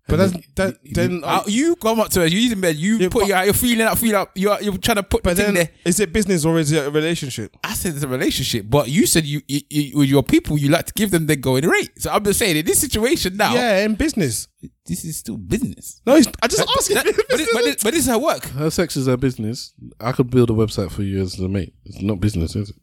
But 0.08 0.16
that's 0.16 0.32
that 0.56 0.76
then 0.94 1.20
Uh, 1.22 1.42
you 1.46 1.76
come 1.76 2.00
up 2.00 2.08
to 2.10 2.20
her, 2.20 2.26
you 2.26 2.50
in 2.50 2.60
bed, 2.60 2.76
you 2.76 3.10
put 3.10 3.26
your, 3.26 3.44
you're 3.44 3.52
feeling 3.52 3.86
up, 3.86 3.98
feel 3.98 4.16
up, 4.16 4.30
you're, 4.34 4.58
you're 4.62 4.78
trying 4.78 4.96
to 4.96 5.02
put 5.02 5.22
But 5.22 5.36
the 5.36 5.44
thing 5.44 5.54
then 5.54 5.66
there. 5.66 5.70
is 5.84 6.00
it 6.00 6.12
business 6.14 6.44
or 6.46 6.58
is 6.58 6.72
it 6.72 6.86
a 6.86 6.90
relationship? 6.90 7.54
I 7.62 7.74
said 7.74 7.94
it's 7.94 8.02
a 8.04 8.08
relationship, 8.08 8.66
but 8.70 8.88
you 8.88 9.06
said 9.06 9.26
you, 9.26 9.42
you, 9.46 9.60
you 9.68 9.98
with 9.98 10.08
your 10.08 10.22
people, 10.22 10.56
you 10.56 10.70
like 10.70 10.86
to 10.86 10.92
give 10.94 11.10
them 11.10 11.26
their 11.26 11.36
going 11.36 11.66
rate. 11.68 11.90
So 11.98 12.10
I'm 12.10 12.24
just 12.24 12.38
saying, 12.38 12.56
in 12.56 12.64
this 12.64 12.78
situation 12.80 13.36
now, 13.36 13.52
Yeah, 13.54 13.84
in 13.84 13.96
business. 13.96 14.48
this 14.86 15.04
is 15.04 15.18
still 15.18 15.36
business. 15.36 16.00
No, 16.06 16.16
it's- 16.16 16.32
I 16.42 16.46
just 16.48 16.64
But- 16.64 16.74
asked 16.78 16.90
him. 16.90 16.96
but, 16.96 17.04
but, 17.30 17.40
it- 17.40 17.48
but, 17.52 17.64
it- 17.64 17.80
but 17.84 17.92
this 17.92 18.04
is 18.04 18.06
her 18.08 18.18
work. 18.18 18.46
Her 18.46 18.70
sex 18.70 18.96
is 18.96 19.06
her 19.08 19.16
business. 19.18 19.74
I 20.00 20.12
could 20.12 20.30
build 20.30 20.48
a 20.48 20.54
website 20.54 20.90
for 20.90 21.02
you 21.02 21.20
as 21.20 21.38
a 21.38 21.48
mate. 21.48 21.74
It's 21.84 22.00
not 22.00 22.18
business, 22.18 22.56
is 22.56 22.70
it? 22.70 22.76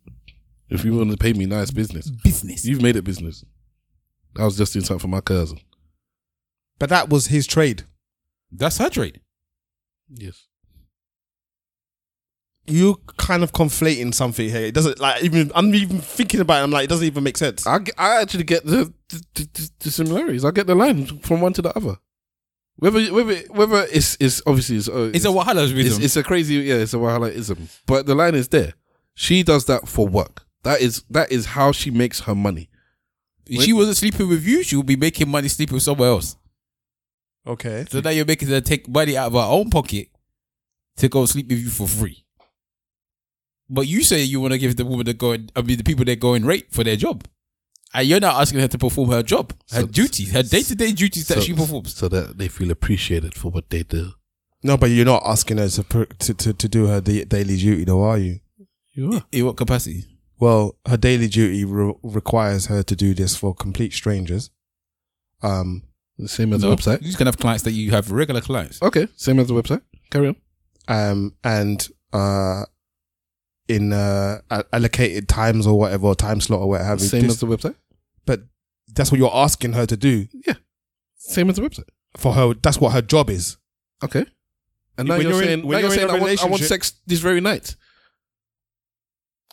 If 0.69 0.85
you 0.85 0.93
want 0.95 1.09
to 1.11 1.17
pay 1.17 1.33
me, 1.33 1.47
nice 1.47 1.71
business. 1.71 2.09
Business. 2.23 2.65
You've 2.65 2.81
made 2.83 2.95
it 2.95 3.03
business. 3.03 3.43
I 4.37 4.45
was 4.45 4.57
just 4.57 4.73
doing 4.73 4.85
something 4.85 5.01
for 5.01 5.07
my 5.07 5.21
cousin. 5.21 5.59
But 6.79 6.89
that 6.89 7.09
was 7.09 7.27
his 7.27 7.47
trade. 7.47 7.83
That's 8.51 8.77
her 8.77 8.89
trade. 8.89 9.21
Yes. 10.09 10.47
You 12.67 12.99
kind 13.17 13.43
of 13.43 13.51
conflating 13.51 14.13
something 14.13 14.49
here. 14.49 14.61
It 14.65 14.73
doesn't 14.73 14.99
like 14.99 15.23
even 15.23 15.51
I'm 15.53 15.73
even 15.75 15.99
thinking 15.99 16.39
about 16.39 16.61
it. 16.61 16.63
I'm 16.63 16.71
like, 16.71 16.85
it 16.85 16.89
doesn't 16.89 17.05
even 17.05 17.23
make 17.23 17.37
sense. 17.37 17.67
I, 17.67 17.77
get- 17.79 17.93
I 17.97 18.21
actually 18.21 18.43
get 18.45 18.65
the, 18.65 18.91
the, 19.09 19.23
the, 19.35 19.69
the 19.79 19.91
similarities. 19.91 20.43
I 20.43 20.49
get 20.51 20.65
the 20.65 20.73
line 20.73 21.05
from 21.19 21.41
one 21.41 21.53
to 21.53 21.61
the 21.61 21.75
other. 21.77 21.97
Whether 22.77 23.13
whether 23.13 23.35
whether 23.51 23.87
it's 23.91 24.17
it's 24.19 24.41
obviously 24.47 24.77
it's, 24.77 24.89
uh, 24.89 25.11
It's 25.13 25.25
a 25.25 25.29
Wahalaism. 25.29 25.77
It's, 25.77 25.97
it's 25.99 26.17
a 26.17 26.23
crazy 26.23 26.55
yeah. 26.55 26.75
It's 26.75 26.93
a 26.93 26.97
Wahalaism. 26.97 27.69
But 27.85 28.05
the 28.07 28.15
line 28.15 28.33
is 28.35 28.47
there. 28.49 28.73
She 29.13 29.43
does 29.43 29.65
that 29.65 29.87
for 29.87 30.07
work. 30.07 30.45
That 30.63 30.81
is 30.81 31.03
that 31.11 31.31
is 31.31 31.45
how 31.45 31.71
she 31.71 31.91
makes 31.91 32.21
her 32.21 32.35
money. 32.35 32.69
If 33.45 33.61
she 33.61 33.73
wasn't 33.73 33.97
sleeping 33.97 34.27
with 34.27 34.43
you, 34.43 34.63
she 34.63 34.75
would 34.75 34.87
be 34.87 34.95
making 34.95 35.29
money 35.29 35.47
sleeping 35.49 35.75
with 35.75 35.83
somewhere 35.83 36.09
else. 36.09 36.35
Okay. 37.47 37.85
So 37.89 37.99
now 37.99 38.09
you're 38.09 38.25
making 38.25 38.47
her 38.49 38.61
take 38.61 38.87
money 38.87 39.15
out 39.17 39.27
of 39.27 39.33
her 39.33 39.39
own 39.39 39.69
pocket 39.69 40.09
to 40.97 41.09
go 41.09 41.25
sleep 41.25 41.47
with 41.49 41.59
you 41.59 41.69
for 41.69 41.87
free. 41.87 42.25
But 43.69 43.87
you 43.87 44.03
say 44.03 44.23
you 44.23 44.39
want 44.39 44.53
to 44.53 44.59
give 44.59 44.75
the 44.75 44.85
woman 44.85 45.05
the 45.05 45.13
going, 45.13 45.49
I 45.55 45.61
mean, 45.61 45.77
the 45.77 45.83
people 45.83 46.05
their 46.05 46.15
going 46.15 46.45
rate 46.45 46.67
for 46.71 46.83
their 46.83 46.95
job. 46.95 47.25
And 47.93 48.07
you're 48.07 48.19
not 48.19 48.39
asking 48.41 48.59
her 48.59 48.67
to 48.67 48.77
perform 48.77 49.09
her 49.11 49.23
job, 49.23 49.53
her 49.71 49.81
So- 49.81 49.87
duties, 49.87 50.31
her 50.31 50.43
day 50.43 50.61
to 50.63 50.75
day 50.75 50.91
duties 50.91 51.27
that 51.29 51.35
so, 51.35 51.41
she 51.41 51.53
performs. 51.53 51.95
so 51.95 52.07
that 52.09 52.37
they 52.37 52.47
feel 52.47 52.69
appreciated 52.71 53.33
for 53.35 53.49
what 53.51 53.69
they 53.69 53.83
do. 53.83 54.11
No, 54.63 54.77
but 54.77 54.89
you're 54.89 55.05
not 55.05 55.23
asking 55.25 55.57
her 55.59 55.69
to 55.69 55.83
to 55.83 56.33
to, 56.33 56.53
to 56.53 56.67
do 56.67 56.87
her 56.87 56.99
daily 56.99 57.55
duty, 57.57 57.83
though, 57.85 58.01
are 58.03 58.17
you? 58.17 58.39
You 58.93 59.13
are. 59.13 59.25
In 59.31 59.45
what 59.45 59.57
capacity? 59.57 60.03
Well, 60.39 60.77
her 60.87 60.97
daily 60.97 61.27
duty 61.27 61.63
re- 61.63 61.93
requires 62.03 62.65
her 62.65 62.83
to 62.83 62.95
do 62.95 63.13
this 63.13 63.35
for 63.37 63.53
complete 63.53 63.93
strangers. 63.93 64.49
Um, 65.41 65.83
The 66.17 66.27
same 66.29 66.53
as 66.53 66.61
No, 66.61 66.69
the 66.69 66.75
website. 66.77 67.01
You 67.01 67.13
can 67.15 67.25
have 67.27 67.37
clients 67.37 67.63
that 67.63 67.71
you 67.73 67.91
have 67.91 68.11
regular 68.11 68.41
clients. 68.41 68.81
Okay, 68.81 69.07
same 69.17 69.39
as 69.39 69.47
the 69.47 69.53
website. 69.53 69.81
Carry 70.11 70.27
on. 70.29 70.35
um, 70.87 71.35
and 71.43 71.87
uh, 72.13 72.63
in 73.67 73.91
uh, 73.91 74.39
allocated 74.71 75.27
times 75.27 75.65
or 75.67 75.77
whatever, 75.79 76.07
or 76.07 76.15
time 76.15 76.39
slot 76.39 76.61
or 76.61 76.69
what 76.69 76.81
have 76.81 76.99
you. 77.01 77.07
Same 77.07 77.21
This- 77.23 77.31
as 77.33 77.39
the 77.39 77.47
website. 77.47 77.75
but 78.25 78.41
that's 78.93 79.11
what 79.11 79.17
you're 79.19 79.35
asking 79.35 79.73
her 79.73 79.85
to 79.85 79.97
do 79.97 80.27
Yeah. 80.47 80.53
Same 81.17 81.49
as 81.49 81.55
the 81.57 81.63
website. 81.63 81.89
for 82.17 82.33
her. 82.33 82.53
That's 82.61 82.79
what 82.79 82.93
her 82.93 83.01
job 83.01 83.29
is. 83.29 83.57
Okay. 84.03 84.25
And 84.97 85.07
now 85.09 85.15
When 85.17 85.23
you're, 85.23 85.31
you're 85.33 85.41
in- 85.41 85.47
saying, 85.47 85.59
when 85.67 85.71
now 85.71 85.79
you're 85.79 85.89
you're 85.89 85.97
saying 85.97 86.09
a 86.09 86.13
I, 86.13 86.19
want, 86.19 86.43
I 86.43 86.47
want 86.47 86.63
sex 86.63 86.93
this 87.07 87.19
very 87.19 87.41
night. 87.41 87.75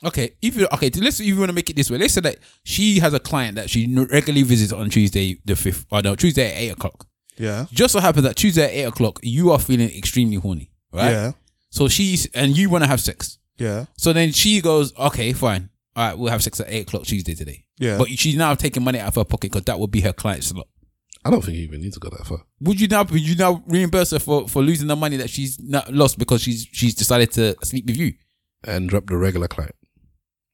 Okay, 0.04 0.34
if 0.42 0.56
you 0.56 0.66
okay, 0.72 0.90
let's 1.00 1.20
if 1.20 1.26
you 1.26 1.38
want 1.38 1.50
to 1.50 1.54
make 1.54 1.70
it 1.70 1.76
this 1.76 1.90
way. 1.90 1.98
Let's 1.98 2.14
say 2.14 2.20
that 2.22 2.38
she 2.64 2.98
has 2.98 3.14
a 3.14 3.20
client 3.20 3.54
that 3.54 3.70
she 3.70 3.86
regularly 3.94 4.42
visits 4.42 4.72
on 4.72 4.90
Tuesday 4.90 5.38
the 5.44 5.54
fifth, 5.54 5.86
or 5.90 6.02
no, 6.02 6.16
Tuesday 6.16 6.50
at 6.50 6.56
eight 6.56 6.70
o'clock. 6.70 7.06
Yeah. 7.38 7.66
Just 7.72 7.92
so 7.92 8.00
happens 8.00 8.24
that 8.24 8.36
Tuesday 8.36 8.64
at 8.64 8.70
eight 8.70 8.84
o'clock, 8.84 9.20
you 9.22 9.50
are 9.52 9.58
feeling 9.58 9.90
extremely 9.90 10.36
horny, 10.36 10.70
right? 10.92 11.10
Yeah. 11.10 11.32
So 11.70 11.88
she's 11.88 12.26
and 12.34 12.56
you 12.56 12.68
want 12.68 12.84
to 12.84 12.88
have 12.88 13.00
sex. 13.00 13.38
Yeah. 13.58 13.86
So 13.96 14.12
then 14.12 14.32
she 14.32 14.60
goes, 14.60 14.96
okay, 14.98 15.32
fine. 15.32 15.70
All 15.94 16.08
right, 16.08 16.18
we'll 16.18 16.30
have 16.30 16.42
sex 16.42 16.58
at 16.58 16.66
eight 16.68 16.88
o'clock 16.88 17.04
Tuesday 17.04 17.34
today. 17.34 17.64
Yeah. 17.78 17.98
But 17.98 18.08
she's 18.08 18.36
now 18.36 18.54
taking 18.54 18.82
money 18.82 18.98
out 18.98 19.08
of 19.08 19.14
her 19.14 19.24
pocket 19.24 19.52
because 19.52 19.64
that 19.64 19.78
would 19.78 19.90
be 19.90 20.00
her 20.00 20.12
client 20.12 20.44
slot. 20.44 20.66
I 21.24 21.30
don't 21.30 21.44
think 21.44 21.56
you 21.56 21.64
even 21.64 21.80
need 21.80 21.92
to 21.92 22.00
go 22.00 22.10
that 22.10 22.26
far. 22.26 22.38
Would 22.60 22.80
you 22.80 22.88
now? 22.88 23.04
Would 23.04 23.20
you 23.20 23.36
now 23.36 23.62
reimburse 23.66 24.10
her 24.10 24.18
for, 24.18 24.48
for 24.48 24.62
losing 24.62 24.88
the 24.88 24.96
money 24.96 25.16
that 25.18 25.30
she's 25.30 25.60
not 25.60 25.92
lost 25.92 26.18
because 26.18 26.42
she's 26.42 26.66
she's 26.72 26.94
decided 26.94 27.30
to 27.32 27.54
sleep 27.62 27.86
with 27.86 27.96
you? 27.96 28.14
And 28.64 28.88
drop 28.88 29.06
the 29.06 29.16
regular 29.16 29.48
client. 29.48 29.74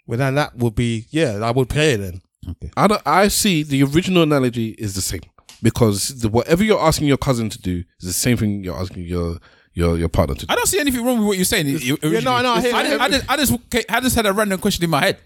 Well, 0.08 0.18
then 0.18 0.34
that 0.34 0.56
would 0.56 0.74
be 0.74 1.06
yeah. 1.10 1.38
I 1.44 1.52
would 1.52 1.68
pay 1.68 1.94
then. 1.94 2.22
Okay. 2.48 2.70
I 2.76 2.86
don't, 2.88 3.02
I 3.06 3.28
see 3.28 3.62
the 3.62 3.82
original 3.84 4.22
analogy 4.24 4.70
is 4.70 4.94
the 4.94 5.02
same 5.02 5.20
because 5.62 6.20
the, 6.20 6.28
whatever 6.28 6.64
you're 6.64 6.80
asking 6.80 7.06
your 7.08 7.18
cousin 7.18 7.50
to 7.50 7.60
do 7.60 7.84
is 8.00 8.06
the 8.08 8.12
same 8.12 8.36
thing 8.38 8.64
you're 8.64 8.76
asking 8.78 9.04
your 9.04 9.36
your 9.74 9.98
your 9.98 10.08
partner 10.08 10.34
to 10.34 10.46
do. 10.46 10.52
I 10.52 10.56
don't 10.56 10.66
see 10.66 10.80
anything 10.80 11.04
wrong 11.04 11.18
with 11.18 11.26
what 11.28 11.36
you're 11.36 11.44
saying. 11.44 11.66
Yeah, 11.68 11.96
no, 12.20 12.40
no, 12.42 12.52
I 12.54 12.60
hear- 12.62 12.74
I, 12.74 12.82
just, 12.84 13.00
I, 13.00 13.08
just, 13.08 13.30
I 13.30 13.36
just, 13.36 13.90
I 13.92 14.00
just 14.00 14.16
had 14.16 14.26
a 14.26 14.32
random 14.32 14.58
question 14.60 14.82
in 14.82 14.90
my 14.90 15.00
head, 15.00 15.18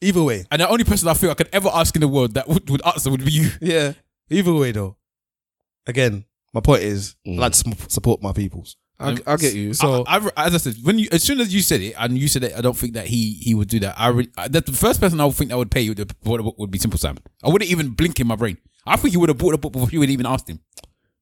Either 0.00 0.22
way, 0.22 0.44
and 0.50 0.60
the 0.60 0.68
only 0.68 0.84
person 0.84 1.08
I 1.08 1.14
feel 1.14 1.30
I 1.30 1.34
could 1.34 1.48
ever 1.52 1.68
ask 1.72 1.94
in 1.96 2.00
the 2.00 2.08
world 2.08 2.34
that 2.34 2.48
would, 2.48 2.68
would 2.70 2.84
answer 2.86 3.10
would 3.10 3.24
be 3.24 3.32
you. 3.32 3.50
yeah. 3.60 3.92
Either 4.30 4.52
way, 4.54 4.72
though. 4.72 4.96
Again, 5.86 6.24
my 6.52 6.60
point 6.60 6.82
is, 6.82 7.14
I 7.26 7.30
Mm. 7.30 7.38
like 7.38 7.52
to 7.52 7.90
support 7.90 8.22
my 8.22 8.32
peoples. 8.32 8.76
I, 9.00 9.16
I 9.26 9.36
get 9.36 9.54
you. 9.54 9.74
So, 9.74 10.02
I, 10.08 10.16
I, 10.36 10.46
as 10.46 10.54
I 10.54 10.58
said, 10.58 10.74
when 10.82 10.98
you 10.98 11.08
as 11.12 11.22
soon 11.22 11.40
as 11.40 11.54
you 11.54 11.60
said 11.62 11.80
it, 11.80 11.94
and 11.98 12.18
you 12.18 12.26
said 12.26 12.42
it, 12.42 12.52
I 12.56 12.60
don't 12.60 12.76
think 12.76 12.94
that 12.94 13.06
he 13.06 13.34
he 13.34 13.54
would 13.54 13.68
do 13.68 13.78
that. 13.80 13.94
I 13.98 14.08
re, 14.08 14.28
I- 14.36 14.48
that 14.48 14.66
the 14.66 14.72
first 14.72 15.00
person 15.00 15.20
I 15.20 15.24
would 15.24 15.36
think 15.36 15.50
that 15.50 15.56
would 15.58 15.70
pay 15.70 15.82
you 15.82 15.94
to 15.94 16.04
the 16.04 16.14
book 16.14 16.58
would 16.58 16.70
be 16.70 16.78
Simple 16.78 16.98
Sam. 16.98 17.16
I 17.44 17.48
wouldn't 17.48 17.70
even 17.70 17.90
blink 17.90 18.18
in 18.18 18.26
my 18.26 18.34
brain. 18.36 18.58
I 18.86 18.96
think 18.96 19.12
he 19.12 19.16
would 19.18 19.28
have 19.28 19.38
bought 19.38 19.52
the 19.52 19.58
book 19.58 19.72
before 19.72 19.88
you 19.92 20.00
would 20.00 20.10
even 20.10 20.26
asked 20.26 20.48
him. 20.50 20.60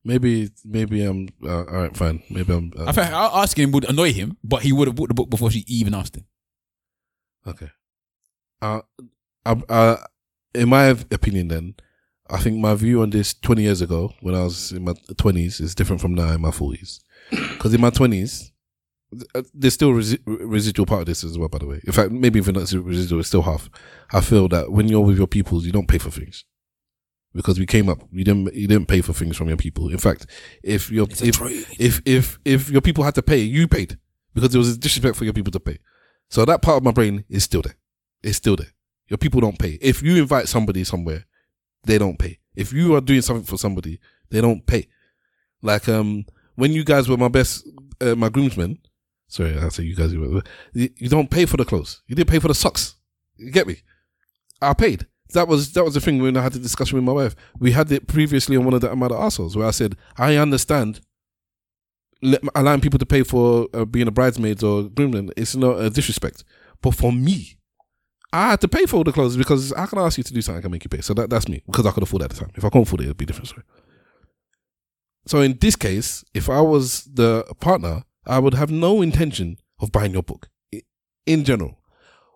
maybe 0.05 0.51
maybe 0.65 1.05
I'm 1.05 1.29
uh, 1.45 1.65
all 1.65 1.81
right. 1.83 1.97
Fine. 1.97 2.23
Maybe 2.31 2.53
I'm. 2.55 2.73
Uh, 2.79 2.85
I 2.87 2.93
think 2.93 3.11
asking 3.11 3.65
him 3.65 3.73
would 3.73 3.85
annoy 3.89 4.13
him, 4.13 4.37
but 4.43 4.63
he 4.63 4.73
would 4.73 4.89
have 4.89 4.97
bought 4.97 5.09
the 5.09 5.15
book 5.15 5.29
before 5.29 5.51
she 5.51 5.65
even 5.67 5.95
asked 5.95 6.17
him. 6.17 6.25
Okay. 7.47 7.71
Uh, 8.63 8.81
uh, 9.45 9.57
uh, 9.69 9.97
in 10.55 10.69
my 10.69 10.87
opinion, 10.87 11.49
then, 11.49 11.75
I 12.31 12.39
think 12.39 12.59
my 12.59 12.75
view 12.75 13.03
on 13.03 13.11
this 13.11 13.35
20 13.35 13.63
years 13.63 13.81
ago, 13.83 14.13
when 14.21 14.35
I 14.35 14.43
was 14.45 14.73
in 14.73 14.85
my 14.85 14.93
20s, 14.95 15.61
is 15.61 15.75
different 15.75 16.01
from 16.01 16.15
now 16.15 16.33
in 16.33 16.41
my 16.41 16.51
40s. 16.51 17.01
Because 17.31 17.75
in 17.75 17.81
my 17.81 17.91
20s, 17.91 18.51
uh, 19.35 19.43
there's 19.55 19.75
still 19.75 19.93
resi- 19.93 20.21
residual 20.27 20.87
part 20.87 21.01
of 21.01 21.07
this 21.07 21.25
as 21.25 21.39
well, 21.39 21.49
by 21.49 21.59
the 21.59 21.67
way. 21.67 21.81
In 21.85 21.93
fact, 21.93 22.11
maybe 22.11 22.39
even 22.39 22.55
not 22.55 22.71
residual, 22.73 23.21
it's 23.21 23.29
still 23.29 23.43
half. 23.43 23.69
I 24.13 24.21
feel 24.21 24.49
that 24.49 24.71
when 24.71 24.89
you're 24.89 25.01
with 25.01 25.19
your 25.19 25.27
peoples, 25.27 25.65
you 25.65 25.73
don't 25.73 25.89
pay 25.89 25.99
for 25.99 26.11
things. 26.11 26.45
Because 27.35 27.59
we 27.59 27.67
came 27.67 27.89
up, 27.89 28.01
you 28.11 28.25
didn't, 28.25 28.55
you 28.55 28.67
didn't 28.67 28.89
pay 28.89 29.03
for 29.03 29.13
things 29.13 29.37
from 29.37 29.49
your 29.49 29.59
people. 29.59 29.91
In 29.91 29.99
fact, 29.99 30.27
if 30.63 30.91
your, 30.91 31.07
if, 31.23 31.41
if, 31.79 32.01
if, 32.07 32.39
if 32.45 32.71
your 32.71 32.81
people 32.81 33.05
had 33.05 33.15
to 33.17 33.23
pay, 33.23 33.39
you 33.39 33.69
paid. 33.69 33.99
Because 34.35 34.51
there 34.51 34.59
was 34.59 34.75
a 34.75 34.79
disrespect 34.79 35.17
for 35.17 35.25
your 35.25 35.35
people 35.35 35.53
to 35.53 35.61
pay. 35.61 35.79
So 36.29 36.45
that 36.45 36.63
part 36.63 36.79
of 36.79 36.83
my 36.83 36.93
brain 36.93 37.25
is 37.29 37.45
still 37.45 37.63
there. 37.63 37.77
It's 38.23 38.39
still 38.39 38.57
there. 38.57 38.73
Your 39.09 39.19
people 39.19 39.41
don't 39.41 39.59
pay. 39.59 39.79
If 39.81 40.03
you 40.03 40.17
invite 40.17 40.49
somebody 40.49 40.83
somewhere, 40.85 41.27
they 41.85 41.99
don't 41.99 42.19
pay. 42.19 42.39
If 42.55 42.73
you 42.73 42.95
are 42.97 43.01
doing 43.01 43.23
something 43.23 43.45
for 43.45 43.59
somebody, 43.59 44.01
they 44.31 44.41
don't 44.41 44.67
pay. 44.67 44.89
Like 45.63 45.89
um, 45.89 46.25
when 46.57 46.73
you 46.73 46.85
guys 46.85 47.09
were 47.09 47.17
my 47.17 47.29
best, 47.29 47.67
uh, 48.01 48.15
my 48.15 48.29
groomsmen. 48.29 48.79
Sorry, 49.29 49.59
I 49.59 49.69
say 49.69 49.85
you 49.85 49.97
guys. 49.97 50.13
You, 50.13 50.43
you 50.73 51.09
don't 51.09 51.31
pay 51.31 51.47
for 51.47 51.57
the 51.57 51.65
clothes. 51.65 52.03
You 52.07 52.15
didn't 52.15 52.31
pay 52.31 52.39
for 52.39 52.49
the 52.49 52.55
socks. 52.55 52.97
You 53.37 53.51
get 53.51 53.67
me? 53.67 53.77
I 54.61 54.73
paid. 54.73 55.07
That 55.33 55.49
was 55.49 55.73
that 55.73 55.85
was 55.85 55.95
the 55.95 56.01
thing 56.01 56.23
when 56.23 56.37
I 56.37 56.43
had 56.43 56.53
the 56.53 56.59
discussion 56.59 56.97
with 56.97 57.05
my 57.05 57.13
wife. 57.13 57.35
We 57.59 57.73
had 57.73 57.91
it 57.91 58.07
previously 58.07 58.57
on 58.57 58.65
one 58.65 58.75
of 58.75 58.81
the 58.81 58.91
Amada 58.91 59.17
assholes 59.17 59.57
where 59.57 59.67
I 59.67 59.73
said 59.73 59.97
I 60.17 60.37
understand 60.37 61.01
let, 62.23 62.41
allowing 62.55 62.81
people 62.81 62.99
to 62.99 63.07
pay 63.07 63.23
for 63.23 63.69
uh, 63.75 63.85
being 63.85 64.07
a 64.07 64.13
bridesmaid 64.13 64.63
or 64.63 64.85
groomsman. 64.85 65.31
It's 65.37 65.57
not 65.57 65.81
a 65.81 65.91
disrespect, 65.91 66.45
but 66.81 66.95
for 66.95 67.13
me, 67.13 67.59
I 68.33 68.51
had 68.51 68.61
to 68.61 68.69
pay 68.69 68.87
for 68.87 68.97
all 68.97 69.05
the 69.05 69.13
clothes 69.13 69.37
because 69.37 69.73
I 69.73 69.87
can 69.87 69.99
ask 69.99 70.17
you 70.17 70.25
to 70.25 70.33
do 70.33 70.43
something 70.43 70.59
I 70.59 70.63
can 70.63 70.71
make 70.71 70.85
you 70.85 70.91
pay. 70.91 71.01
So 71.01 71.15
that, 71.15 71.29
that's 71.29 71.49
me 71.49 71.63
because 71.67 71.87
I 71.87 71.91
could 71.91 72.05
afford 72.05 72.23
it 72.23 72.27
at 72.27 72.31
the 72.31 72.37
time. 72.37 72.51
If 72.55 72.65
I 72.65 72.69
couldn't 72.69 72.83
afford 72.83 73.01
it, 73.01 73.05
it'd 73.05 73.17
be 73.17 73.27
different 73.27 73.49
story. 73.49 73.65
So 75.27 75.41
in 75.41 75.59
this 75.61 75.77
case, 75.77 76.25
if 76.35 76.49
I 76.49 76.61
was 76.61 77.05
the 77.05 77.45
partner, 77.61 78.05
I 78.27 78.39
would 78.39 78.55
have 78.55 78.71
no 78.71 79.03
intention 79.03 79.59
of 79.81 79.93
buying 79.93 80.13
your 80.13 80.23
book 80.23 80.49
in 81.27 81.45
general. 81.45 81.79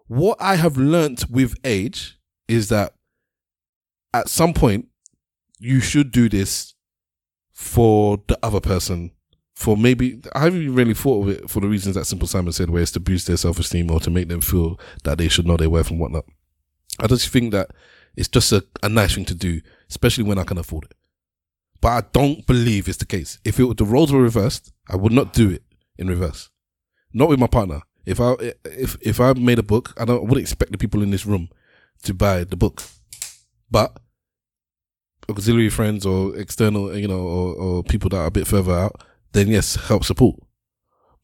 What 0.09 0.39
I 0.41 0.57
have 0.57 0.77
learnt 0.77 1.31
with 1.31 1.55
age 1.65 2.19
is 2.49 2.69
that 2.69 2.95
at 4.13 4.29
some 4.29 4.53
point 4.53 4.89
you 5.61 5.81
should 5.81 6.11
do 6.11 6.29
this 6.29 6.75
for 7.53 8.19
the 8.27 8.39
other 8.43 8.61
person. 8.61 9.13
For 9.55 9.77
maybe 9.77 10.21
I 10.35 10.41
haven't 10.41 10.75
really 10.75 10.95
thought 10.95 11.23
of 11.23 11.29
it 11.29 11.51
for 11.51 11.61
the 11.61 11.69
reasons 11.69 11.95
that 11.95 12.07
Simple 12.07 12.27
Simon 12.27 12.53
said, 12.53 12.71
where 12.71 12.83
it's 12.83 12.93
to 12.93 13.01
boost 13.01 13.27
their 13.27 13.37
self 13.37 13.59
esteem 13.59 13.91
or 13.91 14.01
to 14.01 14.11
make 14.11 14.29
them 14.29 14.41
feel 14.41 14.81
that 15.05 15.19
they 15.19 15.29
should 15.29 15.47
know 15.47 15.59
their 15.59 15.71
worth 15.71 15.91
and 15.91 16.01
whatnot. 16.01 16.25
I 16.99 17.07
just 17.07 17.29
think 17.29 17.53
that 17.53 17.71
it's 18.17 18.29
just 18.29 18.53
a, 18.53 18.65
a 18.83 18.89
nice 18.89 19.15
thing 19.15 19.27
to 19.27 19.35
do, 19.35 19.61
especially 19.89 20.25
when 20.25 20.39
I 20.39 20.45
can 20.45 20.59
afford 20.59 20.85
it. 20.85 20.97
But 21.81 21.89
I 21.89 22.09
don't 22.13 22.47
believe 22.47 22.89
it's 22.89 22.99
the 22.99 23.07
case. 23.07 23.39
If 23.45 23.59
it, 23.59 23.77
the 23.77 23.85
roles 23.85 24.13
were 24.13 24.23
reversed, 24.23 24.73
I 24.89 24.97
would 24.97 25.13
not 25.13 25.33
do 25.33 25.51
it 25.51 25.63
in 25.99 26.09
reverse. 26.09 26.51
Not 27.13 27.29
with 27.29 27.39
my 27.39 27.47
partner. 27.47 27.83
If 28.07 28.21
I 28.21 28.35
if 28.65 28.97
if 29.01 29.21
I 29.21 29.33
made 29.35 29.59
a 29.59 29.63
book, 29.63 29.95
I 29.99 30.05
don't 30.05 30.19
I 30.19 30.21
wouldn't 30.21 30.41
expect 30.41 30.73
the 30.73 30.79
people 30.79 31.03
in 31.03 31.11
this 31.11 31.27
room 31.27 31.49
to 32.03 32.15
buy 32.15 32.45
the 32.45 32.57
book. 32.57 32.83
But 33.71 33.99
auxiliary 35.29 35.71
friends 35.71 36.05
or 36.05 36.37
external, 36.37 36.97
you 36.97 37.09
know, 37.09 37.21
or, 37.21 37.55
or 37.55 37.83
people 37.83 38.09
that 38.11 38.19
are 38.19 38.27
a 38.27 38.31
bit 38.31 38.47
further 38.47 38.73
out, 38.73 39.03
then 39.33 39.49
yes, 39.49 39.77
help 39.89 40.05
support. 40.05 40.37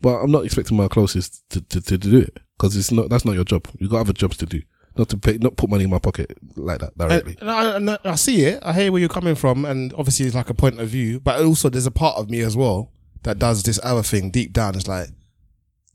But 0.00 0.18
I'm 0.18 0.30
not 0.30 0.44
expecting 0.44 0.76
my 0.76 0.88
closest 0.88 1.48
to, 1.50 1.60
to, 1.60 1.80
to 1.80 1.98
do 1.98 2.18
it 2.18 2.38
because 2.56 2.76
it's 2.76 2.92
not 2.92 3.08
that's 3.08 3.24
not 3.24 3.34
your 3.34 3.44
job. 3.44 3.66
You've 3.78 3.90
got 3.90 4.00
other 4.00 4.12
jobs 4.12 4.36
to 4.38 4.46
do, 4.46 4.62
not 4.98 5.08
to 5.10 5.16
pay, 5.18 5.38
not 5.38 5.56
put 5.56 5.68
money 5.70 5.84
in 5.84 5.90
my 5.90 5.98
pocket 5.98 6.36
like 6.56 6.78
that 6.80 6.96
directly. 6.96 7.36
And, 7.40 7.48
and 7.48 7.50
I, 7.50 7.76
and 7.76 7.90
I- 7.90 7.98
I 8.04 8.14
see 8.14 8.42
it. 8.44 8.60
I 8.62 8.72
hear 8.72 8.90
where 8.92 9.00
you're 9.00 9.08
coming 9.08 9.34
from, 9.34 9.64
and 9.64 9.92
obviously 9.94 10.26
it's 10.26 10.34
like 10.34 10.50
a 10.50 10.54
point 10.54 10.80
of 10.80 10.88
view. 10.88 11.20
But 11.20 11.40
also, 11.44 11.68
there's 11.68 11.86
a 11.86 11.90
part 11.90 12.16
of 12.16 12.30
me 12.30 12.40
as 12.40 12.56
well 12.56 12.92
that 13.22 13.38
does 13.38 13.62
this 13.62 13.78
other 13.82 14.02
thing 14.02 14.30
deep 14.30 14.52
down. 14.52 14.74
It's 14.74 14.88
like 14.88 15.08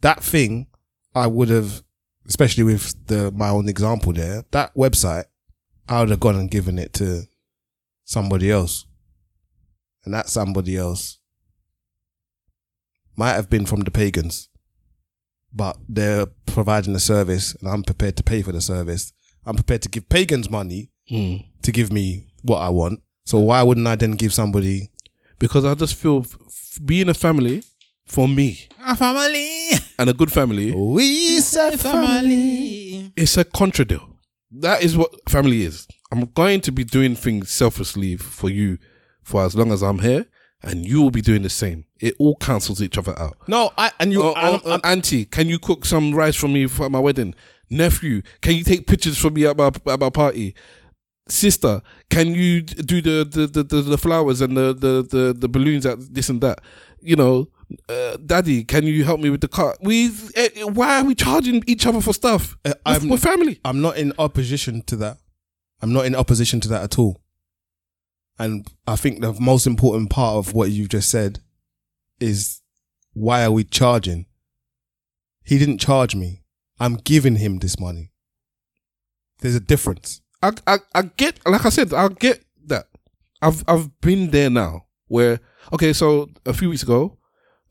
that 0.01 0.23
thing 0.23 0.67
I 1.15 1.27
would 1.27 1.49
have, 1.49 1.83
especially 2.27 2.63
with 2.63 3.07
the 3.07 3.31
my 3.31 3.49
own 3.49 3.67
example 3.69 4.13
there. 4.13 4.43
That 4.51 4.73
website, 4.75 5.25
I 5.89 5.99
would 6.01 6.09
have 6.09 6.19
gone 6.19 6.35
and 6.35 6.49
given 6.51 6.77
it 6.79 6.93
to 6.93 7.23
somebody 8.03 8.51
else, 8.51 8.85
and 10.05 10.13
that 10.13 10.29
somebody 10.29 10.75
else 10.77 11.17
might 13.15 13.33
have 13.33 13.49
been 13.49 13.65
from 13.65 13.81
the 13.81 13.91
pagans, 13.91 14.49
but 15.53 15.77
they're 15.89 16.25
providing 16.45 16.95
a 16.95 16.99
service, 16.99 17.55
and 17.55 17.69
I'm 17.69 17.83
prepared 17.83 18.15
to 18.17 18.23
pay 18.23 18.41
for 18.41 18.51
the 18.51 18.61
service. 18.61 19.13
I'm 19.45 19.55
prepared 19.55 19.81
to 19.83 19.89
give 19.89 20.07
pagans 20.09 20.49
money 20.49 20.89
Mm. 21.11 21.45
to 21.63 21.71
give 21.71 21.91
me 21.91 22.27
what 22.43 22.59
I 22.59 22.69
want. 22.69 23.01
So 23.25 23.39
why 23.39 23.61
wouldn't 23.63 23.85
I 23.87 23.95
then 23.95 24.11
give 24.11 24.33
somebody? 24.33 24.91
Because 25.39 25.65
I 25.65 25.73
just 25.75 25.95
feel 25.95 26.19
f- 26.19 26.37
f- 26.47 26.79
being 26.85 27.09
a 27.09 27.13
family 27.13 27.63
for 28.05 28.27
me 28.27 28.67
A 28.85 28.95
family. 28.95 29.71
and 29.99 30.09
a 30.09 30.13
good 30.13 30.31
family. 30.31 30.71
We 30.75 31.39
say 31.41 31.75
family. 31.75 33.11
It's 33.15 33.35
a 33.37 33.43
contra 33.43 33.83
deal. 33.85 34.07
That 34.51 34.83
is 34.83 34.95
what 34.97 35.11
family 35.29 35.63
is. 35.63 35.87
I'm 36.11 36.25
going 36.33 36.61
to 36.61 36.71
be 36.71 36.83
doing 36.83 37.15
things 37.15 37.49
selflessly 37.51 38.15
for 38.17 38.49
you 38.49 38.77
for 39.23 39.43
as 39.43 39.55
long 39.55 39.71
as 39.71 39.81
I'm 39.81 39.99
here, 39.99 40.25
and 40.63 40.85
you 40.85 41.01
will 41.01 41.11
be 41.11 41.21
doing 41.21 41.41
the 41.41 41.49
same. 41.49 41.85
It 41.99 42.15
all 42.19 42.35
cancels 42.35 42.81
each 42.81 42.97
other 42.97 43.17
out. 43.19 43.37
No, 43.47 43.71
I 43.77 43.91
and 43.99 44.11
you, 44.11 44.23
Oh, 44.23 44.33
oh, 44.65 44.79
auntie, 44.83 45.25
can 45.25 45.47
you 45.47 45.59
cook 45.59 45.85
some 45.85 46.13
rice 46.13 46.35
for 46.35 46.47
me 46.47 46.67
for 46.67 46.89
my 46.89 46.99
wedding? 46.99 47.35
Nephew, 47.69 48.21
can 48.41 48.55
you 48.55 48.63
take 48.63 48.85
pictures 48.87 49.17
for 49.17 49.29
me 49.29 49.45
at 49.45 49.57
my 49.57 49.71
at 49.87 49.99
my 49.99 50.09
party? 50.09 50.53
Sister, 51.29 51.81
can 52.09 52.33
you 52.35 52.61
do 52.61 53.01
the 53.01 53.23
the, 53.23 53.47
the, 53.47 53.63
the, 53.63 53.81
the 53.81 53.97
flowers 53.97 54.41
and 54.41 54.57
the, 54.57 54.73
the, 54.73 55.03
the, 55.09 55.33
the 55.33 55.47
balloons 55.47 55.85
at 55.85 56.13
this 56.13 56.27
and 56.29 56.41
that? 56.41 56.59
You 57.01 57.15
know, 57.15 57.47
uh, 57.87 58.17
daddy, 58.25 58.63
can 58.63 58.83
you 58.85 59.03
help 59.05 59.21
me 59.21 59.29
with 59.29 59.41
the 59.41 59.47
car? 59.47 59.75
We 59.81 60.11
eh, 60.35 60.63
why 60.63 60.99
are 60.99 61.05
we 61.05 61.15
charging 61.15 61.63
each 61.67 61.85
other 61.85 62.01
for 62.01 62.13
stuff? 62.13 62.57
I'm, 62.85 63.07
We're 63.09 63.17
family. 63.17 63.59
I'm 63.63 63.81
not 63.81 63.97
in 63.97 64.13
opposition 64.19 64.81
to 64.83 64.95
that. 64.97 65.17
I'm 65.81 65.93
not 65.93 66.05
in 66.05 66.15
opposition 66.15 66.59
to 66.61 66.67
that 66.69 66.83
at 66.83 66.99
all. 66.99 67.20
And 68.41 68.65
I 68.87 68.95
think 68.95 69.21
the 69.21 69.33
most 69.33 69.67
important 69.67 70.09
part 70.09 70.35
of 70.35 70.53
what 70.55 70.71
you've 70.71 70.89
just 70.89 71.11
said 71.11 71.41
is 72.19 72.61
why 73.13 73.43
are 73.43 73.51
we 73.51 73.63
charging? 73.63 74.25
He 75.43 75.59
didn't 75.59 75.77
charge 75.77 76.15
me. 76.15 76.41
I'm 76.79 76.95
giving 76.95 77.35
him 77.35 77.59
this 77.59 77.79
money. 77.79 78.11
There's 79.41 79.53
a 79.53 79.59
difference. 79.59 80.21
I, 80.41 80.53
I 80.65 80.79
I 80.95 81.01
get 81.03 81.37
like 81.45 81.67
I 81.67 81.69
said, 81.69 81.93
I 81.93 82.07
get 82.07 82.43
that. 82.65 82.87
I've 83.43 83.63
I've 83.67 84.01
been 84.01 84.31
there 84.31 84.49
now 84.49 84.85
where 85.07 85.39
okay, 85.71 85.93
so 85.93 86.27
a 86.43 86.53
few 86.53 86.71
weeks 86.71 86.81
ago, 86.81 87.19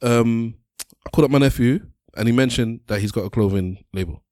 um 0.02 0.54
I 1.04 1.10
called 1.10 1.24
up 1.24 1.32
my 1.32 1.38
nephew 1.38 1.80
and 2.16 2.28
he 2.28 2.32
mentioned 2.32 2.82
that 2.86 3.00
he's 3.00 3.10
got 3.10 3.24
a 3.24 3.30
clothing 3.30 3.84
label. 3.92 4.22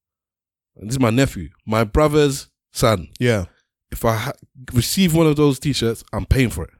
And 0.76 0.88
this 0.88 0.94
is 0.94 1.00
my 1.00 1.10
nephew, 1.10 1.48
my 1.66 1.82
brother's 1.82 2.48
son. 2.72 3.08
Yeah. 3.18 3.46
If 3.90 4.04
I 4.04 4.14
ha- 4.16 4.32
receive 4.72 5.14
one 5.14 5.26
of 5.26 5.36
those 5.36 5.58
t-shirts, 5.58 6.04
I'm 6.12 6.26
paying 6.26 6.50
for 6.50 6.64
it 6.64 6.70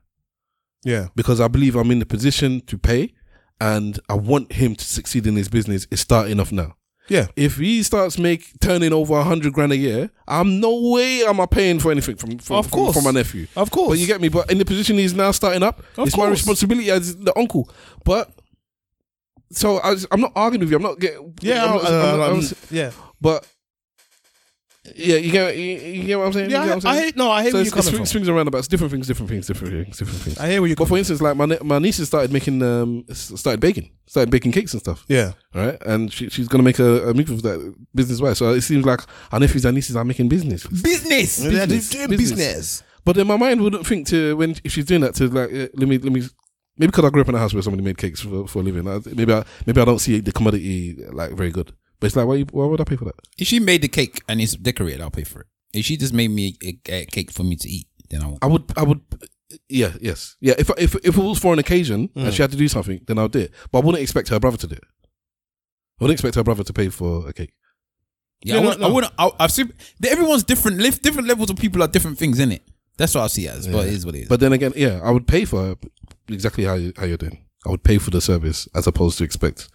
Yeah. 0.85 1.09
because 1.17 1.41
I 1.41 1.49
believe 1.49 1.75
I'm 1.77 1.91
in 1.91 1.99
the 2.01 2.07
position 2.07 2.61
to 2.67 2.77
pay 2.79 3.15
and 3.61 3.99
I 4.09 4.15
want 4.15 4.53
him 4.53 4.75
to 4.77 4.85
succeed 4.85 5.27
in 5.27 5.35
his 5.37 5.49
business. 5.49 5.87
It's 5.91 6.03
starting 6.03 6.39
off 6.39 6.53
now. 6.53 6.75
Yeah. 7.09 7.29
If 7.37 7.57
he 7.57 7.83
starts 7.83 8.19
make 8.19 8.53
turning 8.61 8.93
over 8.93 9.15
a 9.15 9.25
hundred 9.25 9.55
grand 9.55 9.73
a 9.73 9.77
year, 9.79 10.11
I'm 10.29 10.61
no 10.61 10.91
way 10.93 11.25
am 11.25 11.41
I 11.41 11.47
paying 11.47 11.81
for 11.81 11.91
anything 11.91 12.17
from 12.17 12.37
from, 12.39 12.57
Of 12.57 12.71
course. 12.71 12.95
from 12.95 13.05
my 13.05 13.11
nephew. 13.13 13.47
Of 13.57 13.71
course. 13.71 13.89
But 13.93 13.99
you 13.99 14.07
get 14.07 14.21
me. 14.21 14.29
But 14.29 14.51
in 14.51 14.59
the 14.59 14.67
position 14.67 14.99
he's 14.99 15.15
now 15.15 15.31
starting 15.31 15.63
up, 15.63 15.79
Of 15.97 16.09
it's 16.09 16.17
my 16.19 16.25
course. 16.27 16.39
responsibility 16.41 16.91
as 16.91 17.17
the 17.17 17.33
uncle. 17.39 17.71
But 18.05 18.31
so 19.51 19.79
I 19.79 19.93
was, 19.93 20.07
I'm 20.11 20.21
not 20.21 20.33
arguing 20.37 20.61
with 20.61 20.71
you. 20.71 20.77
I'm 20.77 20.83
not 20.83 20.99
getting. 21.01 21.33
Yeah, 21.41 21.65
I'm 21.65 21.71
not- 21.77 21.87
I'm 21.87 22.19
not- 22.19 22.31
I'm- 22.31 22.43
yeah. 22.71 22.91
But 23.23 23.47
yeah, 24.97 25.17
you 25.17 25.33
get 25.33 25.57
you, 25.57 25.63
you 25.65 26.03
get 26.05 26.19
what 26.19 26.27
I'm 26.27 26.33
saying. 26.33 26.51
Yeah, 26.51 26.63
You 26.63 26.69
get 26.69 26.75
what 26.77 26.85
I'm 26.85 26.89
I- 26.89 26.91
I 26.91 26.95
saying? 27.01 27.05
hear- 27.05 27.13
no, 27.17 27.31
I 27.31 27.43
hear 27.43 27.51
so 27.51 27.57
where 27.59 27.65
you're 27.65 27.71
coming 27.71 27.83
swings, 27.85 27.97
from. 27.99 28.07
swings 28.07 28.29
around 28.29 28.49
about 28.49 28.69
different 28.69 28.91
things, 28.93 29.07
different 29.07 29.31
things, 29.31 29.47
different 29.47 29.73
things, 29.75 29.97
different 29.99 30.21
things. 30.23 30.39
I 30.39 30.49
hear 30.51 30.61
where 30.61 30.69
you. 30.71 30.77
But 30.77 30.89
for 30.89 30.99
instance, 30.99 31.21
like 31.21 31.37
my 31.37 31.47
ne- 31.47 31.59
my 31.63 31.79
niece 31.79 31.99
has 31.99 32.09
started 32.09 32.33
making 32.33 32.63
um 32.63 33.05
started 33.13 33.61
baking, 33.61 33.91
started 34.07 34.31
baking 34.31 34.53
cakes 34.53 34.73
and 34.73 34.81
stuff. 34.83 35.05
Yeah. 35.09 35.33
right. 35.55 35.77
And 35.87 36.13
she, 36.13 36.29
she's 36.29 36.49
gonna 36.49 36.63
make 36.65 36.79
a, 36.79 37.09
a 37.11 37.15
move 37.15 37.29
with 37.31 37.43
that 37.43 37.75
business 37.95 38.21
wise. 38.21 38.39
So 38.39 38.53
it 38.53 38.63
seems 38.63 38.85
like 38.85 39.01
our 39.33 39.41
nephews 39.41 39.65
and 39.65 39.75
nieces 39.75 39.97
are 39.97 40.05
making 40.05 40.29
business. 40.29 40.67
Business. 40.67 41.37
They're 41.37 41.67
doing 41.67 42.09
business. 42.17 42.83
But 43.05 43.17
then 43.17 43.27
my 43.27 43.37
mind 43.37 43.61
wouldn't 43.63 43.87
think 43.87 44.07
to 44.09 44.37
when 44.37 44.55
if 44.65 44.73
she's 44.73 44.85
doing 44.85 45.01
that 45.03 45.15
to 45.17 45.29
like 45.29 45.51
uh, 45.51 45.69
let 45.75 45.89
me 45.89 45.99
let 45.99 46.13
me 46.13 46.23
maybe 46.77 46.89
because 46.91 47.05
I 47.05 47.11
grew 47.11 47.23
up 47.23 47.29
in 47.29 47.35
a 47.35 47.39
house 47.39 47.55
where 47.55 47.63
somebody 47.63 47.83
made 47.83 47.97
cakes 47.97 48.21
for, 48.21 48.47
for 48.47 48.59
a 48.59 48.63
living. 48.63 48.87
I, 48.87 49.01
maybe 49.15 49.33
I 49.33 49.45
maybe 49.67 49.81
I 49.81 49.85
don't 49.85 49.99
see 49.99 50.21
the 50.21 50.31
commodity 50.33 50.97
like 51.13 51.33
very 51.33 51.51
good. 51.51 51.73
But 52.01 52.07
it's 52.09 52.17
like 52.17 52.27
why 52.27 52.37
you, 52.37 52.47
why 52.51 52.67
would 52.67 52.81
I 52.81 52.85
pay 52.85 52.97
for 52.97 53.05
that? 53.07 53.15
If 53.39 53.49
she 53.49 53.59
made 53.61 53.83
the 53.83 53.89
cake 53.89 54.23
and 54.29 54.41
it's 54.41 54.55
decorated, 54.57 55.01
I'll 55.01 55.11
pay 55.11 55.25
for 55.25 55.41
it. 55.41 55.47
If 55.75 55.85
she 55.87 55.97
just 55.97 56.13
made 56.15 56.31
me 56.31 56.57
a, 56.63 56.79
a 56.91 57.05
cake 57.07 57.31
for 57.33 57.43
me 57.45 57.57
to 57.57 57.69
eat, 57.69 57.89
then 58.11 58.23
I 58.23 58.27
won't. 58.27 58.39
I 58.43 58.47
would 58.47 58.65
I 58.77 58.83
would 58.85 59.01
yeah 59.69 59.93
yes 60.01 60.37
yeah 60.41 60.53
if 60.59 60.69
if 60.79 60.95
if 60.97 61.17
it 61.17 61.23
was 61.23 61.39
for 61.39 61.53
an 61.55 61.59
occasion 61.59 62.09
Mm. 62.09 62.25
and 62.27 62.35
she 62.35 62.43
had 62.43 62.51
to 62.51 62.57
do 62.57 62.69
something 62.69 63.01
then 63.07 63.19
I'll 63.19 63.29
do 63.29 63.41
it. 63.41 63.53
But 63.73 63.79
I 63.81 63.85
wouldn't 63.85 64.03
expect 64.03 64.29
her 64.29 64.39
brother 64.41 64.57
to 64.59 64.67
do 64.67 64.75
it. 64.77 64.85
I 66.01 66.05
wouldn't 66.05 66.15
expect 66.17 66.35
her 66.37 66.45
brother 66.45 66.63
to 66.65 66.73
pay 66.73 66.89
for 66.91 67.29
a 67.29 67.33
cake. 67.33 67.53
Yeah, 68.43 68.55
Yeah, 68.55 68.61
I 68.61 68.65
wouldn't. 68.65 68.81
no. 68.81 68.87
I 68.89 68.91
wouldn't 68.93 69.13
I, 69.19 69.31
I've 69.41 69.53
seen 69.53 69.73
everyone's 70.07 70.45
different. 70.45 70.79
Live 70.79 71.01
different 71.03 71.27
levels 71.29 71.51
of 71.51 71.57
people 71.57 71.83
are 71.83 71.89
different 71.89 72.19
things 72.19 72.39
in 72.39 72.53
it. 72.53 72.63
That's 72.97 73.15
what 73.15 73.23
I 73.25 73.27
see 73.29 73.47
it 73.47 73.55
as. 73.55 73.67
But 73.67 73.87
it 73.87 73.93
is 73.95 74.07
what 74.07 74.15
it 74.15 74.21
is. 74.23 74.29
But 74.29 74.41
then 74.41 74.53
again, 74.53 74.73
yeah, 74.77 75.01
I 75.03 75.11
would 75.11 75.27
pay 75.27 75.45
for 75.45 75.77
exactly 76.29 76.65
how 76.65 76.75
you, 76.75 76.93
how 76.97 77.05
you're 77.07 77.17
doing. 77.17 77.45
I 77.67 77.71
would 77.71 77.83
pay 77.83 77.99
for 77.99 78.11
the 78.11 78.21
service 78.21 78.69
as 78.75 78.87
opposed 78.87 79.19
to 79.19 79.25
expect 79.25 79.69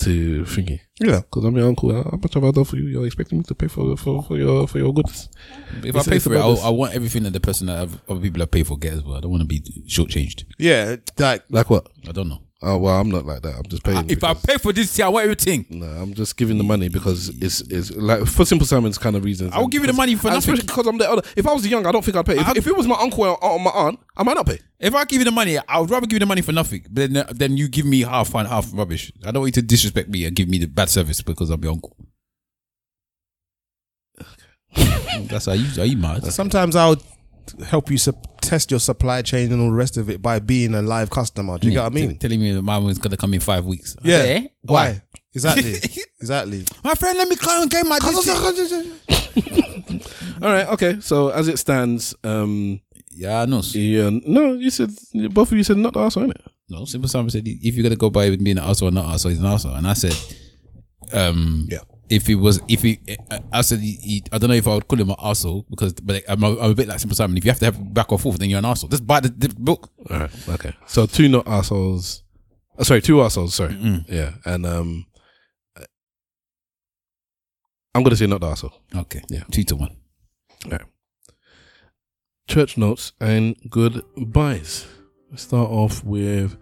to 0.00 0.42
thingy. 0.44 0.80
Yeah. 1.00 1.20
Because 1.20 1.44
I'm 1.44 1.56
your 1.56 1.68
uncle. 1.68 1.92
How 1.92 2.18
much 2.22 2.34
have 2.34 2.44
I 2.44 2.50
done 2.50 2.64
for 2.64 2.76
you? 2.76 2.86
You're 2.88 3.06
expecting 3.06 3.38
me 3.38 3.44
to 3.44 3.54
pay 3.54 3.68
for 3.68 3.96
for, 3.96 4.22
for 4.22 4.36
your 4.36 4.66
for 4.68 4.78
your 4.78 4.92
goods. 4.92 5.28
if 5.78 5.86
It's- 5.86 6.06
I 6.06 6.10
pay 6.10 6.18
for 6.18 6.34
it, 6.34 6.38
I'll, 6.38 6.54
this. 6.56 6.64
I 6.64 6.68
want 6.70 6.94
everything 6.94 7.22
that 7.24 7.32
the 7.32 7.40
person 7.40 7.66
that 7.68 7.78
have, 7.78 8.00
other 8.08 8.20
people 8.20 8.40
have 8.40 8.50
paid 8.50 8.66
for 8.66 8.76
get 8.78 8.94
as 8.94 9.02
well. 9.02 9.16
I 9.16 9.20
don't 9.20 9.30
want 9.30 9.42
to 9.42 9.46
be 9.48 9.60
shortchanged. 9.88 10.44
Yeah. 10.58 10.96
Like 11.18 11.44
Like 11.50 11.70
what? 11.70 11.86
I 12.08 12.12
don't 12.12 12.28
know. 12.28 12.40
Oh 12.62 12.76
well, 12.76 13.00
I'm 13.00 13.10
not 13.10 13.24
like 13.24 13.40
that. 13.40 13.54
I'm 13.56 13.62
just 13.70 13.82
paying. 13.82 13.96
Ah, 13.96 14.04
if 14.06 14.22
I 14.22 14.34
pay 14.34 14.58
for 14.58 14.70
this, 14.70 15.00
I 15.00 15.08
want 15.08 15.22
everything. 15.24 15.64
No, 15.70 15.86
I'm 15.86 16.12
just 16.12 16.36
giving 16.36 16.58
the 16.58 16.64
money 16.64 16.90
because 16.90 17.30
it's 17.40 17.62
it's 17.62 17.90
like 17.96 18.26
for 18.26 18.44
simple 18.44 18.66
Simon's 18.66 18.98
kind 18.98 19.16
of 19.16 19.24
reasons. 19.24 19.54
I 19.54 19.60
will 19.60 19.68
give 19.68 19.80
you 19.80 19.86
the 19.86 19.94
money 19.94 20.14
for 20.14 20.28
And 20.28 20.34
nothing. 20.36 20.52
especially 20.54 20.66
because 20.66 20.86
I'm 20.86 20.98
the 20.98 21.10
other. 21.10 21.22
If 21.36 21.46
I 21.46 21.54
was 21.54 21.66
young, 21.66 21.86
I 21.86 21.92
don't 21.92 22.04
think 22.04 22.18
I'd 22.18 22.26
pay. 22.26 22.38
If, 22.38 22.56
if 22.58 22.66
it 22.66 22.76
was 22.76 22.86
my 22.86 22.96
uncle 23.00 23.24
or, 23.24 23.42
or 23.42 23.58
my 23.58 23.70
aunt, 23.70 23.98
I 24.14 24.24
might 24.24 24.34
not 24.34 24.44
pay. 24.44 24.58
If 24.78 24.94
I 24.94 25.06
give 25.06 25.20
you 25.20 25.24
the 25.24 25.30
money, 25.30 25.56
I 25.58 25.78
would 25.80 25.88
rather 25.88 26.06
give 26.06 26.16
you 26.16 26.20
the 26.20 26.26
money 26.26 26.42
for 26.42 26.52
nothing. 26.52 26.84
than 26.90 27.14
then, 27.14 27.26
then 27.34 27.56
you 27.56 27.66
give 27.66 27.86
me 27.86 28.02
half 28.02 28.34
and 28.34 28.46
half 28.46 28.68
rubbish. 28.74 29.10
I 29.24 29.30
don't 29.30 29.40
want 29.42 29.56
you 29.56 29.62
to 29.62 29.66
disrespect 29.66 30.10
me 30.10 30.26
and 30.26 30.36
give 30.36 30.48
me 30.50 30.58
the 30.58 30.66
bad 30.66 30.90
service 30.90 31.22
because 31.22 31.48
I'm 31.48 31.62
your 31.62 31.72
uncle. 31.72 31.96
That's 34.76 35.46
how 35.46 35.52
you 35.52 35.82
are 35.82 35.86
you 35.86 35.96
mad? 35.96 36.24
sometimes 36.26 36.76
I'll 36.76 36.96
help 37.66 37.90
you 37.90 37.98
sup- 37.98 38.40
test 38.40 38.70
your 38.70 38.80
supply 38.80 39.22
chain 39.22 39.52
and 39.52 39.60
all 39.60 39.70
the 39.70 39.76
rest 39.76 39.96
of 39.96 40.10
it 40.10 40.22
by 40.22 40.38
being 40.38 40.74
a 40.74 40.82
live 40.82 41.10
customer. 41.10 41.58
Do 41.58 41.68
you 41.68 41.74
get 41.74 41.82
what 41.82 41.92
I 41.92 41.94
mean? 41.94 42.18
Telling 42.18 42.40
me 42.40 42.52
that 42.52 42.62
my 42.62 42.78
one's 42.78 42.98
gonna 42.98 43.16
come 43.16 43.34
in 43.34 43.40
five 43.40 43.66
weeks. 43.66 43.96
Yeah. 44.02 44.16
Eh? 44.16 44.46
Why? 44.62 45.02
Exactly. 45.34 45.74
exactly. 46.20 46.64
My 46.82 46.94
friend, 46.94 47.18
let 47.18 47.28
me 47.28 47.36
come 47.36 47.62
and 47.62 47.70
get 47.70 47.86
my. 47.86 47.98
All 50.42 50.52
right, 50.52 50.68
okay. 50.68 51.00
So 51.00 51.28
as 51.28 51.48
it 51.48 51.58
stands, 51.58 52.14
um, 52.24 52.80
yeah, 53.10 53.44
no, 53.44 53.60
yeah, 53.72 54.10
no. 54.26 54.54
You 54.54 54.70
said 54.70 54.90
both 55.30 55.52
of 55.52 55.58
you 55.58 55.64
said 55.64 55.76
not 55.76 55.92
the 55.92 56.00
arsehole, 56.00 56.26
innit? 56.26 56.40
No, 56.68 56.84
Simple 56.84 57.08
Simon 57.08 57.30
said 57.30 57.46
if 57.46 57.74
you're 57.74 57.82
gonna 57.82 57.96
go 57.96 58.10
by 58.10 58.30
with 58.30 58.42
being 58.42 58.58
an 58.58 58.64
asshole 58.64 58.88
or 58.88 58.92
not 58.92 59.12
asshole, 59.12 59.30
he's 59.30 59.40
an 59.40 59.46
asshole. 59.46 59.74
And 59.74 59.86
I 59.86 59.92
said, 59.92 60.16
um, 61.12 61.66
yeah. 61.68 61.80
If 62.10 62.26
he 62.26 62.34
was, 62.34 62.60
if 62.66 62.82
he, 62.82 62.98
I 63.52 63.60
said, 63.60 63.78
he, 63.78 63.92
he- 64.02 64.24
I 64.32 64.38
don't 64.38 64.50
know 64.50 64.56
if 64.56 64.66
I 64.66 64.74
would 64.74 64.88
call 64.88 64.98
him 65.00 65.10
an 65.10 65.16
asshole 65.22 65.64
because, 65.70 65.92
but 65.94 66.24
I'm 66.28 66.42
a, 66.42 66.58
I'm 66.58 66.70
a 66.72 66.74
bit 66.74 66.88
like 66.88 66.98
Simple 66.98 67.14
Simon. 67.14 67.36
If 67.38 67.44
you 67.44 67.50
have 67.52 67.60
to 67.60 67.66
have 67.66 67.94
back 67.94 68.10
or 68.10 68.18
forth, 68.18 68.38
then 68.38 68.50
you're 68.50 68.58
an 68.58 68.64
asshole. 68.64 68.90
Just 68.90 69.06
buy 69.06 69.20
the, 69.20 69.28
the 69.28 69.48
book. 69.56 69.90
All 70.10 70.18
right, 70.18 70.48
okay. 70.48 70.72
So 70.86 71.06
two 71.06 71.28
not 71.28 71.46
assholes. 71.46 72.24
Oh, 72.78 72.82
sorry, 72.82 73.00
two 73.00 73.22
assholes. 73.22 73.54
Sorry, 73.54 73.76
yeah, 74.08 74.32
and 74.44 74.66
um, 74.66 75.06
I'm 77.94 78.02
gonna 78.02 78.16
say 78.16 78.26
not 78.26 78.40
the 78.40 78.48
asshole. 78.48 78.72
Okay, 78.94 79.22
yeah, 79.28 79.44
two 79.50 79.62
to 79.64 79.76
one. 79.76 79.96
All 80.66 80.72
right. 80.72 80.82
Church 82.48 82.76
notes 82.76 83.12
and 83.20 83.54
goodbyes. 83.68 84.86
Let's 85.30 85.44
start 85.44 85.70
off 85.70 86.02
with 86.02 86.56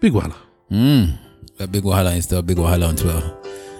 Big 0.00 0.12
Wahala. 0.12 0.36
Mm. 0.70 1.18
That 1.56 1.72
big 1.72 1.82
Wahala 1.84 2.16
is 2.16 2.24
still 2.24 2.42
big 2.42 2.58
Wahala 2.58 2.88
on 2.88 2.96
Twitter. 2.96 3.34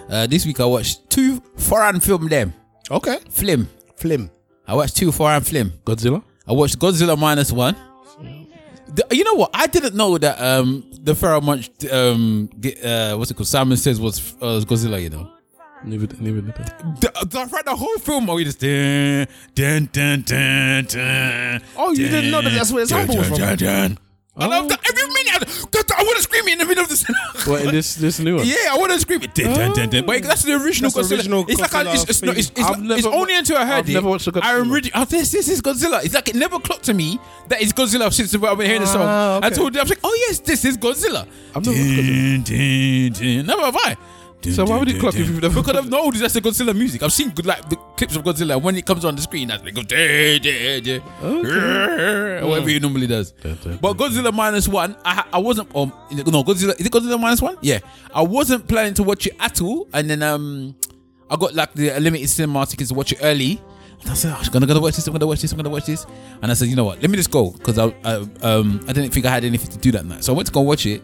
Uh, 0.09 0.27
this 0.27 0.45
week 0.45 0.59
I 0.59 0.65
watched 0.65 1.09
two 1.09 1.41
foreign 1.57 1.99
film 1.99 2.27
them. 2.27 2.53
Okay. 2.91 3.17
Film. 3.29 3.67
Film. 3.97 4.29
I 4.67 4.75
watched 4.75 4.95
two 4.97 5.11
foreign 5.11 5.41
film. 5.41 5.71
Godzilla? 5.85 6.23
I 6.47 6.53
watched 6.53 6.77
Godzilla 6.79 7.17
minus 7.17 7.51
one. 7.51 7.75
The- 8.87 9.07
you 9.11 9.23
know 9.23 9.33
what? 9.33 9.49
I 9.53 9.67
didn't 9.67 9.95
know 9.95 10.17
that 10.17 10.39
um 10.39 10.83
the 11.01 11.13
Pharoahe 11.13 11.43
Monch 11.43 11.69
um 11.91 12.49
uh 12.83 13.15
what's 13.17 13.31
it 13.31 13.33
called? 13.33 13.47
Simon 13.47 13.77
says 13.77 13.99
was 13.99 14.35
uh, 14.41 14.61
Godzilla. 14.65 15.01
You 15.01 15.09
know. 15.09 15.31
Never, 15.83 16.07
never, 16.19 16.41
never. 16.41 16.63
The, 16.99 17.11
the, 17.29 17.61
the 17.63 17.75
whole 17.75 17.97
film, 17.99 18.25
we 18.25 18.43
just 18.43 18.59
dun, 18.59 19.27
dun, 19.53 19.87
dun, 19.91 20.21
dun, 20.23 20.85
dun, 20.85 21.61
Oh, 21.77 21.91
you 21.91 22.07
didn't 22.09 22.31
know 22.31 22.41
that 22.41 22.49
that's 22.53 22.71
where 22.71 22.83
sample 22.87 23.17
was 23.17 23.27
dun, 23.29 23.37
from? 23.37 23.57
dun, 23.57 23.91
dun. 23.91 23.97
I 24.37 24.47
love 24.47 24.67
that 24.69 24.79
every 24.89 25.07
minute. 25.13 25.71
This. 27.45 27.51
What 27.53 27.61
in 27.65 27.71
this 27.73 27.95
this 27.95 28.19
new 28.19 28.35
one? 28.37 28.45
Yeah, 28.45 28.55
I 28.71 28.77
want 28.77 28.91
to 28.91 28.99
scream 28.99 29.21
it. 29.23 29.33
Dun, 29.33 29.53
dun, 29.53 29.71
dun, 29.73 29.89
dun. 29.89 30.05
But 30.05 30.23
that's 30.23 30.43
the 30.43 30.53
original 30.53 30.91
That's 30.91 31.07
the 31.09 31.15
Godzilla. 31.15 31.19
original 31.19 31.45
it's 31.47 31.61
like 31.61 31.73
I, 31.75 31.93
it's, 31.93 32.03
Godzilla 32.05 32.29
it's, 32.37 32.49
it's, 32.49 32.49
it's, 32.49 32.59
I've 32.61 32.81
not- 32.81 32.97
it's 32.97 33.05
never- 33.05 33.15
only 33.15 33.35
until 33.35 33.57
I 33.57 33.65
heard 33.65 33.73
I've 33.79 33.89
it. 33.89 33.93
never 33.93 34.09
watched 34.09 34.25
the 34.31 34.39
I 34.43 34.53
Godzilla. 34.53 34.67
already. 34.67 34.91
Oh, 34.93 35.05
this 35.05 35.31
this 35.31 35.47
is 35.47 35.61
Godzilla. 35.61 36.03
It's 36.03 36.13
like 36.13 36.27
it 36.29 36.35
never 36.35 36.59
clocked 36.59 36.83
to 36.85 36.93
me 36.93 37.19
that 37.47 37.61
it's 37.61 37.71
Godzilla 37.73 38.11
since 38.11 38.33
I've 38.35 38.41
been 38.41 38.65
hearing 38.67 38.81
the 38.81 38.87
song. 38.87 39.01
Ah, 39.05 39.37
okay. 39.37 39.47
I 39.47 39.49
told 39.51 39.73
you, 39.73 39.79
I 39.79 39.83
was 39.83 39.89
like, 39.89 39.99
oh 40.03 40.25
yes, 40.27 40.39
this 40.39 40.65
is 40.65 40.77
Godzilla. 40.77 41.27
I've 41.55 41.65
never 41.65 41.77
watched 41.77 41.99
Godzilla. 41.99 42.43
Dun, 42.45 43.13
dun, 43.13 43.35
dun. 43.37 43.45
Never 43.45 43.61
have 43.63 43.75
I. 43.77 43.97
So 44.53 44.65
why 44.65 44.77
would 44.79 44.89
it 44.89 44.99
clock 44.99 45.13
if 45.15 45.27
you've 45.27 45.41
never- 45.41 45.61
Because 45.61 45.75
I've 45.75 45.89
known 45.89 46.11
that's 46.17 46.33
the 46.33 46.41
Godzilla 46.41 46.75
music. 46.75 47.01
I've 47.03 47.13
seen 47.13 47.29
good 47.31 47.45
like 47.45 47.67
the 47.69 47.75
clips 47.97 48.15
of 48.15 48.23
Godzilla. 48.23 48.61
When 48.61 48.75
it 48.75 48.85
comes 48.85 49.05
on 49.05 49.15
the 49.15 49.21
screen, 49.21 49.47
that's 49.47 49.63
like 49.63 49.73
go 49.73 49.81
or 52.43 52.47
whatever 52.49 52.69
he 52.69 52.79
normally 52.79 53.07
does. 53.07 53.33
But 53.81 53.97
Godzilla 53.97 54.33
minus 54.33 54.67
one, 54.67 54.95
I 55.05 55.23
I 55.33 55.37
wasn't 55.39 55.73
um 55.75 55.91
no 56.11 56.43
Godzilla 56.43 56.79
is 56.79 56.85
it 56.85 56.91
Godzilla 56.91 57.19
minus 57.19 57.41
one? 57.41 57.57
Yeah, 57.61 57.79
I 58.13 58.21
wasn't 58.21 58.67
planning 58.67 58.93
to 58.95 59.03
watch 59.03 59.27
it 59.27 59.35
at 59.39 59.61
all, 59.61 59.87
and 59.93 60.09
then 60.09 60.21
um 60.23 60.75
I 61.29 61.35
got 61.37 61.53
like 61.55 61.73
the 61.73 61.97
limited 61.99 62.27
cinema 62.29 62.65
tickets 62.65 62.89
to 62.89 62.95
watch 62.95 63.11
it 63.13 63.19
early. 63.21 63.61
And 64.01 64.11
I 64.11 64.13
said, 64.13 64.33
oh, 64.37 64.39
I'm 64.43 64.51
gonna, 64.51 64.67
gonna 64.67 64.81
watch 64.81 64.95
this. 64.97 65.07
I'm 65.07 65.13
gonna 65.13 65.25
watch 65.25 65.41
this. 65.41 65.51
I'm 65.51 65.57
gonna 65.57 65.69
watch 65.69 65.85
this. 65.87 66.05
And 66.41 66.51
I 66.51 66.53
said, 66.53 66.67
you 66.67 66.75
know 66.75 66.83
what? 66.83 67.01
Let 67.01 67.09
me 67.09 67.17
just 67.17 67.31
go 67.31 67.49
because 67.51 67.79
I, 67.79 67.85
I 68.03 68.15
um 68.43 68.79
I 68.87 68.93
didn't 68.93 69.11
think 69.11 69.25
I 69.25 69.31
had 69.31 69.43
anything 69.43 69.71
to 69.71 69.77
do 69.79 69.91
that 69.93 70.05
night. 70.05 70.23
So 70.23 70.33
I 70.33 70.35
went 70.35 70.47
to 70.47 70.53
go 70.53 70.61
watch 70.61 70.85
it. 70.85 71.01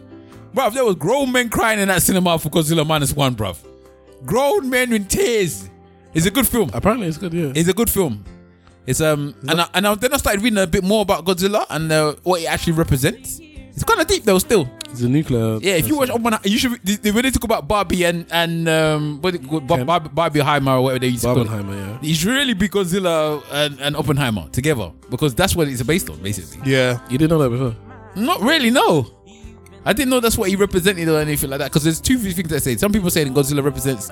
Bruv, 0.54 0.74
there 0.74 0.84
was 0.84 0.96
grown 0.96 1.32
men 1.32 1.48
crying 1.48 1.80
in 1.80 1.88
that 1.88 2.02
cinema 2.02 2.38
for 2.38 2.50
Godzilla 2.50 2.86
minus 2.86 3.14
one, 3.14 3.34
bruv. 3.34 3.56
Grown 4.26 4.68
men 4.68 4.92
in 4.92 5.06
tears. 5.06 5.68
It's 6.14 6.26
a 6.26 6.30
good 6.30 6.46
film. 6.46 6.70
Apparently, 6.74 7.06
it's 7.06 7.16
good. 7.16 7.32
Yeah. 7.32 7.52
It's 7.54 7.68
a 7.68 7.72
good 7.72 7.88
film. 7.90 8.24
It's 8.86 9.00
um 9.00 9.34
and 9.48 9.60
I, 9.60 9.68
and 9.74 9.86
I, 9.86 9.94
then 9.94 10.12
I 10.12 10.16
started 10.16 10.42
reading 10.42 10.58
a 10.58 10.66
bit 10.66 10.84
more 10.84 11.02
about 11.02 11.24
Godzilla 11.24 11.64
and 11.70 11.90
uh, 11.90 12.14
what 12.22 12.42
it 12.42 12.46
actually 12.46 12.74
represents. 12.74 13.40
It's 13.40 13.84
kind 13.84 14.00
of 14.00 14.06
deep 14.06 14.24
though, 14.24 14.38
still. 14.38 14.68
It's 14.90 15.00
a 15.00 15.08
nuclear. 15.08 15.58
Yeah, 15.62 15.76
if 15.76 15.88
you 15.88 15.96
watch 15.96 16.10
Oppenheimer, 16.10 16.40
you 16.44 16.58
should. 16.58 16.78
They, 16.84 16.96
they 16.96 17.10
they 17.10 17.30
talk 17.30 17.44
about 17.44 17.66
Barbie 17.66 18.04
and 18.04 18.26
and 18.30 18.68
um, 18.68 19.22
what 19.22 19.34
it 19.34 19.48
called, 19.48 19.66
Bar- 19.66 19.84
Bar- 19.86 20.00
Barbie 20.00 20.40
Heimer 20.40 20.76
or 20.78 20.82
whatever 20.82 20.98
they 20.98 21.06
used 21.08 21.22
to 21.22 21.28
call 21.32 21.40
it. 21.42 21.48
Barbenheimer, 21.48 22.02
yeah. 22.02 22.10
It 22.10 22.14
should 22.16 22.28
really 22.28 22.52
be 22.52 22.68
Godzilla 22.68 23.42
and, 23.50 23.80
and 23.80 23.96
Oppenheimer 23.96 24.48
together 24.50 24.92
because 25.08 25.34
that's 25.34 25.56
what 25.56 25.68
it's 25.68 25.82
based 25.82 26.10
on, 26.10 26.22
basically. 26.22 26.70
Yeah. 26.70 27.00
You 27.08 27.16
didn't 27.16 27.30
know 27.30 27.38
that 27.38 27.48
before? 27.50 27.74
Not 28.14 28.42
really, 28.42 28.68
no. 28.68 29.06
I 29.84 29.92
didn't 29.92 30.10
know 30.10 30.20
that's 30.20 30.38
what 30.38 30.48
he 30.48 30.56
represented 30.56 31.08
or 31.08 31.18
anything 31.18 31.50
like 31.50 31.58
that. 31.58 31.70
Because 31.70 31.84
there's 31.84 32.00
two 32.00 32.18
things 32.18 32.52
I 32.52 32.58
say. 32.58 32.76
Some 32.76 32.92
people 32.92 33.10
say 33.10 33.24
Godzilla 33.24 33.64
represents 33.64 34.10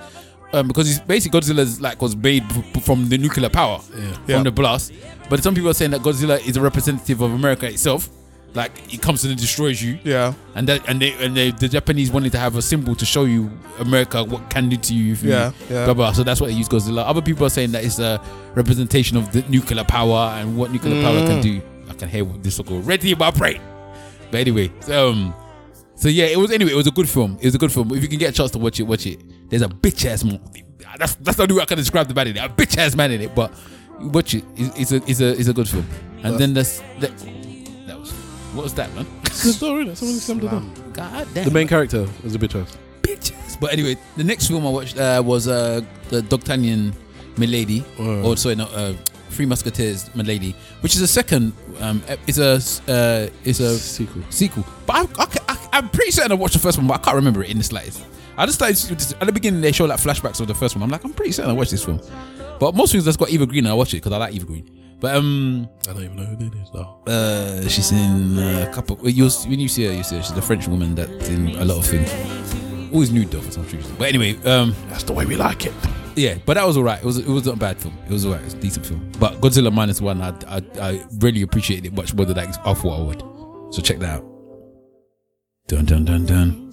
um, 0.53 0.67
because 0.69 0.87
he's 0.89 1.01
basically 1.01 1.41
Godzilla's 1.41 1.81
like 1.81 2.03
was 2.03 2.17
made 2.17 2.45
from 2.83 3.09
the 3.09 3.19
nuclear 3.19 3.49
power 3.49 3.79
from 3.79 4.21
Yeah. 4.27 4.43
the 4.43 4.51
blast. 4.51 4.93
But 5.29 5.43
some 5.43 5.55
people 5.55 5.71
are 5.71 5.75
saying 5.75 5.93
that 5.93 6.01
Godzilla 6.01 6.45
is 6.47 6.57
a 6.57 6.61
representative 6.61 7.21
of 7.21 7.33
America 7.33 7.67
itself. 7.69 8.09
Like 8.53 8.73
it 8.93 9.01
comes 9.01 9.25
and 9.25 9.37
destroys 9.39 9.81
you. 9.81 10.01
Yeah. 10.03 10.35
And 10.57 10.67
that 10.69 10.89
and 10.89 11.01
they 11.01 11.13
and 11.25 11.37
they, 11.37 11.53
the 11.53 11.69
Japanese 11.69 12.11
wanted 12.11 12.33
to 12.33 12.39
have 12.39 12.57
a 12.57 12.63
symbol 12.63 12.97
to 12.97 13.07
show 13.07 13.25
you 13.25 13.49
America 13.79 14.25
what 14.25 14.51
can 14.51 14.69
do 14.69 14.77
to 14.77 14.93
you. 14.93 15.13
If 15.13 15.23
you 15.23 15.31
Yeah, 15.31 15.53
yeah. 15.71 15.85
Blah, 15.85 15.95
blah. 15.95 16.13
So 16.13 16.25
that's 16.25 16.41
why 16.41 16.49
they 16.49 16.55
use 16.55 16.69
Godzilla. 16.69 17.05
Other 17.07 17.23
people 17.23 17.47
are 17.47 17.51
saying 17.51 17.71
that 17.73 17.85
it's 17.85 18.01
a 18.01 18.21
representation 18.57 19.17
of 19.17 19.31
the 19.31 19.43
nuclear 19.49 19.85
power 19.85 20.35
and 20.37 20.57
what 20.57 20.73
nuclear 20.73 21.01
power 21.01 21.25
can 21.29 21.39
Mm. 21.39 21.43
do. 21.43 21.63
I 21.89 21.95
can 21.95 22.09
hear 22.09 22.25
this 22.43 22.59
will 22.59 22.65
go 22.65 22.79
ready 22.79 23.13
in 23.13 23.19
my 23.19 23.31
brain. 23.31 23.61
But 24.33 24.41
anyway, 24.41 24.73
um, 24.91 25.33
so 26.01 26.09
yeah, 26.09 26.25
it 26.25 26.39
was 26.39 26.51
anyway. 26.51 26.73
It 26.73 26.77
was 26.77 26.87
a 26.87 26.91
good 26.91 27.09
film. 27.09 27.37
It 27.41 27.45
was 27.45 27.55
a 27.55 27.59
good 27.59 27.71
film. 27.71 27.93
If 27.95 28.03
you 28.03 28.09
can 28.09 28.19
get 28.19 28.31
a 28.31 28.33
chance 28.33 28.51
to 28.53 28.59
watch 28.59 28.81
it, 28.81 28.85
watch 28.85 29.07
it. 29.07 29.21
There's 29.51 29.61
a 29.61 29.69
bitch 29.69 30.07
ass 30.07 30.25
man. 30.25 30.41
That's 30.99 31.15
that's 31.17 31.37
the 31.37 31.43
only 31.43 31.55
way 31.57 31.63
I 31.63 31.67
can 31.67 31.77
describe 31.77 32.09
the 32.09 32.15
man 32.15 32.29
in 32.29 32.39
it. 32.39 32.41
A 32.45 32.49
bitch 32.49 32.79
ass 32.79 32.97
man 32.97 33.13
in 33.13 33.21
it, 33.21 33.35
but 33.35 33.53
watch 34.01 34.35
it. 34.35 34.43
It's, 34.57 34.91
it's 34.91 34.93
a 34.93 34.97
it's 35.11 35.21
a 35.21 35.29
it's 35.39 35.49
a 35.49 35.53
good 35.53 35.69
film. 35.69 35.87
And 36.23 36.39
then 36.39 36.55
that's 36.55 36.81
that. 37.01 37.17
That 37.87 38.01
was 38.01 38.13
what 38.55 38.63
was 38.65 38.75
that 38.75 38.93
man? 38.95 39.07
It's 39.27 39.57
story. 39.57 39.85
innit? 39.85 39.97
Someone 39.97 40.17
slammed 40.17 40.45
it 40.45 40.51
down. 40.51 40.73
God 40.95 41.29
damn. 41.35 41.45
The 41.45 41.51
main 41.51 41.69
character 41.69 42.09
was 42.25 42.35
a 42.35 42.39
bitch 42.39 42.59
ass. 42.59 42.77
But 43.61 43.75
anyway, 43.75 43.97
the 44.17 44.25
next 44.25 44.49
film 44.49 44.67
I 44.67 44.71
watched 44.71 44.97
uh, 44.99 45.23
was 45.25 45.47
uh, 45.47 45.83
the 46.09 46.23
D'Artagnan 46.23 46.95
Milady, 47.37 47.85
or 47.99 48.37
sorry, 48.37 48.55
no, 48.55 48.65
uh, 48.67 48.95
Three 49.31 49.47
Musketeers 49.47 50.15
Milady, 50.15 50.55
which 50.81 50.95
is 50.95 51.01
a 51.01 51.09
second. 51.09 51.53
Um, 51.81 52.03
it's 52.27 52.39
a 52.39 52.61
uh, 52.93 53.29
it's 53.45 53.61
a 53.61 53.79
sequel. 53.79 54.23
Sequel, 54.31 54.65
but 54.87 55.09
I, 55.19 55.27
I, 55.49 55.69
I'm 55.73 55.89
pretty 55.89 56.11
certain 56.11 56.33
I 56.33 56.35
watched 56.35 56.55
the 56.55 56.61
first 56.61 56.79
one, 56.79 56.87
but 56.87 56.95
I 56.95 56.99
can't 57.03 57.17
remember 57.17 57.43
it 57.43 57.51
in 57.51 57.59
the 57.59 57.65
slightest. 57.65 58.05
I 58.37 58.47
just 58.47 58.59
started 58.59 59.15
at 59.21 59.27
the 59.27 59.33
beginning. 59.33 59.61
They 59.61 59.73
show 59.73 59.85
like 59.85 59.99
flashbacks 60.01 60.41
of 60.41 60.47
the 60.47 60.55
first 60.55 60.75
one. 60.75 60.83
I'm 60.83 60.89
like, 60.89 61.05
I'm 61.05 61.13
pretty 61.13 61.33
certain 61.33 61.51
I 61.51 61.55
watched 61.55 61.73
this 61.73 61.85
film. 61.85 62.01
But 62.59 62.75
most 62.75 62.93
things 62.93 63.05
that's 63.05 63.17
got 63.17 63.31
Eva 63.31 63.47
Green, 63.47 63.67
I 63.67 63.75
watch 63.75 63.93
it 63.95 63.99
because 63.99 64.13
I 64.13 64.17
like 64.19 64.35
Eva 64.35 64.47
Green. 64.47 64.97
But 65.01 65.17
um, 65.17 65.69
I 65.89 65.93
don't 65.95 66.05
even 66.05 66.17
know 66.17 66.25
who 66.25 66.37
that 66.37 66.55
is 66.55 66.71
though. 66.73 66.99
uh, 67.07 67.69
she's 67.69 67.91
in 67.91 68.39
a 68.39 68.71
couple. 68.73 68.99
You 69.09 69.29
when 69.47 69.59
you 69.61 69.69
see 69.69 69.87
her, 69.87 69.93
you 69.93 70.03
see 70.03 70.17
her. 70.17 70.23
She's 70.23 70.37
a 70.37 70.43
French 70.43 70.69
woman 70.69 70.95
that's 70.95 71.29
in 71.29 71.49
a 71.57 71.65
lot 71.65 71.79
of 71.79 71.87
things. 71.87 72.11
Always 72.93 73.11
nude 73.11 73.31
though 73.31 73.41
for 73.41 73.51
some 73.51 73.63
reason. 73.65 73.95
But 73.99 74.09
anyway, 74.09 74.37
um, 74.45 74.75
that's 74.89 75.05
the 75.05 75.13
way 75.15 75.25
we 75.25 75.37
like 75.37 75.65
it. 75.65 75.73
Yeah, 76.17 76.39
but 76.45 76.55
that 76.55 76.67
was 76.67 76.77
alright. 76.77 76.99
It 76.99 77.05
was 77.05 77.19
it 77.19 77.27
was 77.27 77.47
not 77.47 77.57
a 77.57 77.59
bad 77.59 77.79
film. 77.79 77.97
It 78.07 78.13
was 78.13 78.27
alright. 78.27 78.41
It 78.43 78.45
was 78.45 78.55
a 78.55 78.61
decent 78.61 78.87
film. 78.87 79.11
But 79.19 79.41
Godzilla 79.41 79.73
minus 79.73 80.01
one, 80.01 80.21
I 80.21 80.35
I, 80.47 80.63
I 80.81 81.05
really 81.19 81.43
appreciated 81.43 81.87
it 81.87 81.93
much 81.95 82.15
more 82.15 82.27
than 82.27 82.39
I 82.39 82.45
I 82.65 82.75
thought 82.75 83.01
I 83.01 83.03
would. 83.03 83.75
So 83.75 83.81
check 83.83 83.99
that 83.99 84.19
out. 84.19 84.25
Dun 85.69 85.85
dun 85.85 86.05
dun 86.05 86.27
dun. 86.27 86.73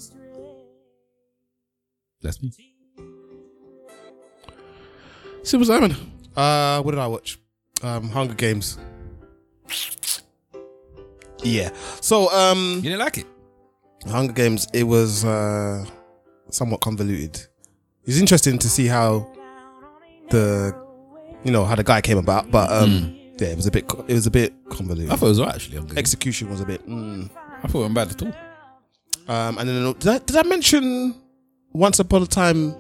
That's 2.22 2.42
me. 2.42 2.52
Simple 5.44 5.66
Simon. 5.66 5.96
Uh, 6.36 6.82
what 6.82 6.92
did 6.92 7.00
I 7.00 7.08
watch? 7.08 7.40
Um, 7.84 8.10
Hunger 8.10 8.34
Games. 8.34 8.78
Yeah. 11.44 11.70
So, 12.02 12.32
um, 12.34 12.78
you 12.78 12.90
didn't 12.90 13.00
like 13.00 13.20
it? 13.20 13.28
Hunger 14.08 14.34
Games. 14.34 14.68
It 14.74 14.84
was 14.84 15.24
uh, 15.24 15.86
somewhat 16.50 16.82
convoluted. 16.82 17.40
It's 18.08 18.18
interesting 18.20 18.58
to 18.60 18.70
see 18.70 18.88
how 18.88 19.28
the, 20.30 20.74
you 21.44 21.52
know, 21.52 21.66
how 21.66 21.76
the 21.76 21.84
guy 21.84 22.02
came 22.02 22.18
about, 22.18 22.50
but 22.50 22.72
um, 22.72 23.14
yeah, 23.38 23.50
it 23.50 23.56
was 23.58 23.68
a 23.68 23.72
bit, 23.72 23.84
it 24.08 24.14
was 24.14 24.26
a 24.26 24.32
bit 24.32 24.54
convoluted. 24.70 25.12
I 25.12 25.16
thought 25.18 25.26
it 25.28 25.30
was 25.30 25.40
alright 25.40 25.56
actually. 25.56 25.78
Hunger 25.78 25.90
Games. 25.94 26.00
Execution 26.00 26.50
was 26.50 26.62
a 26.62 26.66
bit. 26.66 26.88
Mm. 26.88 27.30
I 27.64 27.68
thought 27.68 27.80
it 27.86 27.90
wasn't 27.92 27.96
bad 27.96 28.12
at 28.12 28.22
all. 28.24 28.34
Um, 29.36 29.58
and 29.58 29.68
then 29.70 29.94
did 30.00 30.08
I, 30.08 30.18
did 30.20 30.36
I 30.38 30.44
mention 30.44 31.16
Once 31.74 32.00
Upon 32.00 32.24
a 32.24 32.28
Time 32.28 32.76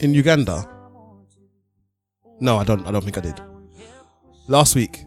in 0.00 0.12
Uganda? 0.12 0.68
No, 2.40 2.58
I 2.58 2.64
don't. 2.64 2.86
I 2.86 2.90
don't 2.90 3.02
think 3.02 3.16
I 3.18 3.22
did. 3.22 3.40
Last 4.48 4.74
week, 4.74 5.04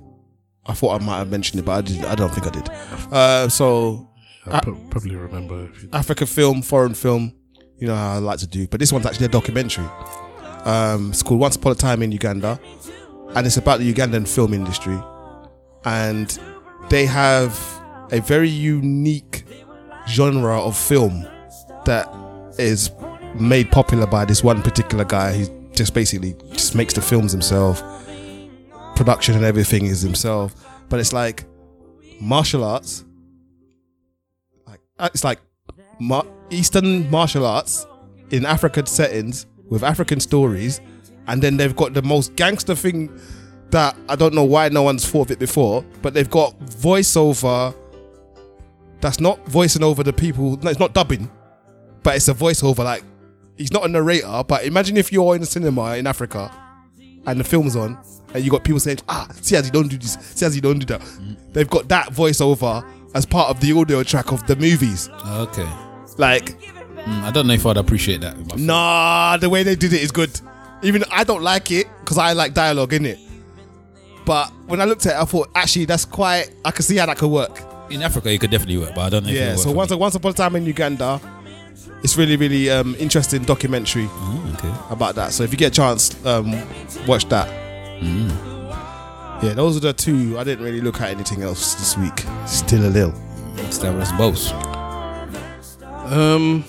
I 0.65 0.73
thought 0.73 1.01
I 1.01 1.05
might 1.05 1.17
have 1.17 1.29
mentioned 1.31 1.59
it, 1.59 1.65
but 1.65 1.71
I 1.73 1.81
didn't. 1.81 2.05
I 2.05 2.15
don't 2.15 2.33
think 2.33 2.47
I 2.47 2.49
did. 2.49 2.69
Uh, 3.11 3.49
so, 3.49 4.09
I 4.47 4.59
pro- 4.59 4.75
probably 4.89 5.15
remember. 5.15 5.65
If 5.65 5.83
you, 5.83 5.89
African 5.93 6.27
film, 6.27 6.61
foreign 6.61 6.93
film. 6.93 7.33
You 7.77 7.87
know 7.87 7.95
how 7.95 8.13
I 8.15 8.17
like 8.19 8.39
to 8.39 8.47
do, 8.47 8.67
but 8.67 8.79
this 8.79 8.91
one's 8.93 9.05
actually 9.05 9.25
a 9.25 9.29
documentary. 9.29 9.85
Um, 10.63 11.09
it's 11.09 11.23
called 11.23 11.39
Once 11.39 11.55
Upon 11.55 11.73
a 11.73 11.75
Time 11.75 12.01
in 12.01 12.11
Uganda, 12.11 12.59
and 13.35 13.45
it's 13.45 13.57
about 13.57 13.79
the 13.79 13.93
Ugandan 13.93 14.27
film 14.27 14.53
industry. 14.53 14.97
And 15.85 16.37
they 16.89 17.05
have 17.05 17.59
a 18.11 18.21
very 18.21 18.49
unique 18.49 19.43
genre 20.07 20.61
of 20.61 20.77
film 20.77 21.27
that 21.85 22.07
is 22.57 22.91
made 23.35 23.71
popular 23.71 24.05
by 24.05 24.25
this 24.25 24.43
one 24.43 24.61
particular 24.61 25.03
guy. 25.03 25.33
He's 25.33 25.49
just 25.73 25.93
basically 25.93 26.35
just 26.51 26.75
makes 26.75 26.93
the 26.93 27.01
films 27.01 27.31
himself. 27.31 27.81
Production 28.95 29.35
and 29.35 29.43
everything 29.43 29.85
is 29.85 30.01
himself. 30.01 30.53
But 30.89 30.99
it's 30.99 31.13
like 31.13 31.45
martial 32.21 32.63
arts. 32.63 33.03
Like 34.67 34.79
uh, 34.99 35.09
it's 35.13 35.23
like 35.23 35.39
mar- 35.99 36.25
Eastern 36.49 37.09
martial 37.09 37.45
arts 37.45 37.85
in 38.31 38.45
African 38.45 38.85
settings 38.85 39.45
with 39.69 39.83
African 39.83 40.19
stories, 40.19 40.81
and 41.27 41.41
then 41.41 41.57
they've 41.57 41.75
got 41.75 41.93
the 41.93 42.01
most 42.01 42.35
gangster 42.35 42.75
thing 42.75 43.17
that 43.71 43.95
I 44.07 44.15
don't 44.15 44.33
know 44.33 44.43
why 44.43 44.69
no 44.69 44.83
one's 44.83 45.07
thought 45.07 45.27
of 45.27 45.31
it 45.31 45.39
before, 45.39 45.83
but 46.01 46.13
they've 46.13 46.29
got 46.29 46.59
voiceover 46.59 47.75
that's 49.01 49.19
not 49.19 49.45
voicing 49.47 49.83
over 49.83 50.03
the 50.03 50.13
people. 50.13 50.57
No, 50.57 50.69
it's 50.69 50.79
not 50.79 50.93
dubbing, 50.93 51.29
but 52.03 52.15
it's 52.15 52.27
a 52.27 52.33
voiceover. 52.33 52.85
Like 52.85 53.03
he's 53.57 53.71
not 53.71 53.83
a 53.85 53.87
narrator, 53.87 54.43
but 54.47 54.63
imagine 54.63 54.95
if 54.95 55.11
you're 55.11 55.35
in 55.35 55.41
a 55.41 55.45
cinema 55.45 55.95
in 55.95 56.07
Africa 56.07 56.51
and 57.25 57.39
the 57.39 57.43
film's 57.43 57.75
on, 57.75 57.97
and 58.33 58.43
you 58.43 58.51
got 58.51 58.63
people 58.63 58.79
saying, 58.79 58.99
"Ah, 59.09 59.27
see 59.41 59.55
as 59.55 59.65
you 59.65 59.71
don't 59.71 59.87
do 59.87 59.97
this, 59.97 60.17
see 60.35 60.45
as 60.45 60.55
you 60.55 60.61
don't 60.61 60.79
do 60.79 60.85
that." 60.85 61.01
They've 61.53 61.69
got 61.69 61.87
that 61.89 62.13
voiceover 62.13 62.85
as 63.13 63.25
part 63.25 63.49
of 63.49 63.59
the 63.59 63.71
audio 63.73 64.03
track 64.03 64.31
of 64.31 64.45
the 64.47 64.55
movies. 64.55 65.09
Okay. 65.27 65.67
Like, 66.17 66.57
Mm, 67.03 67.23
I 67.23 67.31
don't 67.31 67.47
know 67.47 67.53
if 67.53 67.65
I'd 67.65 67.75
appreciate 67.75 68.21
that. 68.21 68.37
nah, 68.57 69.35
the 69.35 69.49
way 69.49 69.61
they 69.63 69.75
did 69.75 69.91
it 69.91 70.01
is 70.01 70.09
good. 70.11 70.31
Even 70.83 71.03
I 71.11 71.25
don't 71.25 71.41
like 71.43 71.69
it 71.69 71.87
because 71.99 72.17
I 72.17 72.31
like 72.31 72.53
dialogue 72.53 72.93
in 72.93 73.05
it. 73.05 73.19
But 74.25 74.49
when 74.67 74.79
I 74.79 74.85
looked 74.85 75.05
at 75.05 75.15
it, 75.17 75.21
I 75.21 75.25
thought 75.25 75.49
actually 75.53 75.83
that's 75.83 76.05
quite. 76.05 76.49
I 76.63 76.71
can 76.71 76.83
see 76.83 76.95
how 76.95 77.05
that 77.07 77.17
could 77.17 77.27
work. 77.29 77.59
In 77.89 78.01
Africa, 78.03 78.29
it 78.31 78.39
could 78.39 78.51
definitely 78.51 78.77
work, 78.77 78.95
but 78.95 79.01
I 79.01 79.09
don't 79.09 79.23
know. 79.25 79.31
if 79.31 79.35
Yeah. 79.35 79.55
So 79.57 79.71
once 79.71 79.93
once 79.93 80.15
upon 80.15 80.31
a 80.31 80.33
time 80.33 80.55
in 80.55 80.65
Uganda, 80.65 81.19
it's 82.03 82.15
really 82.15 82.37
really 82.37 82.69
um, 82.69 82.95
interesting 82.99 83.43
documentary 83.43 84.09
about 84.89 85.15
that. 85.15 85.33
So 85.33 85.43
if 85.43 85.51
you 85.51 85.57
get 85.57 85.73
a 85.73 85.75
chance, 85.75 86.25
um, 86.25 86.53
watch 87.05 87.27
that. 87.27 87.49
Yeah, 89.43 89.53
those 89.53 89.75
are 89.77 89.81
the 89.81 89.93
two. 89.93 90.37
I 90.39 90.43
didn't 90.45 90.63
really 90.63 90.79
look 90.81 91.01
at 91.01 91.09
anything 91.09 91.41
else 91.43 91.75
this 91.75 91.97
week. 91.97 92.23
Still 92.47 92.85
a 92.85 92.89
little. 92.89 93.11
for 93.11 93.63
me. 93.63 93.71
Stavros 93.71 94.11
Bose. 94.13 94.51
Um, 96.11 96.63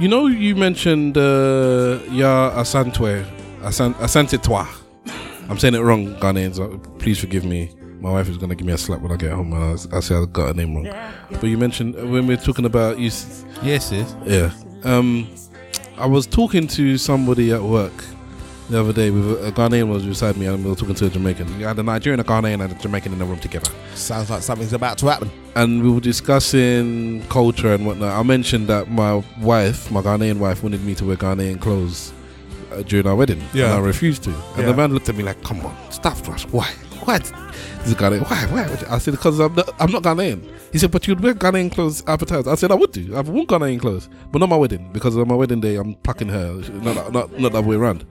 you 0.00 0.08
know, 0.08 0.26
you 0.26 0.56
mentioned 0.56 1.16
uh, 1.16 2.00
Ya 2.10 2.50
Asantwe, 2.60 3.24
Asan, 3.62 3.94
Asante 3.94 4.42
Toi. 4.42 4.66
I'm 5.48 5.58
saying 5.58 5.74
it 5.74 5.80
wrong, 5.80 6.14
Ghanaians. 6.16 6.58
uh, 6.58 6.76
Please 6.98 7.18
forgive 7.20 7.44
me. 7.44 7.70
My 8.00 8.10
wife 8.10 8.28
is 8.28 8.36
gonna 8.36 8.56
give 8.56 8.66
me 8.66 8.72
a 8.72 8.78
slap 8.78 9.00
when 9.00 9.12
I 9.12 9.16
get 9.16 9.30
home. 9.32 9.52
And 9.52 9.62
I, 9.62 9.72
s- 9.74 9.86
I 9.92 10.00
say 10.00 10.16
I 10.16 10.24
got 10.24 10.48
her 10.48 10.54
name 10.54 10.74
wrong. 10.74 10.90
But 11.30 11.44
you 11.44 11.56
mentioned 11.56 11.94
uh, 11.94 12.00
when 12.00 12.26
we 12.26 12.34
we're 12.34 12.42
talking 12.42 12.64
about 12.64 12.98
you. 12.98 13.10
Yes, 13.62 13.92
yes. 13.92 14.16
Yeah. 14.24 14.50
Um, 14.82 15.28
I 15.98 16.06
was 16.06 16.26
talking 16.26 16.66
to 16.68 16.98
somebody 16.98 17.52
at 17.52 17.62
work 17.62 17.92
the 18.72 18.80
other 18.80 18.92
day 18.92 19.10
with 19.10 19.26
a, 19.30 19.48
a 19.48 19.52
Ghanaian 19.52 19.88
was 19.88 20.04
beside 20.04 20.36
me, 20.36 20.46
and 20.46 20.64
we 20.64 20.70
were 20.70 20.76
talking 20.76 20.94
to 20.94 21.06
a 21.06 21.10
Jamaican. 21.10 21.58
You 21.60 21.66
had 21.66 21.78
a 21.78 21.82
Nigerian, 21.82 22.20
a 22.20 22.24
Ghanaian, 22.24 22.60
and 22.62 22.72
a 22.72 22.74
Jamaican 22.76 23.12
in 23.12 23.18
the 23.18 23.24
room 23.24 23.38
together. 23.38 23.70
Sounds 23.94 24.30
like 24.30 24.42
something's 24.42 24.72
about 24.72 24.98
to 24.98 25.06
happen. 25.06 25.30
And 25.54 25.82
we 25.82 25.90
were 25.90 26.00
discussing 26.00 27.22
culture 27.28 27.72
and 27.74 27.86
whatnot. 27.86 28.12
I 28.18 28.22
mentioned 28.22 28.68
that 28.68 28.90
my 28.90 29.22
wife, 29.40 29.90
my 29.90 30.00
Ghanaian 30.02 30.38
wife, 30.38 30.62
wanted 30.62 30.82
me 30.84 30.94
to 30.96 31.04
wear 31.04 31.16
Ghanaian 31.16 31.60
clothes 31.60 32.12
uh, 32.72 32.82
during 32.82 33.06
our 33.06 33.14
wedding, 33.14 33.42
Yeah. 33.52 33.66
and 33.66 33.74
I 33.74 33.78
refused 33.78 34.22
to. 34.24 34.34
And 34.56 34.66
the 34.68 34.74
man 34.74 34.92
looked 34.92 35.08
at 35.08 35.14
me 35.16 35.22
like, 35.22 35.42
"Come 35.44 35.60
on, 35.64 35.76
stop, 35.90 36.26
Russ. 36.26 36.44
Why? 36.44 36.68
Why?" 37.04 37.18
This 37.18 37.88
is 37.88 37.94
Ghanaian. 37.94 38.22
Why? 38.30 38.46
Why? 38.46 38.94
I 38.94 38.98
said, 38.98 39.10
"Because 39.12 39.38
I'm 39.40 39.54
not, 39.54 39.68
I'm 39.80 39.90
not 39.90 40.02
Ghanaian." 40.02 40.40
He 40.72 40.78
said, 40.78 40.90
"But 40.90 41.06
you'd 41.06 41.20
wear 41.20 41.34
Ghanaian 41.34 41.70
clothes 41.70 42.02
advertised." 42.06 42.48
I 42.48 42.54
said, 42.54 42.70
"I 42.72 42.74
would 42.76 42.92
do. 42.92 43.14
I've 43.16 43.28
worn 43.28 43.46
Ghanaian 43.46 43.80
clothes, 43.80 44.08
but 44.30 44.38
not 44.38 44.48
my 44.48 44.56
wedding 44.56 44.88
because 44.92 45.16
on 45.16 45.28
my 45.28 45.34
wedding 45.34 45.60
day 45.60 45.76
I'm 45.76 45.94
packing 45.96 46.28
her, 46.28 46.54
not 46.82 47.12
not 47.12 47.38
not 47.38 47.52
the 47.52 47.58
other 47.58 47.62
way 47.68 47.76
around." 47.76 48.04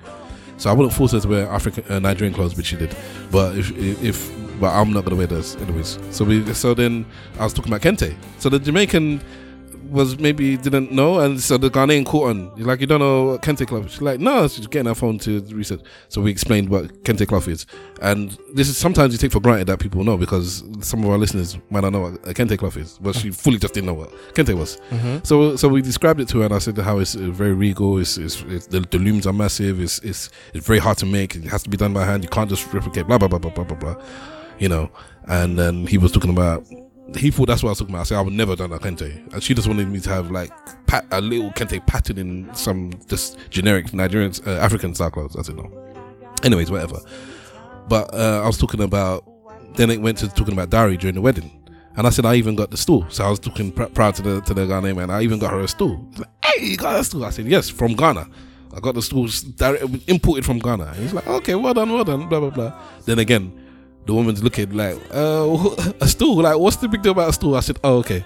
So 0.62 0.70
I 0.70 0.74
wouldn't 0.74 0.94
force 0.94 1.14
her 1.14 1.20
to 1.20 1.28
wear 1.28 1.50
African 1.50 1.84
uh, 1.92 1.98
Nigerian 1.98 2.36
clothes, 2.36 2.56
which 2.56 2.68
she 2.68 2.76
did. 2.76 2.96
But 3.32 3.58
if 3.58 3.76
if 3.76 4.32
but 4.60 4.72
I'm 4.72 4.94
not 4.94 5.04
gonna 5.06 5.16
wear 5.16 5.26
those 5.26 5.56
anyways. 5.56 5.98
So 6.12 6.24
we 6.24 6.54
so 6.54 6.76
then 6.76 7.04
I 7.40 7.44
was 7.46 7.52
talking 7.52 7.74
about 7.74 7.82
kente. 7.82 8.16
So 8.38 8.48
the 8.48 8.60
Jamaican 8.60 9.22
was 9.92 10.18
maybe 10.18 10.58
didn't 10.58 10.92
know, 10.92 11.20
and 11.20 11.40
so 11.40 11.58
the 11.58 11.70
Ghanaian 11.70 12.06
caught 12.06 12.30
on. 12.30 12.52
He's 12.56 12.66
like, 12.66 12.80
you 12.80 12.88
don't 12.88 13.02
know 13.02 13.26
what 13.26 13.42
kente 13.42 13.68
cloth? 13.68 13.92
She's 13.92 14.02
like, 14.02 14.20
no, 14.20 14.48
she's 14.48 14.66
getting 14.68 14.88
her 14.88 14.96
phone 14.96 15.20
to 15.20 15.42
research. 15.54 15.82
So 16.08 16.22
we 16.22 16.32
explained 16.32 16.70
what 16.70 17.04
kente 17.04 17.28
cloth 17.28 17.48
is, 17.48 17.66
and 18.02 18.38
this 18.54 18.70
is 18.70 18.78
sometimes 18.78 19.14
you 19.14 19.18
take 19.20 19.32
for 19.32 19.42
granted 19.42 19.68
that 19.68 19.80
people 19.80 20.04
know 20.04 20.18
because 20.18 20.64
some 20.80 21.04
of 21.04 21.10
our 21.10 21.18
listeners 21.18 21.58
might 21.70 21.82
not 21.82 21.92
know 21.92 22.00
what 22.02 22.14
a 22.28 22.34
kente 22.34 22.58
cloth 22.58 22.78
is, 22.78 22.98
but 23.02 23.16
she 23.16 23.30
fully 23.44 23.58
just 23.60 23.74
didn't 23.74 23.88
know 23.88 23.94
what 23.94 24.12
kente 24.34 24.58
was. 24.58 24.78
Mhm. 24.90 25.26
So 25.28 25.56
so 25.58 25.68
we 25.68 25.82
described 25.82 26.20
it 26.22 26.28
to 26.30 26.40
her, 26.40 26.46
and 26.46 26.54
I 26.54 26.60
said 26.60 26.78
how 26.78 27.00
it's 27.00 27.16
uh, 27.16 27.30
very 27.32 27.54
regal. 27.54 27.98
It's, 28.00 28.18
it's, 28.18 28.42
it's 28.48 28.68
the, 28.68 28.80
the 28.80 28.98
looms 28.98 29.28
are 29.28 29.34
massive. 29.34 29.80
It's, 29.82 30.00
it's 30.00 30.30
it's 30.54 30.66
very 30.66 30.80
hard 30.80 30.98
to 31.00 31.06
make. 31.06 31.36
It 31.36 31.44
has 31.46 31.64
to 31.64 31.70
be 31.70 31.78
done 31.78 31.94
by 31.94 32.06
hand. 32.06 32.24
You 32.24 32.30
can't 32.30 32.50
just 32.50 32.74
replicate. 32.74 33.08
Blah 33.08 33.18
blah 33.18 33.28
blah 33.28 33.40
blah 33.40 33.52
blah 33.52 33.66
blah 33.66 33.78
blah. 33.78 33.96
You 34.58 34.70
know. 34.70 34.90
And 35.28 35.60
then 35.60 35.86
he 35.86 35.98
was 35.98 36.12
talking 36.12 36.32
about. 36.32 36.66
He 37.16 37.30
thought 37.30 37.48
that's 37.48 37.62
what 37.62 37.70
I 37.70 37.72
was 37.72 37.80
talking 37.80 37.94
about. 37.94 38.02
I 38.02 38.04
said 38.06 38.18
I 38.18 38.22
would 38.22 38.34
never 38.34 38.56
done 38.56 38.72
a 38.72 38.80
kente, 38.80 39.34
and 39.34 39.44
she 39.44 39.54
just 39.54 39.68
wanted 39.68 39.90
me 39.90 40.00
to 40.00 40.10
have 40.10 40.32
like 40.32 40.52
pat, 40.88 41.06
a 41.12 41.20
little 41.22 41.52
kente 41.52 41.86
pattern 41.86 42.18
in 42.18 42.56
some 42.56 42.92
just 43.08 43.38
generic 43.50 43.94
Nigerian 43.94 44.34
uh, 44.48 44.52
African 44.52 44.96
style 44.96 45.12
clothes. 45.12 45.36
I 45.36 45.42
said 45.42 45.58
no. 45.58 45.70
Anyways, 46.44 46.72
whatever. 46.72 47.00
But 47.88 48.14
uh, 48.14 48.42
I 48.44 48.48
was 48.48 48.58
talking 48.58 48.82
about. 48.82 49.26
Then 49.76 49.90
it 49.90 50.02
went 50.02 50.18
to 50.18 50.28
talking 50.28 50.54
about 50.54 50.70
dowry 50.70 50.98
during 50.98 51.16
the 51.16 51.22
wedding. 51.22 51.50
And 51.96 52.08
I 52.08 52.10
said 52.10 52.26
I 52.26 52.36
even 52.36 52.56
got 52.56 52.72
the 52.72 52.78
stool. 52.78 53.06
So 53.10 53.26
I 53.26 53.30
was 53.30 53.40
talking 53.40 53.72
pr- 53.72 53.86
proud 53.86 54.16
to 54.16 54.22
the 54.22 54.42
to 54.42 54.54
the 54.54 54.62
Ghanaian 54.62 54.96
man. 54.96 55.10
I 55.10 55.22
even 55.22 55.40
got 55.40 55.52
her 55.52 55.60
a 55.60 55.68
stool. 55.68 56.08
Like, 56.18 56.30
hey, 56.46 56.66
you 56.66 56.78
got 56.78 57.00
a 57.00 57.04
stool? 57.04 57.26
I 57.26 57.30
said 57.30 57.46
yes, 57.46 57.70
from 57.70 57.96
Ghana. 57.96 58.28
I 58.74 58.80
got 58.80 58.96
the 58.96 59.02
stool 59.02 59.28
direct, 59.56 59.84
imported 60.08 60.46
from 60.46 60.60
Ghana. 60.60 60.86
And 60.86 60.96
he's 60.98 61.14
like, 61.14 61.28
okay, 61.28 61.56
well 61.56 61.74
done, 61.74 61.92
well 61.92 62.06
done, 62.06 62.30
blah 62.30 62.40
blah 62.40 62.50
blah. 62.50 62.74
Then 63.06 63.20
again, 63.20 63.52
the 64.06 64.14
woman's 64.14 64.44
looking 64.44 64.72
like, 64.72 64.98
uh, 65.14 65.94
a 66.02 66.08
stool. 66.08 66.38
Like, 66.38 66.58
what's 66.58 66.78
the 66.78 66.88
big 66.88 67.02
deal 67.02 67.12
about 67.12 67.30
a 67.30 67.34
stool? 67.34 67.56
I 67.56 67.62
said, 67.62 67.80
oh, 67.84 67.98
okay. 67.98 68.24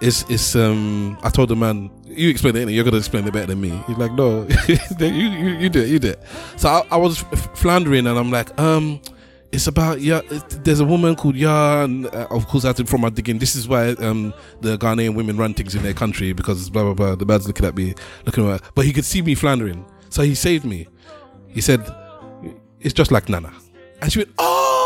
It's 0.00 0.24
it's 0.28 0.56
um. 0.56 1.16
I 1.22 1.30
told 1.30 1.48
the 1.50 1.56
man, 1.56 1.88
you 2.04 2.28
explain 2.28 2.56
it. 2.56 2.68
You're 2.68 2.84
gonna 2.84 2.96
explain 2.96 3.26
it 3.26 3.32
better 3.32 3.46
than 3.46 3.60
me. 3.60 3.70
He's 3.86 3.96
like, 3.96 4.12
no, 4.12 4.46
you, 4.98 5.06
you 5.08 5.48
you 5.54 5.68
do 5.68 5.82
it, 5.82 5.88
you 5.88 5.98
do 6.00 6.08
it. 6.08 6.22
So 6.56 6.68
I, 6.68 6.82
I 6.90 6.96
was 6.96 7.18
floundering, 7.54 8.06
and 8.08 8.18
I'm 8.18 8.30
like, 8.30 8.58
um, 8.58 9.00
it's 9.52 9.68
about 9.68 10.00
yeah. 10.00 10.20
There's 10.64 10.80
a 10.80 10.84
woman 10.84 11.14
called 11.14 11.36
Yaa, 11.36 11.84
and 11.84 12.06
uh, 12.06 12.26
of 12.30 12.48
course 12.48 12.64
I 12.64 12.72
to 12.72 12.84
from 12.84 13.02
my 13.02 13.08
digging. 13.08 13.38
This 13.38 13.54
is 13.54 13.68
why 13.68 13.90
um 13.90 14.34
the 14.60 14.76
Ghanaian 14.76 15.14
women 15.14 15.36
run 15.36 15.54
things 15.54 15.76
in 15.76 15.82
their 15.84 15.94
country 15.94 16.32
because 16.32 16.68
blah 16.70 16.82
blah 16.82 16.94
blah. 16.94 17.14
The 17.14 17.24
man's 17.24 17.46
looking 17.46 17.64
at 17.64 17.76
me, 17.76 17.94
looking 18.26 18.50
at, 18.50 18.62
but 18.74 18.84
he 18.84 18.92
could 18.92 19.04
see 19.04 19.22
me 19.22 19.36
floundering, 19.36 19.86
so 20.10 20.22
he 20.22 20.34
saved 20.34 20.64
me. 20.64 20.88
He 21.46 21.60
said, 21.60 21.80
"It's 22.80 22.92
just 22.94 23.12
like 23.12 23.28
Nana," 23.28 23.52
and 24.02 24.12
she 24.12 24.18
went, 24.18 24.30
"Oh, 24.38 24.83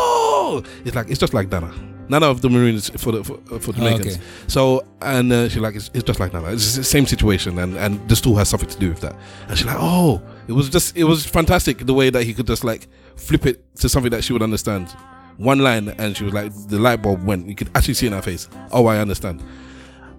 it's 0.57 0.95
like 0.95 1.09
it's 1.09 1.19
just 1.19 1.33
like 1.33 1.49
Nana." 1.49 1.71
Nana 2.09 2.25
of 2.25 2.41
the 2.41 2.49
Maroons 2.49 2.89
for 3.01 3.11
the 3.11 3.23
for, 3.23 3.37
for 3.59 3.71
Jamaicans. 3.71 4.15
okay. 4.15 4.23
So 4.47 4.83
and 5.01 5.31
uh, 5.31 5.47
she's 5.47 5.61
like, 5.61 5.75
it's, 5.75 5.91
it's 5.93 6.03
just 6.03 6.19
like 6.19 6.33
Nana. 6.33 6.51
It's 6.51 6.75
the 6.75 6.83
same 6.83 7.05
situation, 7.05 7.59
and 7.59 7.77
and 7.77 8.09
the 8.09 8.15
stool 8.15 8.35
has 8.35 8.49
something 8.49 8.69
to 8.69 8.79
do 8.79 8.89
with 8.89 9.01
that. 9.01 9.15
And 9.47 9.57
she's 9.57 9.67
like, 9.67 9.77
oh, 9.79 10.21
it 10.47 10.53
was 10.53 10.69
just 10.69 10.97
it 10.97 11.03
was 11.03 11.25
fantastic 11.25 11.85
the 11.85 11.93
way 11.93 12.09
that 12.09 12.23
he 12.23 12.33
could 12.33 12.47
just 12.47 12.63
like 12.63 12.87
flip 13.15 13.45
it 13.45 13.63
to 13.75 13.87
something 13.87 14.11
that 14.11 14.23
she 14.23 14.33
would 14.33 14.41
understand. 14.41 14.89
One 15.37 15.59
line, 15.59 15.87
and 15.87 16.17
she 16.17 16.25
was 16.25 16.33
like, 16.33 16.51
the 16.67 16.79
light 16.79 17.01
bulb 17.01 17.23
went. 17.23 17.47
You 17.47 17.55
could 17.55 17.69
actually 17.73 17.93
see 17.93 18.07
in 18.07 18.13
her 18.13 18.21
face. 18.21 18.49
Oh, 18.71 18.87
I 18.87 18.97
understand. 18.97 19.41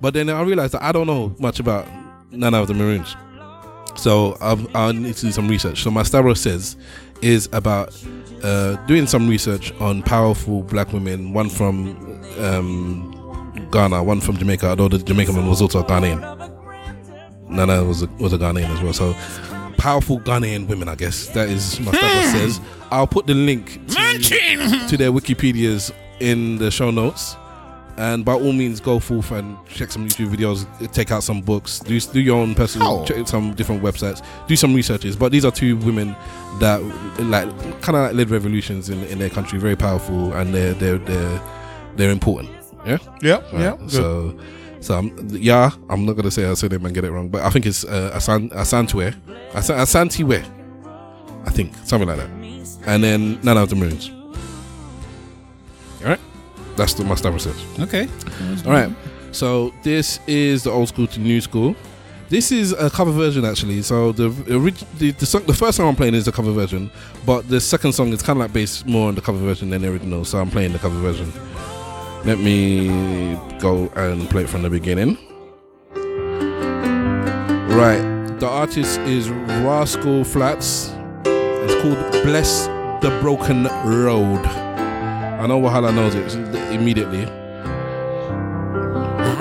But 0.01 0.15
then 0.15 0.31
I 0.31 0.41
realized 0.43 0.73
that 0.75 0.83
I 0.83 0.93
don't 0.93 1.07
know 1.07 1.35
much 1.39 1.61
about 1.61 1.87
Nana 2.31 2.63
of 2.63 2.69
the 2.69 2.75
Maroons. 2.75 3.17
So 3.97 4.39
um, 4.41 4.67
I 4.75 4.93
need 4.93 5.15
to 5.17 5.27
do 5.27 5.33
some 5.33 5.49
research. 5.49 5.83
So 5.83 5.91
my 5.91 6.05
Stavros 6.05 6.41
says 6.41 6.77
is 7.21 7.51
about 7.53 7.95
uh, 8.43 8.77
doing 8.87 9.07
some 9.07 9.29
research 9.29 9.73
on 9.81 10.03
powerful 10.03 10.63
black 10.63 10.93
women. 10.93 11.33
One 11.33 11.49
from 11.49 11.97
um, 12.39 13.69
Ghana, 13.71 14.03
one 14.03 14.21
from 14.21 14.37
Jamaica. 14.39 14.69
Although 14.69 14.89
the 14.89 14.99
Jamaican 14.99 15.37
one 15.37 15.49
was 15.49 15.61
also 15.63 15.81
a 15.81 15.85
Ghanaian. 15.85 16.21
Nana 17.49 17.85
was 17.85 18.03
a, 18.03 18.07
was 18.19 18.33
a 18.33 18.39
Ghanaian 18.39 18.69
as 18.69 18.81
well. 18.83 18.93
So 18.93 19.15
powerful 19.77 20.21
Ghanaian 20.21 20.69
women, 20.69 20.89
I 20.89 20.95
guess 20.95 21.29
that 21.29 21.49
is 21.49 21.81
my 21.81 21.93
Stavros 21.93 22.31
says. 22.33 22.61
I'll 22.91 23.07
put 23.07 23.27
the 23.27 23.35
link 23.35 23.87
to, 23.89 24.87
to 24.89 24.97
their 24.97 25.11
Wikipedias 25.11 25.93
in 26.21 26.59
the 26.59 26.71
show 26.71 26.91
notes. 26.91 27.37
And 28.01 28.25
by 28.25 28.33
all 28.33 28.53
means, 28.53 28.81
go 28.81 28.99
forth 28.99 29.31
and 29.31 29.59
check 29.67 29.91
some 29.93 30.07
YouTube 30.09 30.35
videos, 30.35 30.65
take 30.93 31.11
out 31.11 31.23
some 31.23 31.43
books, 31.43 31.81
do, 31.81 32.01
do 32.01 32.19
your 32.21 32.39
own 32.41 32.55
personal, 32.55 32.89
Oh. 33.01 33.05
check 33.05 33.29
some 33.29 33.53
different 33.55 33.83
websites, 33.83 34.25
do 34.49 34.57
some 34.57 34.73
researches. 34.75 35.17
But 35.17 35.33
these 35.33 35.45
are 35.45 35.51
two 35.51 35.77
women 35.77 36.17
that 36.61 36.81
like 37.21 37.47
kind 37.83 37.97
of 37.99 38.03
like 38.07 38.15
led 38.15 38.31
revolutions 38.31 38.89
in, 38.89 39.05
in 39.05 39.19
their 39.19 39.29
country, 39.29 39.59
very 39.59 39.77
powerful, 39.77 40.33
and 40.33 40.55
they're 40.55 40.73
they're 40.73 40.97
they're 40.99 41.43
they're 41.97 42.11
important. 42.11 42.49
Yeah, 42.87 42.97
Yeah, 43.21 43.43
yeah, 43.53 43.77
good. 43.77 43.91
So, 43.91 44.39
so 44.81 44.95
I'm, 44.97 45.29
yeah, 45.29 45.71
I'm 45.91 46.07
not 46.07 46.15
gonna 46.17 46.31
say 46.31 46.47
I 46.47 46.55
said 46.55 46.71
name 46.73 46.87
and 46.87 46.95
get 46.95 47.05
it 47.05 47.11
wrong, 47.11 47.29
but 47.29 47.43
I 47.43 47.51
think 47.51 47.67
it's 47.67 47.85
uh, 47.85 48.13
Asan 48.15 48.49
Asantwe, 48.51 49.15
Asan, 49.55 49.77
Asantiwe, 49.77 50.43
I 51.45 51.51
think 51.51 51.75
something 51.85 52.09
like 52.09 52.17
that, 52.17 52.31
and 52.87 53.05
then 53.05 53.39
Nana 53.43 53.61
of 53.63 53.69
the 53.69 53.77
Moons. 53.77 54.11
All 56.03 56.07
right, 56.09 56.21
that's 56.81 56.95
the 56.95 57.05
my 57.05 57.15
Stavros 57.15 57.43
says. 57.43 57.63
Okay. 57.79 58.09
All 58.65 58.73
right. 58.73 58.91
So 59.33 59.73
this 59.83 60.19
is 60.27 60.65
the 60.65 60.71
old 60.71 60.89
school 60.89 61.07
to 61.09 61.21
new 61.21 61.41
school. 61.41 61.77
This 62.31 62.51
is 62.51 62.73
a 62.73 62.89
cover 62.89 63.13
version 63.13 63.45
actually. 63.45 63.83
So 63.83 64.13
the 64.13 64.29
orig- 64.55 64.87
the, 64.99 65.11
the, 65.11 65.27
song, 65.27 65.45
the 65.45 65.53
first 65.53 65.77
song 65.77 65.89
I'm 65.89 65.97
playing 65.97 66.15
is 66.15 66.25
the 66.25 66.33
cover 66.33 66.53
version, 66.53 66.91
but 67.27 67.49
the 67.49 67.61
second 67.61 67.93
song 67.93 68.13
is 68.13 68.23
kind 68.23 68.39
of 68.39 68.45
like 68.45 68.53
based 68.53 68.87
more 68.87 69.09
on 69.09 69.15
the 69.15 69.21
cover 69.21 69.39
version 69.39 69.69
than 69.71 69.83
the 69.83 69.89
original. 69.89 70.25
So 70.25 70.39
I'm 70.41 70.51
playing 70.51 70.73
the 70.73 70.79
cover 70.79 70.99
version. 71.01 71.31
Let 72.25 72.39
me 72.39 72.89
go 73.59 73.89
and 73.95 74.29
play 74.31 74.45
it 74.45 74.49
from 74.49 74.63
the 74.63 74.71
beginning. 74.71 75.19
Right, 77.77 78.03
the 78.39 78.49
artist 78.49 78.99
is 79.01 79.29
Rascal 79.29 80.25
Flatts. 80.25 80.93
It's 81.25 81.83
called 81.83 82.25
Bless 82.25 82.67
the 83.03 83.17
Broken 83.21 83.65
Road. 83.85 84.70
I 85.41 85.47
know 85.47 85.59
Wahala 85.59 85.91
knows 85.95 86.15
it 86.15 86.35
immediately. 86.71 87.25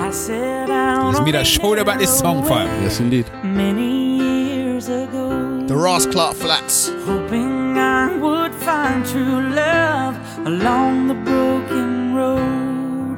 I 0.06 0.10
set 0.10 0.70
out 0.70 1.10
It's 1.10 1.20
me 1.20 1.30
that 1.32 1.46
showed 1.46 1.76
about 1.76 1.98
this 1.98 2.18
song, 2.18 2.42
fam. 2.46 2.68
Yes, 2.82 3.00
indeed. 3.00 3.26
many 3.44 4.16
years 4.16 4.88
ago. 4.88 5.66
The 5.66 5.76
Rascal 5.76 6.32
Flatts. 6.32 6.88
Hoping 7.04 7.76
I 7.76 8.16
would 8.16 8.54
find 8.54 9.04
true 9.04 9.50
love 9.50 10.16
along 10.46 11.08
the 11.08 11.14
broken 11.16 12.14
road. 12.14 13.16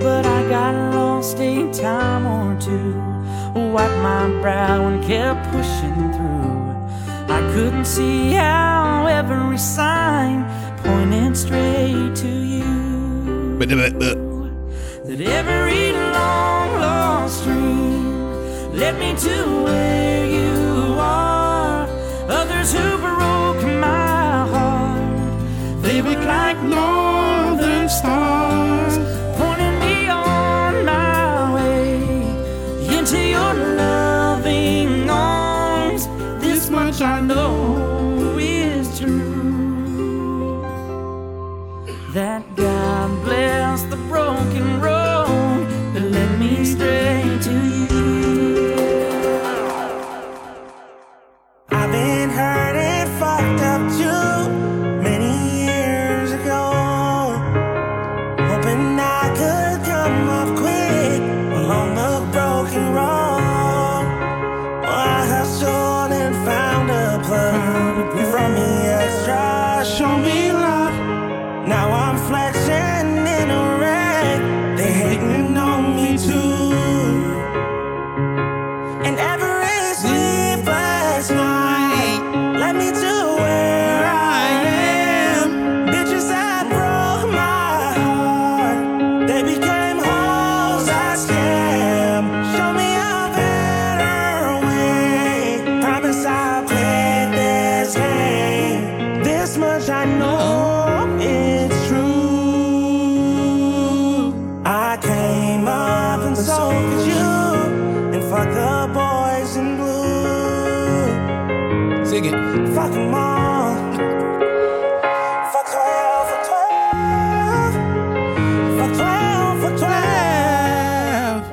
But 0.00 0.26
I 0.26 0.46
got 0.50 0.94
lost 0.94 1.38
a 1.38 1.72
time 1.72 2.26
or 2.26 2.60
two, 2.60 2.92
wiped 3.72 3.96
my 4.02 4.28
brow 4.42 4.86
and 4.86 5.02
kept 5.02 5.50
pushing 5.50 6.12
through. 6.12 7.32
I 7.34 7.40
couldn't 7.54 7.86
see 7.86 8.32
how 8.32 9.06
every 9.06 9.56
sign 9.56 10.44
pointed 10.84 11.36
straight 11.36 12.14
to 12.16 12.28
you. 12.28 13.56
That 15.06 15.20
every 15.20 15.92
long 15.92 16.68
lost 16.80 17.44
dream 17.44 18.74
led 18.74 18.98
me 18.98 19.14
to 19.16 19.64
where 19.64 20.26
you 20.26 20.94
are. 20.98 21.86
Others 22.28 22.72
who 22.72 22.98
broke 22.98 23.64
my 23.80 24.46
heart, 24.54 25.82
they 25.82 26.02
look 26.02 26.22
like 26.24 26.58
northern 26.62 26.91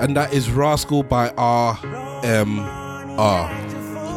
And 0.09 0.17
that 0.17 0.33
is 0.33 0.49
Rascal 0.49 1.03
by 1.03 1.29
RMR. 1.29 2.25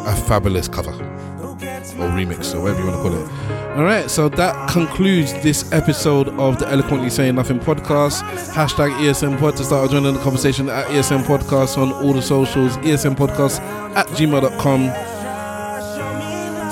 A 0.07 0.17
fabulous 0.27 0.67
cover. 0.67 0.93
Or 0.93 2.09
remix, 2.09 2.55
or 2.55 2.62
whatever 2.62 2.81
you 2.81 2.87
want 2.87 2.97
to 2.97 3.03
call 3.03 3.15
it. 3.23 3.31
Alright, 3.77 4.11
so 4.11 4.31
that 4.31 4.71
concludes 4.71 5.35
this 5.43 5.71
episode 5.71 6.29
of 6.29 6.59
the 6.59 6.67
Eloquently 6.67 7.11
Saying 7.11 7.35
Nothing 7.35 7.61
podcast. 7.61 8.23
Hashtag 8.55 8.91
ESN 9.01 9.39
Pod 9.39 9.59
to 9.59 9.65
start 9.65 9.91
joining 9.91 10.15
the 10.15 10.21
conversation 10.23 10.71
at 10.71 10.87
ESN 10.87 11.25
Podcast 11.25 11.77
on 11.77 11.93
all 11.93 12.15
the 12.15 12.23
socials, 12.23 12.79
ESN 12.79 13.15
Podcast 13.15 13.61
at 13.95 14.07
gmail.com 14.07 14.85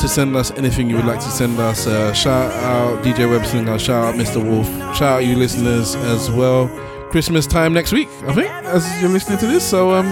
to 0.01 0.09
send 0.09 0.35
us 0.35 0.51
anything 0.53 0.89
you 0.89 0.97
would 0.97 1.05
like 1.05 1.21
to 1.21 1.31
send 1.31 1.59
us. 1.59 1.87
Uh, 1.87 2.15
shout 2.15 2.51
out 2.65 3.05
DJ 3.05 3.29
Webslinger, 3.29 3.79
shout 3.79 4.03
out 4.03 4.15
Mr. 4.15 4.43
Wolf, 4.43 4.67
shout 4.97 5.03
out 5.03 5.27
you 5.27 5.37
listeners 5.37 5.95
as 5.95 6.31
well. 6.31 6.71
Christmas 7.11 7.47
time 7.47 7.73
next 7.73 7.93
week, 7.93 8.09
I 8.27 8.33
think, 8.33 8.49
as 8.67 8.87
you're 9.01 9.11
listening 9.11 9.39
to 9.39 9.47
this. 9.47 9.69
So, 9.69 9.93
um, 9.95 10.07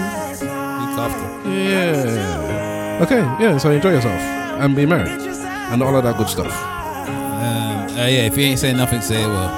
yeah. 1.45 2.99
Okay, 3.01 3.21
yeah, 3.41 3.57
so 3.57 3.71
enjoy 3.71 3.91
yourself 3.91 4.19
and 4.19 4.75
be 4.75 4.85
merry 4.85 5.09
and 5.09 5.81
all 5.81 5.95
of 5.95 6.03
that 6.03 6.17
good 6.17 6.27
stuff. 6.27 6.51
Um, 6.51 7.89
uh, 7.91 7.93
yeah, 7.95 8.25
if 8.25 8.37
you 8.37 8.43
ain't 8.43 8.59
saying 8.59 8.75
nothing, 8.75 8.99
say 9.01 9.23
it 9.23 9.27
well. 9.27 9.49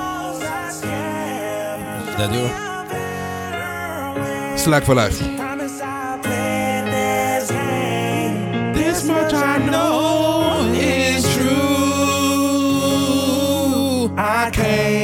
Should 2.11 2.21
I 2.21 2.27
do 2.31 2.45
it? 2.45 2.51
For 4.85 4.93
life. 4.93 5.17
This 8.75 9.03
much 9.05 9.33
I 9.33 9.57
know 9.57 10.71
is 10.75 11.23
true. 11.35 11.49
I 14.15 14.51
came 14.53 15.00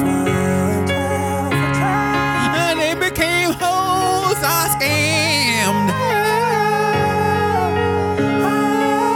12, 0.88 1.54
for 1.54 1.70
12. 1.78 2.58
And 2.58 2.76
they 2.80 2.96
became 2.96 3.50
hoes 3.52 4.42
I 4.42 4.46
scammed. 4.74 5.90
Ah, 8.44 9.14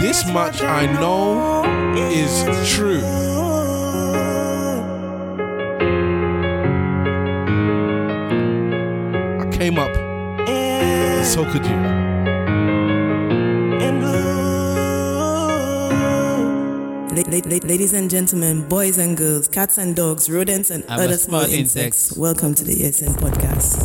this 0.00 0.18
much 0.26 0.60
I 0.60 0.86
know 0.98 1.62
is 1.94 2.34
true. 2.74 3.21
Ladies 17.40 17.94
and 17.94 18.10
gentlemen, 18.10 18.68
boys 18.68 18.98
and 18.98 19.16
girls, 19.16 19.48
cats 19.48 19.78
and 19.78 19.96
dogs, 19.96 20.28
rodents 20.28 20.70
and 20.70 20.84
I'm 20.86 21.00
other 21.00 21.16
small 21.16 21.40
small 21.40 21.54
insects, 21.54 22.14
welcome 22.14 22.54
to 22.54 22.62
the 22.62 22.74
ESN 22.74 23.14
podcast. 23.14 23.81